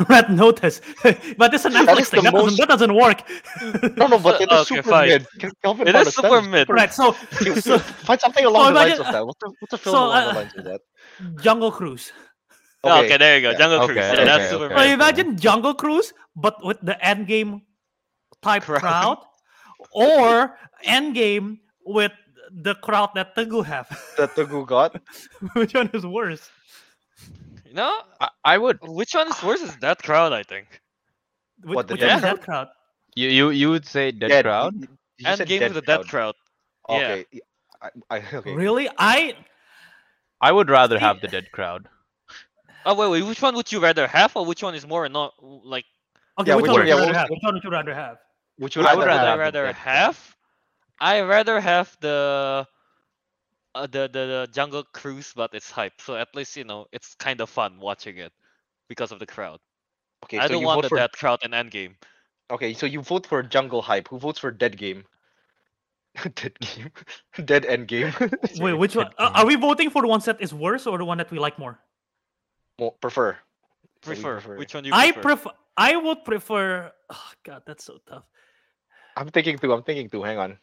Red 0.08 0.30
Notice, 0.30 0.80
but 1.36 1.52
it's 1.52 1.64
a 1.64 1.68
That 1.68 1.88
Netflix 1.88 2.00
is 2.02 2.08
thing. 2.10 2.22
the 2.22 2.30
That 2.30 2.32
doesn't 2.32 2.46
most- 2.46 2.58
that 2.62 2.68
doesn't 2.68 2.94
work. 2.94 3.18
No, 3.98 4.06
no, 4.06 4.18
but 4.22 4.40
it 4.40 4.46
is 4.52 4.58
Okay, 4.62 4.76
super 4.76 4.90
fine. 4.90 5.08
mid. 5.08 5.26
Kel- 5.40 5.50
Kelvin 5.64 5.88
It 5.88 5.92
found 5.92 6.06
a 6.06 6.10
super 6.12 6.40
sense. 6.40 6.48
mid. 6.54 6.66
right. 6.70 6.92
So, 6.94 7.12
so 7.58 7.78
Find 8.06 8.20
something 8.20 8.44
along 8.46 8.64
the 8.74 8.80
imagine- 8.80 8.98
lines 8.98 9.00
of 9.00 9.12
that. 9.14 9.26
What's 9.26 9.42
a, 9.42 9.48
what's 9.58 9.74
a 9.74 9.78
film 9.78 9.94
so, 9.94 10.04
along 10.06 10.24
the 10.24 10.30
uh, 10.30 10.34
lines 10.40 10.54
of 10.54 10.64
that? 10.64 10.80
Jungle 11.42 11.72
Cruise. 11.72 12.12
Okay, 12.84 13.16
there 13.18 13.34
you 13.36 13.42
go. 13.42 13.50
yeah, 13.50 13.58
Jungle 13.58 13.78
okay, 13.82 13.92
Cruise. 13.94 14.06
Yeah, 14.06 14.12
okay, 14.14 14.24
that's 14.30 14.44
okay. 14.46 14.50
super 14.54 14.68
So 14.70 14.74
mid. 14.78 14.86
Yeah. 14.86 14.94
imagine 14.94 15.28
Jungle 15.36 15.74
Cruise, 15.74 16.08
but 16.36 16.54
with 16.64 16.78
the 16.86 16.94
Endgame 17.02 17.62
type 18.46 18.62
Crowd. 18.62 18.80
crowd, 18.80 19.18
or 19.92 20.56
Endgame 20.84 21.58
with 21.84 22.12
the 22.50 22.74
crowd 22.76 23.10
that 23.14 23.34
Teguh 23.36 23.64
have. 23.64 23.88
That 24.16 24.30
Teguh 24.34 24.66
got. 24.66 25.00
Which 25.54 25.74
one 25.74 25.90
is 25.94 26.04
worse? 26.06 26.50
You 27.66 27.74
know, 27.74 28.00
I, 28.20 28.28
I 28.44 28.58
would 28.58 28.78
which 28.82 29.14
one 29.14 29.28
is 29.28 29.40
worse 29.42 29.60
is 29.60 29.76
that 29.76 30.02
crowd, 30.02 30.32
I 30.32 30.42
think. 30.42 30.80
Which, 31.62 31.76
What, 31.76 31.88
the 31.88 31.94
which 31.94 32.00
dead 32.00 32.08
one 32.08 32.16
is 32.16 32.22
crowd? 32.22 32.36
that 32.38 32.44
crowd? 32.44 32.68
you 33.14 33.28
you 33.28 33.50
you 33.50 33.70
would 33.70 33.86
say 33.86 34.10
dead 34.10 34.28
Dead. 34.28 34.44
crowd. 34.44 34.74
You- 34.74 34.88
you 35.18 35.36
said 35.36 35.46
Endgame 35.48 35.60
with 35.74 35.74
the 35.74 35.82
dead 35.82 36.06
crowd. 36.08 36.34
Yeah. 36.88 36.96
Okay. 36.96 37.26
y- 37.32 37.40
I, 38.10 38.16
I, 38.16 38.22
okay. 38.34 38.54
Really? 38.54 38.88
I 38.98 39.34
I 40.40 40.50
would 40.50 40.68
rather 40.70 40.96
See- 40.98 41.04
have 41.04 41.20
the 41.20 41.28
dead 41.28 41.52
crowd. 41.52 41.86
Oh 42.86 42.94
wait, 42.94 43.10
wait. 43.10 43.22
Which 43.28 43.42
one 43.42 43.54
would 43.54 43.70
you 43.70 43.78
rather 43.80 44.06
have, 44.08 44.34
or 44.34 44.44
which 44.46 44.62
one 44.62 44.74
is 44.74 44.86
more 44.86 45.06
not 45.08 45.34
like? 45.42 45.84
okay. 46.40 46.50
Yeah, 46.50 46.56
which, 46.56 46.62
which 46.64 46.70
one 46.72 46.78
one- 46.80 46.88
yeah, 46.88 46.94
you 46.94 47.00
rather 47.00 47.12
what- 47.12 47.16
have? 47.16 47.30
Which 47.30 47.40
one 47.42 47.54
would 47.54 47.64
you 47.64 47.70
rather 47.70 47.94
have? 47.94 48.16
Which 48.60 48.76
I 48.76 48.80
would 48.80 48.98
would 48.98 48.98
What 48.98 49.06
rather 49.06 49.08
would 49.08 49.16
rather 49.16 49.26
I 49.26 49.30
have 49.30 49.38
rather 49.38 49.66
dead 49.66 49.74
have? 49.76 50.36
I 51.00 51.20
rather 51.22 51.60
have 51.60 51.96
the, 52.00 52.66
uh, 53.74 53.86
the 53.86 54.02
the 54.12 54.22
the 54.26 54.48
Jungle 54.52 54.84
Cruise, 54.92 55.32
but 55.34 55.54
it's 55.54 55.70
hype. 55.70 55.98
So 56.02 56.14
at 56.14 56.28
least 56.36 56.58
you 56.58 56.64
know 56.64 56.84
it's 56.92 57.14
kind 57.14 57.40
of 57.40 57.48
fun 57.48 57.80
watching 57.80 58.18
it 58.18 58.32
because 58.86 59.12
of 59.12 59.18
the 59.18 59.24
crowd. 59.24 59.60
Okay, 60.24 60.36
I 60.36 60.46
so 60.46 60.52
don't 60.52 60.60
you 60.60 60.66
want 60.66 60.76
vote 60.76 60.82
the 60.82 60.88
for 60.90 60.96
dead 60.98 61.12
crowd 61.12 61.38
in 61.42 61.52
Endgame. 61.52 61.96
Okay, 62.50 62.74
so 62.74 62.84
you 62.84 63.00
vote 63.00 63.26
for 63.26 63.42
Jungle 63.42 63.80
Hype. 63.80 64.08
Who 64.08 64.18
votes 64.18 64.38
for 64.38 64.50
Dead 64.50 64.76
Game? 64.76 65.04
Dead 66.34 66.58
Game. 66.60 66.90
Dead 67.46 67.64
End 67.64 67.88
Game. 67.88 68.12
Wait, 68.60 68.74
which 68.74 68.94
one? 68.94 69.08
Uh, 69.16 69.30
are 69.36 69.46
we 69.46 69.56
voting 69.56 69.88
for 69.88 70.02
the 70.02 70.08
one 70.08 70.20
that 70.26 70.36
is 70.42 70.52
worse 70.52 70.86
or 70.86 70.98
the 70.98 71.04
one 71.06 71.16
that 71.16 71.30
we 71.30 71.38
like 71.38 71.58
more? 71.58 71.80
Mo- 72.78 72.90
prefer. 73.00 73.38
What 74.04 74.04
do 74.04 74.10
Prefer. 74.12 74.34
prefer? 74.34 74.56
Which 74.56 74.74
one 74.74 74.82
do 74.82 74.88
you 74.88 74.94
I 74.94 75.12
prefer? 75.12 75.22
prefer. 75.22 75.50
I 75.78 75.96
would 75.96 76.24
prefer. 76.26 76.92
Oh 77.08 77.32
God, 77.42 77.62
that's 77.64 77.84
so 77.84 77.96
tough. 78.06 78.24
I'm 79.16 79.28
thinking 79.28 79.58
too. 79.58 79.72
I'm 79.72 79.82
thinking 79.82 80.08
too. 80.08 80.22
Hang 80.22 80.38
on. 80.38 80.58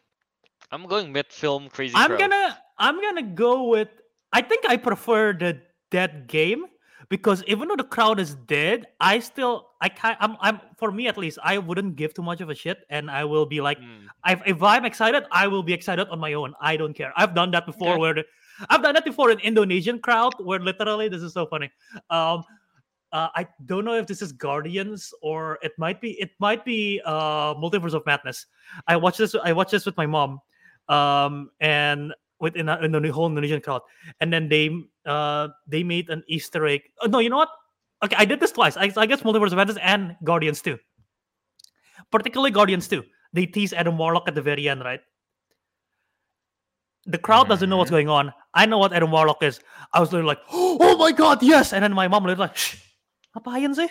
I'm 0.72 0.86
going 0.86 1.12
mid 1.12 1.26
film 1.32 1.68
crazy. 1.68 1.94
I'm 1.96 2.10
crowd. 2.10 2.20
gonna 2.20 2.58
I'm 2.78 3.00
gonna 3.00 3.22
go 3.22 3.64
with 3.68 3.88
I 4.32 4.42
think 4.42 4.64
I 4.68 4.76
prefer 4.76 5.32
the 5.32 5.60
dead 5.90 6.26
game 6.28 6.66
because 7.08 7.42
even 7.46 7.68
though 7.68 7.76
the 7.76 7.84
crowd 7.84 8.20
is 8.20 8.34
dead, 8.46 8.86
I 9.00 9.18
still 9.20 9.70
I 9.80 9.88
can't 9.88 10.18
I'm 10.20 10.36
I'm 10.40 10.60
for 10.76 10.92
me 10.92 11.08
at 11.08 11.16
least 11.16 11.38
I 11.42 11.56
wouldn't 11.58 11.96
give 11.96 12.12
too 12.12 12.22
much 12.22 12.40
of 12.40 12.50
a 12.50 12.54
shit 12.54 12.78
and 12.90 13.10
I 13.10 13.24
will 13.24 13.46
be 13.46 13.60
like 13.60 13.78
Mm. 13.78 14.06
if, 14.26 14.42
if 14.46 14.62
I'm 14.62 14.84
excited, 14.84 15.24
I 15.32 15.46
will 15.48 15.62
be 15.62 15.72
excited 15.72 16.08
on 16.10 16.18
my 16.18 16.34
own. 16.34 16.52
I 16.60 16.76
don't 16.76 16.92
care. 16.94 17.12
I've 17.16 17.34
done 17.34 17.50
that 17.52 17.64
before 17.64 17.92
Okay. 17.92 18.00
where 18.00 18.14
the, 18.14 18.24
I've 18.68 18.82
done 18.82 18.92
that 18.94 19.04
before 19.04 19.30
in 19.30 19.38
Indonesian 19.40 20.00
crowd 20.00 20.34
where 20.40 20.58
literally 20.60 21.08
this 21.08 21.22
is 21.22 21.32
so 21.32 21.46
funny. 21.46 21.70
Um 22.10 22.44
uh, 23.12 23.28
I 23.34 23.46
don't 23.66 23.84
know 23.84 23.94
if 23.94 24.06
this 24.06 24.20
is 24.22 24.32
Guardians 24.32 25.12
or 25.22 25.58
it 25.62 25.72
might 25.78 26.00
be 26.00 26.20
it 26.20 26.30
might 26.40 26.64
be 26.64 27.00
uh 27.04 27.54
Multiverse 27.54 27.94
of 27.94 28.04
Madness. 28.06 28.46
I 28.86 28.96
watched 28.96 29.18
this 29.18 29.34
I 29.34 29.52
watched 29.52 29.70
this 29.70 29.86
with 29.86 29.96
my 29.96 30.06
mom. 30.06 30.40
Um 30.88 31.50
and 31.60 32.14
with 32.40 32.54
in, 32.56 32.68
a- 32.68 32.78
in 32.80 32.92
the 32.92 33.08
whole 33.10 33.26
Indonesian 33.26 33.60
crowd. 33.60 33.82
And 34.20 34.32
then 34.32 34.48
they 34.48 34.70
uh 35.06 35.48
they 35.66 35.82
made 35.82 36.08
an 36.10 36.22
Easter 36.28 36.66
egg. 36.66 36.82
Oh, 37.02 37.06
no, 37.06 37.18
you 37.18 37.30
know 37.30 37.36
what? 37.38 37.50
Okay, 38.04 38.16
I 38.18 38.24
did 38.24 38.40
this 38.40 38.52
twice. 38.52 38.76
I, 38.76 38.92
I 38.96 39.06
guess 39.06 39.22
Multiverse 39.22 39.52
of 39.52 39.56
Madness 39.56 39.78
and 39.82 40.14
Guardians 40.22 40.62
too. 40.62 40.78
Particularly 42.12 42.50
Guardians 42.50 42.88
too. 42.88 43.04
They 43.32 43.46
tease 43.46 43.72
Adam 43.72 43.98
Warlock 43.98 44.28
at 44.28 44.34
the 44.34 44.42
very 44.42 44.68
end, 44.68 44.82
right? 44.84 45.00
The 47.06 47.18
crowd 47.18 47.48
doesn't 47.48 47.68
know 47.68 47.76
what's 47.78 47.90
going 47.90 48.08
on. 48.08 48.32
I 48.54 48.66
know 48.66 48.78
what 48.78 48.92
Adam 48.92 49.10
Warlock 49.10 49.42
is. 49.42 49.60
I 49.92 50.00
was 50.00 50.12
literally 50.12 50.28
like, 50.28 50.40
oh 50.50 50.96
my 50.98 51.12
god, 51.12 51.42
yes! 51.42 51.72
And 51.72 51.82
then 51.82 51.92
my 51.92 52.06
mom 52.06 52.24
was 52.24 52.38
like, 52.38 52.56
shh, 52.56 52.76
apayan 53.38 53.74
sih? 53.74 53.88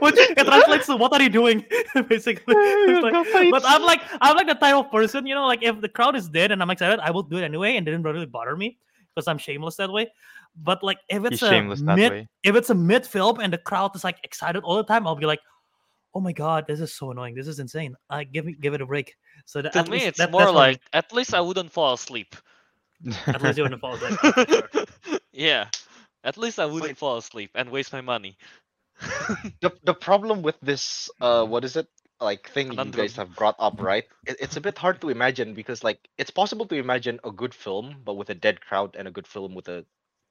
Which 0.00 0.14
it 0.18 0.38
translates 0.38 0.86
to 0.86 0.96
what 0.96 1.12
are 1.12 1.22
you 1.22 1.28
doing? 1.28 1.64
Basically. 2.08 2.54
Oh, 2.56 3.00
like- 3.02 3.50
but 3.50 3.62
I'm 3.66 3.82
like 3.82 4.00
I'm 4.20 4.36
like 4.36 4.46
the 4.46 4.54
type 4.54 4.74
of 4.74 4.90
person, 4.90 5.26
you 5.26 5.34
know, 5.34 5.46
like 5.46 5.62
if 5.62 5.80
the 5.80 5.88
crowd 5.88 6.16
is 6.16 6.28
dead 6.28 6.52
and 6.52 6.62
I'm 6.62 6.70
excited, 6.70 7.00
I 7.00 7.10
will 7.10 7.22
do 7.22 7.36
it 7.38 7.44
anyway, 7.44 7.76
and 7.76 7.86
it 7.86 7.90
didn't 7.90 8.04
really 8.04 8.26
bother 8.26 8.56
me 8.56 8.78
because 9.14 9.28
I'm 9.28 9.38
shameless 9.38 9.76
that 9.76 9.90
way. 9.90 10.10
But 10.56 10.82
like 10.82 10.98
if 11.08 11.22
He's 11.22 11.32
it's 11.32 11.42
a 11.42 11.48
shameless 11.48 11.80
that 11.82 11.96
mid, 11.96 12.12
way. 12.12 12.28
if 12.44 12.54
it's 12.56 12.70
a 12.70 12.74
mid 12.74 13.06
film 13.06 13.40
and 13.40 13.52
the 13.52 13.58
crowd 13.58 13.94
is 13.96 14.04
like 14.04 14.18
excited 14.24 14.62
all 14.62 14.76
the 14.76 14.84
time, 14.84 15.06
I'll 15.06 15.16
be 15.16 15.26
like, 15.26 15.40
oh 16.14 16.20
my 16.20 16.32
god, 16.32 16.66
this 16.68 16.80
is 16.80 16.94
so 16.94 17.10
annoying. 17.10 17.34
This 17.34 17.48
is 17.48 17.58
insane. 17.58 17.96
I 18.10 18.24
give 18.24 18.44
me 18.44 18.54
give 18.60 18.74
it 18.74 18.80
a 18.80 18.86
break. 18.86 19.16
So 19.46 19.62
that 19.62 19.72
to 19.72 19.80
at 19.80 19.86
me, 19.86 19.92
least 19.98 20.06
it's 20.06 20.18
that- 20.18 20.30
more 20.30 20.42
that's 20.42 20.50
for 20.50 20.54
me. 20.54 20.58
like 20.60 20.80
at 20.92 21.12
least 21.12 21.34
I 21.34 21.40
wouldn't 21.40 21.72
fall 21.72 21.94
asleep. 21.94 22.36
at 23.26 23.42
least 23.42 23.58
you 23.58 23.64
wouldn't 23.64 23.80
fall 23.80 23.94
asleep. 23.94 24.18
Yeah, 25.34 25.66
at 26.24 26.38
least 26.38 26.58
I 26.58 26.66
wouldn't 26.66 26.96
Wait. 26.96 26.98
fall 26.98 27.18
asleep 27.18 27.52
and 27.54 27.70
waste 27.70 27.92
my 27.92 28.02
money. 28.02 28.38
The 29.60 29.72
the 29.84 29.94
problem 29.94 30.42
with 30.42 30.58
this 30.60 31.10
uh 31.20 31.44
what 31.46 31.64
is 31.64 31.76
it 31.76 31.88
like 32.20 32.48
thing 32.50 32.72
you 32.72 32.92
Conundrum. 32.92 32.92
guys 32.92 33.16
have 33.16 33.34
brought 33.34 33.56
up 33.58 33.80
right? 33.82 34.04
It, 34.26 34.36
it's 34.40 34.56
a 34.56 34.60
bit 34.60 34.78
hard 34.78 35.00
to 35.02 35.10
imagine 35.10 35.54
because 35.54 35.84
like 35.84 36.08
it's 36.18 36.30
possible 36.30 36.66
to 36.68 36.76
imagine 36.76 37.20
a 37.24 37.30
good 37.32 37.54
film 37.54 38.02
but 38.04 38.14
with 38.14 38.30
a 38.30 38.34
dead 38.34 38.60
crowd 38.60 38.96
and 38.96 39.08
a 39.08 39.12
good 39.12 39.26
film 39.26 39.54
with 39.54 39.68
a 39.68 39.84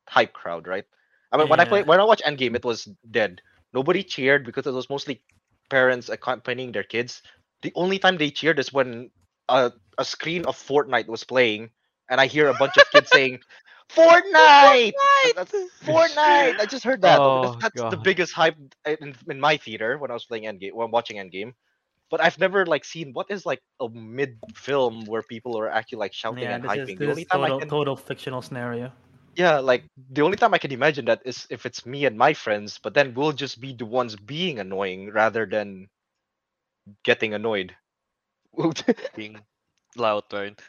hype 0.09 0.33
crowd, 0.33 0.67
right? 0.67 0.85
I 1.31 1.37
mean 1.37 1.49
when 1.49 1.59
I 1.59 1.65
play 1.65 1.83
when 1.83 1.99
I 1.99 2.03
watch 2.05 2.21
Endgame 2.23 2.55
it 2.55 2.65
was 2.65 2.87
dead. 3.09 3.41
Nobody 3.73 4.03
cheered 4.03 4.45
because 4.45 4.67
it 4.67 4.73
was 4.73 4.89
mostly 4.89 5.23
parents 5.69 6.09
accompanying 6.09 6.71
their 6.71 6.83
kids. 6.83 7.21
The 7.63 7.73
only 7.75 7.99
time 7.99 8.17
they 8.17 8.31
cheered 8.31 8.59
is 8.59 8.73
when 8.73 9.11
a 9.49 9.71
a 9.97 10.05
screen 10.05 10.45
of 10.45 10.57
Fortnite 10.57 11.07
was 11.07 11.23
playing 11.23 11.71
and 12.09 12.19
I 12.21 12.27
hear 12.27 12.47
a 12.49 12.53
bunch 12.55 12.77
of 12.77 12.89
kids 12.91 13.11
saying 13.11 13.39
Fortnite! 13.95 14.93
And 15.23 15.33
That's 15.35 15.53
Fortnite! 15.85 16.59
I 16.59 16.65
just 16.65 16.83
heard 16.83 17.01
that. 17.03 17.23
Oh, 17.23 17.41
that's 17.41 17.55
that's 17.61 17.83
the 17.89 17.97
biggest 17.97 18.33
hype 18.33 18.55
in, 18.85 19.15
in 19.29 19.39
my 19.39 19.57
theater 19.57 19.97
when 19.97 20.11
I 20.11 20.13
was 20.13 20.25
playing 20.25 20.43
Endgame, 20.45 20.73
when 20.73 20.85
I'm 20.85 20.91
watching 20.91 21.17
Endgame. 21.17 21.53
But 22.09 22.21
I've 22.21 22.39
never 22.39 22.65
like 22.65 22.85
seen 22.85 23.11
what 23.13 23.27
is 23.29 23.45
like 23.45 23.61
a 23.81 23.89
mid 23.89 24.37
film 24.55 25.05
where 25.05 25.23
people 25.23 25.57
are 25.57 25.69
actually 25.69 25.99
like 25.99 26.13
shouting 26.13 26.51
Yeah, 26.51 26.53
and 26.53 26.63
this 26.63 26.75
is, 26.75 26.87
hyping. 26.87 26.99
The 27.01 27.07
this 27.07 27.09
only 27.09 27.23
is 27.23 27.25
time 27.25 27.43
I 27.43 27.51
total, 27.51 27.59
can, 27.59 27.69
total 27.69 27.95
fictional 27.95 28.41
scenario. 28.41 28.91
yeah, 29.35 29.59
like 29.59 29.85
the 30.11 30.21
only 30.21 30.37
time 30.37 30.53
I 30.53 30.57
can 30.59 30.71
imagine 30.71 31.05
that 31.05 31.21
is 31.25 31.47
if 31.49 31.65
it's 31.65 31.85
me 31.85 32.05
and 32.05 32.17
my 32.17 32.33
friends. 32.33 32.79
But 32.81 32.93
then 32.93 33.13
we'll 33.13 33.33
just 33.33 33.59
be 33.61 33.73
the 33.73 33.85
ones 33.85 34.15
being 34.15 34.59
annoying 34.59 35.11
rather 35.11 35.45
than 35.45 35.87
getting 37.03 37.33
annoyed. 37.33 37.75
Being 39.15 39.45
loud, 39.97 40.23
right? 40.31 40.59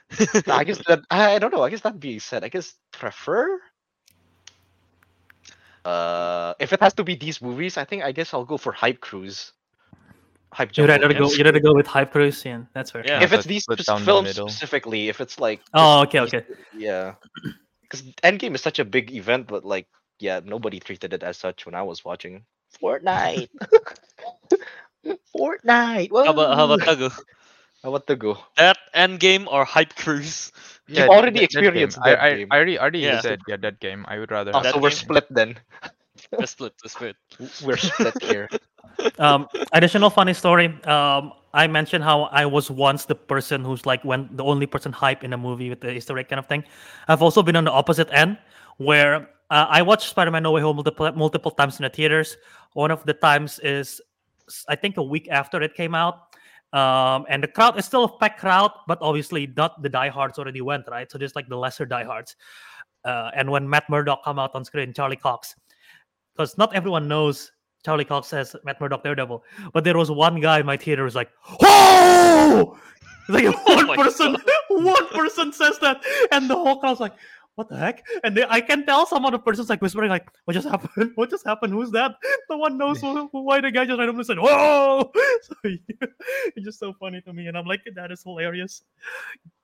I 0.48 0.64
guess 0.64 0.78
that 0.86 1.00
I 1.10 1.34
I 1.34 1.38
don't 1.38 1.52
know. 1.52 1.62
I 1.62 1.70
guess 1.70 1.80
that 1.82 1.98
being 2.00 2.20
said, 2.20 2.44
I 2.44 2.48
guess 2.48 2.74
prefer. 2.92 3.60
Uh, 5.84 6.54
if 6.58 6.72
it 6.72 6.80
has 6.80 6.94
to 6.94 7.04
be 7.04 7.14
these 7.14 7.40
movies, 7.42 7.76
I 7.76 7.84
think 7.84 8.02
I 8.02 8.12
guess 8.12 8.32
I'll 8.34 8.44
go 8.44 8.56
for 8.56 8.72
Hype 8.72 9.00
Cruise. 9.00 9.52
Hype 10.52 10.72
You 10.76 10.86
Jump. 10.86 10.88
rather 10.88 11.12
go. 11.12 11.24
yes. 11.24 11.38
You 11.38 11.44
rather 11.44 11.60
go 11.60 11.74
with 11.74 11.86
Hype 11.86 12.12
Cruise, 12.12 12.44
yeah, 12.44 12.62
that's 12.74 12.90
fair. 12.90 13.04
Yeah. 13.06 13.22
If 13.22 13.32
it's 13.32 13.44
these 13.44 13.62
split 13.62 13.80
spec- 13.80 13.98
the 13.98 14.04
films 14.04 14.30
specifically, 14.34 15.08
if 15.08 15.20
it's 15.20 15.38
like 15.38 15.60
Oh, 15.74 16.02
okay, 16.02 16.20
okay. 16.20 16.44
yeah, 16.72 17.14
because 17.82 18.02
Endgame 18.22 18.54
is 18.54 18.60
such 18.62 18.78
a 18.78 18.84
big 18.84 19.12
event, 19.12 19.46
but 19.48 19.64
like 19.64 19.86
yeah, 20.20 20.40
nobody 20.44 20.80
treated 20.80 21.12
it 21.12 21.22
as 21.22 21.36
such 21.36 21.66
when 21.66 21.74
I 21.74 21.82
was 21.82 22.04
watching 22.04 22.44
Fortnite. 22.82 23.48
Fortnite. 25.36 26.10
How 26.14 26.30
about 26.32 26.56
how 26.56 26.64
about 26.64 26.80
Teguh? 26.80 27.12
How 27.84 27.90
about 27.92 28.06
Teguh? 28.08 28.38
That 28.56 28.78
end 28.94 29.20
game 29.20 29.46
or 29.52 29.62
Hype 29.66 29.94
Cruise? 29.94 30.52
You've 30.88 31.10
already 31.10 31.40
that- 31.44 31.52
that 31.52 31.60
game. 31.60 31.68
experienced 31.68 31.98
I, 32.02 32.16
I, 32.16 32.34
game. 32.34 32.48
I 32.50 32.56
already, 32.56 32.78
already 32.80 33.00
Yeah. 33.00 33.20
said 33.20 33.40
yeah 33.46 33.60
that 33.60 33.78
game. 33.80 34.06
I 34.08 34.18
would 34.18 34.30
rather. 34.32 34.52
Oh, 34.52 34.64
have 34.64 34.64
that 34.64 34.74
so 34.74 34.80
we're 34.80 34.88
game? 34.88 35.04
split 35.04 35.26
then. 35.28 35.58
The 36.32 36.46
split, 36.46 36.72
the 36.82 36.88
split. 36.88 37.16
We're 37.62 37.76
split 37.76 38.16
here. 38.22 38.48
um, 39.18 39.46
additional 39.72 40.08
funny 40.08 40.32
story. 40.32 40.72
Um, 40.88 41.32
I 41.52 41.66
mentioned 41.66 42.02
how 42.02 42.22
I 42.32 42.46
was 42.46 42.70
once 42.70 43.04
the 43.04 43.14
person 43.14 43.62
who's 43.64 43.84
like 43.84 44.02
when 44.04 44.30
the 44.32 44.42
only 44.44 44.64
person 44.66 44.90
hype 44.92 45.22
in 45.22 45.32
a 45.34 45.36
movie 45.36 45.68
with 45.68 45.80
the 45.82 45.92
Easter 45.92 46.16
egg 46.18 46.28
kind 46.28 46.38
of 46.40 46.46
thing. 46.46 46.64
I've 47.08 47.20
also 47.20 47.42
been 47.42 47.54
on 47.56 47.64
the 47.64 47.70
opposite 47.72 48.08
end 48.12 48.38
where 48.78 49.28
uh, 49.50 49.66
I 49.68 49.82
watched 49.82 50.08
Spider-Man: 50.08 50.42
No 50.42 50.52
Way 50.52 50.62
Home 50.62 50.76
multiple 50.76 51.12
multiple 51.12 51.50
times 51.50 51.78
in 51.78 51.82
the 51.84 51.90
theaters. 51.90 52.36
One 52.72 52.90
of 52.90 53.04
the 53.04 53.12
times 53.12 53.58
is 53.60 54.00
I 54.68 54.74
think 54.74 54.96
a 54.96 55.02
week 55.02 55.28
after 55.30 55.60
it 55.60 55.74
came 55.74 55.94
out. 55.94 56.33
Um, 56.74 57.24
and 57.28 57.40
the 57.40 57.46
crowd 57.46 57.78
is 57.78 57.84
still 57.84 58.04
a 58.04 58.18
packed 58.18 58.40
crowd, 58.40 58.72
but 58.88 58.98
obviously 59.00 59.46
not 59.56 59.80
the 59.80 59.88
diehards 59.88 60.40
already 60.40 60.60
went, 60.60 60.86
right? 60.90 61.10
So 61.10 61.18
there's 61.18 61.36
like 61.36 61.48
the 61.48 61.56
lesser 61.56 61.86
diehards. 61.86 62.34
Uh, 63.04 63.30
and 63.36 63.48
when 63.48 63.68
Matt 63.70 63.88
Murdock 63.88 64.24
come 64.24 64.40
out 64.40 64.56
on 64.56 64.64
screen, 64.64 64.92
Charlie 64.92 65.14
Cox, 65.14 65.54
because 66.34 66.58
not 66.58 66.74
everyone 66.74 67.06
knows 67.06 67.52
Charlie 67.84 68.04
Cox 68.04 68.32
as 68.32 68.56
Matt 68.64 68.80
Murdock 68.80 69.04
Daredevil, 69.04 69.44
but 69.72 69.84
there 69.84 69.96
was 69.96 70.10
one 70.10 70.40
guy 70.40 70.58
in 70.58 70.66
my 70.66 70.76
theater 70.76 71.04
was 71.04 71.14
like, 71.14 71.30
"Oh!" 71.62 72.76
Like 73.28 73.44
one 73.66 73.86
my 73.86 73.96
person, 73.96 74.36
one 74.68 75.08
person 75.08 75.52
says 75.52 75.78
that, 75.78 76.02
and 76.32 76.50
the 76.50 76.56
whole 76.56 76.76
crowd's 76.76 77.00
like, 77.00 77.14
"What 77.56 77.68
the 77.68 77.76
heck?" 77.76 78.04
And 78.22 78.36
they, 78.36 78.44
I 78.48 78.60
can 78.60 78.84
tell 78.86 79.06
some 79.06 79.24
other 79.24 79.38
person's 79.38 79.68
like 79.70 79.80
whispering, 79.82 80.10
like, 80.10 80.26
"What 80.44 80.54
just 80.54 80.68
happened? 80.68 81.12
What 81.16 81.30
just 81.30 81.46
happened? 81.46 81.72
Who's 81.72 81.90
that?" 81.92 82.16
No 82.50 82.56
one 82.58 82.76
knows 82.78 83.00
who, 83.00 83.28
who- 83.28 83.42
why 83.42 83.60
the 83.60 83.70
guy 83.70 83.84
just 83.86 83.98
randomly 83.98 84.24
said, 84.24 84.38
"Whoa!" 84.38 85.10
So 85.42 85.54
yeah, 85.64 85.76
it's 86.56 86.64
just 86.64 86.78
so 86.78 86.92
funny 86.94 87.20
to 87.22 87.32
me, 87.32 87.46
and 87.46 87.56
I'm 87.56 87.66
like, 87.66 87.82
"That 87.94 88.10
is 88.10 88.22
hilarious." 88.22 88.82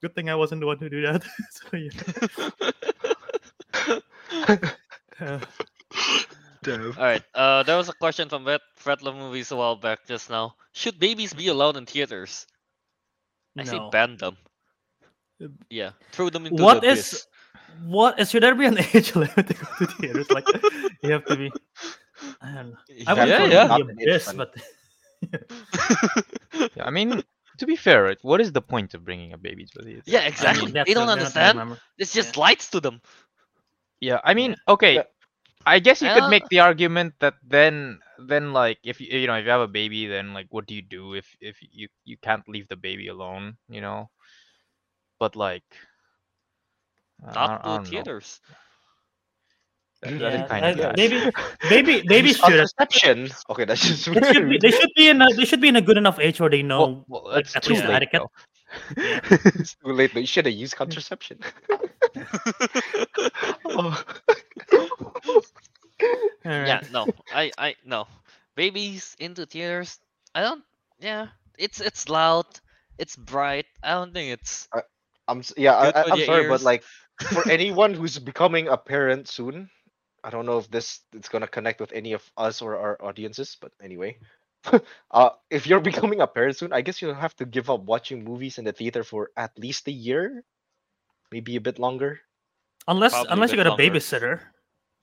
Good 0.00 0.14
thing 0.14 0.28
I 0.30 0.34
wasn't 0.34 0.60
the 0.60 0.66
one 0.66 0.78
to 0.78 0.88
do 0.90 1.02
that. 1.02 1.22
so 1.50 1.76
yeah. 1.76 1.90
Uh, 5.20 5.38
All 6.96 7.04
right. 7.04 7.22
Uh, 7.34 7.62
there 7.62 7.76
was 7.76 7.88
a 7.88 7.92
question 7.94 8.28
from 8.28 8.44
Vet 8.44 8.60
Fred 8.76 9.02
Love 9.02 9.16
Movies 9.16 9.50
a 9.50 9.56
while 9.56 9.76
back 9.76 10.06
just 10.06 10.30
now. 10.30 10.54
Should 10.72 10.98
babies 10.98 11.32
be 11.34 11.48
allowed 11.48 11.76
in 11.76 11.86
theaters? 11.86 12.46
I 13.58 13.64
say 13.64 13.80
ban 13.90 14.16
them. 14.16 14.36
Yeah, 15.70 15.92
throw 16.12 16.28
them 16.28 16.46
into 16.46 16.62
What 16.62 16.82
the 16.82 16.88
is 16.88 16.98
abyss. 17.12 17.26
What 17.78 18.18
is 18.18 18.30
should 18.30 18.42
there 18.42 18.54
be 18.54 18.66
an 18.66 18.78
age 18.94 19.14
limit 19.14 19.46
to 19.48 19.54
go 19.54 19.66
to 19.78 19.86
theaters? 19.86 20.30
Like 20.30 20.46
you 21.02 21.12
have 21.12 21.24
to 21.26 21.36
be. 21.36 21.52
I 22.40 22.52
don't 22.54 22.70
know. 22.70 22.76
I 23.06 23.14
would 23.14 23.28
yeah, 23.28 23.44
yeah. 23.46 23.66
in 23.66 23.68
Not 23.68 23.86
the 23.86 23.88
an 23.88 23.98
age 24.00 24.08
abyss, 24.08 24.32
but 24.32 24.54
Yeah, 26.76 26.84
I 26.84 26.90
mean, 26.90 27.22
to 27.58 27.66
be 27.66 27.76
fair, 27.76 28.02
right, 28.04 28.18
what 28.22 28.40
is 28.40 28.52
the 28.52 28.62
point 28.62 28.94
of 28.94 29.04
bringing 29.04 29.32
a 29.32 29.38
baby 29.38 29.64
to 29.66 29.78
the 29.78 29.84
theater? 29.84 30.02
yeah, 30.06 30.20
I 30.20 30.26
exactly. 30.26 30.72
mean, 30.72 30.82
they 30.86 30.94
don't 30.94 31.06
that's 31.06 31.34
a 31.36 31.40
understand. 31.40 31.58
number. 31.58 31.78
It's 31.98 32.12
just 32.12 32.36
lights 32.36 32.70
to 32.70 32.80
them. 32.80 33.00
Yeah, 34.00 34.20
I 34.24 34.34
mean, 34.34 34.56
okay. 34.68 34.96
Yeah. 34.96 35.02
I 35.66 35.78
guess 35.78 36.00
you 36.00 36.10
could 36.10 36.24
Uh, 36.24 36.28
make 36.28 36.48
the 36.48 36.60
argument 36.60 37.14
that 37.20 37.34
then, 37.42 38.00
then 38.18 38.52
like 38.52 38.78
if 38.82 39.00
you 39.00 39.08
you 39.18 39.26
know 39.26 39.34
if 39.34 39.44
you 39.44 39.50
have 39.50 39.60
a 39.60 39.68
baby, 39.68 40.06
then 40.06 40.32
like 40.32 40.46
what 40.50 40.66
do 40.66 40.74
you 40.74 40.82
do 40.82 41.14
if 41.14 41.36
if 41.40 41.56
you 41.60 41.88
you 42.04 42.16
can't 42.16 42.48
leave 42.48 42.68
the 42.68 42.76
baby 42.76 43.08
alone, 43.08 43.56
you 43.68 43.80
know? 43.80 44.10
But 45.18 45.36
like, 45.36 45.64
I- 47.24 47.30
I 47.30 47.32
Not 47.34 47.34
don't- 47.34 47.50
I 47.50 47.54
to 47.54 47.62
don't 47.62 47.84
know. 47.84 47.90
theaters. 47.90 48.40
That- 50.02 50.12
Yeah, 50.12 50.18
that's 50.30 50.48
kind 50.50 50.64
I- 50.64 50.68
of 50.70 50.78
bad. 50.78 50.96
maybe 50.96 51.30
maybe 51.70 52.02
maybe 52.08 52.28
Use 52.28 52.36
should 52.36 52.44
contraception. 52.44 53.28
Okay, 53.50 53.64
that's 53.66 53.86
just 53.86 54.06
they 54.06 54.32
should 54.32 54.48
be 54.48 54.56
they 54.58 54.70
should 54.70 54.90
be 54.96 55.08
in 55.08 55.20
a 55.20 55.28
they 55.34 55.44
should 55.44 55.60
be 55.60 55.68
in 55.68 55.76
a 55.76 55.82
good 55.82 55.98
enough 55.98 56.18
age 56.18 56.40
where 56.40 56.48
they 56.48 56.62
know 56.62 57.04
Well, 57.06 57.22
well, 57.24 57.36
it's 57.36 57.54
at 57.54 57.62
too 57.64 57.74
least 57.74 57.84
late. 57.84 57.96
etiquette. 57.96 58.22
it's 58.96 59.74
too 59.84 59.92
late. 59.92 60.12
But 60.14 60.20
you 60.20 60.26
should 60.26 60.46
have 60.46 60.54
used 60.54 60.74
contraception. 60.76 61.38
oh. 63.66 64.02
Yeah, 66.44 66.80
no, 66.90 67.06
I, 67.34 67.52
I, 67.58 67.74
no, 67.84 68.06
babies 68.56 69.14
into 69.20 69.44
theaters. 69.44 69.98
I 70.34 70.40
don't. 70.42 70.64
Yeah, 70.98 71.26
it's 71.58 71.80
it's 71.80 72.08
loud, 72.08 72.46
it's 72.98 73.16
bright. 73.16 73.66
I 73.82 73.92
don't 73.92 74.14
think 74.14 74.32
it's. 74.32 74.66
I'm 75.28 75.42
yeah, 75.58 75.76
I, 75.76 75.84
Good 75.92 75.96
I, 75.96 76.02
for 76.04 76.12
I'm 76.12 76.24
sorry, 76.24 76.42
ears. 76.44 76.48
but 76.48 76.62
like 76.62 76.82
for 77.22 77.48
anyone 77.50 77.94
who's 77.94 78.18
becoming 78.18 78.68
a 78.68 78.76
parent 78.76 79.28
soon, 79.28 79.70
I 80.24 80.30
don't 80.30 80.46
know 80.46 80.58
if 80.58 80.70
this 80.70 81.00
it's 81.12 81.28
gonna 81.28 81.48
connect 81.48 81.80
with 81.80 81.92
any 81.92 82.12
of 82.12 82.22
us 82.36 82.62
or 82.62 82.76
our 82.76 82.96
audiences, 83.02 83.56
but 83.60 83.72
anyway. 83.82 84.18
uh 85.10 85.30
if 85.50 85.66
you're 85.66 85.80
becoming 85.90 86.20
a 86.20 86.26
parent 86.26 86.56
soon, 86.56 86.72
I 86.72 86.80
guess 86.82 87.00
you'll 87.00 87.14
have 87.14 87.34
to 87.36 87.46
give 87.46 87.70
up 87.70 87.82
watching 87.82 88.24
movies 88.24 88.58
in 88.58 88.64
the 88.64 88.72
theater 88.72 89.04
for 89.04 89.30
at 89.36 89.56
least 89.58 89.88
a 89.88 89.92
year, 89.92 90.44
maybe 91.32 91.56
a 91.56 91.60
bit 91.60 91.78
longer. 91.78 92.20
Unless 92.88 93.12
Probably 93.12 93.32
unless 93.32 93.50
you 93.52 93.56
bit 93.56 93.64
got 93.64 93.78
a 93.78 93.82
babysitter. 93.82 94.40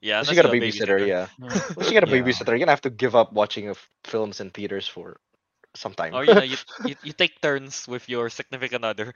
Yeah, 0.00 0.20
Unless 0.20 0.30
you 0.30 0.36
got 0.36 0.46
a 0.46 0.50
unless 0.50 0.74
babysitter, 0.76 1.00
yeah. 1.00 1.26
Yeah. 1.38 1.60
Unless 1.70 1.90
you 1.90 2.00
got 2.00 2.08
a 2.08 2.12
babysitter, 2.14 2.48
you're 2.48 2.58
gonna 2.58 2.70
have 2.72 2.82
to 2.82 2.90
give 2.90 3.16
up 3.16 3.32
watching 3.32 3.68
of 3.68 3.78
films 4.04 4.40
in 4.40 4.50
theaters 4.50 4.86
for 4.86 5.18
some 5.74 5.94
time. 5.94 6.14
Or 6.14 6.24
you 6.24 6.34
know, 6.34 6.42
you, 6.42 6.56
you 6.84 6.94
you 7.02 7.12
take 7.12 7.40
turns 7.40 7.86
with 7.88 8.08
your 8.08 8.30
significant 8.30 8.84
other. 8.84 9.14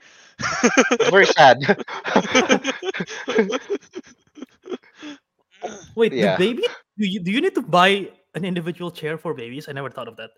Very 1.09 1.25
sad. 1.25 1.57
Wait, 5.95 6.13
Yeah. 6.13 6.35
the 6.37 6.45
baby? 6.45 6.63
Do 6.97 7.05
you 7.07 7.19
do 7.23 7.31
you 7.31 7.41
need 7.41 7.55
to 7.55 7.61
buy 7.63 8.09
an 8.35 8.43
individual 8.45 8.91
chair 8.91 9.17
for 9.17 9.33
babies? 9.33 9.67
I 9.69 9.73
never 9.73 9.89
thought 9.89 10.07
of 10.07 10.17
that. 10.17 10.31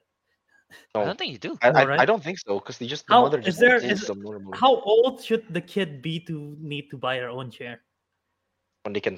I 0.94 1.06
don't 1.06 1.18
think 1.18 1.32
you 1.32 1.38
do. 1.38 1.58
I, 1.62 1.70
I, 1.70 1.82
Alright. 1.82 2.00
I 2.00 2.06
don't 2.06 2.24
think 2.24 2.40
so 2.40 2.60
because 2.60 2.78
they 2.78 2.88
just 2.88 3.06
the 3.08 3.14
How- 3.14 3.24
mother 3.24 3.40
just 3.40 3.60
there- 3.60 3.80
holds 3.80 4.02
is- 4.02 4.08
them 4.08 4.22
normally 4.22 4.58
How 4.58 4.76
old 4.82 5.24
should 5.24 5.46
the 5.54 5.62
kid 5.62 6.02
be 6.02 6.20
to 6.26 6.56
need 6.60 6.90
to 6.92 6.98
buy 6.98 7.18
their 7.18 7.30
own 7.30 7.52
chair? 7.52 7.82
when 8.86 8.94
they 8.94 9.02
can 9.02 9.18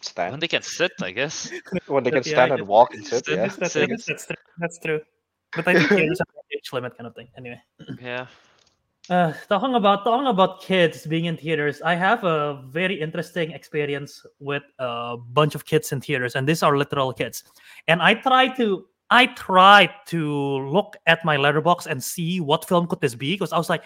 stand. 0.00 0.30
When 0.32 0.40
they 0.40 0.48
can 0.48 0.62
sit, 0.62 0.92
I 1.02 1.10
guess. 1.12 1.52
when 1.88 2.04
they 2.04 2.10
can 2.10 2.22
Yeah, 2.24 2.32
stand 2.40 2.52
and 2.56 2.64
walk 2.66 2.94
and 2.96 3.04
sit. 3.04 3.26
Sit- 3.26 3.36
Yeah, 3.36 3.48
That's, 3.52 3.72
So 3.76 3.82
I 3.82 3.86
that's, 3.86 4.06
that's 4.06 4.24
true. 4.26 4.36
That's 4.56 4.78
true. 4.80 5.00
But 5.56 5.68
I 5.68 5.74
think 5.74 5.88
there's 5.90 6.20
an 6.20 6.26
age 6.54 6.72
limit 6.72 6.96
kind 6.96 7.06
of 7.06 7.14
thing. 7.14 7.28
Anyway. 7.36 7.60
Yeah. 8.00 8.26
Uh, 9.10 9.34
talking 9.50 9.74
about 9.74 10.02
talking 10.02 10.28
about 10.28 10.62
kids 10.62 11.06
being 11.06 11.26
in 11.26 11.36
theaters, 11.36 11.82
I 11.82 11.94
have 11.94 12.24
a 12.24 12.62
very 12.70 12.98
interesting 12.98 13.50
experience 13.50 14.24
with 14.40 14.62
a 14.78 15.18
bunch 15.18 15.54
of 15.54 15.66
kids 15.66 15.92
in 15.92 16.00
theaters, 16.00 16.36
and 16.36 16.48
these 16.48 16.62
are 16.62 16.74
literal 16.74 17.12
kids. 17.12 17.44
And 17.86 18.00
I 18.00 18.14
try 18.14 18.48
to 18.56 18.86
I 19.10 19.26
tried 19.26 19.90
to 20.06 20.56
look 20.70 20.96
at 21.06 21.22
my 21.22 21.36
Letterboxd 21.36 21.86
and 21.86 22.02
see 22.02 22.40
what 22.40 22.64
film 22.64 22.86
could 22.86 23.02
this 23.02 23.14
be 23.14 23.34
because 23.34 23.52
I 23.52 23.58
was 23.58 23.68
like, 23.68 23.84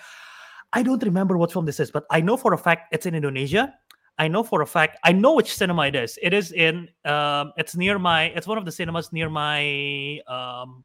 I 0.72 0.84
don't 0.84 1.02
remember 1.02 1.36
what 1.36 1.50
film 1.52 1.64
this 1.66 1.80
is, 1.80 1.90
but 1.90 2.04
I 2.10 2.20
know 2.20 2.36
for 2.36 2.52
a 2.54 2.58
fact 2.58 2.94
it's 2.94 3.06
in 3.06 3.16
Indonesia. 3.16 3.74
I 4.18 4.28
know 4.28 4.44
for 4.44 4.62
a 4.62 4.66
fact 4.66 4.98
I 5.02 5.10
know 5.10 5.34
which 5.34 5.52
cinema 5.52 5.86
it 5.86 5.96
is. 5.96 6.16
It 6.22 6.32
is 6.32 6.52
in 6.52 6.88
um, 7.04 7.52
it's 7.56 7.74
near 7.74 7.98
my 7.98 8.26
it's 8.36 8.46
one 8.46 8.58
of 8.58 8.64
the 8.64 8.72
cinemas 8.72 9.12
near 9.12 9.28
my 9.28 10.20
um 10.28 10.84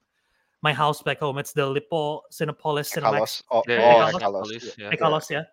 my 0.64 0.74
house 0.74 1.02
back 1.02 1.20
home. 1.20 1.38
It's 1.38 1.54
the 1.54 1.66
Lippo 1.68 2.22
Cinepolis 2.32 2.90
Cinemax. 2.92 3.04
Kalos. 3.04 3.44
Oh, 3.52 3.64
Yeah, 3.68 3.76
oh, 3.76 4.18
yeah, 4.20 4.30
yeah. 4.78 4.90
yeah. 4.90 5.20
Yeah. 5.30 5.44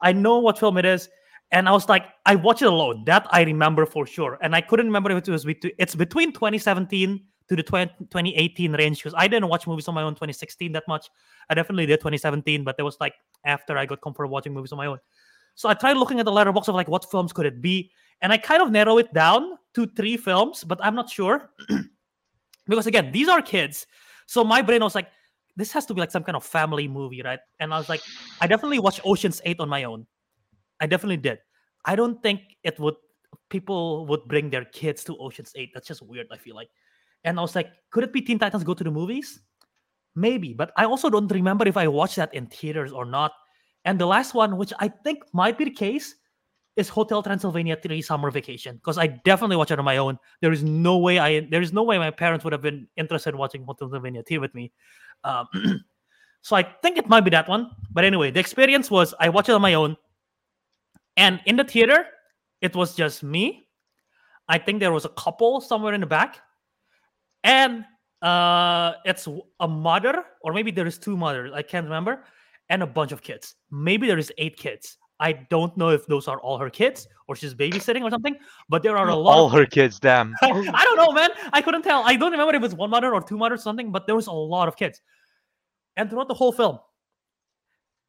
I 0.00 0.12
know 0.12 0.38
what 0.38 0.58
film 0.58 0.78
it 0.78 0.84
is, 0.84 1.08
and 1.50 1.68
I 1.68 1.72
was 1.72 1.88
like, 1.88 2.06
I 2.24 2.34
watched 2.36 2.62
it 2.62 2.66
alone. 2.68 3.04
That 3.06 3.26
I 3.30 3.42
remember 3.42 3.84
for 3.84 4.06
sure, 4.06 4.38
and 4.40 4.54
I 4.54 4.60
couldn't 4.60 4.86
remember 4.86 5.10
if 5.10 5.28
it 5.28 5.30
was 5.30 5.44
between. 5.44 5.72
It's 5.78 5.94
between 5.94 6.32
2017 6.32 7.20
to 7.48 7.56
the 7.56 7.62
20, 7.62 7.92
2018 8.10 8.72
range 8.72 8.98
because 9.02 9.14
I 9.16 9.28
didn't 9.28 9.48
watch 9.48 9.66
movies 9.66 9.88
on 9.88 9.94
my 9.94 10.02
own 10.02 10.14
2016 10.14 10.72
that 10.72 10.84
much. 10.88 11.10
I 11.50 11.54
definitely 11.54 11.86
did 11.86 11.98
2017, 12.00 12.64
but 12.64 12.76
it 12.78 12.82
was 12.82 12.96
like 13.00 13.14
after 13.44 13.76
I 13.76 13.86
got 13.86 14.00
comfortable 14.00 14.32
watching 14.32 14.54
movies 14.54 14.72
on 14.72 14.78
my 14.78 14.86
own. 14.86 14.98
So 15.54 15.68
I 15.68 15.74
tried 15.74 15.96
looking 15.96 16.18
at 16.18 16.24
the 16.24 16.32
Letterboxd 16.32 16.68
of 16.68 16.74
like 16.74 16.88
what 16.88 17.10
films 17.10 17.32
could 17.32 17.46
it 17.46 17.60
be, 17.60 17.90
and 18.22 18.32
I 18.32 18.38
kind 18.38 18.62
of 18.62 18.70
narrow 18.70 18.98
it 18.98 19.12
down 19.12 19.56
to 19.74 19.86
three 19.86 20.16
films, 20.16 20.64
but 20.64 20.78
I'm 20.82 20.94
not 20.94 21.10
sure 21.10 21.50
because 22.66 22.86
again, 22.86 23.12
these 23.12 23.28
are 23.28 23.42
kids. 23.42 23.86
So 24.26 24.44
my 24.44 24.62
brain 24.62 24.82
was 24.82 24.94
like, 24.94 25.08
this 25.56 25.70
has 25.72 25.86
to 25.86 25.94
be 25.94 26.00
like 26.00 26.10
some 26.10 26.24
kind 26.24 26.36
of 26.36 26.44
family 26.44 26.88
movie, 26.88 27.22
right? 27.22 27.38
And 27.60 27.72
I 27.72 27.78
was 27.78 27.88
like, 27.88 28.00
I 28.40 28.46
definitely 28.46 28.80
watched 28.80 29.00
Ocean's 29.04 29.40
8 29.44 29.60
on 29.60 29.68
my 29.68 29.84
own. 29.84 30.06
I 30.80 30.86
definitely 30.86 31.18
did. 31.18 31.38
I 31.84 31.96
don't 31.96 32.22
think 32.22 32.40
it 32.62 32.78
would 32.80 32.94
people 33.50 34.06
would 34.06 34.24
bring 34.24 34.50
their 34.50 34.64
kids 34.64 35.04
to 35.04 35.16
Ocean's 35.18 35.52
8. 35.54 35.70
That's 35.74 35.86
just 35.86 36.02
weird, 36.02 36.26
I 36.30 36.38
feel 36.38 36.54
like. 36.54 36.68
And 37.24 37.38
I 37.38 37.42
was 37.42 37.54
like, 37.54 37.70
could 37.90 38.04
it 38.04 38.12
be 38.12 38.20
Teen 38.20 38.38
Titans 38.38 38.64
Go 38.64 38.74
to 38.74 38.84
the 38.84 38.90
Movies? 38.90 39.40
Maybe, 40.14 40.52
but 40.52 40.72
I 40.76 40.84
also 40.84 41.10
don't 41.10 41.30
remember 41.30 41.66
if 41.66 41.76
I 41.76 41.88
watched 41.88 42.16
that 42.16 42.32
in 42.34 42.46
theaters 42.46 42.92
or 42.92 43.04
not. 43.04 43.32
And 43.84 43.98
the 43.98 44.06
last 44.06 44.34
one, 44.34 44.56
which 44.56 44.72
I 44.78 44.88
think 44.88 45.22
might 45.32 45.58
be 45.58 45.64
the 45.64 45.70
case, 45.70 46.14
is 46.76 46.88
Hotel 46.88 47.22
Transylvania 47.22 47.76
3 47.76 48.02
Summer 48.02 48.30
Vacation. 48.30 48.76
Because 48.76 48.98
I 48.98 49.06
definitely 49.06 49.56
watch 49.56 49.70
it 49.70 49.78
on 49.78 49.84
my 49.84 49.98
own. 49.98 50.18
There 50.40 50.52
is 50.52 50.64
no 50.64 50.98
way 50.98 51.18
I 51.18 51.40
there 51.40 51.62
is 51.62 51.72
no 51.72 51.82
way 51.82 51.98
my 51.98 52.10
parents 52.10 52.44
would 52.44 52.52
have 52.52 52.62
been 52.62 52.88
interested 52.96 53.30
in 53.30 53.38
watching 53.38 53.64
Hotel 53.64 53.88
Transylvania 53.88 54.22
3 54.22 54.38
with 54.38 54.54
me. 54.54 54.72
Um, 55.22 55.48
so 56.42 56.56
I 56.56 56.62
think 56.62 56.98
it 56.98 57.08
might 57.08 57.22
be 57.22 57.30
that 57.30 57.48
one. 57.48 57.70
But 57.92 58.04
anyway, 58.04 58.30
the 58.30 58.40
experience 58.40 58.90
was 58.90 59.14
I 59.20 59.28
watched 59.28 59.48
it 59.48 59.52
on 59.52 59.62
my 59.62 59.74
own. 59.74 59.96
And 61.16 61.40
in 61.46 61.56
the 61.56 61.64
theater, 61.64 62.06
it 62.60 62.74
was 62.74 62.96
just 62.96 63.22
me. 63.22 63.68
I 64.48 64.58
think 64.58 64.80
there 64.80 64.92
was 64.92 65.04
a 65.04 65.10
couple 65.10 65.60
somewhere 65.60 65.94
in 65.94 66.00
the 66.00 66.06
back. 66.06 66.40
And 67.44 67.84
uh 68.22 68.94
it's 69.04 69.28
a 69.60 69.68
mother, 69.68 70.24
or 70.40 70.52
maybe 70.52 70.70
there 70.70 70.86
is 70.86 70.98
two 70.98 71.16
mothers, 71.16 71.52
I 71.54 71.62
can't 71.62 71.84
remember, 71.84 72.24
and 72.68 72.82
a 72.82 72.86
bunch 72.86 73.12
of 73.12 73.22
kids. 73.22 73.54
Maybe 73.70 74.06
there 74.06 74.18
is 74.18 74.32
eight 74.38 74.56
kids. 74.56 74.98
I 75.24 75.32
don't 75.48 75.74
know 75.78 75.88
if 75.88 76.06
those 76.06 76.28
are 76.28 76.38
all 76.40 76.58
her 76.58 76.68
kids 76.68 77.08
or 77.28 77.34
she's 77.34 77.54
babysitting 77.54 78.02
or 78.02 78.10
something, 78.10 78.36
but 78.68 78.82
there 78.82 78.98
are 78.98 79.08
a 79.08 79.16
lot 79.16 79.38
All 79.38 79.46
of 79.46 79.52
her 79.52 79.64
kids, 79.64 79.98
damn. 79.98 80.34
I 80.42 80.84
don't 80.84 80.96
know, 80.96 81.12
man. 81.12 81.30
I 81.50 81.62
couldn't 81.62 81.80
tell. 81.80 82.02
I 82.04 82.14
don't 82.16 82.30
remember 82.30 82.54
if 82.54 82.56
it 82.56 82.62
was 82.62 82.74
one 82.74 82.90
mother 82.90 83.14
or 83.14 83.22
two 83.22 83.38
mothers 83.38 83.60
or 83.60 83.62
something, 83.62 83.90
but 83.90 84.06
there 84.06 84.14
was 84.14 84.26
a 84.26 84.32
lot 84.32 84.68
of 84.68 84.76
kids. 84.76 85.00
And 85.96 86.10
throughout 86.10 86.28
the 86.28 86.34
whole 86.34 86.52
film, 86.52 86.78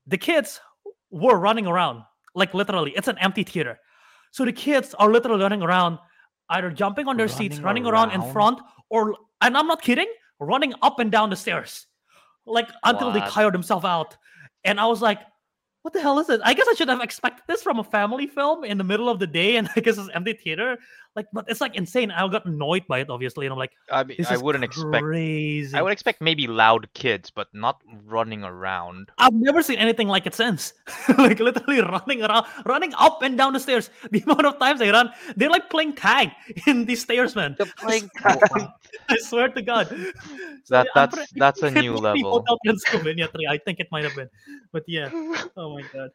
the 0.07 0.17
kids 0.17 0.59
were 1.09 1.37
running 1.37 1.67
around, 1.67 2.03
like 2.33 2.53
literally. 2.53 2.91
It's 2.91 3.07
an 3.07 3.17
empty 3.19 3.43
theater. 3.43 3.79
So 4.31 4.43
the 4.43 4.51
kids 4.51 4.93
are 4.99 5.09
literally 5.09 5.41
running 5.41 5.61
around, 5.63 5.99
either 6.49 6.69
jumping 6.69 7.07
on 7.07 7.15
their 7.15 7.29
seats, 7.29 7.59
Running 7.59 7.85
running 7.85 8.11
around 8.11 8.11
in 8.11 8.33
front, 8.33 8.59
or, 8.89 9.15
and 9.39 9.55
I'm 9.57 9.67
not 9.67 9.81
kidding, 9.81 10.11
running 10.41 10.73
up 10.81 10.99
and 10.99 11.09
down 11.09 11.29
the 11.29 11.37
stairs, 11.37 11.87
like 12.45 12.67
until 12.83 13.13
they 13.13 13.21
What? 13.21 13.31
tired 13.31 13.53
themselves 13.53 13.85
out. 13.85 14.17
And 14.65 14.81
I 14.81 14.85
was 14.87 15.01
like, 15.01 15.19
what 15.85 15.93
the 15.93 16.01
hell 16.01 16.17
is 16.17 16.29
it? 16.29 16.41
I 16.43 16.55
guess 16.55 16.65
I 16.67 16.73
should 16.73 16.89
have 16.89 17.01
expected 17.01 17.43
this 17.45 17.61
from 17.61 17.77
a 17.77 17.83
family 17.83 18.25
film 18.25 18.63
in 18.63 18.79
the 18.79 18.83
middle 18.83 19.07
of 19.07 19.19
the 19.19 19.27
day, 19.27 19.55
and 19.55 19.69
I 19.75 19.81
guess 19.81 19.99
it's 19.99 20.09
empty 20.15 20.33
theater. 20.33 20.79
Like, 21.15 21.27
but 21.31 21.45
it's 21.47 21.61
like 21.61 21.75
insane. 21.75 22.11
I 22.11 22.27
got 22.27 22.45
annoyed 22.45 22.85
by 22.87 22.99
it, 22.99 23.09
obviously, 23.09 23.45
and 23.45 23.53
I'm 23.53 23.57
like, 23.57 23.71
I 23.89 24.03
mean, 24.03 24.17
this 24.17 24.27
I 24.29 24.33
is 24.35 24.43
wouldn't 24.43 24.63
expect. 24.65 25.01
crazy. 25.03 25.73
I 25.75 25.81
would 25.81 25.93
expect 25.93 26.19
maybe 26.21 26.45
loud 26.45 26.89
kids, 26.93 27.31
but 27.31 27.47
not 27.53 27.81
running 28.05 28.43
around. 28.43 29.09
I've 29.17 29.33
never 29.33 29.63
seen 29.63 29.77
anything 29.77 30.07
like 30.09 30.27
it 30.27 30.35
since. 30.35 30.73
like 31.17 31.39
literally 31.39 31.79
running 31.81 32.21
around, 32.21 32.45
running 32.65 32.93
up 32.97 33.21
and 33.21 33.37
down 33.37 33.53
the 33.53 33.59
stairs. 33.59 33.89
The 34.11 34.21
amount 34.23 34.45
of 34.45 34.59
times 34.59 34.79
they 34.79 34.89
run, 34.91 35.09
they're 35.37 35.49
like 35.49 35.69
playing 35.69 35.93
tag 35.95 36.31
in 36.67 36.85
these 36.85 37.01
stairs, 37.01 37.35
man. 37.35 37.55
They're 37.57 37.71
playing 37.77 38.09
I 38.23 39.17
swear 39.19 39.49
to 39.49 39.61
God. 39.61 39.87
So 39.87 39.95
That- 40.69 40.87
that's- 40.95 41.15
pretty- 41.15 41.39
that's 41.39 41.63
a 41.63 41.67
it 41.67 41.73
new 41.75 41.93
might 41.93 42.13
be 42.13 42.23
level. 42.23 42.31
Hotel 42.45 42.57
Transylvania 42.65 43.27
3. 43.27 43.47
I 43.47 43.57
think 43.57 43.79
it 43.79 43.87
might 43.91 44.03
have 44.03 44.15
been. 44.15 44.29
But 44.71 44.83
yeah. 44.87 45.09
Oh 45.55 45.75
my 45.75 45.83
God. 45.93 46.09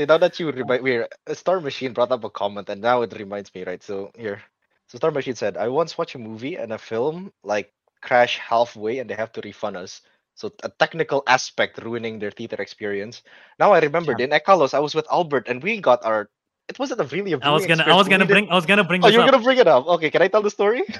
See, 0.00 0.06
now 0.06 0.18
that 0.18 0.40
you 0.40 0.50
remind 0.52 0.82
me, 0.84 1.04
Star 1.34 1.60
Machine 1.60 1.92
brought 1.94 2.12
up 2.12 2.24
a 2.24 2.30
comment, 2.30 2.68
and 2.70 2.80
now 2.82 3.02
it 3.02 3.12
reminds 3.18 3.54
me, 3.54 3.64
right? 3.64 3.82
So 3.82 4.10
here, 4.16 4.42
so 4.88 4.98
Star 4.98 5.12
Machine 5.12 5.36
said, 5.36 5.56
"I 5.58 5.68
once 5.68 5.98
watched 5.98 6.16
a 6.16 6.18
movie 6.18 6.56
and 6.56 6.72
a 6.72 6.78
film 6.78 7.32
like 7.44 7.72
crash 8.02 8.38
halfway, 8.38 8.98
and 8.98 9.10
they 9.10 9.14
have 9.14 9.32
to 9.34 9.42
refund 9.42 9.76
us. 9.76 10.02
So 10.34 10.52
a 10.64 10.70
technical 10.70 11.22
aspect 11.28 11.78
ruining 11.82 12.18
their 12.20 12.30
theater 12.32 12.56
experience. 12.62 13.22
Now 13.58 13.72
I 13.72 13.80
remembered 13.80 14.20
in 14.20 14.30
Ekalos, 14.30 14.74
I 14.74 14.80
was 14.80 14.94
with 14.94 15.06
Albert, 15.12 15.48
and 15.48 15.62
we 15.62 15.80
got 15.80 16.04
our. 16.04 16.30
It 16.68 16.78
wasn't 16.78 17.00
a 17.00 17.04
really 17.04 17.32
a. 17.34 17.38
I 17.42 17.50
was 17.52 17.66
gonna 17.66 17.84
I 17.84 17.94
was 17.96 18.08
gonna 18.08 18.26
we 18.26 18.26
bring 18.26 18.50
I 18.50 18.54
was 18.54 18.66
gonna 18.66 18.84
bring 18.84 19.02
Oh, 19.02 19.08
you're 19.08 19.24
up. 19.24 19.32
gonna 19.32 19.40
bring 19.40 19.58
it 19.58 19.68
up. 19.68 19.86
Okay, 19.86 20.10
can 20.10 20.22
I 20.22 20.28
tell 20.28 20.42
the 20.42 20.50
story? 20.50 20.82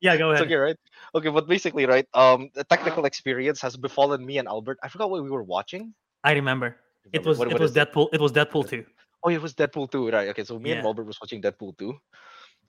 Yeah, 0.00 0.16
go 0.16 0.32
It's 0.32 0.40
ahead. 0.40 0.46
okay, 0.46 0.56
right? 0.56 0.76
Okay, 1.14 1.30
but 1.30 1.46
basically, 1.48 1.86
right? 1.86 2.06
Um, 2.14 2.50
the 2.54 2.64
technical 2.64 3.04
experience 3.06 3.60
has 3.62 3.76
befallen 3.76 4.24
me 4.24 4.38
and 4.38 4.48
Albert. 4.48 4.78
I 4.82 4.88
forgot 4.88 5.10
what 5.10 5.22
we 5.22 5.30
were 5.30 5.42
watching. 5.44 5.94
I 6.24 6.32
remember. 6.32 6.76
It 7.12 7.24
was 7.24 7.38
what- 7.38 7.50
it 7.50 7.58
was 7.58 7.70
is 7.72 7.76
it? 7.76 7.92
Deadpool. 7.92 8.08
It 8.12 8.20
was 8.20 8.32
Deadpool 8.32 8.68
2. 8.68 8.84
Oh, 9.22 9.30
it 9.30 9.42
was 9.42 9.54
Deadpool 9.54 9.90
2, 9.90 10.10
right? 10.10 10.28
Okay, 10.28 10.44
so 10.44 10.58
me 10.58 10.70
and 10.70 10.80
Yeah. 10.80 10.86
Albert 10.86 11.04
was 11.04 11.20
watching 11.20 11.42
Deadpool 11.42 11.76
2. 11.78 11.98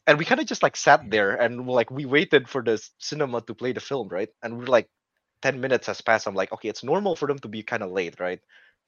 And 0.07 0.17
we 0.17 0.25
kind 0.25 0.41
of 0.41 0.47
just 0.47 0.63
like 0.63 0.75
sat 0.75 1.09
there 1.09 1.35
and 1.35 1.67
like 1.67 1.91
we 1.91 2.05
waited 2.05 2.49
for 2.49 2.63
the 2.63 2.81
cinema 2.97 3.41
to 3.41 3.53
play 3.53 3.71
the 3.71 3.79
film, 3.79 4.09
right? 4.09 4.29
And 4.41 4.57
we're 4.57 4.65
like 4.65 4.89
10 5.41 5.61
minutes 5.61 5.87
has 5.87 6.01
passed. 6.01 6.27
I'm 6.27 6.35
like, 6.35 6.51
okay, 6.51 6.69
it's 6.69 6.83
normal 6.83 7.15
for 7.15 7.27
them 7.27 7.39
to 7.39 7.47
be 7.47 7.63
kind 7.63 7.83
of 7.83 7.91
late, 7.91 8.19
right? 8.19 8.39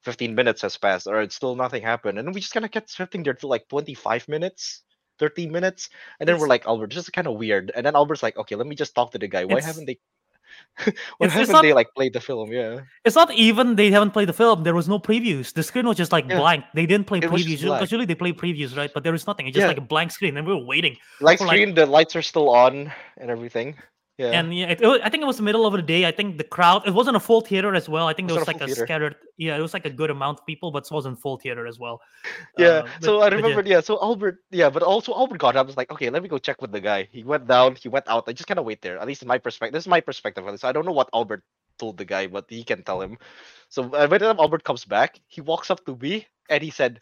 15 0.02 0.34
minutes 0.34 0.62
has 0.62 0.76
passed, 0.76 1.06
or 1.06 1.22
it's 1.22 1.34
still 1.36 1.56
nothing 1.56 1.82
happened. 1.82 2.18
And 2.18 2.34
we 2.34 2.40
just 2.40 2.52
kind 2.52 2.66
of 2.66 2.70
kept 2.72 2.90
sitting 2.90 3.22
there 3.22 3.34
till 3.34 3.48
like 3.48 3.68
25 3.68 4.28
minutes, 4.28 4.82
30 5.18 5.46
minutes. 5.46 5.88
And 6.20 6.28
then 6.28 6.38
we're 6.38 6.48
like, 6.48 6.66
Albert, 6.66 6.90
this 6.90 7.04
is 7.04 7.10
kind 7.10 7.26
of 7.26 7.38
weird. 7.38 7.72
And 7.74 7.86
then 7.86 7.96
Albert's 7.96 8.22
like, 8.22 8.36
okay, 8.36 8.56
let 8.56 8.66
me 8.66 8.74
just 8.76 8.94
talk 8.94 9.12
to 9.12 9.18
the 9.18 9.28
guy. 9.28 9.44
Why 9.44 9.60
haven't 9.60 9.86
they 9.86 9.98
why 10.84 11.26
it's- 11.26 11.38
it's 11.40 11.50
haven't 11.50 11.62
they 11.62 11.72
like 11.72 11.88
played 11.94 12.12
the 12.12 12.20
film? 12.20 12.50
Yeah. 12.52 12.80
It's 13.04 13.14
not 13.16 13.32
even 13.32 13.76
they 13.76 13.90
haven't 13.90 14.10
played 14.10 14.28
the 14.28 14.32
film. 14.32 14.64
There 14.64 14.74
was 14.74 14.88
no 14.88 14.98
previews. 14.98 15.52
The 15.52 15.62
screen 15.62 15.86
was 15.86 15.96
just 15.96 16.12
like 16.12 16.28
Yeah. 16.28 16.38
blank. 16.38 16.64
They 16.74 16.86
didn't 16.86 17.06
play 17.06 17.18
It 17.18 17.24
previews. 17.30 17.62
Usually- 17.62 18.06
they 18.06 18.14
play 18.14 18.32
previews, 18.32 18.76
right? 18.76 18.90
But 18.92 19.04
there 19.04 19.14
is 19.14 19.26
nothing. 19.26 19.46
It's 19.46 19.54
just 19.54 19.62
Yeah. 19.64 19.68
like 19.68 19.78
a 19.78 19.88
blank 19.94 20.10
screen, 20.10 20.36
and 20.36 20.46
we 20.46 20.54
were 20.54 20.64
waiting. 20.64 20.96
Light 21.20 21.38
For, 21.38 21.46
like- 21.46 21.56
screen, 21.56 21.74
the 21.74 21.86
lights 21.86 22.16
are 22.16 22.22
still 22.22 22.48
on 22.50 22.92
and 23.18 23.30
everything. 23.30 23.76
Yeah. 24.16 24.30
And 24.30 24.56
yeah, 24.56 24.66
it, 24.70 24.80
it 24.80 25.00
I 25.02 25.08
think 25.08 25.22
it 25.22 25.26
was 25.26 25.38
the 25.38 25.42
middle 25.42 25.66
of 25.66 25.72
the 25.72 25.82
day. 25.82 26.06
I 26.06 26.12
think 26.12 26.38
the 26.38 26.44
crowd. 26.44 26.86
It 26.86 26.94
wasn't 26.94 27.16
a 27.16 27.20
full 27.20 27.40
theater 27.40 27.74
as 27.74 27.88
well. 27.88 28.06
I 28.06 28.12
think 28.12 28.28
there 28.28 28.38
was 28.38 28.46
like 28.46 28.60
a 28.60 28.66
theater. 28.66 28.86
scattered. 28.86 29.16
Yeah, 29.38 29.56
it 29.56 29.60
was 29.60 29.74
like 29.74 29.86
a 29.86 29.90
good 29.90 30.10
amount 30.10 30.38
of 30.38 30.46
people, 30.46 30.70
but 30.70 30.84
it 30.84 30.92
wasn't 30.92 31.20
full 31.20 31.36
theater 31.36 31.66
as 31.66 31.78
well. 31.78 32.00
Yeah, 32.56 32.66
Uh, 32.66 32.88
so 33.00 33.20
I 33.20 33.30
but 33.30 33.32
yeah. 33.32 33.36
remembered, 33.42 33.66
yeah. 33.66 33.80
so 33.80 33.98
Albert, 34.00 34.38
yeah, 34.52 34.70
but 34.70 34.82
also 34.84 35.12
Albert 35.12 35.38
got 35.38 35.56
up, 35.56 35.66
I 35.66 35.66
was 35.66 35.76
like, 35.76 35.90
okay, 35.90 36.08
let 36.10 36.22
me 36.22 36.28
go 36.28 36.38
check 36.38 36.62
with 36.62 36.70
the 36.70 36.80
guy. 36.80 37.08
He 37.10 37.24
went 37.24 37.48
down, 37.48 37.74
he 37.74 37.88
went 37.88 38.06
out. 38.06 38.24
I 38.28 38.32
just 38.32 38.46
kind 38.46 38.60
of 38.60 38.64
wait 38.64 38.80
there, 38.82 38.98
at 38.98 39.06
least 39.06 39.22
in 39.22 39.28
my 39.28 39.38
perspective. 39.38 39.72
This 39.72 39.82
is 39.84 39.88
my 39.88 40.00
perspective 40.00 40.44
this. 40.46 40.62
I 40.62 40.70
don't 40.70 40.86
know 40.86 40.92
what 40.92 41.10
Albert 41.12 41.42
told 41.78 41.98
the 41.98 42.04
guy, 42.04 42.28
but 42.28 42.46
he 42.48 42.62
can 42.62 42.84
tell 42.84 43.02
him. 43.02 43.18
So 43.68 43.90
uh, 43.92 44.06
by 44.06 44.18
the 44.18 44.26
time 44.26 44.38
Albert 44.38 44.62
comes 44.62 44.84
back, 44.84 45.18
he 45.26 45.40
walks 45.40 45.70
up 45.70 45.84
to 45.86 45.96
me 45.96 46.26
and 46.48 46.62
he 46.62 46.70
said, 46.70 47.00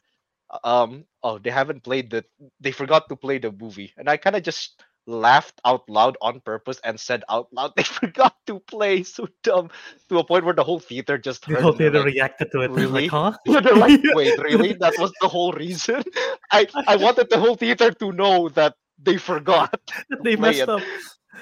um, 0.64 1.04
oh, 1.22 1.38
they 1.38 1.50
haven't 1.50 1.84
played 1.84 2.10
the, 2.10 2.24
they 2.60 2.72
forgot 2.72 3.08
to 3.08 3.16
play 3.16 3.38
the 3.38 3.52
movie. 3.52 3.92
And 3.98 4.08
I 4.08 4.16
kind 4.16 4.36
of 4.36 4.42
just 4.42 4.82
laughed 5.06 5.60
out 5.64 5.88
loud 5.88 6.16
on 6.22 6.40
purpose 6.40 6.80
and 6.84 6.98
said 6.98 7.24
out 7.28 7.48
loud, 7.52 7.72
they 7.76 7.82
forgot 7.82 8.34
to 8.46 8.60
play. 8.60 9.02
So 9.02 9.28
dumb 9.42 9.70
to 10.08 10.18
a 10.18 10.24
point 10.24 10.44
where 10.44 10.54
the 10.54 10.64
whole 10.64 10.78
theater 10.80 11.18
just 11.18 11.46
The 11.46 11.54
heard. 11.54 11.62
whole 11.62 11.72
theater 11.72 11.98
like, 11.98 12.06
reacted 12.14 12.50
to 12.52 12.60
it. 12.62 12.70
"Really?" 12.70 13.08
Like, 13.08 13.10
huh? 13.10 13.32
yeah, 13.46 13.60
they're 13.60 13.74
like, 13.76 14.00
wait, 14.14 14.38
really? 14.38 14.72
That 14.74 14.94
was 14.98 15.12
the 15.20 15.28
whole 15.28 15.52
reason? 15.52 16.02
I, 16.50 16.66
I 16.86 16.96
wanted 16.96 17.28
the 17.30 17.38
whole 17.38 17.56
theater 17.56 17.90
to 17.90 18.12
know 18.12 18.48
that 18.50 18.74
they 19.02 19.16
forgot. 19.16 19.80
they 20.22 20.36
messed 20.36 20.60
it. 20.60 20.68
up. 20.68 20.82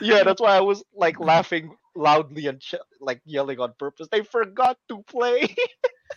Yeah, 0.01 0.23
that's 0.23 0.41
why 0.41 0.57
I 0.57 0.61
was 0.61 0.82
like 0.95 1.19
laughing 1.20 1.77
loudly 1.97 2.47
and 2.47 2.62
sh- 2.62 2.77
like 3.01 3.20
yelling 3.27 3.59
on 3.61 3.74
purpose. 3.78 4.09
They 4.11 4.23
forgot 4.23 4.78
to 4.89 5.03
play. 5.03 5.55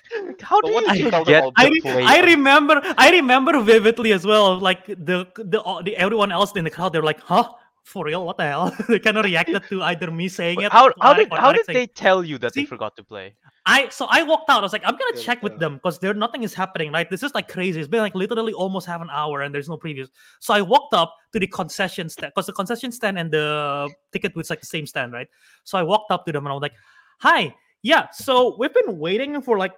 How 0.41 0.61
do 0.61 0.71
you 0.71 0.87
did 0.87 0.97
you 0.97 1.11
tell 1.11 1.25
get 1.25 1.43
I, 1.55 1.65
to 1.65 1.71
re- 1.71 1.81
play? 1.81 2.03
I 2.03 2.21
remember 2.21 2.81
I 2.97 3.11
remember 3.11 3.59
vividly 3.61 4.13
as 4.13 4.25
well. 4.25 4.59
Like 4.59 4.85
the 4.87 5.27
the, 5.35 5.61
uh, 5.61 5.81
the 5.81 5.95
everyone 5.97 6.31
else 6.31 6.51
in 6.55 6.63
the 6.63 6.69
crowd, 6.69 6.93
they're 6.93 7.03
like, 7.03 7.19
"Huh? 7.21 7.49
For 7.83 8.05
real? 8.05 8.25
What 8.25 8.37
the 8.37 8.43
hell?" 8.43 8.75
they 8.89 8.99
kind 8.99 9.17
of 9.17 9.25
reacted 9.25 9.63
to 9.69 9.83
either 9.83 10.11
me 10.11 10.27
saying 10.29 10.61
it. 10.61 10.71
How 10.71 10.91
how 11.01 11.13
did 11.13 11.31
how 11.33 11.51
did 11.51 11.65
saying- 11.65 11.77
they 11.77 11.87
tell 11.87 12.23
you 12.23 12.37
that 12.39 12.53
they 12.53 12.65
forgot 12.65 12.95
to 12.97 13.03
play? 13.03 13.35
I 13.65 13.87
so 13.89 14.07
I 14.09 14.23
walked 14.23 14.49
out. 14.49 14.59
I 14.59 14.63
was 14.63 14.73
like, 14.73 14.83
I'm 14.85 14.97
gonna 14.97 15.15
Yeah, 15.15 15.21
check 15.21 15.41
with 15.41 15.57
them 15.57 15.75
because 15.75 15.97
there 15.99 16.13
nothing 16.13 16.43
is 16.43 16.53
happening. 16.53 16.91
Right? 16.91 17.09
This 17.09 17.23
is 17.23 17.33
like 17.33 17.47
crazy. 17.47 17.79
It's 17.79 17.87
been 17.87 18.01
like 18.01 18.13
literally 18.15 18.51
almost 18.53 18.85
half 18.87 19.01
an 19.01 19.09
hour 19.09 19.41
and 19.41 19.55
there's 19.55 19.69
no 19.69 19.77
previews. 19.77 20.09
So 20.41 20.53
I 20.53 20.61
walked 20.61 20.93
up 20.93 21.15
to 21.31 21.39
the 21.39 21.47
concession 21.47 22.09
stand 22.09 22.33
because 22.35 22.47
the 22.47 22.53
concession 22.53 22.91
stand 22.91 23.17
and 23.17 23.31
the 23.31 23.89
ticket 24.11 24.35
was 24.35 24.49
like 24.49 24.59
the 24.59 24.65
same 24.67 24.85
stand, 24.85 25.13
right? 25.13 25.27
So 25.63 25.77
I 25.77 25.83
walked 25.83 26.11
up 26.11 26.25
to 26.25 26.33
them 26.33 26.45
and 26.45 26.51
I 26.51 26.55
was 26.55 26.61
like, 26.61 26.73
"Hi, 27.19 27.55
yeah. 27.83 28.07
So 28.11 28.55
we've 28.57 28.73
been 28.73 28.97
waiting 28.97 29.41
for 29.41 29.57
like 29.57 29.73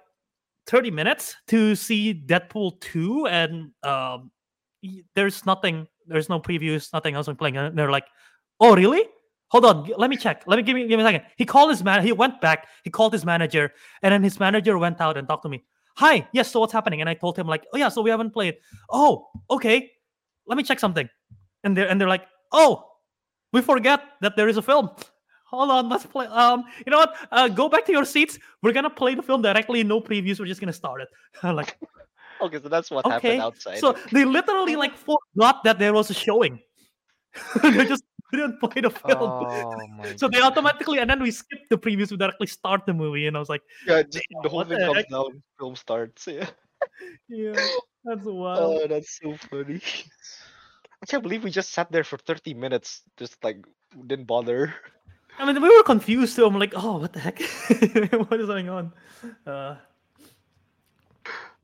30 0.66 0.90
minutes 0.90 1.36
to 1.48 1.74
see 1.74 2.14
Deadpool 2.14 2.80
2, 2.80 3.26
and 3.26 3.70
um, 3.82 4.30
there's 5.14 5.46
nothing. 5.46 5.86
There's 6.06 6.28
no 6.28 6.40
previews. 6.40 6.92
Nothing 6.92 7.14
else 7.14 7.28
I'm 7.28 7.36
playing." 7.36 7.56
And 7.56 7.78
they're 7.78 7.90
like, 7.90 8.06
"Oh, 8.60 8.74
really?" 8.74 9.04
Hold 9.50 9.64
on, 9.64 9.90
let 9.96 10.10
me 10.10 10.16
check. 10.16 10.42
Let 10.46 10.56
me 10.56 10.62
give 10.62 10.74
me 10.74 10.88
give 10.88 10.98
me 10.98 11.04
a 11.04 11.06
second. 11.06 11.22
He 11.36 11.44
called 11.44 11.70
his 11.70 11.84
man. 11.84 12.02
He 12.02 12.12
went 12.12 12.40
back. 12.40 12.66
He 12.82 12.90
called 12.90 13.12
his 13.12 13.24
manager, 13.24 13.72
and 14.02 14.12
then 14.12 14.22
his 14.22 14.40
manager 14.40 14.76
went 14.76 15.00
out 15.00 15.16
and 15.16 15.28
talked 15.28 15.44
to 15.44 15.48
me. 15.48 15.64
Hi, 15.98 16.28
yes. 16.32 16.50
So 16.50 16.60
what's 16.60 16.72
happening? 16.72 17.00
And 17.00 17.08
I 17.08 17.14
told 17.14 17.38
him 17.38 17.46
like, 17.46 17.64
oh 17.72 17.78
yeah. 17.78 17.88
So 17.88 18.02
we 18.02 18.10
haven't 18.10 18.30
played. 18.30 18.56
Oh, 18.90 19.28
okay. 19.48 19.90
Let 20.46 20.56
me 20.56 20.62
check 20.62 20.80
something. 20.80 21.08
And 21.62 21.76
they're 21.76 21.88
and 21.88 22.00
they're 22.00 22.08
like, 22.08 22.26
oh, 22.52 22.84
we 23.52 23.62
forget 23.62 24.02
that 24.20 24.36
there 24.36 24.48
is 24.48 24.56
a 24.56 24.62
film. 24.62 24.90
Hold 25.56 25.70
on, 25.70 25.88
let's 25.88 26.04
play. 26.04 26.26
Um, 26.26 26.64
you 26.84 26.90
know 26.90 26.98
what? 26.98 27.16
Uh, 27.32 27.48
go 27.48 27.68
back 27.68 27.86
to 27.86 27.92
your 27.92 28.04
seats. 28.04 28.38
We're 28.62 28.72
gonna 28.72 28.90
play 28.90 29.14
the 29.14 29.22
film 29.22 29.40
directly. 29.40 29.82
No 29.82 30.02
previews. 30.02 30.38
We're 30.38 30.52
just 30.52 30.60
gonna 30.60 30.72
start 30.72 31.00
it. 31.00 31.08
Like, 31.42 31.78
okay, 32.42 32.60
so 32.62 32.68
that's 32.68 32.90
what 32.90 33.06
okay. 33.06 33.14
happened 33.14 33.40
outside. 33.40 33.78
So 33.78 33.96
they 34.12 34.26
literally 34.26 34.76
like 34.76 34.94
forgot 34.94 35.64
that 35.64 35.78
there 35.78 35.94
was 35.94 36.10
a 36.10 36.14
showing. 36.14 36.60
they 37.62 37.86
just 37.86 38.04
didn't 38.32 38.60
play 38.60 38.82
the 38.82 38.90
film. 38.90 39.16
Oh 39.18 39.86
my! 39.96 40.14
So 40.16 40.28
they 40.28 40.42
automatically, 40.42 40.98
and 40.98 41.08
then 41.08 41.22
we 41.22 41.30
skipped 41.30 41.70
the 41.70 41.78
previews. 41.78 42.10
We 42.10 42.18
directly 42.18 42.48
start 42.48 42.84
the 42.84 42.92
movie, 42.92 43.26
and 43.26 43.36
I 43.36 43.40
was 43.40 43.48
like, 43.48 43.62
yeah, 43.86 44.02
just, 44.02 44.26
the 44.42 44.48
whole 44.50 44.64
thing 44.64 44.78
the 44.78 44.84
comes 44.84 44.96
heck? 44.98 45.08
down, 45.08 45.42
film 45.58 45.76
starts. 45.76 46.26
Yeah. 46.26 46.48
yeah, 47.28 47.56
that's 48.04 48.24
wild. 48.24 48.82
Oh, 48.82 48.86
that's 48.86 49.18
so 49.22 49.34
funny. 49.48 49.80
I 51.02 51.06
can't 51.06 51.22
believe 51.22 51.44
we 51.44 51.50
just 51.50 51.72
sat 51.72 51.90
there 51.90 52.04
for 52.04 52.18
30 52.18 52.52
minutes, 52.52 53.02
just 53.16 53.42
like 53.42 53.64
didn't 54.06 54.26
bother. 54.26 54.74
I 55.38 55.44
mean, 55.44 55.60
we 55.60 55.68
were 55.68 55.82
confused 55.82 56.36
too. 56.36 56.46
I'm 56.46 56.58
like, 56.58 56.72
oh, 56.76 56.98
what 56.98 57.12
the 57.12 57.20
heck? 57.20 57.40
what 58.28 58.40
is 58.40 58.46
going 58.46 58.68
on? 58.68 58.92
Uh, 59.46 59.76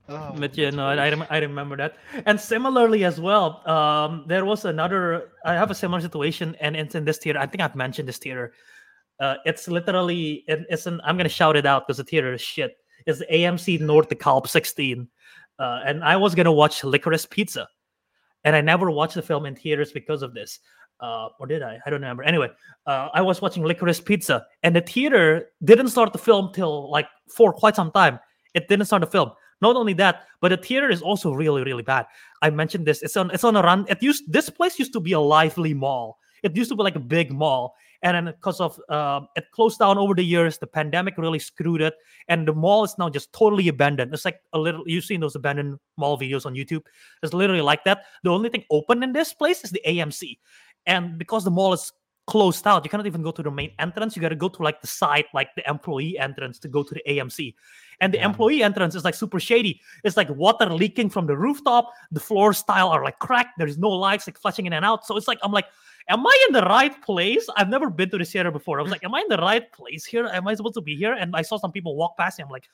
Oh, 0.09 0.35
But 0.37 0.59
yeah, 0.59 0.71
no, 0.71 0.89
I, 0.89 1.09
I, 1.31 1.39
remember 1.39 1.77
that. 1.77 1.97
And 2.27 2.39
similarly 2.39 3.05
as 3.05 3.21
well, 3.21 3.67
um, 3.69 4.25
there 4.27 4.45
was 4.45 4.65
another. 4.65 5.31
I 5.45 5.55
have 5.55 5.71
a 5.71 5.75
similar 5.75 6.01
situation, 6.01 6.57
and 6.61 6.77
it's 6.77 6.95
in 6.95 7.05
this 7.05 7.19
theater. 7.19 7.39
I 7.39 7.47
think 7.47 7.63
I've 7.63 7.77
mentioned 7.77 8.09
this 8.09 8.19
theater. 8.19 8.53
Uh, 9.21 9.37
it's 9.45 9.69
literally, 9.69 10.45
it, 10.49 10.67
it's 10.69 10.87
an. 10.87 11.01
I'm 11.05 11.17
gonna 11.17 11.29
shout 11.29 11.57
it 11.57 11.67
out 11.67 11.87
because 11.87 11.99
the 11.99 12.05
theater 12.05 12.33
is 12.33 12.41
shit. 12.41 12.77
It's 13.07 13.23
AMC 13.31 13.81
North 13.81 14.09
DeKalb 14.09 14.49
16, 14.49 15.09
uh, 15.59 15.81
and 15.87 16.03
I 16.03 16.17
was 16.17 16.35
gonna 16.35 16.53
watch 16.53 16.83
Licorice 16.83 17.31
Pizza, 17.31 17.69
and 18.43 18.57
I 18.57 18.61
never 18.61 18.91
watched 18.91 19.15
the 19.15 19.23
film 19.23 19.47
in 19.47 19.55
theaters 19.55 19.93
because 19.93 20.23
of 20.23 20.35
this. 20.35 20.59
Uh, 21.03 21.29
or 21.41 21.49
did 21.49 21.63
I? 21.63 21.81
I 21.85 21.91
don't 21.91 22.01
remember. 22.01 22.23
Anyway, 22.23 22.49
uh, 22.87 23.09
I 23.13 23.21
was 23.21 23.43
watching 23.43 23.65
Licorice 23.65 24.01
Pizza, 24.01 24.47
and 24.63 24.75
the 24.75 24.81
theater 24.81 25.49
didn't 25.65 25.89
start 25.89 26.13
the 26.13 26.19
film 26.19 26.51
till 26.55 26.89
like 26.91 27.09
for 27.29 27.53
quite 27.53 27.75
some 27.75 27.91
time. 27.91 28.21
It 28.55 28.69
didn't 28.69 28.87
start 28.87 29.01
the 29.01 29.09
film. 29.09 29.33
Not 29.61 29.75
only 29.77 29.95
that, 29.95 30.27
but 30.41 30.49
the 30.49 30.57
theater 30.57 30.91
is 30.91 31.03
also 31.03 31.33
really, 31.33 31.63
really 31.63 31.83
bad. 31.83 32.07
I 32.41 32.51
mentioned 32.51 32.87
this. 32.87 33.03
It's 33.03 33.17
on 33.17 33.31
it's 33.33 33.43
on 33.45 33.57
a 33.57 33.63
run. 33.63 33.85
It 33.89 34.01
used 34.03 34.31
this 34.31 34.49
place 34.49 34.79
used 34.79 34.93
to 34.93 35.01
be 35.01 35.13
a 35.13 35.21
lively 35.21 35.75
mall. 35.75 36.19
It 36.43 36.57
used 36.57 36.71
to 36.71 36.77
be 36.77 36.83
like 36.83 36.97
a 36.97 37.01
big 37.01 37.33
mall, 37.33 37.75
and 38.03 38.15
then 38.17 38.35
because 38.35 38.61
of 38.61 38.79
uh, 38.89 39.21
it 39.37 39.45
closed 39.53 39.79
down 39.79 39.99
over 39.99 40.15
the 40.15 40.25
years, 40.25 40.59
the 40.59 40.67
pandemic 40.67 41.17
really 41.17 41.39
screwed 41.39 41.81
it, 41.81 41.95
and 42.27 42.47
the 42.47 42.53
mall 42.53 42.83
is 42.83 42.97
now 42.99 43.09
just 43.09 43.33
totally 43.33 43.69
abandoned. 43.69 44.13
It's 44.13 44.25
like 44.25 44.41
a 44.53 44.59
little 44.59 44.83
you've 44.87 45.05
seen 45.05 45.21
those 45.21 45.37
abandoned 45.37 45.79
mall 45.97 46.19
videos 46.19 46.45
on 46.45 46.55
YouTube. 46.55 46.83
It's 47.23 47.33
literally 47.33 47.63
like 47.63 47.85
that. 47.85 48.05
The 48.25 48.31
only 48.31 48.49
thing 48.49 48.65
open 48.71 49.05
in 49.05 49.13
this 49.13 49.33
place 49.33 49.63
is 49.63 49.71
the 49.71 49.83
AMC, 49.87 50.39
and 50.87 51.19
because 51.19 51.45
the 51.45 51.51
mall 51.51 51.73
is 51.73 51.93
closed 52.27 52.67
out, 52.67 52.85
you 52.85 52.91
cannot 52.91 53.07
even 53.07 53.23
go 53.23 53.33
to 53.33 53.43
the 53.43 53.51
main 53.51 53.73
entrance. 53.79 54.15
You 54.17 54.23
got 54.23 54.29
to 54.31 54.37
go 54.37 54.49
to 54.49 54.63
like 54.63 54.81
the 54.81 54.87
side, 54.87 55.25
like 55.35 55.55
the 55.57 55.69
employee 55.69 56.19
entrance, 56.19 56.59
to 56.61 56.69
go 56.69 56.83
to 56.83 56.95
the 56.95 57.03
AMC 57.09 57.55
and 58.01 58.13
the 58.13 58.19
Yeah. 58.19 58.27
employee 58.27 58.63
entrance 58.63 58.95
is 58.95 59.05
like 59.05 59.15
super 59.15 59.39
shady. 59.41 59.81
It's 60.05 60.17
like 60.17 60.29
water 60.31 60.67
leaking 60.67 61.11
from 61.11 61.27
the 61.27 61.37
rooftop. 61.37 61.93
The 62.11 62.21
floors 62.21 62.63
tile 62.63 62.89
are 62.89 63.05
like 63.05 63.19
cracked. 63.19 63.59
There's 63.59 63.79
no 63.79 63.91
lights 63.91 64.27
like 64.27 64.39
flashing 64.39 64.67
in 64.67 64.73
and 64.73 64.85
out. 64.85 65.07
So 65.07 65.17
it's 65.17 65.29
like 65.29 65.39
I'm 65.43 65.53
like, 65.53 65.67
am 66.09 66.27
I 66.27 66.45
in 66.49 66.53
the 66.53 66.63
right 66.63 67.01
place? 67.03 67.49
I've 67.57 67.69
never 67.69 67.91
been 67.91 68.11
to 68.11 68.19
the 68.19 68.25
theater 68.25 68.51
before. 68.51 68.79
I 68.81 68.83
was 68.83 68.91
like, 68.91 69.05
am 69.05 69.15
I 69.15 69.21
in 69.21 69.29
the 69.29 69.37
right 69.39 69.71
place 69.73 70.05
here? 70.05 70.27
Am 70.27 70.49
I 70.49 70.55
supposed 70.55 70.75
to 70.75 70.81
be 70.81 70.97
here? 70.97 71.15
And 71.15 71.35
I 71.37 71.43
saw 71.43 71.59
some 71.59 71.73
people 71.73 71.97
walk 71.97 72.17
past 72.17 72.39
me. 72.39 72.45
I'm 72.45 72.51
like, 72.51 72.69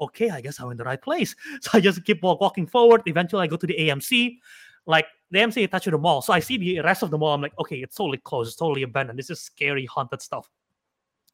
okay, 0.00 0.30
I 0.30 0.40
guess 0.40 0.58
I'm 0.60 0.70
in 0.70 0.76
the 0.76 0.84
right 0.84 1.00
place. 1.00 1.36
So 1.60 1.70
I 1.74 1.80
just 1.80 2.04
keep 2.04 2.22
walking 2.22 2.66
forward. 2.66 3.02
Eventually, 3.06 3.42
I 3.44 3.46
go 3.46 3.56
to 3.56 3.66
the 3.66 3.74
AMC. 3.74 4.38
Like 4.86 5.06
the 5.30 5.38
AMC 5.38 5.64
attached 5.64 5.84
to 5.84 5.90
the 5.90 5.98
mall. 5.98 6.22
So 6.22 6.32
I 6.32 6.40
see 6.40 6.56
the 6.56 6.80
rest 6.80 7.02
of 7.02 7.10
the 7.10 7.18
mall. 7.18 7.34
I'm 7.34 7.42
like, 7.42 7.58
okay, 7.58 7.76
it's 7.76 7.96
totally 7.96 8.18
closed. 8.18 8.48
It's 8.48 8.56
totally 8.56 8.82
abandoned. 8.82 9.18
This 9.18 9.30
is 9.30 9.40
scary, 9.40 9.86
haunted 9.86 10.22
stuff. 10.22 10.48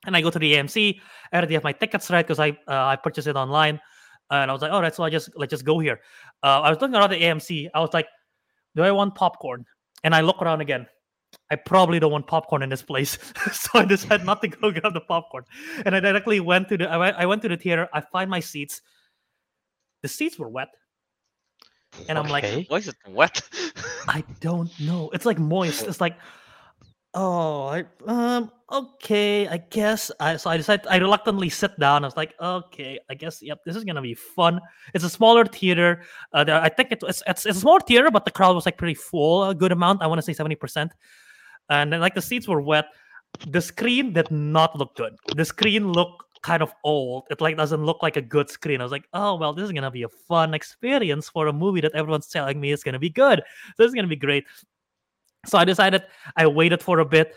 And 0.07 0.17
I 0.17 0.23
go 0.23 0.31
to 0.31 0.39
the 0.39 0.55
AMC. 0.55 1.01
I 1.33 1.37
already 1.37 1.55
have 1.55 1.65
my 1.65 1.73
tickets 1.73 2.11
right 2.11 2.27
because 2.27 2.39
I 2.41 2.51
uh, 2.67 2.87
I 2.87 2.97
purchased 2.97 3.27
it 3.27 3.37
online, 3.37 3.79
and 4.31 4.51
I 4.51 4.53
was 4.55 4.63
like, 4.63 4.73
all 4.73 4.81
right, 4.81 4.95
so 4.95 5.03
I 5.05 5.11
just 5.11 5.29
let's 5.37 5.51
just 5.51 5.65
go 5.65 5.79
here. 5.79 6.01
Uh, 6.43 6.63
I 6.63 6.71
was 6.71 6.81
looking 6.81 6.95
around 6.95 7.11
the 7.11 7.21
AMC. 7.21 7.69
I 7.75 7.81
was 7.81 7.91
like, 7.93 8.07
do 8.75 8.83
I 8.83 8.93
want 8.93 9.15
popcorn? 9.15 9.67
And 10.03 10.15
I 10.15 10.23
look 10.23 10.41
around 10.41 10.63
again. 10.63 10.87
I 11.51 11.57
probably 11.57 12.01
don't 12.01 12.11
want 12.11 12.27
popcorn 12.27 12.63
in 12.63 12.71
this 12.71 12.83
place, 12.83 13.19
so 13.53 13.79
I 13.79 13.85
decided 13.85 14.25
not 14.25 14.41
to 14.43 14.49
go 14.49 14.71
grab 14.73 14.95
the 14.95 15.01
popcorn. 15.01 15.45
And 15.85 15.95
I 15.95 16.01
directly 16.01 16.41
went 16.41 16.69
to 16.71 16.79
the 16.79 16.89
I 16.89 16.97
went, 16.97 17.17
I 17.17 17.27
went 17.27 17.43
to 17.43 17.49
the 17.49 17.57
theater. 17.57 17.89
I 17.93 18.01
find 18.01 18.31
my 18.31 18.41
seats. 18.41 18.81
The 20.03 20.09
seats 20.09 20.39
were 20.39 20.49
wet, 20.49 20.69
and 22.09 22.19
I'm 22.19 22.29
like. 22.29 22.45
Why 22.69 22.79
is 22.79 22.89
it 22.89 22.97
wet? 23.09 23.41
I 24.09 24.25
don't 24.41 24.71
know. 24.81 25.11
It's 25.13 25.27
like 25.27 25.39
moist. 25.39 25.87
It's 25.87 26.01
like, 26.01 26.17
oh, 27.15 27.67
I 27.67 27.85
um 28.07 28.51
okay, 28.71 29.49
I 29.49 29.59
guess. 29.59 30.11
I 30.21 30.37
so 30.37 30.51
I 30.51 30.57
decided 30.57 30.87
I 30.89 30.97
reluctantly 30.99 31.49
sit 31.49 31.79
down. 31.79 32.05
I 32.05 32.07
was 32.07 32.17
like, 32.17 32.35
okay, 32.41 32.99
I 33.09 33.15
guess 33.15 33.43
yep, 33.43 33.59
this 33.65 33.77
is 33.77 33.85
gonna 33.85 34.03
be 34.03 34.15
fun. 34.15 34.61
It's 34.95 35.05
a 35.05 35.11
smaller 35.11 35.45
theater. 35.45 36.03
Uh, 36.33 36.45
there, 36.45 36.61
I 36.61 36.69
think 36.69 36.93
it, 36.93 37.03
it's, 37.07 37.23
it's 37.27 37.47
it's 37.47 37.59
a 37.59 37.61
small 37.61 37.81
theater, 37.81 38.11
but 38.11 38.25
the 38.25 38.31
crowd 38.31 38.55
was 38.55 38.67
like 38.67 38.79
pretty 38.79 38.95
full, 38.95 39.45
a 39.45 39.55
good 39.55 39.73
amount. 39.73 40.03
I 40.03 40.07
want 40.07 40.19
to 40.19 40.23
say 40.23 40.33
seventy 40.33 40.57
percent. 40.57 40.93
And 41.69 41.93
then 41.93 42.01
like 42.01 42.15
the 42.15 42.23
seats 42.23 42.49
were 42.49 42.61
wet. 42.61 42.87
The 43.47 43.61
screen 43.61 44.13
did 44.13 44.31
not 44.31 44.77
look 44.77 44.97
good. 44.97 45.15
The 45.37 45.45
screen 45.45 45.93
looked 45.93 46.25
kind 46.43 46.63
of 46.63 46.73
old. 46.85 47.25
It 47.31 47.41
like 47.41 47.57
doesn't 47.57 47.85
look 47.85 48.03
like 48.03 48.17
a 48.17 48.23
good 48.23 48.51
screen. 48.51 48.81
I 48.81 48.85
was 48.85 48.93
like, 48.93 49.07
oh 49.13 49.37
well, 49.37 49.53
this 49.53 49.65
is 49.65 49.73
gonna 49.73 49.91
be 49.91 50.05
a 50.05 50.09
fun 50.09 50.55
experience 50.55 51.29
for 51.29 51.49
a 51.49 51.53
movie 51.53 51.81
that 51.81 51.95
everyone's 51.95 52.29
telling 52.29 52.61
me 52.61 52.73
is 52.73 52.83
gonna 52.83 52.99
be 52.99 53.11
good. 53.11 53.43
This 53.77 53.89
is 53.89 53.95
gonna 53.95 54.09
be 54.09 54.17
great. 54.17 54.45
So 55.47 55.59
I 55.59 55.65
decided 55.65 56.03
I 56.37 56.47
waited 56.47 56.83
for 56.83 57.01
a 57.01 57.05
bit, 57.05 57.35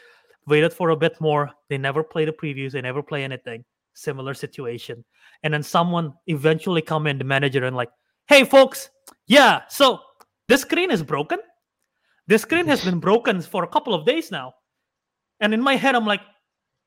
waited 0.47 0.73
for 0.73 0.89
a 0.89 0.95
bit 0.95 1.19
more. 1.19 1.51
They 1.69 1.77
never 1.77 2.03
play 2.03 2.25
the 2.25 2.33
previews, 2.33 2.71
they 2.71 2.81
never 2.81 3.03
play 3.03 3.23
anything. 3.23 3.63
Similar 3.93 4.33
situation. 4.33 5.03
And 5.43 5.53
then 5.53 5.63
someone 5.63 6.13
eventually 6.27 6.81
come 6.81 7.07
in, 7.07 7.17
the 7.17 7.23
manager, 7.23 7.65
and 7.65 7.75
like, 7.75 7.89
hey 8.27 8.43
folks, 8.45 8.89
yeah, 9.27 9.61
so 9.69 9.99
this 10.47 10.61
screen 10.61 10.91
is 10.91 11.03
broken. 11.03 11.39
This 12.27 12.41
screen 12.41 12.67
has 12.67 12.83
been 12.85 12.99
broken 12.99 13.41
for 13.41 13.63
a 13.63 13.67
couple 13.67 13.93
of 13.93 14.05
days 14.05 14.31
now. 14.31 14.53
And 15.39 15.53
in 15.53 15.61
my 15.61 15.75
head, 15.75 15.95
I'm 15.95 16.05
like, 16.05 16.21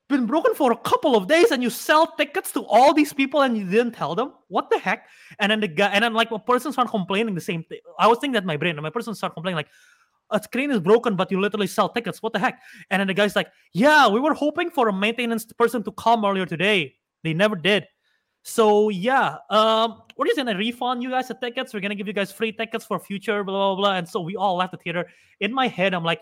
been 0.09 0.25
broken 0.25 0.55
for 0.55 0.71
a 0.71 0.77
couple 0.77 1.15
of 1.15 1.27
days 1.27 1.51
and 1.51 1.61
you 1.61 1.69
sell 1.69 2.07
tickets 2.15 2.51
to 2.53 2.61
all 2.65 2.93
these 2.93 3.13
people 3.13 3.41
and 3.41 3.57
you 3.57 3.65
didn't 3.65 3.91
tell 3.93 4.15
them? 4.15 4.33
What 4.47 4.69
the 4.69 4.79
heck? 4.79 5.07
And 5.39 5.51
then 5.51 5.59
the 5.59 5.67
guy 5.67 5.87
and 5.87 6.03
then 6.03 6.13
like 6.13 6.31
a 6.31 6.39
person 6.39 6.71
started 6.71 6.89
complaining 6.91 7.35
the 7.35 7.41
same 7.41 7.63
thing 7.63 7.79
i 7.99 8.07
was 8.07 8.17
thinking 8.19 8.33
that 8.33 8.45
my 8.45 8.57
brain 8.57 8.75
and 8.75 8.83
my 8.83 8.89
person 8.89 9.13
started 9.13 9.33
complaining 9.33 9.57
like 9.57 9.67
a 10.31 10.41
screen 10.41 10.71
is 10.71 10.79
broken 10.79 11.15
but 11.15 11.31
you 11.31 11.39
literally 11.39 11.67
sell 11.67 11.89
tickets. 11.89 12.21
What 12.21 12.33
the 12.33 12.39
heck? 12.39 12.59
And 12.89 12.99
then 12.99 13.07
the 13.07 13.13
guy's 13.13 13.35
like 13.35 13.49
yeah 13.73 14.07
we 14.07 14.19
were 14.19 14.33
hoping 14.33 14.69
for 14.69 14.87
a 14.87 14.93
maintenance 14.93 15.45
person 15.45 15.83
to 15.83 15.91
come 15.91 16.25
earlier 16.25 16.45
today. 16.45 16.95
They 17.23 17.33
never 17.33 17.55
did. 17.55 17.85
So 18.43 18.89
yeah 18.89 19.37
um 19.49 20.01
we're 20.17 20.25
just 20.25 20.37
gonna 20.37 20.57
refund 20.57 21.03
you 21.03 21.09
guys 21.09 21.27
the 21.27 21.33
tickets. 21.33 21.73
We're 21.73 21.79
gonna 21.81 21.95
give 21.95 22.07
you 22.07 22.13
guys 22.13 22.31
free 22.31 22.51
tickets 22.51 22.85
for 22.85 22.99
future 22.99 23.43
blah 23.43 23.75
blah 23.75 23.75
blah. 23.75 23.95
And 23.97 24.07
so 24.07 24.21
we 24.21 24.35
all 24.35 24.55
left 24.57 24.71
the 24.71 24.77
theater. 24.77 25.07
In 25.39 25.53
my 25.53 25.67
head 25.67 25.93
i'm 25.93 26.03
like 26.03 26.21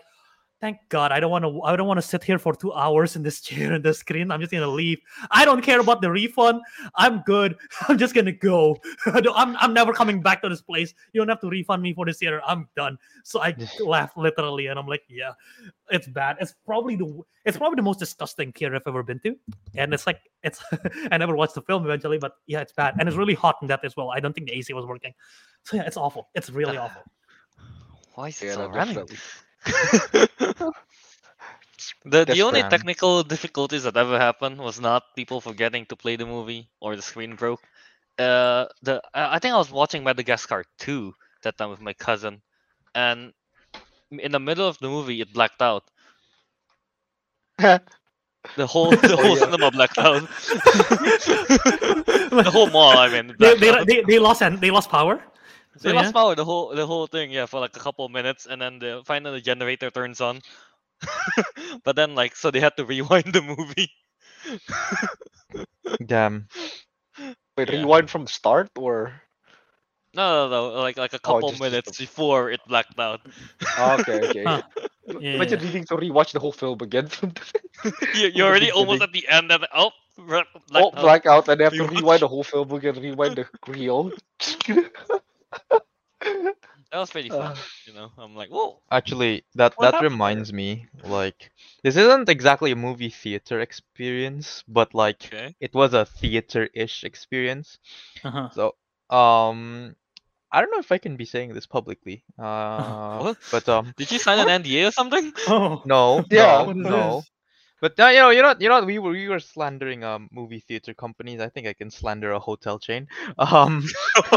thank 0.60 0.78
god 0.88 1.12
i 1.12 1.20
don't 1.20 1.30
want 1.30 1.44
to 1.44 1.60
i 1.62 1.76
don't 1.76 1.86
want 1.86 1.98
to 1.98 2.02
sit 2.06 2.24
here 2.24 2.38
for 2.38 2.54
two 2.54 2.72
hours 2.72 3.14
in 3.14 3.22
this 3.22 3.40
chair 3.46 3.72
and 3.74 3.84
the 3.84 3.92
screen. 3.92 4.30
I'm 4.30 4.40
just 4.40 4.52
gonna 4.52 4.66
leave. 4.66 4.98
I 5.30 5.44
don't 5.44 5.60
care 5.60 5.80
about 5.80 6.00
the 6.00 6.10
refund. 6.10 6.62
I'm 6.96 7.20
good. 7.26 7.56
I'm 7.88 7.98
just 7.98 8.14
gonna 8.14 8.32
go. 8.32 8.78
I 9.06 9.20
don't- 9.20 9.36
I'm, 9.36 9.56
I'm 9.58 9.74
never 9.74 9.92
coming 9.92 10.22
back 10.22 10.40
to 10.42 10.48
this 10.48 10.62
place. 10.62 10.94
You 11.12 11.20
don't 11.20 11.28
have 11.28 11.40
to 11.40 11.48
refund 11.50 11.82
me 11.82 11.92
for 11.92 12.06
this 12.06 12.18
theater 12.18 12.40
i'm 12.46 12.68
done. 12.74 12.96
So 13.24 13.40
i 13.42 13.54
laugh 13.84 14.12
literally 14.16 14.68
and 14.68 14.78
i'm 14.78 14.86
like 14.86 15.02
yeah 15.08 15.32
it's 15.90 16.08
bad. 16.08 16.36
It's 16.40 16.54
probably 16.64 16.96
the 16.96 17.20
it's 17.44 17.58
probably 17.58 17.76
the 17.76 17.82
most 17.82 17.98
disgusting 17.98 18.52
theater 18.52 18.76
i've 18.76 18.86
ever 18.86 19.02
been 19.02 19.20
to. 19.20 19.36
And 19.74 19.92
it's 19.92 20.06
like 20.06 20.20
it's 20.42 20.62
i 21.12 21.18
never 21.18 21.36
watched 21.36 21.54
the 21.54 21.62
film 21.62 21.84
eventually 21.84 22.18
but 22.18 22.32
yeah 22.46 22.60
it's 22.60 22.72
bad. 22.72 22.94
And 22.98 23.08
it's 23.08 23.18
really 23.18 23.34
hot 23.34 23.56
in 23.60 23.68
that 23.68 23.84
as 23.84 23.94
well. 23.96 24.10
I 24.10 24.20
don't 24.20 24.32
think 24.32 24.48
the 24.48 24.54
ac 24.56 24.72
was 24.72 24.86
working. 24.86 25.12
So 25.64 25.76
yeah 25.76 25.82
it's 25.84 25.98
awful. 25.98 26.28
It's 26.34 26.48
really 26.48 26.78
awful. 26.78 27.02
Why 28.14 28.28
is 28.28 28.40
it 28.42 28.46
Yeah, 28.46 28.54
so 28.54 28.68
running? 28.70 28.94
definitely. 28.94 29.18
The 32.04 32.24
That's 32.26 32.40
the 32.40 32.42
only 32.42 32.62
grand. 32.62 32.64
technical 32.64 33.22
difficulties 33.22 33.82
that 33.84 33.96
ever 33.96 34.18
happened 34.18 34.58
was 34.58 34.80
not 34.80 35.14
people 35.14 35.40
forgetting 35.40 35.86
to 35.86 35.96
play 35.96 36.16
the 36.16 36.26
movie 36.26 36.68
or 36.80 36.96
the 36.96 37.02
screen 37.02 37.34
broke. 37.36 37.62
Uh, 38.18 38.66
the 38.82 39.02
I 39.14 39.36
I 39.36 39.38
think 39.38 39.54
I 39.54 39.58
was 39.58 39.70
watching 39.70 40.04
Madagascar 40.04 40.64
2 40.78 41.14
that 41.42 41.56
time 41.58 41.70
with 41.70 41.80
my 41.80 41.92
cousin, 41.94 42.42
and 42.94 43.32
in 44.10 44.32
the 44.32 44.40
middle 44.40 44.68
of 44.68 44.78
the 44.78 44.88
movie 44.88 45.20
it 45.20 45.32
blacked 45.32 45.62
out. 45.62 45.84
The 48.56 48.66
whole 48.66 49.02
the 49.02 49.16
Oh, 49.16 49.22
whole 49.22 49.36
yeah. 49.36 49.46
cinema 49.46 49.70
blacked 49.70 49.98
out. 49.98 50.28
the 52.42 52.50
whole 52.50 52.68
mall, 52.70 52.96
I 52.98 53.08
mean, 53.08 53.36
they, 53.38 53.54
they, 53.56 53.70
they, 53.84 54.02
they 54.06 54.18
lost 54.18 54.42
and 54.42 54.60
they 54.60 54.70
lost 54.70 54.90
power 54.90 55.20
They 55.82 55.90
So, 55.90 55.96
lost 55.96 56.14
power 56.14 56.34
the 56.34 56.44
whole 56.44 56.74
the 56.74 56.86
whole 56.86 57.06
thing, 57.06 57.30
yeah, 57.30 57.46
for 57.46 57.60
like 57.60 57.76
a 57.76 57.80
couple 57.80 58.04
of 58.04 58.12
minutes, 58.12 58.46
and 58.46 58.60
then 58.60 58.78
the 58.78 59.02
finally 59.04 59.38
the 59.38 59.44
generator 59.44 59.90
turns 59.90 60.20
on. 60.20 60.40
but 61.84 61.96
then 61.96 62.14
like 62.14 62.34
so 62.36 62.50
they 62.50 62.60
had 62.60 62.76
to 62.76 62.84
rewind 62.84 63.32
the 63.32 63.42
movie. 63.42 63.90
Damn. 66.06 66.48
Wait, 67.56 67.70
Yeah. 67.70 67.76
rewind 67.80 68.10
from 68.10 68.26
start 68.26 68.70
or? 68.76 69.12
No, 70.14 70.48
no, 70.48 70.72
no, 70.74 70.80
like 70.80 70.96
like 70.96 71.12
a 71.12 71.20
Oh, 71.24 71.40
couple 71.40 71.50
just- 71.50 71.60
just 71.60 71.62
minutes 71.62 71.90
the- 71.98 72.04
before 72.04 72.50
it 72.50 72.60
blacked 72.66 72.98
out. 72.98 73.20
Oh, 73.78 73.96
okay, 74.00 74.20
okay. 74.28 74.44
Huh. 74.44 74.62
Yeah, 75.20 75.36
Imagine 75.36 75.60
yeah. 75.60 75.66
needing 75.66 75.84
to 75.86 75.96
rewatch 75.96 76.32
the 76.32 76.40
whole 76.40 76.52
film 76.52 76.80
again 76.80 77.06
from 77.08 77.30
the 77.30 77.42
you, 78.14 78.32
the 78.32 78.32
you're 78.34 78.48
already 78.48 78.70
almost 78.72 79.02
at 79.02 79.12
the 79.12 79.28
end 79.28 79.52
of 79.52 79.62
it. 79.62 79.68
Oh, 79.74 79.90
bra- 80.18 80.42
oh, 80.74 80.90
blacked 80.90 81.26
out. 81.26 81.48
and 81.48 81.60
they 81.60 81.64
have 81.64 81.74
to 81.74 81.86
rewind 81.86 82.22
the 82.22 82.28
whole 82.28 82.42
film 82.44 82.72
again, 82.72 82.96
rewind 83.00 83.36
the 83.36 83.46
reel. 83.68 84.10
That 86.92 86.98
was 86.98 87.10
pretty 87.10 87.30
fun. 87.30 87.52
Uh. 87.52 87.56
you 87.86 87.92
know, 87.92 88.10
I'm 88.18 88.34
like, 88.34 88.48
whoa. 88.50 88.80
Actually, 88.90 89.44
that 89.54 89.76
What 89.76 89.80
that 89.80 90.00
happened 90.00 90.00
reminds 90.00 90.52
me, 90.52 90.86
like, 91.02 91.50
this 91.82 91.96
isn't 91.96 92.28
exactly 92.28 92.70
a 92.72 92.76
movie 92.76 93.10
theater 93.10 93.60
experience, 93.60 94.62
but 94.68 94.94
like, 94.94 95.32
Okay. 95.32 95.54
it 95.60 95.74
was 95.74 95.92
a 95.94 96.04
theater-ish 96.06 97.04
experience. 97.04 97.78
Uh-huh. 98.24 98.50
So, 98.50 98.76
um, 99.10 99.96
I 100.52 100.60
don't 100.60 100.70
know 100.70 100.78
if 100.80 100.92
I 100.92 100.98
can 100.98 101.16
be 101.16 101.24
saying 101.26 101.54
this 101.54 101.66
publicly. 101.66 102.24
Uh, 102.38 103.24
What? 103.24 103.38
but 103.50 103.68
um, 103.68 103.94
Did 103.96 104.10
you 104.12 104.18
sign 104.18 104.38
an 104.38 104.48
NDA 104.48 104.88
or 104.88 104.90
something? 104.92 105.32
Oh, 105.46 105.84
no, 105.84 106.24
Yeah. 106.30 106.60
no, 106.60 106.62
What 106.62 106.76
is 106.78 106.88
no. 106.88 107.26
But 107.80 107.98
uh, 108.00 108.06
you 108.08 108.20
know, 108.20 108.30
you 108.30 108.42
know, 108.42 108.54
you 108.58 108.68
know, 108.68 108.82
we 108.84 108.98
were 108.98 109.10
we 109.10 109.28
were 109.28 109.40
slandering 109.40 110.02
um 110.04 110.28
movie 110.32 110.60
theater 110.60 110.94
companies. 110.94 111.40
I 111.40 111.48
think 111.48 111.66
I 111.66 111.74
can 111.74 111.90
slander 111.90 112.32
a 112.32 112.38
hotel 112.40 112.78
chain. 112.78 113.06
Um, 113.38 113.84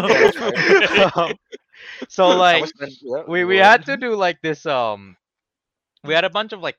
um, 1.16 1.34
so 2.10 2.30
like 2.30 2.62
was 2.62 2.74
meant- 2.80 2.94
yeah, 3.02 3.24
we 3.28 3.46
we 3.46 3.58
had 3.58 3.86
to 3.86 3.98
do 3.98 4.16
like 4.16 4.42
this 4.42 4.66
um 4.66 5.16
we 6.04 6.14
had 6.14 6.26
a 6.26 6.30
bunch 6.30 6.54
of 6.54 6.62
like 6.62 6.78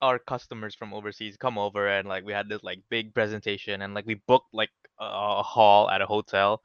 our 0.00 0.18
customers 0.18 0.74
from 0.74 0.94
overseas 0.94 1.36
come 1.36 1.58
over 1.58 1.88
and 1.88 2.08
like 2.08 2.24
we 2.24 2.32
had 2.32 2.48
this 2.48 2.62
like 2.62 2.80
big 2.90 3.14
presentation 3.14 3.82
and 3.82 3.94
like 3.94 4.06
we 4.06 4.14
booked 4.26 4.52
like 4.52 4.70
a 5.00 5.04
a 5.04 5.42
hall 5.42 5.90
at 5.90 6.00
a 6.02 6.06
hotel. 6.06 6.62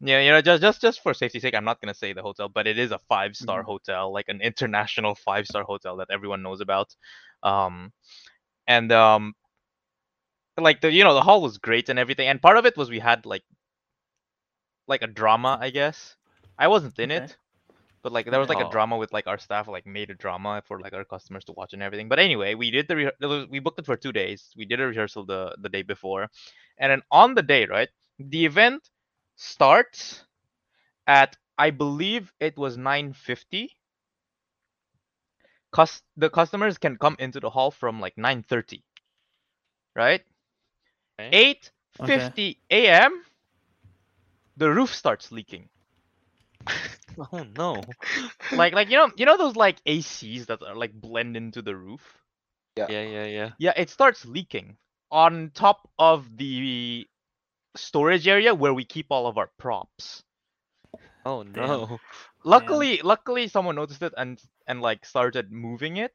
Yeah 0.00 0.20
you 0.20 0.30
know 0.30 0.40
just 0.40 0.62
just 0.62 0.80
just 0.80 1.02
for 1.02 1.12
safety's 1.12 1.42
sake 1.42 1.54
i'm 1.54 1.64
not 1.64 1.80
going 1.80 1.92
to 1.92 1.98
say 1.98 2.14
the 2.14 2.22
hotel 2.22 2.48
but 2.48 2.66
it 2.66 2.78
is 2.78 2.90
a 2.90 2.98
five 3.08 3.36
star 3.36 3.62
hotel 3.62 4.12
like 4.12 4.28
an 4.28 4.40
international 4.40 5.14
five 5.14 5.46
star 5.46 5.62
hotel 5.64 5.96
that 5.98 6.08
everyone 6.10 6.42
knows 6.42 6.60
about. 6.62 6.94
Um 7.42 7.92
and 8.70 8.92
um 8.92 9.34
like 10.58 10.80
the 10.80 10.92
you 10.92 11.04
know 11.04 11.14
the 11.14 11.22
hall 11.22 11.42
was 11.42 11.58
great 11.58 11.88
and 11.88 11.98
everything 11.98 12.28
and 12.28 12.42
part 12.42 12.56
of 12.56 12.66
it 12.66 12.76
was 12.76 12.90
we 12.90 13.00
had 13.00 13.26
like 13.26 13.44
like 14.88 15.02
a 15.02 15.06
drama 15.08 15.58
i 15.60 15.70
guess. 15.70 16.16
I 16.58 16.68
wasn't 16.68 16.98
in 16.98 17.10
Okay. 17.10 17.20
it 17.20 17.36
but 18.02 18.12
like 18.12 18.26
there 18.30 18.40
was 18.40 18.48
like 18.48 18.60
a 18.60 18.64
Oh. 18.64 18.74
drama 18.74 18.96
with 18.98 19.12
like 19.12 19.26
our 19.26 19.38
staff 19.38 19.68
like 19.68 19.86
made 19.86 20.10
a 20.10 20.14
drama 20.14 20.62
for 20.66 20.80
like 20.80 20.92
our 20.94 21.04
customers 21.04 21.44
to 21.46 21.52
watch 21.52 21.72
and 21.74 21.82
everything. 21.82 22.08
But 22.08 22.18
anyway 22.20 22.54
we 22.54 22.70
did 22.70 22.88
the 22.88 23.12
was- 23.28 23.48
we 23.48 23.60
booked 23.60 23.78
it 23.80 23.86
for 23.86 23.96
two 23.96 24.12
days. 24.12 24.52
We 24.56 24.64
did 24.66 24.80
a 24.80 24.86
rehearsal 24.86 25.24
the 25.26 25.56
the 25.60 25.68
day 25.70 25.82
before. 25.82 26.28
And 26.78 26.90
then 26.92 27.02
on 27.10 27.34
the 27.34 27.42
day 27.42 27.66
right 27.66 27.88
the 28.18 28.44
event 28.46 28.90
starts 29.36 30.24
at 31.06 31.36
i 31.58 31.70
believe 31.70 32.32
it 32.40 32.56
was 32.58 32.76
950 32.76 33.76
Cus- 35.72 36.02
the 36.16 36.30
customers 36.30 36.78
can 36.78 36.96
come 36.96 37.16
into 37.18 37.40
the 37.40 37.50
hall 37.50 37.70
from 37.70 38.00
like 38.00 38.16
9:30 38.16 38.84
right 39.94 40.24
Okay. 42.00 42.32
8:50 42.32 42.60
a.m. 42.70 43.24
the 44.56 44.70
roof 44.70 44.94
starts 44.94 45.30
leaking 45.32 45.68
Oh 47.32 47.42
no. 47.42 47.96
like 48.52 48.72
like 48.74 48.90
you 48.90 48.96
know 48.96 49.10
you 49.16 49.26
know 49.26 49.36
those 49.36 49.56
like 49.56 49.80
ACs 49.86 50.46
that 50.46 50.62
are 50.62 50.74
like 50.76 50.92
blend 50.92 51.36
into 51.36 51.62
the 51.62 51.76
roof 51.76 52.18
Yeah, 52.86 53.02
yeah, 53.02 53.24
yeah. 53.26 53.50
yeah 53.58 53.72
it 53.76 53.90
starts 53.90 54.24
leaking 54.24 54.76
on 55.10 55.50
top 55.54 55.88
of 55.98 56.36
the 56.36 57.06
storage 57.76 58.26
area 58.28 58.54
where 58.54 58.74
we 58.74 58.84
keep 58.84 59.06
all 59.10 59.26
of 59.26 59.38
our 59.38 59.50
props 59.58 60.22
Oh 61.24 61.42
no. 61.42 62.00
luckily 62.44 63.00
luckily 63.02 63.48
someone 63.48 63.76
noticed 63.76 64.02
it 64.02 64.12
and 64.16 64.40
and 64.70 64.82
like 64.82 65.04
started 65.06 65.52
moving 65.52 65.98
it. 65.98 66.14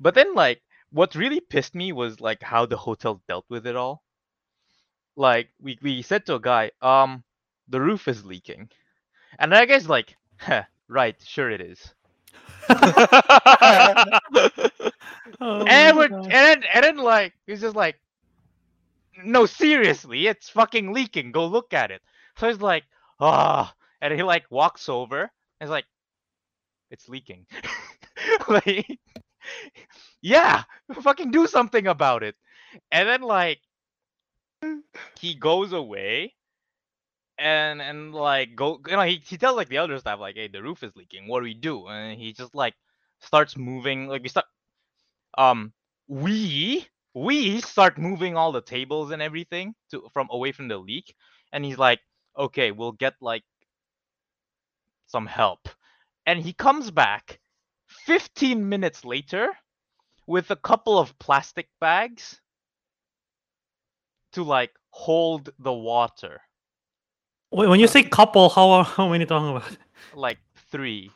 But 0.00 0.14
then 0.14 0.34
like 0.34 0.62
what 0.90 1.14
really 1.16 1.40
pissed 1.40 1.74
me 1.74 1.92
was 1.92 2.20
like 2.20 2.42
how 2.42 2.66
the 2.66 2.76
hotel 2.78 3.22
dealt 3.28 3.46
with 3.50 3.66
it 3.66 3.76
all. 3.76 4.04
Like 5.16 5.50
we 5.60 5.78
we 5.82 6.02
said 6.02 6.26
to 6.26 6.36
a 6.36 6.40
guy 6.40 6.72
um 6.82 7.24
the 7.68 7.80
roof 7.80 8.08
is 8.08 8.24
leaking. 8.24 8.70
And 9.38 9.52
that 9.52 9.68
guy's 9.68 9.88
like 9.88 10.16
Heh, 10.38 10.64
right 10.88 11.16
sure 11.22 11.50
it 11.50 11.60
is. 11.60 11.94
Oh 15.40 15.66
and 15.66 15.96
we're, 15.96 16.08
and 16.30 16.30
then, 16.30 16.64
and 16.74 16.84
then 16.84 16.96
like 16.98 17.34
he's 17.46 17.60
just 17.62 17.76
like 17.76 18.00
no 19.24 19.46
seriously 19.46 20.26
it's 20.26 20.48
fucking 20.50 20.92
leaking. 20.92 21.32
Go 21.32 21.46
look 21.46 21.72
at 21.74 21.90
it. 21.90 22.02
So 22.36 22.48
he's 22.48 22.60
like 22.60 22.84
ah 23.20 23.74
and 24.00 24.12
he 24.14 24.22
like 24.22 24.50
walks 24.50 24.88
over. 24.88 25.20
And 25.22 25.30
he's 25.68 25.70
like 25.70 25.86
it's 26.90 27.08
leaking 27.08 27.46
like 28.48 28.98
yeah 30.22 30.64
fucking 31.00 31.30
do 31.30 31.46
something 31.46 31.86
about 31.86 32.22
it. 32.22 32.36
And 32.90 33.08
then 33.08 33.22
like 33.22 33.60
he 35.20 35.34
goes 35.34 35.72
away 35.72 36.34
and 37.38 37.82
and 37.82 38.14
like 38.14 38.56
go 38.56 38.80
you 38.86 38.96
know 38.96 39.02
he, 39.02 39.22
he 39.26 39.36
tells 39.36 39.56
like 39.56 39.68
the 39.68 39.78
other 39.78 39.98
staff 39.98 40.18
like 40.18 40.36
hey 40.36 40.48
the 40.48 40.62
roof 40.62 40.82
is 40.82 40.94
leaking. 40.96 41.28
What 41.28 41.40
do 41.40 41.44
we 41.44 41.54
do? 41.54 41.86
And 41.88 42.18
he 42.18 42.32
just 42.32 42.54
like 42.54 42.74
starts 43.20 43.56
moving 43.56 44.08
like 44.08 44.22
we 44.22 44.28
start 44.28 44.46
um 45.38 45.72
we 46.08 46.86
we 47.14 47.60
start 47.60 47.98
moving 47.98 48.36
all 48.36 48.52
the 48.52 48.62
tables 48.62 49.10
and 49.10 49.22
everything 49.22 49.74
to 49.90 50.08
from 50.12 50.28
away 50.30 50.52
from 50.52 50.68
the 50.68 50.78
leak. 50.78 51.14
And 51.52 51.64
he's 51.64 51.78
like 51.78 52.00
okay 52.38 52.72
we'll 52.72 52.92
get 52.92 53.14
like 53.20 53.44
some 55.06 55.26
help. 55.26 55.68
And 56.26 56.40
he 56.40 56.52
comes 56.52 56.90
back 56.90 57.40
15 58.06 58.68
minutes 58.68 59.04
later 59.04 59.48
with 60.28 60.50
a 60.52 60.56
couple 60.56 60.96
of 60.98 61.18
plastic 61.18 61.68
bags 61.80 62.40
to 64.32 64.44
like 64.44 64.70
hold 64.90 65.50
the 65.58 65.72
water 65.72 66.40
Wait, 67.52 67.68
when 67.68 67.80
you 67.80 67.86
say 67.86 68.02
couple, 68.02 68.48
how 68.48 68.82
how 68.84 69.08
many 69.08 69.24
talking 69.26 69.50
about? 69.56 69.76
like 70.14 70.38
three 70.70 71.10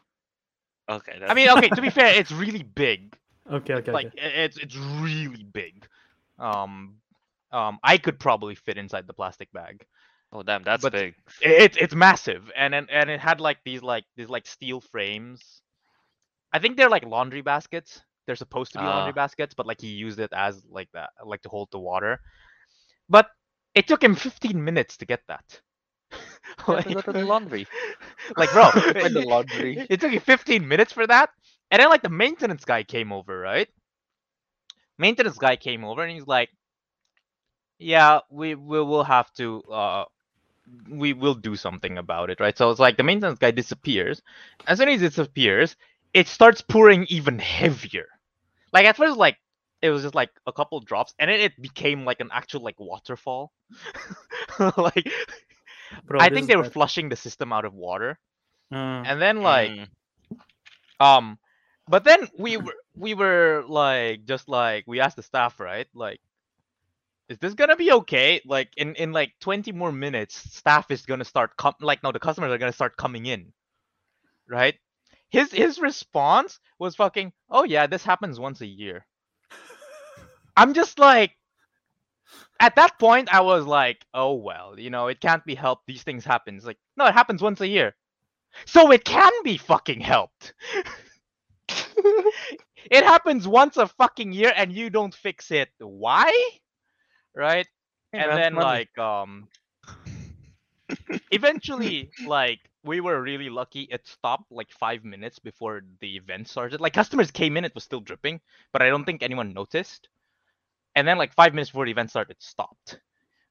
Okay. 0.89 1.21
i 1.29 1.35
mean 1.35 1.49
okay 1.51 1.69
to 1.69 1.81
be 1.81 1.91
fair 1.91 2.13
it's 2.19 2.33
really 2.33 2.65
big 2.65 3.17
Okay, 3.51 3.75
okay, 3.75 3.93
like 3.93 4.07
okay. 4.07 4.45
it's 4.45 4.59
it's 4.59 4.77
really 4.77 5.45
big 5.45 5.87
um 6.39 6.97
um 7.53 7.79
i 7.85 7.99
could 7.99 8.19
probably 8.19 8.55
fit 8.57 8.77
inside 8.77 9.07
the 9.07 9.15
plastic 9.15 9.51
bag 9.53 9.87
Oh 10.33 10.45
damn, 10.45 10.63
that's 10.63 10.83
but- 10.83 10.93
big. 10.93 11.15
it's 11.41 11.77
it's 11.77 11.95
massive 11.95 12.51
and 12.57 12.73
and, 12.75 12.89
and 12.91 13.11
it 13.11 13.19
had 13.21 13.41
like 13.41 13.59
these 13.65 13.83
like 13.83 14.05
these 14.17 14.29
like 14.29 14.47
steel 14.47 14.81
frames 14.81 15.61
i 16.53 16.59
think 16.59 16.77
they're 16.77 16.91
like 16.91 17.05
laundry 17.05 17.43
baskets. 17.43 18.03
They're 18.27 18.37
supposed 18.37 18.73
to 18.73 18.79
be 18.79 18.87
laundry 18.89 19.13
Ah. 19.13 19.13
baskets 19.13 19.55
but 19.55 19.67
like 19.67 19.81
he 19.81 19.89
used 19.89 20.19
it 20.21 20.33
as 20.33 20.65
like 20.71 20.89
that 20.93 21.11
like 21.25 21.43
to 21.43 21.49
hold 21.49 21.71
the 21.73 21.79
water. 21.81 22.21
But 23.09 23.29
it 23.75 23.87
took 23.89 24.03
him 24.03 24.15
15 24.15 24.63
minutes 24.65 24.97
to 24.99 25.07
get 25.07 25.23
that. 25.29 25.61
Like, 26.69 26.87
the 27.05 27.25
laundry. 27.25 27.67
like 28.37 28.53
bro 28.53 28.73
Find 29.01 29.15
the 29.15 29.23
laundry. 29.23 29.83
it 29.89 30.01
took 30.01 30.13
you 30.13 30.21
15 30.21 30.67
minutes 30.69 30.93
for 30.93 31.07
that? 31.07 31.31
And 31.71 31.81
then 31.81 31.89
like 31.89 32.03
the 32.03 32.09
maintenance 32.11 32.65
guy 32.65 32.83
came 32.85 33.13
over 33.13 33.39
right? 33.39 33.69
Maintenance 34.99 35.39
guy 35.39 35.57
came 35.57 35.85
over 35.85 36.03
and 36.03 36.13
he's 36.13 36.27
like 36.27 36.51
yeah 37.79 38.21
we 38.31 38.55
we 38.55 38.81
will 38.83 39.05
have 39.05 39.33
to 39.35 39.63
uh 39.65 40.05
we 40.91 41.13
will 41.13 41.35
do 41.35 41.57
something 41.57 41.99
about 41.99 42.31
it 42.31 42.41
right? 42.41 42.57
So 42.57 42.71
it's 42.71 42.81
like 42.81 42.97
the 42.97 43.03
maintenance 43.03 43.39
guy 43.39 43.51
disappears. 43.51 44.23
As 44.67 44.79
soon 44.79 44.89
as 44.89 45.03
it 45.03 45.09
disappears 45.09 45.77
it 46.15 46.29
starts 46.29 46.61
pouring 46.61 47.07
even 47.09 47.39
heavier. 47.39 48.07
Like 48.73 48.87
at 48.87 48.97
first 48.97 49.17
like 49.17 49.37
it 49.83 49.91
was 49.91 50.03
just 50.03 50.15
like 50.15 50.31
a 50.47 50.53
couple 50.53 50.81
drops 50.81 51.15
and 51.19 51.31
then 51.31 51.41
it 51.41 51.61
became 51.61 52.05
like 52.05 52.21
an 52.21 52.31
actual 52.33 52.63
like 52.63 52.79
waterfall. 52.79 53.53
Like 54.77 55.07
Bro, 56.05 56.21
i 56.21 56.29
think 56.31 56.49
they 56.49 56.57
were 56.57 56.63
bad. 56.63 56.75
flushing 56.77 57.09
the 57.09 57.17
system 57.17 57.53
out 57.53 57.65
of 57.65 57.75
water. 57.75 58.19
Uh, 58.71 59.05
and 59.05 59.21
then 59.21 59.43
like 59.43 59.75
Mm. 59.75 59.89
um 61.01 61.39
but 61.89 62.05
then 62.05 62.29
we 62.39 62.57
were 62.57 62.75
we 62.97 63.15
were 63.15 63.65
like 63.69 64.25
just 64.25 64.49
like 64.49 64.85
we 64.87 65.01
asked 65.01 65.17
the 65.17 65.23
staff 65.23 65.59
right? 65.61 65.87
Like 65.95 66.21
is 67.29 67.39
this 67.39 67.55
gonna 67.55 67.77
be 67.77 67.93
okay? 67.93 68.41
Like 68.45 68.71
in 68.77 68.95
in 68.97 69.13
like 69.13 69.33
20 69.41 69.73
more 69.73 69.93
minutes 69.93 70.35
staff 70.37 70.91
is 70.91 71.07
gonna 71.07 71.25
start 71.25 71.57
com- 71.57 71.75
like 71.81 72.03
no 72.03 72.13
the 72.13 72.19
customers 72.21 72.53
are 72.53 72.59
gonna 72.59 72.73
start 72.73 72.97
coming 72.97 73.27
in. 73.27 73.53
Right 74.49 74.77
his 75.31 75.53
his 75.53 75.79
response 75.81 76.59
was 76.79 76.97
fucking 76.97 77.33
oh 77.51 77.65
yeah 77.65 77.87
this 77.87 78.05
happens 78.05 78.39
once 78.39 78.61
a 78.61 78.67
year. 78.67 79.07
I'm 80.57 80.75
just 80.75 80.99
like 80.99 81.33
at 82.61 82.77
that 82.77 82.99
point 82.99 83.33
i 83.33 83.41
was 83.41 83.65
like 83.65 84.05
oh 84.13 84.35
well 84.35 84.79
you 84.79 84.91
know 84.91 85.09
it 85.09 85.21
can't 85.21 85.45
be 85.45 85.55
helped. 85.55 85.87
These 85.87 86.03
things 86.03 86.25
happen. 86.25 86.57
It's 86.57 86.67
like 86.67 86.79
no 86.97 87.07
it 87.07 87.15
happens 87.15 87.43
once 87.43 87.61
a 87.61 87.69
year. 87.69 87.95
So 88.67 88.91
it 88.91 89.05
can 89.05 89.33
be 89.45 89.57
fucking 89.57 90.01
helped. 90.01 90.55
It 92.91 93.05
happens 93.05 93.47
once 93.47 93.77
a 93.77 93.87
fucking 93.87 94.33
year 94.33 94.53
and 94.57 94.73
you 94.73 94.91
don't 94.91 95.15
fix 95.15 95.51
it. 95.51 95.69
Why? 95.79 96.33
Right? 97.35 97.67
Yeah, 98.13 98.25
and 98.25 98.39
then 98.39 98.55
money. 98.55 98.65
like 98.65 98.99
um 98.99 99.49
eventually 101.31 102.11
like 102.27 102.61
we 102.85 103.01
were 103.01 103.21
really 103.23 103.49
lucky 103.51 103.83
it 103.91 104.07
stopped 104.07 104.51
like 104.51 104.71
five 104.73 105.05
minutes 105.05 105.39
before 105.39 105.83
the 106.01 106.17
event 106.17 106.49
started. 106.49 106.81
Like 106.81 106.93
customers 106.95 107.31
came 107.31 107.57
in 107.57 107.65
it 107.65 107.75
was 107.75 107.85
still 107.85 108.01
dripping 108.01 108.41
but 108.73 108.83
i 108.83 108.89
don't 108.89 109.05
think 109.05 109.23
anyone 109.23 109.53
noticed. 109.55 110.09
And 110.95 111.07
then 111.07 111.19
like 111.19 111.35
five 111.35 111.55
minutes 111.55 111.71
before 111.71 111.85
the 111.87 111.93
event 111.93 112.11
started 112.11 112.33
it 112.37 112.43
stopped. 112.43 113.01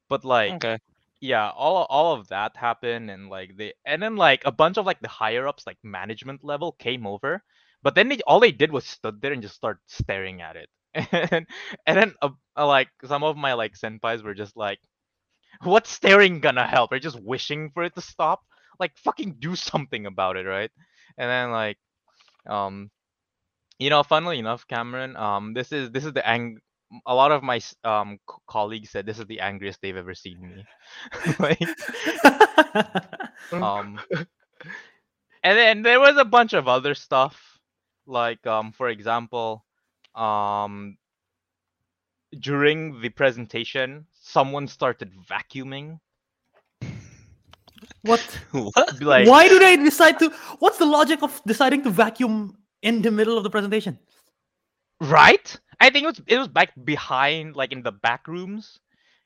But 0.10 0.26
like 0.26 0.58
Okay. 0.58 0.80
yeah 1.22 1.50
all 1.52 1.86
all 1.90 2.14
of 2.14 2.28
that 2.30 2.56
happened 2.58 3.10
and 3.12 3.30
like 3.30 3.56
they 3.58 3.74
and 3.86 4.02
then 4.02 4.16
like 4.18 4.44
a 4.46 4.52
bunch 4.52 4.78
of 4.78 4.86
like 4.86 5.00
the 5.02 5.08
higher 5.10 5.48
ups 5.48 5.66
like 5.68 5.78
management 5.84 6.44
level 6.44 6.74
came 6.74 7.06
over 7.08 7.44
but 7.84 7.96
then 7.96 8.10
they 8.10 8.20
all 8.28 8.40
they 8.40 8.52
did 8.52 8.72
was 8.72 8.86
stood 8.86 9.22
there 9.22 9.34
and 9.34 9.42
just 9.42 9.56
start 9.56 9.80
staring 9.88 10.42
at 10.42 10.56
it. 10.58 10.70
And 11.34 11.48
and 11.86 11.98
then 11.98 12.14
uh, 12.22 12.30
uh, 12.58 12.68
like 12.68 12.90
some 13.06 13.24
of 13.24 13.38
my 13.38 13.54
like 13.54 13.74
senpais 13.74 14.24
were 14.24 14.34
just 14.36 14.56
like 14.58 14.80
what's 15.64 15.90
staring 15.92 16.40
gonna 16.42 16.68
help? 16.68 16.90
They're 16.90 17.00
just 17.00 17.22
wishing 17.22 17.72
for 17.72 17.84
it 17.84 17.96
to 17.96 18.02
stop 18.02 18.42
like 18.80 18.98
fucking 18.98 19.36
do 19.40 19.56
something 19.56 20.06
about 20.06 20.38
it 20.38 20.46
right 20.46 20.72
and 21.18 21.30
then 21.30 21.52
like 21.52 21.78
um 22.48 22.90
you 23.78 23.90
know 23.90 24.04
funnily 24.04 24.40
enough 24.40 24.68
cameron 24.68 25.16
um 25.18 25.54
this 25.54 25.72
is 25.72 25.92
this 25.92 26.06
is 26.06 26.14
the 26.14 26.28
ang 26.28 26.60
a 27.06 27.14
lot 27.14 27.32
of 27.32 27.44
my 27.44 27.60
um 27.84 28.20
colleagues 28.48 28.90
said 28.90 29.06
this 29.06 29.20
is 29.20 29.26
the 29.28 29.40
angriest 29.40 29.82
they've 29.82 29.96
ever 29.96 30.16
seen 30.16 30.42
me. 30.42 30.66
like, 31.40 31.62
um, 33.52 34.00
and 35.44 35.58
then 35.58 35.82
there 35.82 36.00
was 36.00 36.18
a 36.18 36.26
bunch 36.26 36.54
of 36.54 36.68
other 36.68 36.96
stuff, 36.96 37.60
like 38.08 38.46
um, 38.48 38.72
for 38.72 38.90
example, 38.90 39.66
um, 40.16 40.98
during 42.40 43.02
the 43.02 43.10
presentation, 43.10 44.06
someone 44.22 44.68
started 44.68 45.12
vacuuming. 45.30 46.00
What? 48.02 48.22
what? 48.52 49.02
Like, 49.02 49.28
Why 49.28 49.48
do 49.48 49.60
they 49.60 49.78
decide 49.78 50.20
to? 50.20 50.32
What's 50.60 50.78
the 50.78 50.86
logic 50.86 51.24
of 51.24 51.42
deciding 51.46 51.84
to 51.84 51.90
vacuum 51.90 52.58
in 52.82 53.02
the 53.02 53.12
middle 53.12 53.38
of 53.38 53.44
the 53.44 53.50
presentation? 53.50 54.00
right? 55.02 55.56
I 55.80 55.90
think 55.90 56.04
it 56.04 56.08
was 56.08 56.22
it 56.28 56.38
was 56.38 56.48
back 56.48 56.72
behind, 56.84 57.56
like 57.56 57.72
in 57.72 57.84
the 57.84 57.92
back 57.92 58.28
rooms. 58.28 58.80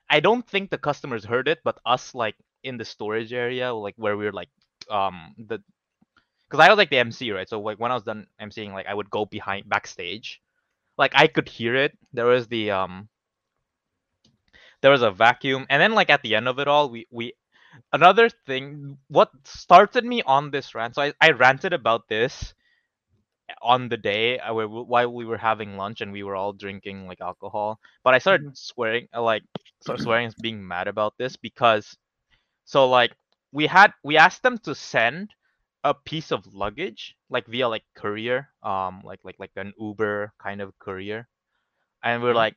I 0.09 0.19
don't 0.19 0.47
think 0.47 0.69
the 0.69 0.77
customers 0.77 1.25
heard 1.25 1.47
it, 1.47 1.59
but 1.63 1.80
us 1.85 2.13
like 2.13 2.35
in 2.63 2.77
the 2.77 2.85
storage 2.85 3.34
area, 3.34 3.73
like 3.73 3.95
where 3.97 4.17
we 4.17 4.25
were 4.25 4.34
like 4.34 4.49
um 4.89 5.34
the 5.38 5.59
because 6.49 6.65
I 6.65 6.69
was 6.69 6.77
like 6.77 6.91
the 6.91 6.99
MC, 6.99 7.31
right? 7.31 7.49
So 7.49 7.59
like 7.59 7.80
when 7.80 7.91
I 7.91 7.95
was 7.95 8.03
done 8.03 8.27
MCing, 8.41 8.73
like 8.73 8.88
I 8.88 8.93
would 8.93 9.09
go 9.09 9.25
behind 9.25 9.67
backstage, 9.69 10.41
like 10.97 11.13
I 11.15 11.27
could 11.27 11.49
hear 11.49 11.75
it. 11.75 11.97
There 12.13 12.27
was 12.27 12.47
the 12.47 12.71
um 12.71 13.09
there 14.81 14.91
was 14.91 15.01
a 15.01 15.11
vacuum, 15.11 15.65
and 15.69 15.81
then 15.81 15.93
like 15.93 16.09
at 16.09 16.21
the 16.23 16.35
end 16.35 16.47
of 16.47 16.59
it 16.59 16.67
all, 16.67 16.89
we 16.89 17.07
we 17.11 17.34
another 17.94 18.30
thing. 18.30 18.98
What 19.08 19.32
started 19.45 20.06
me 20.06 20.22
on 20.24 20.52
this 20.52 20.76
rant? 20.76 20.95
So 20.95 21.02
I 21.04 21.14
I 21.22 21.32
ranted 21.32 21.74
about 21.74 22.08
this 22.08 22.54
on 23.62 23.90
the 23.90 23.98
day 23.98 24.40
uh, 24.40 24.54
where 24.54 24.68
while 24.68 25.12
we 25.12 25.26
were 25.26 25.38
having 25.38 25.78
lunch 25.78 26.02
and 26.02 26.12
we 26.12 26.24
were 26.24 26.36
all 26.36 26.54
drinking 26.54 27.08
like 27.08 27.22
alcohol 27.22 27.80
but 28.04 28.14
i 28.14 28.18
started 28.18 28.58
swearing 28.58 29.08
uh, 29.14 29.22
like 29.22 29.44
started 29.82 30.02
swearing 30.04 30.26
and 30.28 30.36
being 30.41 30.66
mad 30.66 30.88
about 30.88 31.14
this 31.18 31.36
because 31.36 31.98
so 32.66 32.88
like 32.90 33.14
we 33.52 33.68
had 33.68 33.94
we 34.04 34.18
asked 34.18 34.44
them 34.44 34.58
to 34.60 34.76
send 34.76 35.32
a 35.84 35.94
piece 35.94 36.32
of 36.32 36.45
luggage 36.54 37.16
like 37.30 37.48
via 37.48 37.68
like 37.70 37.84
courier 37.95 38.50
um 38.64 39.02
like 39.04 39.20
like 39.24 39.38
like 39.40 39.52
an 39.58 39.74
uber 39.80 40.34
kind 40.41 40.62
of 40.62 40.78
courier 40.80 41.28
and 42.04 42.22
we 42.24 42.30
are 42.30 42.36
like 42.36 42.56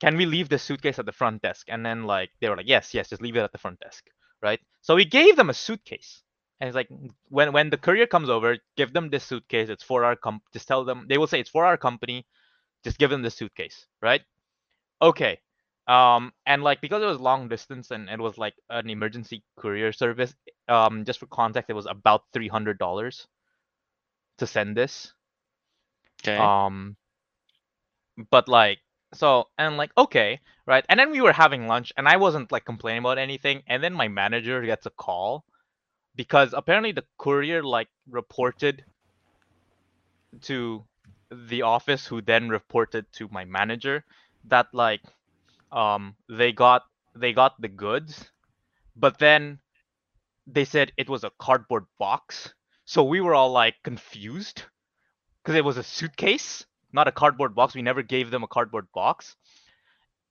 can 0.00 0.16
we 0.16 0.26
leave 0.26 0.48
the 0.48 0.58
suitcase 0.58 0.98
at 0.98 1.06
the 1.06 1.12
front 1.12 1.42
desk 1.42 1.66
and 1.68 1.84
then 1.84 2.04
like 2.04 2.30
they 2.40 2.48
were 2.48 2.56
like 2.56 2.68
yes 2.68 2.94
yes 2.94 3.08
just 3.10 3.22
leave 3.22 3.36
it 3.36 3.40
at 3.42 3.52
the 3.52 3.58
front 3.58 3.78
desk 3.80 4.04
right 4.42 4.60
so 4.82 4.94
we 4.96 5.04
gave 5.04 5.36
them 5.36 5.50
a 5.50 5.54
suitcase 5.54 6.22
and 6.60 6.68
it's 6.68 6.76
like 6.76 6.88
when 7.28 7.52
when 7.52 7.70
the 7.70 7.78
courier 7.78 8.06
comes 8.06 8.28
over, 8.28 8.58
give 8.76 8.92
them 8.92 9.08
this 9.08 9.24
suitcase. 9.24 9.70
It's 9.70 9.82
for 9.82 10.04
our 10.04 10.14
comp. 10.14 10.42
Just 10.52 10.68
tell 10.68 10.84
them 10.84 11.06
they 11.08 11.16
will 11.18 11.26
say 11.26 11.40
it's 11.40 11.50
for 11.50 11.64
our 11.64 11.78
company. 11.78 12.26
Just 12.84 12.98
give 12.98 13.10
them 13.10 13.22
the 13.22 13.30
suitcase, 13.30 13.86
right? 14.02 14.22
Okay. 15.02 15.38
Um, 15.88 16.32
and 16.46 16.62
like 16.62 16.80
because 16.82 17.02
it 17.02 17.06
was 17.06 17.18
long 17.20 17.48
distance 17.48 17.90
and 17.90 18.08
it 18.10 18.20
was 18.20 18.38
like 18.38 18.54
an 18.68 18.90
emergency 18.90 19.42
courier 19.58 19.92
service. 19.92 20.34
Um, 20.68 21.04
just 21.04 21.18
for 21.18 21.26
context, 21.26 21.70
it 21.70 21.74
was 21.74 21.86
about 21.86 22.22
three 22.34 22.48
hundred 22.48 22.78
dollars 22.78 23.26
to 24.38 24.46
send 24.46 24.76
this. 24.76 25.14
Okay. 26.22 26.36
Um, 26.36 26.96
but 28.30 28.48
like 28.48 28.78
so 29.14 29.48
and 29.58 29.76
like 29.76 29.92
okay, 29.98 30.40
right? 30.66 30.84
And 30.88 30.98
then 31.00 31.10
we 31.10 31.20
were 31.20 31.32
having 31.32 31.66
lunch, 31.68 31.92
and 31.96 32.08
I 32.08 32.16
wasn't 32.16 32.52
like 32.52 32.64
complaining 32.64 33.00
about 33.00 33.18
anything. 33.18 33.62
And 33.66 33.82
then 33.82 33.94
my 33.94 34.08
manager 34.08 34.62
gets 34.62 34.86
a 34.86 34.90
call 34.90 35.44
because 36.16 36.54
apparently 36.54 36.92
the 36.92 37.04
courier 37.18 37.62
like 37.62 37.88
reported 38.08 38.84
to 40.42 40.84
the 41.30 41.62
office 41.62 42.06
who 42.06 42.20
then 42.20 42.48
reported 42.48 43.06
to 43.12 43.28
my 43.30 43.44
manager 43.44 44.04
that 44.44 44.66
like 44.72 45.02
um 45.72 46.16
they 46.28 46.52
got 46.52 46.84
they 47.16 47.32
got 47.32 47.60
the 47.60 47.68
goods 47.68 48.30
but 48.96 49.18
then 49.18 49.58
they 50.46 50.64
said 50.64 50.92
it 50.96 51.08
was 51.08 51.24
a 51.24 51.32
cardboard 51.40 51.86
box 51.98 52.54
so 52.86 53.02
we 53.04 53.20
were 53.20 53.34
all 53.34 53.52
like 53.52 53.76
confused 53.84 54.64
because 55.42 55.56
it 55.56 55.64
was 55.64 55.76
a 55.78 55.82
suitcase 55.84 56.66
not 56.92 57.08
a 57.08 57.12
cardboard 57.12 57.54
box. 57.54 57.74
We 57.74 57.82
never 57.82 58.02
gave 58.02 58.30
them 58.30 58.42
a 58.42 58.48
cardboard 58.48 58.86
box. 58.94 59.36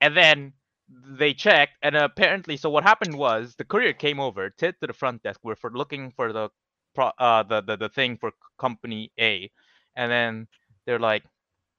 And 0.02 0.16
then 0.16 0.54
they 0.90 1.34
checked 1.34 1.74
and 1.84 1.96
apparently 1.96 2.58
so 2.58 2.70
what 2.70 2.84
happened 2.84 3.16
was 3.16 3.56
the 3.56 3.64
courier 3.64 3.94
came 3.94 4.20
over 4.20 4.50
to, 4.50 4.72
to 4.72 4.88
the 4.88 4.94
front 4.94 5.22
desk. 5.24 5.40
We're 5.44 5.56
for 5.56 5.72
looking 5.72 6.12
for 6.12 6.34
the 6.34 6.50
uh 6.98 7.44
the, 7.44 7.62
the 7.62 7.78
the 7.78 7.90
thing 7.90 8.18
for 8.18 8.32
company 8.58 9.12
a. 9.20 9.52
And 9.96 10.12
then 10.12 10.48
they're 10.86 11.00
like 11.00 11.24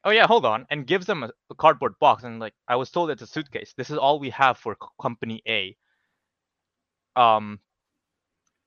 oh 0.05 0.11
yeah 0.11 0.27
hold 0.27 0.47
on 0.47 0.67
and 0.71 0.87
gives 0.87 1.07
them 1.07 1.25
a, 1.25 1.31
a 1.51 1.55
cardboard 1.55 1.95
box. 2.01 2.25
And 2.25 2.39
like 2.41 2.55
i 2.69 2.77
was 2.77 2.91
told 2.91 3.11
it's 3.11 3.23
a 3.23 3.27
suitcase. 3.27 3.75
This 3.77 3.91
is 3.91 3.99
all 3.99 4.21
we 4.21 4.31
have 4.31 4.59
for 4.59 4.77
company 5.01 5.43
a. 5.49 5.77
Um 7.17 7.59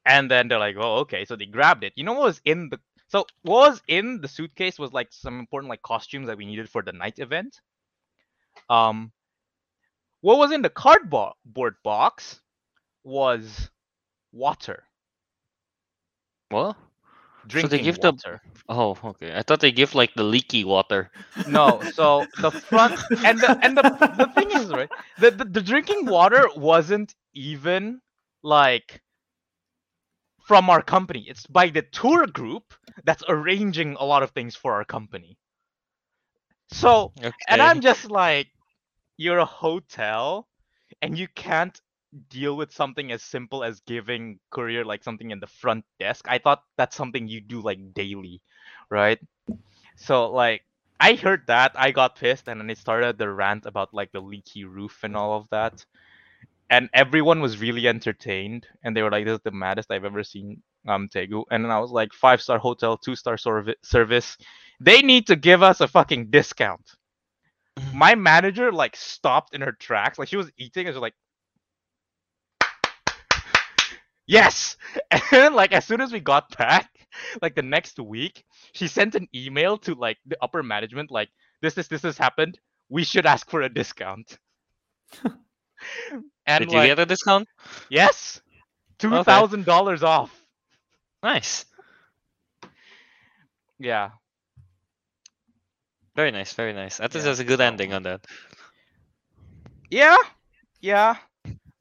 and 0.06 0.30
then 0.30 0.48
they're 0.50 0.60
like 0.60 0.76
oh 0.80 0.98
okay. 1.00 1.26
So 1.26 1.36
they 1.38 1.46
grabbed 1.46 1.84
it. 1.86 1.94
You 1.96 2.04
know 2.04 2.14
what 2.14 2.24
was 2.24 2.42
in 2.46 2.70
the 2.70 2.80
so 3.14 3.26
what 3.44 3.70
was 3.72 3.82
in 3.88 4.22
the 4.22 4.28
suitcase 4.28 4.80
was 4.80 4.92
like 4.92 5.10
some 5.12 5.40
important 5.40 5.70
like 5.70 5.82
costumes 5.84 6.28
that 6.28 6.38
we 6.38 6.46
needed 6.46 6.68
for 6.70 6.82
the 6.82 6.92
night 6.92 7.20
event 7.20 7.62
um 8.70 9.12
what 10.22 10.40
was 10.40 10.52
in 10.52 10.64
the 10.64 10.70
cardboard 10.70 11.34
board 11.46 11.76
box 11.84 12.42
was 13.04 13.70
water 14.32 14.84
what? 16.50 16.76
drinking 17.48 17.84
give 17.84 18.00
the- 18.02 18.12
water 18.14 18.42
Oh, 18.70 18.98
okay. 19.04 19.36
I 19.36 19.44
thought 19.44 19.60
they 19.60 19.74
give 19.74 19.94
like 19.94 20.14
the 20.16 20.24
leaky 20.24 20.64
water. 20.64 21.12
no 21.46 21.84
so 21.92 22.26
the 22.40 22.52
front 22.52 22.96
and 23.26 23.44
the 23.44 23.52
and 23.62 23.78
the, 23.78 23.84
the 24.18 24.28
thing 24.34 24.52
is 24.52 24.72
right 24.74 24.90
the, 25.20 25.32
the 25.32 25.46
the 25.46 25.62
drinking 25.62 26.06
water 26.06 26.48
wasn't 26.56 27.14
even 27.34 28.02
like 28.42 29.03
from 30.54 30.70
our 30.70 30.84
company. 30.84 31.26
It's 31.30 31.48
by 31.48 31.70
the 31.70 31.82
tour 31.82 32.28
group 32.28 32.76
that's 33.04 33.24
arranging 33.28 33.96
a 34.00 34.06
lot 34.06 34.24
of 34.24 34.32
things 34.32 34.56
for 34.56 34.74
our 34.74 34.86
company. 34.86 35.38
So 36.70 37.14
Okay. 37.20 37.34
and 37.48 37.62
i'm 37.62 37.82
just 37.82 38.10
like 38.10 38.48
you're 39.18 39.40
a 39.40 39.46
hotel 39.46 40.48
and 41.02 41.18
you 41.18 41.28
can't 41.28 41.80
deal 42.30 42.56
with 42.56 42.72
something 42.72 43.12
as 43.12 43.24
simple 43.24 43.64
as 43.64 43.80
giving 43.82 44.40
courier 44.52 44.84
like 44.86 45.04
something 45.04 45.32
in 45.32 45.40
the 45.40 45.48
front 45.48 45.86
desk. 46.00 46.26
I 46.30 46.40
thought 46.40 46.64
that's 46.78 46.96
something 46.96 47.28
you 47.28 47.42
do 47.42 47.62
like 47.62 47.94
daily 47.94 48.42
right? 48.90 49.20
So 49.96 50.32
like 50.32 50.64
i 51.00 51.16
heard 51.16 51.48
that 51.48 51.72
i 51.76 51.92
got 51.92 52.16
pissed 52.16 52.48
and 52.48 52.60
then 52.62 52.70
it 52.70 52.78
started 52.78 53.18
the 53.18 53.30
rant 53.30 53.66
about 53.66 53.94
like 53.94 54.12
the 54.12 54.22
leaky 54.22 54.64
roof 54.66 55.04
and 55.04 55.16
all 55.16 55.38
of 55.38 55.48
that 55.50 55.86
and 56.74 56.90
everyone 56.96 57.40
was 57.40 57.60
really 57.62 57.88
entertained 57.88 58.66
and 58.84 58.98
they 58.98 59.04
were 59.04 59.12
like 59.12 59.26
this 59.26 59.36
is 59.36 59.44
the 59.44 59.52
maddest 59.52 59.92
i've 59.92 60.06
ever 60.06 60.24
seen 60.24 60.60
um 60.88 61.08
Teguh. 61.08 61.44
And 61.52 61.64
then 61.64 61.72
i 61.72 61.80
was 61.80 61.92
like 61.92 62.12
five 62.14 62.42
star 62.42 62.58
hotel 62.58 62.98
two 62.98 63.16
star 63.16 63.38
service. 63.38 64.38
They 64.80 65.04
need 65.04 65.28
to 65.28 65.36
give 65.36 65.62
us 65.62 65.82
a 65.82 65.88
fucking 65.88 66.32
discount. 66.32 66.96
My 67.94 68.16
manager 68.16 68.72
like 68.72 68.96
stopped 68.96 69.54
in 69.54 69.62
her 69.62 69.72
tracks. 69.74 70.18
Like 70.18 70.28
she 70.30 70.36
was 70.38 70.52
eating 70.58 70.88
and 70.88 70.94
she 70.94 70.98
was 70.98 71.04
like 71.04 71.14
yes. 74.26 74.76
And 75.32 75.54
like 75.54 75.74
as 75.74 75.86
soon 75.86 76.02
as 76.02 76.12
we 76.12 76.20
got 76.20 76.58
back 76.58 76.90
like 77.44 77.54
the 77.54 77.62
next 77.62 78.00
week 78.00 78.44
she 78.74 78.88
sent 78.88 79.14
an 79.14 79.28
email 79.36 79.78
to 79.78 79.94
like 79.94 80.18
the 80.26 80.38
upper 80.42 80.64
management 80.64 81.12
like 81.12 81.30
this 81.62 81.76
this 81.76 81.88
this 81.88 82.02
has 82.02 82.18
happened. 82.18 82.60
We 82.90 83.04
should 83.04 83.28
ask 83.28 83.48
for 83.48 83.62
a 83.62 83.70
discount 83.70 84.40
and 86.46 86.70
Did 86.70 86.74
you 86.74 86.82
get 86.82 87.00
a 87.00 87.06
discount? 87.06 87.48
yes 87.90 88.42
two 88.98 89.20
thousand 89.20 89.66
dollars 89.66 90.04
off 90.04 90.46
Nice. 91.24 91.66
yeah 93.80 94.12
Very 96.16 96.32
nice. 96.32 96.54
Very 96.54 96.74
nice. 96.74 97.00
I 97.00 97.08
think 97.08 97.24
Yeah, 97.24 97.26
that's 97.26 97.40
a 97.40 97.44
good 97.46 97.62
ending 97.62 97.94
on 97.94 98.04
that. 98.04 98.26
Yeah, 99.90 100.18
yeah. 100.82 101.16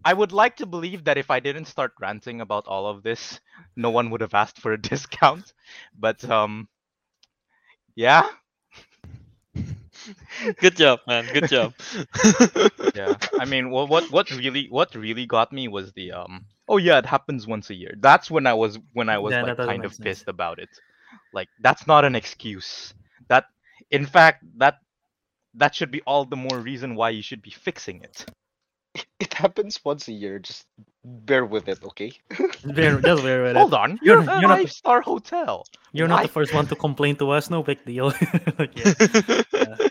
I 0.05 0.13
would 0.13 0.33
like 0.33 0.57
to 0.57 0.67
believe 0.67 1.05
that 1.05 1.19
if 1.19 1.31
I 1.31 1.41
didn't 1.41 1.67
start 1.67 1.93
ranting 2.01 2.41
about 2.41 2.67
all 2.67 2.87
of 2.87 3.03
this, 3.03 3.41
no 3.77 3.91
one 3.91 4.11
would 4.11 4.21
have 4.21 4.35
asked 4.35 4.59
for 4.61 4.73
a 4.73 4.81
discount. 4.91 5.53
But 5.99 6.25
um, 6.31 6.69
yeah, 7.95 8.29
Good 10.61 10.77
job, 10.77 11.01
man. 11.07 11.29
Good 11.31 11.47
job. 11.47 11.75
yeah. 12.95 13.19
I 13.39 13.45
mean, 13.45 13.71
what 13.71 13.89
what 13.89 14.11
what 14.11 14.31
really 14.31 14.67
what 14.69 14.95
really 14.95 15.27
got 15.27 15.53
me 15.53 15.69
was 15.69 15.93
the 15.93 16.13
um. 16.13 16.47
Oh 16.69 16.77
yeah, 16.79 16.99
it 16.99 17.07
happens 17.07 17.47
once 17.47 17.71
a 17.71 17.75
year. 17.75 17.95
That's 17.99 18.31
when 18.31 18.47
I 18.47 18.55
was 18.55 18.79
when 18.93 19.09
I 19.09 19.19
was 19.19 19.37
Yeah, 19.37 19.41
like 19.41 19.61
kind 19.61 19.85
of 19.85 19.99
sense. 19.99 20.01
pissed 20.01 20.29
about 20.29 20.59
it. 20.59 20.71
Like 21.33 21.49
that's 21.61 21.87
not 21.87 22.05
an 22.05 22.15
excuse. 22.15 22.95
That 23.29 23.47
in 23.91 24.07
fact 24.07 24.45
that 24.59 24.79
that 25.55 25.75
should 25.75 25.91
be 25.91 26.03
all 26.03 26.25
the 26.25 26.37
more 26.37 26.61
reason 26.61 26.95
why 26.95 27.11
you 27.11 27.23
should 27.23 27.43
be 27.43 27.51
fixing 27.51 28.03
it. 28.03 28.27
It 29.21 29.33
happens 29.35 29.81
once 29.85 30.09
a 30.09 30.13
year. 30.13 30.39
Just 30.39 30.67
bear 31.05 31.45
with 31.47 31.69
it, 31.69 31.83
okay? 31.85 32.13
Bear, 32.65 33.01
just 33.01 33.23
bear 33.23 33.43
with 33.43 33.57
it. 33.57 33.57
Hold 33.57 33.75
on, 33.75 33.99
You're- 34.03 34.23
you're, 34.25 34.31
a 34.31 34.41
you're 34.41 34.49
not 34.49 34.59
the- 34.59 34.65
five 34.67 34.73
star 34.73 35.01
hotel. 35.01 35.65
You're 35.93 36.09
not 36.09 36.17
Why- 36.21 36.23
the 36.27 36.33
first 36.33 36.53
one 36.55 36.67
to 36.67 36.77
complain 36.77 37.17
to 37.17 37.31
us. 37.31 37.49
No 37.51 37.63
big 37.63 37.85
deal. 37.85 38.13
Yeah. 38.77 39.89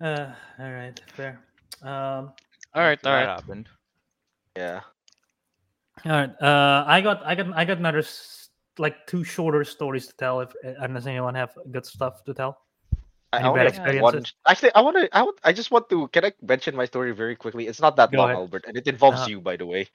Uh, 0.00 0.32
all 0.58 0.70
right, 0.72 0.98
fair. 1.14 1.40
Um, 1.82 2.32
All 2.74 2.82
right, 2.82 2.98
all 3.04 3.12
that 3.12 3.28
happened. 3.28 3.68
Yeah. 4.56 4.80
all 6.06 6.12
right. 6.12 6.30
Uh, 6.40 6.84
I 6.86 7.00
got, 7.02 7.22
I 7.26 7.34
got, 7.34 7.46
I 7.54 7.64
got 7.66 7.78
another 7.78 8.02
like 8.78 9.06
two 9.06 9.24
shorter 9.24 9.64
stories 9.64 10.06
to 10.06 10.14
tell. 10.16 10.40
If 10.40 10.50
uh, 10.64 10.72
unless 10.80 11.04
anyone 11.06 11.34
have 11.34 11.52
good 11.70 11.84
stuff 11.84 12.24
to 12.24 12.32
tell. 12.34 12.56
I, 13.32 13.38
Any 13.38 13.44
I 13.44 13.48
bad 13.48 13.52
wanna- 13.52 13.68
experiences? 13.68 14.02
one- 14.02 14.24
actually, 14.52 14.74
I 14.74 14.80
want 14.80 14.96
to. 14.96 15.16
I, 15.16 15.22
want, 15.22 15.38
I 15.44 15.52
just 15.52 15.70
want 15.70 15.88
to. 15.90 16.08
Can 16.08 16.24
I 16.24 16.32
mention 16.42 16.74
my 16.76 16.84
story 16.84 17.12
very 17.12 17.36
quickly? 17.36 17.66
It's 17.68 17.80
not 17.80 17.96
that 17.96 18.10
Go 18.10 18.18
long, 18.18 18.30
ahead. 18.30 18.40
Albert, 18.40 18.64
and 18.66 18.76
it 18.76 18.86
involves 18.86 19.20
Uh-huh. 19.20 19.30
you, 19.30 19.40
by 19.40 19.56
the 19.56 19.66
way. 19.66 19.88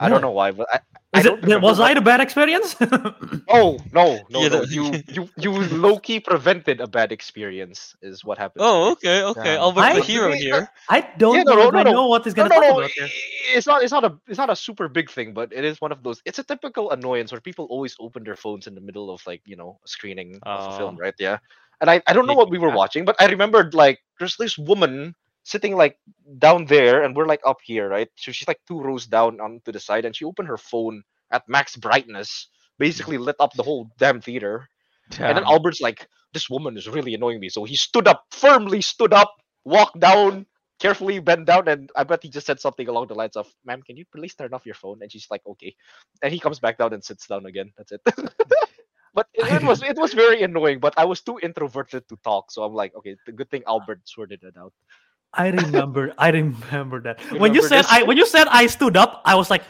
I 0.00 0.08
don't 0.08 0.20
know 0.22 0.30
why, 0.30 0.52
but 0.52 0.68
I. 0.72 0.76
Is 0.76 0.80
I 1.12 1.22
don't 1.22 1.42
it? 1.42 1.60
Was 1.60 1.78
remember 1.78 1.82
I 1.82 1.94
the 1.94 2.00
bad 2.02 2.20
experience? 2.20 2.76
Oh 3.50 3.78
no, 3.92 4.20
no, 4.30 4.40
You 4.42 4.50
no! 4.50 4.62
You 4.68 4.84
you 5.08 5.28
you 5.36 5.50
low 5.74 5.98
key 5.98 6.20
prevented 6.20 6.80
a 6.80 6.86
bad 6.86 7.10
experience 7.12 7.96
is 8.00 8.24
what 8.24 8.38
happened. 8.38 8.62
Oh, 8.64 8.92
okay, 8.92 9.24
okay. 9.24 9.54
Yeah. 9.54 9.60
Albert's 9.66 9.96
the 9.96 10.02
I- 10.02 10.06
hero 10.06 10.30
here. 10.32 10.70
I 10.88 11.00
don't 11.18 11.34
Yeah, 11.36 11.42
no, 11.42 11.54
know 11.56 11.70
no, 11.70 11.70
no, 11.70 11.82
no. 11.82 11.92
know 11.92 12.06
what 12.06 12.26
is 12.28 12.34
gonna 12.34 12.48
no, 12.48 12.54
talk 12.60 12.70
no! 12.70 12.78
about 12.78 12.90
here. 12.92 13.08
It's 13.56 13.66
not. 13.66 13.82
It's 13.82 13.90
not 13.92 14.04
a. 14.04 14.14
It's 14.28 14.38
not 14.38 14.50
a 14.50 14.56
super 14.56 14.86
big 14.88 15.10
thing, 15.10 15.34
but 15.34 15.50
it 15.52 15.64
is 15.64 15.80
one 15.80 15.90
of 15.90 16.02
those. 16.04 16.22
It's 16.24 16.38
a 16.38 16.44
typical 16.44 16.92
annoyance 16.92 17.32
where 17.32 17.40
people 17.40 17.64
always 17.66 17.96
open 17.98 18.22
their 18.22 18.36
phones 18.36 18.66
in 18.68 18.74
the 18.76 18.80
middle 18.80 19.10
of 19.10 19.18
like 19.26 19.42
you 19.46 19.56
know 19.56 19.80
a 19.84 19.88
screening 19.88 20.38
of 20.44 20.74
a 20.74 20.76
film, 20.78 20.94
Oh. 20.94 21.02
right? 21.02 21.14
Yeah. 21.18 21.38
And 21.80 21.90
I 21.90 22.02
I 22.06 22.12
don't 22.12 22.26
know 22.26 22.34
what 22.34 22.50
we 22.50 22.58
were 22.58 22.70
watching, 22.70 23.04
but 23.04 23.16
I 23.20 23.26
remembered 23.26 23.74
like 23.74 24.00
there's 24.18 24.36
this 24.36 24.58
woman 24.58 25.14
sitting 25.44 25.76
like 25.76 25.98
down 26.38 26.66
there, 26.66 27.02
and 27.02 27.16
we're 27.16 27.26
like 27.26 27.40
up 27.46 27.58
here, 27.64 27.88
right? 27.88 28.08
So 28.16 28.32
she's 28.32 28.48
like 28.48 28.60
two 28.66 28.80
rows 28.80 29.06
down 29.06 29.40
onto 29.40 29.72
the 29.72 29.80
side, 29.80 30.04
and 30.04 30.14
she 30.14 30.24
opened 30.24 30.48
her 30.48 30.58
phone 30.58 31.02
at 31.32 31.48
max 31.48 31.76
brightness, 31.76 32.48
basically 32.78 33.18
lit 33.18 33.36
up 33.40 33.54
the 33.54 33.62
whole 33.62 33.90
damn 33.98 34.20
theater. 34.20 34.68
And 35.26 35.36
then 35.36 35.44
Albert's 35.44 35.80
like, 35.80 36.08
this 36.32 36.50
woman 36.50 36.76
is 36.76 36.88
really 36.88 37.14
annoying 37.14 37.40
me. 37.40 37.48
So 37.48 37.64
he 37.64 37.76
stood 37.76 38.08
up, 38.08 38.24
firmly 38.32 38.80
stood 38.82 39.12
up, 39.12 39.34
walked 39.64 40.00
down, 40.00 40.46
carefully 40.80 41.18
bent 41.20 41.46
down, 41.46 41.68
and 41.68 41.90
I 41.96 42.04
bet 42.04 42.22
he 42.22 42.30
just 42.30 42.46
said 42.46 42.60
something 42.60 42.88
along 42.88 43.08
the 43.08 43.14
lines 43.14 43.36
of, 43.36 43.48
ma'am, 43.64 43.82
can 43.82 43.96
you 43.96 44.04
please 44.14 44.34
turn 44.34 44.54
off 44.54 44.66
your 44.66 44.74
phone? 44.74 44.98
And 45.02 45.10
she's 45.12 45.26
like, 45.30 45.42
okay. 45.46 45.74
And 46.22 46.32
he 46.32 46.40
comes 46.40 46.60
back 46.60 46.78
down 46.78 46.92
and 46.94 47.04
sits 47.04 47.26
down 47.26 47.46
again. 47.46 47.72
That's 47.76 47.92
it. 47.92 48.02
but 49.14 49.26
it, 49.34 49.46
it 49.50 49.62
was 49.64 49.82
it 49.82 49.96
was 49.96 50.12
very 50.12 50.42
annoying, 50.42 50.78
but 50.80 50.94
I 50.96 51.04
was 51.04 51.20
too 51.20 51.38
introverted 51.42 52.08
to 52.08 52.16
talk. 52.24 52.50
So 52.50 52.62
I'm 52.62 52.74
like, 52.74 52.94
okay, 52.96 53.16
the 53.26 53.32
good 53.32 53.50
thing 53.50 53.62
Albert 53.66 54.00
sorted 54.04 54.42
it 54.42 54.56
out. 54.56 54.72
I 55.34 55.48
remember. 55.48 56.14
I 56.18 56.30
remember 56.30 57.00
that. 57.02 57.20
You 57.32 57.38
when 57.38 57.54
you 57.54 57.62
said 57.62 57.84
this? 57.84 57.86
I 57.90 58.02
when 58.02 58.16
you 58.16 58.26
said 58.26 58.46
I 58.50 58.66
stood 58.66 58.96
up, 58.96 59.20
I 59.24 59.34
was 59.34 59.50
like, 59.50 59.62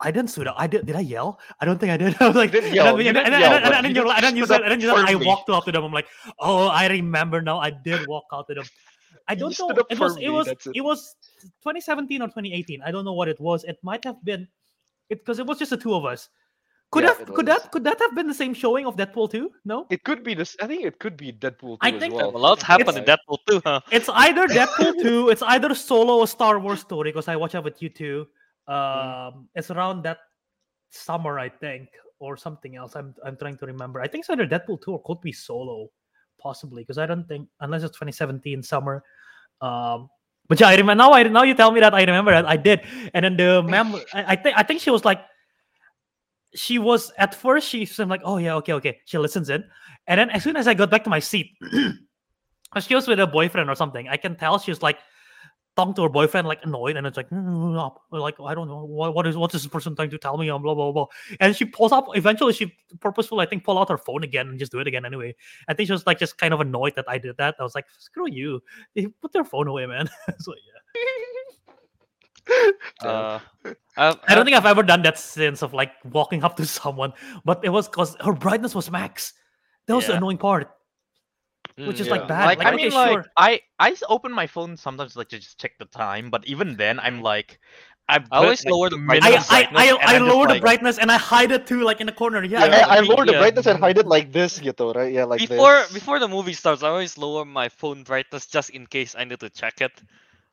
I 0.00 0.10
didn't 0.10 0.30
stood 0.30 0.46
up. 0.46 0.54
I 0.58 0.66
did. 0.66 0.86
Did 0.86 0.94
I 0.94 1.00
yell? 1.00 1.40
I 1.60 1.64
don't 1.64 1.78
think 1.80 1.90
I 1.90 1.96
did. 1.96 2.14
I 2.20 2.28
was 2.28 2.36
like, 2.36 2.54
and 2.54 2.64
then- 2.64 2.74
you 2.74 2.82
and 2.82 2.98
then- 2.98 3.14
didn't 3.14 3.24
and 3.24 3.34
then- 3.34 3.40
yell, 3.40 3.52
and 3.54 3.64
then- 3.64 3.70
but 3.70 3.74
and 3.76 3.84
then 3.86 3.94
you 3.96 4.02
you- 4.04 4.10
and 4.10 4.22
then 4.24 4.36
you 4.36 4.46
said, 4.46 4.60
and 4.62 4.70
then 4.70 4.80
you 4.80 4.88
said, 4.88 5.04
I 5.08 5.14
walked 5.16 5.50
up 5.50 5.64
to 5.64 5.72
them. 5.72 5.82
I'm 5.84 5.92
like, 5.92 6.06
oh, 6.38 6.68
I 6.68 6.86
remember 6.88 7.42
now. 7.42 7.58
I 7.58 7.70
did 7.70 8.06
walk 8.06 8.24
out 8.32 8.46
to 8.48 8.54
them. 8.54 8.64
I 9.28 9.34
don't 9.34 9.58
know. 9.58 9.70
It 9.90 9.98
was. 9.98 10.16
It 10.18 10.28
was. 10.30 10.46
it. 10.46 10.62
It 10.72 10.80
was 10.82 11.16
2017 11.66 12.22
or 12.22 12.28
2018. 12.28 12.82
I 12.82 12.92
don't 12.92 13.04
know 13.04 13.14
what 13.14 13.26
it 13.28 13.40
was. 13.40 13.64
It 13.64 13.78
might 13.82 14.04
have 14.04 14.22
been, 14.22 14.46
it 15.10 15.18
because 15.18 15.40
it 15.40 15.46
was 15.46 15.58
just 15.58 15.70
the 15.70 15.76
two 15.76 15.94
of 15.94 16.04
us. 16.04 16.28
Could 16.92 17.02
Yeah, 17.04 17.14
have 17.18 17.26
could 17.26 17.46
was. 17.48 17.62
that 17.62 17.72
could 17.72 17.84
that 17.84 17.98
have 18.00 18.14
been 18.14 18.28
the 18.28 18.34
same 18.34 18.54
showing 18.54 18.86
of 18.86 18.96
Deadpool 18.96 19.30
2? 19.30 19.50
No. 19.64 19.86
It 19.90 20.04
could 20.04 20.22
be 20.22 20.34
this. 20.34 20.56
I 20.62 20.66
think 20.68 20.84
it 20.84 20.98
could 20.98 21.16
be 21.16 21.32
Deadpool 21.32 21.76
2 21.76 21.78
I 21.82 21.90
as 21.90 22.00
think- 22.00 22.14
well. 22.14 22.30
A 22.34 22.38
lot's 22.38 22.62
happened 22.62 22.96
in 22.96 23.02
It's- 23.02 23.10
Deadpool 23.18 23.38
too, 23.48 23.60
huh? 23.64 23.80
It's 23.92 24.08
either 24.08 24.46
Deadpool 24.58 25.02
2, 25.02 25.28
it's 25.30 25.42
either 25.42 25.74
Solo 25.74 26.18
or 26.18 26.26
Star 26.26 26.58
Wars 26.60 26.80
story, 26.80 27.10
because 27.10 27.28
I 27.28 27.36
watch 27.36 27.54
it 27.54 27.62
with 27.64 27.82
you 27.82 27.88
two. 27.88 28.26
Mm. 28.68 28.72
Um, 29.34 29.48
it's 29.54 29.70
around 29.70 30.02
that 30.04 30.18
summer, 30.90 31.38
I 31.40 31.48
think, 31.48 31.88
or 32.18 32.36
something 32.36 32.76
else. 32.76 32.94
I'm 32.96 33.14
I'm 33.24 33.36
trying 33.36 33.58
to 33.58 33.66
remember. 33.66 34.00
I 34.00 34.06
think 34.08 34.22
it's 34.22 34.30
either 34.30 34.46
Deadpool 34.46 34.80
2 34.82 34.92
or 34.92 35.02
could 35.02 35.20
be 35.20 35.32
Solo, 35.32 35.90
possibly, 36.40 36.82
because 36.82 36.98
I 36.98 37.06
don't 37.06 37.26
think 37.26 37.48
unless 37.60 37.82
it's 37.82 37.96
2017 37.98 38.62
summer. 38.62 39.02
Um, 39.60 40.08
but 40.48 40.60
yeah, 40.60 40.68
I 40.68 40.76
remember 40.76 40.94
now. 41.02 41.12
I 41.12 41.24
now 41.24 41.42
you 41.42 41.54
tell 41.54 41.72
me 41.72 41.80
that 41.80 41.94
I 41.94 42.00
remember 42.06 42.30
that 42.30 42.46
I 42.46 42.56
did, 42.56 42.80
and 43.12 43.24
then 43.24 43.36
the 43.36 43.62
mem. 43.62 43.94
I, 44.14 44.32
I 44.32 44.36
think 44.36 44.54
I 44.56 44.62
think 44.62 44.80
she 44.80 44.90
was 44.90 45.04
like, 45.04 45.20
she 46.56 46.78
was 46.78 47.12
at 47.18 47.34
first 47.34 47.68
she 47.68 47.84
seemed 47.84 48.10
like, 48.10 48.22
oh 48.24 48.38
yeah, 48.38 48.54
okay, 48.56 48.72
okay. 48.72 48.98
She 49.04 49.18
listens 49.18 49.50
in, 49.50 49.62
and 50.06 50.18
then 50.18 50.30
as 50.30 50.42
soon 50.42 50.56
as 50.56 50.66
I 50.66 50.74
got 50.74 50.90
back 50.90 51.04
to 51.04 51.10
my 51.10 51.20
seat 51.20 51.52
she 52.80 52.94
was 52.94 53.06
with 53.08 53.18
her 53.18 53.26
boyfriend 53.26 53.70
or 53.70 53.74
something. 53.74 54.08
I 54.08 54.16
can 54.16 54.36
tell 54.36 54.58
she's 54.58 54.82
like 54.82 54.98
talking 55.76 55.94
to 55.94 56.02
her 56.02 56.08
boyfriend, 56.08 56.48
like 56.48 56.60
annoyed, 56.64 56.96
and 56.96 57.06
it's 57.06 57.16
like, 57.16 57.28
"Mm, 57.30 57.44
mm, 57.44 57.74
mm, 58.12 58.20
like 58.20 58.34
I 58.42 58.54
don't 58.54 58.68
know 58.68 58.84
what 58.84 59.14
what 59.14 59.26
is 59.26 59.36
what 59.36 59.54
is 59.54 59.62
this 59.62 59.70
person 59.70 59.94
trying 59.94 60.10
to 60.10 60.18
tell 60.18 60.36
me, 60.36 60.48
and 60.48 60.62
blah 60.62 60.74
blah 60.74 60.92
blah. 60.92 61.06
And 61.40 61.54
she 61.54 61.64
pulls 61.64 61.92
up. 61.92 62.06
Eventually, 62.14 62.52
she 62.52 62.74
purposefully, 63.00 63.44
I 63.44 63.48
think, 63.48 63.64
pull 63.64 63.78
out 63.78 63.88
her 63.88 63.98
phone 63.98 64.24
again 64.24 64.48
and 64.48 64.58
just 64.58 64.72
do 64.72 64.80
it 64.80 64.86
again 64.86 65.04
anyway. 65.04 65.34
I 65.68 65.74
think 65.74 65.86
she 65.86 65.92
was 65.92 66.06
like 66.06 66.18
just 66.18 66.38
kind 66.38 66.52
of 66.52 66.60
annoyed 66.60 66.94
that 66.96 67.04
I 67.08 67.18
did 67.18 67.36
that. 67.38 67.56
I 67.58 67.62
was 67.62 67.74
like, 67.74 67.86
screw 67.98 68.28
you, 68.28 68.62
put 69.20 69.34
your 69.34 69.44
phone 69.44 69.68
away, 69.68 69.86
man. 69.86 70.08
so 70.38 70.54
yeah, 70.54 71.02
Uh, 73.02 73.38
I've, 73.96 74.18
I 74.28 74.34
don't 74.34 74.44
think 74.44 74.56
I've 74.56 74.66
ever 74.66 74.82
done 74.82 75.02
that 75.02 75.18
since 75.18 75.62
of 75.62 75.72
like 75.74 75.92
walking 76.04 76.44
up 76.44 76.56
to 76.56 76.66
someone, 76.66 77.12
but 77.44 77.64
it 77.64 77.70
was 77.70 77.88
because 77.88 78.16
her 78.24 78.32
brightness 78.32 78.74
was 78.74 78.90
max. 78.90 79.32
That 79.86 79.94
was 79.96 80.06
the 80.06 80.14
annoying 80.16 80.38
part, 80.38 80.70
which 81.84 81.96
Mm, 81.96 82.00
is 82.00 82.10
like 82.10 82.28
bad. 82.28 82.44
Like, 82.46 82.58
Like, 82.58 82.66
I 82.66 82.70
okay, 82.72 82.84
mean, 82.84 82.92
like 82.92 83.12
sure. 83.12 83.24
I 83.36 83.60
I 83.78 83.90
s- 83.90 84.02
open 84.08 84.32
my 84.32 84.46
phone 84.46 84.76
sometimes 84.76 85.16
like 85.16 85.28
to 85.30 85.38
just 85.38 85.60
check 85.60 85.72
the 85.78 85.86
time, 85.86 86.30
but 86.30 86.46
even 86.46 86.76
then 86.76 86.98
I'm 87.00 87.22
like, 87.22 87.58
I, 88.08 88.18
put, 88.20 88.28
always 88.32 88.64
like, 88.64 88.72
lower 88.72 88.90
the 88.90 88.98
minimum 88.98 89.44
I, 89.48 89.48
brightness 89.48 89.50
I, 89.50 89.92
I, 89.92 90.12
I 90.12 90.14
I'm 90.16 90.24
just 90.24 90.36
lower 90.36 90.46
the 90.46 90.54
like- 90.54 90.62
brightness 90.62 90.98
and 90.98 91.10
I 91.10 91.18
hide 91.18 91.50
it 91.52 91.66
too, 91.66 91.82
like 91.82 92.00
in 92.00 92.06
the 92.06 92.12
corner. 92.12 92.42
Yeah, 92.44 92.62
I, 92.62 92.66
I, 92.66 92.96
I 92.98 93.00
Yeah. 93.00 93.24
the 93.24 93.32
brightness 93.32 93.66
and 93.66 93.78
hide 93.78 93.98
it 93.98 94.06
like 94.06 94.32
this, 94.32 94.58
Gito, 94.58 94.92
right? 94.92 95.12
Yeah, 95.12 95.24
like 95.24 95.38
before 95.38 95.86
this. 95.86 95.92
before 95.92 96.18
the 96.18 96.28
movie 96.28 96.52
starts, 96.54 96.82
I 96.82 96.88
always 96.88 97.18
lower 97.18 97.44
my 97.44 97.68
phone 97.68 98.04
brightness 98.04 98.46
just 98.46 98.70
in 98.70 98.86
case 98.86 99.14
I 99.18 99.24
need 99.24 99.40
to 99.40 99.50
check 99.50 99.80
it. 99.80 100.02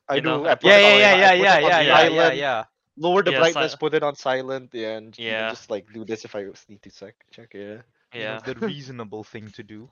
I 0.08 0.16
you 0.16 0.20
do. 0.22 0.28
know, 0.28 0.46
I 0.46 0.54
put 0.54 0.68
Yeah, 0.68 0.76
it 0.76 0.82
yeah, 0.82 0.92
on- 0.94 1.00
yeah, 1.00 1.06
I 1.06 1.14
yeah, 1.14 1.30
put 1.30 1.36
it 1.36 1.42
yeah, 1.42 1.80
yeah, 1.80 1.80
yeah, 1.80 2.08
yeah, 2.08 2.32
yeah. 2.32 2.64
Lower 2.96 3.22
the 3.22 3.32
Yeah, 3.32 3.38
brightness, 3.40 3.72
si- 3.72 3.78
put 3.78 3.94
it 3.94 4.02
on 4.02 4.14
silent, 4.14 4.70
yeah, 4.72 4.96
and 4.98 5.16
you 5.18 5.30
know, 5.30 5.36
Yeah. 5.38 5.50
just 5.50 5.70
like 5.70 5.86
do 5.92 6.04
this 6.04 6.24
if 6.24 6.34
I 6.36 6.44
need 6.68 6.82
to 6.82 6.90
check. 6.90 7.14
Check, 7.30 7.50
yeah. 7.54 7.82
You 8.14 8.20
know, 8.22 8.38
Yeah. 8.38 8.38
the 8.44 8.54
reasonable 8.54 9.24
thing 9.24 9.50
to 9.50 9.62
do. 9.62 9.90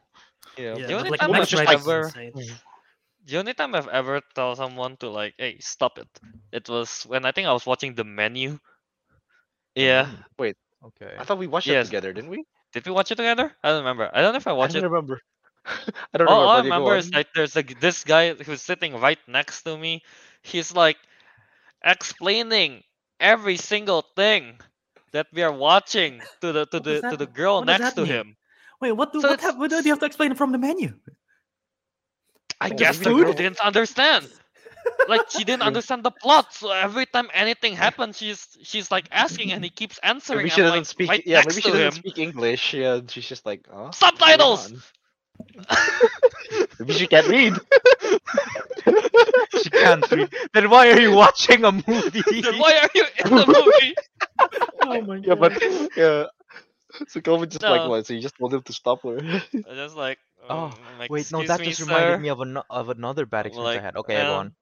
Yeah. 0.56 0.76
Yeah, 0.76 0.86
The 0.86 0.94
only 0.94 1.10
like, 1.10 1.20
time 1.20 1.32
max 1.32 1.52
I've 1.55 1.66
just 1.66 1.72
ever- 1.72 2.12
The 3.24 3.39
only 3.39 3.55
time 3.55 3.74
I've 3.74 3.89
ever 3.89 4.20
tell 4.34 4.55
someone 4.56 4.97
to 4.98 5.09
like, 5.10 5.34
hey, 5.39 5.59
stop 5.60 5.98
it. 5.98 6.09
It 6.52 6.68
was 6.68 7.02
when 7.06 7.24
I 7.24 7.32
think 7.32 7.47
I 7.48 7.52
was 7.52 7.66
watching 7.66 7.94
the 7.94 8.05
menu. 8.05 8.59
Yeah. 9.74 10.10
Wait. 10.39 10.56
Okay. 10.84 11.14
I 11.18 11.24
thought 11.24 11.39
we 11.39 11.47
watched 11.47 11.66
Yes. 11.66 11.86
it 11.86 11.90
together, 11.90 12.12
didn't 12.12 12.30
we? 12.30 12.44
Did 12.72 12.86
we 12.86 12.93
watch 12.93 13.10
it 13.10 13.16
together? 13.16 13.55
I 13.62 13.68
don't 13.70 13.78
remember. 13.84 14.10
I 14.12 14.20
don't 14.22 14.32
know 14.32 14.39
if 14.39 14.47
I 14.47 14.51
I 14.51 14.55
watched 14.55 14.74
don't 14.74 14.84
it. 14.84 14.89
remember. 14.89 15.20
I 16.14 16.18
don't 16.18 16.28
All, 16.28 16.40
all 16.40 16.56
I 16.56 16.59
remember. 16.59 16.64
You 16.64 16.72
go 16.72 16.84
remember 16.84 16.97
is 16.97 17.12
like 17.14 17.28
there's 17.34 17.55
like 17.56 17.80
this 17.80 18.05
guy 18.05 18.34
who's 18.34 18.62
sitting 18.62 18.98
right 19.01 19.18
next 19.28 19.62
to 19.62 19.76
me. 19.76 20.02
He's 20.43 20.74
like 20.74 20.97
explaining 21.84 22.82
every 23.20 23.56
single 23.56 24.02
thing 24.16 24.59
that 25.12 25.26
we 25.32 25.43
are 25.43 25.52
watching 25.52 26.22
to 26.40 26.52
the 26.52 26.66
to 26.66 26.80
What 26.80 26.86
the 26.86 27.02
to 27.09 27.16
the 27.16 27.26
girl 27.26 27.62
what 27.62 27.76
does 27.76 27.78
next 27.78 27.93
to 27.94 28.05
mean? 28.05 28.06
him. 28.06 28.36
Wait, 28.80 28.93
what 28.93 29.12
do 29.12 29.20
So 29.20 29.28
what, 29.28 29.40
have, 29.40 29.56
what 29.59 29.70
do 29.70 29.76
you 29.82 29.90
have 29.90 29.98
to 30.01 30.06
explain 30.06 30.34
from 30.34 30.52
the 30.52 30.59
menu? 30.59 30.98
I 32.60 32.70
Oh, 32.70 32.70
guess 32.70 33.01
the 33.01 33.12
maybe 33.12 33.14
girl 33.14 33.32
girl- 33.32 33.34
didn't 33.34 33.60
understand. 33.60 34.30
Like 35.06 35.24
she 35.28 35.44
didn't 35.44 35.62
understand 35.62 36.05
the 36.05 36.10
plot, 36.10 36.52
so 36.52 36.70
every 36.70 37.06
time 37.06 37.30
anything 37.32 37.74
happens, 37.74 38.18
she's 38.18 38.56
she's 38.62 38.90
like 38.90 39.09
asking, 39.12 39.52
and 39.52 39.62
he 39.64 39.70
keeps 39.70 39.98
answering. 39.98 40.48
Maybe 40.48 40.51
she 40.51 40.60
I'm 40.60 40.62
doesn't 40.62 40.84
like 40.84 40.86
speak. 40.86 41.09
right 41.09 41.22
yeah, 41.26 41.43
maybe 41.43 41.60
she 41.60 41.70
to 41.70 41.72
doesn't 41.72 41.93
him. 41.93 41.94
speak 41.94 42.18
English. 42.18 42.74
Yeah, 42.74 43.01
she's 43.09 43.28
just 43.28 43.44
like, 43.47 43.66
huh? 43.72 43.94
Subtitles. 43.94 44.72
Maybe 46.78 46.92
she 46.94 47.06
can't 47.06 47.28
read. 47.28 47.54
she 49.62 49.70
can't 49.70 50.10
read. 50.10 50.32
Then 50.52 50.70
why 50.70 50.90
are 50.90 51.00
you 51.00 51.12
watching 51.12 51.64
a 51.64 51.72
movie? 51.72 52.22
Then 52.42 52.59
why 52.59 52.78
are 52.82 52.90
you 52.94 53.04
in 53.24 53.30
the 53.36 53.46
movie? 53.46 53.94
Oh 54.84 55.00
my 55.00 55.20
god. 55.20 55.26
yeah, 55.26 55.34
but 55.34 55.62
yeah. 55.96 56.26
So 57.06 57.20
Kelvin 57.20 57.48
just 57.48 57.62
like 57.62 57.88
what? 57.88 58.04
So 58.04 58.14
you 58.14 58.20
just 58.20 58.36
told 58.36 58.52
him 58.52 58.62
to 58.62 58.72
stop 58.72 59.02
her. 59.04 59.18
I 59.18 59.74
just 59.74 59.96
like. 59.96 60.18
Oh, 60.50 60.64
um, 60.64 60.74
like, 60.98 61.09
Wait, 61.09 61.30
no, 61.30 61.44
that 61.44 61.60
me, 61.60 61.66
just 61.66 61.80
reminded 61.80 62.16
sir." 62.16 62.18
me 62.18 62.28
of 62.28 62.40
an 62.40 62.59
of 62.68 62.88
another 62.88 63.24
bad 63.24 63.46
experience 63.46 63.76
like, 63.76 63.80
I 63.80 63.84
had. 63.84 63.96
Okay, 63.96 64.14
go 64.14 64.32
um, 64.32 64.38
on. 64.38 64.54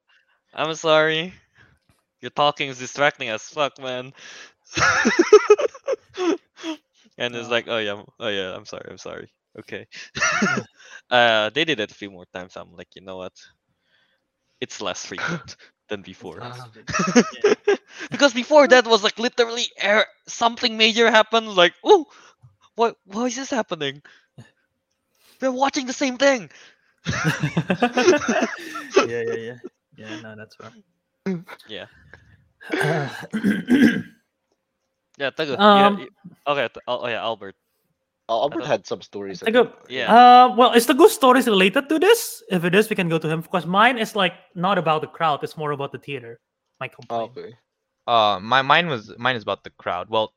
I'm 0.52 0.74
sorry. 0.74 1.32
Your 2.20 2.30
talking 2.30 2.68
is 2.68 2.78
distracting 2.78 3.30
as 3.30 3.42
fuck, 3.42 3.80
man. 3.80 4.12
and 7.16 7.34
it's 7.34 7.48
like, 7.48 7.66
oh 7.66 7.78
yeah, 7.78 8.02
oh 8.20 8.28
yeah, 8.28 8.55
I'm 8.55 8.66
sorry, 8.66 8.86
I'm 8.90 8.98
sorry. 8.98 9.30
Okay. 9.59 9.86
uh, 11.10 11.51
they 11.51 11.64
did 11.64 11.81
it 11.81 11.90
a 11.90 11.94
few 11.94 12.10
more 12.10 12.27
times. 12.32 12.56
I'm 12.56 12.72
like, 12.72 12.94
you 12.94 13.02
know 13.02 13.16
what? 13.18 13.32
It's 14.60 14.81
less 14.81 15.05
frequent 15.06 15.56
than 15.89 16.02
before. 16.02 16.43
Because 18.10 18.32
before 18.32 18.66
that 18.68 18.86
was 18.86 19.02
like 19.02 19.18
literally 19.18 19.66
air, 19.78 20.06
something 20.27 20.77
major 20.77 21.10
happened. 21.10 21.48
Like, 21.55 21.74
oh, 21.85 22.06
what? 22.74 22.97
Why 23.05 23.27
is 23.27 23.36
this 23.36 23.51
happening? 23.51 24.02
they're 25.40 25.52
watching 25.52 25.86
the 25.86 25.93
same 25.93 26.16
thing. 26.18 26.51
yeah, 29.02 29.22
yeah, 29.22 29.36
yeah. 29.48 29.56
Yeah, 29.97 30.16
no, 30.16 30.35
that's 30.36 30.56
right. 30.60 30.72
Yeah. 31.66 31.86
Yeah, 35.18 35.31
Teguh. 35.31 35.59
Um, 35.59 35.98
yeah, 35.98 36.06
okay. 36.47 36.68
oh 36.86 37.06
yeah, 37.06 37.20
Albert. 37.22 37.56
Albert 38.31 38.61
don't- 38.61 38.69
had 38.69 38.86
some 38.86 39.02
stories. 39.02 39.43
I 39.43 39.51
Like 39.51 39.55
a- 39.66 39.73
Yeah. 39.89 40.12
Uh, 40.15 40.55
well, 40.57 40.73
is 40.73 40.86
the 40.86 40.94
good 40.94 41.11
stories 41.11 41.47
related 41.47 41.89
to 41.89 41.98
this? 41.98 42.43
If 42.51 42.65
it 42.65 42.74
is, 42.74 42.89
we 42.90 42.97
can 42.97 43.09
go 43.09 43.19
to 43.19 43.28
him 43.28 43.40
because 43.40 43.66
mine 43.66 43.98
is 43.98 44.15
like 44.15 44.35
not 44.55 44.78
about 44.78 45.01
the 45.02 45.09
crowd. 45.09 45.43
It's 45.43 45.57
more 45.57 45.73
about 45.73 45.93
the 45.93 45.98
theater. 45.98 46.39
My 46.81 46.89
complaint. 46.89 47.32
Okay. 47.36 47.55
Uh, 48.07 48.39
my 48.40 48.62
mine 48.62 48.89
was 48.89 49.12
mine 49.19 49.36
is 49.36 49.43
about 49.43 49.65
the 49.65 49.70
crowd. 49.70 50.09
Well, 50.09 50.32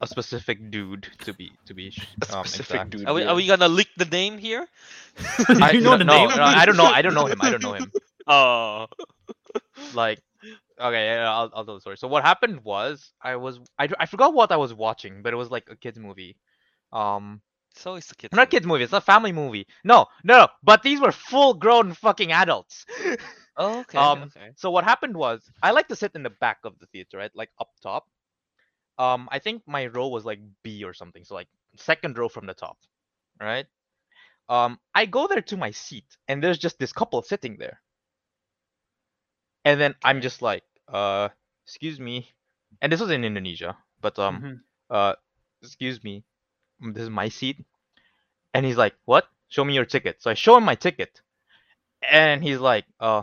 a 0.00 0.06
specific 0.06 0.70
dude 0.70 1.06
to 1.24 1.32
be 1.34 1.52
to 1.66 1.74
be 1.74 1.90
sh- 1.90 2.08
A 2.30 2.38
um, 2.38 2.44
specific 2.44 2.70
exact. 2.74 2.90
dude. 2.90 3.06
Are 3.06 3.14
we, 3.14 3.22
yeah. 3.22 3.28
are 3.28 3.34
we 3.36 3.46
gonna 3.46 3.68
leak 3.68 3.88
the 3.96 4.06
name 4.06 4.38
here? 4.38 4.66
I, 5.48 5.72
you 5.72 5.80
know 5.80 5.92
no, 5.92 5.98
the 5.98 6.04
name? 6.04 6.28
no, 6.30 6.42
I 6.42 6.64
don't 6.64 6.76
know. 6.76 6.86
I 6.86 7.02
don't 7.02 7.14
know 7.14 7.26
him. 7.26 7.38
I 7.40 7.50
don't 7.50 7.62
know 7.62 7.74
him. 7.74 7.90
Oh. 8.26 8.86
Like, 9.94 10.20
okay, 10.78 11.04
yeah, 11.06 11.28
I'll 11.28 11.50
I'll 11.54 11.64
tell 11.64 11.74
the 11.74 11.80
story. 11.80 11.96
So 11.96 12.06
what 12.06 12.22
happened 12.22 12.62
was 12.62 13.12
I 13.22 13.36
was 13.36 13.58
I, 13.78 13.88
I 13.98 14.06
forgot 14.06 14.34
what 14.34 14.52
I 14.52 14.56
was 14.56 14.72
watching, 14.72 15.22
but 15.22 15.32
it 15.32 15.36
was 15.36 15.50
like 15.50 15.68
a 15.70 15.76
kids 15.76 15.98
movie. 15.98 16.36
Um, 16.92 17.40
so 17.74 17.94
It's 17.96 18.08
the 18.08 18.14
kids. 18.14 18.32
not 18.32 18.42
a 18.42 18.46
movie. 18.46 18.50
kids 18.50 18.66
movie. 18.66 18.84
It's 18.84 18.92
a 18.92 19.00
family 19.00 19.32
movie. 19.32 19.66
No, 19.84 20.06
no, 20.24 20.38
no. 20.38 20.48
But 20.62 20.82
these 20.82 21.00
were 21.00 21.12
full 21.12 21.54
grown 21.54 21.94
fucking 21.94 22.32
adults. 22.32 22.84
Oh, 23.56 23.80
okay. 23.80 23.98
Um, 23.98 24.22
okay. 24.24 24.50
So 24.56 24.70
what 24.70 24.84
happened 24.84 25.16
was 25.16 25.42
I 25.62 25.70
like 25.70 25.88
to 25.88 25.96
sit 25.96 26.12
in 26.14 26.22
the 26.22 26.30
back 26.30 26.58
of 26.64 26.78
the 26.78 26.86
theater, 26.86 27.18
right? 27.18 27.30
Like 27.34 27.50
up 27.60 27.70
top. 27.82 28.08
Um, 28.98 29.28
I 29.32 29.38
think 29.38 29.62
my 29.66 29.86
row 29.86 30.08
was 30.08 30.24
like 30.24 30.40
B 30.62 30.84
or 30.84 30.92
something, 30.92 31.24
so 31.24 31.34
like 31.34 31.48
second 31.76 32.18
row 32.18 32.28
from 32.28 32.46
the 32.46 32.54
top, 32.54 32.78
right? 33.40 33.66
Um, 34.48 34.78
I 34.94 35.06
go 35.06 35.26
there 35.26 35.40
to 35.42 35.56
my 35.56 35.70
seat, 35.70 36.04
and 36.28 36.42
there's 36.42 36.58
just 36.58 36.78
this 36.78 36.92
couple 36.92 37.22
sitting 37.22 37.56
there. 37.58 37.80
And 39.64 39.80
then 39.80 39.94
I'm 40.02 40.20
just 40.20 40.42
like, 40.42 40.64
uh, 40.88 41.28
excuse 41.66 42.00
me, 42.00 42.28
and 42.80 42.92
this 42.92 43.00
was 43.00 43.10
in 43.10 43.24
Indonesia, 43.24 43.76
but 44.00 44.18
um, 44.18 44.42
Mhm. 44.42 44.60
uh, 44.90 45.14
excuse 45.62 46.02
me, 46.02 46.24
this 46.80 47.04
is 47.04 47.10
my 47.10 47.28
seat, 47.28 47.64
and 48.54 48.66
he's 48.66 48.76
like, 48.76 48.94
what? 49.06 49.26
Show 49.48 49.64
me 49.64 49.74
your 49.74 49.84
ticket. 49.86 50.22
So 50.22 50.30
I 50.30 50.34
show 50.34 50.56
him 50.56 50.64
my 50.64 50.74
ticket, 50.76 51.20
and 52.02 52.42
he's 52.42 52.58
like, 52.58 52.84
uh, 53.00 53.22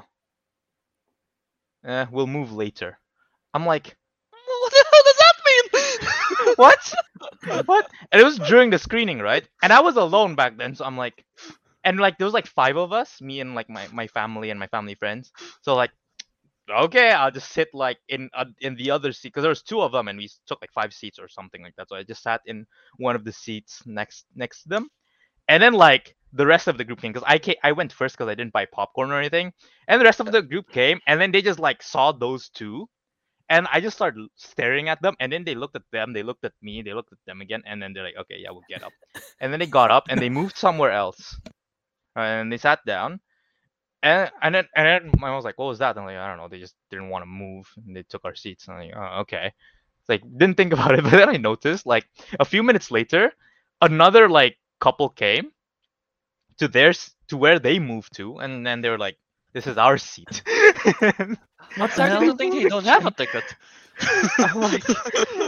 eh, 1.86 2.06
we'll 2.12 2.28
move 2.28 2.52
later. 2.54 3.00
I'm 3.54 3.66
like, 3.66 3.96
What 4.62 4.74
the 4.74 4.86
hell 4.92 5.04
does 5.06 5.18
that 5.20 5.36
mean? 5.48 6.54
what? 6.58 6.94
what? 7.68 7.92
And 8.12 8.22
it 8.22 8.26
was 8.26 8.40
during 8.40 8.70
the 8.70 8.80
screening, 8.80 9.20
right? 9.20 9.48
And 9.64 9.74
I 9.74 9.82
was 9.82 9.96
alone 9.98 10.36
back 10.36 10.58
then, 10.58 10.76
so 10.76 10.86
I'm 10.86 10.98
like, 10.98 11.26
and 11.84 12.00
like 12.00 12.18
there 12.18 12.26
was 12.26 12.34
like 12.34 12.48
five 12.48 12.78
of 12.78 12.94
us, 12.94 13.22
me 13.22 13.40
and 13.42 13.56
like 13.56 13.70
my 13.70 13.88
my 13.94 14.08
family 14.08 14.50
and 14.52 14.60
my 14.60 14.68
family 14.68 14.96
friends. 14.96 15.32
So 15.62 15.76
like, 15.76 15.92
okay, 16.70 17.12
I'll 17.12 17.32
just 17.32 17.52
sit 17.52 17.70
like 17.74 17.98
in 18.10 18.30
uh, 18.36 18.46
in 18.62 18.76
the 18.76 18.92
other 18.92 19.12
seat 19.12 19.30
because 19.30 19.44
there 19.44 19.50
was 19.50 19.64
two 19.64 19.82
of 19.82 19.92
them, 19.92 20.08
and 20.08 20.18
we 20.18 20.30
took 20.48 20.62
like 20.62 20.72
five 20.74 20.94
seats 20.94 21.20
or 21.20 21.28
something 21.28 21.62
like 21.64 21.76
that. 21.78 21.90
So 21.90 21.96
I 21.96 22.04
just 22.04 22.24
sat 22.24 22.42
in 22.46 22.66
one 22.98 23.16
of 23.16 23.24
the 23.24 23.32
seats 23.32 23.82
next 23.86 24.26
next 24.36 24.64
to 24.64 24.70
them, 24.70 24.90
and 25.48 25.62
then 25.62 25.74
like 25.74 26.16
the 26.34 26.46
rest 26.46 26.68
of 26.68 26.78
the 26.78 26.84
group 26.84 27.02
came 27.02 27.14
because 27.14 27.28
I 27.28 27.40
came, 27.40 27.56
I 27.64 27.72
went 27.72 27.94
first 27.94 28.18
because 28.18 28.30
I 28.30 28.36
didn't 28.36 28.54
buy 28.54 28.66
popcorn 28.66 29.12
or 29.12 29.20
anything, 29.20 29.54
and 29.88 30.02
the 30.02 30.06
rest 30.06 30.20
of 30.20 30.32
the 30.32 30.42
group 30.42 30.70
came, 30.70 31.00
and 31.08 31.20
then 31.22 31.32
they 31.32 31.42
just 31.42 31.60
like 31.60 31.82
saw 31.82 32.12
those 32.12 32.50
two, 32.50 32.88
and 33.50 33.68
I 33.72 33.80
just 33.80 33.96
started 33.96 34.28
staring 34.36 34.90
at 34.90 35.02
them, 35.02 35.16
and 35.20 35.32
then 35.32 35.46
they 35.46 35.56
looked 35.56 35.76
at 35.76 35.84
them, 35.92 36.12
they 36.14 36.24
looked 36.24 36.44
at 36.44 36.54
me, 36.62 36.82
they 36.82 36.94
looked 36.94 37.14
at 37.14 37.20
them 37.26 37.42
again, 37.42 37.64
and 37.66 37.82
then 37.82 37.94
they're 37.94 38.04
like, 38.04 38.18
okay, 38.20 38.36
yeah, 38.40 38.52
we'll 38.52 38.68
get 38.70 38.84
up. 38.84 38.92
And 39.40 39.54
then 39.54 39.60
they 39.60 39.68
got 39.68 39.90
up 39.90 40.06
and 40.10 40.20
they 40.20 40.30
moved 40.30 40.58
somewhere 40.58 40.92
else, 40.92 41.40
and 42.16 42.52
they 42.52 42.58
sat 42.58 42.84
down, 42.86 43.22
and 44.08 44.32
and 44.42 44.56
then 44.56 44.68
and 44.76 44.86
then 44.88 45.12
my 45.20 45.28
mom 45.28 45.36
was 45.38 45.46
like, 45.46 45.58
what 45.58 45.68
was 45.68 45.80
that? 45.80 45.92
And 45.92 46.00
I'm 46.00 46.06
like, 46.06 46.18
I 46.18 46.28
don't 46.28 46.38
know, 46.38 46.48
they 46.48 46.60
just 46.60 46.76
didn't 46.90 47.10
want 47.10 47.24
to 47.24 47.28
move, 47.28 47.68
and 47.86 47.96
they 47.96 48.04
took 48.04 48.26
our 48.26 48.36
seats. 48.36 48.68
And 48.68 48.78
I'm 48.78 48.88
like, 48.88 48.96
oh, 48.98 49.20
okay. 49.22 49.54
Like 50.10 50.22
didn't 50.38 50.58
think 50.58 50.74
about 50.78 50.94
it, 50.98 51.04
but 51.04 51.12
then 51.12 51.30
I 51.30 51.38
noticed 51.38 51.86
like 51.86 52.06
a 52.40 52.46
few 52.46 52.64
minutes 52.64 52.92
later, 52.92 53.32
another 53.82 54.30
like 54.30 54.58
couple 54.80 55.10
came 55.10 55.52
to 56.58 56.68
theirs 56.68 57.16
to 57.30 57.38
where 57.38 57.60
they 57.60 57.80
moved 57.80 58.14
to, 58.16 58.38
and 58.40 58.66
then 58.66 58.82
they 58.82 58.90
were 58.90 58.98
like, 58.98 59.18
this 59.54 59.68
is 59.68 59.78
our 59.78 59.98
seat. 59.98 60.44
What 61.76 61.96
the 61.96 62.06
I 62.10 62.10
hell? 62.10 62.24
don't 62.24 62.38
think 62.38 62.54
they 62.56 62.66
don't 62.66 62.86
have 62.86 63.06
a 63.06 63.12
ticket. 63.12 63.56
Like, 64.56 64.84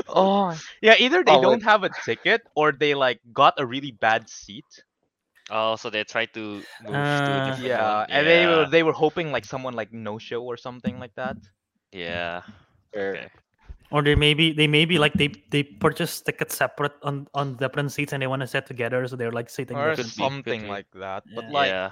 oh 0.07 0.59
yeah, 0.81 0.95
either 0.99 1.23
they 1.23 1.35
Oh, 1.35 1.39
don't 1.39 1.61
wait. 1.61 1.63
have 1.63 1.83
a 1.83 1.89
ticket 1.89 2.41
or 2.55 2.71
they 2.71 2.93
like 2.95 3.19
got 3.33 3.55
a 3.57 3.65
really 3.65 3.91
bad 3.91 4.29
seat. 4.29 4.83
Oh, 5.51 5.75
so 5.75 5.89
they 5.89 6.03
tried 6.03 6.33
to 6.33 6.61
move 6.61 6.65
to 6.85 6.93
a 6.93 6.97
Uh, 6.97 7.45
different 7.49 7.65
Yeah, 7.67 7.95
one. 8.01 8.11
and 8.11 8.27
they 8.27 8.45
were 8.45 8.61
Yeah. 8.63 8.69
they 8.69 8.83
were 8.83 8.93
hoping 8.93 9.31
like 9.31 9.45
someone 9.45 9.73
like 9.73 9.91
no 9.91 10.17
show 10.17 10.43
or 10.43 10.57
something 10.57 10.99
like 10.99 11.13
that. 11.15 11.37
Yeah. 11.91 12.41
Fair. 12.93 13.11
Okay. 13.15 13.27
Or 13.91 14.03
they 14.05 14.13
maybe 14.13 14.53
they 14.53 14.67
maybe 14.67 14.99
like 15.01 15.13
they 15.17 15.29
they 15.49 15.63
purchased 15.63 16.25
tickets 16.25 16.53
separate 16.55 16.93
on 17.01 17.25
on 17.33 17.57
different 17.57 17.91
seats 17.91 18.13
and 18.13 18.21
they 18.21 18.27
want 18.29 18.41
to 18.45 18.47
sit 18.47 18.67
together, 18.69 19.01
so 19.09 19.15
they're 19.17 19.31
like 19.33 19.49
sitting. 19.49 19.73
Or 19.75 19.85
there. 19.89 19.95
Could 19.97 20.05
be, 20.05 20.13
could 20.13 20.21
something 20.21 20.61
be. 20.61 20.67
like 20.69 20.85
that. 20.93 21.23
But 21.33 21.45
Yeah. 21.49 21.57
like 21.59 21.69
yeah. 21.73 21.89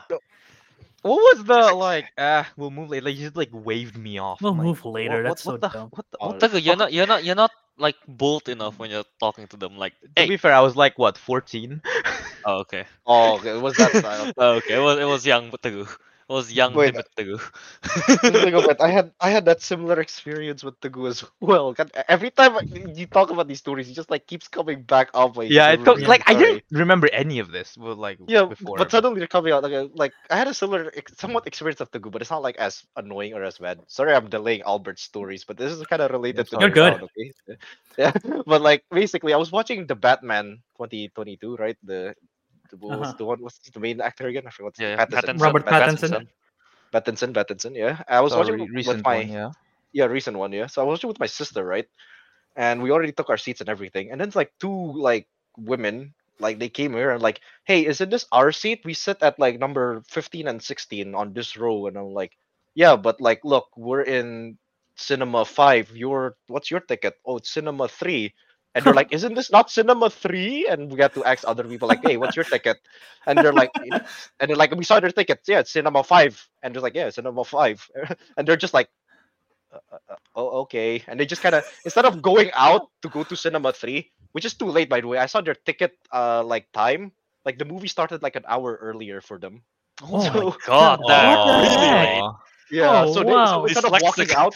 what 1.01 1.17
was 1.17 1.41
the 1.43 1.73
like 1.89 2.05
ah 2.21 2.45
we'll 2.55 2.69
move 2.69 2.89
later. 2.93 3.05
Like 3.09 3.15
he 3.17 3.23
just 3.25 3.35
like 3.35 3.49
waved 3.51 3.97
me 3.97 4.19
off. 4.21 4.41
We'll 4.41 4.51
I'm 4.53 4.61
like, 4.61 4.67
move 4.69 4.85
later, 4.85 5.25
What, 5.25 5.29
that's 5.33 5.45
what, 5.45 5.57
so 5.57 5.57
what 5.57 5.61
the, 5.61 5.69
dumb. 5.73 5.89
What 5.89 6.05
the, 6.11 6.17
Oh, 6.21 6.27
what 6.27 6.39
the 6.39 6.47
Teguh, 6.49 6.61
you're 6.63 6.75
not 6.77 6.93
you're 6.93 7.07
not 7.09 7.23
you're 7.25 7.35
not 7.35 7.49
like 7.77 7.95
bold 8.07 8.49
enough 8.49 8.79
when 8.79 8.89
you're 8.91 9.05
talking 9.19 9.47
to 9.47 9.57
them. 9.57 9.77
Like, 9.77 9.93
To 10.17 10.25
be 10.25 10.37
fair, 10.37 10.53
I 10.53 10.61
was 10.61 10.75
like 10.75 10.97
what 10.97 11.17
14. 11.17 11.81
Oh, 12.45 12.59
okay. 12.61 12.85
Oh, 13.05 13.35
okay. 13.35 13.51
It 13.55 13.61
was 13.61 13.75
that 13.77 13.95
style. 13.95 14.29
Oh, 14.37 14.55
okay. 14.57 14.75
It 14.75 14.79
was 14.79 14.99
it 14.99 15.05
was 15.05 15.25
young 15.25 15.51
Teguh. 15.51 15.87
It 16.29 16.33
was 16.33 16.51
young 16.53 16.79
Wait, 16.79 16.95
timid 16.95 17.05
Teguh. 17.17 17.39
Think 18.41 18.79
I 18.81 18.89
had 18.89 19.13
I 19.19 19.29
had 19.29 19.45
that 19.45 19.61
similar 19.61 19.99
experience 19.99 20.63
with 20.63 20.79
Teguh 20.81 21.07
as 21.09 21.23
well. 21.41 21.73
God, 21.73 21.91
Every 22.07 22.31
time 22.31 22.57
you 22.73 23.05
talk 23.07 23.29
about 23.31 23.47
these 23.47 23.59
stories, 23.59 23.89
it 23.89 23.93
just 23.93 24.09
like 24.11 24.27
keeps 24.27 24.47
coming 24.47 24.83
back 24.83 25.09
up. 25.13 25.37
Like, 25.37 25.55
yeah, 25.55 25.67
the 25.67 25.73
it 25.73 25.83
co- 25.83 25.97
room. 25.97 26.05
like 26.05 26.23
I 26.27 26.33
didn't 26.33 26.63
remember 26.71 27.09
any 27.11 27.39
of 27.39 27.51
this. 27.51 27.75
But, 27.77 27.97
like 27.97 28.19
Yeah, 28.27 28.49
before. 28.49 28.77
but 28.77 28.91
suddenly 28.91 29.19
they're 29.19 29.27
coming 29.27 29.51
out 29.53 29.63
like 29.63 29.73
uh, 29.73 29.87
like 29.95 30.13
I 30.29 30.37
had 30.37 30.47
a 30.47 30.53
similar, 30.53 30.91
somewhat 31.17 31.47
experience 31.47 31.81
of 31.81 31.91
Teguh, 31.91 32.11
but 32.11 32.21
it's 32.21 32.31
not 32.31 32.41
like 32.43 32.57
as 32.57 32.85
annoying 32.95 33.33
or 33.33 33.43
as 33.43 33.57
bad. 33.57 33.79
Sorry, 33.87 34.13
I'm 34.13 34.29
delaying 34.29 34.61
Albert's 34.63 35.01
stories, 35.03 35.43
but 35.45 35.57
this 35.57 35.71
is 35.71 35.85
kind 35.85 36.01
of 36.01 36.11
related 36.11 36.49
to 36.51 36.57
You're 36.59 36.69
the 36.69 36.69
good. 36.69 36.79
crowd, 36.79 37.03
okay? 37.03 37.33
Yeah, 37.97 38.13
but 38.45 38.61
like 38.61 38.83
basically, 38.91 39.33
I 39.33 39.37
was 39.37 39.51
watching 39.51 39.87
the 39.87 39.95
Batman 39.95 40.63
2022, 40.75 41.55
right? 41.57 41.77
The 41.83 42.15
the, 42.69 42.77
what 42.77 42.95
was 42.95 43.13
Uh-huh. 43.13 43.17
the 43.17 43.25
one 43.25 43.41
what's 43.41 43.59
the 43.59 43.79
main 43.79 44.01
actor 44.01 44.27
again? 44.27 44.43
I 44.47 44.51
forgot. 44.51 44.75
his 44.75 44.81
name. 44.83 44.91
Yeah, 44.91 44.97
Pattinson. 44.97 45.39
Pattinson. 45.39 45.39
Robert 45.39 45.65
Pattinson. 45.67 46.27
Pattinson, 46.93 47.33
Pattinson, 47.33 47.75
yeah. 47.75 48.03
I 48.07 48.21
was 48.21 48.33
So, 48.33 48.37
watching 48.37 48.57
re- 48.57 48.67
with 48.85 49.03
my 49.03 49.25
one, 49.25 49.27
yeah. 49.27 49.51
yeah, 49.93 50.05
recent 50.05 50.37
one, 50.37 50.51
yeah. 50.53 50.67
So 50.67 50.81
I 50.81 50.85
was 50.85 50.97
watching 50.97 51.09
with 51.09 51.19
my 51.19 51.27
sister, 51.27 51.63
right? 51.63 51.87
And 52.55 52.81
we 52.81 52.91
already 52.91 53.11
took 53.13 53.29
our 53.29 53.37
seats 53.37 53.61
and 53.61 53.69
everything. 53.69 54.11
And 54.11 54.19
then 54.19 54.27
it's 54.29 54.35
like 54.35 54.53
two 54.59 54.93
like 54.93 55.27
women, 55.57 56.13
like 56.39 56.59
they 56.59 56.69
came 56.69 56.93
here 56.93 57.11
and 57.11 57.21
like, 57.21 57.41
hey, 57.65 57.85
isn't 57.85 58.09
this 58.09 58.25
our 58.31 58.51
seat? 58.51 58.81
We 58.85 58.93
sit 58.93 59.21
at 59.23 59.39
like 59.39 59.59
number 59.59 60.01
15 60.07 60.47
and 60.47 60.61
16 60.61 61.15
on 61.15 61.33
this 61.33 61.57
row. 61.57 61.87
And 61.87 61.97
I'm 61.97 62.13
like, 62.13 62.37
yeah, 62.75 62.95
but 62.95 63.21
like 63.21 63.41
look, 63.43 63.67
we're 63.75 64.03
in 64.03 64.57
cinema 64.95 65.45
five. 65.45 65.91
Your 65.95 66.35
what's 66.47 66.71
your 66.71 66.81
ticket? 66.81 67.15
Oh, 67.25 67.37
it's 67.37 67.49
cinema 67.51 67.87
three. 67.87 68.33
And 68.77 68.85
they're 68.85 68.93
like, 68.93 69.09
isn't 69.11 69.33
this 69.33 69.49
not 69.49 69.73
cinema 69.73 70.07
three? 70.07 70.69
And 70.69 70.93
we 70.93 71.01
had 71.01 71.13
to 71.17 71.25
ask 71.25 71.41
other 71.47 71.63
people, 71.65 71.87
like, 71.87 72.05
hey, 72.05 72.15
what's 72.17 72.35
your 72.37 72.45
ticket? 72.45 72.77
And 73.25 73.41
they're 73.41 73.51
like, 73.51 73.71
"You 73.83 73.89
know," 73.89 74.05
and 74.39 74.49
they're 74.49 74.55
like, 74.55 74.69
we 74.77 74.85
saw 74.85 74.99
their 75.01 75.09
tickets. 75.09 75.49
Yeah, 75.49 75.65
it's 75.65 75.73
cinema 75.73 76.03
five. 76.03 76.37
And 76.61 76.75
they're 76.75 76.81
like, 76.85 76.93
yeah, 76.93 77.09
cinema 77.09 77.43
five. 77.43 77.81
and 78.37 78.47
they're 78.47 78.55
just 78.55 78.75
like, 78.77 78.87
uh, 79.73 79.79
uh, 79.91 80.15
oh, 80.35 80.61
okay. 80.69 81.01
And 81.07 81.19
they 81.19 81.25
just 81.25 81.41
kind 81.41 81.55
of 81.55 81.65
instead 81.85 82.05
of 82.05 82.21
going 82.21 82.51
out 82.53 82.89
to 83.01 83.09
go 83.09 83.23
to 83.23 83.35
cinema 83.35 83.73
three, 83.73 84.11
which 84.31 84.45
is 84.45 84.53
too 84.53 84.69
late 84.69 84.89
by 84.89 85.01
the 85.01 85.07
way. 85.07 85.17
I 85.17 85.25
saw 85.25 85.41
their 85.41 85.55
ticket 85.55 85.97
uh 86.13 86.43
like 86.43 86.71
time. 86.71 87.11
Like 87.45 87.57
the 87.57 87.65
movie 87.65 87.87
started 87.89 88.21
like 88.21 88.35
an 88.35 88.45
hour 88.47 88.77
earlier 88.79 89.21
for 89.21 89.39
them. 89.39 89.63
Oh 90.03 90.21
my 90.29 90.55
God, 90.65 90.99
that 91.07 91.35
the 91.45 91.51
really 91.51 91.89
late. 91.89 92.23
Yeah. 92.69 93.03
Oh, 93.03 93.13
so, 93.13 93.23
they, 93.23 93.33
wow. 93.33 93.45
so 93.45 93.65
instead 93.65 93.85
of 93.85 93.95
walking 94.01 94.31
out, 94.35 94.55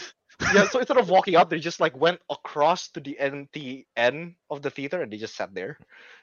yeah. 0.54 0.66
So 0.68 0.78
instead 0.78 0.98
of 0.98 1.08
walking 1.08 1.36
out, 1.36 1.50
they 1.50 1.58
just 1.60 1.80
like 1.80 1.96
went 1.96 2.20
across 2.30 2.88
to 2.90 3.00
the 3.00 3.18
empty 3.18 3.86
end 3.96 4.34
of 4.50 4.62
the 4.62 4.70
theater 4.70 5.02
and 5.02 5.12
they 5.12 5.16
just 5.18 5.36
sat 5.36 5.54
there. 5.54 5.78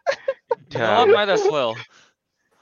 yeah, 0.72 1.06
know? 1.06 1.08
Might 1.08 1.30
as 1.30 1.48
well. 1.50 1.76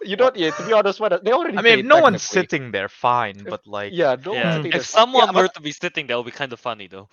You 0.01 0.15
don't. 0.15 0.35
yeah. 0.35 0.51
To 0.51 0.65
be 0.65 0.73
honest, 0.73 0.99
what 0.99 1.23
they 1.23 1.31
already. 1.31 1.57
I 1.57 1.61
mean, 1.61 1.79
if 1.79 1.85
no 1.85 1.99
one's 1.99 2.21
sitting 2.23 2.71
there, 2.71 2.87
fine. 2.89 3.43
But 3.47 3.65
like, 3.67 3.93
Yeah. 3.93 4.15
No 4.23 4.33
one's 4.33 4.55
Yeah. 4.55 4.59
there. 4.59 4.75
If 4.75 4.85
someone 4.85 5.27
yeah, 5.27 5.41
were 5.41 5.47
but, 5.47 5.53
to 5.55 5.61
be 5.61 5.71
sitting, 5.71 6.07
that 6.07 6.15
would 6.17 6.25
be 6.25 6.31
kind 6.31 6.53
of 6.53 6.59
funny 6.59 6.87
though. 6.87 7.09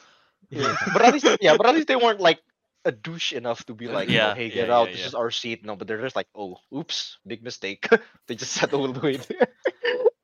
yeah, 0.51 0.77
but 0.93 1.03
at 1.03 1.13
least, 1.15 1.27
yeah, 1.41 1.57
but 1.57 1.67
at 1.67 1.75
least 1.75 1.89
they 1.89 1.97
weren't 1.97 2.21
like 2.21 2.41
a 2.85 2.93
douche 2.93 3.33
enough 3.33 3.65
to 3.67 3.75
be 3.75 3.89
like, 3.89 4.11
you 4.11 4.19
know, 4.19 4.29
Yeah, 4.29 4.35
hey, 4.35 4.51
get 4.51 4.69
yeah, 4.69 4.75
out. 4.77 4.91
This 4.91 5.01
yeah. 5.01 5.07
is 5.07 5.15
our 5.15 5.31
seat. 5.31 5.65
No, 5.65 5.77
but 5.77 5.87
they're 5.89 6.01
just 6.03 6.17
like, 6.17 6.29
oh, 6.35 6.59
oops, 6.75 7.19
big 7.27 7.43
mistake. 7.43 7.89
they 8.27 8.35
just 8.35 8.53
sat 8.53 8.73
all 8.75 8.93
the 8.93 9.01
way 9.01 9.17
there. 9.17 9.49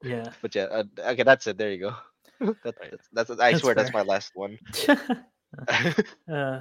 Yeah. 0.03 0.33
But 0.41 0.55
yeah, 0.55 0.65
uh, 0.65 0.85
okay, 0.99 1.23
that's 1.23 1.47
it. 1.47 1.59
There 1.59 1.71
you 1.71 1.79
go. 1.79 1.95
that, 2.65 2.75
that's, 2.91 3.09
that's 3.13 3.31
I 3.41 3.53
That's 3.53 3.63
swear 3.63 3.75
that's 3.75 3.93
my 3.93 4.03
last 4.03 4.33
one. 4.35 4.59
uh, 5.69 6.61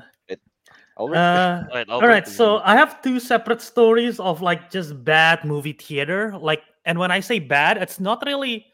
Albert? 1.00 1.16
uh, 1.16 1.64
Right, 1.74 1.90
all 1.90 2.08
right, 2.08 2.28
so 2.28 2.60
I 2.60 2.76
have 2.76 3.02
two 3.02 3.20
separate 3.20 3.62
stories 3.62 4.20
of 4.20 4.42
like 4.42 4.70
just 4.70 5.04
bad 5.04 5.46
movie 5.46 5.74
theater. 5.74 6.38
Like, 6.38 6.64
and 6.86 7.00
when 7.00 7.12
I 7.12 7.22
say 7.22 7.40
bad, 7.40 7.78
it's 7.78 8.00
not 8.00 8.24
really. 8.26 8.66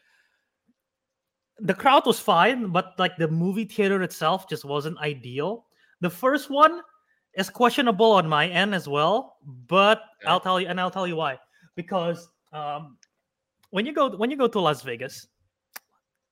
The 1.60 1.74
crowd 1.74 2.04
was 2.04 2.18
fine, 2.18 2.68
but 2.68 2.94
like 2.98 3.16
the 3.16 3.28
movie 3.28 3.64
theater 3.64 4.02
itself 4.02 4.48
just 4.48 4.64
wasn't 4.64 4.98
ideal. 4.98 5.66
The 6.00 6.10
first 6.10 6.50
one 6.50 6.82
is 7.34 7.48
questionable 7.48 8.12
on 8.12 8.28
my 8.28 8.48
end 8.48 8.74
as 8.74 8.88
well, 8.88 9.36
but 9.68 10.02
Okay. 10.20 10.28
I'll 10.28 10.40
tell 10.40 10.60
you, 10.60 10.66
and 10.66 10.80
I'll 10.80 10.90
tell 10.90 11.06
you 11.06 11.16
why. 11.16 11.38
Because 11.76 12.28
um, 12.52 12.98
when 13.70 13.86
you 13.86 13.92
go 13.92 14.16
when 14.16 14.30
you 14.30 14.36
go 14.36 14.48
to 14.48 14.60
Las 14.60 14.82
Vegas, 14.82 15.28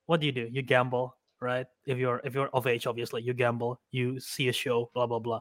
what 0.06 0.20
do 0.20 0.26
you 0.26 0.32
do? 0.32 0.48
You 0.50 0.62
gamble, 0.62 1.16
right? 1.40 1.66
If 1.86 1.98
you're 1.98 2.20
if 2.24 2.34
you're 2.34 2.48
of 2.48 2.66
age, 2.66 2.86
obviously, 2.86 3.22
you 3.22 3.34
gamble. 3.34 3.80
You 3.90 4.18
see 4.20 4.48
a 4.48 4.52
show, 4.52 4.90
blah 4.94 5.06
blah 5.06 5.18
blah. 5.18 5.40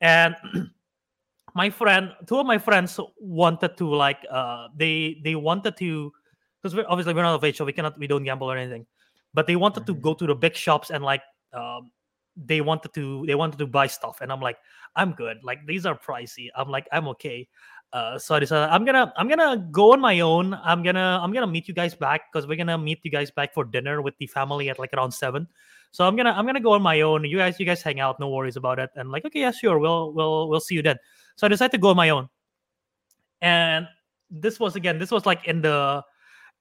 and 0.00 0.36
my 1.56 1.68
friend, 1.68 2.12
two 2.28 2.38
of 2.38 2.46
my 2.46 2.58
friends 2.58 3.00
wanted 3.18 3.76
to 3.78 3.92
like, 3.92 4.24
uh, 4.30 4.68
they 4.76 5.18
they 5.24 5.34
wanted 5.34 5.76
to, 5.78 6.12
because 6.62 6.76
we're 6.76 6.86
obviously 6.86 7.12
we're 7.12 7.26
not 7.26 7.34
of 7.34 7.42
age, 7.42 7.56
so 7.56 7.64
we 7.64 7.72
cannot 7.72 7.98
we 7.98 8.06
don't 8.06 8.22
gamble 8.22 8.48
or 8.48 8.56
anything, 8.56 8.86
but 9.34 9.48
they 9.48 9.56
wanted 9.56 9.84
to 9.84 9.94
go 9.94 10.14
to 10.14 10.24
the 10.24 10.34
big 10.34 10.54
shops 10.54 10.90
and 10.90 11.02
like, 11.02 11.22
um, 11.54 11.90
they 12.36 12.60
wanted 12.60 12.94
to 12.94 13.26
they 13.26 13.34
wanted 13.34 13.58
to 13.58 13.66
buy 13.66 13.88
stuff, 13.88 14.20
and 14.20 14.30
I'm 14.30 14.40
like, 14.40 14.58
I'm 14.94 15.14
good. 15.14 15.42
Like 15.42 15.66
these 15.66 15.86
are 15.86 15.98
pricey. 15.98 16.50
I'm 16.54 16.68
like 16.68 16.86
I'm 16.92 17.08
okay. 17.18 17.48
Uh, 17.92 18.16
so 18.16 18.36
I 18.36 18.38
decided 18.38 18.70
I'm 18.70 18.84
gonna 18.84 19.12
I'm 19.16 19.26
gonna 19.26 19.56
go 19.72 19.92
on 19.92 20.00
my 20.00 20.20
own. 20.20 20.54
I'm 20.54 20.84
gonna 20.84 21.18
I'm 21.20 21.32
gonna 21.32 21.48
meet 21.48 21.66
you 21.66 21.74
guys 21.74 21.96
back 21.96 22.30
because 22.32 22.46
we're 22.46 22.62
gonna 22.62 22.78
meet 22.78 23.00
you 23.02 23.10
guys 23.10 23.32
back 23.32 23.52
for 23.52 23.64
dinner 23.64 24.00
with 24.00 24.16
the 24.18 24.28
family 24.28 24.70
at 24.70 24.78
like 24.78 24.94
around 24.94 25.10
seven. 25.10 25.48
So 25.92 26.06
I'm 26.06 26.16
gonna 26.16 26.30
I'm 26.30 26.46
gonna 26.46 26.60
go 26.60 26.72
on 26.72 26.82
my 26.82 27.02
own. 27.02 27.24
You 27.24 27.36
guys 27.36 27.60
you 27.60 27.66
guys 27.66 27.82
hang 27.82 28.00
out, 28.00 28.18
no 28.18 28.30
worries 28.30 28.56
about 28.56 28.78
it. 28.78 28.90
And 28.96 29.10
like 29.10 29.24
okay, 29.26 29.40
yeah, 29.40 29.52
sure, 29.52 29.78
we'll 29.78 30.12
we'll 30.12 30.48
we'll 30.48 30.60
see 30.60 30.74
you 30.74 30.82
then. 30.82 30.96
So 31.36 31.46
I 31.46 31.48
decided 31.48 31.72
to 31.72 31.78
go 31.78 31.90
on 31.90 31.96
my 31.96 32.08
own. 32.08 32.28
And 33.42 33.86
this 34.30 34.58
was 34.58 34.74
again, 34.74 34.98
this 34.98 35.10
was 35.10 35.26
like 35.26 35.46
in 35.46 35.60
the 35.60 36.02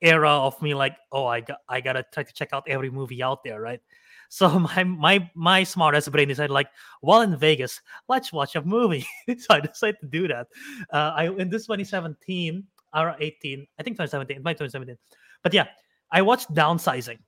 era 0.02 0.30
of 0.30 0.62
me 0.62 0.74
like, 0.74 0.98
oh, 1.14 1.26
I 1.26 1.40
got 1.40 1.60
I 1.70 1.80
gotta 1.80 2.04
try 2.14 2.24
to 2.24 2.34
check 2.34 2.50
out 2.52 2.66
every 2.68 2.90
movie 2.90 3.24
out 3.24 3.44
there, 3.44 3.60
right? 3.60 3.82
So 4.34 4.48
my 4.60 4.86
my 4.86 5.30
my 5.36 5.64
smart 5.66 5.94
ass 5.94 6.08
brain 6.08 6.30
decided 6.30 6.52
like, 6.52 6.70
while 7.02 7.20
in 7.20 7.36
Vegas, 7.36 7.82
let's 8.08 8.32
watch 8.32 8.56
a 8.56 8.62
movie. 8.62 9.06
so 9.38 9.56
I 9.56 9.60
decided 9.60 10.00
to 10.00 10.08
do 10.08 10.26
that. 10.30 10.48
Uh, 10.90 11.12
I 11.14 11.28
in 11.28 11.50
this 11.50 11.66
2017 11.66 12.64
or 12.94 13.16
18, 13.20 13.68
I 13.78 13.84
think 13.84 13.98
2017, 13.98 14.38
it 14.38 14.44
might 14.44 14.54
2017. 14.54 14.98
But 15.44 15.54
yeah, 15.54 15.68
I 16.12 16.22
watched 16.22 16.54
Downsizing, 16.54 17.20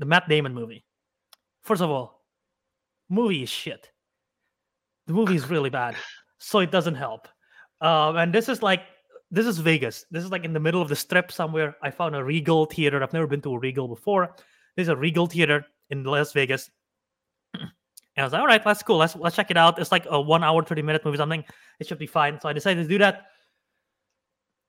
the 0.00 0.04
Matt 0.04 0.28
Damon 0.28 0.52
movie. 0.52 0.84
First 1.66 1.82
of 1.82 1.90
all, 1.90 2.22
movie 3.08 3.42
is 3.42 3.50
shit. 3.50 3.90
The 5.08 5.12
movie 5.12 5.34
is 5.34 5.50
really 5.50 5.68
bad, 5.68 5.96
so 6.38 6.60
it 6.60 6.70
doesn't 6.70 6.94
help. 6.94 7.26
Um, 7.80 8.16
and 8.16 8.32
this 8.32 8.48
is 8.48 8.62
like 8.62 8.82
this 9.32 9.46
is 9.46 9.58
Vegas. 9.58 10.04
This 10.12 10.22
is 10.22 10.30
like 10.30 10.44
in 10.44 10.52
the 10.52 10.60
middle 10.60 10.80
of 10.80 10.88
the 10.88 10.94
strip 10.94 11.32
somewhere. 11.32 11.76
I 11.82 11.90
found 11.90 12.14
a 12.14 12.22
Regal 12.22 12.66
theater. 12.66 13.02
I've 13.02 13.12
never 13.12 13.26
been 13.26 13.40
to 13.42 13.54
a 13.54 13.58
Regal 13.58 13.88
before. 13.88 14.36
There's 14.76 14.86
a 14.86 14.94
Regal 14.94 15.26
theater 15.26 15.66
in 15.90 16.04
Las 16.04 16.32
Vegas. 16.32 16.70
and 17.54 17.68
I 18.16 18.22
was 18.22 18.32
like, 18.32 18.40
all 18.40 18.46
right, 18.46 18.62
that's 18.62 18.84
cool. 18.84 18.98
Let's 18.98 19.16
let's 19.16 19.34
check 19.34 19.50
it 19.50 19.56
out. 19.56 19.80
It's 19.80 19.90
like 19.90 20.06
a 20.08 20.20
one 20.20 20.44
hour, 20.44 20.62
30 20.62 20.82
minute 20.82 21.04
movie, 21.04 21.16
something. 21.16 21.44
It 21.80 21.88
should 21.88 21.98
be 21.98 22.06
fine. 22.06 22.40
So 22.40 22.48
I 22.48 22.52
decided 22.52 22.84
to 22.84 22.88
do 22.88 22.98
that. 22.98 23.24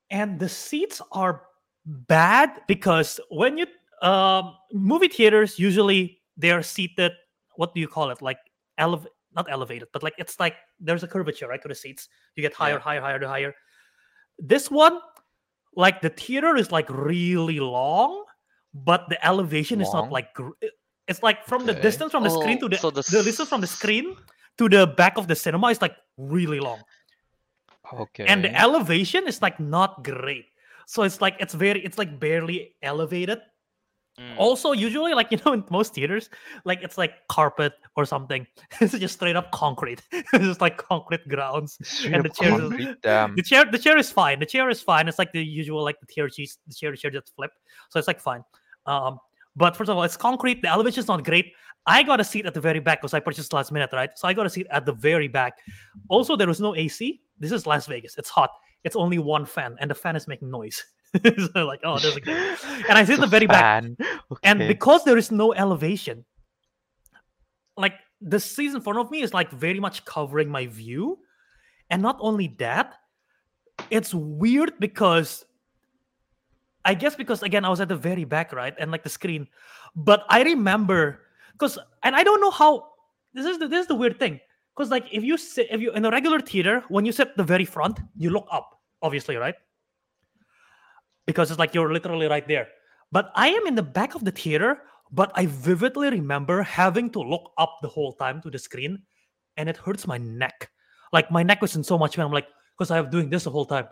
And 0.10 0.40
the 0.40 0.50
seats 0.50 1.00
are 1.12 1.44
bad 1.86 2.62
because 2.68 3.20
when 3.30 3.60
you 3.60 3.68
um 4.02 4.56
movie 4.74 5.10
theaters 5.10 5.60
usually 5.60 6.18
they're 6.38 6.64
seated, 6.64 7.12
what 7.56 7.74
do 7.74 7.82
you 7.82 7.88
call 7.88 8.10
it? 8.12 8.22
Like 8.22 8.38
elev 8.80 9.06
not 9.36 9.48
elevated, 9.50 9.90
but 9.92 10.04
like 10.04 10.14
it's 10.18 10.40
like 10.40 10.56
there's 10.80 11.04
a 11.04 11.08
curvature, 11.08 11.48
right? 11.48 11.62
To 11.62 11.68
the 11.68 11.76
seats. 11.76 12.08
You 12.36 12.42
get 12.42 12.54
higher, 12.54 12.74
Yeah. 12.74 12.80
higher, 12.80 13.02
higher 13.02 13.20
to 13.20 13.28
higher. 13.28 13.54
This 14.40 14.70
one, 14.72 15.00
like 15.76 16.02
the 16.02 16.10
theater 16.10 16.56
is 16.56 16.72
like 16.72 16.90
really 16.90 17.60
long, 17.60 18.24
but 18.74 19.06
the 19.10 19.18
elevation 19.26 19.82
is 19.82 19.92
not 19.94 20.12
like 20.12 20.34
gr- 20.34 20.54
it's 21.08 21.24
like 21.24 21.46
from 21.46 21.66
the 21.66 21.74
distance 21.74 22.12
from 22.12 22.24
the 22.24 22.30
screen 22.30 22.60
to 22.60 22.66
Oh, 22.66 22.70
the 22.70 22.78
so 22.78 22.90
the 22.92 23.02
the 23.02 23.24
distance 23.24 23.50
from 23.50 23.62
the 23.62 23.68
screen 23.68 24.16
to 24.58 24.70
the 24.70 24.88
back 24.88 25.18
of 25.18 25.28
the 25.28 25.36
cinema 25.36 25.68
is 25.70 25.82
like 25.82 25.96
really 26.18 26.60
long 26.60 26.82
Okay. 27.94 28.26
and 28.26 28.44
the 28.44 28.54
elevation 28.54 29.28
is 29.28 29.42
like 29.42 29.60
not 29.60 30.04
great 30.04 30.46
so 30.86 31.04
it's 31.04 31.22
like 31.22 31.36
it's 31.40 31.54
very 31.54 31.80
it's 31.86 31.98
like 31.98 32.20
barely 32.20 32.76
elevated 32.84 33.40
Mm. 34.20 34.36
also 34.38 34.72
usually 34.72 35.14
like 35.14 35.30
you 35.32 35.38
know 35.46 35.54
in 35.54 35.64
most 35.70 35.94
theaters 35.94 36.32
like 36.66 36.80
it's 36.82 36.98
like 36.98 37.28
carpet 37.30 37.74
or 37.96 38.04
something. 38.04 38.48
It's 38.82 38.98
just 38.98 39.14
straight 39.16 39.36
up 39.36 39.52
concrete. 39.52 40.02
It's 40.12 40.32
just 40.46 40.60
like 40.62 40.78
concrete 40.78 41.28
grounds 41.28 41.78
Straight 41.84 42.16
and 42.16 42.26
the 42.26 42.30
chairs 42.30 42.62
is- 42.80 42.96
damn. 43.04 43.36
the 43.36 43.44
chair 43.44 43.66
the 43.66 43.78
chair 43.78 43.96
is 43.98 44.10
fine. 44.12 44.40
The 44.40 44.48
chair 44.48 44.70
is 44.72 44.82
fine. 44.82 45.08
It's 45.08 45.20
like 45.20 45.32
the 45.34 45.44
usual 45.46 45.84
like 45.84 46.00
the 46.00 46.08
chair 46.12 46.28
the 46.36 46.74
chair 46.74 46.90
the 46.92 46.98
chair 46.98 47.12
just 47.12 47.36
flip. 47.36 47.52
So 47.90 48.00
it's 48.00 48.08
like 48.08 48.20
fine. 48.20 48.44
Um 48.88 49.20
but 49.56 49.76
first 49.78 49.90
of 49.92 49.98
all 49.98 50.04
it's 50.04 50.18
concrete. 50.18 50.64
The 50.64 50.72
elevation 50.72 51.02
is 51.02 51.08
not 51.08 51.24
great. 51.24 51.54
I 51.86 52.02
got 52.02 52.20
a 52.20 52.24
seat 52.24 52.46
at 52.48 52.54
the 52.56 52.60
very 52.62 52.80
back 52.80 53.00
because 53.02 53.14
i 53.14 53.20
purchased 53.20 53.54
last 53.54 53.72
minute 53.72 53.92
right? 53.94 54.10
So 54.16 54.28
i 54.28 54.34
got 54.34 54.48
a 54.48 54.50
seat 54.50 54.66
at 54.72 54.86
the 54.88 54.94
very 54.94 55.28
back. 55.28 55.54
Also 56.10 56.36
there 56.36 56.48
was 56.48 56.60
no 56.60 56.76
ac 56.76 57.22
this 57.40 57.52
is 57.52 57.68
las 57.68 57.86
vegas. 57.86 58.18
It's 58.18 58.30
hot. 58.30 58.50
It's 58.84 58.96
only 58.96 59.20
one 59.20 59.46
fan 59.46 59.76
and 59.80 59.92
the 59.92 59.96
fan 59.96 60.16
is 60.16 60.28
making 60.28 60.50
noise 60.50 60.84
so 61.54 61.66
like 61.66 61.80
oh 61.84 61.98
there's 62.00 62.18
a 62.18 62.22
and 62.90 62.98
i 62.98 63.04
sit 63.06 63.16
at 63.16 63.22
the 63.22 63.28
very 63.28 63.48
back. 63.48 63.84
Fan. 63.84 63.98
and 64.44 64.60
because 64.68 65.04
there 65.06 65.18
is 65.18 65.32
no 65.32 65.54
elevation 65.54 66.26
like 67.78 67.94
the 68.22 68.40
seat 68.40 68.74
in 68.74 68.82
front 68.82 69.00
of 69.00 69.12
me 69.12 69.22
is 69.22 69.34
like 69.34 69.52
very 69.52 69.80
much 69.80 70.04
covering 70.04 70.50
my 70.50 70.66
view. 70.66 71.20
And 71.90 72.02
not 72.02 72.18
only 72.20 72.56
that 72.60 72.96
it's 73.92 74.12
weird 74.14 74.74
because 74.80 75.46
i 76.84 76.96
guess 76.96 77.16
because 77.16 77.44
again 77.44 77.64
i 77.64 77.70
was 77.70 77.80
at 77.80 77.88
the 77.88 77.96
very 77.96 78.24
back 78.24 78.52
right 78.52 78.74
and 78.80 78.92
like 78.92 79.04
the 79.04 79.10
screen. 79.10 79.48
But 79.96 80.26
i 80.30 80.42
remember 80.44 81.22
because 81.54 81.78
and 82.04 82.16
i 82.16 82.24
don't 82.24 82.42
know 82.42 82.52
how 82.52 82.90
this 83.34 83.46
is 83.46 83.60
the 83.60 83.68
this 83.68 83.82
is 83.82 83.88
the 83.88 83.96
weird 83.96 84.20
thing. 84.20 84.40
Because 84.76 84.92
like 84.92 85.06
if 85.12 85.24
you 85.24 85.38
sit 85.38 85.68
if 85.70 85.80
you 85.80 85.94
in 85.94 86.06
a 86.06 86.12
regular 86.12 86.40
theater 86.40 86.84
when 86.90 87.06
you 87.06 87.12
sit 87.12 87.38
the 87.38 87.44
very 87.44 87.66
front 87.66 88.00
you 88.16 88.32
look 88.32 88.48
up 88.52 88.82
obviously 89.02 89.36
right 89.38 89.56
because 91.28 91.52
it's 91.52 91.60
like 91.60 91.76
you're 91.76 91.94
literally 91.94 92.26
right 92.26 92.48
there 92.48 92.68
but 93.12 93.32
I 93.36 93.50
am 93.50 93.68
in 93.68 93.76
the 93.76 93.84
back 93.84 94.16
of 94.16 94.26
the 94.26 94.32
theater, 94.32 94.82
but 95.12 95.32
I 95.36 95.46
vividly 95.46 96.10
remember 96.10 96.64
having 96.64 97.10
to 97.12 97.20
look 97.20 97.52
up 97.58 97.80
the 97.82 97.88
whole 97.88 98.14
time 98.14 98.42
to 98.42 98.50
the 98.50 98.60
screen, 98.60 99.04
and 99.56 99.70
it 99.70 99.78
hurts 99.78 100.08
my 100.08 100.18
neck. 100.18 100.70
Like 101.14 101.32
my 101.32 101.44
neck 101.44 101.62
was 101.62 101.76
in 101.76 101.84
so 101.84 101.98
much 101.98 102.16
pain. 102.16 102.26
I'm 102.26 102.32
like, 102.32 102.48
because 102.78 102.92
I 102.92 103.00
was 103.00 103.10
doing 103.10 103.30
this 103.30 103.46
the 103.46 103.52
whole 103.52 103.66
time. 103.66 103.88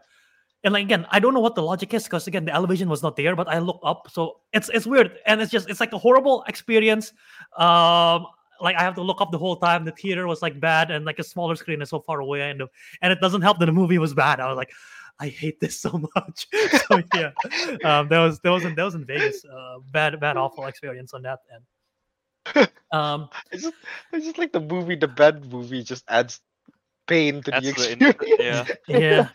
And 0.63 0.73
like 0.73 0.83
again, 0.83 1.05
I 1.11 1.19
don't 1.19 1.33
know 1.33 1.39
what 1.39 1.55
the 1.55 1.61
logic 1.61 1.93
is 1.93 2.03
because 2.03 2.27
again, 2.27 2.45
the 2.45 2.53
elevation 2.53 2.89
was 2.89 3.03
not 3.03 3.15
there, 3.15 3.35
but 3.35 3.47
I 3.47 3.59
look 3.59 3.79
up, 3.83 4.07
so 4.11 4.41
it's 4.51 4.69
it's 4.73 4.85
weird, 4.85 5.17
and 5.25 5.41
it's 5.41 5.51
just 5.51 5.69
it's 5.69 5.79
like 5.79 5.93
a 5.93 5.97
horrible 5.97 6.43
experience. 6.47 7.13
Um, 7.57 8.25
like 8.61 8.75
I 8.75 8.81
have 8.81 8.95
to 8.95 9.01
look 9.01 9.21
up 9.21 9.31
the 9.31 9.37
whole 9.37 9.57
time. 9.57 9.85
The 9.85 9.91
theater 9.91 10.27
was 10.27 10.41
like 10.41 10.59
bad, 10.59 10.91
and 10.91 11.05
like 11.05 11.19
a 11.19 11.23
smaller 11.23 11.55
screen 11.55 11.81
is 11.81 11.89
so 11.89 11.99
far 11.99 12.19
away, 12.19 12.49
and 12.49 12.63
and 13.01 13.13
it 13.13 13.21
doesn't 13.21 13.43
help 13.43 13.59
that 13.59 13.67
the 13.67 13.71
movie 13.71 13.99
was 13.99 14.13
bad. 14.13 14.39
I 14.39 14.47
was 14.47 14.57
like, 14.57 14.71
I 15.19 15.27
hate 15.29 15.59
this 15.59 15.79
so 15.85 16.01
much. 16.15 16.47
so 16.87 17.01
yeah, 17.15 17.31
um, 17.83 18.09
that 18.09 18.19
was 18.19 18.39
that 18.41 18.49
was 18.51 18.65
in 18.65 18.75
that 18.75 18.83
was 18.83 18.95
in 18.95 19.05
Vegas. 19.05 19.43
Uh, 19.45 19.79
bad 19.91 20.19
bad 20.19 20.37
awful 20.37 20.65
experience 20.67 21.13
on 21.13 21.21
that 21.23 21.39
end. 21.53 22.69
Um, 22.91 23.29
I 23.51 23.57
just, 23.57 23.73
I 24.13 24.19
just 24.19 24.37
like 24.37 24.51
the 24.51 24.59
movie. 24.59 24.95
The 24.95 25.07
bad 25.07 25.45
movie 25.51 25.83
just 25.83 26.03
adds 26.07 26.41
pain 27.07 27.41
to 27.43 27.51
the 27.51 27.59
the 27.61 27.69
experience. 27.69 28.17
in- 28.21 28.35
yeah. 28.39 28.65
yeah, 28.87 29.29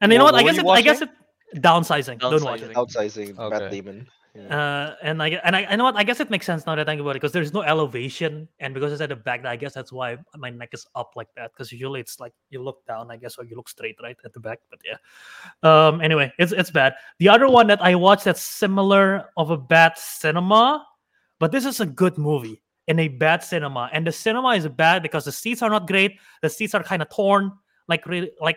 and 0.00 0.12
you 0.12 0.18
know 0.18 0.24
wha- 0.24 0.32
what? 0.32 0.40
I 0.40 0.42
guess 0.44 0.58
it, 0.58 0.66
I 0.66 0.80
guess 0.82 1.02
it 1.02 1.10
downsizing. 1.56 2.20
Don't 2.20 2.42
watch 2.44 2.62
it. 2.62 2.72
Downsizing. 2.72 3.34
outsizing 3.34 3.50
Matt 3.50 3.62
Okay. 3.62 3.70
Damon. 3.80 4.06
Uh, 4.34 4.94
and 5.02 5.22
I 5.22 5.28
and 5.44 5.54
I, 5.54 5.66
I 5.68 5.76
know 5.76 5.84
what 5.84 5.96
I 5.96 6.04
guess 6.04 6.18
it 6.18 6.30
makes 6.30 6.46
sense 6.46 6.64
now 6.64 6.74
that 6.74 6.88
I 6.88 6.90
think 6.90 7.02
about 7.02 7.10
it 7.10 7.14
because 7.20 7.32
there's 7.32 7.52
no 7.52 7.60
elevation 7.60 8.48
and 8.60 8.72
because 8.72 8.90
it's 8.90 9.02
at 9.02 9.10
the 9.10 9.16
back, 9.16 9.44
I 9.44 9.56
guess 9.56 9.74
that's 9.74 9.92
why 9.92 10.16
my 10.38 10.48
neck 10.48 10.70
is 10.72 10.86
up 10.94 11.12
like 11.16 11.28
that. 11.36 11.52
Because 11.52 11.70
usually 11.70 12.00
it's 12.00 12.18
like 12.18 12.32
you 12.48 12.62
look 12.62 12.86
down, 12.86 13.10
I 13.10 13.18
guess, 13.18 13.36
or 13.36 13.44
you 13.44 13.56
look 13.56 13.68
straight 13.68 13.96
right 14.02 14.16
at 14.24 14.32
the 14.32 14.40
back. 14.40 14.60
But 14.70 14.78
yeah. 14.86 14.96
Um. 15.62 16.00
Anyway, 16.00 16.32
it's 16.38 16.52
it's 16.52 16.70
bad. 16.70 16.94
The 17.18 17.28
other 17.28 17.46
one 17.46 17.66
that 17.66 17.82
I 17.82 17.94
watched 17.94 18.24
that's 18.24 18.40
similar 18.40 19.28
of 19.36 19.50
a 19.50 19.58
bad 19.58 19.98
cinema, 19.98 20.86
but 21.38 21.52
this 21.52 21.66
is 21.66 21.80
a 21.80 21.86
good 21.86 22.16
movie 22.16 22.62
in 22.88 22.98
a 23.00 23.08
bad 23.08 23.42
cinema, 23.44 23.90
and 23.92 24.06
the 24.06 24.12
cinema 24.12 24.54
is 24.54 24.66
bad 24.66 25.02
because 25.02 25.26
the 25.26 25.32
seats 25.32 25.60
are 25.60 25.70
not 25.70 25.86
great. 25.86 26.18
The 26.40 26.48
seats 26.48 26.74
are 26.74 26.82
kind 26.82 27.02
of 27.02 27.10
torn, 27.10 27.52
like 27.86 28.06
really 28.06 28.30
like 28.40 28.56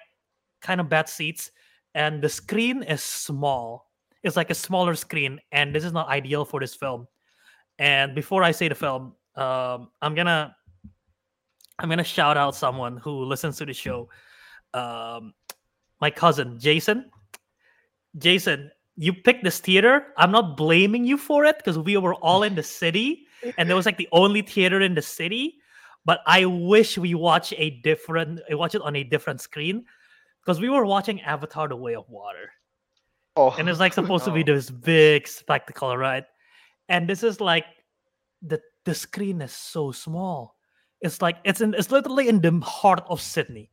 kind 0.62 0.80
of 0.80 0.88
bad 0.88 1.10
seats, 1.10 1.52
and 1.94 2.22
the 2.22 2.30
screen 2.30 2.82
is 2.82 3.04
small 3.04 3.86
it's 4.26 4.36
like 4.36 4.50
a 4.50 4.56
smaller 4.56 4.96
screen 4.96 5.40
and 5.52 5.74
this 5.74 5.84
is 5.86 5.94
not 5.94 6.08
ideal 6.10 6.44
for 6.44 6.60
this 6.60 6.76
film 6.76 7.08
and 7.80 8.14
before 8.14 8.44
i 8.44 8.52
say 8.52 8.68
the 8.68 8.76
film 8.76 9.14
um, 9.36 9.90
i'm 10.02 10.14
gonna 10.14 10.56
i'm 11.80 11.88
gonna 11.88 12.04
shout 12.04 12.36
out 12.36 12.56
someone 12.56 12.98
who 12.98 13.24
listens 13.24 13.58
to 13.58 13.66
the 13.66 13.74
show 13.74 14.10
um, 14.74 15.34
my 16.02 16.10
cousin 16.10 16.60
jason 16.60 17.10
Jason, 18.18 18.72
you 18.96 19.14
picked 19.14 19.44
this 19.44 19.60
theater. 19.60 20.08
I'm 20.18 20.32
not 20.32 20.56
blaming 20.56 21.06
you 21.06 21.18
for 21.18 21.46
it 21.46 21.58
because 21.58 21.78
we 21.78 21.98
were 21.98 22.16
all 22.16 22.44
in 22.44 22.56
the 22.56 22.64
city 22.64 23.28
and 23.58 23.70
it 23.70 23.74
was 23.74 23.86
like 23.86 23.98
the 23.98 24.08
only 24.12 24.42
theater 24.42 24.82
in 24.82 24.96
the 24.96 25.02
city. 25.02 25.56
But 26.06 26.22
I 26.26 26.46
wish 26.46 26.98
we 26.98 27.16
watch 27.16 27.54
a 27.58 27.72
different, 27.82 28.40
watch 28.52 28.76
it 28.76 28.82
on 28.82 28.96
a 28.96 29.04
different 29.04 29.42
screen 29.42 29.86
because 30.42 30.62
we 30.62 30.70
were 30.70 30.86
watching 30.86 31.20
Avatar: 31.22 31.68
The 31.68 31.76
Way 31.76 31.96
of 31.96 32.08
Water, 32.10 32.52
Oh, 33.38 33.54
and 33.58 33.68
it's 33.68 33.80
like 33.80 33.94
supposed 33.94 34.26
to 34.26 34.32
be 34.32 34.44
this 34.44 34.70
big 34.70 35.28
spectacle, 35.28 35.98
right? 35.98 36.24
And 36.88 37.10
this 37.10 37.24
is 37.24 37.42
like 37.42 37.66
the 38.42 38.62
the 38.86 38.96
screen 38.96 39.42
is 39.42 39.52
so 39.52 39.92
small. 39.92 40.56
It's 41.02 41.22
like 41.22 41.38
it's 41.44 41.62
in 41.62 41.74
it's 41.74 41.92
literally 41.92 42.30
in 42.30 42.40
the 42.40 42.60
heart 42.62 43.04
of 43.10 43.22
Sydney. 43.22 43.72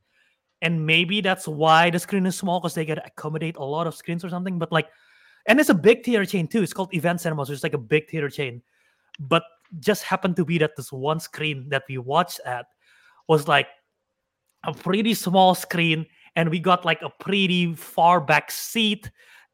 And 0.63 0.87
maybe 0.87 1.21
that's 1.21 1.49
why 1.49 1.91
the 1.91 1.99
screen 1.99 2.25
is 2.25 2.37
small 2.37 2.61
because 2.61 2.75
they 2.75 2.85
can 2.85 2.99
accommodate 2.99 3.57
a 3.57 3.65
lot 3.65 3.89
of 3.89 3.97
screens 3.97 4.25
or 4.25 4.29
something. 4.29 4.61
But 4.61 4.71
like, 4.71 4.89
and 5.47 5.59
it's 5.59 5.71
a 5.71 5.75
big 5.75 6.05
theater 6.05 6.25
chain 6.25 6.47
too. 6.47 6.63
It's 6.63 6.73
called 6.73 6.95
Event 6.95 7.21
Cinemas, 7.21 7.49
which 7.49 7.57
is 7.57 7.63
like 7.65 7.75
a 7.75 7.79
big 7.79 8.09
theater 8.09 8.29
chain. 8.29 8.63
But 9.19 9.43
just 9.81 10.05
happened 10.05 10.37
to 10.37 10.45
be 10.45 10.59
that 10.59 10.77
this 10.77 10.93
one 10.93 11.19
screen 11.19 11.69
that 11.71 11.83
we 11.89 11.99
watched 11.99 12.41
at 12.47 12.67
was 13.29 13.49
like 13.49 13.67
a 14.65 14.73
pretty 14.73 15.15
small 15.15 15.55
screen, 15.55 16.07
and 16.37 16.49
we 16.49 16.61
got 16.61 16.85
like 16.85 17.03
a 17.03 17.11
pretty 17.11 17.75
far 17.75 18.21
back 18.21 18.51
seat. 18.51 19.11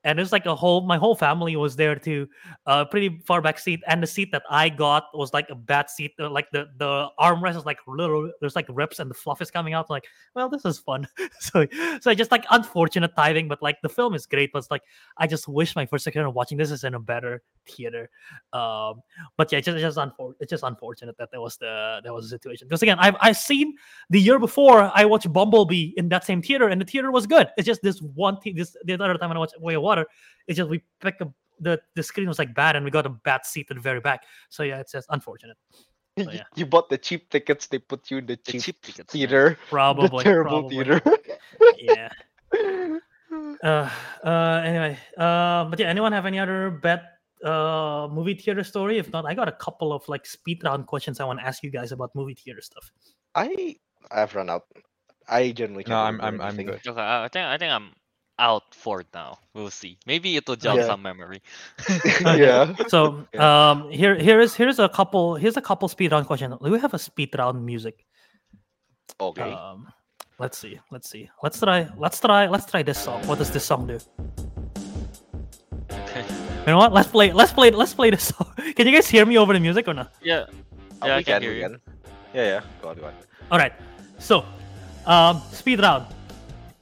And 0.08 0.18
it's 0.18 0.32
like 0.32 0.46
a 0.46 0.54
whole 0.56 0.80
my 0.80 0.96
whole 0.96 1.14
family 1.14 1.54
was 1.56 1.76
there 1.76 1.94
too, 1.94 2.26
uh, 2.66 2.84
pretty 2.86 3.20
far 3.26 3.42
back 3.42 3.58
seat. 3.58 3.80
And 3.86 4.02
the 4.02 4.06
seat 4.06 4.32
that 4.32 4.42
I 4.50 4.68
got 4.70 5.04
was 5.12 5.32
like 5.34 5.50
a 5.50 5.54
bad 5.54 5.90
seat. 5.90 6.12
uh, 6.18 6.30
Like 6.30 6.50
the 6.50 6.66
the 6.78 7.08
armrest 7.20 7.56
is 7.58 7.66
like 7.66 7.78
little, 7.86 8.30
there's 8.40 8.56
like 8.56 8.66
rips 8.70 8.98
and 8.98 9.10
the 9.10 9.14
fluff 9.14 9.42
is 9.42 9.50
coming 9.50 9.74
out. 9.74 9.90
Like, 9.90 10.06
well, 10.34 10.48
this 10.48 10.64
is 10.64 10.78
fun. 10.78 11.06
so 11.40 11.66
so 12.00 12.14
just 12.14 12.30
like 12.30 12.44
unfortunate 12.50 13.14
timing, 13.16 13.48
but 13.48 13.62
like 13.62 13.76
the 13.82 13.88
film 13.88 14.14
is 14.14 14.26
great. 14.26 14.50
But 14.52 14.60
it's 14.60 14.70
like 14.70 14.82
I 15.18 15.26
just 15.26 15.46
wish 15.46 15.76
my 15.76 15.86
first 15.86 16.04
second 16.04 16.22
of 16.22 16.34
watching 16.34 16.58
this 16.58 16.70
is 16.70 16.84
in 16.84 16.94
a 16.94 17.00
better 17.00 17.42
theater. 17.68 18.10
Um, 18.52 19.02
but 19.36 19.52
yeah, 19.52 19.58
it's 19.58 19.66
just, 19.66 19.76
it's 19.76 19.82
just 19.82 19.98
unfor- 19.98 20.34
it's 20.40 20.50
just 20.50 20.64
unfortunate 20.64 21.16
that 21.18 21.30
there 21.30 21.40
was 21.40 21.56
the 21.58 22.00
that 22.04 22.12
was 22.12 22.24
the 22.24 22.30
situation. 22.30 22.68
Because 22.68 22.82
again, 22.82 22.98
I've 22.98 23.16
I've 23.20 23.36
seen 23.36 23.74
the 24.10 24.20
year 24.20 24.38
before 24.38 24.90
I 24.94 25.04
watched 25.04 25.32
Bumblebee 25.32 25.92
in 25.96 26.08
that 26.10 26.24
same 26.24 26.42
theater, 26.42 26.68
and 26.68 26.80
the 26.80 26.84
theater 26.84 27.10
was 27.10 27.26
good. 27.26 27.48
It's 27.56 27.66
just 27.66 27.82
this 27.82 28.00
one 28.00 28.38
thing. 28.40 28.54
This 28.56 28.76
the 28.84 28.94
other 28.94 29.18
time 29.18 29.32
I 29.32 29.38
watched 29.38 29.60
Way 29.60 29.74
of 29.74 29.82
Water, 29.82 29.97
it's 30.46 30.56
just 30.56 30.68
we 30.70 30.82
picked 31.00 31.22
up 31.22 31.32
the 31.60 31.80
the 31.94 32.02
screen 32.02 32.28
was 32.28 32.38
like 32.38 32.54
bad, 32.54 32.76
and 32.76 32.84
we 32.84 32.90
got 32.90 33.06
a 33.06 33.10
bad 33.10 33.44
seat 33.44 33.66
at 33.70 33.76
the 33.76 33.82
very 33.82 34.00
back. 34.00 34.22
So 34.48 34.62
yeah, 34.62 34.78
it's 34.80 34.92
just 34.92 35.06
unfortunate. 35.10 35.56
you, 36.16 36.26
yeah. 36.32 36.42
you 36.56 36.66
bought 36.66 36.88
the 36.88 36.98
cheap 36.98 37.30
tickets. 37.30 37.66
They 37.68 37.78
put 37.78 38.10
you 38.10 38.18
in 38.18 38.26
the 38.26 38.38
The 38.44 38.52
cheap, 38.52 38.62
cheap 38.62 38.80
tickets. 38.82 38.98
man. 39.14 39.20
theater, 39.20 39.58
Probably 39.70 40.08
the 40.08 40.22
terrible 40.24 40.68
probably. 40.70 40.76
theater. 40.84 41.00
Yeah. 41.78 42.08
Uh, 43.62 43.90
uh, 44.24 44.62
anyway, 44.64 44.98
uh, 45.18 45.64
but 45.66 45.78
yeah, 45.78 45.86
anyone 45.88 46.12
have 46.12 46.24
any 46.26 46.38
other 46.38 46.70
bad 46.70 47.02
uh 47.44 48.08
movie 48.10 48.34
theater 48.34 48.64
story? 48.64 48.98
If 48.98 49.12
not, 49.12 49.26
I 49.26 49.34
got 49.34 49.48
a 49.48 49.52
couple 49.52 49.92
of 49.92 50.08
like 50.08 50.24
speed 50.26 50.62
round 50.64 50.86
questions 50.86 51.20
I 51.20 51.24
want 51.24 51.38
to 51.40 51.46
ask 51.46 51.62
you 51.62 51.70
guys 51.70 51.92
about 51.92 52.14
movie 52.14 52.34
theater 52.34 52.60
stuff. 52.62 52.90
I 53.34 53.76
I've 54.10 54.34
run 54.34 54.48
out. 54.50 54.64
I 55.28 55.50
generally 55.52 55.84
can't 55.84 55.92
No, 55.92 56.24
I'm- 56.24 56.40
I'm- 56.40 56.40
I'm 56.40 56.56
good. 56.56 56.80
Okay, 56.86 57.00
I 57.00 57.24
I 57.24 57.28
think 57.28 57.44
I 57.44 57.58
think 57.58 57.70
I'm 57.72 57.92
out 58.38 58.74
for 58.74 59.00
it 59.00 59.06
now. 59.12 59.38
We'll 59.54 59.70
see. 59.70 59.98
Maybe 60.06 60.36
it 60.36 60.46
will 60.48 60.56
jog 60.56 60.76
Yeah. 60.78 60.86
some 60.86 61.02
memory. 61.02 61.42
yeah. 62.22 62.74
So 62.88 63.26
um 63.38 63.90
here 63.90 64.14
here 64.14 64.40
is 64.40 64.54
here's 64.54 64.78
a 64.78 64.88
couple 64.88 65.34
here's 65.36 65.56
a 65.56 65.62
couple 65.62 65.88
speed 65.88 66.12
round 66.12 66.26
questions. 66.26 66.54
Do 66.62 66.70
we 66.70 66.78
have 66.80 66.94
a 66.94 66.98
speed 66.98 67.34
round 67.38 67.64
music? 67.64 68.04
Okay. 69.20 69.52
Um 69.52 69.88
let's 70.38 70.58
see, 70.58 70.78
let's 70.90 71.10
see. 71.10 71.28
Let's 71.42 71.58
try 71.60 71.88
let's 71.98 72.20
try 72.20 72.46
let's 72.46 72.66
try 72.70 72.82
this 72.82 72.98
song. 72.98 73.26
What 73.26 73.38
does 73.38 73.50
this 73.50 73.64
song 73.64 73.86
do? 73.86 73.98
Okay. 75.90 76.24
You 76.66 76.72
know 76.72 76.78
what? 76.78 76.92
Let's 76.92 77.08
play 77.08 77.32
let's 77.32 77.52
play 77.52 77.70
let's 77.70 77.94
play 77.94 78.10
this 78.10 78.24
song. 78.30 78.52
Can 78.76 78.86
you 78.86 78.92
guys 78.94 79.08
hear 79.08 79.26
me 79.26 79.38
over 79.38 79.52
the 79.52 79.60
music 79.60 79.88
or 79.88 79.94
not? 79.94 80.14
Yeah. 80.22 80.46
Uh, 81.02 81.06
yeah, 81.06 81.16
I 81.16 81.22
can 81.22 81.34
can, 81.34 81.42
hear 81.42 81.52
you. 81.52 81.62
can. 81.62 81.80
Yeah, 82.34 82.44
yeah. 82.44 82.60
Go 82.82 82.88
on, 82.90 82.96
go 82.98 83.06
on. 83.06 83.14
All 83.50 83.58
right. 83.58 83.72
So, 84.18 84.44
um, 85.06 85.40
speed 85.52 85.80
round. 85.80 86.06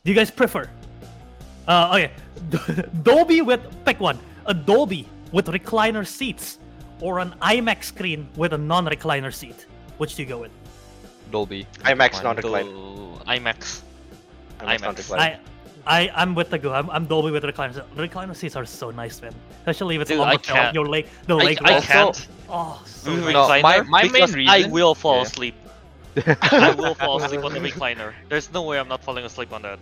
Do 0.04 0.10
you 0.10 0.16
guys 0.16 0.30
prefer? 0.30 0.68
Uh, 1.68 1.90
okay, 1.94 2.10
Dolby 3.02 3.42
with 3.42 3.60
pick 3.84 3.98
one. 4.00 4.18
A 4.46 4.54
Dolby 4.54 5.08
with 5.32 5.46
recliner 5.46 6.06
seats, 6.06 6.58
or 7.00 7.18
an 7.18 7.34
IMAX 7.42 7.84
screen 7.84 8.28
with 8.36 8.52
a 8.52 8.58
non-recliner 8.58 9.32
seat. 9.34 9.66
Which 9.98 10.14
do 10.14 10.22
you 10.22 10.28
go 10.28 10.38
with? 10.38 10.52
Dolby. 11.32 11.66
IMAX 11.80 12.12
Fine. 12.12 12.22
non-recline. 12.24 12.64
So, 12.66 13.20
IMAX. 13.26 13.82
IMAX 14.60 14.78
IMAX. 14.78 14.80
non-recline. 14.82 15.20
I, 15.20 15.38
I, 15.88 16.10
I'm 16.14 16.34
with 16.36 16.50
the 16.50 16.58
go. 16.58 16.72
I'm, 16.72 16.88
I'm 16.90 17.06
Dolby 17.06 17.32
with 17.32 17.42
recliner. 17.42 17.84
Recliner 17.96 18.36
seats 18.36 18.54
are 18.54 18.64
so 18.66 18.90
nice, 18.90 19.20
man. 19.20 19.34
Especially 19.58 19.96
if 19.96 20.02
it's 20.02 20.10
Dude, 20.10 20.20
a 20.20 20.22
I 20.22 20.26
lumber 20.30 20.42
count, 20.42 20.58
can't. 20.60 20.74
your 20.74 20.86
leg, 20.86 21.08
the 21.26 21.36
I, 21.36 21.42
leg. 21.42 21.58
I 21.62 21.72
roll. 21.72 21.80
can't 21.80 22.28
Oh, 22.48 22.82
so 22.86 23.16
do 23.16 23.20
nice. 23.22 23.32
No, 23.32 23.48
my- 23.48 23.60
recliner 23.80 23.86
my 23.88 24.02
main 24.08 24.32
reason. 24.32 24.48
I 24.48 24.66
will 24.68 24.94
fall 24.94 25.16
yeah. 25.16 25.22
asleep. 25.22 25.54
I 26.42 26.74
will 26.78 26.94
fall 26.94 27.22
asleep 27.22 27.44
on 27.44 27.52
the 27.52 27.58
recliner. 27.60 28.12
There's 28.28 28.50
no 28.52 28.62
way 28.62 28.78
I'm 28.78 28.88
not 28.88 29.02
falling 29.02 29.24
asleep 29.24 29.52
on 29.52 29.62
that. 29.62 29.78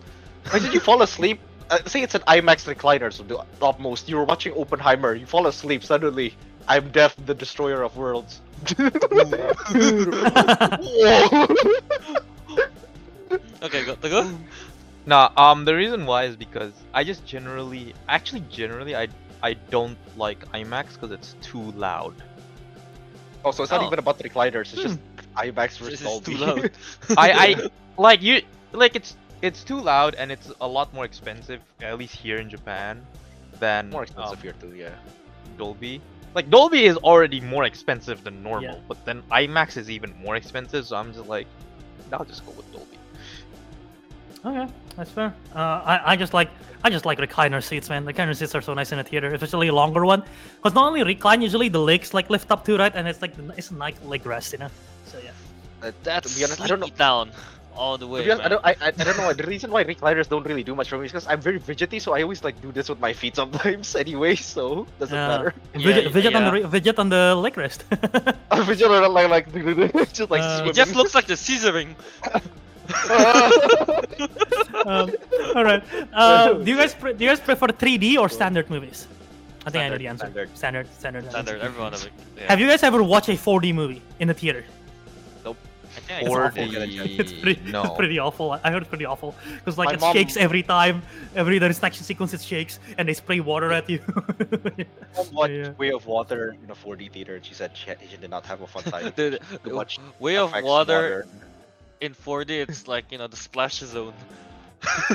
Why 0.51 0.59
did 0.59 0.73
you 0.75 0.81
fall 0.81 1.03
asleep? 1.03 1.41
Uh, 1.71 1.79
say 1.87 2.03
it's 2.03 2.15
an 2.15 2.21
IMAX 2.23 2.73
recliner, 2.73 3.13
so 3.13 3.23
the 3.23 3.45
topmost. 3.61 4.09
You're 4.09 4.25
watching 4.25 4.53
Oppenheimer. 4.55 5.15
You 5.15 5.27
fall 5.27 5.47
asleep 5.47 5.83
suddenly. 5.85 6.35
I'm 6.69 6.91
Death, 6.91 7.15
the 7.27 7.35
destroyer 7.35 7.83
of 7.83 7.97
worlds. 7.97 8.41
Okay, 13.63 13.85
go, 13.85 13.95
to 13.95 14.09
go. 14.09 14.39
Nah, 15.07 15.31
um, 15.37 15.65
the 15.65 15.75
reason 15.75 16.07
why 16.07 16.25
is 16.25 16.37
because 16.37 16.73
I 16.93 17.05
just 17.05 17.25
generally, 17.27 17.95
actually, 18.09 18.41
generally, 18.51 18.95
I 18.97 19.09
I 19.43 19.55
don't 19.71 19.99
like 20.17 20.45
IMAX 20.53 20.95
because 20.95 21.11
it's 21.11 21.35
too 21.43 21.73
loud. 21.73 22.15
oh, 23.45 23.51
so 23.51 23.63
it's 23.63 23.73
not 23.73 23.83
Oh. 23.83 23.87
even 23.87 23.99
about 23.99 24.19
the 24.19 24.25
recliners. 24.29 24.73
It's 24.73 24.83
just 24.83 24.99
IMAX 25.37 25.79
This 25.79 25.79
versus 25.79 26.01
is 26.01 26.07
Dolby. 26.07 26.33
too 26.35 26.39
loud. 26.39 26.71
I 27.19 27.33
I 27.47 27.69
like 27.99 28.23
you 28.23 28.43
like 28.73 28.97
it's 28.97 29.17
it's 29.45 29.63
too 29.63 29.79
loud 29.79 30.15
and 30.15 30.33
it's 30.33 30.49
a 30.61 30.67
lot 30.67 30.89
more 30.95 31.05
expensive 31.05 31.61
at 31.83 31.99
least 31.99 32.17
here 32.17 32.39
in 32.39 32.49
Japan 32.49 33.07
than 33.61 33.91
More 33.91 34.05
expensive 34.05 34.39
um, 34.39 34.43
here 34.43 34.55
too, 34.63 34.73
yeah. 34.75 34.89
Dolby. 35.59 36.01
Like 36.35 36.49
Dolby 36.51 36.87
is 36.87 36.97
already 36.97 37.41
more 37.41 37.65
expensive 37.65 38.25
than 38.25 38.43
normal, 38.43 38.77
Yeah. 38.77 38.89
but 38.89 39.05
then 39.05 39.23
IMAX 39.31 39.77
is 39.77 39.91
even 39.91 40.11
more 40.25 40.35
expensive. 40.37 40.87
So 40.87 40.97
I'm 40.97 41.13
just 41.13 41.29
like, 41.29 41.47
I'll 42.13 42.25
just 42.25 42.45
go 42.47 42.53
with 42.53 42.69
Dolby. 42.73 42.99
Okay, 44.47 44.67
that's 44.97 45.11
fair. 45.11 45.31
Uh, 45.55 45.93
I, 45.93 46.13
I 46.13 46.17
just 46.17 46.35
like 46.35 46.51
I 46.83 46.91
just 46.91 47.07
like 47.07 47.19
recliner 47.19 47.63
seats, 47.63 47.89
man. 47.89 48.05
Recliner 48.05 48.35
seats 48.37 48.55
are 48.55 48.63
so 48.63 48.75
nice 48.75 48.93
in 48.93 48.99
a 48.99 49.05
theater, 49.05 49.29
especially 49.33 49.69
a 49.69 49.75
longer 49.75 50.05
one. 50.05 50.23
Because 50.57 50.75
not 50.75 50.87
only 50.87 51.03
recline, 51.03 51.41
usually 51.41 51.69
the 51.69 51.79
legs 51.79 52.13
like 52.13 52.29
lift 52.31 52.51
up 52.51 52.65
too, 52.65 52.77
right? 52.77 52.93
And 52.95 53.07
it's 53.09 53.23
like 53.23 53.33
it's 53.57 53.71
a 53.71 53.75
nice 53.75 53.97
leg 54.05 54.27
rest, 54.27 54.53
you 54.53 54.59
know. 54.59 54.71
So 55.07 55.19
yeah. 55.25 55.31
Uh, 55.83 55.93
That's 56.03 56.31
to 56.33 56.39
be 56.39 56.45
honest, 56.45 56.61
I 56.61 56.67
don't 56.67 56.81
know. 56.81 56.89
down 57.07 57.31
all 57.77 57.99
the 57.99 58.07
way. 58.07 58.25
be 58.25 58.31
honest, 58.31 58.45
I 58.47 58.49
don't. 58.49 58.65
I, 58.65 58.71
I, 58.81 58.87
I 58.89 58.91
don't 59.05 59.17
know. 59.17 59.33
The 59.33 59.45
reason 59.45 59.71
why 59.71 59.85
recliners 59.85 60.29
don't 60.29 60.47
really 60.47 60.63
do 60.63 60.75
much 60.75 60.89
for 60.89 60.99
me 60.99 61.07
is 61.07 61.13
because 61.13 61.27
I'm 61.27 61.41
very 61.41 61.59
fidgety, 61.59 61.99
so 61.99 62.15
I 62.15 62.23
always 62.23 62.43
like 62.45 62.61
do 62.63 62.71
this 62.73 62.89
with 62.89 63.01
my 63.01 63.13
feet 63.13 63.37
sometimes 63.37 63.95
anyway. 64.05 64.35
So 64.37 64.87
doesn't 64.99 65.15
Yeah. 65.17 65.29
matter. 65.29 65.55
Yeah, 65.75 65.81
Fidget, 65.87 66.13
fidget 66.13 66.35
on 66.37 66.45
the 66.45 66.51
yeah. 66.51 66.65
re- 66.65 66.71
fidget 66.71 66.99
on 66.99 67.09
the 67.09 67.35
leg 67.35 67.57
rest. 67.57 67.85
I 68.51 68.65
fidget 68.69 68.91
around 68.91 69.13
like 69.13 69.29
like 69.31 70.13
just 70.13 70.31
like 70.31 70.43
Uh, 70.43 70.65
It 70.69 70.75
just 70.75 70.95
looks 70.95 71.15
like 71.15 71.27
the 71.27 71.35
scissoring. 71.35 71.95
um, 74.87 75.11
all 75.55 75.65
right. 75.65 75.83
Uh, 76.13 76.53
do 76.55 76.71
you 76.71 76.77
guys 76.77 76.95
pre- 76.95 77.13
do 77.15 77.25
you 77.25 77.31
guys 77.31 77.41
prefer 77.41 77.67
3D 77.69 78.19
or 78.19 78.29
standard 78.29 78.69
movies? 78.71 79.09
I 79.67 79.71
think 79.71 79.85
I 79.85 79.89
know 79.89 79.97
the 79.99 80.07
answer. 80.09 80.27
standard. 80.27 80.49
Standard, 80.57 80.87
standard. 80.93 81.31
Standard, 81.31 81.61
everyone 81.63 81.95
of. 81.95 82.07
Yeah. 82.37 82.45
Have 82.49 82.61
you 82.61 82.69
guys 82.69 82.83
ever 82.83 83.03
watched 83.03 83.29
a 83.31 83.33
4D 83.33 83.75
movie 83.75 84.03
in 84.21 84.29
the 84.29 84.35
theater? 84.35 84.65
I 86.11 86.21
think 86.21 86.23
It's 86.23 86.35
saw 86.35 86.45
awful. 86.47 86.63
it. 86.63 87.21
It's 87.21 87.33
pretty, 87.33 87.61
no. 87.71 87.83
it's 87.83 87.95
pretty 87.97 88.19
awful. 88.19 88.53
I 88.53 88.71
heard 88.71 88.83
it's 88.83 88.89
pretty 88.89 89.05
awful 89.05 89.35
because 89.57 89.79
like 89.79 89.89
My 89.89 89.95
it 89.95 90.01
mom- 90.01 90.13
shakes 90.15 90.37
every 90.37 90.63
time. 90.63 91.03
Every 91.35 91.59
the 91.59 91.67
action 91.83 92.05
sequence 92.05 92.35
it 92.35 92.41
shakes, 92.43 92.79
and 92.99 93.09
they 93.09 93.15
spray 93.15 93.41
water 93.41 93.73
at 93.73 93.89
you. 93.89 94.01
Mom 95.17 95.33
watched 95.33 95.53
Yeah. 95.53 95.71
Way 95.73 95.91
of 95.93 96.07
Water 96.07 96.55
in 96.63 96.71
a 96.71 96.75
4D 96.75 97.11
theater, 97.13 97.37
and 97.37 97.45
she 97.45 97.55
said 97.55 97.71
she, 97.75 97.91
she 98.11 98.17
did 98.17 98.31
not 98.31 98.45
have 98.47 98.61
a 98.61 98.67
fun 98.67 98.83
time. 98.85 99.13
Dude, 99.17 99.41
to 99.65 99.75
watch 99.75 99.99
Way 100.21 100.37
of 100.37 100.53
FX 100.53 100.63
water 100.63 101.27
in 102.01 102.15
4D, 102.15 102.51
it's 102.69 102.87
like 102.89 103.11
you 103.11 103.19
know 103.19 103.27
the 103.27 103.37
splash 103.37 103.79
zone. 103.81 104.13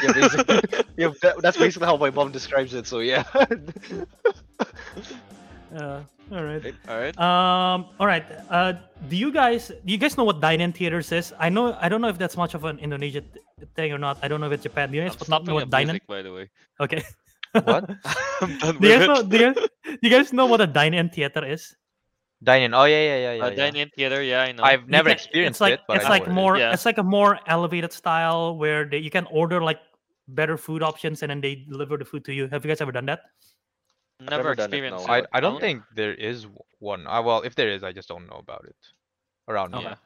Yeah, 0.03 0.13
basically, 0.13 0.59
yeah, 0.97 1.09
that, 1.21 1.41
that's 1.41 1.57
basically 1.57 1.85
how 1.87 1.95
my 1.97 2.09
mom 2.09 2.31
describes 2.31 2.73
it. 2.73 2.87
So 2.87 2.99
yeah. 2.99 3.23
Uh, 5.75 6.01
all 6.31 6.43
right. 6.43 6.73
All 6.87 6.99
right. 6.99 7.15
Um. 7.19 7.85
All 7.99 8.07
right. 8.07 8.25
Uh. 8.49 8.73
Do 9.07 9.15
you 9.15 9.31
guys 9.31 9.69
do 9.69 9.91
you 9.91 9.97
guys 9.97 10.17
know 10.17 10.23
what 10.23 10.39
dine-in 10.41 10.73
theaters 10.73 11.11
is? 11.11 11.33
I 11.39 11.49
know. 11.49 11.77
I 11.81 11.89
don't 11.89 12.01
know 12.01 12.09
if 12.09 12.17
that's 12.17 12.37
much 12.37 12.53
of 12.53 12.63
an 12.65 12.79
Indonesian 12.79 13.25
th- 13.33 13.69
thing 13.75 13.91
or 13.93 13.97
not. 13.97 14.17
I 14.21 14.27
don't 14.27 14.39
know 14.41 14.47
if 14.47 14.53
it's 14.53 14.63
Japan. 14.63 14.91
Do 14.91 14.97
you 14.97 15.03
I'm 15.03 15.43
know 15.45 15.53
what 15.55 15.63
at 15.63 15.69
dine-in? 15.69 15.87
music, 15.99 16.07
by 16.07 16.21
the 16.21 16.31
way. 16.33 16.49
Okay. 16.79 17.03
What? 17.53 17.87
Do 18.79 18.87
you 18.87 18.97
guys 18.97 19.07
know? 19.07 19.23
Do 19.23 19.37
you, 19.37 19.53
guys- 19.53 19.67
do 19.85 19.97
you 20.01 20.09
guys 20.09 20.33
know 20.33 20.45
what 20.45 20.61
a 20.61 20.67
dine-in 20.67 21.09
theater 21.09 21.43
is? 21.45 21.75
Dine-in. 22.43 22.73
Oh 22.73 22.85
yeah, 22.85 23.01
yeah, 23.01 23.17
yeah, 23.17 23.33
yeah. 23.33 23.43
Uh, 23.43 23.49
yeah. 23.49 23.55
dine-in 23.55 23.89
theater, 23.97 24.21
yeah, 24.23 24.41
I 24.43 24.51
know. 24.53 24.63
I've 24.63 24.87
never 24.87 25.09
can- 25.09 25.17
experienced 25.17 25.57
it's 25.57 25.61
like, 25.61 25.73
it, 25.73 25.79
but 25.87 25.97
it's 25.97 26.05
I 26.05 26.07
know 26.07 26.13
like 26.13 26.21
what 26.21 26.27
it 26.29 26.31
is. 26.31 26.35
more 26.35 26.57
Yeah. 26.57 26.73
it's 26.73 26.85
like 26.85 26.97
a 26.99 27.03
more 27.03 27.39
elevated 27.47 27.91
style 27.91 28.55
where 28.55 28.85
they, 28.85 28.99
you 28.99 29.09
can 29.09 29.25
order 29.31 29.61
like 29.61 29.79
better 30.29 30.55
food 30.57 30.83
options 30.83 31.21
and 31.23 31.31
then 31.31 31.41
they 31.41 31.55
deliver 31.67 31.97
the 31.97 32.05
food 32.05 32.23
to 32.25 32.33
you. 32.33 32.47
Have 32.47 32.63
you 32.63 32.69
guys 32.69 32.79
ever 32.81 32.91
done 32.93 33.07
that? 33.07 33.21
Never 34.19 34.31
never 34.43 34.55
done 34.55 34.63
it, 34.63 34.75
experienced 34.75 35.07
no. 35.07 35.13
I. 35.13 35.23
I 35.31 35.39
don't 35.39 35.53
No? 35.55 35.59
think 35.59 35.83
there 35.95 36.13
is 36.13 36.45
one. 36.79 37.07
Uh, 37.07 37.21
well, 37.21 37.41
if 37.41 37.55
there 37.55 37.69
is, 37.69 37.83
I 37.83 37.91
just 37.93 38.07
don't 38.09 38.27
know 38.27 38.35
about 38.37 38.65
it 38.67 38.75
around 39.47 39.73
Okay. 39.73 39.83
here. 39.87 39.97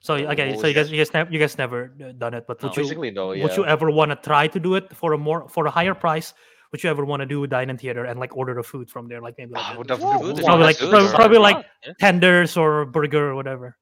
So 0.00 0.14
Oh, 0.14 0.32
okay, 0.32 0.52
what 0.52 0.60
so 0.60 0.66
you 0.66 0.72
guys, 0.72 0.90
you 0.90 0.96
guys, 0.96 1.12
never, 1.12 1.30
you 1.30 1.38
guys 1.38 1.58
never 1.58 1.88
done 2.16 2.32
it, 2.32 2.46
but 2.48 2.62
would 2.62 2.70
No. 2.72 2.76
you 2.76 2.82
Basically, 2.84 3.10
no. 3.10 3.32
Yeah. 3.32 3.42
would 3.44 3.54
you 3.56 3.66
ever 3.66 3.90
want 3.90 4.10
to 4.12 4.16
try 4.16 4.46
to 4.48 4.58
do 4.58 4.76
it 4.76 4.88
for 4.96 5.12
a 5.12 5.18
more 5.18 5.46
for 5.50 5.66
a 5.66 5.70
higher 5.70 5.92
price? 5.94 6.32
Would 6.72 6.82
you 6.82 6.88
ever 6.88 7.04
want 7.04 7.20
to 7.20 7.26
do 7.26 7.44
a 7.44 7.48
dine 7.48 7.68
in 7.68 7.76
theater 7.76 8.04
and 8.06 8.18
like 8.18 8.34
order 8.34 8.54
the 8.54 8.62
food 8.62 8.88
from 8.88 9.08
there, 9.08 9.20
like 9.20 9.34
maybe 9.36 9.52
like 9.52 9.64
Ah, 9.64 9.72
a- 9.72 9.76
Food 9.76 9.88
probably 9.88 10.64
like- 10.64 10.76
food 10.78 10.88
prob- 10.90 11.02
is 11.02 11.12
probably 11.12 11.38
like- 11.38 11.66
Yeah. 11.84 11.92
tenders 12.00 12.56
or 12.56 12.86
burger 12.86 13.28
or 13.30 13.34
whatever? 13.34 13.76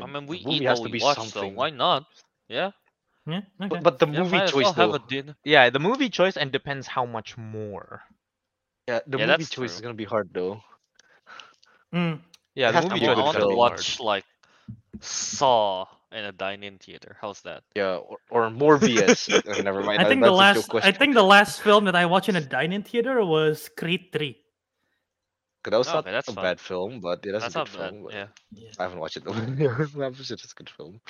I 0.00 0.06
mean, 0.06 0.24
we 0.26 0.38
movie 0.44 0.56
eat 0.56 0.62
has 0.64 0.78
all 0.78 0.86
to 0.86 0.90
be 0.90 1.00
watch, 1.00 1.16
so 1.18 1.24
something. 1.24 1.54
why 1.54 1.68
not? 1.70 2.06
Yeah. 2.48 2.70
Yeah. 3.26 3.40
Okay. 3.60 3.68
But, 3.68 3.82
but 3.82 3.98
the 3.98 4.06
yeah 4.06 4.18
movie 4.20 4.36
might 4.38 4.48
choice 4.48 4.64
well 4.64 4.72
have 4.72 4.90
though. 4.90 4.96
a. 4.96 5.34
Yeah, 5.44 5.70
the 5.70 5.78
movie 5.78 6.10
choice 6.10 6.36
and 6.36 6.50
depends 6.50 6.86
how 6.86 7.06
much 7.06 7.36
more. 7.38 8.02
Yeah, 8.88 9.00
the 9.06 9.18
Yeah, 9.18 9.26
movie 9.26 9.44
that's 9.44 9.50
choice 9.50 9.74
is 9.74 9.80
gonna 9.80 9.94
be 9.94 10.04
hard 10.04 10.30
though. 10.32 10.60
Mm, 11.94 12.20
Yeah, 12.54 12.70
It 12.70 12.72
the 12.72 12.78
I 12.78 12.82
movie 12.82 12.90
want, 12.90 13.02
a 13.02 13.06
I 13.06 13.06
choice 13.06 13.16
good 13.16 13.24
want 13.24 13.36
is 13.36 13.42
to 13.42 13.46
film. 13.48 13.56
watch 13.56 14.00
like 14.00 14.24
Saw 15.00 15.86
in 16.10 16.24
a 16.24 16.32
dine-in 16.32 16.78
theater. 16.78 17.16
How's 17.20 17.40
that? 17.42 17.62
Yeah, 17.74 17.96
or, 17.96 18.18
or 18.30 18.50
Morbius. 18.50 19.28
Uh, 19.30 19.62
Never 19.62 19.82
mind. 19.82 20.00
I 20.00 20.04
that- 20.04 20.08
think 20.10 20.22
the 20.22 20.32
that's 20.32 20.58
a 20.58 20.62
joke 20.62 20.74
last 20.74 20.86
I 20.86 20.92
think 20.92 21.14
the 21.14 21.22
last 21.22 21.60
film 21.60 21.84
that 21.86 21.96
I 21.96 22.06
watched 22.06 22.28
in 22.28 22.36
a 22.36 22.40
dine-in 22.40 22.82
theater 22.82 23.24
was 23.24 23.68
Creed 23.76 24.10
Three. 24.12 24.36
That 25.64 25.78
was 25.78 25.88
Oh, 25.88 25.94
not 25.94 26.00
okay, 26.00 26.12
that's 26.12 26.28
a 26.28 26.32
fun. 26.32 26.44
bad 26.44 26.60
film, 26.60 27.00
but 27.00 27.24
it 27.24 27.34
is 27.34 27.42
That's 27.42 27.54
a 27.54 27.58
not 27.58 27.70
good 27.70 27.78
bad. 27.78 27.90
film. 27.90 28.02
but 28.04 28.14
Yeah. 28.14 28.26
I 28.78 28.82
haven't 28.82 28.98
watched 28.98 29.16
it 29.16 29.24
though. 29.24 29.34
Yeah, 29.34 30.08
it's 30.08 30.18
just 30.28 30.52
a 30.52 30.54
good 30.56 30.70
film. 30.70 31.00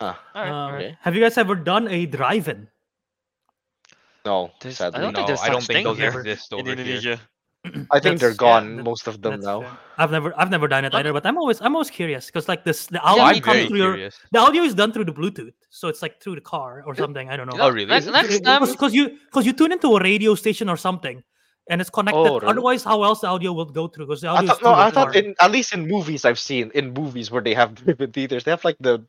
Ah, 0.00 0.20
All 0.34 0.42
right. 0.42 0.50
Um, 0.50 0.54
all 0.56 0.72
right. 0.72 0.84
okay. 0.86 0.98
Have 1.00 1.14
you 1.14 1.22
guys 1.22 1.38
ever 1.38 1.54
done 1.54 1.88
a 1.88 2.06
drive-in? 2.06 2.68
no, 4.24 4.50
There's- 4.60 4.80
I 4.80 4.84
sadly. 4.90 5.00
don't 5.00 5.12
no, 5.12 5.16
think 5.18 5.26
there's 5.28 5.40
I 5.40 5.48
don't 5.50 5.60
such 5.60 5.66
think 5.68 5.76
thing 5.78 5.84
those 5.84 5.98
here 5.98 6.20
exist 6.20 6.52
in 6.52 6.58
over 6.58 6.68
here. 6.70 6.78
Indonesia. 6.78 7.20
I 7.90 7.98
think 7.98 8.20
they're 8.20 8.30
That's- 8.30 8.32
yeah, 8.32 8.36
gone. 8.36 8.76
that- 8.76 8.82
most 8.84 9.06
of 9.06 9.22
them 9.22 9.32
That's 9.32 9.46
now. 9.46 9.60
fair. 9.62 9.78
I've 9.98 10.10
never 10.10 10.34
I've 10.38 10.50
never 10.50 10.68
done 10.68 10.84
it 10.84 10.88
Okay. 10.92 10.98
either, 10.98 11.12
but 11.12 11.24
I'm 11.26 11.38
always 11.38 11.60
I'm 11.62 11.74
always 11.74 11.90
curious 11.90 12.26
because 12.26 12.48
like 12.48 12.64
this 12.64 12.86
the 12.86 13.00
audio 13.00 13.24
me 13.24 13.30
I'm 13.30 13.40
comes 13.40 13.56
very 13.56 13.68
through 13.68 13.78
your 13.78 13.92
curious. 13.94 14.18
the 14.32 14.38
audio 14.38 14.62
is 14.62 14.74
done 14.74 14.92
through 14.92 15.04
the 15.06 15.12
Bluetooth, 15.12 15.54
so 15.70 15.88
it's 15.88 16.02
like 16.02 16.20
through 16.20 16.34
the 16.36 16.40
car 16.42 16.82
or 16.86 16.94
something. 16.94 17.30
I 17.30 17.36
don't 17.36 17.46
know. 17.46 17.56
Oh, 17.60 17.70
really? 17.70 17.86
Next, 17.86 18.06
next 18.06 18.40
time, 18.40 18.66
because 18.66 18.92
you 18.94 19.18
because 19.30 19.46
you 19.46 19.52
tune 19.52 19.72
into 19.72 19.94
a 19.96 20.00
radio 20.02 20.34
station 20.34 20.68
or 20.68 20.76
something, 20.76 21.22
and 21.70 21.80
it's 21.80 21.90
connected. 21.90 22.18
Oh, 22.18 22.38
really? 22.40 22.46
Otherwise, 22.50 22.82
how 22.84 23.02
else 23.02 23.20
the 23.20 23.28
audio 23.28 23.52
will 23.52 23.64
go 23.66 23.86
through? 23.88 24.06
Because 24.06 24.20
the 24.22 24.28
I 24.28 24.36
audio 24.42 24.42
is 24.44 24.48
thought 24.50 24.58
through 24.58 24.70
no, 24.70 24.76
the 24.76 24.82
I 24.82 24.90
thought 24.90 25.12
car. 25.12 25.22
in 25.22 25.34
at 25.40 25.50
least 25.50 25.72
in 25.74 25.86
movies 25.88 26.24
I've 26.24 26.38
seen 26.38 26.70
in 26.74 26.92
movies 26.92 27.30
where 27.30 27.42
they 27.42 27.54
have 27.54 27.74
driven 27.82 28.10
theaters, 28.12 28.42
they 28.44 28.50
have 28.52 28.64
like 28.64 28.76
the 28.80 29.06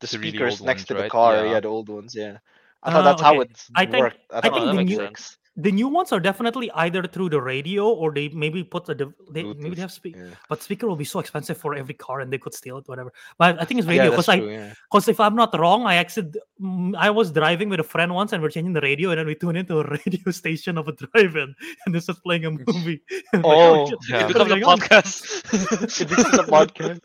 the 0.00 0.06
The 0.06 0.18
really 0.18 0.30
speakers 0.30 0.60
old 0.60 0.62
next 0.62 0.82
ones, 0.82 0.86
to 0.88 0.94
the 0.94 1.00
right? 1.02 1.10
car. 1.10 1.46
Yeah. 1.46 1.52
Yeah, 1.52 1.60
the 1.60 1.68
old 1.68 1.88
ones. 1.88 2.14
Yeah, 2.14 2.38
I 2.82 2.92
thought 2.92 3.02
Ah, 3.02 3.02
that's 3.04 3.22
how 3.22 3.40
okay. 3.40 3.42
it 3.42 3.66
I 3.74 3.86
think- 3.86 3.96
worked. 3.98 4.18
I 4.30 4.40
thought 4.40 4.52
think 4.52 4.64
that 4.64 4.66
the 4.66 4.74
makes 4.74 4.90
new 4.90 4.96
sense. 4.96 5.36
The 5.60 5.72
new 5.72 5.88
ones 5.88 6.12
are 6.12 6.20
definitely 6.20 6.70
either 6.76 7.02
through 7.02 7.28
the 7.30 7.40
radio 7.42 7.88
or 7.88 8.12
they 8.12 8.28
maybe 8.28 8.62
put 8.62 8.88
a 8.88 8.94
dev- 8.94 9.12
they, 9.28 9.42
maybe 9.42 9.74
they 9.74 9.80
have 9.80 9.90
speaker, 9.90 10.26
yeah. 10.28 10.34
but 10.48 10.62
speaker 10.62 10.86
will 10.86 10.94
be 10.96 11.04
so 11.04 11.18
expensive 11.18 11.58
for 11.58 11.74
every 11.74 11.94
car 11.94 12.20
and 12.20 12.32
they 12.32 12.38
could 12.38 12.54
steal 12.54 12.78
it 12.78 12.86
whatever. 12.86 13.12
But 13.38 13.60
I 13.60 13.64
think 13.64 13.80
it's 13.80 13.88
radio 13.88 14.04
that's 14.04 14.12
because 14.12 14.28
I 14.28 14.38
true, 14.38 14.50
yeah. 14.52 14.72
Because 14.88 15.08
if 15.08 15.18
I'm 15.18 15.34
not 15.34 15.58
wrong, 15.58 15.84
I 15.84 15.96
actually 15.96 16.30
mm, 16.62 16.94
I 16.96 17.10
was 17.10 17.32
driving 17.32 17.68
with 17.68 17.80
a 17.80 17.84
friend 17.84 18.14
once, 18.14 18.32
and 18.32 18.40
we're 18.42 18.50
changing 18.50 18.72
the 18.72 18.80
radio, 18.80 19.10
and 19.10 19.18
then 19.18 19.26
we 19.26 19.34
tune 19.34 19.56
into 19.56 19.80
a 19.80 19.84
radio 20.06 20.30
station 20.30 20.78
of 20.78 20.86
a 20.86 20.92
drive-in, 20.92 21.54
and 21.86 21.94
this 21.94 22.08
is 22.08 22.16
playing 22.20 22.44
a 22.44 22.50
movie. 22.52 23.02
And 23.32 23.42
like, 23.44 23.56
Oh, 23.58 23.86
oh 23.90 23.98
yeah. 24.08 24.26
Oh, 24.26 24.28
it 24.30 24.36
what's 24.36 24.54
becomes 24.54 24.62
a 24.62 24.64
podcast. 24.70 26.00
It 26.00 26.08
becomes 26.08 26.38
a 26.38 26.44
podcast. 26.44 27.00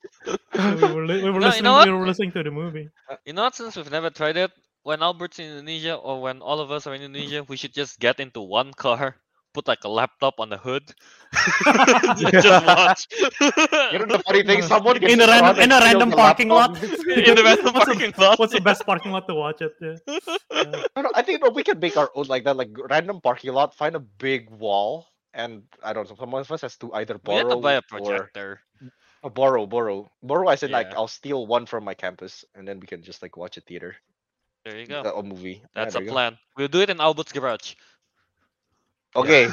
We 0.54 0.94
were, 0.94 1.06
li- 1.08 1.24
we 1.24 1.32
were 1.32 1.40
No, 1.40 1.48
you 1.48 1.64
listening. 1.64 1.64
know 1.64 1.84
we 1.86 1.92
were 1.92 2.06
listening 2.08 2.32
to 2.34 2.44
the 2.44 2.52
movie. 2.52 2.88
Uh, 3.10 3.16
you 3.26 3.34
know 3.34 3.44
what? 3.44 3.56
Since 3.56 3.76
we've 3.78 3.90
never 3.92 4.12
tried 4.12 4.38
it, 4.38 4.52
when 4.84 5.02
Albert's 5.04 5.40
in 5.40 5.46
Indonesia 5.52 5.96
or 5.96 6.22
when 6.22 6.42
all 6.42 6.60
of 6.60 6.72
us 6.72 6.88
are 6.88 6.94
in 6.96 7.02
Indonesia, 7.02 7.44
we 7.44 7.58
should 7.58 7.74
just 7.74 8.00
get 8.00 8.20
into 8.20 8.42
one 8.42 8.74
car, 8.74 9.18
put 9.54 9.68
like 9.68 9.84
a 9.84 9.90
laptop 9.90 10.40
on 10.40 10.50
the 10.50 10.58
hood, 10.58 10.94
just 12.18 12.48
watch. 12.66 13.08
You 13.92 14.00
know 14.00 14.06
the 14.06 14.22
funny 14.26 14.44
thing, 14.44 14.62
someone 14.62 14.98
gets 15.00 15.14
In 15.14 15.22
a 15.22 15.28
random 15.28 15.58
in 15.64 15.72
a 15.72 15.80
random 15.80 16.10
the 16.10 16.16
parking 16.16 16.50
lot. 16.50 16.76
in 16.82 17.36
the 17.36 17.44
random 17.44 17.74
what's, 17.74 17.86
parking 17.86 18.12
the, 18.16 18.22
lot. 18.22 18.40
what's 18.40 18.54
the 18.54 18.62
best 18.62 18.86
parking 18.86 19.12
lot 19.12 19.28
to 19.28 19.36
watch 19.36 19.62
it? 19.62 19.74
Yeah. 19.82 19.98
Yeah. 20.52 20.84
I, 20.96 21.02
don't, 21.02 21.16
I 21.18 21.22
think 21.24 21.42
no, 21.42 21.50
we 21.50 21.64
can 21.64 21.80
make 21.80 21.98
our 21.98 22.12
own 22.16 22.26
like 22.28 22.44
that, 22.46 22.56
like 22.58 22.70
random 22.90 23.22
parking 23.22 23.54
lot. 23.54 23.76
Find 23.76 23.96
a 23.96 24.00
big 24.00 24.50
wall, 24.50 25.08
and 25.34 25.64
I 25.84 25.94
don't 25.94 26.10
know. 26.10 26.16
Someone 26.16 26.42
of 26.42 26.52
us 26.52 26.62
has 26.62 26.78
to 26.78 26.94
either 26.94 27.18
We 27.26 27.36
have 27.36 27.48
borrow 27.48 27.50
to 27.50 27.58
buy 27.58 27.74
a 27.74 27.82
or 27.98 28.30
projector. 28.30 28.62
uh, 29.24 29.30
borrow, 29.30 29.66
borrow, 29.66 30.12
borrow. 30.24 30.48
I 30.48 30.56
said 30.56 30.72
like 30.72 30.94
I'll 30.96 31.08
steal 31.08 31.46
one 31.48 31.66
from 31.66 31.84
my 31.84 31.94
campus, 31.96 32.46
and 32.56 32.68
then 32.68 32.80
we 32.80 32.88
can 32.88 33.02
just 33.04 33.22
like 33.22 33.38
watch 33.38 33.58
a 33.58 33.62
theater, 33.62 33.96
There 34.66 34.80
you 34.80 34.86
go. 34.88 35.02
uh, 35.02 35.20
a 35.20 35.24
movie. 35.24 35.62
That's 35.76 35.94
there 35.94 36.02
a 36.02 36.06
you 36.06 36.10
go. 36.10 36.14
plan. 36.14 36.38
We'll 36.58 36.68
do 36.70 36.82
it 36.82 36.90
in 36.90 37.00
Albert's 37.02 37.32
garage. 37.32 37.74
Okay, 39.16 39.48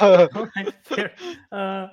All 0.00 0.28
right. 0.56 0.74
Uh, 1.52 1.88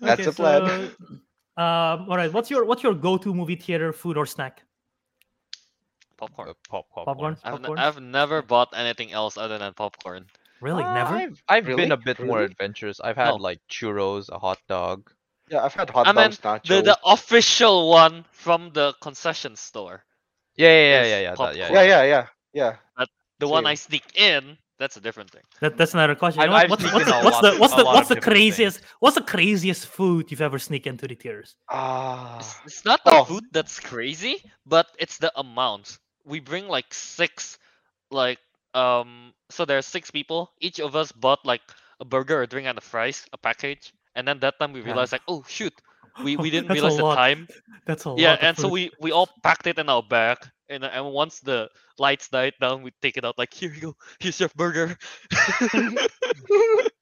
That's 0.00 0.20
okay, 0.26 0.30
a 0.30 0.32
plan. 0.32 0.90
so, 0.98 1.62
um, 1.62 2.08
all 2.10 2.16
right. 2.16 2.32
What's 2.32 2.50
your 2.50 2.64
what's 2.64 2.82
your 2.82 2.94
go-to 2.94 3.32
movie 3.32 3.54
theater 3.56 3.92
food 3.92 4.16
or 4.16 4.26
snack? 4.26 4.62
Popcorn. 6.16 6.48
Uh, 6.48 6.54
pop, 6.68 6.86
popcorn. 6.90 7.04
Popcorn. 7.06 7.36
I've, 7.44 7.52
Popcorn. 7.62 7.78
I've 7.78 8.00
never 8.00 8.42
bought 8.42 8.68
anything 8.74 9.12
else 9.12 9.36
other 9.38 9.58
than 9.58 9.72
popcorn. 9.74 10.26
Really? 10.60 10.82
Uh, 10.82 10.94
Never. 10.94 11.14
I've, 11.14 11.42
I've 11.48 11.66
Really? 11.66 11.82
been 11.82 11.92
a 11.92 11.96
bit 11.96 12.18
more 12.18 12.40
adventurous. 12.42 12.98
I've 13.00 13.16
had 13.16 13.28
No. 13.30 13.36
like 13.36 13.60
churros, 13.70 14.28
a 14.30 14.38
hot 14.38 14.58
dog. 14.68 15.10
yeah, 15.50 15.62
I've 15.62 15.74
had 15.74 15.90
hot 15.90 16.06
I 16.08 16.12
mean, 16.12 16.30
dogs, 16.30 16.38
nachos. 16.40 16.66
The 16.68 16.82
the 16.82 16.98
official 17.04 17.88
one 17.90 18.24
from 18.32 18.70
the 18.72 18.94
concession 19.00 19.54
store. 19.56 20.02
Yeah, 20.56 20.68
yeah, 20.68 20.82
yeah, 20.82 21.04
yeah, 21.04 21.20
yeah. 21.20 21.30
That, 21.30 21.56
yeah, 21.56 21.66
popcorn. 21.68 21.74
yeah, 21.74 22.02
yeah, 22.02 22.02
yeah, 22.02 22.26
yeah. 22.52 23.06
The 23.38 23.48
one 23.48 23.66
I 23.66 23.74
sneak 23.74 24.04
in, 24.14 24.56
that's 24.78 24.96
a 24.96 25.00
different 25.00 25.30
thing. 25.30 25.42
That, 25.60 25.76
that's 25.76 25.92
another 25.94 26.14
question. 26.14 26.40
You 26.42 26.48
I've- 26.48 26.50
know 26.50 26.68
what? 26.70 26.82
I've 26.82 26.92
what's 26.92 26.92
what's 26.92 27.06
the, 27.06 27.12
a 27.12 27.24
what's 27.24 27.40
the 27.40 27.56
what's 27.58 27.74
the 27.74 27.84
lot 27.84 27.94
what's 27.94 28.08
the 28.08 28.14
different 28.14 28.38
things. 28.38 28.56
craziest 28.56 28.80
what's 29.00 29.16
the 29.16 29.22
craziest 29.22 29.86
food 29.86 30.30
you've 30.30 30.40
ever 30.40 30.58
sneak 30.58 30.86
into 30.86 31.06
the 31.06 31.14
theaters? 31.14 31.56
Ah, 31.68 32.38
It's, 32.40 32.56
it's 32.64 32.84
not 32.84 33.04
the 33.04 33.10
Oh. 33.12 33.24
food 33.24 33.44
that's 33.52 33.78
crazy, 33.80 34.42
but 34.64 34.86
it's 34.98 35.18
the 35.18 35.32
amount. 35.38 35.98
We 36.24 36.40
bring 36.40 36.68
like 36.68 36.92
six, 36.94 37.58
like 38.10 38.38
um. 38.74 39.32
So 39.50 39.64
there 39.64 39.78
are 39.78 39.82
six 39.84 40.10
people. 40.10 40.52
Each 40.60 40.80
of 40.80 40.96
us 40.96 41.12
bought 41.12 41.44
like 41.44 41.62
a 42.00 42.04
burger, 42.04 42.42
a 42.42 42.46
drink, 42.46 42.66
and 42.66 42.78
a 42.78 42.80
fries, 42.80 43.26
a 43.32 43.38
package. 43.38 43.92
And 44.16 44.26
then 44.26 44.40
that 44.40 44.58
time 44.58 44.72
we 44.72 44.80
Yeah. 44.80 44.86
realized 44.86 45.12
like, 45.12 45.22
oh 45.28 45.44
shoot, 45.48 45.72
we, 46.22 46.36
we 46.36 46.50
didn't 46.50 46.70
That's 46.80 46.82
realize 46.82 46.96
the 46.96 47.04
time. 47.04 47.48
That's 47.86 48.04
a 48.04 48.10
Yeah, 48.14 48.32
lot. 48.32 48.42
of 48.42 48.48
and 48.48 48.56
so 48.58 48.68
we 48.68 48.90
we 49.00 49.12
all 49.12 49.28
packed 49.42 49.66
it 49.66 49.78
in 49.78 49.88
our 49.88 50.02
bag. 50.02 50.38
And, 50.68 50.84
and 50.84 51.12
once 51.12 51.40
the 51.40 51.68
lights 51.98 52.28
died 52.28 52.54
down, 52.60 52.82
we 52.82 52.92
take 53.02 53.16
it 53.16 53.24
out 53.24 53.38
like 53.38 53.52
here 53.52 53.72
you 53.72 53.80
go, 53.80 53.96
here's 54.20 54.40
your 54.40 54.50
burger. 54.56 54.96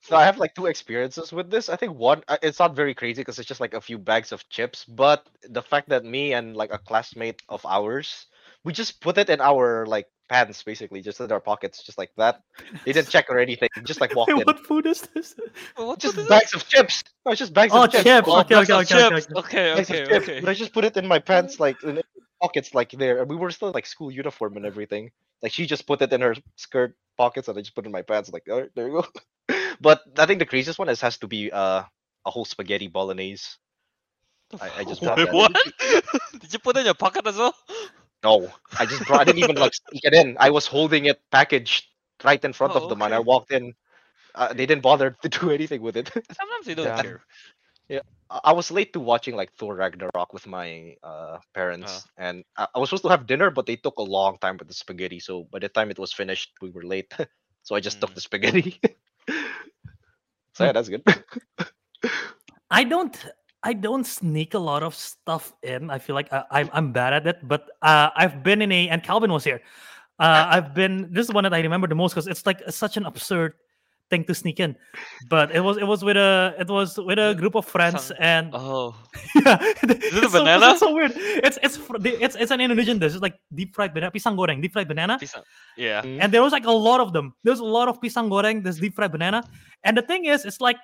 So 0.00 0.16
I 0.16 0.24
have 0.24 0.38
like 0.38 0.54
two 0.54 0.66
experiences 0.66 1.32
with 1.32 1.50
this. 1.50 1.68
I 1.68 1.76
think 1.76 1.96
one, 1.96 2.22
uh, 2.28 2.36
it's 2.42 2.58
not 2.58 2.74
very 2.74 2.94
crazy 2.94 3.20
because 3.22 3.38
it's 3.38 3.48
just 3.48 3.60
like 3.60 3.74
a 3.74 3.80
few 3.80 3.98
bags 3.98 4.32
of 4.32 4.48
chips. 4.48 4.84
But 4.84 5.26
the 5.48 5.62
fact 5.62 5.88
that 5.90 6.04
me 6.04 6.32
and 6.32 6.56
like 6.56 6.72
a 6.72 6.78
classmate 6.78 7.42
of 7.48 7.64
ours, 7.66 8.26
we 8.64 8.72
just 8.72 9.00
put 9.00 9.18
it 9.18 9.28
in 9.30 9.40
our 9.40 9.86
like 9.86 10.06
pants, 10.28 10.62
basically, 10.62 11.02
just 11.02 11.20
in 11.20 11.30
our 11.32 11.40
pockets, 11.40 11.82
just 11.82 11.98
like 11.98 12.10
that. 12.16 12.42
They 12.84 12.92
didn't 12.92 13.08
check 13.08 13.26
or 13.30 13.38
anything. 13.38 13.68
Just 13.84 14.00
like 14.00 14.14
walked 14.14 14.30
in. 14.38 14.46
what 14.46 14.60
food 14.66 14.86
is 14.86 15.02
this? 15.14 15.34
what 15.76 15.98
Just 15.98 16.16
was 16.16 16.26
it? 16.26 16.28
bags 16.28 16.54
of 16.54 16.66
chips. 16.68 17.02
No, 17.24 17.32
it's 17.32 17.38
just 17.38 17.54
bags 17.54 17.72
Oh, 17.72 17.84
of 17.84 17.90
chips. 17.90 18.04
chips. 18.04 18.28
Oh, 18.28 18.40
Okay, 18.40 18.54
bags 18.54 18.70
okay, 18.70 18.72
of 18.72 18.82
okay, 18.82 18.94
okay, 19.06 19.20
chips. 19.20 19.28
Okay, 19.36 19.74
Bags 19.74 19.90
of 19.90 19.96
okay, 19.96 20.04
chips. 20.04 20.28
okay. 20.28 20.40
But 20.40 20.50
I 20.50 20.54
just 20.54 20.72
put 20.72 20.84
it 20.84 20.96
in 20.96 21.06
my 21.06 21.18
pants, 21.18 21.58
like 21.60 21.82
in 21.82 22.00
pockets, 22.40 22.74
like 22.74 22.90
there. 22.92 23.20
And 23.20 23.28
we 23.30 23.36
were 23.36 23.50
still 23.50 23.72
like 23.72 23.86
school 23.86 24.10
uniform 24.10 24.56
and 24.56 24.64
everything. 24.66 25.10
Like 25.42 25.52
she 25.52 25.66
just 25.66 25.86
put 25.86 26.00
it 26.02 26.12
in 26.12 26.20
her 26.20 26.34
skirt 26.56 26.96
pockets, 27.16 27.48
and 27.48 27.56
I 27.58 27.60
just 27.62 27.74
put 27.74 27.84
it 27.84 27.88
in 27.88 27.92
my 27.92 28.02
pants. 28.02 28.30
Like, 28.32 28.44
all 28.50 28.60
right, 28.60 28.70
there 28.74 28.88
you 28.88 29.02
go. 29.02 29.54
but 29.80 30.00
I 30.18 30.26
think 30.26 30.38
the 30.38 30.46
craziest 30.46 30.78
one 30.78 30.88
is 30.88 31.00
has 31.00 31.18
to 31.18 31.26
be 31.28 31.50
uh 31.52 31.82
a 32.26 32.30
whole 32.30 32.44
spaghetti 32.44 32.88
bolognese. 32.88 33.56
I, 34.60 34.70
I 34.80 34.84
just 34.84 35.00
Wait, 35.16 35.32
what? 35.32 35.52
Did 36.38 36.52
you 36.52 36.58
put 36.58 36.76
it 36.76 36.80
in 36.80 36.84
your 36.86 36.94
pocket 36.94 37.26
as 37.26 37.36
well? 37.36 37.54
No, 38.22 38.54
I 38.78 38.86
just 38.86 39.04
brought. 39.06 39.20
I 39.20 39.24
didn't 39.24 39.40
even 39.40 39.56
like 39.56 39.72
sneak 39.74 40.04
it 40.04 40.14
in. 40.14 40.36
I 40.40 40.50
was 40.50 40.66
holding 40.66 41.06
it 41.06 41.20
packaged 41.30 41.86
right 42.24 42.42
in 42.44 42.52
front 42.52 42.74
Oh, 42.74 42.76
of 42.76 42.88
them, 42.88 43.02
and 43.02 43.14
I 43.14 43.20
walked 43.20 43.52
in. 43.52 43.74
Uh, 44.34 44.52
they 44.52 44.66
didn't 44.66 44.82
bother 44.82 45.16
to 45.22 45.28
do 45.28 45.50
anything 45.50 45.82
with 45.82 45.96
it. 45.96 46.10
Sometimes 46.32 46.68
you 46.68 46.74
don't 46.74 46.94
Yeah. 46.94 47.02
care. 47.02 47.22
I 48.30 48.40
I 48.44 48.52
was 48.52 48.70
late 48.70 48.92
to 48.94 49.00
watching 49.00 49.36
like 49.36 49.52
Thor 49.54 49.74
Ragnarok 49.76 50.32
with 50.32 50.46
my 50.46 50.94
uh 51.02 51.38
parents, 51.54 52.06
and 52.16 52.44
I, 52.56 52.66
I 52.74 52.78
was 52.78 52.88
supposed 52.90 53.04
to 53.04 53.10
have 53.10 53.26
dinner, 53.26 53.50
but 53.50 53.66
they 53.66 53.76
took 53.76 53.98
a 53.98 54.02
long 54.02 54.38
time 54.38 54.56
with 54.58 54.68
the 54.68 54.74
spaghetti. 54.74 55.20
So 55.20 55.44
by 55.52 55.58
the 55.60 55.68
time 55.68 55.90
it 55.90 55.98
was 55.98 56.12
finished, 56.12 56.52
we 56.62 56.70
were 56.70 56.82
late. 56.84 57.12
so 57.62 57.74
I 57.76 57.80
just 57.80 58.00
took 58.00 58.12
Mm. 58.12 58.14
the 58.14 58.20
spaghetti. 58.20 58.80
so 60.54 60.64
yeah, 60.64 60.72
that's 60.72 60.88
good. 60.88 61.04
I 62.70 62.84
don't 62.84 63.16
I 63.62 63.72
don't 63.72 64.04
sneak 64.04 64.54
a 64.54 64.58
lot 64.58 64.82
of 64.82 64.94
stuff 64.94 65.54
in. 65.62 65.90
I 65.90 65.98
feel 65.98 66.14
like 66.14 66.32
I, 66.32 66.44
I'm 66.50 66.70
I'm 66.72 66.92
bad 66.92 67.12
at 67.12 67.26
it. 67.26 67.46
But 67.46 67.70
uh, 67.82 68.10
I've 68.16 68.42
been 68.42 68.60
in 68.62 68.72
a 68.72 68.88
and 68.88 69.02
Kelvin 69.02 69.30
was 69.32 69.44
here. 69.44 69.62
Uh, 70.18 70.46
I've 70.50 70.74
been 70.74 71.08
this 71.12 71.26
is 71.28 71.32
one 71.32 71.44
that 71.44 71.54
I 71.54 71.60
remember 71.60 71.86
the 71.86 71.94
most 71.94 72.12
because 72.14 72.26
it's 72.26 72.44
like 72.46 72.60
such 72.70 72.96
an 72.96 73.06
absurd 73.06 73.54
thing 74.10 74.24
to 74.24 74.34
sneak 74.34 74.60
in, 74.60 74.76
but 75.30 75.50
it 75.54 75.60
was 75.60 75.78
it 75.78 75.86
was 75.86 76.04
with 76.04 76.18
a 76.18 76.54
it 76.58 76.68
was 76.68 76.98
with 76.98 77.18
a 77.18 77.34
group 77.34 77.54
of 77.54 77.64
friends 77.64 78.04
Sang- 78.12 78.16
and 78.20 78.50
Oh, 78.52 78.94
yeah, 79.34 79.56
it 79.62 79.90
a 79.90 79.96
it's 79.96 80.32
so, 80.32 80.42
banana? 80.42 80.70
It's 80.72 80.80
so 80.80 80.92
weird. 80.92 81.12
It's 81.16 81.58
it's 81.62 81.78
it's 82.04 82.36
it's 82.36 82.50
an 82.50 82.60
Indonesian 82.60 82.98
dish. 82.98 83.12
It's 83.14 83.22
like 83.22 83.38
deep 83.54 83.74
fried 83.74 83.94
banana, 83.94 84.12
pisang 84.12 84.36
goreng, 84.36 84.60
deep 84.60 84.72
fried 84.74 84.86
banana. 84.88 85.18
pisang. 85.18 85.42
Yeah. 85.76 86.02
And 86.04 86.30
there 86.30 86.42
was 86.42 86.52
like 86.52 86.66
a 86.66 86.70
lot 86.70 87.00
of 87.00 87.12
them. 87.14 87.32
There's 87.42 87.60
a 87.60 87.64
lot 87.64 87.88
of 87.88 88.00
pisang 88.02 88.28
goreng, 88.28 88.62
this 88.62 88.76
deep 88.76 88.94
fried 88.94 89.12
banana. 89.12 89.42
And 89.82 89.96
the 89.96 90.02
thing 90.02 90.26
is, 90.26 90.44
it's 90.44 90.60
like 90.60 90.76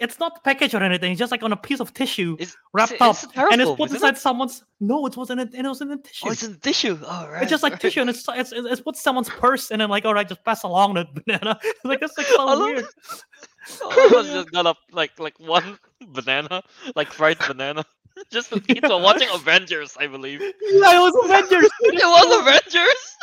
it's 0.00 0.18
not 0.18 0.42
packaged 0.44 0.74
or 0.74 0.82
anything. 0.82 1.12
It's 1.12 1.18
just 1.18 1.30
like 1.32 1.42
on 1.42 1.52
a 1.52 1.56
piece 1.56 1.80
of 1.80 1.92
tissue 1.94 2.36
It's 2.38 2.56
wrapped 2.72 2.92
it's, 2.92 3.00
up, 3.02 3.16
it's 3.22 3.36
a 3.36 3.46
and 3.52 3.60
it's 3.60 3.70
put 3.72 3.90
inside 3.90 4.14
it? 4.14 4.18
someone's. 4.18 4.64
No, 4.80 5.06
it 5.06 5.16
wasn't. 5.16 5.40
in- 5.40 5.54
It 5.66 5.68
was 5.68 5.80
in 5.80 5.90
a 5.92 5.96
tissue. 5.98 6.26
Oh, 6.28 6.32
it's 6.32 6.42
in 6.42 6.58
tissue. 6.58 6.98
Oh, 7.06 7.28
right. 7.28 7.42
It's 7.42 7.50
just 7.50 7.62
like 7.62 7.72
right. 7.74 7.80
tissue, 7.80 8.00
and 8.00 8.10
it's 8.10 8.24
it's 8.28 8.52
it's, 8.54 8.80
put 8.80 8.96
someone's 8.96 9.28
purse, 9.28 9.70
and 9.70 9.80
then 9.80 9.88
like, 9.90 10.04
all 10.04 10.14
right, 10.14 10.28
just 10.28 10.44
pass 10.44 10.62
along 10.64 10.94
the 10.94 11.06
banana. 11.24 11.58
like 11.84 12.00
that's 12.00 12.16
like 12.18 12.26
so 12.26 12.44
love 12.44 12.60
weird. 12.60 12.84
All 13.82 14.18
of 14.18 14.26
just 14.26 14.50
got 14.50 14.66
up 14.66 14.78
like 14.90 15.18
like 15.20 15.38
one 15.38 15.78
banana, 16.08 16.62
like 16.96 17.12
fried 17.12 17.38
banana, 17.46 17.84
just 18.30 18.52
eat 18.68 18.82
while 18.82 19.00
watching 19.00 19.28
Avengers, 19.32 19.96
I 20.00 20.08
believe. 20.08 20.40
It 20.42 20.56
Yeah, 20.62 20.96
it 20.96 21.00
was 21.00 21.14
Avengers. 21.24 21.70
it 21.80 21.94
was 21.94 22.40
Avengers. 22.40 23.16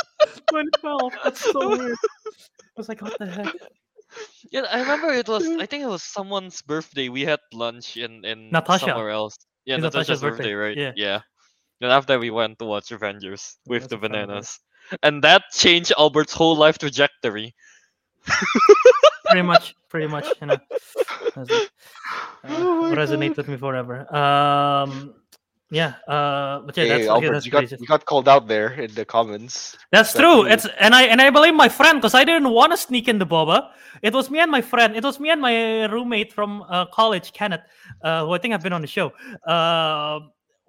2012. 0.49 1.13
That's 1.23 1.41
so 1.51 1.69
weird. 1.77 1.97
I 2.25 2.31
was 2.77 2.87
like, 2.89 3.01
what 3.01 3.17
the 3.19 3.25
heck? 3.25 3.53
Yeah, 4.51 4.61
I 4.71 4.79
remember 4.81 5.09
it 5.13 5.27
was. 5.27 5.45
I 5.59 5.65
think 5.65 5.83
it 5.83 5.87
was 5.89 6.03
someone's 6.03 6.61
birthday. 6.61 7.09
We 7.09 7.21
had 7.25 7.39
lunch 7.53 7.97
in 7.97 8.25
in 8.25 8.49
Natasha. 8.51 8.85
somewhere 8.87 9.09
else. 9.11 9.37
Yeah, 9.65 9.75
It's 9.75 9.83
Natasha's, 9.83 10.21
Natasha's 10.21 10.21
birthday, 10.21 10.53
birthday, 10.53 10.53
right? 10.53 10.77
yeah. 10.77 10.91
Yeah. 10.95 11.19
Then 11.81 11.91
after 11.91 12.17
we 12.19 12.29
went 12.31 12.59
to 12.59 12.65
watch 12.65 12.91
Avengers 12.91 13.57
with 13.67 13.83
That's 13.83 13.89
the 13.91 13.97
a 13.97 13.99
fun 13.99 14.11
one. 14.11 14.27
bananas, 14.27 14.59
and 15.03 15.23
that 15.23 15.43
changed 15.53 15.93
Albert's 15.97 16.33
whole 16.33 16.55
life 16.55 16.77
trajectory. 16.79 17.53
Pretty 19.25 19.43
much, 19.43 19.75
pretty 19.89 20.07
much. 20.07 20.25
You 20.41 20.47
know. 20.47 20.57
Oh 22.47 22.85
uh, 22.85 22.89
my 22.89 22.95
resonate 22.95 23.35
with 23.37 23.47
me 23.47 23.57
forever. 23.57 24.07
Um, 24.15 25.13
yeah. 25.71 25.93
Uh, 26.07 26.61
but 26.65 26.75
yeah, 26.77 26.83
Hey, 26.83 26.89
that's 26.89 27.07
okay, 27.09 27.29
that's 27.29 27.45
you 27.45 27.51
got 27.51 27.71
you 27.71 27.87
got 27.87 28.05
called 28.05 28.27
out 28.27 28.47
there 28.47 28.73
in 28.73 28.93
the 28.95 29.05
comments. 29.05 29.77
That's 29.91 30.13
true. 30.13 30.45
you- 30.45 30.51
It's 30.53 30.65
and 30.79 30.93
I 30.95 31.03
and 31.03 31.21
I 31.21 31.29
blame 31.29 31.55
my 31.55 31.69
friend 31.69 31.99
because 31.99 32.13
I 32.15 32.23
didn't 32.23 32.49
want 32.49 32.71
to 32.73 32.77
sneak 32.77 33.07
in 33.07 33.19
the 33.19 33.25
boba. 33.27 33.69
It 34.01 34.13
was 34.13 34.29
me 34.29 34.39
and 34.39 34.49
my 34.51 34.61
friend. 34.61 34.95
It 34.95 35.03
was 35.03 35.19
me 35.19 35.29
and 35.29 35.41
my 35.41 35.85
roommate 35.85 36.33
from 36.33 36.63
uh, 36.69 36.85
college, 36.87 37.33
Kenneth, 37.33 37.61
uh, 38.03 38.25
who 38.25 38.31
I 38.33 38.37
think 38.39 38.53
I've 38.53 38.63
been 38.63 38.73
on 38.73 38.81
the 38.81 38.87
show. 38.87 39.11
Uh, 39.45 40.19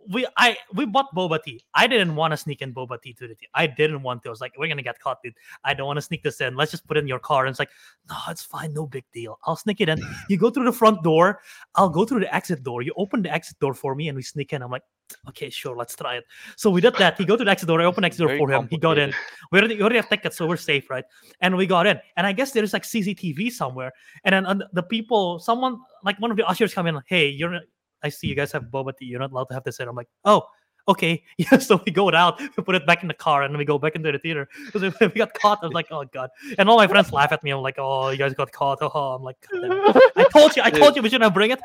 we 0.09 0.27
I 0.37 0.57
we 0.75 0.87
bought 0.87 1.15
boba 1.15 1.43
tea. 1.43 1.63
I 1.75 1.87
didn't 1.87 2.17
want 2.17 2.33
to 2.33 2.37
sneak 2.37 2.63
in 2.63 2.73
boba 2.73 3.01
tea 3.01 3.13
to 3.15 3.29
the 3.29 3.35
tea. 3.35 3.49
I 3.55 3.67
didn't 3.67 4.03
want 4.03 4.23
to. 4.23 4.29
I 4.29 4.31
was 4.31 4.41
like, 4.41 4.53
we're 4.59 4.69
gonna 4.69 4.83
get 4.83 4.99
caught, 5.01 5.23
dude. 5.23 5.35
I 5.65 5.75
don't 5.75 5.87
want 5.87 5.99
to 5.99 6.03
sneak 6.03 6.23
this 6.23 6.41
in. 6.41 6.57
Let's 6.57 6.71
just 6.71 6.87
put 6.87 6.97
it 6.97 7.01
in 7.01 7.09
your 7.09 7.19
car. 7.19 7.47
And 7.47 7.51
it's 7.51 7.59
like, 7.59 7.71
no, 8.09 8.17
it's 8.29 8.43
fine, 8.43 8.73
no 8.73 8.87
big 8.87 9.05
deal. 9.13 9.39
I'll 9.45 9.57
sneak 9.57 9.81
it 9.81 9.89
in. 9.89 10.01
You 10.29 10.37
go 10.37 10.51
through 10.51 10.65
the 10.65 10.73
front 10.73 11.03
door. 11.03 11.41
I'll 11.75 11.91
go 11.91 12.05
through 12.05 12.21
the 12.21 12.35
exit 12.35 12.63
door. 12.63 12.83
You 12.83 12.93
open 12.97 13.23
the 13.23 13.33
exit 13.33 13.59
door 13.59 13.75
for 13.75 13.95
me, 13.95 14.09
and 14.09 14.17
we 14.17 14.23
sneak 14.23 14.53
in. 14.53 14.63
I'm 14.63 14.71
like, 14.71 14.83
okay, 15.29 15.51
sure, 15.51 15.77
let's 15.77 15.95
try 15.97 16.17
it. 16.17 16.25
So 16.57 16.71
we 16.71 16.81
did 16.81 16.95
that. 16.97 17.19
He 17.19 17.25
go 17.25 17.37
to 17.37 17.45
the 17.45 17.51
exit 17.51 17.69
door. 17.69 17.81
I 17.81 17.85
open 17.85 18.03
the 18.03 18.07
exit 18.07 18.21
door 18.21 18.29
Very 18.29 18.39
for 18.39 18.51
him. 18.51 18.69
He 18.69 18.79
got 18.79 18.99
in. 18.99 19.13
We 19.53 19.59
already, 19.59 19.77
we 19.77 19.83
already 19.83 19.97
have 19.97 20.09
tickets, 20.09 20.37
so 20.37 20.47
we're 20.47 20.57
safe, 20.57 20.89
right? 20.91 21.05
And 21.41 21.57
we 21.57 21.67
got 21.67 21.87
in. 21.87 21.99
And 22.17 22.27
I 22.27 22.33
guess 22.33 22.53
there's 22.53 22.73
like 22.73 22.83
CCTV 22.83 23.53
somewhere. 23.53 23.93
And 24.25 24.47
then 24.47 24.63
the 24.73 24.83
people, 24.83 25.39
someone 25.39 25.79
like 26.05 26.21
one 26.21 26.31
of 26.31 26.37
the 26.37 26.47
ushers 26.47 26.75
come 26.75 26.87
in, 26.87 26.95
like, 26.95 27.05
hey, 27.07 27.29
you're, 27.29 27.61
I 28.03 28.09
see 28.09 28.27
you 28.29 28.35
guys 28.35 28.53
have 28.53 28.65
boba 28.65 28.97
tea. 28.97 29.07
You're 29.07 29.21
not 29.21 29.33
allowed 29.33 29.45
to 29.49 29.55
have 29.55 29.65
this 29.65 29.79
in. 29.81 29.89
I'm 29.89 29.97
like, 29.97 30.09
oh, 30.25 30.47
okay. 30.89 31.23
Yeah. 31.39 31.59
So 31.59 31.81
we 31.87 31.93
go 31.93 32.09
it 32.09 32.15
out, 32.15 32.41
we 32.41 32.63
put 32.63 32.75
it 32.75 32.87
back 32.87 33.03
in 33.03 33.09
the 33.09 33.15
car, 33.15 33.43
and 33.43 33.53
then 33.53 33.59
we 33.59 33.65
go 33.65 33.79
back 33.79 33.95
into 33.95 34.11
the 34.13 34.19
theater. 34.19 34.49
Because 34.73 34.83
we 35.01 35.09
got 35.09 35.33
caught. 35.35 35.59
I 35.63 35.67
was 35.67 35.75
like, 35.75 35.87
oh 35.91 36.05
god. 36.13 36.31
And 36.59 36.69
all 36.69 36.77
my 36.77 36.87
friends 36.87 37.13
laugh 37.19 37.33
at 37.33 37.43
me. 37.45 37.51
I'm 37.51 37.61
like, 37.63 37.77
oh, 37.79 38.09
you 38.11 38.17
guys 38.19 38.35
got 38.35 38.51
caught. 38.53 38.79
Oh, 38.83 38.89
I'm 39.17 39.23
like, 39.23 39.37
"God 39.51 39.61
damn 39.63 39.73
it. 39.73 40.03
I 40.17 40.25
told 40.25 40.57
you, 40.57 40.63
I 40.63 40.71
told 40.71 40.97
you 40.97 41.03
we 41.03 41.09
shouldn't 41.11 41.33
bring 41.35 41.51
it. 41.53 41.61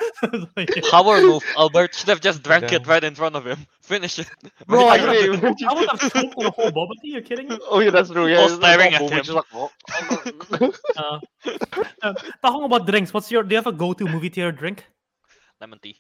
Like, 0.57 0.69
Power 0.91 1.21
move. 1.21 1.43
Albert 1.57 1.93
should 1.95 2.09
have 2.09 2.21
just 2.21 2.43
drank 2.43 2.71
it 2.71 2.85
right 2.87 3.03
in 3.03 3.15
front 3.15 3.35
of 3.35 3.45
him. 3.45 3.65
Finish 3.81 4.19
it. 4.19 4.29
Bro, 4.67 4.87
Right 4.87 4.99
I 5.01 5.05
would 5.29 5.39
front 5.39 5.43
of 5.43 5.59
him. 5.59 5.67
have, 5.67 5.77
I 5.77 5.79
would 5.79 5.89
have 5.89 5.99
choked 6.13 6.35
on 6.37 6.43
the 6.45 6.51
whole 6.51 6.71
boba 6.71 6.91
tea. 7.01 7.11
You're 7.11 7.21
kidding 7.21 7.47
me? 7.49 7.57
Oh 7.69 7.79
yeah, 7.79 7.91
that's 7.91 8.09
true. 8.09 8.27
Yeah, 8.27 8.37
All 8.39 8.45
it's 8.51 8.57
like 8.61 8.73
staring 8.73 8.93
at 8.95 9.01
him. 9.01 9.23
just 9.23 9.29
like, 9.29 9.45
oh. 9.53 9.69
Uh, 10.97 11.19
uh, 12.01 12.13
talking 12.41 12.63
about 12.63 12.87
drinks, 12.87 13.13
what's 13.13 13.29
your? 13.31 13.43
Do 13.43 13.51
you 13.51 13.57
have 13.57 13.67
a 13.67 13.71
go-to 13.71 14.05
movie 14.05 14.29
theater 14.29 14.51
drink? 14.51 14.85
Lemon 15.61 15.79
tea. 15.81 15.99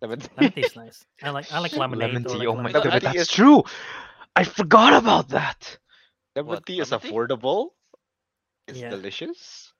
Lemon 0.00 0.20
Lemon 0.36 0.52
tea's 0.52 0.76
nice. 0.76 1.04
I 1.22 1.30
like 1.30 1.52
I 1.52 1.58
like 1.58 1.72
lemonade. 1.72 2.08
Lemon 2.14 2.24
tea. 2.24 2.38
like 2.38 2.48
Oh 2.48 2.56
my 2.56 2.72
god, 2.72 2.86
I- 2.86 2.98
that's 2.98 3.14
it's- 3.14 3.28
true. 3.28 3.64
I 4.36 4.44
forgot 4.44 4.92
about 4.94 5.30
that. 5.30 5.78
lemon 6.36 6.48
What, 6.50 6.66
tea 6.66 6.80
is 6.80 6.90
lemon 6.92 7.02
tea? 7.02 7.10
affordable. 7.12 7.70
It's 8.68 8.78
Yeah. 8.78 8.90
delicious. 8.90 9.72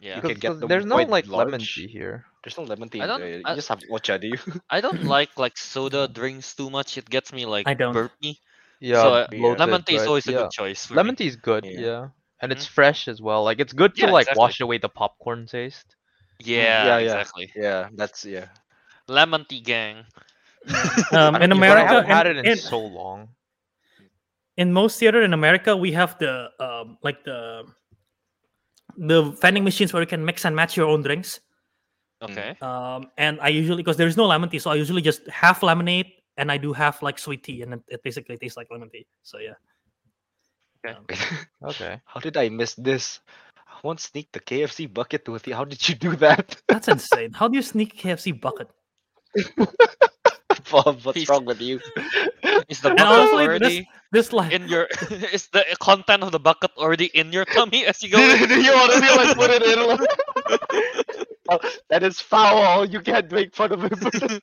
Yeah. 0.00 0.16
You 0.16 0.22
can 0.22 0.28
get 0.30 0.40
get 0.40 0.48
'cause 0.48 0.60
them 0.60 0.68
there's 0.68 0.84
no 0.86 0.96
quite 0.96 1.08
like 1.10 1.26
lemon 1.28 1.60
tea 1.60 1.86
here. 1.86 2.24
There's 2.42 2.56
no 2.58 2.64
lemon 2.64 2.88
tea. 2.88 3.00
I 3.02 3.06
don't- 3.06 3.20
there. 3.20 3.38
You 3.38 3.42
I- 3.44 3.54
just 3.54 3.68
have 3.68 3.80
ocha, 3.90 4.18
do 4.20 4.26
you? 4.28 4.38
I 4.70 4.80
don't 4.80 5.04
like 5.16 5.36
like 5.38 5.56
soda 5.58 6.08
drinks 6.08 6.54
too 6.56 6.70
much. 6.70 6.98
It 6.98 7.08
gets 7.08 7.32
me 7.32 7.46
like 7.46 7.68
I 7.68 7.74
don't. 7.74 7.94
burpy. 7.94 8.40
Yeah, 8.80 9.02
so 9.02 9.14
uh, 9.14 9.26
bloated, 9.28 9.60
lemon 9.60 9.82
tea 9.84 9.94
is 9.96 10.00
right? 10.00 10.08
always 10.08 10.26
a 10.26 10.32
good 10.32 10.50
choice. 10.50 10.86
For 10.86 10.94
Lemon 10.94 11.14
tea 11.14 11.26
is 11.26 11.36
good, 11.36 11.66
Yeah. 11.66 11.80
yeah. 11.80 12.08
And 12.40 12.50
it's 12.50 12.64
fresh 12.64 13.08
as 13.08 13.20
well. 13.20 13.44
Like 13.44 13.60
it's 13.60 13.74
good 13.74 13.94
to 13.96 14.06
Yeah, 14.06 14.10
like 14.10 14.22
exactly. 14.32 14.40
wash 14.40 14.60
away 14.60 14.78
the 14.78 14.88
popcorn 14.88 15.44
taste. 15.46 15.94
Yeah, 16.40 16.56
yeah, 16.56 16.84
yeah. 16.86 16.98
exactly. 17.04 17.52
Yeah, 17.54 17.90
that's 17.92 18.24
yeah. 18.24 18.48
Lemon 19.10 19.44
tea 19.50 19.60
gang. 19.60 20.06
Um, 21.12 21.34
I 21.34 21.44
in 21.44 21.52
America, 21.52 21.90
I 21.90 22.04
haven't 22.04 22.10
had 22.10 22.26
in, 22.28 22.36
it 22.38 22.46
in 22.46 22.52
in- 22.52 22.58
so 22.58 22.78
long. 22.78 23.28
in 24.56 24.72
most 24.72 24.98
theater 25.00 25.22
in 25.22 25.32
America, 25.32 25.74
we 25.76 25.90
have 25.92 26.18
the 26.18 26.50
um, 26.60 26.98
like 27.02 27.24
the 27.24 27.64
the 28.96 29.22
vending 29.40 29.64
machines 29.64 29.92
where 29.92 30.02
you 30.02 30.06
can 30.06 30.22
mix 30.24 30.44
and 30.44 30.54
match 30.54 30.76
your 30.76 30.86
own 30.86 31.02
drinks. 31.02 31.40
Okay. 32.22 32.54
Um, 32.60 33.08
and 33.16 33.40
I 33.40 33.48
usually 33.48 33.82
because 33.82 33.96
there's 33.96 34.16
no 34.16 34.26
lemon 34.26 34.50
tea, 34.50 34.58
so 34.60 34.70
I 34.70 34.74
usually 34.76 35.00
just 35.02 35.26
half 35.32 35.62
lemonade 35.64 36.12
and 36.36 36.52
I 36.52 36.58
do 36.58 36.72
half 36.76 37.02
like 37.02 37.18
sweet 37.18 37.42
tea, 37.42 37.62
and 37.62 37.74
it, 37.74 37.80
it 37.88 38.02
basically 38.04 38.36
tastes 38.36 38.56
like 38.60 38.68
lemon 38.70 38.90
tea. 38.90 39.06
So 39.24 39.38
yeah. 39.40 39.56
Okay. 40.84 40.94
Um, 40.94 41.06
Okay. 41.72 42.00
How 42.04 42.20
did 42.20 42.36
I 42.36 42.48
miss 42.52 42.74
this? 42.76 43.20
I 43.66 43.80
once 43.82 44.04
sneaked 44.12 44.32
the 44.36 44.40
KFC 44.40 44.92
bucket 44.92 45.28
with 45.28 45.48
you. 45.48 45.54
How 45.54 45.64
did 45.64 45.80
you 45.88 45.94
do 45.94 46.14
that? 46.16 46.60
that's 46.68 46.88
insane. 46.94 47.32
How 47.32 47.48
do 47.48 47.56
you 47.56 47.62
sneak 47.64 47.96
KFC 47.96 48.38
bucket? 48.38 48.68
Bob, 50.70 51.00
what's 51.04 51.16
He's- 51.18 51.28
wrong 51.28 51.44
with 51.44 51.60
you? 51.60 51.80
Is 52.68 52.80
the 52.80 52.90
bucket 52.90 53.06
honestly, 53.06 53.44
already 53.46 53.88
This 54.12 54.32
like 54.32 54.52
in 54.52 54.68
your? 54.68 54.86
is 55.32 55.46
the 55.48 55.64
content 55.80 56.22
of 56.22 56.30
the 56.32 56.38
bucket 56.38 56.70
already 56.76 57.06
in 57.14 57.32
your 57.32 57.44
tummy 57.44 57.86
as 57.86 58.02
you 58.02 58.10
go? 58.10 58.18
Did, 58.18 58.42
in? 58.42 58.48
did 58.48 58.64
you 58.66 58.72
already 58.72 59.10
like 59.16 59.36
put 59.36 59.50
it 59.50 59.62
in? 59.62 59.78
Oh, 61.48 61.58
that 61.88 62.02
is 62.02 62.20
foul. 62.20 62.84
You 62.86 63.00
can't 63.00 63.30
make 63.32 63.54
fun 63.54 63.72
of 63.72 63.82
him. 63.82 64.40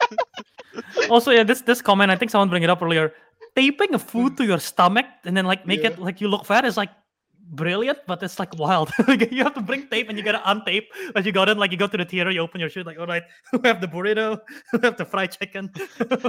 also 1.09 1.31
yeah 1.31 1.43
this 1.43 1.61
this 1.61 1.81
comment 1.81 2.11
i 2.11 2.15
think 2.15 2.29
someone 2.29 2.49
bring 2.49 2.61
it 2.63 2.69
up 2.69 2.81
earlier 2.83 3.11
taping 3.55 3.93
a 3.95 3.99
food 3.99 4.37
to 4.37 4.45
your 4.45 4.59
stomach 4.59 5.05
and 5.25 5.35
then 5.35 5.45
like 5.45 5.65
make 5.65 5.81
Yeah. 5.81 5.89
it 5.89 5.99
like 5.99 6.21
you 6.21 6.27
look 6.27 6.45
fat 6.45 6.65
is 6.65 6.77
like 6.77 6.89
brilliant 7.51 7.99
but 8.07 8.21
it's 8.23 8.39
like 8.39 8.57
wild. 8.57 8.91
Like, 9.07 9.31
you 9.31 9.43
have 9.43 9.53
to 9.55 9.61
bring 9.61 9.87
tape 9.87 10.09
and 10.09 10.17
you 10.17 10.23
gotta 10.23 10.39
untape. 10.39 10.87
As 11.15 11.25
you 11.25 11.31
got 11.31 11.49
in 11.49 11.57
like 11.57 11.71
you 11.71 11.77
go 11.77 11.87
to 11.87 11.97
the 11.97 12.05
theater 12.05 12.31
you 12.31 12.41
open 12.41 12.59
your 12.59 12.69
shoe 12.69 12.83
like 12.83 12.99
all 12.99 13.07
right 13.07 13.23
we 13.53 13.67
have 13.67 13.81
the 13.81 13.87
burrito 13.87 14.39
we 14.73 14.79
have 14.83 14.97
the 14.97 15.05
fried 15.05 15.31
chicken 15.31 15.71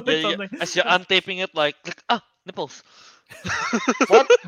like 0.06 0.22
Yeah, 0.22 0.36
as 0.60 0.74
you're 0.76 0.84
untaping 0.84 1.42
it, 1.42 1.54
like, 1.54 1.76
ah, 2.08 2.22
nipples. 2.46 2.82
What? 4.08 4.26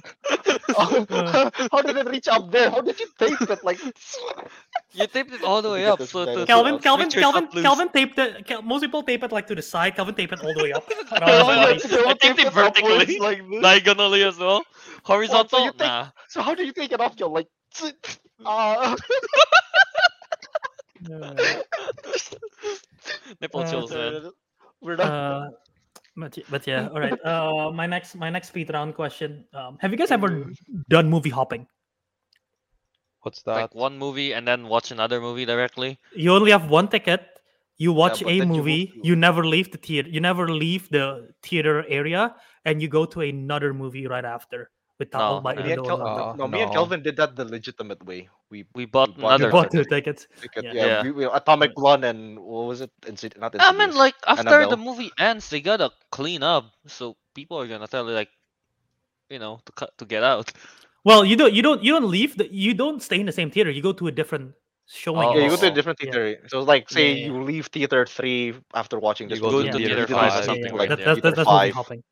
Oh, 0.78 1.05
how 1.73 1.82
did 1.82 1.97
it 1.97 2.09
reach 2.09 2.28
up 2.28 2.51
there? 2.52 2.70
How 2.70 2.81
did 2.81 2.98
you 3.01 3.07
tape 3.19 3.40
it? 3.43 3.65
Like, 3.65 3.81
You 4.93 5.07
taped 5.09 5.32
it 5.35 5.43
all 5.43 5.61
the 5.62 5.70
way 5.70 5.85
up. 5.86 5.98
this 5.98 6.11
So 6.11 6.24
guy 6.24 6.35
to, 6.35 6.40
to- 6.40 6.47
Kelvin, 6.47 6.77
to 6.77 6.82
Kelvin, 6.82 7.07
make 7.09 7.12
Kelvin. 7.19 7.48
Kelvin 7.62 7.89
taped 7.90 8.19
it. 8.19 8.47
Cal- 8.47 8.62
most 8.62 8.81
people 8.82 9.02
tape 9.02 9.24
it 9.24 9.32
like 9.32 9.47
to 9.48 9.55
the 9.57 9.62
side. 9.62 9.97
Kelvin 9.97 10.15
taped 10.15 10.32
it 10.32 10.40
all 10.44 10.55
the 10.55 10.62
way 10.62 10.73
up. 10.73 10.85
around 11.12 11.74
his 11.74 11.90
yeah. 11.90 12.02
I 12.07 12.15
taped 12.15 12.39
it 12.39 12.52
vertically. 12.52 13.19
like 13.19 13.43
this. 13.51 13.62
Diagonally 13.62 14.23
as 14.23 14.39
well. 14.39 14.62
Horizontal? 15.02 15.65
you 15.65 15.73
take- 15.73 15.81
nah. 15.81 16.07
So 16.28 16.40
how 16.40 16.55
do 16.55 16.65
you 16.65 16.73
take 16.73 16.93
it 16.93 17.01
off? 17.01 17.15
You're 17.19 17.28
like, 17.28 17.48
uh, 18.47 18.97
Nipple 23.40 23.61
Uh, 23.61 23.70
chills, 23.70 23.93
man. 23.93 24.31
we're 24.81 24.97
not. 24.97 25.52
But, 26.16 26.36
y- 26.36 26.44
but 26.50 26.66
yeah, 26.66 26.88
all 26.92 27.00
right. 27.00 27.18
Uh, 27.24 27.70
my 27.72 27.86
next 27.86 28.14
my 28.16 28.30
next 28.30 28.48
speed 28.48 28.70
round 28.72 28.94
question. 28.94 29.44
Um, 29.54 29.78
have 29.80 29.90
you 29.92 29.98
guys 29.98 30.10
ever 30.10 30.50
done 30.88 31.08
movie 31.08 31.30
hopping? 31.30 31.66
What's 33.22 33.42
that? 33.42 33.54
Like 33.54 33.74
one 33.74 33.98
movie 33.98 34.32
and 34.32 34.46
then 34.48 34.66
watch 34.66 34.90
another 34.90 35.20
movie 35.20 35.44
directly. 35.44 35.98
you 36.14 36.32
only 36.32 36.50
have 36.50 36.70
one 36.70 36.88
ticket 36.88 37.26
you 37.76 37.92
watch 37.92 38.20
but 38.22 38.32
a 38.32 38.38
then 38.38 38.52
you 38.52 38.60
movie 38.62 38.92
you, 39.02 39.16
never 39.16 39.44
leave 39.44 39.70
the 39.72 39.78
theater 39.78 40.08
you 40.08 40.20
never 40.20 40.48
leave 40.48 40.88
the 40.90 41.28
theater 41.42 41.84
area 41.88 42.34
and 42.64 42.82
you 42.82 42.88
go 42.88 43.04
to 43.06 43.20
another 43.22 43.72
movie 43.72 44.06
right 44.06 44.24
after 44.24 44.70
without 45.01 45.36
No, 45.36 45.40
by 45.40 45.55
no. 45.56 45.62
me 45.64 45.72
and 45.72 45.82
Kel- 45.85 45.97
alone. 46.02 46.20
Uh, 46.20 46.32
no, 46.36 46.47
me 46.47 46.60
and. 46.60 46.70
Kelvin 46.70 47.02
did 47.02 47.16
that 47.16 47.35
the 47.35 47.44
legitimate 47.44 48.05
way. 48.06 48.28
We 48.52 48.66
We 48.78 48.85
bought 48.85 49.16
We 49.16 49.22
bought 49.22 49.40
another. 49.40 49.51
bought 49.51 49.70
ticket. 49.72 49.89
two 49.89 49.94
tickets 49.94 50.28
ticket, 50.40 50.62
Yeah. 50.64 50.72
yeah, 50.77 50.86
Yeah. 50.86 51.02
We, 51.02 51.10
we, 51.10 51.24
Atomic 51.24 51.74
Blonde 51.74 52.05
and 52.05 52.39
what 52.39 52.68
was 52.70 52.81
it? 52.85 52.93
Insid- 53.02 53.35
not 53.40 53.56
I 53.59 53.72
mean, 53.72 53.97
like 53.97 54.14
after 54.28 54.68
the 54.68 54.77
movie 54.77 55.10
ends, 55.18 55.48
they 55.51 55.60
gotta 55.60 55.90
clean 56.12 56.43
up, 56.44 56.70
so 56.86 57.16
people 57.35 57.59
are 57.59 57.66
gonna 57.66 57.89
tell 57.89 58.06
you 58.06 58.14
like, 58.14 58.31
you 59.32 59.39
know, 59.40 59.59
to 59.66 59.72
cut 59.72 59.90
to 59.98 60.05
get 60.05 60.22
out. 60.22 60.52
Well, 61.02 61.24
you 61.24 61.35
don't. 61.35 61.52
You 61.56 61.62
don't. 61.64 61.81
You 61.82 61.93
don't 61.97 62.10
leave. 62.12 62.36
The, 62.36 62.47
you 62.52 62.74
don't 62.77 63.01
stay 63.02 63.18
in 63.18 63.24
the 63.24 63.32
same 63.32 63.51
theater. 63.51 63.70
You 63.72 63.81
go 63.81 63.93
to 63.97 64.06
a 64.09 64.12
different 64.12 64.52
showing. 64.85 65.24
Oh. 65.28 65.32
Yeah, 65.35 65.44
you 65.44 65.51
go 65.51 65.56
to 65.56 65.68
a 65.68 65.70
different 65.70 65.97
Yeah. 66.02 66.12
theater. 66.12 66.44
So 66.52 66.60
like, 66.60 66.90
say 66.90 67.12
Yeah, 67.14 67.14
yeah, 67.14 67.27
you 67.32 67.43
leave 67.43 67.66
theater 67.72 68.05
three 68.05 68.52
after 68.74 68.98
watching 69.01 69.31
You 69.31 69.36
this 69.36 69.40
go 69.40 69.51
movie, 69.51 69.70
to 69.70 69.81
you 69.81 69.86
theater 69.86 70.06
five 70.06 70.32
or 70.32 70.36
or 70.36 70.39
yeah, 70.40 70.43
something 70.44 70.74
like 70.77 70.89
that, 70.90 70.98
that. 70.98 71.05
that's, 71.06 71.20
Theater 71.24 71.36
that's 71.36 71.48
movie 71.48 71.59
five. 71.70 71.74
hopping. 71.74 72.02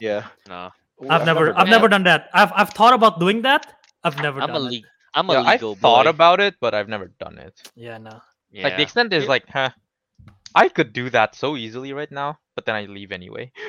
Yeah. 0.00 0.26
No. 0.48 0.70
Ooh, 1.02 1.08
I've 1.10 1.24
never. 1.26 1.56
I've 1.58 1.68
never 1.68 1.88
done 1.88 2.04
that. 2.04 2.28
I've 2.32 2.52
I've 2.54 2.70
thought 2.70 2.94
about 2.94 3.20
doing 3.20 3.42
that. 3.42 3.66
I've 4.04 4.16
never 4.22 4.40
I'm 4.40 4.50
a 4.50 4.52
done 4.52 4.72
it. 4.72 4.84
I'm 5.14 5.30
a 5.30 5.32
Yeah, 5.32 5.40
I 5.40 5.52
legal 5.52 5.74
thought 5.76 6.06
about 6.06 6.40
it, 6.40 6.54
but 6.60 6.74
I've 6.74 6.88
never 6.88 7.06
done 7.18 7.38
it. 7.38 7.60
Yeah, 7.74 7.98
no. 7.98 8.20
yeah. 8.50 8.64
Like 8.64 8.76
the 8.76 8.82
extent 8.82 9.12
is 9.12 9.24
Yeah. 9.24 9.28
like, 9.28 9.44
huh, 9.48 9.70
I 10.54 10.68
could 10.68 10.92
do 10.92 11.10
that 11.10 11.34
so 11.34 11.56
easily 11.56 11.92
right 11.92 12.10
now, 12.10 12.38
but 12.54 12.64
then 12.66 12.74
I 12.74 12.86
leave 12.86 13.12
anyway. 13.12 13.52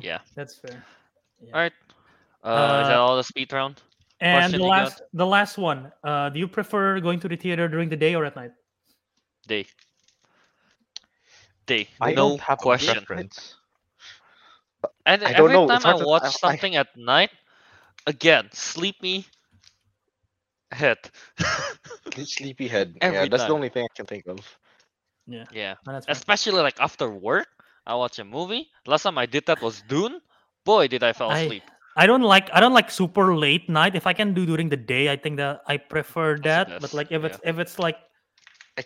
Yeah. 0.00 0.20
That's 0.34 0.54
fair. 0.56 0.84
All 1.52 1.60
right. 1.60 1.72
Uh, 2.42 2.80
is 2.82 2.88
that 2.88 2.96
Uh, 2.96 2.98
all 2.98 3.16
the 3.16 3.24
speed 3.24 3.52
round? 3.52 3.82
And 4.20 4.58
the 4.58 4.64
you 4.64 4.72
got? 4.72 4.94
last, 4.94 5.02
the 5.12 5.26
last 5.26 5.58
one. 5.58 5.92
Uh, 6.02 6.30
do 6.30 6.38
you 6.38 6.48
prefer 6.48 7.00
going 7.00 7.20
to 7.20 7.28
the 7.28 7.36
theater 7.36 7.68
during 7.68 7.88
the 7.88 7.96
day 7.96 8.14
or 8.14 8.24
at 8.24 8.36
night? 8.36 8.52
Day. 9.46 9.66
Day. 11.66 11.88
I 12.00 12.14
no 12.14 12.14
don't 12.14 12.40
have 12.40 12.60
question. 12.60 12.98
a 12.98 13.06
preference. 13.06 13.56
And 15.06 15.22
I 15.24 15.32
don't 15.32 15.50
every 15.50 15.52
know, 15.52 15.66
time 15.66 15.82
I 15.84 15.92
hard 15.92 15.98
to- 15.98 16.06
watch 16.06 16.22
I- 16.24 16.26
I- 16.26 16.30
something 16.30 16.76
at 16.76 16.88
night, 16.96 17.30
again, 18.06 18.48
sleepy 18.52 19.26
head. 20.72 20.98
Sleepyhead. 22.14 22.96
Every 23.00 23.18
yeah, 23.18 23.26
that's 23.26 23.42
time. 23.42 23.48
the 23.50 23.54
only 23.54 23.68
thing 23.68 23.84
I 23.84 23.92
can 23.96 24.06
think 24.06 24.26
of. 24.26 24.40
Yeah, 25.26 25.44
yeah. 25.52 25.74
no, 25.86 25.92
that's 25.92 26.06
fine. 26.06 26.12
Especially 26.16 26.60
like 26.60 26.78
after 26.80 27.08
work, 27.10 27.48
I 27.86 27.94
watch 27.94 28.18
a 28.18 28.24
movie. 28.24 28.68
Last 28.86 29.02
time 29.04 29.18
I 29.18 29.26
did 29.26 29.46
that 29.46 29.60
was 29.62 29.82
Dune. 29.88 30.20
Boy, 30.64 30.88
did 30.88 31.02
I 31.02 31.12
fall 31.12 31.30
asleep. 31.30 31.62
I 31.96 32.06
don't 32.06 32.22
like 32.22 32.50
I 32.52 32.60
don't 32.60 32.72
like 32.72 32.90
super 32.90 33.36
late 33.36 33.68
night. 33.68 33.94
If 33.94 34.06
I 34.06 34.12
can 34.12 34.34
do 34.34 34.44
during 34.46 34.68
the 34.68 34.76
day, 34.76 35.10
I 35.12 35.16
think 35.16 35.36
that 35.36 35.60
I 35.66 35.76
prefer 35.76 36.36
the 36.36 36.42
that. 36.42 36.80
But 36.80 36.92
like 36.94 37.12
if 37.12 37.22
it's 37.24 37.38
if 37.44 37.58
it's 37.58 37.78
like 37.78 37.96
I 38.78 38.82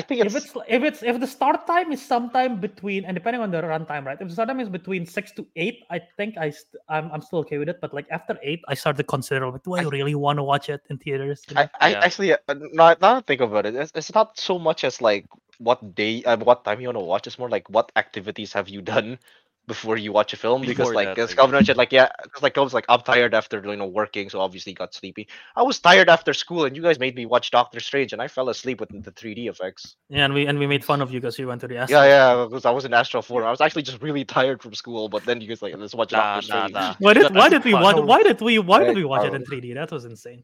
think 0.00 0.24
if 0.24 0.34
it's, 0.34 0.46
it's 0.46 0.56
if 0.68 0.82
it's 0.82 1.02
if 1.02 1.20
the 1.20 1.26
start 1.26 1.66
time 1.66 1.92
is 1.92 2.00
sometime 2.00 2.58
between 2.60 3.04
and 3.04 3.14
depending 3.14 3.42
on 3.42 3.50
the 3.50 3.60
run 3.62 3.84
time, 3.84 4.06
right? 4.06 4.16
If 4.18 4.28
the 4.28 4.32
start 4.32 4.48
time 4.48 4.60
is 4.60 4.68
between 4.70 5.04
six 5.04 5.32
to 5.32 5.46
eight, 5.56 5.84
I 5.90 6.00
think 6.16 6.38
I 6.38 6.48
st- 6.48 6.80
I'm 6.88 7.12
I'm 7.12 7.20
still 7.20 7.40
okay 7.40 7.58
with 7.58 7.68
it. 7.68 7.78
But 7.80 7.92
like 7.92 8.06
after 8.10 8.38
eight, 8.42 8.62
I 8.68 8.74
start 8.74 8.96
to 8.96 9.04
consider 9.04 9.50
like, 9.50 9.62
do 9.62 9.74
I, 9.74 9.80
I- 9.80 9.84
really 9.84 10.14
want 10.14 10.38
to 10.38 10.42
watch 10.42 10.70
it 10.70 10.80
in 10.88 10.96
theaters? 10.96 11.44
you 11.48 11.56
know? 11.56 11.68
I, 11.80 11.88
I 11.88 11.90
Yeah. 11.92 12.00
actually 12.00 12.32
uh, 12.32 12.38
now, 12.72 12.96
now 13.00 13.16
I 13.16 13.20
think 13.20 13.42
about 13.42 13.66
it, 13.66 13.74
it's, 13.74 13.92
it's 13.94 14.14
not 14.14 14.38
so 14.38 14.58
much 14.58 14.84
as 14.84 15.02
like 15.02 15.26
what 15.58 15.94
day, 15.94 16.22
uh, 16.24 16.38
what 16.38 16.64
time 16.64 16.80
you 16.80 16.88
want 16.88 16.96
to 16.96 17.04
watch. 17.04 17.26
It's 17.26 17.38
more 17.38 17.50
like 17.50 17.68
what 17.68 17.92
activities 17.96 18.52
have 18.54 18.68
you 18.68 18.80
done 18.80 19.18
before 19.66 19.96
you 19.96 20.12
watch 20.12 20.32
a 20.32 20.36
film. 20.36 20.60
because 20.62 20.76
Before 20.78 20.94
like 20.94 21.14
that, 21.14 21.18
as 21.18 21.30
I 21.32 21.34
Kelvin 21.34 21.52
mentioned, 21.54 21.78
like 21.78 21.92
yeah, 21.92 22.08
because 22.22 22.42
like 22.42 22.58
I 22.58 22.60
was 22.60 22.74
like 22.74 22.84
I'm 22.88 23.00
tired 23.00 23.32
after 23.34 23.62
you 23.64 23.76
know 23.76 23.86
working, 23.86 24.28
so 24.28 24.40
obviously 24.40 24.72
got 24.74 24.92
sleepy. 24.94 25.28
I 25.56 25.62
was 25.62 25.78
tired 25.78 26.08
after 26.08 26.32
school, 26.34 26.64
and 26.64 26.74
you 26.76 26.82
guys 26.82 26.98
made 26.98 27.14
me 27.14 27.26
watch 27.26 27.50
Doctor 27.50 27.78
Strange, 27.80 28.12
and 28.12 28.20
I 28.20 28.28
fell 28.28 28.48
asleep 28.48 28.80
with 28.80 28.88
the 28.90 29.12
3D 29.12 29.48
effects. 29.48 29.96
Yeah, 30.08 30.24
and 30.24 30.34
we 30.34 30.46
and 30.46 30.58
we 30.58 30.66
made 30.66 30.84
fun 30.84 31.00
of 31.00 31.12
you 31.12 31.20
because 31.20 31.38
you 31.38 31.46
went 31.46 31.60
to 31.62 31.68
the 31.68 31.74
Yeah, 31.74 31.82
Astro. 31.84 32.02
yeah, 32.02 32.44
because 32.48 32.64
I 32.64 32.70
was 32.70 32.84
in 32.84 32.92
Astral 32.92 33.22
Form. 33.22 33.44
I 33.44 33.50
was 33.50 33.60
actually 33.60 33.82
just 33.82 34.02
really 34.02 34.24
tired 34.24 34.62
from 34.62 34.74
school, 34.74 35.08
but 35.08 35.24
then 35.24 35.40
you 35.40 35.48
guys 35.48 35.62
like 35.62 35.76
let's 35.76 35.94
watch 35.94 36.12
Nah, 36.12 36.40
Doctor 36.40 36.48
nah, 36.48 36.66
Strange. 36.66 36.72
nah. 36.72 36.94
Why 36.98 37.12
did 37.14 37.34
why 37.34 37.48
did 37.48 37.64
we 37.64 37.72
fun. 37.72 37.82
why, 37.82 37.94
why 37.94 38.22
did 38.22 38.40
we 38.40 38.58
why 38.58 38.84
did 38.84 38.96
we 38.96 39.04
watch 39.04 39.24
it 39.26 39.34
in 39.34 39.42
um, 39.42 39.44
3D? 39.44 39.74
That 39.74 39.90
was 39.92 40.04
insane. 40.04 40.42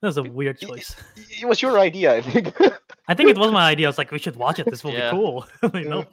That 0.00 0.06
was 0.08 0.16
a 0.16 0.22
weird 0.22 0.58
Y- 0.62 0.66
y- 0.68 0.76
choice. 0.76 0.96
It 1.42 1.46
was 1.46 1.60
your 1.60 1.78
idea, 1.78 2.14
I 2.14 2.22
think. 2.22 2.56
I 3.06 3.14
think 3.14 3.28
it 3.30 3.36
was 3.36 3.50
my 3.52 3.68
idea. 3.68 3.86
I 3.86 3.90
was 3.90 3.98
like, 3.98 4.10
we 4.12 4.18
should 4.18 4.36
watch 4.36 4.58
it. 4.58 4.64
This 4.70 4.82
will 4.82 4.92
Yeah. 4.92 5.10
be 5.10 5.16
cool. 5.18 5.46
you 5.74 5.88
know? 5.88 6.06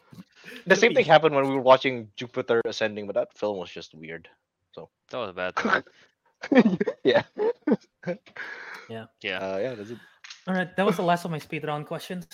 The 0.66 0.76
same 0.76 0.94
thing 0.94 1.06
happened 1.06 1.36
when 1.36 1.48
we 1.48 1.56
were 1.56 1.62
watching 1.62 2.10
Jupiter 2.16 2.62
Ascending, 2.66 3.08
but 3.08 3.16
that 3.16 3.38
film 3.38 3.58
was 3.58 3.70
just 3.72 3.94
weird. 3.94 4.28
So 4.74 4.90
that 5.12 5.18
was 5.18 5.32
bad. 5.34 5.54
yeah. 7.04 7.24
Yeah. 8.90 9.06
Uh, 9.40 9.58
yeah, 9.62 9.74
that's 9.76 9.90
it. 9.92 9.98
All 10.48 10.54
right, 10.54 10.74
that 10.78 10.86
was 10.86 10.96
the 10.96 11.04
last 11.04 11.26
of 11.26 11.32
my 11.32 11.40
speed 11.40 11.66
round 11.66 11.88
questions. 11.88 12.26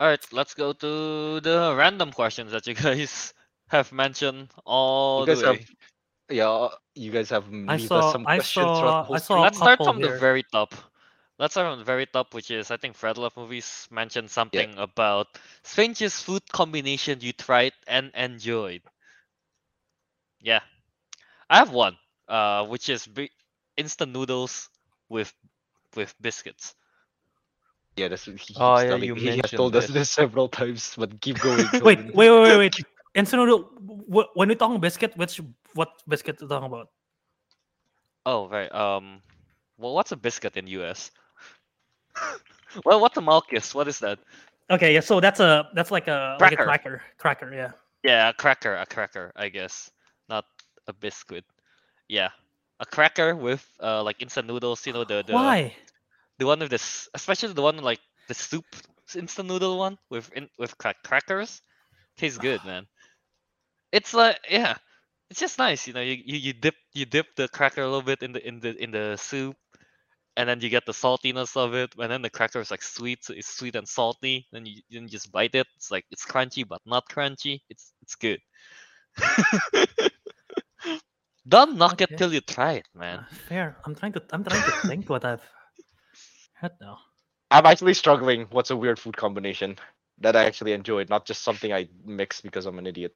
All 0.00 0.08
right, 0.08 0.20
let's 0.32 0.54
go 0.54 0.72
to 0.72 1.40
the 1.40 1.74
random 1.76 2.12
questions 2.12 2.52
that 2.52 2.66
you 2.66 2.74
guys 2.74 3.32
have 3.70 3.90
mentioned 3.92 4.50
all 4.64 5.20
You 5.20 5.26
the 5.26 5.34
guys 5.34 5.42
way. 5.42 5.56
have, 5.56 5.66
yeah, 6.30 6.48
uh, 6.50 6.68
you 6.94 7.10
guys 7.10 7.30
have 7.30 7.44
I 7.68 7.78
saw- 7.78 8.12
some 8.12 8.26
I 8.26 8.36
questions 8.36 8.64
throughout 8.66 8.74
the 8.74 8.80
saw- 8.80 9.02
whole 9.04 9.16
I 9.16 9.18
stream. 9.18 9.36
saw- 9.38 9.42
Let's 9.42 9.56
start 9.56 9.78
couple 9.78 9.92
from 9.94 10.02
the 10.02 10.18
very 10.18 10.42
top. 10.52 10.74
Let's 11.38 11.54
start 11.54 11.70
from 11.72 11.78
the 11.78 11.84
very 11.84 12.06
top, 12.06 12.34
which 12.34 12.50
is 12.50 12.70
I 12.70 12.76
think 12.76 12.96
Fred 12.96 13.16
Love 13.16 13.36
Movies 13.36 13.88
mentioned 13.90 14.30
something 14.30 14.76
about 14.78 15.38
strangest 15.62 16.24
food 16.24 16.42
combination 16.50 17.20
you 17.20 17.32
tried 17.32 17.72
and 17.86 18.10
enjoyed. 18.14 18.82
Yeah, 20.40 20.60
I 21.50 21.58
have 21.58 21.72
one, 21.72 21.96
uh, 22.28 22.66
which 22.66 22.88
is 22.88 23.06
bi- 23.06 23.30
instant 23.76 24.12
noodles 24.12 24.68
with 25.08 25.32
with 25.96 26.14
biscuits. 26.20 26.74
Yeah, 27.96 28.08
that's, 28.08 28.24
he 28.24 28.54
Oh, 28.56 28.78
yeah, 28.78 28.96
you. 28.96 29.14
He 29.14 29.38
has 29.38 29.52
mentioned 29.52 29.52
told 29.52 29.76
us 29.76 29.86
this. 29.86 29.88
this 29.88 30.10
several 30.10 30.48
times, 30.48 30.94
but 30.96 31.20
keep 31.20 31.38
going. 31.40 31.70
Wait, 31.80 31.98
wait, 32.14 32.30
wait, 32.30 32.30
wait, 32.30 32.56
wait. 32.58 32.74
Instant 33.14 33.42
noodle. 33.42 33.62
wh- 34.12 34.36
When 34.36 34.48
we 34.48 34.54
talking 34.54 34.80
biscuit, 34.80 35.16
which 35.16 35.40
what 35.74 35.88
biscuit 36.08 36.40
are 36.40 36.44
you 36.44 36.48
talking 36.48 36.66
about? 36.68 36.88
Oh, 38.26 38.48
right. 38.48 38.72
Um, 38.72 39.22
well, 39.78 39.94
what's 39.94 40.12
a 40.12 40.16
biscuit 40.16 40.56
in 40.56 40.66
US? 40.68 41.10
well, 42.84 43.00
what's 43.00 43.16
a 43.16 43.20
Malkist? 43.20 43.74
What 43.74 43.88
is 43.88 43.98
that? 44.00 44.18
Okay, 44.70 44.94
yeah. 44.94 45.00
So 45.00 45.20
that's 45.20 45.40
a 45.40 45.68
that's 45.74 45.90
like 45.90 46.08
a 46.08 46.36
like 46.40 46.52
a 46.52 46.56
Cracker. 46.56 46.64
cracker, 46.64 47.02
cracker. 47.18 47.54
Yeah. 47.54 47.72
Yeah, 48.04 48.28
a 48.30 48.32
cracker, 48.32 48.76
a 48.76 48.86
cracker, 48.86 49.32
I 49.36 49.48
guess, 49.48 49.90
not 50.28 50.44
a 50.86 50.92
biscuit. 50.92 51.44
Yeah, 52.08 52.30
a 52.80 52.86
cracker 52.86 53.34
with 53.34 53.66
uh 53.80 54.02
like 54.02 54.22
instant 54.22 54.46
noodles. 54.48 54.86
You 54.86 54.92
know 54.92 55.04
the 55.04 55.22
the 55.26 55.32
Why? 55.34 55.74
the 56.38 56.46
one 56.46 56.60
with 56.60 56.70
this, 56.70 57.08
especially 57.14 57.52
the 57.54 57.62
one 57.62 57.78
like 57.78 58.00
the 58.28 58.34
soup 58.34 58.64
instant 59.14 59.48
noodle 59.48 59.78
one 59.78 59.98
with 60.10 60.30
in, 60.34 60.48
with 60.58 60.76
crack 60.78 60.96
crackers. 61.04 61.62
Tastes 62.16 62.38
good, 62.38 62.64
man. 62.64 62.86
It's 63.92 64.12
like 64.12 64.38
yeah, 64.50 64.76
it's 65.30 65.40
just 65.40 65.58
nice. 65.58 65.86
You 65.86 65.94
know, 65.94 66.02
you, 66.02 66.16
you 66.24 66.36
you 66.38 66.52
dip 66.52 66.74
you 66.92 67.06
dip 67.06 67.34
the 67.36 67.48
cracker 67.48 67.80
a 67.82 67.86
little 67.86 68.02
bit 68.02 68.22
in 68.22 68.32
the 68.32 68.46
in 68.46 68.60
the 68.60 68.76
in 68.82 68.90
the 68.90 69.16
soup, 69.16 69.56
and 70.38 70.48
then 70.48 70.60
you 70.62 70.70
get 70.70 70.86
the 70.86 70.92
saltiness 70.94 71.56
of 71.56 71.74
it. 71.74 71.94
And 71.98 72.10
then 72.10 72.22
the 72.22 72.30
cracker 72.30 72.60
is 72.60 72.70
like 72.70 72.82
sweet, 72.82 73.24
so 73.24 73.34
it's 73.34 73.48
sweet 73.58 73.76
and 73.76 73.88
salty. 73.88 74.46
Then 74.52 74.66
you 74.66 74.82
then 74.90 75.04
you 75.04 75.10
just 75.10 75.32
bite 75.32 75.54
it. 75.56 75.66
It's 75.76 75.90
like 75.90 76.06
it's 76.10 76.24
crunchy 76.26 76.66
but 76.68 76.80
not 76.86 77.08
crunchy. 77.10 77.60
It's 77.70 77.92
it's 78.02 78.16
good. 78.16 78.40
Don't 81.48 81.78
knock 81.78 82.00
Okay. 82.00 82.02
it 82.02 82.16
till 82.16 82.32
you 82.34 82.40
try 82.40 82.72
it, 82.74 82.88
man. 82.94 83.18
Uh, 83.18 83.24
fair. 83.48 83.76
I'm 83.84 83.94
trying 83.94 84.12
to 84.14 84.22
I'm 84.32 84.44
trying 84.44 84.64
to 84.64 84.72
think 84.72 85.08
what 85.10 85.24
I've 85.24 85.42
had 86.54 86.72
now. 86.80 86.98
I'm 87.50 87.66
actually 87.66 87.94
struggling. 87.94 88.46
What's 88.50 88.70
a 88.70 88.76
weird 88.76 88.98
food 88.98 89.16
combination 89.16 89.78
that 90.18 90.36
I 90.36 90.44
actually 90.44 90.72
enjoyed, 90.72 91.08
not 91.10 91.26
just 91.26 91.42
something 91.42 91.72
I 91.72 91.88
mix 92.04 92.40
because 92.40 92.66
I'm 92.66 92.78
an 92.78 92.86
idiot. 92.86 93.14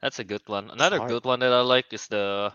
That's 0.00 0.20
a 0.20 0.24
good 0.24 0.46
one. 0.48 0.70
Another 0.70 0.98
hard. 0.98 1.00
good 1.00 1.24
one 1.24 1.40
that 1.40 1.52
I 1.52 1.60
like 1.62 1.92
is 1.92 2.06
the 2.08 2.52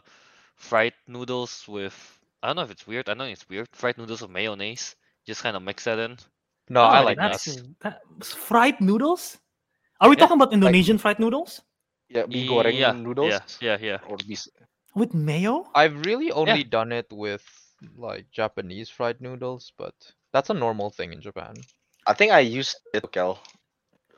fried 0.56 0.94
noodles 1.07 1.68
with 1.68 2.19
I 2.41 2.48
don't 2.48 2.56
know 2.56 2.64
if 2.64 2.72
it's 2.72 2.88
weird. 2.88 3.10
I 3.10 3.14
know 3.14 3.26
it's 3.26 3.48
weird. 3.49 3.68
Fried 3.74 3.98
noodles 3.98 4.22
with 4.22 4.32
mayonnaise. 4.32 4.95
Just 5.26 5.44
kind 5.44 5.56
of 5.57 5.64
mix 5.64 5.84
that 5.84 5.99
in. 5.99 6.18
No, 6.70 6.82
I 6.84 7.02
Oh, 7.02 7.03
like 7.06 7.18
that. 7.18 7.41
that's. 7.82 8.34
Fried 8.36 8.80
noodles? 8.80 9.38
Are 9.99 10.10
we 10.10 10.16
Yeah, 10.16 10.20
talking 10.22 10.38
about 10.40 10.53
Indonesian 10.53 10.98
fried 10.98 11.20
noodles 11.20 11.61
Yeah, 12.07 12.26
mee 12.26 12.48
goreng 12.48 12.78
yeah, 12.80 12.94
noodles. 12.94 13.30
Yeah, 13.30 13.41
yeah, 13.60 13.78
yeah. 13.82 13.99
Or 14.07 14.16
bis- 14.26 14.48
with 14.95 15.14
mayo? 15.14 15.68
I've 15.76 16.06
really 16.06 16.32
only 16.32 16.64
done 16.64 16.91
it 16.91 17.07
with 17.11 17.44
like 17.98 18.32
Japanese 18.32 18.90
fried 18.90 19.20
noodles, 19.22 19.72
but 19.78 19.94
that's 20.32 20.49
a 20.49 20.53
normal 20.53 20.90
thing 20.90 21.11
in 21.11 21.22
Japan. 21.22 21.56
I 22.07 22.14
think 22.14 22.32
I 22.32 22.40
used 22.40 22.78
it, 22.94 23.11
Kel. 23.11 23.40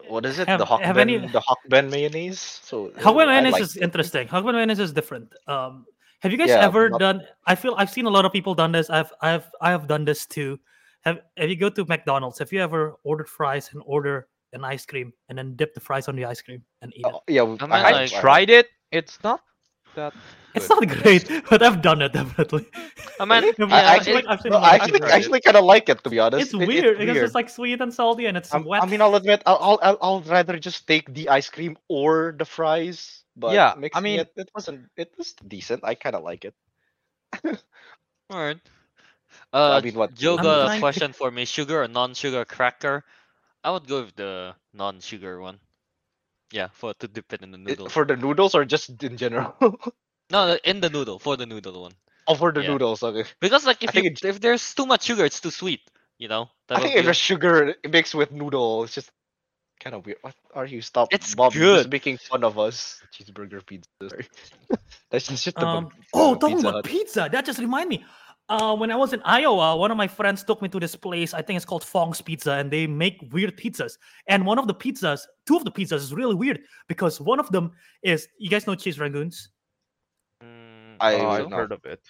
What 0.08 0.26
is 0.26 0.40
it? 0.40 0.48
Have- 0.48 0.60
the 0.60 0.66
have 0.66 0.96
Hokben, 0.96 1.02
any- 1.02 1.18
the 1.18 1.42
Hokben 1.42 1.90
mayonnaise. 1.90 2.40
So 2.40 2.90
Hokben 3.02 3.28
mayonnaise 3.28 3.54
like 3.54 3.62
is 3.64 3.76
it. 3.76 3.84
interesting. 3.84 4.28
Hokben 4.28 4.54
mayonnaise 4.54 4.80
is 4.80 4.94
different. 4.94 5.34
Um, 5.48 5.86
have 6.22 6.32
you 6.32 6.38
guys 6.38 6.50
Yeah, 6.50 6.66
ever 6.66 6.90
not- 6.90 7.00
done? 7.00 7.22
I 7.46 7.56
feel 7.56 7.76
I've 7.78 7.90
seen 7.90 8.06
a 8.06 8.10
lot 8.10 8.26
of 8.26 8.32
people 8.32 8.54
done 8.56 8.72
this. 8.72 8.90
I've 8.90 9.12
I've 9.22 9.46
I 9.62 9.70
have 9.72 9.88
done 9.88 10.06
this 10.06 10.26
too. 10.26 10.60
Have 11.02 11.20
Have 11.38 11.50
you 11.50 11.56
go 11.58 11.70
to 11.70 11.86
McDonald's? 11.86 12.40
Have 12.40 12.52
you 12.54 12.62
ever 12.62 12.96
ordered 13.04 13.28
fries 13.30 13.70
and 13.74 13.82
order 13.86 14.28
an 14.54 14.64
ice 14.64 14.86
cream 14.86 15.14
and 15.30 15.38
then 15.38 15.56
dip 15.56 15.74
the 15.74 15.80
fries 15.80 16.08
on 16.08 16.16
the 16.16 16.26
ice 16.26 16.42
cream 16.42 16.62
and 16.82 16.94
eat 16.96 17.06
it? 17.06 17.14
Oh, 17.14 17.22
yeah, 17.28 17.44
I 17.44 17.46
mean, 17.46 17.72
I, 17.72 17.82
I 17.82 17.92
like- 17.92 18.12
tried 18.12 18.50
it. 18.50 18.68
It's 18.92 19.18
not 19.24 19.42
that. 19.96 20.14
It's 20.54 20.68
good. 20.68 20.90
not 20.90 20.98
great, 21.02 21.26
but 21.50 21.64
I've 21.64 21.82
done 21.82 22.02
it 22.02 22.12
definitely. 22.20 22.68
I 23.20 23.26
mean, 23.26 23.44
Yeah, 23.58 23.66
yeah, 23.68 23.76
I 23.76 23.96
actually, 23.96 24.16
seen- 24.22 24.28
I've 24.28 24.42
seen 24.42 24.52
no, 24.52 24.58
I 24.60 24.76
actually, 24.76 24.92
people 24.92 25.06
I 25.06 25.10
do 25.10 25.14
it. 25.14 25.18
actually 25.18 25.42
kind 25.42 25.58
of 25.58 25.64
like 25.64 25.88
it 25.88 26.04
to 26.04 26.10
be 26.10 26.20
honest. 26.20 26.44
It's 26.44 26.54
It- 26.54 26.68
weird 26.68 26.98
because 27.00 27.14
weird. 27.16 27.26
it's 27.26 27.34
like 27.36 27.50
sweet 27.50 27.80
and 27.82 27.92
salty 27.94 28.26
and 28.28 28.36
it's 28.38 28.54
I'm- 28.54 28.66
wet. 28.66 28.84
I 28.84 28.86
mean, 28.86 29.02
I'll 29.02 29.16
admit, 29.16 29.42
I'll, 29.46 29.58
I'll, 29.62 29.80
I'll, 29.82 29.98
I'll 30.02 30.22
rather 30.28 30.60
just 30.60 30.86
take 30.88 31.12
the 31.14 31.30
ice 31.30 31.50
cream 31.50 31.78
or 31.88 32.36
the 32.38 32.44
fries. 32.46 33.21
But 33.36 33.54
Yeah, 33.54 33.74
I 33.94 34.00
mean- 34.02 34.20
it, 34.20 34.34
it 34.36 34.50
wasn't. 34.54 34.90
It 34.98 35.14
was 35.18 35.34
decent. 35.48 35.84
I 35.84 35.96
kind 35.96 36.16
of 36.16 36.24
like 36.24 36.46
it. 36.46 36.56
alright. 38.32 38.60
Uh, 39.54 39.80
I 39.80 39.82
mean, 39.82 39.96
what- 39.96 40.14
Joe 40.14 40.36
I'm 40.38 40.44
got 40.44 40.76
a 40.76 40.80
question 40.80 41.14
for 41.14 41.32
me. 41.32 41.46
Sugar 41.46 41.84
or 41.84 41.88
non-sugar 41.88 42.44
cracker? 42.44 43.06
I 43.64 43.72
would 43.72 43.88
go 43.88 44.04
with 44.04 44.16
the 44.18 44.54
non-sugar 44.74 45.40
one. 45.40 45.60
Yeah, 46.52 46.68
for 46.74 46.94
to 47.00 47.08
dip 47.08 47.32
it 47.32 47.42
in 47.42 47.52
the 47.52 47.58
It- 47.58 47.80
noodles. 47.80 47.94
for 47.94 48.04
the 48.04 48.18
noodles 48.18 48.56
or 48.56 48.66
just 48.66 48.92
in 49.02 49.16
general. 49.16 49.56
No, 49.62 49.78
no, 50.52 50.58
in 50.66 50.82
the 50.82 50.90
noodle 50.90 51.18
for 51.18 51.38
the 51.38 51.46
noodle 51.46 51.82
one. 51.82 51.94
Oh, 52.28 52.36
for 52.36 52.52
the 52.52 52.60
Yeah. 52.62 52.76
noodles. 52.76 53.04
Okay. 53.04 53.24
Because 53.40 53.66
like 53.66 53.82
if 53.84 53.92
think 53.92 54.04
you, 54.04 54.12
it- 54.12 54.26
if 54.36 54.42
there's 54.42 54.76
too 54.76 54.86
much 54.86 55.04
sugar, 55.04 55.24
it's 55.24 55.40
too 55.40 55.52
sweet. 55.52 55.80
You 56.20 56.28
know. 56.28 56.50
That 56.68 56.80
I 56.80 56.82
think 56.82 56.94
be 56.96 57.00
if 57.00 57.04
a- 57.04 57.08
there's 57.08 57.18
sugar 57.24 57.76
mixed 57.88 58.14
with 58.14 58.34
noodle, 58.36 58.84
it's 58.84 58.96
just 58.96 59.10
kind 59.82 59.96
of 59.96 60.06
weird. 60.06 60.20
What 60.22 60.36
are 60.56 60.66
you? 60.66 60.82
Stop. 60.82 61.10
It's 61.12 61.34
Bob, 61.36 61.54
you're 61.54 61.66
just 61.76 61.86
good. 61.86 61.92
making 61.92 62.18
fun 62.18 62.44
of 62.44 62.58
us. 62.58 63.02
Cheeseburger 63.14 63.66
pizza. 63.66 63.90
Sorry. 64.08 64.26
That's 65.10 65.28
just 65.28 65.44
just 65.44 65.58
a 65.58 65.66
Um, 65.68 65.90
oh, 66.14 66.36
talking 66.36 66.56
Pizza 66.58 66.70
about 66.70 66.86
Hut. 66.86 66.86
pizza, 66.86 67.30
that 67.32 67.46
just 67.46 67.60
remind 67.60 67.90
me. 67.90 68.06
Uh, 68.50 68.76
when 68.76 68.92
I 68.92 68.96
was 68.98 69.14
in 69.14 69.22
Iowa, 69.24 69.78
one 69.78 69.92
of 69.92 69.98
my 69.98 70.08
friends 70.08 70.44
took 70.44 70.62
me 70.62 70.68
to 70.70 70.80
this 70.80 70.96
place. 70.96 71.34
I 71.34 71.42
think 71.42 71.56
it's 71.58 71.66
called 71.66 71.84
Fong's 71.86 72.22
Pizza, 72.22 72.54
and 72.54 72.70
they 72.70 72.86
make 72.86 73.16
weird 73.32 73.56
pizzas. 73.58 73.94
And 74.28 74.46
one 74.46 74.60
of 74.60 74.68
the 74.68 74.76
pizzas, 74.76 75.22
two 75.48 75.56
of 75.56 75.64
the 75.64 75.72
pizzas, 75.72 76.04
is 76.08 76.14
really 76.14 76.36
weird 76.36 76.60
because 76.88 77.22
one 77.22 77.40
of 77.40 77.50
them 77.52 77.72
is 78.04 78.28
you 78.40 78.50
guys 78.50 78.68
know 78.68 78.76
cheese 78.76 78.98
rangoons. 78.98 79.48
Mm, 80.44 80.98
I 81.00 81.16
oh, 81.16 81.30
I've 81.30 81.50
not. 81.50 81.58
heard 81.58 81.72
of 81.72 81.86
it. 81.86 82.02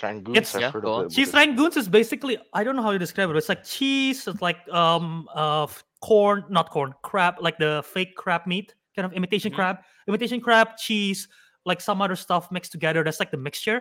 Rangoons, 0.00 0.36
It's- 0.36 0.54
I've 0.54 0.60
Yeah, 0.60 0.70
heard 0.70 0.84
of 0.84 1.06
it, 1.06 1.10
Cheese 1.12 1.32
rangoons 1.32 1.76
is 1.78 1.88
basically 1.88 2.36
I 2.52 2.62
don't 2.64 2.76
know 2.76 2.82
how 2.82 2.92
to 2.92 2.98
describe 2.98 3.30
it. 3.30 3.36
It's 3.36 3.48
like 3.48 3.64
cheese. 3.64 4.26
It's 4.28 4.42
like 4.42 4.58
um 4.68 5.28
uh 5.34 5.64
f- 5.64 5.82
corn, 6.04 6.44
not 6.50 6.68
corn, 6.70 6.92
crab, 7.02 7.34
like 7.40 7.56
the 7.58 7.82
fake 7.94 8.12
crab 8.16 8.42
meat, 8.46 8.74
kind 8.94 9.06
of 9.08 9.12
imitation 9.16 9.50
Mhm. 9.50 9.56
crab, 9.56 9.76
imitation 10.08 10.40
crab, 10.40 10.76
cheese, 10.76 11.28
like 11.64 11.80
some 11.80 12.02
other 12.04 12.16
stuff 12.16 12.52
mixed 12.52 12.72
together. 12.76 13.00
That's 13.04 13.20
like 13.20 13.30
the 13.32 13.40
mixture, 13.40 13.78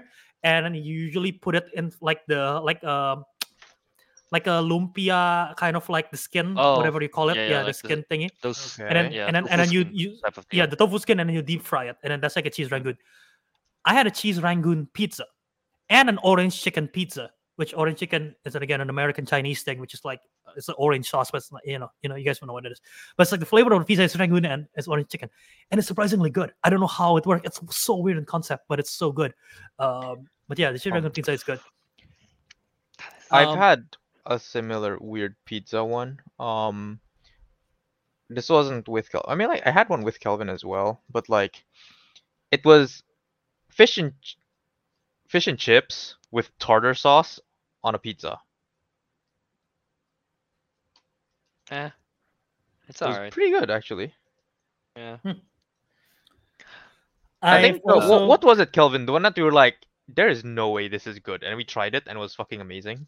and 0.48 0.64
then 0.66 0.74
you 0.76 0.96
usually 1.08 1.34
put 1.34 1.54
it 1.60 1.68
in 1.76 1.92
like 2.00 2.22
the 2.32 2.60
like 2.64 2.80
um 2.84 3.26
like 4.32 4.48
a 4.48 4.58
lumpia 4.64 5.54
kind 5.58 5.76
of 5.78 5.88
like 5.90 6.10
the 6.10 6.18
skin, 6.18 6.56
Oh, 6.58 6.78
whatever 6.78 7.02
you 7.04 7.10
call 7.10 7.30
it. 7.30 7.36
yeah, 7.38 7.44
Yeah, 7.44 7.50
yeah, 7.52 7.60
the 7.62 7.66
like 7.70 7.76
the- 7.82 7.88
skin 7.88 8.02
thingy. 8.10 8.30
those. 8.42 8.80
And 8.80 8.96
then 8.98 9.12
Yeah, 9.12 9.28
and 9.28 9.36
then 9.36 9.46
and 9.52 9.60
then 9.62 9.70
you 9.76 9.82
skin 9.84 9.94
you 10.02 10.10
type 10.24 10.38
of 10.40 10.46
yeah 10.52 10.66
the 10.66 10.76
tofu 10.80 10.98
skin 10.98 11.20
and 11.20 11.30
then 11.30 11.36
you 11.36 11.44
deep 11.44 11.62
fry 11.62 11.86
it 11.92 11.98
and 12.04 12.10
then 12.12 12.20
that's 12.22 12.36
like 12.40 12.48
a 12.48 12.50
cheese 12.50 12.72
rangoon 12.72 12.98
i 13.86 13.94
had 13.94 14.08
a 14.08 14.12
cheese 14.12 14.40
rangoon 14.42 14.88
pizza 14.94 15.26
and 15.90 16.10
an 16.10 16.18
orange 16.24 16.56
chicken 16.64 16.88
pizza 16.88 17.30
which 17.60 17.74
orange 17.76 18.00
chicken 18.00 18.34
is 18.46 18.56
again 18.56 18.82
an 18.82 18.90
american 18.90 19.26
chinese 19.26 19.62
thing 19.62 19.78
which 19.84 19.94
is 19.94 20.02
like 20.06 20.22
uh, 20.24 20.33
it's 20.56 20.70
an 20.70 20.76
orange 20.78 21.10
sauce 21.10 21.32
but 21.32 21.38
it's 21.38 21.52
not, 21.52 21.62
you 21.66 21.80
know 21.80 21.90
you 22.02 22.10
know 22.10 22.16
you 22.16 22.24
guys 22.26 22.42
know 22.42 22.54
what 22.54 22.66
it 22.66 22.72
is 22.72 22.82
but 23.18 23.24
it's 23.24 23.32
like 23.32 23.40
the 23.40 23.46
flavor 23.46 23.74
of 23.74 23.80
the 23.80 23.86
pizza 23.86 24.04
is 24.04 24.16
rangoon 24.18 24.46
and 24.46 24.68
it's 24.76 24.88
orange 24.88 25.08
chicken 25.10 25.30
and 25.72 25.80
it's 25.80 25.88
surprisingly 25.88 26.30
good 26.30 26.54
i 26.64 26.70
don't 26.70 26.80
know 26.80 26.88
how 26.88 27.18
it 27.18 27.26
works 27.26 27.42
it's 27.46 27.60
so 27.76 27.96
weird 27.96 28.18
in 28.18 28.26
concept 28.26 28.66
but 28.68 28.80
it's 28.80 28.92
so 28.92 29.12
good 29.12 29.34
um 29.80 30.28
but 30.48 30.60
yeah 30.60 30.72
the 30.72 30.82
Um, 30.90 30.94
rangoon 30.94 31.12
pizza 31.12 31.32
is 31.32 31.44
good 31.44 31.60
I've 33.32 33.48
Um, 33.48 33.58
had 33.58 33.86
a 34.28 34.38
similar 34.38 34.98
weird 35.02 35.36
pizza 35.46 35.84
one. 35.84 36.20
Um, 36.40 37.00
this 38.30 38.48
wasn't 38.50 38.88
with 38.88 39.12
Kel. 39.12 39.26
I 39.28 39.34
mean, 39.36 39.48
like 39.48 39.66
I 39.66 39.72
had 39.72 39.90
one 39.90 40.04
with 40.04 40.20
Kelvin 40.20 40.50
as 40.50 40.64
well, 40.64 41.02
but 41.10 41.28
like, 41.30 41.66
it 42.52 42.64
was 42.64 43.02
fish 43.70 43.98
and 43.98 44.14
ch- 44.22 44.38
fish 45.28 45.48
and 45.48 45.58
chips 45.58 46.16
with 46.32 46.56
tartar 46.60 46.94
sauce 46.94 47.40
on 47.84 47.96
a 47.96 48.00
pizza. 48.00 48.40
Eh, 51.72 51.90
it's 52.88 53.02
It 53.02 53.06
was 53.06 53.16
alright. 53.16 53.32
pretty 53.34 53.52
good 53.52 53.72
actually. 53.72 54.14
Yeah. 54.96 55.18
I 55.24 55.34
I've 57.58 57.62
think 57.62 57.82
no, 57.86 57.96
wha- 57.96 58.02
also- 58.02 58.26
what 58.28 58.44
was 58.44 58.60
it, 58.60 58.72
Kelvin? 58.72 59.06
The 59.06 59.12
one 59.12 59.24
that 59.24 59.38
you 59.38 59.44
were 59.44 59.52
like, 59.52 59.76
there 60.08 60.28
is 60.30 60.44
no 60.44 60.70
way 60.70 60.88
this 60.88 61.08
is 61.08 61.20
good, 61.20 61.44
and 61.44 61.56
we 61.58 61.64
tried 61.64 61.96
it 61.96 62.04
and 62.08 62.18
it 62.18 62.20
was 62.20 62.36
fucking 62.36 62.62
amazing. 62.62 63.08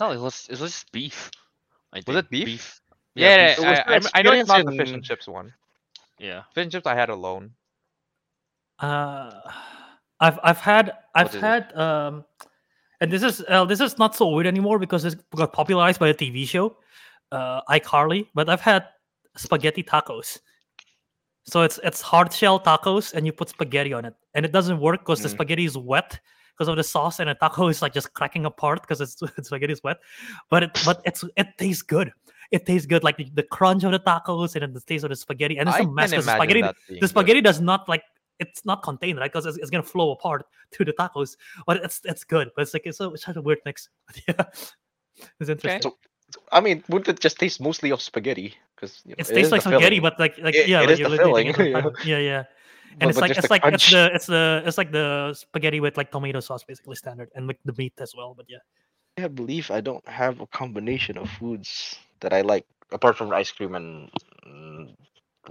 No, 0.00 0.12
it 0.12 0.18
was 0.20 0.46
it 0.50 0.58
was 0.60 0.72
just 0.72 0.92
beef. 0.92 1.30
I 1.92 1.98
Was 1.98 2.04
think. 2.04 2.18
it 2.18 2.30
beef? 2.30 2.80
Yeah, 3.14 3.28
Yeah, 3.36 3.46
beef. 3.48 3.56
So 3.56 3.62
was 3.70 3.78
I, 3.78 4.18
I, 4.18 4.20
I 4.20 4.22
know 4.22 4.32
it's 4.32 4.48
not 4.48 4.64
the 4.66 4.72
fish 4.72 4.90
and 4.92 5.04
chips 5.04 5.26
one. 5.28 5.52
yeah. 6.18 6.42
Fish 6.54 6.62
and 6.64 6.72
chips 6.72 6.86
I 6.86 6.94
had 6.94 7.08
alone. 7.10 7.52
Uh, 8.78 9.30
I've 10.20 10.38
I've 10.42 10.58
had 10.58 10.92
I've 11.14 11.28
is 11.30 11.34
it? 11.36 11.40
had 11.40 11.72
um, 11.76 12.24
and 13.00 13.10
this 13.10 13.22
is 13.22 13.42
uh, 13.48 13.64
this 13.64 13.80
is 13.80 13.98
not 13.98 14.14
so 14.16 14.28
weird 14.28 14.46
anymore 14.46 14.78
because 14.78 15.04
it 15.04 15.18
got 15.34 15.52
popularized 15.52 15.98
by 16.00 16.08
a 16.08 16.14
TV 16.14 16.46
show, 16.46 16.76
uh, 17.32 17.60
iCarly. 17.70 18.28
But 18.34 18.48
I've 18.48 18.60
had 18.60 18.86
spaghetti 19.36 19.82
tacos. 19.82 20.38
So 21.44 21.62
it's 21.62 21.78
it's 21.84 22.00
hard 22.00 22.32
shell 22.32 22.58
tacos, 22.60 23.12
and 23.14 23.24
you 23.24 23.32
put 23.32 23.48
spaghetti 23.50 23.92
on 23.92 24.04
it, 24.04 24.14
and 24.34 24.44
it 24.44 24.52
doesn't 24.52 24.80
work 24.80 25.00
because 25.00 25.22
the 25.22 25.28
Mm. 25.28 25.32
spaghetti 25.32 25.64
is 25.64 25.78
wet 25.78 26.18
because 26.54 26.68
of 26.68 26.76
the 26.76 26.82
sauce, 26.82 27.20
and 27.20 27.28
the 27.30 27.34
taco 27.34 27.68
is 27.68 27.82
like 27.82 27.92
just 27.92 28.12
cracking 28.14 28.46
apart 28.46 28.80
because 28.82 29.00
it's 29.00 29.20
it's 29.38 29.48
spaghetti 29.48 29.72
is 29.72 29.82
wet. 29.84 29.98
But 30.50 30.64
it 30.64 30.70
but 30.84 31.00
it's 31.04 31.24
it 31.36 31.48
tastes 31.58 31.82
good. 31.82 32.12
It 32.52 32.64
tastes 32.64 32.86
good, 32.86 33.02
like 33.04 33.16
the, 33.16 33.28
the 33.34 33.42
crunch 33.42 33.82
of 33.84 33.92
the 33.92 33.98
tacos 34.00 34.54
and 34.54 34.62
then 34.62 34.72
the 34.72 34.80
taste 34.80 35.04
of 35.04 35.10
the 35.10 35.16
spaghetti, 35.16 35.58
and 35.58 35.68
it's 35.68 35.78
I 35.78 35.82
a 35.82 35.86
mess 35.86 36.10
the 36.10 36.22
spaghetti 36.22 36.62
the 36.62 36.74
good. 36.88 37.08
spaghetti 37.08 37.40
does 37.40 37.60
not 37.60 37.88
like 37.88 38.02
it's 38.38 38.64
not 38.64 38.82
contained 38.82 39.18
right 39.18 39.32
because 39.32 39.46
it's, 39.46 39.56
it's 39.58 39.70
gonna 39.70 39.82
flow 39.82 40.12
apart 40.12 40.46
to 40.72 40.84
the 40.84 40.92
tacos 40.92 41.36
but 41.66 41.78
it's 41.78 42.00
it's 42.04 42.22
good 42.22 42.50
but 42.54 42.62
it's 42.62 42.74
like 42.74 42.82
it's, 42.84 43.00
a, 43.00 43.08
it's 43.10 43.24
such 43.24 43.36
a 43.36 43.40
weird 43.40 43.58
mix 43.64 43.88
but 44.06 44.20
yeah 44.28 44.44
it's 45.40 45.48
interesting 45.48 45.80
So, 45.82 45.96
I 46.52 46.60
mean, 46.60 46.82
wouldn't 46.88 47.08
it 47.08 47.20
just 47.20 47.38
taste 47.38 47.60
mostly 47.60 47.90
of 47.90 48.02
spaghetti? 48.02 48.54
Because 48.74 49.00
you 49.04 49.10
know, 49.10 49.16
it 49.18 49.26
is 49.26 49.28
tastes 49.28 49.52
like 49.52 49.62
spaghetti 49.62 50.00
filling. 50.00 50.02
but 50.02 50.18
like 50.18 50.38
like 50.38 50.54
It- 50.54 50.68
yeah 50.68 50.82
it 50.82 50.88
like 50.90 50.98
you're 50.98 51.08
the 51.08 51.16
literally 51.16 51.44
taking 51.44 51.54
filling, 51.54 51.70
it 51.70 51.76
yeah. 51.76 51.82
from 52.00 52.08
yeah 52.08 52.18
yeah 52.18 52.42
But- 52.42 52.98
and 53.00 53.10
it's 53.10 53.18
but 53.20 53.28
like 53.28 53.38
it's 53.38 53.46
the 53.48 53.52
like 53.54 53.64
it's 53.74 53.90
the 53.90 54.04
it's 54.14 54.26
the 54.26 54.62
it's 54.66 54.78
like 54.78 54.90
the 54.92 55.34
spaghetti 55.34 55.80
with 55.80 55.96
like 55.96 56.10
tomato 56.10 56.40
sauce 56.40 56.64
basically 56.64 56.96
standard 56.96 57.30
and 57.34 57.46
with 57.46 57.58
the 57.64 57.72
meat 57.78 57.92
as 58.00 58.12
well 58.16 58.34
but 58.34 58.46
yeah 58.48 58.58
I 59.22 59.28
believe 59.28 59.70
I 59.70 59.80
don't 59.80 60.06
have 60.08 60.40
a 60.40 60.46
combination 60.48 61.16
of 61.16 61.30
foods 61.40 61.96
that 62.20 62.32
I 62.34 62.42
like 62.42 62.66
apart 62.92 63.16
from 63.16 63.32
ice 63.32 63.50
cream 63.50 63.74
and. 63.74 64.10
mm, 64.46 64.92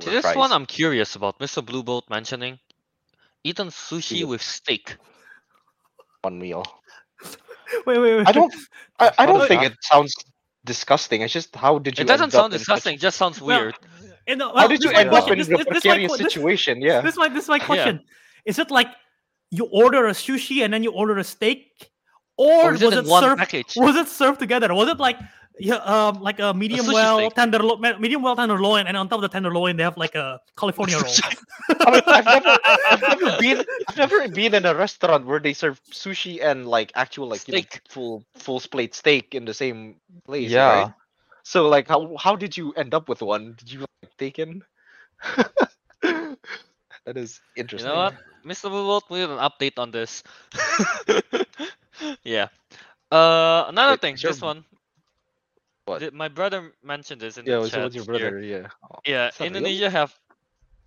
See, 0.01 0.09
this 0.11 0.21
fries. 0.21 0.35
one 0.35 0.51
I'm 0.51 0.65
curious 0.67 1.15
about. 1.15 1.39
Mr. 1.39 1.65
Blue 1.65 1.81
Boat 1.81 2.03
mentioning 2.09 2.59
eaten 3.43 3.69
sushi 3.69 4.19
Yeah. 4.21 4.27
with 4.27 4.41
steak. 4.41 4.97
one 6.21 6.37
meal. 6.37 6.63
wait 7.87 7.97
wait 7.97 8.17
wait 8.17 8.27
I 8.27 8.31
don't. 8.31 8.53
I, 8.99 9.11
I 9.19 9.25
don't 9.25 9.47
think 9.47 9.61
that? 9.63 9.71
it 9.73 9.77
sounds 9.81 10.13
disgusting. 10.65 11.21
It's 11.21 11.33
just 11.33 11.55
how 11.55 11.79
did 11.79 11.97
you? 11.97 12.03
It 12.03 12.07
doesn't 12.07 12.25
end 12.25 12.35
up 12.35 12.39
sound 12.41 12.53
in 12.53 12.59
such- 12.59 12.65
disgusting. 12.65 12.95
It 12.95 13.01
just 13.01 13.17
sounds 13.17 13.41
uh, 13.41 13.45
Well, 13.45 13.61
weird. 13.61 13.75
you 14.27 14.35
know, 14.35 14.51
How 14.55 14.67
did 14.67 14.83
you 14.83 14.91
end 14.91 15.09
up 15.09 15.13
question, 15.13 15.33
in 15.33 15.39
this- 15.39 15.47
the 15.47 15.57
this- 15.57 15.65
this 15.65 15.73
my 15.73 15.79
precarious 15.79 16.11
this- 16.17 16.21
situation? 16.33 16.81
Yeah. 16.81 17.01
This 17.01 17.13
is 17.13 17.19
my 17.23 17.29
this 17.29 17.43
is 17.43 17.49
my 17.49 17.57
Yeah. 17.57 17.65
question. 17.71 17.95
Is 18.45 18.59
it 18.59 18.69
like 18.71 18.89
you 19.51 19.65
order 19.71 20.07
a 20.07 20.11
sushi 20.11 20.63
and 20.63 20.73
then 20.73 20.83
you 20.83 20.91
order 20.91 21.17
a 21.17 21.23
steak, 21.23 21.67
or 22.37 22.71
Or 22.71 22.73
is 22.73 22.81
it 22.81 22.85
was 22.87 22.97
it 22.97 23.05
served? 23.07 23.39
package? 23.39 23.73
Was 23.77 23.95
it 23.95 24.07
served 24.07 24.39
together? 24.39 24.73
Was 24.73 24.89
it 24.89 24.97
like 24.99 25.17
yeah, 25.59 25.75
um, 25.75 26.21
like 26.21 26.39
a 26.39 26.53
medium 26.53 26.85
sushi 26.85 26.93
well 26.93 27.17
steak. 27.19 27.33
tenderloin, 27.35 28.01
medium 28.01 28.21
well 28.21 28.35
tenderloin, 28.35 28.87
and 28.87 28.97
on 28.97 29.07
top 29.07 29.17
of 29.17 29.21
the 29.21 29.29
tenderloin 29.29 29.77
they 29.77 29.83
have 29.83 29.97
like 29.97 30.15
a 30.15 30.39
California 30.57 30.97
roll. 30.97 31.13
I 31.79 31.91
mean, 31.91 32.01
I've 32.07 32.25
never, 32.25 32.57
I've 32.91 33.01
never 33.01 33.39
been, 33.39 33.65
I've 33.87 33.97
never 33.97 34.27
been 34.27 34.53
in 34.53 34.65
a 34.65 34.75
restaurant 34.75 35.25
where 35.25 35.39
they 35.39 35.53
serve 35.53 35.81
sushi 35.91 36.43
and 36.43 36.67
like 36.67 36.91
actual 36.95 37.27
like 37.27 37.47
you 37.47 37.55
know, 37.55 37.63
full 37.87 38.23
full 38.35 38.59
plate 38.59 38.93
steak 38.95 39.33
in 39.33 39.45
the 39.45 39.53
same 39.53 39.95
place. 40.25 40.51
Yeah. 40.51 40.83
Right? 40.83 40.93
So 41.43 41.67
like, 41.67 41.87
how 41.87 42.15
how 42.17 42.35
did 42.35 42.57
you 42.57 42.73
end 42.73 42.93
up 42.93 43.07
with 43.07 43.21
one? 43.21 43.55
Did 43.57 43.71
you 43.71 43.79
like 43.81 44.17
take 44.17 44.39
in? 44.39 44.63
that 46.01 46.37
is 47.15 47.39
interesting. 47.55 47.55
You 47.55 47.61
interesting. 47.61 47.87
know 47.87 47.95
what, 47.95 48.15
Mr. 48.45 48.69
Blue 48.69 48.99
we 49.09 49.19
need 49.19 49.29
an 49.29 49.39
update 49.39 49.77
on 49.77 49.91
this. 49.91 50.23
yeah. 52.23 52.47
Uh, 53.11 53.65
another 53.69 53.93
Wait, 53.93 54.01
thing. 54.01 54.15
is 54.15 54.21
This 54.21 54.41
one. 54.41 54.65
What? 55.85 55.99
Did- 55.99 56.13
My 56.13 56.27
brother 56.27 56.73
mentioned 56.83 57.21
this 57.21 57.37
in 57.37 57.45
Yeah, 57.45 57.55
the 57.55 57.59
what's, 57.61 57.71
chat. 57.71 57.83
what's 57.83 57.95
your 57.95 58.05
here. 58.05 58.31
brother? 58.31 58.39
Yeah. 58.39 58.67
Oh, 58.83 58.99
Yeah, 59.05 59.29
Is 59.29 59.37
that 59.37 59.51
real? 59.51 59.57
Indonesia 59.57 59.89
have. 59.89 60.13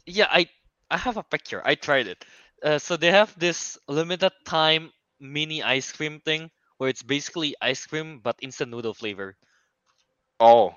Yeah, 0.06 0.26
I 0.30 0.48
I 0.90 0.96
have 0.98 1.16
a 1.16 1.22
picture. 1.22 1.62
I 1.64 1.74
tried 1.76 2.06
it. 2.08 2.24
Uh, 2.62 2.78
so 2.78 2.96
they 2.96 3.10
have 3.12 3.32
this 3.38 3.78
limited 3.88 4.32
time 4.44 4.90
mini 5.20 5.62
ice 5.62 5.92
cream 5.92 6.20
thing 6.20 6.50
where 6.78 6.88
it's 6.90 7.02
basically 7.02 7.54
ice 7.62 7.86
cream 7.86 8.20
but 8.20 8.36
instant 8.42 8.70
noodle 8.70 8.94
flavor. 8.94 9.36
Oh. 10.40 10.74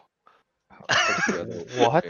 I 0.89 0.95
think 0.95 1.25
the 1.25 1.41
other- 1.41 1.65
What? 1.89 2.05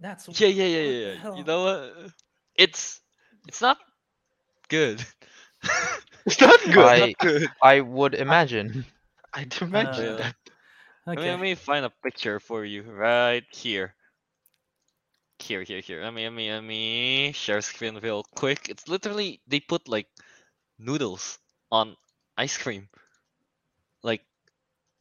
That's 0.00 0.28
Yeah, 0.40 0.48
yeah, 0.48 0.66
yeah, 0.66 0.80
yeah. 0.82 1.14
yeah. 1.22 1.34
You 1.36 1.44
know 1.44 1.64
what? 1.64 2.12
It's 2.56 3.00
it's 3.48 3.60
not 3.60 3.78
good. 4.68 5.02
It's 6.26 6.40
not 6.40 6.60
good. 6.72 6.86
I- 6.86 6.98
not 7.10 7.18
good. 7.18 7.48
I 7.62 7.80
would 7.80 8.14
imagine. 8.14 8.84
I'd 9.34 9.54
imagine 9.62 10.14
Uh, 10.14 10.16
that. 10.18 10.36
Let, 11.06 11.16
me, 11.16 11.22
okay. 11.22 11.30
let 11.30 11.40
me 11.40 11.54
find 11.54 11.84
a 11.84 11.90
picture 12.02 12.38
for 12.40 12.64
you 12.64 12.82
right 12.82 13.44
here. 13.50 13.94
Here, 15.38 15.62
here, 15.62 15.80
here. 15.80 16.02
Let 16.02 16.14
me, 16.14 16.24
let 16.24 16.32
me, 16.32 16.52
let 16.52 16.64
me 16.64 17.32
share 17.32 17.60
screen 17.60 17.98
real 18.02 18.24
quick. 18.36 18.68
It's 18.68 18.86
literally 18.88 19.40
they 19.48 19.60
put 19.60 19.88
like 19.88 20.06
noodles 20.78 21.38
on 21.72 21.96
ice 22.36 22.56
cream, 22.56 22.88
like 24.02 24.22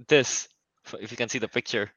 this. 0.08 0.48
If 1.00 1.12
you 1.12 1.18
can 1.18 1.30
see 1.30 1.40
the 1.40 1.48
picture. 1.48 1.92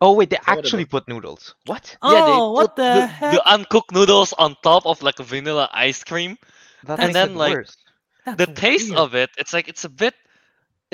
Oh 0.00 0.14
wait, 0.14 0.30
they 0.30 0.38
actually 0.46 0.86
put 0.86 1.08
noodles. 1.08 1.54
What? 1.66 1.96
Oh, 2.02 2.14
yeah, 2.14 2.24
they 2.24 2.32
oh, 2.32 2.52
what 2.52 2.76
the, 2.76 2.82
the, 2.82 3.06
heck? 3.06 3.32
the 3.34 3.48
uncooked 3.52 3.92
noodles 3.92 4.32
on 4.32 4.56
top 4.62 4.86
of 4.86 5.02
like 5.02 5.18
vanilla 5.18 5.68
ice 5.72 6.02
cream. 6.04 6.38
That 6.84 6.98
And 6.98 7.08
makes 7.08 7.14
then, 7.14 7.30
it 7.30 7.36
like, 7.36 7.52
worse. 7.54 7.76
That's 8.24 8.38
the 8.38 8.46
taste 8.46 8.90
weird. 8.90 9.00
of 9.00 9.14
it, 9.14 9.30
it's 9.38 9.52
like 9.52 9.68
it's 9.68 9.84
a 9.84 9.88
bit. 9.88 10.14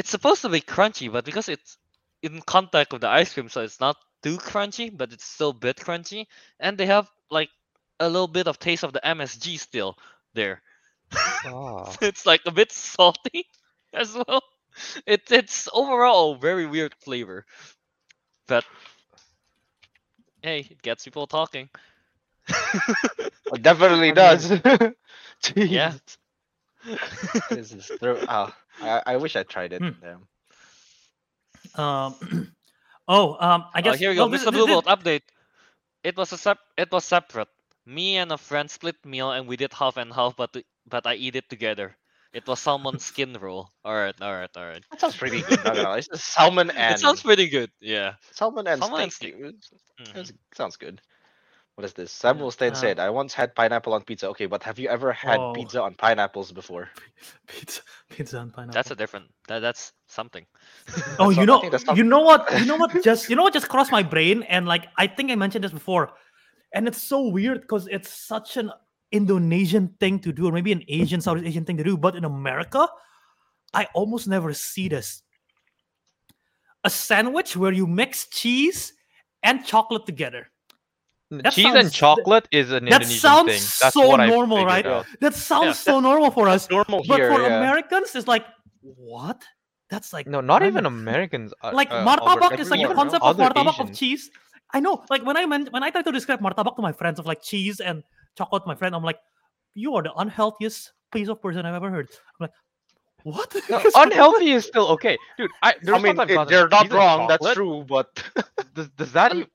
It's 0.01 0.09
supposed 0.11 0.41
to 0.43 0.49
be 0.49 0.63
crunchy, 0.63 1.13
but 1.13 1.27
because 1.27 1.51
it's 1.51 1.77
in 2.23 2.41
contact 2.41 2.91
with 2.95 3.03
the 3.03 3.09
ice 3.09 3.35
cream, 3.35 3.51
so 3.51 3.61
it's 3.61 3.81
not 3.81 3.99
too 4.23 4.39
crunchy, 4.39 4.91
but 4.97 5.13
it's 5.13 5.27
still 5.27 5.51
a 5.51 5.55
bit 5.67 5.77
crunchy. 5.77 6.27
And 6.59 6.79
they 6.79 6.87
have 6.87 7.11
like 7.31 7.51
a 8.01 8.09
little 8.09 8.27
bit 8.27 8.49
of 8.49 8.59
taste 8.59 8.83
of 8.83 8.95
the 8.95 9.07
MSG 9.07 9.59
still, 9.59 9.99
there. 10.33 10.63
Ah. 11.45 11.95
it's 12.01 12.25
like 12.25 12.41
a 12.47 12.51
bit 12.51 12.73
salty 12.73 13.47
as 13.93 14.15
well. 14.15 14.43
It, 15.07 15.31
it's 15.31 15.69
overall 15.75 16.33
a 16.35 16.39
very 16.39 16.65
weird 16.67 16.95
flavor. 16.95 17.45
But 18.47 18.65
hey, 20.43 20.61
it 20.71 20.81
gets 20.83 21.05
people 21.05 21.27
talking. 21.27 21.69
It 23.53 23.63
definitely 23.63 24.11
I 24.11 24.15
does. 24.15 24.51
Yeah. 25.57 25.95
Jeez. 26.87 27.49
this 27.51 27.73
is 27.73 27.87
through. 28.01 28.19
Oh, 28.29 28.53
I, 28.81 29.03
I 29.07 29.17
wish 29.17 29.37
I 29.37 29.43
tried 29.43 29.73
it. 29.73 29.83
Hmm. 29.83 29.91
Damn. 30.01 30.27
Um, 31.75 32.15
oh, 33.09 33.37
um, 33.41 33.65
I 33.75 33.79
Uh, 33.79 33.83
guess 33.83 33.99
here 33.99 34.11
we 34.11 34.17
go, 34.17 34.23
well, 34.23 34.31
this- 34.31 34.43
Mr. 34.43 34.45
this- 34.47 34.55
Blue 34.55 34.67
this- 34.67 34.75
Bolt 34.75 34.87
update. 34.87 35.23
It 36.03 36.17
was 36.17 36.33
a 36.33 36.39
sep- 36.39 36.65
it 36.79 36.91
was 36.91 37.05
separate. 37.05 37.49
Me 37.87 38.17
and 38.17 38.33
a 38.33 38.39
friend 38.39 38.71
split 38.71 38.97
meal 39.05 39.33
and 39.33 39.47
we 39.47 39.57
did 39.57 39.73
half 39.73 39.97
and 39.97 40.13
half, 40.13 40.37
but 40.37 40.53
the- 40.53 40.65
but 40.87 41.07
I 41.07 41.15
eat 41.15 41.37
it 41.37 41.49
together. 41.51 41.97
It 42.33 42.47
was 42.47 42.61
salmon 42.61 42.99
skin 43.11 43.37
roll. 43.41 43.69
All 43.85 43.95
right, 43.95 44.15
all 44.23 44.33
right, 44.33 44.51
all 44.57 44.65
right. 44.67 44.85
That 44.91 45.01
sounds 45.01 45.17
pretty 45.17 45.43
good. 45.43 45.63
Not 45.65 45.75
gonna. 45.77 45.93
It's 45.99 46.09
just 46.09 46.25
salmon 46.37 46.71
and 46.71 46.95
It 46.95 47.01
sounds 47.01 47.23
pretty 47.23 47.49
good. 47.49 47.71
Yeah. 47.81 48.15
salmon 48.33 48.67
and 48.67 48.81
salmon 48.81 49.03
and 49.03 49.13
steak. 49.13 49.35
It 49.37 49.57
Mhm. 50.01 50.33
sounds 50.55 50.77
good. 50.77 51.01
What 51.77 51.85
is 51.85 51.93
this? 51.95 52.13
Samuel 52.13 52.51
Stain 52.51 52.73
uh, 52.73 52.75
said, 52.75 52.99
"I 52.99 53.09
once 53.09 53.33
had 53.33 53.55
pineapple 53.55 53.95
on 53.95 54.03
pizza." 54.03 54.29
Okay, 54.29 54.47
but 54.47 54.63
have 54.63 54.79
you 54.79 54.89
ever 54.89 55.13
had 55.13 55.39
Oh. 55.39 55.53
pizza 55.55 55.81
on 55.81 55.95
pineapples 55.95 56.53
before? 56.53 56.91
pizza, 57.47 57.81
pizza 58.11 58.39
and 58.41 58.53
pineapple. 58.53 58.75
That's 58.75 58.91
a 58.91 58.95
different. 58.97 59.27
That 59.49 59.61
that's 59.61 59.93
something. 60.07 60.45
Oh, 61.19 61.33
That's 61.33 61.37
you 61.37 61.47
what- 61.47 61.47
know, 61.47 61.61
think 61.79 61.97
you 61.97 62.05
know 62.05 62.21
what, 62.21 62.51
you 62.61 62.67
know 62.67 62.77
what, 62.77 63.03
just 63.05 63.31
you 63.31 63.37
know 63.37 63.43
what, 63.45 63.55
just 63.55 63.69
crossed 63.69 63.93
my 63.93 64.03
brain, 64.03 64.43
and 64.45 64.67
like 64.67 64.89
I 64.99 65.07
think 65.07 65.31
I 65.31 65.37
mentioned 65.37 65.65
this 65.65 65.73
before, 65.73 66.13
and 66.75 66.87
it's 66.87 67.03
so 67.03 67.29
weird 67.29 67.63
because 67.63 67.87
it's 67.89 68.11
such 68.11 68.57
an 68.59 68.71
Indonesian 69.13 69.95
thing 70.01 70.19
to 70.21 70.33
do, 70.33 70.47
or 70.49 70.53
maybe 70.53 70.73
an 70.73 70.85
Asian, 70.89 71.21
Southeast 71.23 71.47
Asian 71.47 71.65
thing 71.65 71.79
to 71.79 71.85
do, 71.85 71.97
but 71.97 72.15
in 72.15 72.25
America, 72.25 72.87
I 73.73 73.87
almost 73.95 74.29
never 74.29 74.53
see 74.53 74.89
this. 74.89 75.23
A 76.85 76.91
sandwich 76.91 77.57
where 77.57 77.73
you 77.73 77.87
mix 77.87 78.27
cheese 78.29 78.93
and 79.43 79.65
chocolate 79.65 80.05
together. 80.07 80.51
That 81.31 81.53
Cheese 81.53 81.75
and 81.75 81.93
chocolate 81.93 82.49
is 82.51 82.73
an 82.73 82.87
that 82.87 83.03
Indonesian 83.03 83.21
sounds 83.21 83.47
thing. 83.53 83.63
That's 83.81 83.95
so 83.95 84.09
what 84.09 84.17
normal, 84.27 84.67
right? 84.67 84.85
out. 84.85 85.07
That 85.21 85.35
sounds 85.35 85.67
Yeah. 85.67 85.73
so 85.95 86.01
normal 86.01 86.33
for 86.33 86.49
us, 86.49 86.69
Normal 86.69 87.05
but 87.07 87.19
here, 87.21 87.33
for 87.33 87.41
yeah. 87.43 87.59
Americans, 87.59 88.15
it's 88.17 88.27
like 88.27 88.45
what? 88.83 89.45
That's 89.91 90.13
like 90.13 90.27
No, 90.27 90.41
not 90.41 90.63
even. 90.65 90.87
Americans. 90.87 91.55
uh, 91.63 91.71
like 91.73 91.91
uh, 91.91 92.05
martabak 92.05 92.59
is 92.59 92.71
like 92.71 92.87
the 92.87 92.95
concept 92.95 93.23
of 93.23 93.39
other 93.39 93.45
martabak 93.55 93.79
of 93.79 93.95
cheese. 93.95 94.29
I 94.73 94.81
know, 94.81 95.05
like 95.09 95.25
when 95.25 95.37
I 95.37 95.47
meant 95.47 95.73
when 95.73 95.83
I 95.83 95.91
try 95.91 96.03
to 96.03 96.13
describe 96.13 96.41
martabak 96.41 96.75
to 96.77 96.83
my 96.83 96.93
friends 96.93 97.19
of 97.21 97.27
like 97.27 97.43
cheese 97.43 97.79
and 97.81 98.03
chocolate, 98.37 98.67
my 98.67 98.75
friend, 98.75 98.95
I'm 98.95 99.05
like, 99.05 99.19
you 99.75 99.95
are 99.95 100.03
the 100.03 100.13
unhealthiest 100.15 100.93
piece 101.13 101.29
of 101.29 101.41
person 101.41 101.65
I've 101.67 101.75
ever 101.75 101.91
heard. 101.91 102.09
I'm 102.11 102.45
like, 102.45 102.53
what? 103.23 103.55
No, 103.69 103.81
unhealthy 103.95 104.51
is 104.53 104.65
still 104.67 104.89
okay, 104.91 105.19
dude. 105.37 105.53
I, 105.63 105.75
I 105.93 105.99
there's 105.99 106.01
mean, 106.01 106.19
it- 106.29 106.49
they're 106.49 106.69
not 106.69 106.89
cheese 106.89 106.95
and 106.95 106.99
wrong. 106.99 107.27
That's 107.27 107.51
true, 107.53 107.85
but 107.87 108.23
Does, 108.75 108.89
does 108.91 109.13
that 109.13 109.33
even, 109.33 109.49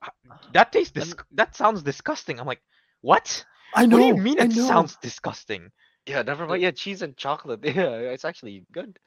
that 0.52 0.72
tastes 0.72 0.92
dis- 0.92 1.14
that 1.32 1.54
sounds 1.56 1.82
disgusting? 1.82 2.40
I'm 2.40 2.46
like, 2.46 2.62
what? 3.00 3.44
I 3.74 3.86
know. 3.86 3.96
What 3.96 4.00
do 4.00 4.06
you 4.06 4.14
mean 4.16 4.38
I 4.40 4.46
it 4.46 4.52
know. 4.54 4.66
sounds 4.66 4.96
disgusting? 4.96 5.70
yeah, 6.06 6.22
never 6.22 6.46
mind. 6.46 6.62
Yeah, 6.62 6.70
cheese 6.72 7.02
and 7.02 7.16
chocolate. 7.16 7.60
Yeah, 7.64 8.12
it's 8.14 8.24
actually 8.24 8.64
good. 8.72 8.98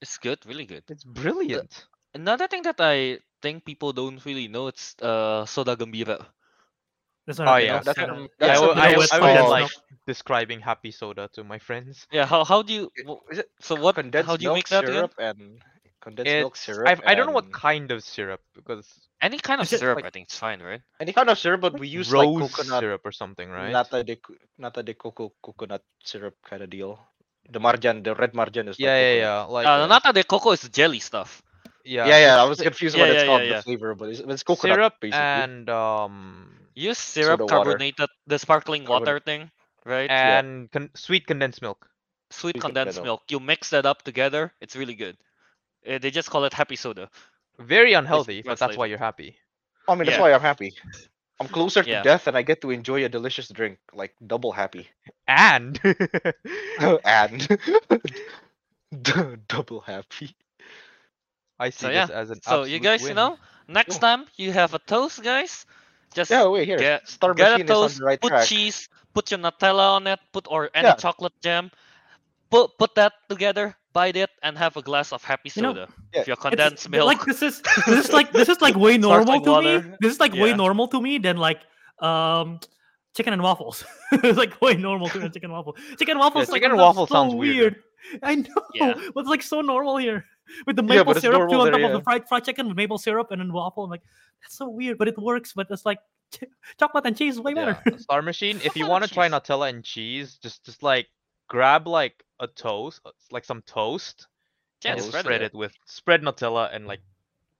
It's 0.00 0.18
good, 0.18 0.44
really 0.46 0.66
good. 0.66 0.84
It's 0.88 1.04
brilliant. 1.04 1.86
Another 2.14 2.46
thing 2.48 2.62
that 2.62 2.76
I 2.80 3.18
think 3.42 3.64
people 3.64 3.92
don't 3.92 4.24
really 4.24 4.48
know 4.48 4.68
it's 4.68 4.94
uh 5.02 5.44
soda 5.46 5.76
gembira. 5.76 6.26
That's 7.28 7.40
Oh, 7.40 7.44
not 7.44 7.60
yeah. 7.60 7.84
That's 7.84 7.98
kind 7.98 8.10
um, 8.10 8.24
of- 8.24 8.30
Yeah, 8.40 8.56
I, 8.56 8.56
that's 8.56 8.60
w- 8.64 8.72
a 8.72 8.80
I, 8.80 8.86
I 8.88 8.88
of 8.88 8.96
would 8.96 9.10
condensed 9.12 9.50
like 9.52 9.70
describing 10.08 10.60
happy 10.64 10.90
soda 10.90 11.28
to 11.36 11.44
my 11.44 11.58
friends. 11.60 12.08
Yeah, 12.10 12.24
how 12.24 12.40
how 12.48 12.62
do 12.64 12.72
you 12.72 12.88
Is 13.30 13.44
it 13.44 13.50
so 13.60 13.76
what 13.76 14.00
condensed 14.00 14.26
how 14.26 14.36
do 14.40 14.42
you 14.48 14.48
milk 14.56 14.64
make 14.64 14.68
that 14.72 14.84
again? 14.88 14.94
syrup 14.96 15.14
and 15.20 15.40
condensed 16.00 16.32
milk 16.40 16.56
syrup? 16.56 16.88
I, 16.88 16.96
I 17.04 17.12
don't 17.14 17.26
know 17.28 17.36
what 17.36 17.52
kind 17.52 17.92
of 17.92 18.00
syrup 18.02 18.40
because 18.56 18.88
Any 19.20 19.36
kind 19.42 19.60
of 19.60 19.68
it 19.70 19.76
syrup, 19.82 19.96
like- 20.00 20.06
I 20.06 20.10
think 20.10 20.26
it's 20.32 20.38
fine, 20.38 20.62
right? 20.62 20.80
any 21.04 21.12
kind 21.12 21.28
of 21.28 21.36
syrup, 21.38 21.60
but 21.60 21.76
we 21.78 21.88
use 21.88 22.08
rose 22.10 22.24
like 22.40 22.50
coconut 22.50 22.80
syrup 22.80 23.02
or 23.04 23.12
something, 23.12 23.48
right? 23.50 23.72
nata 23.76 24.00
de 24.02 24.16
nata 24.56 24.80
de 24.82 24.94
coco 24.94 25.34
coconut 25.42 25.82
syrup 26.02 26.34
kind 26.48 26.62
of 26.64 26.70
deal. 26.70 26.96
The 27.50 27.60
marjan, 27.60 28.04
the 28.04 28.14
red 28.14 28.32
marjan 28.32 28.68
is 28.72 28.78
like 28.78 28.88
yeah, 28.88 28.96
yeah, 28.96 29.14
yeah. 29.20 29.38
Like 29.44 29.66
uh, 29.66 29.84
uh, 29.84 29.86
nata 29.86 30.12
de 30.16 30.22
coco 30.24 30.52
is 30.56 30.62
jelly 30.70 31.00
stuff. 31.00 31.42
yeah, 31.84 32.06
Yeah, 32.06 32.18
yeah. 32.24 32.42
I 32.42 32.44
was 32.44 32.60
confused 32.60 32.94
yeah, 32.96 33.02
what 33.02 33.10
it's 33.10 33.22
yeah, 33.22 33.26
called 33.28 33.42
yeah, 33.42 33.48
the 33.48 33.54
yeah. 33.60 33.66
flavor, 33.66 33.94
but 33.94 34.08
it's, 34.10 34.20
it's 34.20 34.42
coconut 34.44 34.76
syrup 34.76 34.94
basically. 35.00 35.18
and 35.44 35.68
um 35.70 36.14
Use 36.78 36.98
syrup, 36.98 37.40
Soda 37.40 37.46
water. 37.46 37.80
carbonated, 37.80 38.08
the 38.26 38.38
sparkling 38.38 38.86
Carbon- 38.86 38.86
water 38.86 39.18
thing, 39.20 39.50
right? 39.84 40.12
and 40.12 40.70
con- 40.72 40.90
sweet 40.94 41.26
condensed 41.26 41.62
milk. 41.62 41.88
Sweet 42.30 42.58
sweet 42.58 42.64
condensed 42.64 43.02
potato. 43.02 43.02
milk. 43.02 43.22
You 43.30 43.40
mix 43.40 43.70
that 43.70 43.86
up 43.86 44.02
together, 44.02 44.52
it's 44.60 44.76
really 44.76 44.94
good. 44.94 45.16
Uh, 45.86 45.98
they 45.98 46.10
just 46.10 46.30
call 46.30 46.44
it 46.44 46.54
happy 46.54 46.76
soda. 46.76 47.10
Very 47.58 47.92
unhealthy, 47.94 48.42
but 48.42 48.58
that's 48.58 48.76
why 48.76 48.86
translated. 48.86 48.88
you're 48.88 48.98
happy. 48.98 49.38
I 49.88 49.94
mean, 49.94 50.06
that's 50.06 50.18
yeah. 50.18 50.18
why 50.18 50.32
I'm 50.32 50.40
happy. 50.40 50.72
I'm 51.40 51.48
closer 51.48 51.82
to 51.84 51.96
Yeah. 51.96 51.98
death, 51.98 52.26
and 52.28 52.36
I 52.36 52.42
get 52.42 52.60
to 52.62 52.70
enjoy 52.70 53.04
a 53.04 53.08
delicious 53.08 53.48
drink, 53.48 53.78
like 53.92 54.14
double 54.26 54.52
happy. 54.52 54.88
And 55.28 55.78
and 57.04 57.48
d- 59.02 59.36
double 59.48 59.80
happy. 59.80 60.36
I 61.58 61.70
see 61.70 61.86
So 61.86 61.90
yeah, 61.90 62.08
this 62.08 62.10
as 62.10 62.30
an 62.30 62.40
So 62.40 62.64
you 62.64 62.78
absolute 62.78 62.80
guys, 62.80 63.08
you 63.08 63.14
win. 63.14 63.16
know, 63.16 63.38
next 63.68 63.98
Yeah. 63.98 64.00
time 64.00 64.26
you 64.36 64.52
have 64.52 64.74
a 64.74 64.78
toast, 64.78 65.22
guys, 65.22 65.66
just 66.14 66.30
Yeah, 66.30 66.46
wait 66.48 66.66
here. 66.66 66.78
get, 66.78 67.08
Star 67.08 67.34
get 67.34 67.48
a 67.48 67.50
Machine 67.58 67.66
is 67.66 67.70
on 67.70 67.76
toast, 67.82 67.98
the 67.98 68.04
right 68.04 68.20
put 68.20 68.28
track. 68.30 68.46
cheese, 68.46 68.88
put 69.14 69.30
your 69.30 69.40
Nutella 69.40 69.96
on 69.96 70.06
it, 70.06 70.20
put 70.32 70.46
or 70.50 70.70
any 70.74 70.88
Yeah. 70.88 70.94
chocolate 70.94 71.34
jam, 71.42 71.70
put 72.50 72.76
put 72.78 72.94
that 72.94 73.12
together, 73.28 73.76
bite 73.92 74.16
it, 74.16 74.30
and 74.42 74.56
have 74.58 74.76
a 74.76 74.82
glass 74.82 75.12
of 75.12 75.22
happy 75.24 75.50
You 75.54 75.62
know, 75.62 75.72
soda. 75.74 75.88
Yeah, 76.14 76.20
If 76.20 76.26
you're 76.28 76.36
condensed 76.36 76.84
but, 76.84 76.90
milk. 76.96 77.06
Like 77.06 77.24
this 77.24 77.42
is 77.42 77.62
this 77.86 78.06
is 78.06 78.12
like 78.12 78.32
this 78.32 78.48
is 78.48 78.60
like 78.60 78.76
way 78.76 78.96
normal 79.08 79.26
Sparkling 79.40 79.44
to 79.44 79.50
water. 79.50 79.82
me. 79.82 79.96
This 80.00 80.12
is 80.14 80.20
like 80.20 80.32
way 80.34 80.54
normal 80.54 80.88
to 80.88 81.00
me 81.00 81.18
than 81.18 81.36
like 81.36 81.60
um 82.00 82.60
chicken 83.16 83.32
and 83.32 83.42
waffles. 83.42 83.84
it's 84.12 84.38
like 84.38 84.60
way 84.60 84.74
normal 84.74 85.08
to 85.10 85.18
me 85.18 85.28
chicken 85.28 85.50
and 85.50 85.52
waffle. 85.52 85.76
Chicken 85.98 86.12
and 86.16 86.20
waffles. 86.20 86.48
like, 86.48 86.62
chicken 86.62 86.70
and 86.72 86.80
waffle 86.80 87.06
so 87.06 87.14
sounds 87.14 87.34
weirder. 87.34 87.60
weird. 87.60 87.74
I 88.22 88.36
know, 88.36 88.62
Yeah. 88.74 88.94
but 89.14 89.20
it's 89.20 89.28
like 89.28 89.42
so 89.42 89.60
normal 89.60 89.96
here 89.96 90.24
with 90.66 90.76
the 90.76 90.82
maple 90.82 91.04
but 91.04 91.16
it's 91.16 91.20
syrup 91.22 91.48
too 91.48 91.56
normal 91.56 91.60
on 91.60 91.72
top 91.72 91.80
there, 91.80 91.86
of 91.86 91.92
the 91.92 92.02
fried 92.02 92.28
fried 92.28 92.44
chicken 92.44 92.68
with 92.68 92.76
maple 92.76 92.98
syrup 92.98 93.30
and 93.30 93.40
then 93.40 93.52
waffle. 93.52 93.84
I'm 93.84 93.90
like, 93.90 94.02
that's 94.42 94.56
so 94.56 94.68
weird, 94.68 94.98
but 94.98 95.08
it 95.08 95.18
works. 95.18 95.52
But 95.52 95.66
it's 95.70 95.84
like 95.84 95.98
chocolate 96.78 97.06
and 97.06 97.16
cheese 97.16 97.34
is 97.34 97.40
way 97.40 97.54
better. 97.54 97.78
Yeah, 97.86 97.96
Star 97.96 98.22
Machine. 98.22 98.60
If 98.64 98.76
you 98.76 98.86
want 98.86 99.04
to 99.04 99.10
try. 99.12 99.28
Nutella 99.28 99.68
and 99.68 99.84
cheese, 99.84 100.38
just 100.42 100.64
just 100.64 100.82
like 100.82 101.08
grab 101.48 101.86
like 101.86 102.24
a 102.40 102.46
toast, 102.46 103.00
uh, 103.04 103.10
like 103.30 103.44
some 103.44 103.62
toast, 103.62 104.26
yeah, 104.84 104.92
and 104.92 105.02
spread 105.02 105.24
spread 105.24 105.42
it. 105.42 105.46
it 105.46 105.54
with 105.54 105.72
spread 105.86 106.22
Nutella 106.22 106.74
and 106.74 106.86
like 106.86 107.00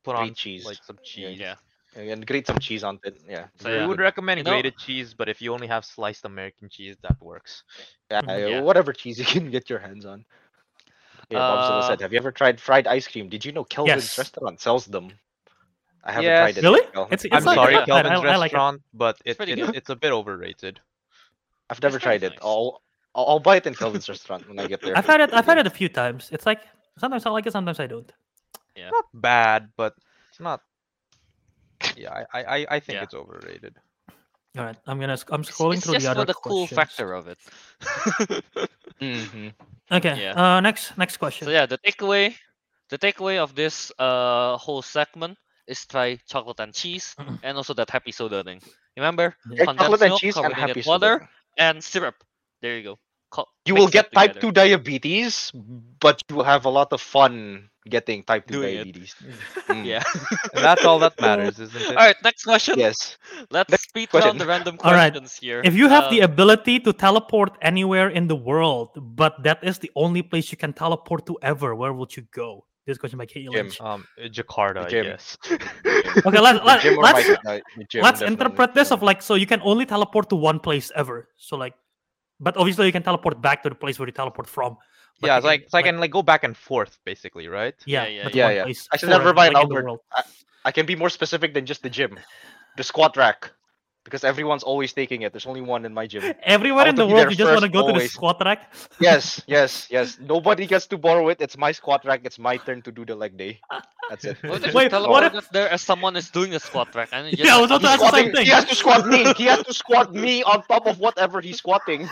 put 0.04 0.16
on 0.16 0.26
Grate 0.28 0.36
cheese. 0.36 0.64
like 0.64 0.82
some 0.84 0.98
cheese. 1.04 1.38
Yeah. 1.38 1.56
And 1.96 2.26
grate 2.26 2.46
some 2.46 2.58
cheese 2.58 2.84
on 2.84 2.98
it. 3.04 3.20
Yeah, 3.28 3.46
So, 3.58 3.68
yeah. 3.68 3.80
We 3.82 3.86
would 3.88 3.96
good. 3.98 4.02
recommend 4.04 4.38
You 4.38 4.44
know- 4.44 4.50
grated 4.52 4.76
cheese, 4.78 5.14
but 5.14 5.28
if 5.28 5.40
you 5.42 5.52
only 5.52 5.66
have 5.66 5.84
sliced 5.84 6.24
American 6.24 6.68
cheese, 6.68 6.96
that 7.02 7.20
works. 7.20 7.64
Yeah, 8.10 8.20
Yeah. 8.48 8.60
whatever 8.60 8.92
cheese 8.92 9.18
you 9.18 9.24
can 9.24 9.50
get 9.50 9.68
your 9.70 9.78
hands 9.78 10.04
on. 10.06 10.24
Yeah, 11.30 11.38
Bobzilla 11.40 11.82
Uh, 11.82 11.88
said, 11.88 12.00
"Have 12.00 12.12
you 12.12 12.18
ever 12.18 12.32
tried 12.32 12.58
fried 12.60 12.86
ice 12.86 13.06
cream? 13.06 13.28
Did 13.28 13.44
you 13.44 13.52
know 13.52 13.64
Kelvin's 13.64 14.04
Yes. 14.04 14.18
restaurant 14.18 14.60
sells 14.60 14.86
them?" 14.86 15.12
I 16.04 16.12
haven't 16.12 16.24
Yes. 16.30 16.38
tried 16.40 16.56
it. 16.58 16.62
Really? 16.62 16.86
Kel. 16.92 17.08
It's, 17.10 17.24
it's 17.26 17.34
I'm 17.36 17.44
not- 17.44 17.54
sorry, 17.56 17.74
it's 17.74 17.86
not. 17.88 18.04
Kelvin's 18.04 18.24
I, 18.24 18.32
I 18.32 18.36
like 18.36 18.52
it. 18.52 18.54
restaurant, 18.56 18.82
but 18.94 19.20
it, 19.26 19.36
pretty 19.36 19.52
it, 19.52 19.56
good. 19.56 19.76
it's 19.76 19.90
a 19.90 19.96
bit 19.96 20.12
overrated. 20.12 20.80
I've 21.68 21.82
never 21.82 21.96
It's 21.96 22.04
pretty 22.04 22.20
tried 22.20 22.26
it. 22.32 22.36
nice. 22.36 22.38
I'll, 22.42 22.80
I'll 23.14 23.26
I'll 23.26 23.40
buy 23.40 23.56
it 23.56 23.66
in 23.66 23.74
Kelvin's 23.74 24.08
restaurant 24.08 24.48
when 24.48 24.58
I 24.58 24.66
get 24.68 24.80
there. 24.80 24.96
I've 24.96 25.04
had 25.04 25.20
it. 25.20 25.34
I've 25.34 25.44
had 25.44 25.58
it 25.58 25.66
a 25.66 25.70
few 25.80 25.88
times. 25.90 26.30
It's 26.32 26.46
like 26.46 26.62
sometimes 26.98 27.26
I 27.26 27.30
like 27.30 27.46
it, 27.46 27.52
sometimes 27.52 27.78
I 27.80 27.86
don't. 27.88 28.10
Not 28.78 29.04
bad, 29.12 29.68
but 29.76 29.92
it's 30.30 30.40
not. 30.40 30.62
Yeah, 31.98 32.12
I 32.14 32.22
I, 32.40 32.40
I- 32.56 32.66
I 32.76 32.80
think 32.80 32.96
Yeah. 32.96 33.02
it's 33.04 33.14
overrated. 33.14 33.74
All 34.56 34.64
right, 34.64 34.76
I'm 34.86 34.98
gonna. 34.98 35.18
I'm 35.30 35.44
scrolling 35.44 35.76
it's 35.76 35.84
through 35.84 35.94
just 36.00 36.04
the 36.06 36.10
other 36.10 36.24
Just 36.26 36.42
for 36.42 36.48
the 36.48 36.54
cool 36.54 36.66
factor 36.66 37.12
of 37.12 37.28
it. 37.28 37.38
Mhm. 39.00 39.54
Okay. 39.92 40.14
Yeah. 40.22 40.34
Uh, 40.34 40.60
next 40.60 40.96
next 40.98 41.16
question. 41.18 41.46
So 41.46 41.52
yeah, 41.52 41.66
the 41.66 41.78
takeaway, 41.78 42.34
the 42.90 42.98
takeaway 42.98 43.38
of 43.38 43.54
this 43.54 43.92
uh 43.98 44.56
whole 44.58 44.82
segment 44.82 45.38
is 45.66 45.86
try 45.86 46.18
chocolate 46.26 46.58
and 46.60 46.74
cheese, 46.74 47.14
and 47.44 47.56
also 47.56 47.74
that 47.74 47.90
happy 47.90 48.10
soda 48.12 48.42
thing. 48.42 48.60
Remember, 48.96 49.36
Yeah, 49.46 49.54
Yeah, 49.58 49.64
condensed 49.66 49.78
chocolate 49.92 50.02
and 50.10 50.18
cheese 50.18 50.36
and 50.36 50.52
happy 50.54 50.82
water, 50.86 51.12
soda. 51.22 51.28
and 51.58 51.84
syrup. 51.84 52.16
There 52.60 52.76
you 52.76 52.82
go. 52.82 52.98
Co- 53.30 53.46
You 53.66 53.74
will 53.74 53.88
get 53.88 54.12
type 54.12 54.40
together. 54.40 54.40
two 54.40 54.52
diabetes, 54.52 55.52
but 56.00 56.22
you 56.28 56.36
will 56.36 56.44
have 56.48 56.64
a 56.64 56.70
lot 56.70 56.92
of 56.92 57.00
fun 57.00 57.68
getting 57.88 58.22
type 58.24 58.46
two 58.46 58.60
Doing 58.60 58.76
diabetes. 58.76 59.14
Mm. 59.68 59.84
Yeah. 59.84 60.02
That's 60.54 60.84
all 60.84 60.98
that 61.00 61.20
matters, 61.20 61.60
isn't 61.60 61.76
it? 61.76 61.90
All 61.92 61.96
right, 62.08 62.16
next 62.24 62.44
question. 62.44 62.78
Yes. 62.78 63.18
Let's 63.50 63.68
Next 63.68 63.88
speed 63.92 64.08
question. 64.08 64.28
round 64.28 64.40
the 64.40 64.46
random 64.46 64.78
All 64.80 64.92
right, 64.96 65.12
questions 65.12 65.36
here. 65.36 65.60
If 65.60 65.74
you 65.76 65.88
have 65.92 66.08
the 66.08 66.22
Uh, 66.22 66.24
ability 66.24 66.80
to 66.88 66.92
teleport 66.96 67.52
anywhere 67.60 68.08
in 68.08 68.28
the 68.28 68.36
world, 68.36 68.96
but 68.96 69.36
that 69.44 69.60
is 69.62 69.76
the 69.78 69.90
only 69.94 70.22
place 70.22 70.50
you 70.50 70.56
can 70.56 70.72
teleport 70.72 71.26
to 71.28 71.36
ever, 71.42 71.74
where 71.76 71.92
would 71.92 72.16
you 72.16 72.24
go? 72.32 72.64
This 72.88 72.96
question 72.96 73.18
by 73.20 73.26
Katie 73.28 73.44
Gym. 73.52 73.68
Lynch. 73.68 73.76
Um, 73.84 74.08
uh, 74.16 74.32
Jakarta, 74.32 74.88
I 74.88 74.88
gym. 74.88 75.04
guess. 75.04 75.36
Okay, 76.24 76.40
let's 76.40 76.64
let, 76.64 76.80
gym 76.80 76.96
or 76.96 77.02
let's 77.04 77.28
my- 77.28 77.36
uh, 77.44 77.60
gym, 77.92 78.02
let's 78.02 78.22
interpret 78.24 78.72
this 78.72 78.88
Yeah. 78.88 78.96
of 78.96 79.02
like 79.04 79.20
so 79.20 79.34
you 79.36 79.44
can 79.44 79.60
only 79.60 79.84
teleport 79.84 80.30
to 80.32 80.36
one 80.36 80.58
place 80.58 80.88
ever. 80.96 81.28
So 81.36 81.56
like 81.60 81.74
but 82.40 82.56
obviously 82.56 82.86
you 82.86 82.92
can 82.92 83.02
teleport 83.02 83.40
back 83.40 83.62
to 83.62 83.68
the 83.68 83.74
place 83.74 83.98
where 83.98 84.08
you 84.08 84.12
teleport 84.12 84.46
from. 84.46 84.76
but 85.20 85.26
yeah, 85.28 85.34
you 85.34 85.38
it's 85.38 85.44
like 85.46 85.66
so 85.68 85.78
I 85.78 85.82
can 85.82 85.98
like 85.98 86.10
go 86.10 86.22
back 86.22 86.44
and 86.44 86.56
forth 86.56 86.98
basically, 87.04 87.48
right? 87.48 87.74
yeah, 87.86 88.04
Yeah, 88.04 88.08
yeah, 88.08 88.24
but 88.24 88.34
yeah. 88.34 88.44
one 88.44 88.50
Yeah, 88.52 88.56
yeah. 88.56 88.62
place 88.64 88.88
Actually, 88.92 89.12
for 89.12 89.18
never 89.18 89.30
it, 89.30 89.34
mind, 89.36 89.54
like, 89.54 89.62
in 89.64 89.68
the 89.68 89.74
Albert. 89.74 89.84
world. 89.84 90.00
I 90.64 90.72
can 90.72 90.86
be 90.86 90.96
more 90.96 91.10
specific 91.10 91.54
than 91.54 91.66
just 91.66 91.82
the 91.82 91.90
gym. 91.90 92.18
The 92.76 92.84
squat 92.84 93.16
rack. 93.16 93.52
Because 94.08 94.24
everyone's 94.24 94.62
always 94.64 94.92
taking 94.94 95.20
it. 95.22 95.32
There's 95.34 95.44
only 95.44 95.60
one 95.60 95.84
in 95.84 95.92
my 95.92 96.06
gym. 96.06 96.22
Everywhere 96.42 96.88
in 96.88 96.96
the 96.96 97.06
world, 97.06 97.28
you 97.30 97.36
just 97.36 97.50
want 97.52 97.60
to 97.60 97.68
first, 97.68 97.86
go 97.86 97.92
to 97.92 98.00
the 98.00 98.08
squat 98.08 98.40
rack. 98.42 98.72
Yes, 99.00 99.42
yes, 99.46 99.86
yes. 99.90 100.16
Nobody 100.18 100.64
gets 100.66 100.86
to 100.88 100.96
borrow 100.96 101.28
it. 101.28 101.36
It's 101.44 101.58
my 101.58 101.72
squat 101.72 102.06
rack. 102.08 102.20
It's 102.24 102.38
my 102.38 102.56
turn 102.56 102.80
to 102.82 102.90
do 102.90 103.04
the 103.04 103.14
leg 103.14 103.36
day. 103.36 103.60
That's 104.08 104.24
it. 104.24 104.38
What 104.42 104.64
if 104.64 104.72
Wait, 104.72 104.84
you 104.84 104.88
teleport 104.88 105.10
what 105.12 105.24
if- 105.24 105.34
up 105.34 105.48
there 105.52 105.68
as 105.68 105.82
someone 105.82 106.16
is 106.16 106.30
doing 106.30 106.54
a 106.54 106.60
squat 106.60 106.88
rack 106.94 107.10
and 107.12 107.28
you 107.30 107.36
just 107.36 107.46
Yeah, 107.46 107.58
I 107.58 107.60
was 107.60 107.70
about 107.70 107.82
to 107.82 107.88
He's 107.92 108.00
ask 108.00 108.12
the 108.12 108.16
same 108.18 108.32
thing. 108.32 108.44
He 108.46 108.50
has 108.52 108.64
to 108.64 108.74
squat 108.74 109.06
me. 109.06 109.20
He 109.36 109.44
has 109.44 109.62
to 109.64 109.74
squat 109.74 110.14
me 110.14 110.42
on 110.42 110.62
top 110.72 110.86
of 110.86 110.98
whatever 110.98 111.42
he's 111.42 111.58
squatting. 111.58 112.08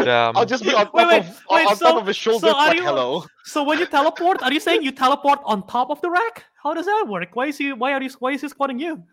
Um, 0.00 0.36
I'll 0.36 0.44
just 0.44 0.64
be 0.64 0.74
on 0.74 0.86
top 0.86 0.94
Wait, 0.94 1.06
wait, 1.06 1.20
of 1.20 1.40
wait, 1.48 1.66
on 1.68 1.76
so- 1.76 1.86
top 1.86 2.00
of 2.02 2.06
his 2.08 2.16
shoulder. 2.16 2.48
so 2.48 2.52
like, 2.52 2.76
you- 2.76 2.82
hello. 2.84 3.24
So 3.44 3.62
when 3.62 3.78
you 3.78 3.86
teleport, 3.86 4.42
are 4.42 4.52
you 4.52 4.58
saying 4.60 4.82
you 4.82 4.90
teleport 4.90 5.38
on 5.44 5.66
top 5.66 5.90
of 5.90 6.00
the 6.00 6.10
rack? 6.10 6.44
How 6.62 6.74
does 6.74 6.86
that 6.86 7.04
work? 7.08 7.28
Why 7.34 7.46
is 7.46 7.58
he? 7.58 7.72
Why 7.72 7.92
are 7.92 8.02
you? 8.02 8.10
Why 8.18 8.32
is 8.32 8.40
he 8.40 8.48
squatting 8.48 8.78
you? 8.80 9.04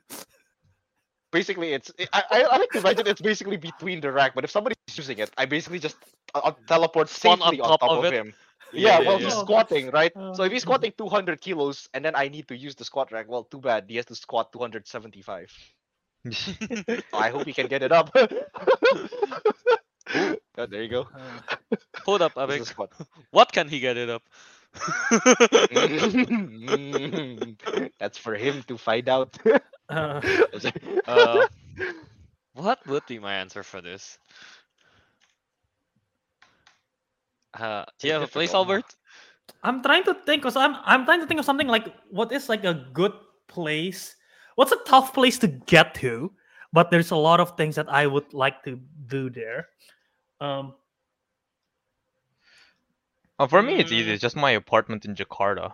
Basically, 1.32 1.74
it's 1.74 1.92
I, 2.14 2.24
I, 2.30 2.42
I 2.44 2.58
like 2.58 2.70
to 2.72 2.80
imagine 2.80 3.08
it's 3.08 3.22
basically 3.22 3.58
between 3.58 4.02
the 4.02 4.12
rack. 4.12 4.36
But 4.36 4.44
if 4.44 4.52
somebody's 4.52 4.78
using 4.96 5.20
it, 5.20 5.32
I 5.38 5.46
basically 5.46 5.80
just 5.80 5.98
uh, 6.36 6.42
uh, 6.44 6.52
teleport 6.68 7.10
safely 7.10 7.60
on 7.60 7.62
on 7.62 7.70
top 7.70 7.80
top, 7.80 7.92
of 7.92 8.06
of, 8.06 8.12
him. 8.12 8.34
Yeah, 8.74 9.00
yeah, 9.00 9.08
well, 9.08 9.20
yeah. 9.20 9.26
he's 9.26 9.36
squatting, 9.36 9.92
right? 9.92 10.14
so 10.34 10.44
if 10.44 10.52
he's 10.52 10.62
squatting 10.62 10.94
200 10.98 11.42
kilos 11.42 11.90
and 11.94 12.06
then 12.06 12.16
I 12.16 12.30
need 12.30 12.48
to 12.48 12.56
use 12.56 12.76
the 12.76 12.86
squat 12.86 13.12
rack, 13.12 13.28
well, 13.28 13.44
too 13.44 13.60
bad. 13.60 13.86
He 13.88 13.98
has 13.98 14.06
to 14.06 14.16
squat 14.16 14.54
275. 14.54 15.52
I 17.14 17.30
hope 17.30 17.46
he 17.46 17.54
can 17.54 17.68
get 17.68 17.84
it 17.84 17.92
up. 17.92 18.16
Ooh, 20.16 20.38
oh, 20.58 20.66
there 20.66 20.84
you 20.84 20.90
go. 20.90 21.08
Hold 22.06 22.22
up, 22.22 22.34
This 22.36 22.74
Abik. 22.74 22.90
What 23.32 23.52
can 23.52 23.70
he 23.70 23.80
get 23.80 23.98
it 23.98 24.10
up? 24.10 24.24
That's 28.00 28.18
for 28.18 28.36
him 28.36 28.64
to 28.68 28.78
find 28.78 29.10
out. 29.10 29.38
Uh, 29.92 30.22
Uh, 31.08 31.48
what 32.54 32.80
would 32.88 33.06
be 33.08 33.20
my 33.20 33.34
answer 33.34 33.64
for 33.64 33.82
this? 33.82 34.18
Uh, 37.54 37.84
do 38.00 38.08
you 38.08 38.14
have 38.14 38.24
a 38.24 38.28
place. 38.28 38.54
Albert? 38.54 38.96
I'm 39.64 39.84
trying 39.84 40.04
to 40.06 40.14
think, 40.14 40.44
cause 40.44 40.56
I'm 40.56 40.76
I'm 40.86 41.06
trying 41.06 41.20
to 41.20 41.28
think 41.28 41.40
of 41.40 41.46
something 41.46 41.68
like 41.68 41.94
what 42.10 42.32
is 42.32 42.48
like 42.48 42.64
a 42.64 42.88
good 42.94 43.14
place. 43.48 44.16
What's 44.56 44.72
a 44.72 44.80
tough 44.86 45.14
place 45.14 45.38
to 45.40 45.48
get 45.48 45.94
to? 45.96 46.32
But 46.72 46.90
there's 46.90 47.12
a 47.12 47.20
lot 47.20 47.40
of 47.40 47.58
things 47.58 47.76
that 47.76 47.92
I 47.92 48.08
would 48.08 48.34
like 48.34 48.64
to 48.64 48.80
do 49.08 49.30
there. 49.30 49.68
Um, 50.40 50.74
uh, 53.38 53.48
for 53.48 53.62
me, 53.62 53.76
it's 53.76 53.92
easy. 53.92 54.12
Mm. 54.12 54.14
It's 54.14 54.22
just 54.22 54.38
my 54.38 54.52
apartment 54.52 55.04
in 55.04 55.16
Jakarta. 55.16 55.74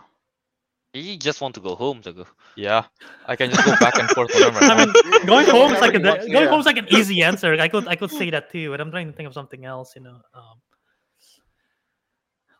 You 0.93 1.17
just 1.17 1.41
want 1.41 1.53
to 1.55 1.61
go 1.61 1.75
home, 1.75 2.01
Teguh. 2.01 2.25
Yeah, 2.55 2.85
I 3.27 3.35
can 3.35 3.51
just 3.51 3.65
go 3.65 3.75
back 3.79 3.99
and 3.99 4.09
forth 4.11 4.33
whenever 4.33 4.57
I 4.63 4.67
I 4.71 4.85
mean, 4.85 5.25
going 5.25 5.45
home 5.45 5.73
is 5.73 5.81
like 5.81 5.93
a, 5.93 5.99
Whenever 5.99 6.17
going 6.19 6.31
yeah. 6.31 6.49
home 6.49 6.59
is 6.59 6.65
like 6.65 6.77
an 6.77 6.87
easy 6.89 7.21
answer. 7.21 7.53
I 7.53 7.67
could 7.67 7.87
I 7.87 7.95
could 7.95 8.09
say 8.09 8.29
that 8.31 8.51
too, 8.51 8.71
but 8.71 8.81
I'm 8.81 8.89
trying 8.89 9.07
to 9.07 9.13
think 9.13 9.27
of 9.27 9.33
something 9.33 9.65
else. 9.65 9.93
You 9.95 10.03
know, 10.03 10.17
um, 10.33 10.61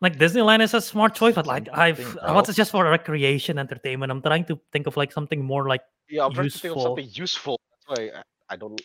like 0.01 0.17
Disneyland 0.19 0.61
is 0.61 0.73
a 0.73 0.81
smart 0.81 1.15
choice, 1.15 1.35
but 1.35 1.47
like 1.47 1.67
I've 1.73 1.97
Something 1.97 2.19
I 2.22 2.31
want 2.33 2.47
it's 2.49 2.57
just 2.57 2.72
for 2.72 2.83
recreation, 2.85 3.57
entertainment. 3.57 4.11
I'm 4.11 4.22
trying 4.22 4.45
to 4.45 4.59
think 4.72 4.88
of 4.88 4.97
like 4.97 5.11
something 5.11 5.43
more 5.43 5.67
like 5.67 5.81
Yeah, 6.09 6.25
I'm 6.25 6.33
trying 6.33 6.49
to 6.49 6.59
think 6.59 6.72
of 6.72 6.77
Useful. 6.77 6.83
something 6.83 7.09
useful. 7.14 7.59
That's 7.72 7.99
why 7.99 8.19
I, 8.19 8.53
I 8.53 8.56
don't. 8.57 8.80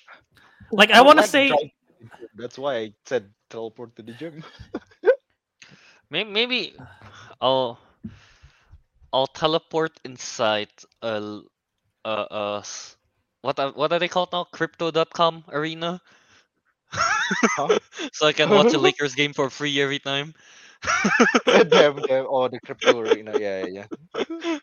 like 0.70 0.90
I 0.90 0.94
don't 0.96 1.06
want 1.06 1.18
to 1.18 1.22
like 1.22 1.30
say 1.30 1.48
driving 1.48 1.70
to 1.70 1.98
the 1.98 2.04
gym. 2.16 2.28
That's 2.36 2.58
why 2.58 2.76
I 2.76 2.94
said 3.04 3.28
teleport 3.50 3.96
to 3.96 4.02
the 4.02 4.12
gym. 4.12 4.42
Maybe, 6.10 6.30
maybe 6.30 6.74
I'll 7.40 7.80
I'll 9.12 9.26
teleport 9.28 9.92
inside 10.04 10.70
a 11.02 11.40
a 12.04 12.58
s- 12.60 12.96
what 13.42 13.58
are, 13.58 13.72
what 13.72 13.92
are 13.92 13.98
they 13.98 14.08
called 14.08 14.30
now? 14.32 14.44
Crypto.com 14.44 15.44
arena. 15.48 16.00
so 18.12 18.26
I 18.26 18.32
can 18.32 18.50
watch 18.50 18.72
a 18.72 18.78
Lakers 18.78 19.14
game 19.14 19.32
for 19.32 19.50
free 19.50 19.80
every 19.80 19.98
time. 19.98 20.34
damn, 21.70 22.02
damn. 22.02 22.26
Oh, 22.28 22.48
the 22.48 22.60
crypto 22.60 22.98
arena. 22.98 23.34
Yeah, 23.36 23.64
yeah, 23.64 23.84
yeah. 23.84 24.58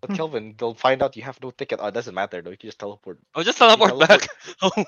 But 0.00 0.14
Kelvin, 0.16 0.54
they'll 0.58 0.74
find 0.74 1.02
out 1.02 1.14
you 1.16 1.22
have 1.22 1.38
no 1.42 1.50
ticket. 1.50 1.78
Oh, 1.82 1.88
it 1.88 1.94
doesn't 1.94 2.14
matter 2.14 2.40
though. 2.40 2.50
You 2.50 2.56
can 2.56 2.68
just 2.68 2.78
teleport. 2.78 3.18
I'll 3.34 3.44
just 3.44 3.58
teleport 3.58 3.90
teleport. 3.90 4.08
back. 4.08 4.28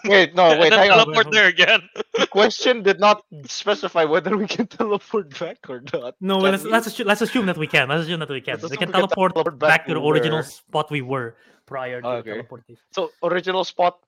Wait, 0.05 0.35
no, 0.35 0.45
and 0.51 0.61
wait, 0.61 0.71
then 0.71 0.79
hang 0.79 0.91
on. 0.91 0.99
teleport 1.05 1.31
there 1.33 1.49
again. 1.49 1.83
The 2.15 2.27
question 2.27 2.83
did 2.83 3.01
not 3.01 3.25
specify 3.47 4.05
whether 4.05 4.37
we 4.37 4.47
can 4.47 4.67
teleport 4.79 5.39
back 5.39 5.59
or 5.69 5.83
not. 5.93 6.15
no. 6.21 6.37
Can 6.37 6.43
Let's 6.53 6.65
we? 6.65 6.71
let's 6.71 6.87
assume, 6.87 7.07
let's 7.07 7.21
assume 7.21 7.47
that 7.47 7.57
we 7.59 7.67
can. 7.67 7.89
Let's 7.89 8.05
assume 8.05 8.21
that 8.21 8.29
we 8.31 8.41
can. 8.41 8.57
We 8.57 8.61
can 8.61 8.71
we 8.71 8.77
can 8.77 8.93
teleport, 8.93 9.35
teleport 9.35 9.59
back, 9.59 9.71
back 9.71 9.87
to 9.89 9.95
the 9.95 10.01
to 10.01 10.07
original 10.09 10.39
where- 10.39 10.45
spot 10.45 10.91
we 10.91 11.03
were 11.03 11.37
prior 11.67 12.01
to 12.01 12.09
Okay. 12.21 12.31
teleportation. 12.33 12.81
So 12.93 13.11
original 13.23 13.65
spot 13.65 13.99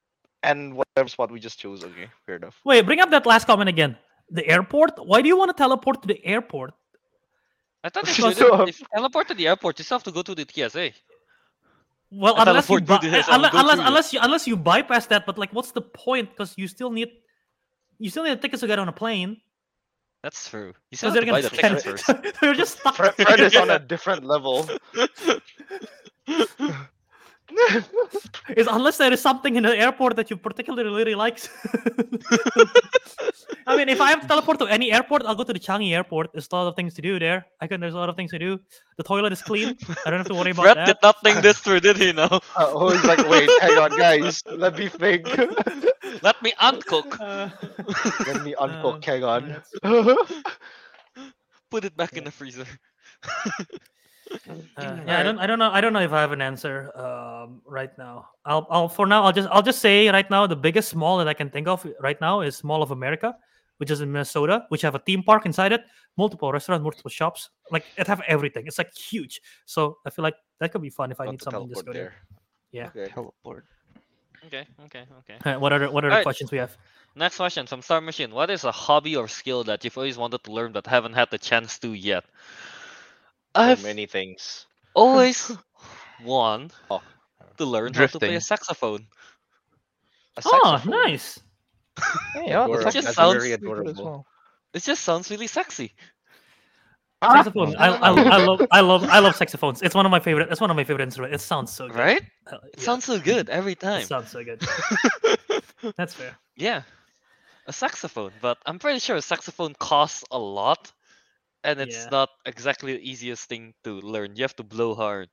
and 0.43 0.75
whatever 0.75 1.09
spot 1.09 1.31
we 1.33 1.41
just 1.41 1.59
chose. 1.59 1.83
Okay, 1.85 2.09
fair 2.27 2.37
enough. 2.37 2.57
Wait, 2.65 2.83
bring 2.87 3.01
up 3.01 3.11
that 3.11 3.27
last 3.27 3.47
comment 3.47 3.69
again. 3.69 3.97
The 4.31 4.47
airport. 4.49 4.93
Why 5.05 5.21
do 5.23 5.29
you 5.29 5.37
want 5.37 5.51
to 5.55 5.57
teleport 5.61 6.03
to 6.03 6.09
the 6.09 6.21
airport? 6.25 6.73
I 7.85 7.91
thought 7.91 8.09
if 8.09 8.17
So- 8.17 8.29
you, 8.29 8.35
didn't- 8.35 8.69
if 8.71 8.81
you 8.81 8.87
teleport 8.95 9.29
to 9.29 9.35
the 9.35 9.47
airport, 9.47 9.79
you 9.79 9.85
still 9.85 9.99
have 9.99 10.05
to 10.05 10.13
go 10.13 10.23
to 10.23 10.35
the 10.35 10.47
TSA. 10.53 10.93
Well, 12.11 12.37
I 12.37 12.43
unless 12.49 12.69
you, 12.71 12.81
bu- 12.81 12.99
this, 13.01 13.27
unless 13.29 13.53
unless, 13.55 13.79
unless 13.79 14.13
you 14.13 14.19
unless 14.23 14.47
you 14.47 14.57
bypass 14.57 15.07
that, 15.07 15.27
but 15.27 15.37
like, 15.37 15.53
what's 15.53 15.73
the 15.73 15.81
point? 15.83 16.31
Because 16.31 16.55
you 16.57 16.69
still 16.69 16.91
need 16.91 17.09
you 17.99 18.09
still 18.11 18.23
need 18.25 18.41
tickets 18.41 18.61
to 18.61 18.67
get 18.69 18.79
on 18.79 18.89
a 18.89 18.93
plane. 18.93 19.41
That's 20.23 20.49
true. 20.49 20.73
You 20.91 20.97
still 20.97 21.11
Because 21.13 21.29
have 21.29 21.43
they're 21.43 21.43
to 21.43 21.53
buy 21.59 21.59
gonna 21.59 21.75
the 21.75 21.83
tickets 21.83 22.03
first. 22.11 22.37
You're 22.43 22.55
just 22.55 22.79
stuck. 22.79 22.95
Fred, 22.95 23.15
Fred 23.15 23.41
is 23.41 23.57
on 23.57 23.71
a 23.71 23.79
different 23.79 24.25
level. 24.25 24.67
is 28.57 28.67
unless 28.67 28.99
there 28.99 29.13
is 29.13 29.21
something 29.21 29.57
in 29.57 29.63
the 29.63 29.77
airport 29.77 30.17
that 30.17 30.31
you 30.31 30.37
particularly 30.37 30.91
really 30.91 31.15
likes. 31.15 31.49
I 33.67 33.77
mean, 33.77 33.89
if 33.89 34.01
I 34.01 34.11
have 34.11 34.21
to 34.23 34.29
teleport 34.29 34.59
to 34.61 34.67
any 34.67 34.93
airport, 34.93 35.23
I'll 35.25 35.35
go 35.35 35.45
to 35.45 35.53
the 35.53 35.59
Changi 35.59 35.93
airport. 35.93 36.33
There's 36.33 36.49
a 36.51 36.55
lot 36.55 36.67
of 36.67 36.77
things 36.77 36.95
to 36.95 37.03
do 37.03 37.19
there. 37.19 37.47
I 37.61 37.67
can. 37.67 37.81
There's 37.81 37.95
a 37.95 37.99
lot 37.99 38.09
of 38.09 38.17
things 38.17 38.31
to 38.33 38.39
do. 38.39 38.61
The 38.97 39.03
toilet 39.03 39.33
is 39.33 39.43
clean. 39.43 39.77
I 40.05 40.11
don't 40.11 40.19
have 40.19 40.29
to 40.29 40.35
worry 40.35 40.51
about 40.51 40.63
Fred 40.63 40.77
that. 40.77 40.87
did 40.87 40.97
not 41.03 41.17
think 41.23 41.43
this 41.43 41.59
through, 41.59 41.81
did 41.81 41.97
he? 41.97 42.13
No. 42.13 42.29
Uh, 42.57 42.71
oh, 42.71 42.91
he's 42.91 43.05
like, 43.05 43.27
wait, 43.29 43.51
hang 43.61 43.77
on, 43.79 43.99
guys. 43.99 44.43
Let 44.47 44.79
me 44.79 44.89
think. 44.89 45.27
Let 46.23 46.41
me 46.41 46.53
uncook. 46.61 47.19
Uh, 47.19 47.49
Let 48.27 48.45
me 48.45 48.55
uh, 48.55 48.69
uncook. 48.69 49.05
Hang 49.05 49.25
on. 49.25 49.61
Put 51.71 51.85
it 51.85 51.97
back 51.97 52.17
in 52.17 52.25
the 52.25 52.31
freezer. 52.31 52.67
Uh, 54.77 54.99
yeah, 55.07 55.21
I 55.21 55.23
don't, 55.23 55.39
I 55.39 55.47
don't 55.47 55.59
know, 55.59 55.71
I 55.71 55.81
don't 55.81 55.93
know 55.93 56.01
if 56.01 56.13
I 56.13 56.21
have 56.21 56.33
an 56.33 56.43
answer 56.43 56.91
um, 56.99 57.63
right 57.65 57.97
now. 57.99 58.29
I'll, 58.45 58.67
I'll, 58.71 58.89
for 58.89 59.07
now, 59.07 59.23
I'll 59.23 59.33
just, 59.33 59.49
I'll 59.51 59.63
just 59.63 59.81
say 59.81 60.09
right 60.09 60.29
now, 60.31 60.47
the 60.47 60.57
biggest 60.57 60.95
mall 60.95 61.19
that 61.19 61.29
I 61.29 61.35
can 61.35 61.51
think 61.51 61.69
of 61.69 61.87
right 62.01 62.21
now 62.21 62.41
is 62.41 62.65
Mall 62.65 62.83
of 62.83 62.91
America, 62.91 63.37
which 63.79 63.91
is 63.91 64.01
in 64.01 64.11
Minnesota, 64.11 64.65
which 64.69 64.83
have 64.83 64.95
a 64.95 64.99
theme 64.99 65.23
park 65.23 65.47
inside 65.47 65.73
it, 65.73 65.83
multiple 66.17 66.51
restaurants, 66.53 66.83
multiple 66.83 67.11
shops, 67.11 67.51
like 67.71 67.85
it 67.97 68.07
have 68.07 68.21
everything. 68.27 68.67
It's 68.67 68.79
like 68.79 68.95
huge. 68.95 69.41
So 69.67 69.99
I 70.07 70.11
feel 70.11 70.23
like 70.23 70.37
that 70.61 70.73
could 70.73 70.83
be 70.83 70.91
fun 70.91 71.11
if 71.11 71.21
I 71.21 71.31
need 71.31 71.43
something. 71.43 71.69
Just 71.69 71.85
go 71.85 71.93
there. 71.93 72.15
there. 72.73 72.93
Yeah. 72.95 73.03
Okay. 73.03 73.13
Teleport. 73.13 73.67
Okay, 74.47 74.67
okay, 74.85 75.05
okay. 75.21 75.51
Uh, 75.51 75.59
what 75.63 75.73
other, 75.73 75.91
what 75.91 76.05
other 76.05 76.11
Alright. 76.11 76.25
questions 76.25 76.51
we 76.51 76.59
have? 76.59 76.77
Next 77.17 77.37
question 77.37 77.67
from 77.67 77.81
Star 77.81 78.01
Machine. 78.01 78.33
What 78.33 78.51
is 78.51 78.65
a 78.65 78.73
hobby 78.73 79.17
or 79.17 79.29
skill 79.29 79.65
that 79.65 79.85
you've 79.85 79.97
always 79.97 80.19
wanted 80.19 80.43
to 80.45 80.53
learn 80.53 80.73
but 80.73 80.87
haven't 80.87 81.15
had 81.15 81.31
the 81.31 81.39
chance 81.39 81.79
to 81.79 81.93
yet? 81.93 82.25
So 83.55 83.63
I've 83.63 83.83
many 83.83 84.07
things. 84.07 84.67
always 84.95 85.53
wanted 86.25 86.73
Oh. 86.91 87.03
to 87.59 87.65
learn 87.65 87.95
how 87.95 88.07
to 88.07 88.19
play 88.19 88.35
a 88.35 88.41
saxophone. 88.41 89.07
A 90.37 90.43
Oh, 90.45 90.83
nice. 90.87 91.39
Hey, 92.35 92.49
yeah, 92.49 92.65
Adorable. 92.65 92.79
that's 92.83 92.95
just 92.95 93.07
That's 93.07 93.17
sounds 93.17 93.35
very 93.45 93.57
pretty 93.57 93.75
good 93.75 93.89
as 93.89 93.99
adorable. 93.99 94.05
well. 94.05 94.27
It 94.75 94.83
just 94.83 95.03
sounds 95.05 95.31
really 95.31 95.47
sexy. 95.47 95.95
Saxophone. 97.23 97.75
I, 97.77 97.87
I, 97.89 98.09
I 98.11 98.37
love, 98.39 98.67
I 98.71 98.81
love, 98.81 99.05
I 99.05 99.19
love 99.21 99.37
saxophones. 99.37 99.81
It's 99.83 99.95
one 99.95 100.05
of 100.05 100.11
my 100.11 100.21
favorite. 100.21 100.51
It's 100.51 100.61
one 100.61 100.71
of 100.71 100.77
my 100.77 100.85
favorite 100.85 101.05
instruments. 101.05 101.43
It 101.43 101.47
sounds 101.47 101.73
so 101.73 101.89
good. 101.89 101.97
Right? 101.97 102.23
Uh, 102.51 102.57
It 102.75 102.75
yeah, 102.79 102.85
sounds 102.85 103.05
so 103.05 103.19
good 103.21 103.49
every 103.49 103.73
It 103.73 103.81
time. 103.81 104.03
sounds 104.03 104.31
so 104.31 104.45
good. 104.45 104.61
That's 105.97 106.13
fair. 106.13 106.37
yeah. 106.57 106.83
A 107.67 107.73
saxophone, 107.73 108.33
but 108.43 108.59
I'm 108.67 108.79
pretty 108.79 108.99
sure 108.99 109.17
a 109.17 109.23
saxophone 109.23 109.75
costs 109.79 110.23
a 110.31 110.39
lot 110.39 110.93
and 111.65 111.81
it's 111.81 112.07
Yeah. 112.07 112.13
not 112.13 112.31
exactly 112.47 112.95
the 112.95 113.11
easiest 113.11 113.49
thing 113.49 113.75
to 113.85 114.01
learn. 114.01 114.37
You 114.37 114.45
have 114.45 114.57
to 114.57 114.65
blow 114.65 114.95
hard 114.95 115.29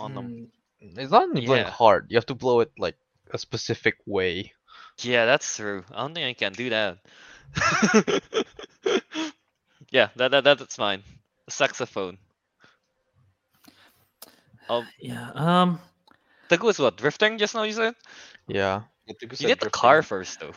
on 0.00 0.14
them. 0.14 0.34
Mm, 0.82 0.98
It's 0.98 1.10
not 1.12 1.36
even 1.36 1.62
Yeah. 1.62 1.66
hard. 1.66 2.06
You 2.10 2.16
have 2.16 2.26
to 2.26 2.34
blow 2.34 2.60
it 2.60 2.72
like 2.78 2.96
a 3.32 3.38
specific 3.38 3.96
way. 4.06 4.52
Yeah, 5.02 5.26
that's 5.26 5.56
true. 5.56 5.84
I 5.92 6.00
don't 6.02 6.14
think 6.14 6.26
I 6.26 6.32
can 6.38 6.54
do 6.54 6.70
that. 6.70 6.98
yeah, 9.90 10.08
that, 10.16 10.30
that 10.30 10.44
that's 10.44 10.78
mine. 10.78 11.02
A 11.46 11.50
saxophone. 11.50 12.18
Um, 14.68 14.88
yeah. 15.00 15.30
Um. 15.34 15.80
Teguh 16.48 16.70
is 16.70 16.78
what? 16.78 16.96
Drifting 16.96 17.38
just 17.38 17.54
now 17.54 17.62
you 17.64 17.72
said? 17.72 17.94
Yeah. 18.48 18.82
But 19.06 19.16
you 19.22 19.28
You 19.38 19.46
said 19.46 19.54
get 19.54 19.60
the 19.60 19.66
car 19.66 20.02
first 20.02 20.40
though. 20.40 20.54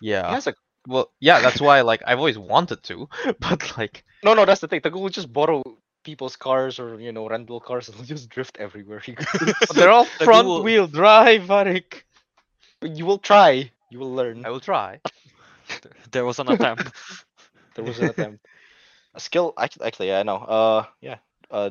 Yeah. 0.00 0.26
He 0.26 0.32
has 0.32 0.46
a 0.46 0.54
Well, 0.86 1.10
yeah, 1.20 1.40
that's 1.40 1.60
why 1.60 1.80
like 1.82 2.02
I've 2.06 2.18
always 2.18 2.38
wanted 2.38 2.82
to, 2.84 3.08
but 3.40 3.76
like 3.76 4.04
no, 4.24 4.34
no. 4.34 4.44
That's 4.44 4.60
the 4.60 4.68
thing. 4.68 4.80
Teguh 4.80 5.00
will 5.00 5.08
just 5.10 5.32
borrow 5.32 5.62
people's 6.04 6.36
cars 6.36 6.78
or 6.78 7.00
you 7.00 7.10
know 7.12 7.28
rental 7.28 7.60
cars 7.60 7.88
and 7.88 8.04
just 8.14 8.28
drift 8.30 8.56
everywhere 8.58 9.00
he 9.00 9.12
goes. 9.12 9.26
they're 9.74 9.90
all 9.90 10.04
front 10.04 10.46
Google- 10.46 10.62
wheel 10.62 10.86
drive, 10.86 11.42
Varik. 11.42 12.02
you 12.82 13.04
will 13.06 13.18
try. 13.18 13.70
You 13.90 13.98
will 13.98 14.14
learn. 14.14 14.44
I 14.46 14.50
will 14.50 14.60
try. 14.60 15.00
There 16.12 16.24
was 16.24 16.38
an 16.38 16.50
attempt. 16.50 16.92
There 17.74 17.84
was 17.84 17.98
an 17.98 18.10
attempt. 18.10 18.46
A 19.14 19.20
skill. 19.20 19.52
Actually, 19.58 19.86
actually, 19.86 20.08
yeah, 20.08 20.20
I 20.20 20.22
know. 20.22 20.36
Uh, 20.38 20.84
yeah. 21.00 21.16
Uh, 21.50 21.70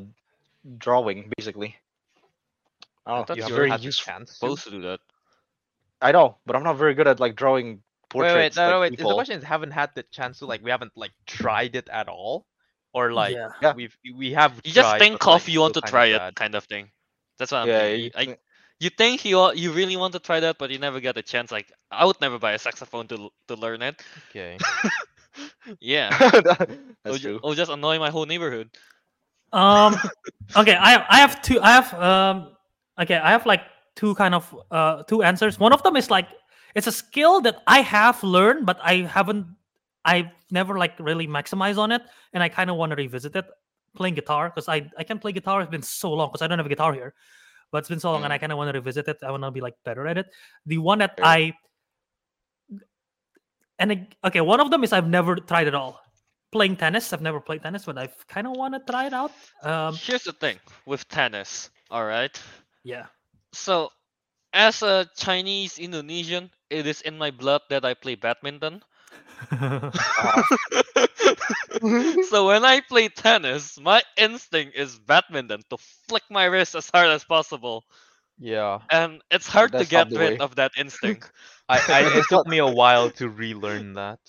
drawing 0.78 1.32
basically. 1.38 1.76
I 3.06 3.12
I 3.12 3.16
don't 3.16 3.20
know. 3.22 3.26
thought 3.26 3.38
It's 3.38 3.48
you 3.48 3.54
ever 3.54 3.62
very 3.62 3.70
had 3.70 3.84
useful. 3.84 4.12
chance 4.14 4.30
to? 4.32 4.36
Supposed 4.36 4.64
to 4.66 4.72
do 4.72 4.82
that. 4.82 5.00
I 6.02 6.12
know, 6.12 6.38
but 6.46 6.56
I'm 6.56 6.64
not 6.64 6.78
very 6.78 6.94
good 6.94 7.08
at 7.08 7.20
like 7.20 7.36
drawing 7.36 7.82
Wait, 8.16 8.22
wait, 8.28 8.32
portraits. 8.34 8.56
no, 8.56 8.70
no, 8.72 8.80
like 8.80 8.92
wait. 8.92 9.00
The 9.00 9.14
question 9.14 9.38
is, 9.38 9.44
haven't 9.44 9.72
had 9.72 9.90
the 9.96 10.04
chance 10.12 10.40
to 10.40 10.46
like 10.46 10.64
we 10.64 10.72
haven't 10.72 10.94
like 10.96 11.12
tried 11.28 11.76
it 11.76 11.88
at 11.90 12.08
all, 12.08 12.46
or 12.94 13.12
like 13.14 13.36
yeah. 13.36 13.50
Yeah. 13.62 13.74
we've 13.76 13.96
we 14.16 14.32
have. 14.34 14.54
You 14.64 14.72
just 14.72 14.98
think 14.98 15.20
but, 15.20 15.28
like, 15.32 15.42
of 15.44 15.50
you 15.50 15.60
want 15.62 15.74
to 15.76 15.82
try 15.82 16.06
it, 16.08 16.18
bad. 16.18 16.36
kind 16.36 16.56
of 16.56 16.64
thing. 16.66 16.90
That's 17.38 17.52
what 17.52 17.60
I'm 17.64 17.68
Yeah, 17.68 17.80
thinking. 17.82 18.04
you 18.06 18.12
I, 18.16 18.26
think- 18.26 18.40
you 18.80 18.90
think 18.90 19.24
you 19.26 19.52
you 19.54 19.72
really 19.72 19.96
want 19.96 20.14
to 20.14 20.20
try 20.20 20.40
that, 20.42 20.58
but 20.58 20.70
you 20.72 20.80
never 20.80 21.00
get 21.00 21.16
a 21.18 21.22
chance. 21.22 21.52
Like 21.52 21.72
I 21.92 22.06
would 22.06 22.20
never 22.20 22.38
buy 22.40 22.54
a 22.54 22.60
saxophone 22.60 23.08
to 23.08 23.30
to 23.48 23.56
learn 23.56 23.82
it. 23.82 24.02
Okay. 24.32 24.58
Yeah, 25.82 26.16
That's 26.20 26.72
or, 27.06 27.18
ju- 27.18 27.20
true. 27.20 27.40
or 27.44 27.56
just 27.56 27.70
annoy 27.70 28.00
my 28.00 28.10
whole 28.10 28.26
neighborhood. 28.26 28.70
Um. 29.52 29.96
Okay. 30.56 30.76
I 30.76 31.04
I 31.10 31.18
have 31.20 31.42
two. 31.42 31.60
I 31.60 31.72
have 31.72 31.94
um. 31.96 32.56
Okay. 33.02 33.16
I 33.16 33.32
have 33.32 33.46
like 33.46 33.64
two 33.96 34.16
kind 34.16 34.36
of 34.36 34.56
uh 34.72 35.04
two 35.04 35.24
answers. 35.24 35.60
One 35.60 35.74
of 35.74 35.84
them 35.84 35.96
is 35.98 36.10
like 36.10 36.28
it's 36.76 36.88
a 36.88 36.92
skill 36.92 37.42
that 37.42 37.64
I 37.66 37.82
have 37.82 38.22
learned, 38.24 38.66
but 38.66 38.78
I 38.84 38.98
haven't. 39.04 39.48
I've 40.04 40.30
never 40.52 40.78
like 40.78 41.00
really 41.00 41.28
maximized 41.28 41.78
on 41.78 41.92
it, 41.92 42.04
and 42.34 42.44
I 42.44 42.50
kind 42.50 42.70
of 42.70 42.76
want 42.76 42.92
to 42.92 42.96
revisit 42.96 43.36
it. 43.36 43.46
Playing 43.96 44.16
guitar 44.16 44.50
because 44.50 44.68
I 44.68 44.92
I 44.98 45.04
can 45.04 45.20
play 45.20 45.32
guitar. 45.32 45.62
It's 45.62 45.72
been 45.72 45.82
so 45.82 46.12
long 46.14 46.30
because 46.30 46.42
I 46.42 46.48
don't 46.48 46.60
have 46.60 46.66
a 46.66 46.70
guitar 46.70 46.94
here, 46.94 47.14
but 47.72 47.80
it's 47.80 47.90
been 47.90 48.00
so 48.02 48.12
long, 48.12 48.26
and 48.26 48.34
I 48.34 48.38
kind 48.38 48.52
of 48.52 48.58
want 48.58 48.68
to 48.74 48.78
revisit 48.78 49.08
it. 49.08 49.18
I 49.24 49.32
want 49.32 49.44
to 49.44 49.52
be 49.52 49.62
like 49.62 49.76
better 49.86 50.06
at 50.06 50.18
it. 50.18 50.28
The 50.66 50.78
one 50.78 51.00
that. 51.00 51.18
I 51.24 51.54
and 53.80 54.08
okay, 54.24 54.42
one 54.42 54.60
of 54.60 54.72
them 54.72 54.84
is 54.84 54.94
I've 54.94 55.08
never 55.08 55.36
tried 55.36 55.68
at 55.68 55.76
all. 55.76 56.02
Playing 56.52 56.78
tennis, 56.78 57.12
I've 57.12 57.22
never 57.22 57.40
played 57.42 57.64
tennis, 57.64 57.86
but 57.86 57.98
I 57.98 58.08
kind 58.28 58.48
of 58.48 58.56
want 58.56 58.74
to 58.74 58.92
try 58.92 59.08
it 59.08 59.14
out. 59.14 59.32
Um, 59.64 59.96
Here's 59.96 60.24
the 60.24 60.32
thing 60.32 60.58
with 60.86 61.08
tennis. 61.10 61.70
All 61.92 62.06
right. 62.06 62.40
yeah. 62.84 63.08
So, 63.52 63.90
as 64.56 64.82
a 64.84 65.10
Chinese 65.18 65.78
Indonesian, 65.80 66.52
it 66.72 66.88
is 66.88 67.02
in 67.02 67.20
my 67.20 67.32
blood 67.32 67.62
that 67.70 67.86
I 67.86 67.94
play 67.96 68.16
badminton. 68.16 68.84
so 72.22 72.48
when 72.48 72.66
I 72.66 72.82
play 72.82 73.10
tennis, 73.10 73.80
my 73.80 74.02
instinct 74.18 74.76
is 74.78 75.00
badminton 75.00 75.62
to 75.70 75.78
flick 76.08 76.24
my 76.30 76.46
wrist 76.46 76.76
as 76.76 76.90
hard 76.92 77.10
as 77.10 77.26
possible, 77.26 77.86
Yeah. 78.40 78.80
and 78.92 79.22
it's 79.32 79.48
hard 79.48 79.78
to 79.78 79.86
That's 79.86 79.94
not 79.94 80.08
get 80.08 80.16
rid 80.16 80.36
way. 80.36 80.42
of 80.42 80.56
that 80.56 80.72
instinct. 80.78 81.32
I, 81.70 81.82
I 81.90 82.02
it 82.20 82.28
took 82.30 82.46
me 82.46 82.60
a 82.60 82.68
while 82.68 83.10
to 83.12 83.30
relearn 83.30 83.94
that. 83.94 84.20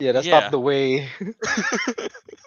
Yeah, 0.00 0.12
that's 0.12 0.30
Yeah. 0.30 0.50
not 0.50 0.50
the 0.50 0.60
way. 0.60 1.08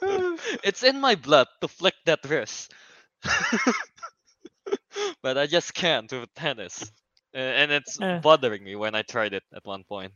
it's 0.64 0.84
in 0.84 1.00
my 1.00 1.16
blood 1.16 1.48
to 1.62 1.68
flick 1.68 1.96
that 2.06 2.20
wrist, 2.26 2.74
but 5.22 5.38
I 5.38 5.48
just 5.48 5.74
can't 5.74 6.12
with 6.12 6.34
tennis, 6.36 6.92
and 7.34 7.72
it's 7.72 8.00
Eh. 8.02 8.20
bothering 8.20 8.64
me 8.64 8.76
when 8.76 8.96
I 8.96 9.02
tried 9.04 9.34
it 9.34 9.44
at 9.54 9.66
one 9.66 9.84
point. 9.84 10.14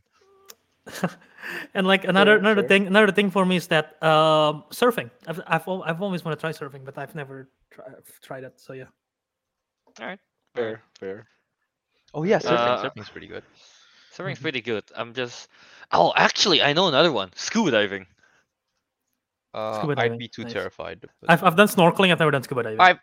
and 1.74 1.86
like 1.86 2.04
another 2.04 2.32
Fair, 2.32 2.38
another 2.38 2.62
fair. 2.62 2.68
thing 2.68 2.86
another 2.86 3.10
thing 3.12 3.30
for 3.30 3.44
me 3.44 3.56
is 3.56 3.66
that 3.68 4.00
um 4.02 4.64
surfing. 4.70 5.10
I've 5.26 5.40
I've, 5.46 5.68
I've 5.68 6.02
always 6.02 6.24
wanted 6.24 6.36
to 6.36 6.40
try 6.40 6.52
surfing, 6.52 6.84
but 6.84 6.96
I've 6.98 7.14
never 7.14 7.48
try, 7.70 7.84
tried 8.22 8.44
it. 8.44 8.60
So 8.60 8.72
yeah. 8.72 8.86
All 10.00 10.06
right. 10.06 10.20
Fair, 10.54 10.82
fair. 11.00 11.26
Oh 12.14 12.22
yeah, 12.22 12.38
surfing. 12.38 12.52
Uh, 12.58 12.82
Surfing's 12.90 13.08
pretty 13.10 13.26
good. 13.26 13.42
Surfing's 14.14 14.38
Mhm. 14.38 14.42
pretty 14.42 14.60
good. 14.60 14.84
I'm 14.96 15.12
just. 15.12 15.48
Oh, 15.92 16.12
actually, 16.16 16.62
I 16.62 16.72
know 16.72 16.88
another 16.88 17.12
one. 17.12 17.30
Scuba 17.34 17.70
diving. 17.70 18.06
Uh, 19.52 19.78
Scuba 19.82 20.00
I'd 20.00 20.18
be 20.18 20.28
too 20.28 20.44
nice. 20.44 20.52
terrified. 20.52 21.00
but- 21.00 21.10
I've 21.30 21.42
I've 21.42 21.56
done 21.56 21.68
snorkeling. 21.68 22.12
I've 22.12 22.18
never 22.20 22.30
done 22.30 22.42
scuba 22.42 22.62
diving. 22.62 22.80
I've 22.80 22.98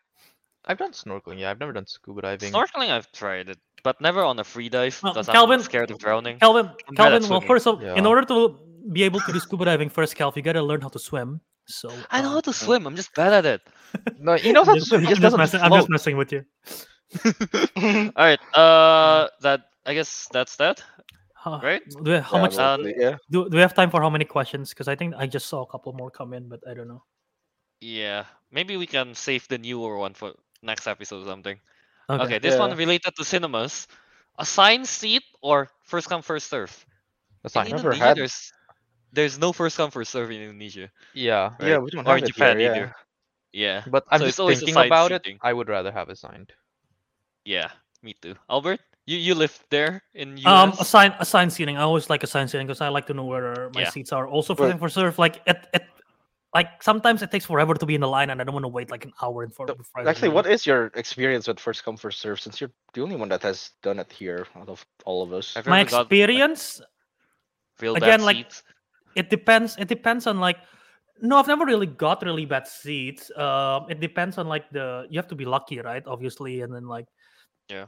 I've 0.66 0.78
done 0.78 0.92
snorkeling. 0.92 1.40
Yeah, 1.40 1.52
I've 1.52 1.60
never 1.60 1.74
done 1.74 1.86
scuba 1.88 2.22
diving. 2.22 2.54
Snorkeling, 2.54 2.90
I've 2.90 3.12
tried 3.12 3.50
it, 3.50 3.60
but 3.84 4.00
never 4.00 4.24
on 4.24 4.40
a 4.40 4.44
free 4.44 4.70
dive 4.70 5.00
Well, 5.04 5.14
because 5.14 5.28
Kelvin- 5.28 5.60
I'm 5.60 5.64
scared 5.64 5.92
of 5.92 5.98
drowning. 6.00 6.40
Kelvin, 6.40 6.70
I'm 6.88 6.96
Kelvin. 6.96 7.28
Well, 7.30 7.42
first 7.42 7.68
of 7.68 7.82
in 7.82 7.88
Yeah. 7.88 8.06
order 8.08 8.24
to 8.28 8.58
be 8.92 9.04
able 9.04 9.20
to 9.22 9.32
do 9.34 9.40
scuba 9.40 9.66
diving, 9.66 9.90
first, 9.90 10.16
Calv, 10.16 10.36
you 10.38 10.42
gotta 10.42 10.62
learn 10.64 10.82
how 10.82 10.90
to 10.90 11.00
swim. 11.00 11.42
So 11.66 11.90
I 12.12 12.22
know 12.22 12.28
um, 12.30 12.34
how 12.36 12.42
to 12.42 12.54
swim. 12.54 12.86
I'm 12.88 12.96
just 12.96 13.14
bad 13.16 13.34
at 13.34 13.46
it. 13.46 13.62
No, 14.20 14.36
he 14.36 14.52
knows 14.52 14.68
how 14.68 14.76
to 14.76 14.82
swim. 14.86 15.02
He 15.02 15.08
I'm 15.08 15.12
just 15.12 15.22
doesn't 15.22 15.40
messing, 15.40 15.62
I'm 15.62 15.72
just 15.72 15.90
messing 15.90 16.18
with 16.18 16.32
you. 16.32 16.44
All 17.76 18.12
right. 18.16 18.40
Uh, 18.56 19.28
that 19.42 19.62
I 19.86 19.94
guess 19.94 20.28
that's 20.32 20.56
that. 20.58 20.84
Huh, 21.36 21.60
Right? 21.62 21.82
Do 22.04 22.12
we, 22.12 22.18
how 22.20 22.38
Yeah, 22.38 22.42
much 22.42 22.56
but, 22.56 22.80
Um, 22.80 22.94
yeah. 22.98 23.18
do, 23.30 23.50
do 23.50 23.56
we 23.58 23.62
have 23.62 23.74
time 23.74 23.90
for 23.92 24.02
how 24.02 24.10
many 24.10 24.24
questions? 24.24 24.70
Because 24.70 24.88
I 24.88 24.96
think 24.96 25.14
I 25.18 25.28
just 25.28 25.48
saw 25.48 25.62
a 25.62 25.68
couple 25.68 25.92
more 25.92 26.10
come 26.10 26.34
in, 26.34 26.48
but 26.48 26.62
I 26.68 26.74
don't 26.74 26.88
know. 26.88 27.04
Yeah, 27.82 28.24
maybe 28.50 28.78
we 28.78 28.88
can 28.88 29.14
save 29.14 29.46
the 29.50 29.58
newer 29.58 29.98
one 29.98 30.14
for 30.14 30.32
next 30.64 30.88
episode 30.88 31.24
or 31.24 31.30
something. 31.30 31.60
Okay, 32.10 32.24
Okay. 32.24 32.40
this 32.40 32.58
one 32.60 32.76
related 32.76 33.16
to 33.16 33.24
cinemas. 33.24 33.88
Assigned 34.40 34.88
seat 34.90 35.22
or 35.42 35.70
first 35.86 36.10
come 36.10 36.22
first 36.24 36.50
serve? 36.50 36.74
That's 37.44 37.54
In. 37.56 37.70
Never 37.70 37.94
Indonesia, 37.94 38.04
had- 38.04 38.18
there's 38.18 38.52
there's 39.14 39.38
no 39.38 39.54
first 39.54 39.78
come 39.78 39.92
first 39.92 40.10
serve 40.10 40.32
in 40.32 40.42
Indonesia. 40.42 40.90
Yeah, 41.14 41.54
Yeah, 41.62 41.78
we 41.78 41.92
don't 41.94 42.02
or 42.08 42.18
have 42.18 42.18
in 42.18 42.24
it 42.26 42.34
Japan 42.34 42.58
here, 42.58 42.72
either. 42.74 42.88
Yeah, 43.54 43.84
but 43.86 44.06
I'm 44.10 44.20
So 44.20 44.26
just 44.26 44.38
thinking 44.58 44.74
assigned 44.74 44.90
about 44.90 45.12
it. 45.14 45.22
I 45.46 45.54
would 45.54 45.70
rather 45.70 45.92
have 45.94 46.10
assigned. 46.10 46.50
yeah, 47.46 47.70
me 48.02 48.16
too. 48.18 48.34
Albert, 48.50 48.82
you 49.06 49.18
you 49.22 49.36
live 49.38 49.54
there 49.70 50.02
in 50.18 50.38
US? 50.42 50.46
Um, 50.50 50.70
assign 50.82 51.14
assigned 51.22 51.54
seating. 51.54 51.78
I 51.78 51.84
always 51.86 52.10
like 52.10 52.24
assigned 52.26 52.50
seating 52.50 52.66
because 52.66 52.82
I 52.82 52.90
like 52.90 53.06
to 53.08 53.14
know 53.14 53.26
where 53.30 53.70
my 53.78 53.86
Yeah. 53.86 53.94
seats 53.94 54.10
are. 54.12 54.26
Also 54.26 54.56
for 54.58 54.72
But- 54.74 54.80
for 54.82 54.90
serve. 54.90 55.20
like 55.22 55.46
it, 55.46 55.62
it 55.78 55.86
like 56.54 56.84
sometimes 56.84 57.22
it 57.22 57.32
takes 57.32 57.46
forever 57.46 57.74
to 57.74 57.86
be 57.86 57.96
in 57.96 58.02
the 58.02 58.08
line, 58.08 58.30
and 58.30 58.40
I 58.40 58.44
don't 58.44 58.54
want 58.54 58.64
to 58.64 58.70
wait 58.70 58.92
like 58.92 59.06
an 59.06 59.14
hour 59.22 59.44
in 59.44 59.50
for. 59.50 59.68
So, 59.68 59.74
before 59.74 60.02
I 60.02 60.10
Actually, 60.10 60.30
what 60.30 60.46
is 60.46 60.66
your 60.66 60.92
experience 60.96 61.48
with 61.48 61.60
first 61.60 61.84
come 61.84 61.98
first 61.98 62.20
serve? 62.20 62.40
Since 62.40 62.62
you're 62.62 62.70
the 62.94 63.02
only 63.02 63.16
one 63.16 63.30
that 63.30 63.42
has 63.42 63.72
done 63.82 63.98
it 63.98 64.12
here 64.12 64.46
out 64.56 64.70
of 64.70 64.86
all 65.06 65.24
of 65.24 65.34
us. 65.34 65.56
My 65.66 65.82
ever 65.82 65.90
got, 65.90 65.98
like, 65.98 66.06
experience? 66.06 66.82
again, 67.82 68.22
like, 68.22 68.38
seats. 68.38 68.64
It 69.16 69.30
depends. 69.30 69.76
It 69.78 69.88
depends 69.88 70.28
on 70.28 70.40
like. 70.40 70.58
No, 71.22 71.38
I've 71.38 71.48
never 71.48 71.64
really 71.64 71.88
got 71.88 72.22
really 72.24 72.46
bad 72.46 72.68
seats. 72.68 73.32
Um, 73.38 73.86
it 73.90 74.00
depends 74.00 74.38
on 74.38 74.48
like 74.48 74.70
the. 74.72 75.08
You 75.10 75.18
have 75.18 75.28
to 75.30 75.36
be 75.36 75.46
lucky, 75.46 75.80
right? 75.80 76.04
Obviously, 76.06 76.62
and 76.62 76.74
then 76.74 76.88
like. 76.88 77.08
Yeah. 77.70 77.86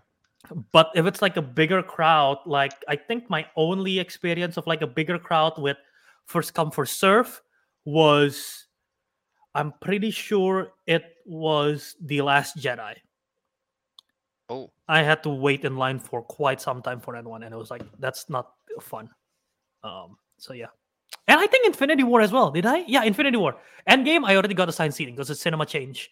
But 0.72 0.92
if 0.95 1.06
it's 1.06 1.22
like 1.22 1.38
a 1.38 1.42
bigger 1.42 1.82
crowd, 1.82 2.38
like 2.45 2.74
I 2.88 2.95
think 2.95 3.30
my 3.30 3.45
only 3.56 4.00
experience 4.00 4.58
of 4.58 4.66
like 4.68 4.82
a 4.82 4.88
bigger 4.88 5.18
crowd 5.18 5.53
with 5.58 5.77
first 6.26 6.53
come 6.53 6.72
first 6.72 7.00
serve 7.00 7.42
was, 7.86 8.66
I'm 9.54 9.74
pretty 9.82 10.12
sure 10.12 10.74
it 10.88 11.04
was 11.26 11.96
the 12.02 12.22
Last 12.22 12.58
Jedi. 12.58 12.96
Oh, 14.50 14.72
I 14.88 15.02
had 15.02 15.24
to 15.24 15.30
wait 15.30 15.66
in 15.66 15.76
line 15.76 15.98
for 16.00 16.22
quite 16.22 16.62
some 16.62 16.82
time 16.82 17.00
for 17.00 17.14
that 17.16 17.24
one, 17.26 17.42
and 17.44 17.54
it 17.54 17.58
was 17.58 17.72
like 17.72 17.82
that's 18.00 18.30
not 18.30 18.52
fun. 18.80 19.10
Um, 19.84 20.18
so 20.38 20.54
yeah, 20.54 20.68
and 21.28 21.40
I 21.40 21.48
think 21.48 21.66
Infinity 21.66 22.04
War 22.04 22.22
as 22.22 22.32
well. 22.32 22.52
Did 22.52 22.66
I? 22.68 22.84
Yeah, 22.88 23.04
Infinity 23.04 23.38
War. 23.38 23.56
Endgame, 23.90 24.24
I 24.24 24.36
already 24.36 24.54
got 24.54 24.70
assigned 24.70 24.94
seating 24.94 25.16
because 25.16 25.30
it's 25.32 25.42
cinema 25.42 25.66
change. 25.66 26.12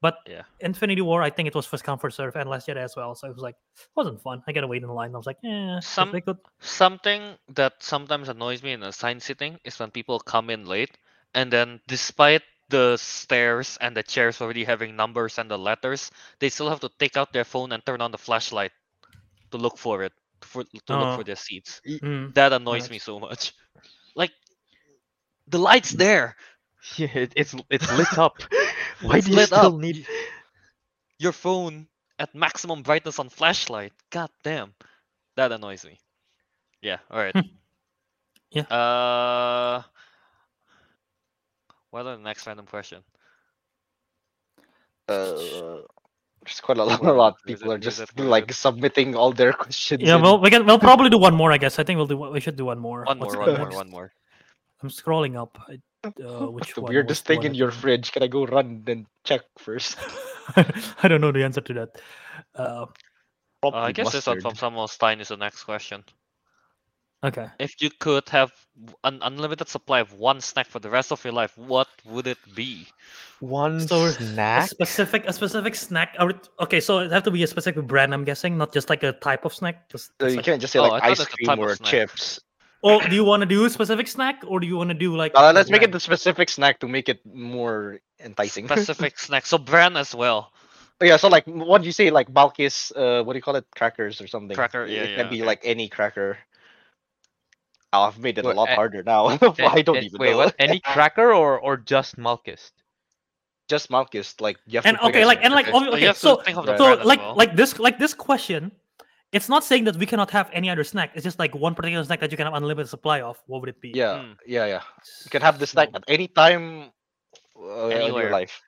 But 0.00 0.16
Yeah. 0.26 0.42
Infinity 0.60 1.00
War, 1.02 1.22
I 1.22 1.30
think 1.30 1.46
it 1.46 1.54
was 1.54 1.66
first 1.66 1.84
come 1.84 1.98
first 1.98 2.16
serve, 2.16 2.36
and 2.36 2.48
Last 2.48 2.68
Jedi 2.68 2.76
as 2.78 2.94
well. 2.96 3.14
So 3.14 3.26
it 3.28 3.34
was 3.34 3.42
like 3.42 3.56
it 3.76 3.88
wasn't 3.96 4.20
fun. 4.22 4.42
I 4.46 4.52
gotta 4.52 4.66
wait 4.66 4.82
in 4.82 4.88
line. 4.88 5.14
I 5.14 5.18
was 5.18 5.26
like, 5.26 5.38
eh. 5.44 5.78
if 5.78 5.84
Some- 5.84 6.10
could. 6.10 6.38
something 6.60 7.36
that 7.54 7.74
sometimes 7.80 8.28
annoys 8.30 8.62
me 8.62 8.72
in 8.72 8.82
assigned 8.82 9.22
sitting 9.22 9.58
is 9.64 9.78
when 9.78 9.90
people 9.90 10.18
come 10.20 10.48
in 10.48 10.64
late 10.64 10.96
and 11.34 11.52
then 11.52 11.80
despite 11.88 12.42
the 12.68 12.96
stairs 12.96 13.78
and 13.80 13.96
the 13.96 14.02
chairs 14.02 14.40
already 14.40 14.64
having 14.64 14.96
numbers 14.96 15.38
and 15.38 15.50
the 15.50 15.58
letters, 15.58 16.10
they 16.40 16.48
still 16.48 16.68
have 16.70 16.80
to 16.80 16.90
take 16.98 17.16
out 17.16 17.32
their 17.32 17.44
phone 17.44 17.72
and 17.72 17.84
turn 17.84 18.00
on 18.00 18.10
the 18.12 18.18
flashlight 18.18 18.72
to 19.50 19.58
look 19.58 19.78
for 19.78 20.02
it, 20.04 20.12
for 20.42 20.64
to 20.64 20.94
look 20.96 21.10
Oh. 21.10 21.12
for 21.12 21.24
their 21.24 21.36
seats. 21.36 21.82
Mm. 21.86 22.34
That 22.34 22.52
annoys 22.52 22.88
Right. 22.88 22.90
me 22.90 22.98
so 22.98 23.18
much. 23.20 23.52
Like 24.14 24.32
the 25.48 25.58
light's 25.58 25.90
there. 25.90 26.36
Yeah, 26.96 27.08
it, 27.14 27.32
it's 27.36 27.54
it's 27.70 27.90
lit 27.90 28.18
up. 28.18 28.42
Why 29.00 29.18
It's 29.18 29.26
do 29.26 29.32
you 29.32 29.40
lit 29.40 29.48
still 29.48 29.76
up. 29.76 29.80
need? 29.80 30.06
Your 31.18 31.32
phone 31.32 31.88
at 32.18 32.34
maximum 32.34 32.82
brightness 32.82 33.18
on 33.18 33.28
flashlight. 33.28 33.92
God 34.10 34.30
damn. 34.42 34.74
That 35.36 35.52
annoys 35.52 35.84
me. 35.84 35.98
Yeah, 36.82 36.98
alright. 37.10 37.36
Yeah. 38.50 38.64
Uh 38.70 39.82
what 41.94 42.06
are 42.06 42.16
the 42.16 42.22
next 42.22 42.44
random 42.46 42.66
question? 42.66 43.00
Uh, 45.08 45.86
There's 46.42 46.60
quite 46.60 46.78
a 46.78 46.84
lot, 46.84 47.00
a 47.00 47.12
lot. 47.12 47.36
where 47.44 47.54
is 47.54 47.60
People 47.60 47.70
it- 47.70 47.74
are 47.74 47.78
just 47.78 48.00
it, 48.00 48.10
where 48.16 48.26
is 48.26 48.30
like 48.30 48.50
it? 48.50 48.54
submitting 48.54 49.14
all 49.14 49.32
their 49.32 49.52
questions. 49.52 50.02
Yeah, 50.02 50.16
in. 50.16 50.22
well, 50.22 50.40
we 50.40 50.50
can. 50.50 50.66
We'll 50.66 50.78
probably 50.80 51.08
do 51.08 51.18
one 51.18 51.34
more. 51.34 51.52
I 51.52 51.58
guess. 51.58 51.78
I 51.78 51.84
think 51.84 51.96
we'll 51.98 52.06
do. 52.10 52.16
We 52.18 52.40
should 52.40 52.56
do 52.56 52.64
one 52.66 52.78
more. 52.80 53.04
One 53.04 53.18
What's 53.20 53.34
more, 53.34 53.46
the 53.46 53.52
one 53.52 53.60
more, 53.60 53.78
one 53.78 53.90
more. 53.90 54.12
I'm 54.82 54.90
scrolling 54.90 55.36
up. 55.40 55.56
I- 55.68 55.80
Uh, 56.04 56.50
which 56.56 56.74
the 56.74 56.82
one 56.84 56.92
weirdest 56.92 57.24
thing 57.24 57.38
one 57.40 57.46
in 57.48 57.54
your 57.56 57.70
fridge. 57.72 58.12
Can 58.12 58.22
I 58.26 58.28
go 58.28 58.44
run 58.44 58.84
and 58.92 59.06
check 59.24 59.40
first? 59.56 59.96
I 61.02 61.08
don't 61.08 61.22
know 61.24 61.32
the 61.32 61.44
answer 61.48 61.62
to 61.68 61.72
that. 61.80 61.90
Uh, 62.52 62.84
Uh, 62.84 62.84
I 62.84 63.70
Probably 63.70 63.92
guess 63.96 64.12
this 64.12 64.26
one 64.28 64.36
mustard. 64.36 64.42
from 64.44 64.54
Samuel 64.60 64.88
Stein 64.88 65.18
is 65.24 65.28
the 65.32 65.38
next 65.40 65.64
question. 65.64 66.04
Okay. 67.24 67.48
If 67.58 67.80
you 67.82 67.90
could 67.90 68.28
have 68.28 68.52
an 69.04 69.18
unlimited 69.22 69.68
supply 69.68 70.00
of 70.00 70.12
one 70.14 70.40
snack 70.40 70.66
for 70.66 70.78
the 70.78 70.90
rest 70.90 71.12
of 71.12 71.22
your 71.24 71.32
life, 71.32 71.56
what 71.56 71.88
would 72.04 72.26
it 72.26 72.38
be? 72.54 72.86
One 73.40 73.80
So, 73.86 74.04
A 74.06 74.12
snack. 74.12 74.68
specific, 74.70 75.24
a 75.26 75.32
specific 75.32 75.74
snack. 75.74 76.16
Okay, 76.60 76.80
so 76.80 77.00
it 77.00 77.12
have 77.12 77.24
to 77.24 77.30
be 77.30 77.42
a 77.42 77.46
specific 77.46 77.86
brand. 77.86 78.14
I'm 78.14 78.24
guessing, 78.24 78.56
not 78.56 78.72
just 78.72 78.88
like 78.88 79.02
a 79.02 79.12
type 79.12 79.44
of 79.44 79.54
snack. 79.54 79.88
Just, 79.90 80.12
just 80.20 80.30
you 80.30 80.36
like- 80.36 80.44
can't 80.44 80.60
just 80.60 80.72
say 80.72 80.78
Oh, 80.78 80.88
like 80.88 81.02
ice 81.02 81.24
cream 81.24 81.58
or 81.58 81.74
chips. 81.76 82.40
Oh, 82.86 83.00
do 83.00 83.14
you 83.16 83.24
want 83.24 83.40
to 83.40 83.46
do 83.48 83.64
a 83.64 83.70
specific 83.70 84.06
snack, 84.08 84.42
or 84.46 84.60
do 84.60 84.66
you 84.66 84.76
want 84.76 84.90
to 84.90 84.94
do 84.94 85.16
like? 85.16 85.32
Uh, 85.34 85.52
let's 85.54 85.70
make 85.70 85.80
it 85.80 85.88
brand? 85.88 85.94
the 85.94 86.00
specific 86.00 86.50
snack 86.50 86.80
to 86.80 86.88
make 86.88 87.08
it 87.08 87.24
more 87.24 87.98
enticing. 88.20 88.68
Specific 88.68 89.18
snack, 89.18 89.46
so 89.46 89.56
brand 89.56 89.96
as 89.96 90.14
well. 90.14 90.52
yeah, 91.00 91.16
so 91.16 91.28
like 91.28 91.44
what 91.48 91.80
do 91.80 91.86
you 91.88 91.92
say, 91.96 92.10
like 92.10 92.28
Balkis, 92.28 92.92
uh, 92.94 93.24
what 93.24 93.32
do 93.32 93.38
you 93.38 93.42
call 93.42 93.56
it, 93.56 93.64
crackers 93.74 94.20
or 94.20 94.26
something? 94.28 94.54
Cracker, 94.54 94.84
It- 94.84 94.90
yeah, 94.90 95.00
it 95.02 95.10
yeah, 95.10 95.16
can 95.16 95.30
be 95.32 95.42
like 95.42 95.60
any 95.64 95.88
cracker. 95.88 96.36
Oh, 97.94 98.02
I've 98.02 98.18
made 98.18 98.38
it 98.38 98.44
a 98.44 98.50
lot 98.52 98.68
a- 98.70 98.74
harder 98.74 99.02
now. 99.02 99.26
I 99.78 99.82
don't 99.82 99.96
a- 99.98 100.00
even 100.02 100.18
wait, 100.18 100.30
know. 100.32 100.38
what? 100.38 100.54
Any 100.58 100.80
cracker 100.94 101.32
or 101.32 101.58
or 101.58 101.76
just 101.78 102.16
Malkist? 102.18 102.72
Just 103.68 103.88
Malkist, 103.88 104.40
like 104.42 104.58
you 104.66 104.78
have 104.78 104.84
And 104.86 104.96
to 104.98 105.02
pick 105.06 105.14
okay, 105.16 105.24
like 105.24 105.40
and 105.42 105.54
like 105.54 105.66
specific- 105.66 105.88
So 105.92 105.94
okay, 105.96 106.12
so 106.12 106.30
think 106.44 106.56
of 106.58 106.66
the 106.66 106.76
so 106.76 106.94
like 107.06 107.20
well. 107.20 107.34
like 107.36 107.56
this 107.56 107.78
like 107.78 107.96
this 107.98 108.12
question, 108.12 108.72
it's 109.32 109.48
not 109.48 109.64
saying 109.64 109.84
that 109.88 109.96
we 109.96 110.04
cannot 110.06 110.30
have 110.36 110.50
any 110.52 110.68
other 110.68 110.84
snack. 110.84 111.12
It's 111.14 111.24
just 111.24 111.38
like 111.38 111.54
one 111.54 111.74
particular 111.74 112.04
snack 112.04 112.20
that 112.20 112.30
you 112.30 112.36
can 112.36 112.44
have 112.46 112.54
unlimited 112.54 112.90
supply 112.90 113.20
of. 113.22 113.40
What 113.46 113.60
would 113.62 113.70
it 113.70 113.80
be? 113.80 113.92
Yeah, 113.94 114.20
Hmm. 114.20 114.32
yeah, 114.46 114.66
yeah. 114.66 114.82
You 115.24 115.30
can 115.30 115.40
have 115.42 115.58
this 115.58 115.70
snack 115.70 115.88
at 115.94 116.04
any 116.08 116.28
time 116.28 116.90
uh, 117.56 117.88
in 117.88 118.02
Anywhere. 118.04 118.22
your 118.28 118.32
life, 118.32 118.60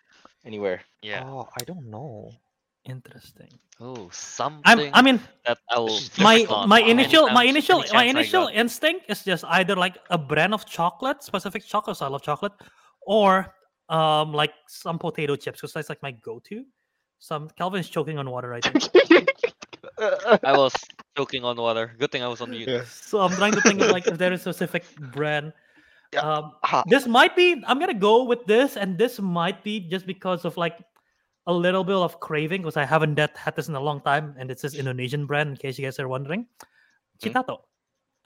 anywhere. 0.46 0.80
Yeah. 1.02 1.24
Oh, 1.26 1.48
I 1.60 1.64
don't 1.64 1.90
know. 1.90 2.32
Interesting. 2.86 3.50
Oh, 3.80 4.08
something 4.10 4.62
I'm, 4.64 4.90
I 4.94 5.02
mean, 5.02 5.20
that 5.44 5.58
I'll 5.70 5.90
my 6.18 6.46
my 6.66 6.80
initial 6.80 7.28
my 7.28 7.44
initial 7.44 7.84
my 7.92 8.04
initial 8.04 8.48
instinct 8.48 9.10
is 9.10 9.22
just 9.22 9.44
either 9.48 9.76
like 9.76 9.98
a 10.08 10.16
brand 10.16 10.54
of 10.54 10.64
chocolate, 10.64 11.22
specific 11.22 11.64
chocolate. 11.66 11.98
So 11.98 12.06
I 12.06 12.08
love 12.08 12.22
chocolate, 12.22 12.52
or 13.06 13.52
um 13.88 14.32
like 14.32 14.52
some 14.66 14.98
potato 14.98 15.36
chips 15.36 15.60
because 15.60 15.72
that's 15.74 15.88
like 15.88 16.02
my 16.02 16.12
go-to. 16.12 16.64
Some 17.18 17.50
Kelvin's 17.58 17.88
choking 17.88 18.18
on 18.18 18.30
water. 18.30 18.54
I 18.54 18.60
think. 18.60 18.88
I 20.44 20.56
was 20.56 20.74
choking 21.16 21.44
on 21.44 21.56
water. 21.56 21.94
Good 21.98 22.12
thing 22.12 22.22
I 22.22 22.28
was 22.28 22.40
on 22.40 22.50
mute. 22.50 22.68
Yeah. 22.68 22.84
so 22.84 23.20
I'm 23.20 23.32
trying 23.32 23.52
to 23.52 23.60
think 23.62 23.80
of 23.80 23.90
like 23.90 24.06
if 24.06 24.16
there 24.16 24.32
is 24.32 24.46
a 24.46 24.52
specific 24.52 24.84
brand. 25.12 25.52
Yeah. 26.12 26.20
Um, 26.20 26.52
this 26.86 27.06
might 27.06 27.34
be. 27.34 27.62
I'm 27.66 27.78
gonna 27.80 27.94
go 27.94 28.24
with 28.24 28.46
this, 28.46 28.76
and 28.76 28.96
this 28.96 29.18
might 29.18 29.64
be 29.64 29.80
just 29.80 30.06
because 30.06 30.44
of 30.44 30.56
like 30.56 30.78
a 31.46 31.52
little 31.54 31.84
bit 31.84 31.94
of 31.96 32.18
craving 32.20 32.62
because 32.62 32.76
I 32.76 32.84
haven't 32.84 33.14
that, 33.16 33.36
had 33.36 33.54
this 33.56 33.68
in 33.68 33.74
a 33.74 33.80
long 33.80 34.00
time, 34.00 34.34
and 34.38 34.50
it's 34.50 34.62
this 34.62 34.74
Indonesian 34.74 35.26
brand. 35.26 35.50
In 35.50 35.56
case 35.56 35.78
you 35.78 35.84
guys 35.84 35.98
are 36.00 36.08
wondering, 36.08 36.46
Hmm? 37.22 37.28
Chitato. 37.28 37.58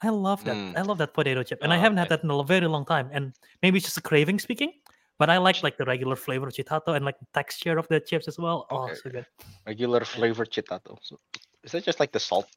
I 0.01 0.09
love 0.09 0.43
that. 0.45 0.55
Mm. 0.55 0.75
I 0.77 0.81
love 0.81 0.97
that 0.97 1.13
potato 1.13 1.43
chip, 1.43 1.59
and 1.61 1.71
I 1.71 1.77
Ah, 1.77 1.81
haven't 1.81 1.97
had 1.97 2.09
that 2.09 2.23
in 2.23 2.31
a 2.31 2.43
very 2.43 2.67
long 2.67 2.85
time. 2.85 3.09
And 3.13 3.33
maybe 3.61 3.77
it's 3.77 3.85
just 3.85 3.97
a 3.97 4.01
craving 4.01 4.39
speaking, 4.39 4.73
but 5.19 5.29
I 5.29 5.37
like 5.37 5.61
like 5.61 5.77
the 5.77 5.85
regular 5.85 6.15
flavor 6.15 6.47
of 6.47 6.53
Chitato 6.53 6.95
and 6.95 7.05
like 7.05 7.19
the 7.19 7.27
texture 7.33 7.77
of 7.77 7.87
the 7.87 7.99
chips 7.99 8.27
as 8.27 8.39
well. 8.39 8.65
Oh, 8.71 8.85
Okay. 8.85 8.95
so 8.95 9.09
good. 9.11 9.25
regular 9.67 10.01
flavor 10.03 10.43
chitato. 10.45 10.97
So, 11.03 11.19
is 11.63 11.71
that 11.73 11.83
just 11.83 11.99
like 11.99 12.11
the 12.11 12.19
salt 12.19 12.47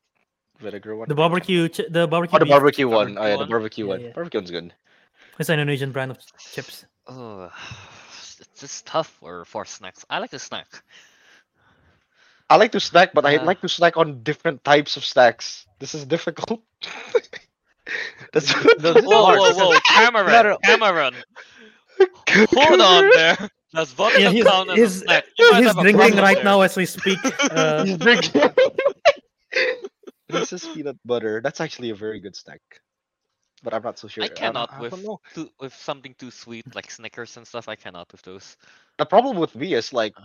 vinegar 0.59 0.97
one? 0.97 1.07
The 1.09 1.15
barbecue, 1.15 1.68
chi- 1.68 1.84
the 1.91 2.09
barbecue. 2.09 2.36
Oh, 2.36 2.39
the 2.39 2.44
beef 2.47 2.51
barbecue 2.57 2.89
one. 2.89 3.15
barbecue 3.15 3.20
Oh, 3.20 3.26
yeah, 3.26 3.33
the 3.33 3.39
one? 3.44 3.49
barbecue 3.51 3.84
Yeah, 3.84 3.91
one. 3.93 4.01
yeah. 4.01 4.12
Barbecue 4.15 4.41
one's 4.41 4.51
good. 4.51 4.73
It's 5.39 5.49
an 5.51 5.60
Indonesian 5.60 5.93
brand 5.93 6.10
of 6.12 6.18
chips. 6.55 6.86
Oh, 7.07 7.51
it's 8.55 8.60
just 8.60 8.86
tough 8.86 9.08
for 9.18 9.44
for 9.44 9.65
snacks. 9.65 10.05
I 10.08 10.18
like 10.20 10.31
to 10.31 10.39
snack. 10.39 10.66
I 12.49 12.55
like 12.57 12.70
to 12.73 12.81
snack, 12.81 13.10
but 13.12 13.26
I 13.26 13.36
Uh, 13.39 13.44
like 13.44 13.60
to 13.62 13.68
snack 13.68 13.97
on 13.97 14.23
different 14.23 14.62
types 14.62 14.97
of 14.97 15.05
snacks. 15.05 15.66
This 15.81 15.94
is 15.94 16.05
difficult. 16.07 16.62
That's 18.33 18.52
This 18.78 18.97
is 18.97 19.05
Whoa, 19.05 19.24
hard. 19.26 19.39
whoa, 19.41 19.55
whoa, 19.74 19.78
Cameron, 19.91 20.26
gotta- 20.31 20.58
Cameron. 20.62 21.15
Hold 22.31 22.81
on 22.81 23.10
there. 23.10 23.49
Does 23.74 23.91
vodka 23.92 24.20
Yeah, 24.23 24.31
he's, 24.31 24.44
count 24.44 24.70
as 24.70 24.78
a 24.78 24.81
he's, 24.81 25.02
snack? 25.02 25.24
You 25.36 25.55
he's 25.57 25.74
drinking 25.74 26.16
right 26.23 26.36
there. 26.36 26.44
now 26.44 26.60
as 26.60 26.76
we 26.76 26.86
speak. 26.86 27.18
Uh, 27.50 27.84
He's 27.84 27.99
drinking. 27.99 28.55
this 30.28 30.52
is 30.52 30.65
peanut 30.68 30.97
butter. 31.05 31.41
That's 31.42 31.60
actually 31.60 31.91
a 31.91 31.94
very 31.97 32.20
good 32.20 32.36
snack. 32.36 32.60
But 33.65 33.75
I'm 33.75 33.83
not 33.83 33.99
so 33.99 34.09
sure. 34.09 34.28
I 34.28 34.28
cannot 34.28 34.70
I 34.70 34.81
with 34.81 34.97
don't 35.02 35.20
too, 35.34 35.51
with 35.60 35.75
something 35.75 36.15
too 36.15 36.31
sweet 36.31 36.75
like 36.75 36.91
Snickers 36.91 37.36
and 37.36 37.47
stuff. 37.49 37.68
I 37.68 37.76
cannot 37.76 38.12
with 38.12 38.23
those. 38.23 38.57
The 38.99 39.07
problem 39.07 39.36
with 39.39 39.55
me 39.57 39.75
is 39.75 39.93
like 39.93 40.17
Uh. 40.17 40.25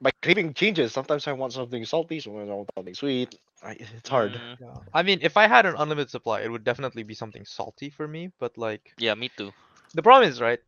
my 0.00 0.10
craving 0.22 0.54
changes. 0.54 0.92
Sometimes 0.92 1.26
I 1.28 1.32
want 1.32 1.52
something 1.52 1.84
salty, 1.84 2.20
sometimes 2.20 2.50
I 2.50 2.54
want 2.54 2.70
something 2.76 2.94
sweet. 2.94 3.34
I, 3.62 3.72
it's 3.72 4.08
hard. 4.08 4.40
Mm, 4.40 4.58
Yeah. 4.60 4.78
I 4.92 5.02
mean, 5.02 5.20
if 5.22 5.36
I 5.36 5.46
had 5.48 5.66
an 5.66 5.76
unlimited 5.76 6.10
supply, 6.10 6.40
it 6.42 6.50
would 6.50 6.64
definitely 6.64 7.02
be 7.04 7.14
something 7.14 7.44
salty 7.44 7.90
for 7.90 8.06
me. 8.08 8.32
But 8.38 8.56
like, 8.58 8.96
yeah, 8.98 9.14
me 9.14 9.28
too. 9.30 9.52
the 9.94 10.02
problem 10.02 10.28
is, 10.28 10.40
right? 10.40 10.60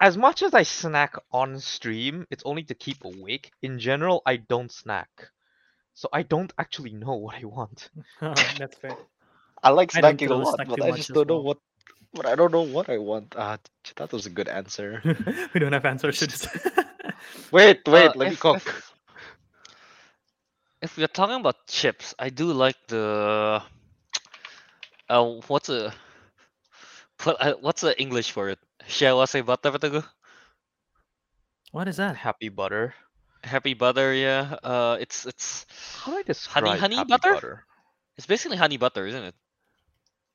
As 0.00 0.16
much 0.16 0.42
as 0.42 0.54
I 0.54 0.62
snack 0.62 1.14
on 1.32 1.58
stream, 1.60 2.26
it's 2.30 2.42
only 2.44 2.64
to 2.64 2.74
keep 2.74 3.04
awake. 3.04 3.52
In 3.62 3.78
general, 3.78 4.22
I 4.26 4.36
don't 4.36 4.70
snack, 4.72 5.30
so 5.94 6.08
I 6.12 6.22
don't 6.22 6.52
actually 6.58 6.92
know 6.94 7.14
what 7.24 7.36
I 7.36 7.44
want. 7.44 7.90
that's 8.58 8.76
fair. 8.78 8.96
I 9.62 9.70
like 9.70 9.90
snacking 9.92 10.30
a 10.30 10.34
lot, 10.34 10.54
snack 10.54 10.68
but 10.68 10.80
I 10.82 10.90
just 10.92 11.12
don't 11.12 11.28
know 11.28 11.36
well. 11.36 11.44
what. 11.44 11.58
But 12.12 12.26
I 12.26 12.34
don't 12.34 12.50
know 12.52 12.62
what 12.62 12.88
I 12.88 12.98
want. 12.98 13.34
Ah, 13.38 13.58
that 13.96 14.12
was 14.12 14.26
a 14.26 14.30
good 14.30 14.48
answer. 14.48 15.00
we 15.54 15.60
don't 15.60 15.72
have 15.72 15.84
answers 15.84 16.18
to 16.18 16.26
this. 16.26 16.46
Wait, 17.52 17.80
wait, 17.86 18.08
Uh, 18.08 18.12
let 18.16 18.28
me 18.28 18.32
if- 18.34 18.40
cook. 18.40 18.56
If, 18.66 18.92
if 20.82 20.96
we're 20.96 21.06
talking 21.06 21.36
about 21.36 21.66
chips, 21.68 22.14
I 22.18 22.30
do 22.30 22.52
like 22.52 22.76
the. 22.88 23.62
Uh, 25.08 25.24
what's 25.46 25.68
a. 25.68 25.92
What, 27.22 27.36
uh, 27.40 27.54
what's 27.60 27.82
the 27.82 27.92
English 28.00 28.30
for 28.32 28.48
it? 28.48 28.58
Shall 28.88 29.20
I 29.20 29.26
say 29.26 29.42
butter? 29.42 29.70
Batago? 29.70 30.04
what 31.72 31.86
is 31.86 31.98
that? 31.98 32.16
Happy 32.16 32.48
butter. 32.48 32.94
Happy 33.44 33.74
butter, 33.74 34.12
yeah. 34.14 34.56
Uh, 34.62 34.96
it's 35.00 35.26
it's 35.26 35.66
How 36.02 36.12
do 36.12 36.18
I 36.18 36.22
describe 36.22 36.78
honey 36.78 36.96
happy 36.96 37.08
butter? 37.08 37.64
it's 38.16 38.26
basically 38.26 38.56
honey 38.56 38.76
butter, 38.76 39.06
isn't 39.06 39.22
it? 39.22 39.34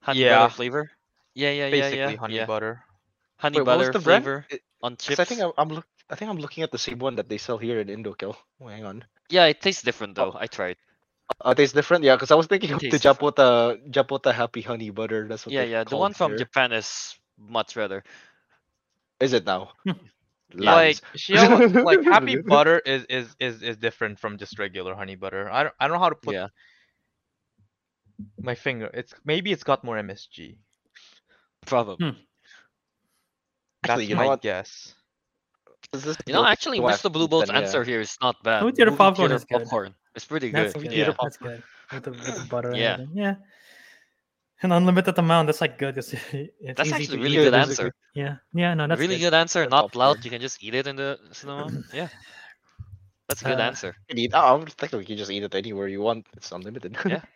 Honey 0.05 0.25
Yeah. 0.25 0.37
butter 0.37 0.49
flavor. 0.49 0.91
Yeah, 1.35 1.51
yeah, 1.51 1.67
yeah, 1.67 1.89
Basically, 1.89 1.97
yeah. 1.97 2.15
honey 2.15 2.39
yeah. 2.39 2.45
butter. 2.45 2.83
Honey 3.37 3.59
Wait, 3.59 3.65
what 3.65 3.77
was 3.77 3.89
butter 3.89 3.91
the 3.91 3.99
brand? 3.99 4.25
flavor 4.25 4.45
It- 4.49 4.63
on 4.81 4.95
'cause 5.05 5.17
chips. 5.17 5.19
I 5.19 5.25
think 5.25 5.41
I'm, 5.41 5.51
I'm 5.57 5.69
look. 5.69 5.87
I 6.09 6.15
think 6.15 6.29
I'm 6.31 6.37
looking 6.37 6.63
at 6.63 6.71
the 6.71 6.77
same 6.79 6.99
one 6.99 7.15
that 7.15 7.29
they 7.29 7.37
sell 7.37 7.57
here 7.57 7.79
in 7.79 7.87
Indokill. 7.87 8.35
Oh, 8.61 8.67
hang 8.67 8.85
on. 8.85 9.05
Yeah, 9.29 9.45
it 9.45 9.61
tastes 9.61 9.83
different 9.83 10.17
Oh. 10.17 10.31
though. 10.31 10.35
I 10.37 10.47
tried. 10.47 10.77
Uh, 11.45 11.51
it 11.51 11.55
tastes 11.57 11.73
different, 11.73 12.03
yeah. 12.03 12.15
Because 12.15 12.31
I 12.31 12.35
was 12.35 12.47
thinking 12.47 12.71
of 12.71 12.87
the 12.87 12.99
tastes 12.99 13.01
different. 13.01 13.33
Japota 13.35 13.77
Japota 13.91 14.33
Happy 14.33 14.61
Honey 14.61 14.89
Butter. 14.91 15.27
That's 15.27 15.45
what 15.45 15.53
Yeah, 15.53 15.59
they're 15.59 15.67
yeah. 15.67 15.83
The 15.83 15.95
called 15.95 15.99
one 15.99 16.13
from 16.13 16.35
here. 16.35 16.37
Japan 16.37 16.71
is 16.73 17.17
much 17.37 17.75
better. 17.75 18.03
Is 19.19 19.33
it 19.33 19.45
now? 19.45 19.71
Lies. 20.53 21.01
Like, 21.01 21.03
Shiao, 21.15 21.59
like 21.83 22.01
happy 22.03 22.35
butter 22.35 22.79
is, 22.79 23.05
is 23.09 23.35
is 23.39 23.61
is 23.63 23.77
different 23.77 24.19
from 24.19 24.37
just 24.37 24.57
regular 24.59 24.93
honey 24.95 25.15
butter. 25.15 25.49
I 25.49 25.63
don't 25.63 25.75
I 25.79 25.87
don't 25.87 25.95
know 25.97 26.03
how 26.03 26.09
to 26.09 26.15
put 26.15 26.35
Yeah. 26.35 26.47
My 28.41 28.55
finger. 28.55 28.89
It's 28.93 29.13
maybe 29.25 29.51
it's 29.51 29.63
got 29.63 29.83
more 29.83 29.97
MSG. 29.97 30.57
Probably. 31.65 31.97
Hmm. 32.11 32.17
That's 33.83 33.91
Actually, 33.91 34.05
you 34.05 34.15
know 34.15 34.21
my 34.21 34.27
what? 34.27 34.41
guess. 34.41 34.93
Is 35.93 36.03
this 36.03 36.17
You 36.25 36.33
know, 36.33 36.41
the 36.43 36.49
actually, 36.49 36.79
West 36.79 37.03
Mr. 37.03 37.11
Blue 37.11 37.27
Bolt's 37.27 37.47
then, 37.49 37.55
yeah. 37.55 37.61
answer 37.67 37.83
here 37.83 38.01
is 38.01 38.17
not 38.21 38.35
bad. 38.43 38.63
Movie 38.63 38.75
theater 38.75 38.91
Movie 38.91 38.97
popcorn 38.97 39.29
theater 39.29 39.35
is 39.35 39.45
good. 39.45 39.61
popcorn. 39.63 39.95
It's 40.15 40.25
pretty 40.25 40.51
That's 40.51 40.73
good. 40.73 40.83
good. 40.83 40.91
Yeah. 40.91 41.13
That's 41.21 41.37
good. 41.37 41.61
With 41.93 42.03
the, 42.03 42.11
with 42.11 42.25
the 42.41 42.47
butter. 42.49 42.69
and 42.69 42.77
Yeah. 42.77 42.93
everything. 42.93 43.17
Yeah. 43.17 43.35
An 44.63 44.71
unlimited 44.71 45.17
amount. 45.19 45.47
That's 45.47 45.61
like 45.61 45.77
good. 45.77 45.97
it's 45.97 46.09
That's 46.11 46.31
easy 46.31 46.93
actually 46.93 47.05
to 47.07 47.17
really 47.23 47.37
eat. 47.37 47.43
good 47.43 47.53
Yeah, 47.53 47.61
it 47.63 47.69
is 47.69 47.79
a 47.79 47.83
answer. 47.83 47.95
Yeah. 48.15 48.35
Yeah. 48.53 48.73
No, 48.73 48.87
that's 48.87 48.99
really 48.99 49.17
good. 49.17 49.25
good 49.31 49.33
answer. 49.35 49.63
Good 49.63 49.71
Not 49.71 49.95
loud. 49.95 50.23
You 50.25 50.31
can 50.31 50.41
just 50.41 50.63
eat 50.63 50.73
it 50.73 50.87
in 50.87 50.95
the 50.95 51.19
cinema. 51.31 51.69
Yeah. 51.93 52.07
That's 53.27 53.41
a 53.41 53.45
good 53.45 53.59
Uh, 53.59 53.63
answer. 53.63 53.87
You 54.09 54.15
can 54.15 54.17
eat- 54.17 54.31
oh, 54.33 54.55
I'm 54.55 54.65
thinking 54.65 54.99
we 54.99 55.05
can 55.05 55.17
just 55.17 55.29
eat 55.31 55.43
it 55.43 55.53
anywhere 55.53 55.87
you 55.87 56.01
want. 56.01 56.25
It's 56.33 56.51
unlimited. 56.51 56.97
Yeah. 57.05 57.21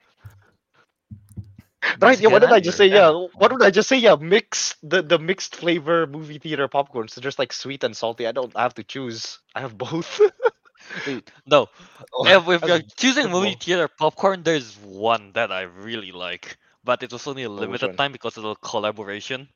right. 2.02 2.20
Yeah. 2.20 2.30
What 2.30 2.40
good 2.40 2.42
did 2.42 2.52
I 2.52 2.60
just 2.60 2.78
say? 2.78 2.88
Yeah. 2.88 3.10
What 3.34 3.52
did 3.52 3.62
I 3.62 3.70
just 3.72 3.88
say? 3.90 3.98
Yeah. 3.98 4.16
Mix 4.20 4.76
the 4.84 5.02
the 5.02 5.20
mixed 5.20 5.56
flavor 5.56 6.06
movie 6.08 6.38
theater 6.40 6.68
popcorn. 6.68 7.08
So 7.08 7.22
just 7.22 7.40
like 7.40 7.52
sweet 7.54 7.84
and 7.84 7.96
salty. 7.96 8.28
I 8.28 8.32
don't 8.32 8.56
have 8.58 8.74
to 8.76 8.84
choose. 8.84 9.40
I 9.56 9.62
have 9.62 9.78
both. 9.78 10.20
Dude, 11.04 11.32
no. 11.46 11.68
Oh, 12.14 12.26
If, 12.26 12.48
if 12.50 12.66
you're 12.66 12.82
choosing 12.98 13.30
good 13.32 13.32
movie 13.32 13.56
theater 13.56 13.88
popcorn, 13.88 14.44
there's 14.44 14.76
one 14.78 15.32
that 15.34 15.52
I 15.52 15.62
really 15.62 16.12
like, 16.12 16.58
but 16.84 17.04
it 17.04 17.12
was 17.12 17.28
only 17.28 17.44
a 17.44 17.50
limited 17.50 17.92
one? 17.92 17.98
time 17.98 18.12
because 18.12 18.38
of 18.38 18.44
the 18.44 18.56
collaboration. 18.56 19.50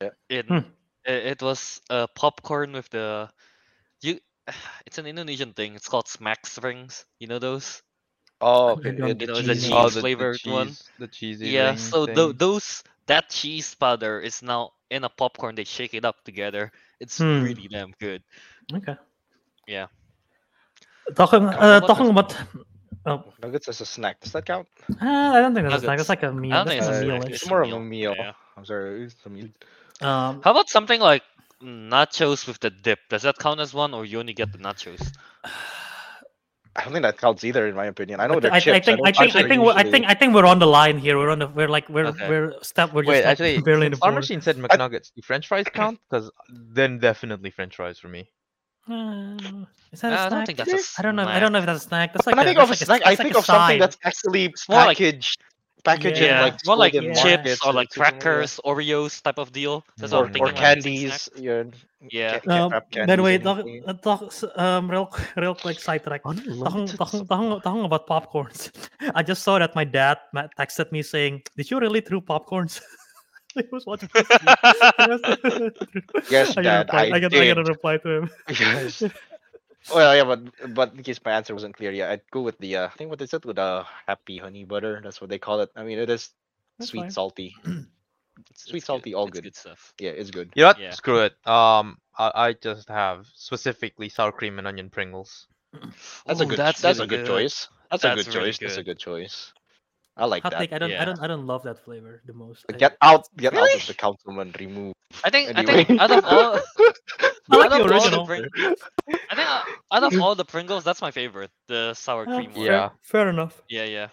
Yeah. 0.00 0.10
It 0.28 0.46
Hmm. 0.48 0.60
it, 1.04 1.26
it 1.26 1.42
was 1.42 1.80
uh, 1.90 2.06
popcorn 2.14 2.72
with 2.72 2.88
the 2.90 3.30
you 4.02 4.18
it's 4.86 4.98
an 4.98 5.06
Indonesian 5.06 5.52
thing. 5.54 5.74
It's 5.74 5.88
called 5.88 6.08
smack 6.08 6.46
strings. 6.46 7.04
You 7.18 7.28
know 7.28 7.38
those? 7.38 7.82
Oh, 8.40 8.68
I 8.68 8.72
okay. 8.72 8.90
don't- 8.92 8.98
yeah, 8.98 9.06
You 9.08 9.14
the 9.14 9.26
know, 9.26 9.34
it's 9.38 9.48
a 9.48 9.54
cheese. 9.54 9.62
cheese 9.64 9.72
Oh, 9.72 9.88
the, 9.88 9.94
the 9.94 10.00
flavored 10.00 10.40
one. 10.46 10.76
the 10.98 11.08
cheesy. 11.08 11.48
yeah. 11.48 11.74
So 11.76 12.06
tho- 12.06 12.28
thing. 12.28 12.38
those 12.38 12.82
that 13.06 13.28
cheese 13.28 13.74
powder 13.74 14.20
is 14.20 14.42
now 14.42 14.72
in 14.90 15.04
a 15.04 15.08
popcorn. 15.08 15.54
They 15.54 15.64
shake 15.64 15.94
it 15.94 16.04
up 16.04 16.24
together. 16.24 16.72
It's 17.00 17.18
Hmm. 17.18 17.42
really 17.42 17.68
damn 17.68 17.92
good. 17.98 18.22
Okay. 18.72 18.96
Yeah. 19.66 19.86
Talking 21.14 21.44
uh, 21.46 21.80
talking 21.80 22.08
about. 22.08 22.36
Oh, 23.06 23.24
Nuggets 23.42 23.66
as 23.68 23.80
a 23.80 23.86
snack. 23.86 24.20
Does 24.20 24.32
that 24.32 24.44
count? 24.44 24.68
uh, 24.90 25.06
I 25.06 25.40
don't 25.40 25.54
think 25.54 25.66
that's 25.68 25.82
a 25.82 25.86
snack. 25.86 25.96
Nuggets. 25.98 26.08
That's 26.08 26.08
like 26.08 26.22
a 26.22 26.32
meal. 26.32 26.52
I 26.52 26.56
don't 26.58 26.66
think 26.68 26.80
it's 26.82 26.88
a 26.88 27.00
a 27.00 27.04
meal. 27.06 27.20
snack, 27.22 27.30
It's 27.32 27.46
a 27.46 27.48
more 27.48 27.62
of 27.62 27.72
a 27.72 27.80
meal, 27.80 28.12
meal. 28.12 28.14
yeah. 28.16 28.32
I'm 28.56 28.64
sorry, 28.66 29.04
it's 29.04 29.16
a 29.24 29.28
meal. 29.30 29.48
Um, 30.02 30.40
How 30.44 30.50
about 30.52 30.68
something 30.68 31.00
like 31.00 31.22
nachos 31.62 32.46
with 32.46 32.60
the 32.60 32.68
dip? 32.70 33.00
Does 33.08 33.22
that 33.22 33.38
count 33.38 33.58
as 33.60 33.72
one, 33.72 33.94
or 33.94 34.04
you 34.04 34.20
only 34.20 34.34
get 34.34 34.52
the 34.52 34.58
nachos? 34.58 35.00
I 36.76 36.84
don't 36.84 36.92
think 36.92 37.02
that 37.02 37.18
counts 37.18 37.42
either, 37.42 37.66
in 37.66 37.74
my 37.74 37.86
opinion. 37.86 38.20
I 38.20 38.26
know 38.28 38.36
I, 38.36 38.40
they're 38.40 38.52
I, 38.52 38.60
chips. 38.60 38.76
I 38.76 38.80
think 38.80 38.98
don't 38.98 39.08
I 39.08 39.12
think 39.12 39.36
I 39.36 39.48
think 39.48 39.62
we're, 39.62 39.72
I 39.72 39.82
think 39.82 40.06
I 40.06 40.14
think 40.14 40.34
we're 40.34 40.46
on 40.46 40.60
the 40.60 40.66
line 40.66 40.98
here. 40.98 41.18
We're 41.18 41.30
on 41.30 41.40
the 41.40 41.48
we're 41.48 41.68
like 41.68 41.88
we're 41.88 42.06
Okay. 42.06 42.28
we're 42.28 42.54
step 42.62 42.92
we're 42.92 43.02
just 43.02 43.08
Wait, 43.08 43.24
like 43.24 43.26
actually, 43.32 43.60
barely 43.68 43.86
in 43.86 43.92
the 43.92 43.96
since 43.96 43.98
Star 43.98 44.10
border. 44.12 44.20
Machine 44.20 44.40
said 44.40 44.56
McNuggets, 44.56 45.10
do 45.14 45.20
French 45.22 45.48
fries 45.48 45.66
count? 45.74 45.98
Because 46.08 46.30
then 46.48 46.98
definitely 47.00 47.50
French 47.50 47.74
fries 47.76 47.98
for 47.98 48.08
me. 48.08 48.30
Uh, 48.88 49.36
is 49.92 50.00
that 50.00 50.12
a 50.12 50.16
snack? 50.16 50.20
I 50.20 50.28
don't 50.30 50.46
think 50.46 50.58
that's 50.58 50.72
a 50.98 51.00
I 51.00 51.02
don't 51.02 51.16
know. 51.16 51.24
I 51.24 51.38
don't 51.40 51.52
know 51.52 51.58
if 51.58 51.66
that's 51.66 51.84
a 51.84 51.88
snack. 51.88 52.12
That's 52.12 52.26
like 52.26 52.36
When 52.36 52.46
I 52.46 52.50
a, 52.50 52.54
think 52.54 52.58
of 52.60 52.70
a 52.70 52.78
that's 52.78 52.88
like 52.88 53.02
snack, 53.02 53.12
I 53.12 53.16
think 53.16 53.34
a 53.34 53.38
of 53.38 53.44
something 53.44 53.78
that's 53.80 53.98
actually 54.04 54.54
more 54.68 54.78
like- 54.78 54.96
packaged, 54.98 55.42
packaged 55.84 56.20
Yeah. 56.20 56.38
in 56.38 56.42
like 56.52 56.66
more 56.66 56.76
like 56.76 56.94
in 56.94 57.14
chips 57.14 57.64
or 57.66 57.72
like 57.72 57.90
crackers, 57.90 58.60
Oreos 58.64 59.20
type 59.22 59.38
of 59.38 59.50
deal. 59.52 59.84
That's 59.98 60.12
what 60.12 60.18
or, 60.22 60.24
I'm 60.26 60.30
or 60.30 60.32
thinking. 60.32 60.54
when 60.54 60.56
I 60.56 60.74
candies. 60.74 61.28
Snack. 62.00 62.12
Yeah. 62.12 62.32
Yeah. 62.32 62.38
ca- 62.40 62.48
ca- 62.48 62.64
Um, 62.64 62.70
wrap 62.72 62.90
by 63.06 63.16
the 63.16 63.22
way, 63.22 63.38
talk, 63.38 63.58
uh, 63.86 63.92
talk, 63.94 64.32
um, 64.56 64.90
real, 64.90 65.12
real 65.36 65.54
quick 65.54 65.78
sidetrack. 65.80 66.22
Talking, 66.22 66.58
talking, 66.58 66.86
talking, 67.26 67.60
talking 67.60 67.84
about 67.84 68.06
popcorns. 68.08 68.70
I 69.14 69.22
just 69.22 69.42
saw 69.42 69.58
that 69.58 69.74
my 69.74 69.84
dad 69.84 70.18
texted 70.58 70.90
me 70.92 71.02
saying, 71.02 71.42
"Did 71.56 71.70
you 71.70 71.78
really 71.80 72.00
throw 72.00 72.20
popcorns?" 72.20 72.80
he 73.54 73.62
was 73.70 73.84
watching. 73.86 74.08
this 74.14 74.26
video. 75.42 75.70
Yes, 76.30 76.56
I 76.56 76.62
gotta 76.62 76.62
Dad, 76.62 76.86
reply- 76.86 77.10
I 77.12 77.16
I 77.16 77.20
gotta, 77.20 77.40
I 77.42 77.46
gotta 77.48 77.64
reply 77.64 77.96
to 77.98 78.08
him. 78.08 78.30
Yes. 78.48 79.02
Well, 79.94 80.12
yeah, 80.14 80.24
but 80.24 80.74
but 80.74 80.92
in 80.94 81.02
case 81.02 81.18
my 81.24 81.32
answer 81.32 81.54
wasn't 81.54 81.74
clear, 81.76 81.90
yeah, 81.90 82.10
I'd 82.12 82.20
go 82.30 82.42
with 82.42 82.58
the 82.60 82.76
uh, 82.76 82.86
I 82.88 82.90
think 83.00 83.08
what 83.10 83.18
they 83.18 83.26
said 83.26 83.44
with 83.44 83.56
the 83.56 83.84
happy 84.06 84.36
honey 84.38 84.64
butter. 84.64 85.00
That's 85.02 85.20
what 85.20 85.30
they 85.30 85.38
call 85.40 85.60
it. 85.60 85.70
I 85.74 85.84
mean, 85.84 85.98
it 85.98 86.08
is 86.10 86.30
That's 86.78 86.90
sweet, 86.92 87.08
fine. 87.08 87.10
salty. 87.10 87.56
It's- 88.50 88.64
Sweet, 88.64 88.78
it's 88.78 88.86
salty, 88.86 89.10
good. 89.10 89.16
all 89.16 89.26
it's 89.26 89.32
good. 89.34 89.44
good 89.44 89.56
stuff. 89.56 89.92
Yeah, 90.00 90.10
it's 90.10 90.30
good. 90.30 90.50
You 90.54 90.62
know 90.62 90.68
what? 90.68 90.78
Yeah. 90.80 90.90
Screw 90.92 91.20
it. 91.20 91.32
Um, 91.46 91.98
I, 92.18 92.32
I 92.34 92.52
just 92.54 92.88
have 92.88 93.26
specifically 93.34 94.08
sour 94.08 94.32
cream 94.32 94.58
and 94.58 94.66
onion 94.66 94.90
Pringles. 94.90 95.46
That's 96.26 96.40
a 96.40 96.46
good. 96.46 96.58
that's 96.58 96.80
That's, 96.80 96.98
really 96.98 97.06
a 97.06 97.08
good, 97.08 97.26
good. 97.26 97.26
choice. 97.26 97.68
That's, 97.90 98.04
a 98.04 98.14
good 98.14 98.26
really 98.26 98.46
choice. 98.52 98.58
That's 98.58 98.74
a 98.74 98.76
good. 98.78 98.86
good 98.86 98.98
choice. 98.98 99.52
I 100.16 100.24
like 100.26 100.42
Hot 100.42 100.52
that. 100.52 100.58
take. 100.58 100.72
I 100.72 100.78
don't. 100.78 100.92
I 100.92 101.04
don't. 101.04 101.20
I 101.20 101.26
don't 101.28 101.46
love 101.46 101.62
that 101.62 101.78
flavor 101.84 102.20
the 102.26 102.32
most. 102.34 102.64
I- 102.68 102.72
Get 102.76 102.96
out! 103.00 103.24
Get 103.36 103.54
out 103.54 103.72
of 103.74 103.86
the 103.86 103.94
councilmen. 103.94 104.52
Remove. 104.58 104.92
I 105.24 105.30
think 105.30 105.56
I 105.56 105.64
think 105.64 105.90
out 106.00 106.10
of 106.10 106.24
all 106.24 106.60
I 107.50 107.56
like 107.56 107.70
out 107.72 107.78
the 107.78 107.84
of 107.84 107.92
all 107.92 107.92
original. 107.92 108.26
Pring- 108.26 108.44
I 109.30 109.34
think 109.34 109.48
uh, 109.48 109.62
out 109.92 110.02
of 110.02 110.20
all 110.20 110.34
the 110.34 110.44
Pringles, 110.44 110.84
that's 110.84 111.00
my 111.00 111.10
favorite. 111.10 111.50
The 111.68 111.94
sour 111.94 112.22
Uh, 112.28 112.34
cream 112.36 112.50
one. 112.52 112.54
fair- 112.54 112.64
Yeah. 112.66 112.88
Fair 113.02 113.28
enough. 113.30 113.62
Yeah, 113.68 113.84
yeah. 113.84 114.08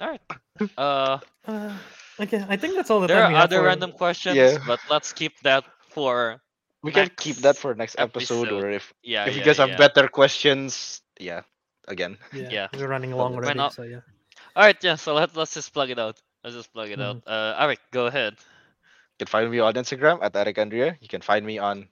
All 0.00 0.08
right. 0.10 0.20
Uh, 0.76 1.18
Uh, 1.46 1.72
okay, 2.20 2.44
I 2.48 2.56
think 2.56 2.74
that's 2.76 2.90
all 2.90 3.00
the 3.00 3.06
there 3.06 3.20
time 3.22 3.32
are 3.32 3.34
we 3.34 3.40
other 3.40 3.58
for- 3.58 3.64
random 3.66 3.92
questions, 3.92 4.36
Yeah. 4.36 4.58
but 4.66 4.80
let's 4.90 5.12
keep 5.12 5.38
that 5.42 5.64
for 5.90 6.40
We 6.82 6.92
can 6.92 7.10
keep 7.16 7.36
that 7.42 7.56
for 7.56 7.74
next 7.74 7.96
episode, 7.98 8.48
episode. 8.48 8.64
or 8.64 8.70
if 8.70 8.92
yeah. 9.02 9.26
if 9.26 9.34
yeah, 9.34 9.38
you 9.38 9.44
guys 9.44 9.58
have 9.58 9.76
better 9.76 10.08
questions, 10.08 11.02
yeah, 11.18 11.42
again. 11.88 12.18
Yeah, 12.32 12.48
Yeah. 12.50 12.66
we're 12.76 12.88
running 12.88 13.12
long 13.12 13.32
Why 13.34 13.38
already. 13.42 13.58
not? 13.58 13.74
So 13.74 13.82
yeah. 13.82 14.00
All 14.56 14.64
right, 14.64 14.78
yeah. 14.84 14.94
So 14.96 15.14
let 15.14 15.34
let's 15.36 15.54
just 15.54 15.72
plug 15.72 15.90
it 15.90 15.98
out. 15.98 16.20
Let's 16.44 16.54
just 16.56 16.72
plug 16.72 16.90
it 16.90 16.98
Mhm. 16.98 17.02
out. 17.02 17.16
Uh, 17.26 17.58
Ariq, 17.66 17.78
go 17.90 18.06
ahead. 18.06 18.34
You 19.18 19.26
can 19.26 19.30
find 19.30 19.50
me 19.50 19.58
on 19.58 19.74
Instagram 19.74 20.22
at 20.22 20.32
Ariq 20.34 20.54
Andria. 20.56 20.96
You 21.02 21.08
can 21.08 21.20
find 21.22 21.44
me 21.44 21.58
on 21.58 21.88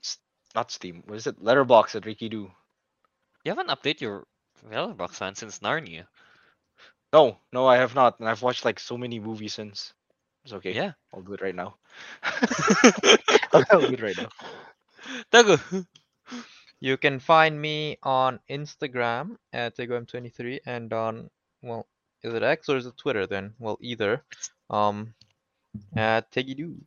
not 0.54 0.70
Steam. 0.70 1.02
What 1.06 1.16
is 1.18 1.26
it? 1.26 1.42
Letterboxd 1.42 1.96
at 1.96 2.06
Ricky 2.06 2.28
Do. 2.28 2.50
You 3.44 3.50
haven't 3.50 3.68
updated 3.68 4.00
your 4.00 4.26
Letterboxd 4.70 5.14
fan 5.18 5.34
since 5.34 5.58
Narnia. 5.58 6.06
No, 7.12 7.38
no, 7.52 7.66
I 7.66 7.76
have 7.76 7.94
not, 7.94 8.20
and 8.20 8.28
I've 8.28 8.42
watched 8.42 8.64
like 8.64 8.78
so 8.78 8.96
many 8.96 9.18
movies 9.18 9.54
since. 9.54 9.92
It's 10.46 10.54
okay. 10.54 10.72
Yeah. 10.72 10.92
I'll 11.12 11.22
do 11.22 11.32
it 11.32 11.42
right 11.42 11.56
now. 11.56 11.74
I'll 12.22 13.80
do 13.80 13.94
it 13.94 14.00
right 14.00 14.16
now. 14.16 14.28
Teguh. 15.32 15.84
You 16.78 16.96
can 16.96 17.18
find 17.18 17.60
me 17.60 17.98
on 18.04 18.38
Instagram 18.48 19.38
at 19.52 19.76
TeguhM23 19.76 20.60
and 20.64 20.92
on 20.92 21.30
well, 21.62 21.88
is 22.22 22.32
it 22.32 22.44
X 22.44 22.68
or 22.68 22.76
is 22.76 22.86
it 22.86 22.96
Twitter 22.96 23.26
then? 23.26 23.54
Well, 23.58 23.76
either. 23.80 24.22
Um, 24.70 25.14
at 25.96 26.30
TeggyDoo. 26.30 26.78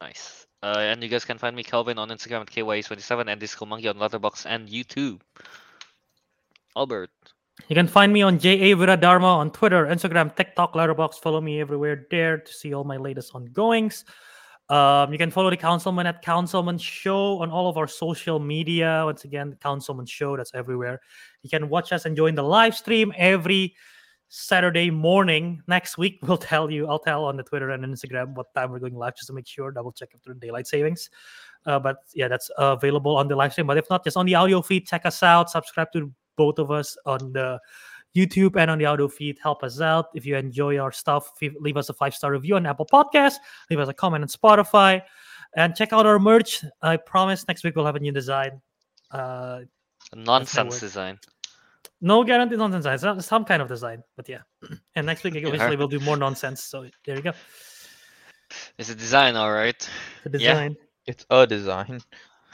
Nice. 0.00 0.46
Uh, 0.62 0.78
and 0.78 1.02
you 1.02 1.10
guys 1.10 1.26
can 1.26 1.36
find 1.36 1.54
me 1.54 1.62
Kelvin 1.62 1.98
on 1.98 2.08
Instagram 2.08 2.40
at 2.40 2.46
KYS27 2.46 3.28
and 3.28 3.38
Disco 3.38 3.66
Monkey 3.66 3.88
on 3.88 3.98
Letterboxd 3.98 4.46
and 4.46 4.66
YouTube. 4.66 5.20
Albert. 6.74 7.10
You 7.68 7.74
can 7.74 7.86
find 7.86 8.12
me 8.12 8.22
on 8.22 8.38
JA 8.38 8.74
Wiradharma 8.74 9.24
on 9.24 9.50
Twitter, 9.50 9.86
Instagram, 9.86 10.34
TikTok, 10.34 10.74
Letterboxd. 10.74 11.20
Follow 11.20 11.40
me 11.40 11.60
everywhere 11.60 12.06
there 12.10 12.38
to 12.38 12.52
see 12.52 12.74
all 12.74 12.84
my 12.84 12.96
latest 12.96 13.34
ongoings. 13.34 14.04
Um, 14.68 15.12
you 15.12 15.18
can 15.18 15.30
follow 15.30 15.50
the 15.50 15.56
Councilmen 15.56 16.06
at 16.06 16.22
Councilmen 16.22 16.78
Show 16.78 17.40
on 17.40 17.50
all 17.50 17.68
of 17.68 17.76
our 17.76 17.86
social 17.86 18.38
media. 18.38 19.02
Once 19.04 19.24
again, 19.24 19.56
Councilmen 19.60 20.06
Show, 20.06 20.36
that's 20.36 20.52
everywhere. 20.54 21.00
You 21.42 21.50
can 21.50 21.68
watch 21.68 21.92
us 21.92 22.04
and 22.04 22.16
join 22.16 22.34
the 22.34 22.42
live 22.42 22.74
stream 22.74 23.12
every 23.16 23.74
Saturday 24.28 24.90
morning. 24.90 25.62
Next 25.66 25.98
week, 25.98 26.18
we'll 26.22 26.38
tell 26.38 26.70
you, 26.70 26.88
I'll 26.88 26.98
tell 26.98 27.24
on 27.26 27.36
the 27.36 27.42
Twitter 27.42 27.70
and 27.70 27.84
Instagram 27.84 28.34
what 28.34 28.52
time 28.54 28.70
we're 28.70 28.78
going 28.78 28.96
live 28.96 29.14
just 29.14 29.26
to 29.26 29.34
make 29.34 29.46
sure, 29.46 29.70
double 29.70 29.92
check 29.92 30.08
after 30.14 30.32
daylight 30.34 30.66
savings. 30.66 31.10
Uh, 31.66 31.78
but 31.78 31.98
yeah, 32.14 32.28
that's 32.28 32.50
available 32.56 33.16
on 33.16 33.28
the 33.28 33.36
live 33.36 33.52
stream. 33.52 33.66
But 33.66 33.78
if 33.78 33.88
not, 33.90 34.04
just 34.04 34.16
on 34.16 34.26
the 34.26 34.34
audio 34.34 34.62
feed, 34.62 34.86
check 34.86 35.06
us 35.06 35.22
out, 35.22 35.50
subscribe 35.50 35.92
to 35.92 36.12
both 36.36 36.58
of 36.58 36.70
us 36.70 36.96
on 37.06 37.32
the 37.32 37.58
YouTube 38.16 38.56
and 38.60 38.70
on 38.70 38.78
the 38.78 38.84
audio 38.84 39.08
feed. 39.08 39.38
Help 39.42 39.62
us 39.62 39.80
out. 39.80 40.06
If 40.14 40.26
you 40.26 40.36
enjoy 40.36 40.78
our 40.78 40.92
stuff, 40.92 41.30
leave- 41.40 41.56
leave 41.60 41.76
us 41.76 41.88
a 41.88 41.94
five 41.94 42.14
star 42.14 42.32
review 42.32 42.56
on 42.56 42.66
Apple 42.66 42.86
Podcast, 42.86 43.36
leave 43.70 43.78
us 43.80 43.88
a 43.88 43.94
comment 43.94 44.22
on 44.22 44.28
Spotify, 44.28 45.02
and 45.56 45.74
check 45.74 45.92
out 45.92 46.04
our 46.06 46.18
merch. 46.18 46.64
I 46.82 46.96
promise 46.98 47.46
next 47.48 47.64
week 47.64 47.74
we'll 47.76 47.86
have 47.86 47.96
a 47.96 48.00
new 48.00 48.12
design. 48.12 48.60
Uh, 49.10 49.60
Nonsense 50.14 50.80
design. 50.80 51.18
no 52.00 52.24
guaranteed 52.24 52.58
nonsense 52.58 52.84
design, 52.84 52.98
some, 52.98 53.20
some 53.20 53.44
kind 53.44 53.62
of 53.62 53.68
design, 53.68 54.02
but 54.16 54.28
yeah. 54.28 54.40
And 54.96 55.06
next 55.06 55.22
week, 55.24 55.34
obviously, 55.36 55.76
we'll 55.76 55.88
do 55.88 56.00
more 56.00 56.16
nonsense. 56.16 56.64
So 56.64 56.86
there 57.06 57.16
you 57.16 57.22
go. 57.22 57.32
It's 58.76 58.90
a 58.90 58.94
design, 58.94 59.36
all 59.36 59.52
right. 59.52 59.88
The 60.24 60.38
Yeah. 60.38 60.52
design. 60.54 60.76
It's 61.06 61.24
a 61.30 61.46
design. 61.46 62.00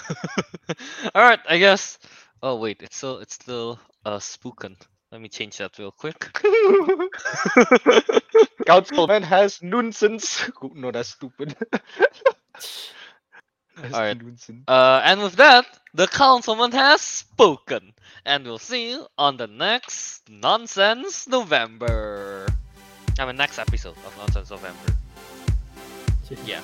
all 1.15 1.23
right, 1.23 1.41
I 1.49 1.59
guess. 1.59 1.99
Oh 2.43 2.57
wait, 2.57 2.83
it's 2.83 2.97
still 2.97 3.19
it's 3.19 3.35
still 3.35 3.79
uh 4.05 4.19
spooken. 4.19 4.77
Let 5.11 5.21
me 5.23 5.29
change 5.29 5.57
that 5.59 5.79
real 5.79 5.91
quick. 5.91 6.31
Councilmen 8.67 9.23
has 9.23 9.63
nonsense. 9.63 10.45
No, 10.75 10.91
that's 10.91 11.11
stupid. 11.11 11.57
Alright. 13.79 14.23
nonsense. 14.23 14.65
Uh, 14.69 15.01
and 15.05 15.23
with 15.23 15.37
that, 15.37 15.65
the 15.95 16.07
councilmen 16.09 16.73
has 16.73 17.01
spoken, 17.01 17.93
and 18.27 18.45
we'll 18.45 18.59
see 18.59 18.91
you 18.91 19.07
on 19.17 19.37
the 19.37 19.47
next 19.47 20.29
Nonsense 20.29 21.29
November. 21.29 22.49
I 23.19 23.25
mean, 23.27 23.37
next 23.37 23.59
episode 23.59 23.97
of 24.05 24.17
Nonsense 24.19 24.51
November. 24.51 24.93
Yeah. 26.45 26.61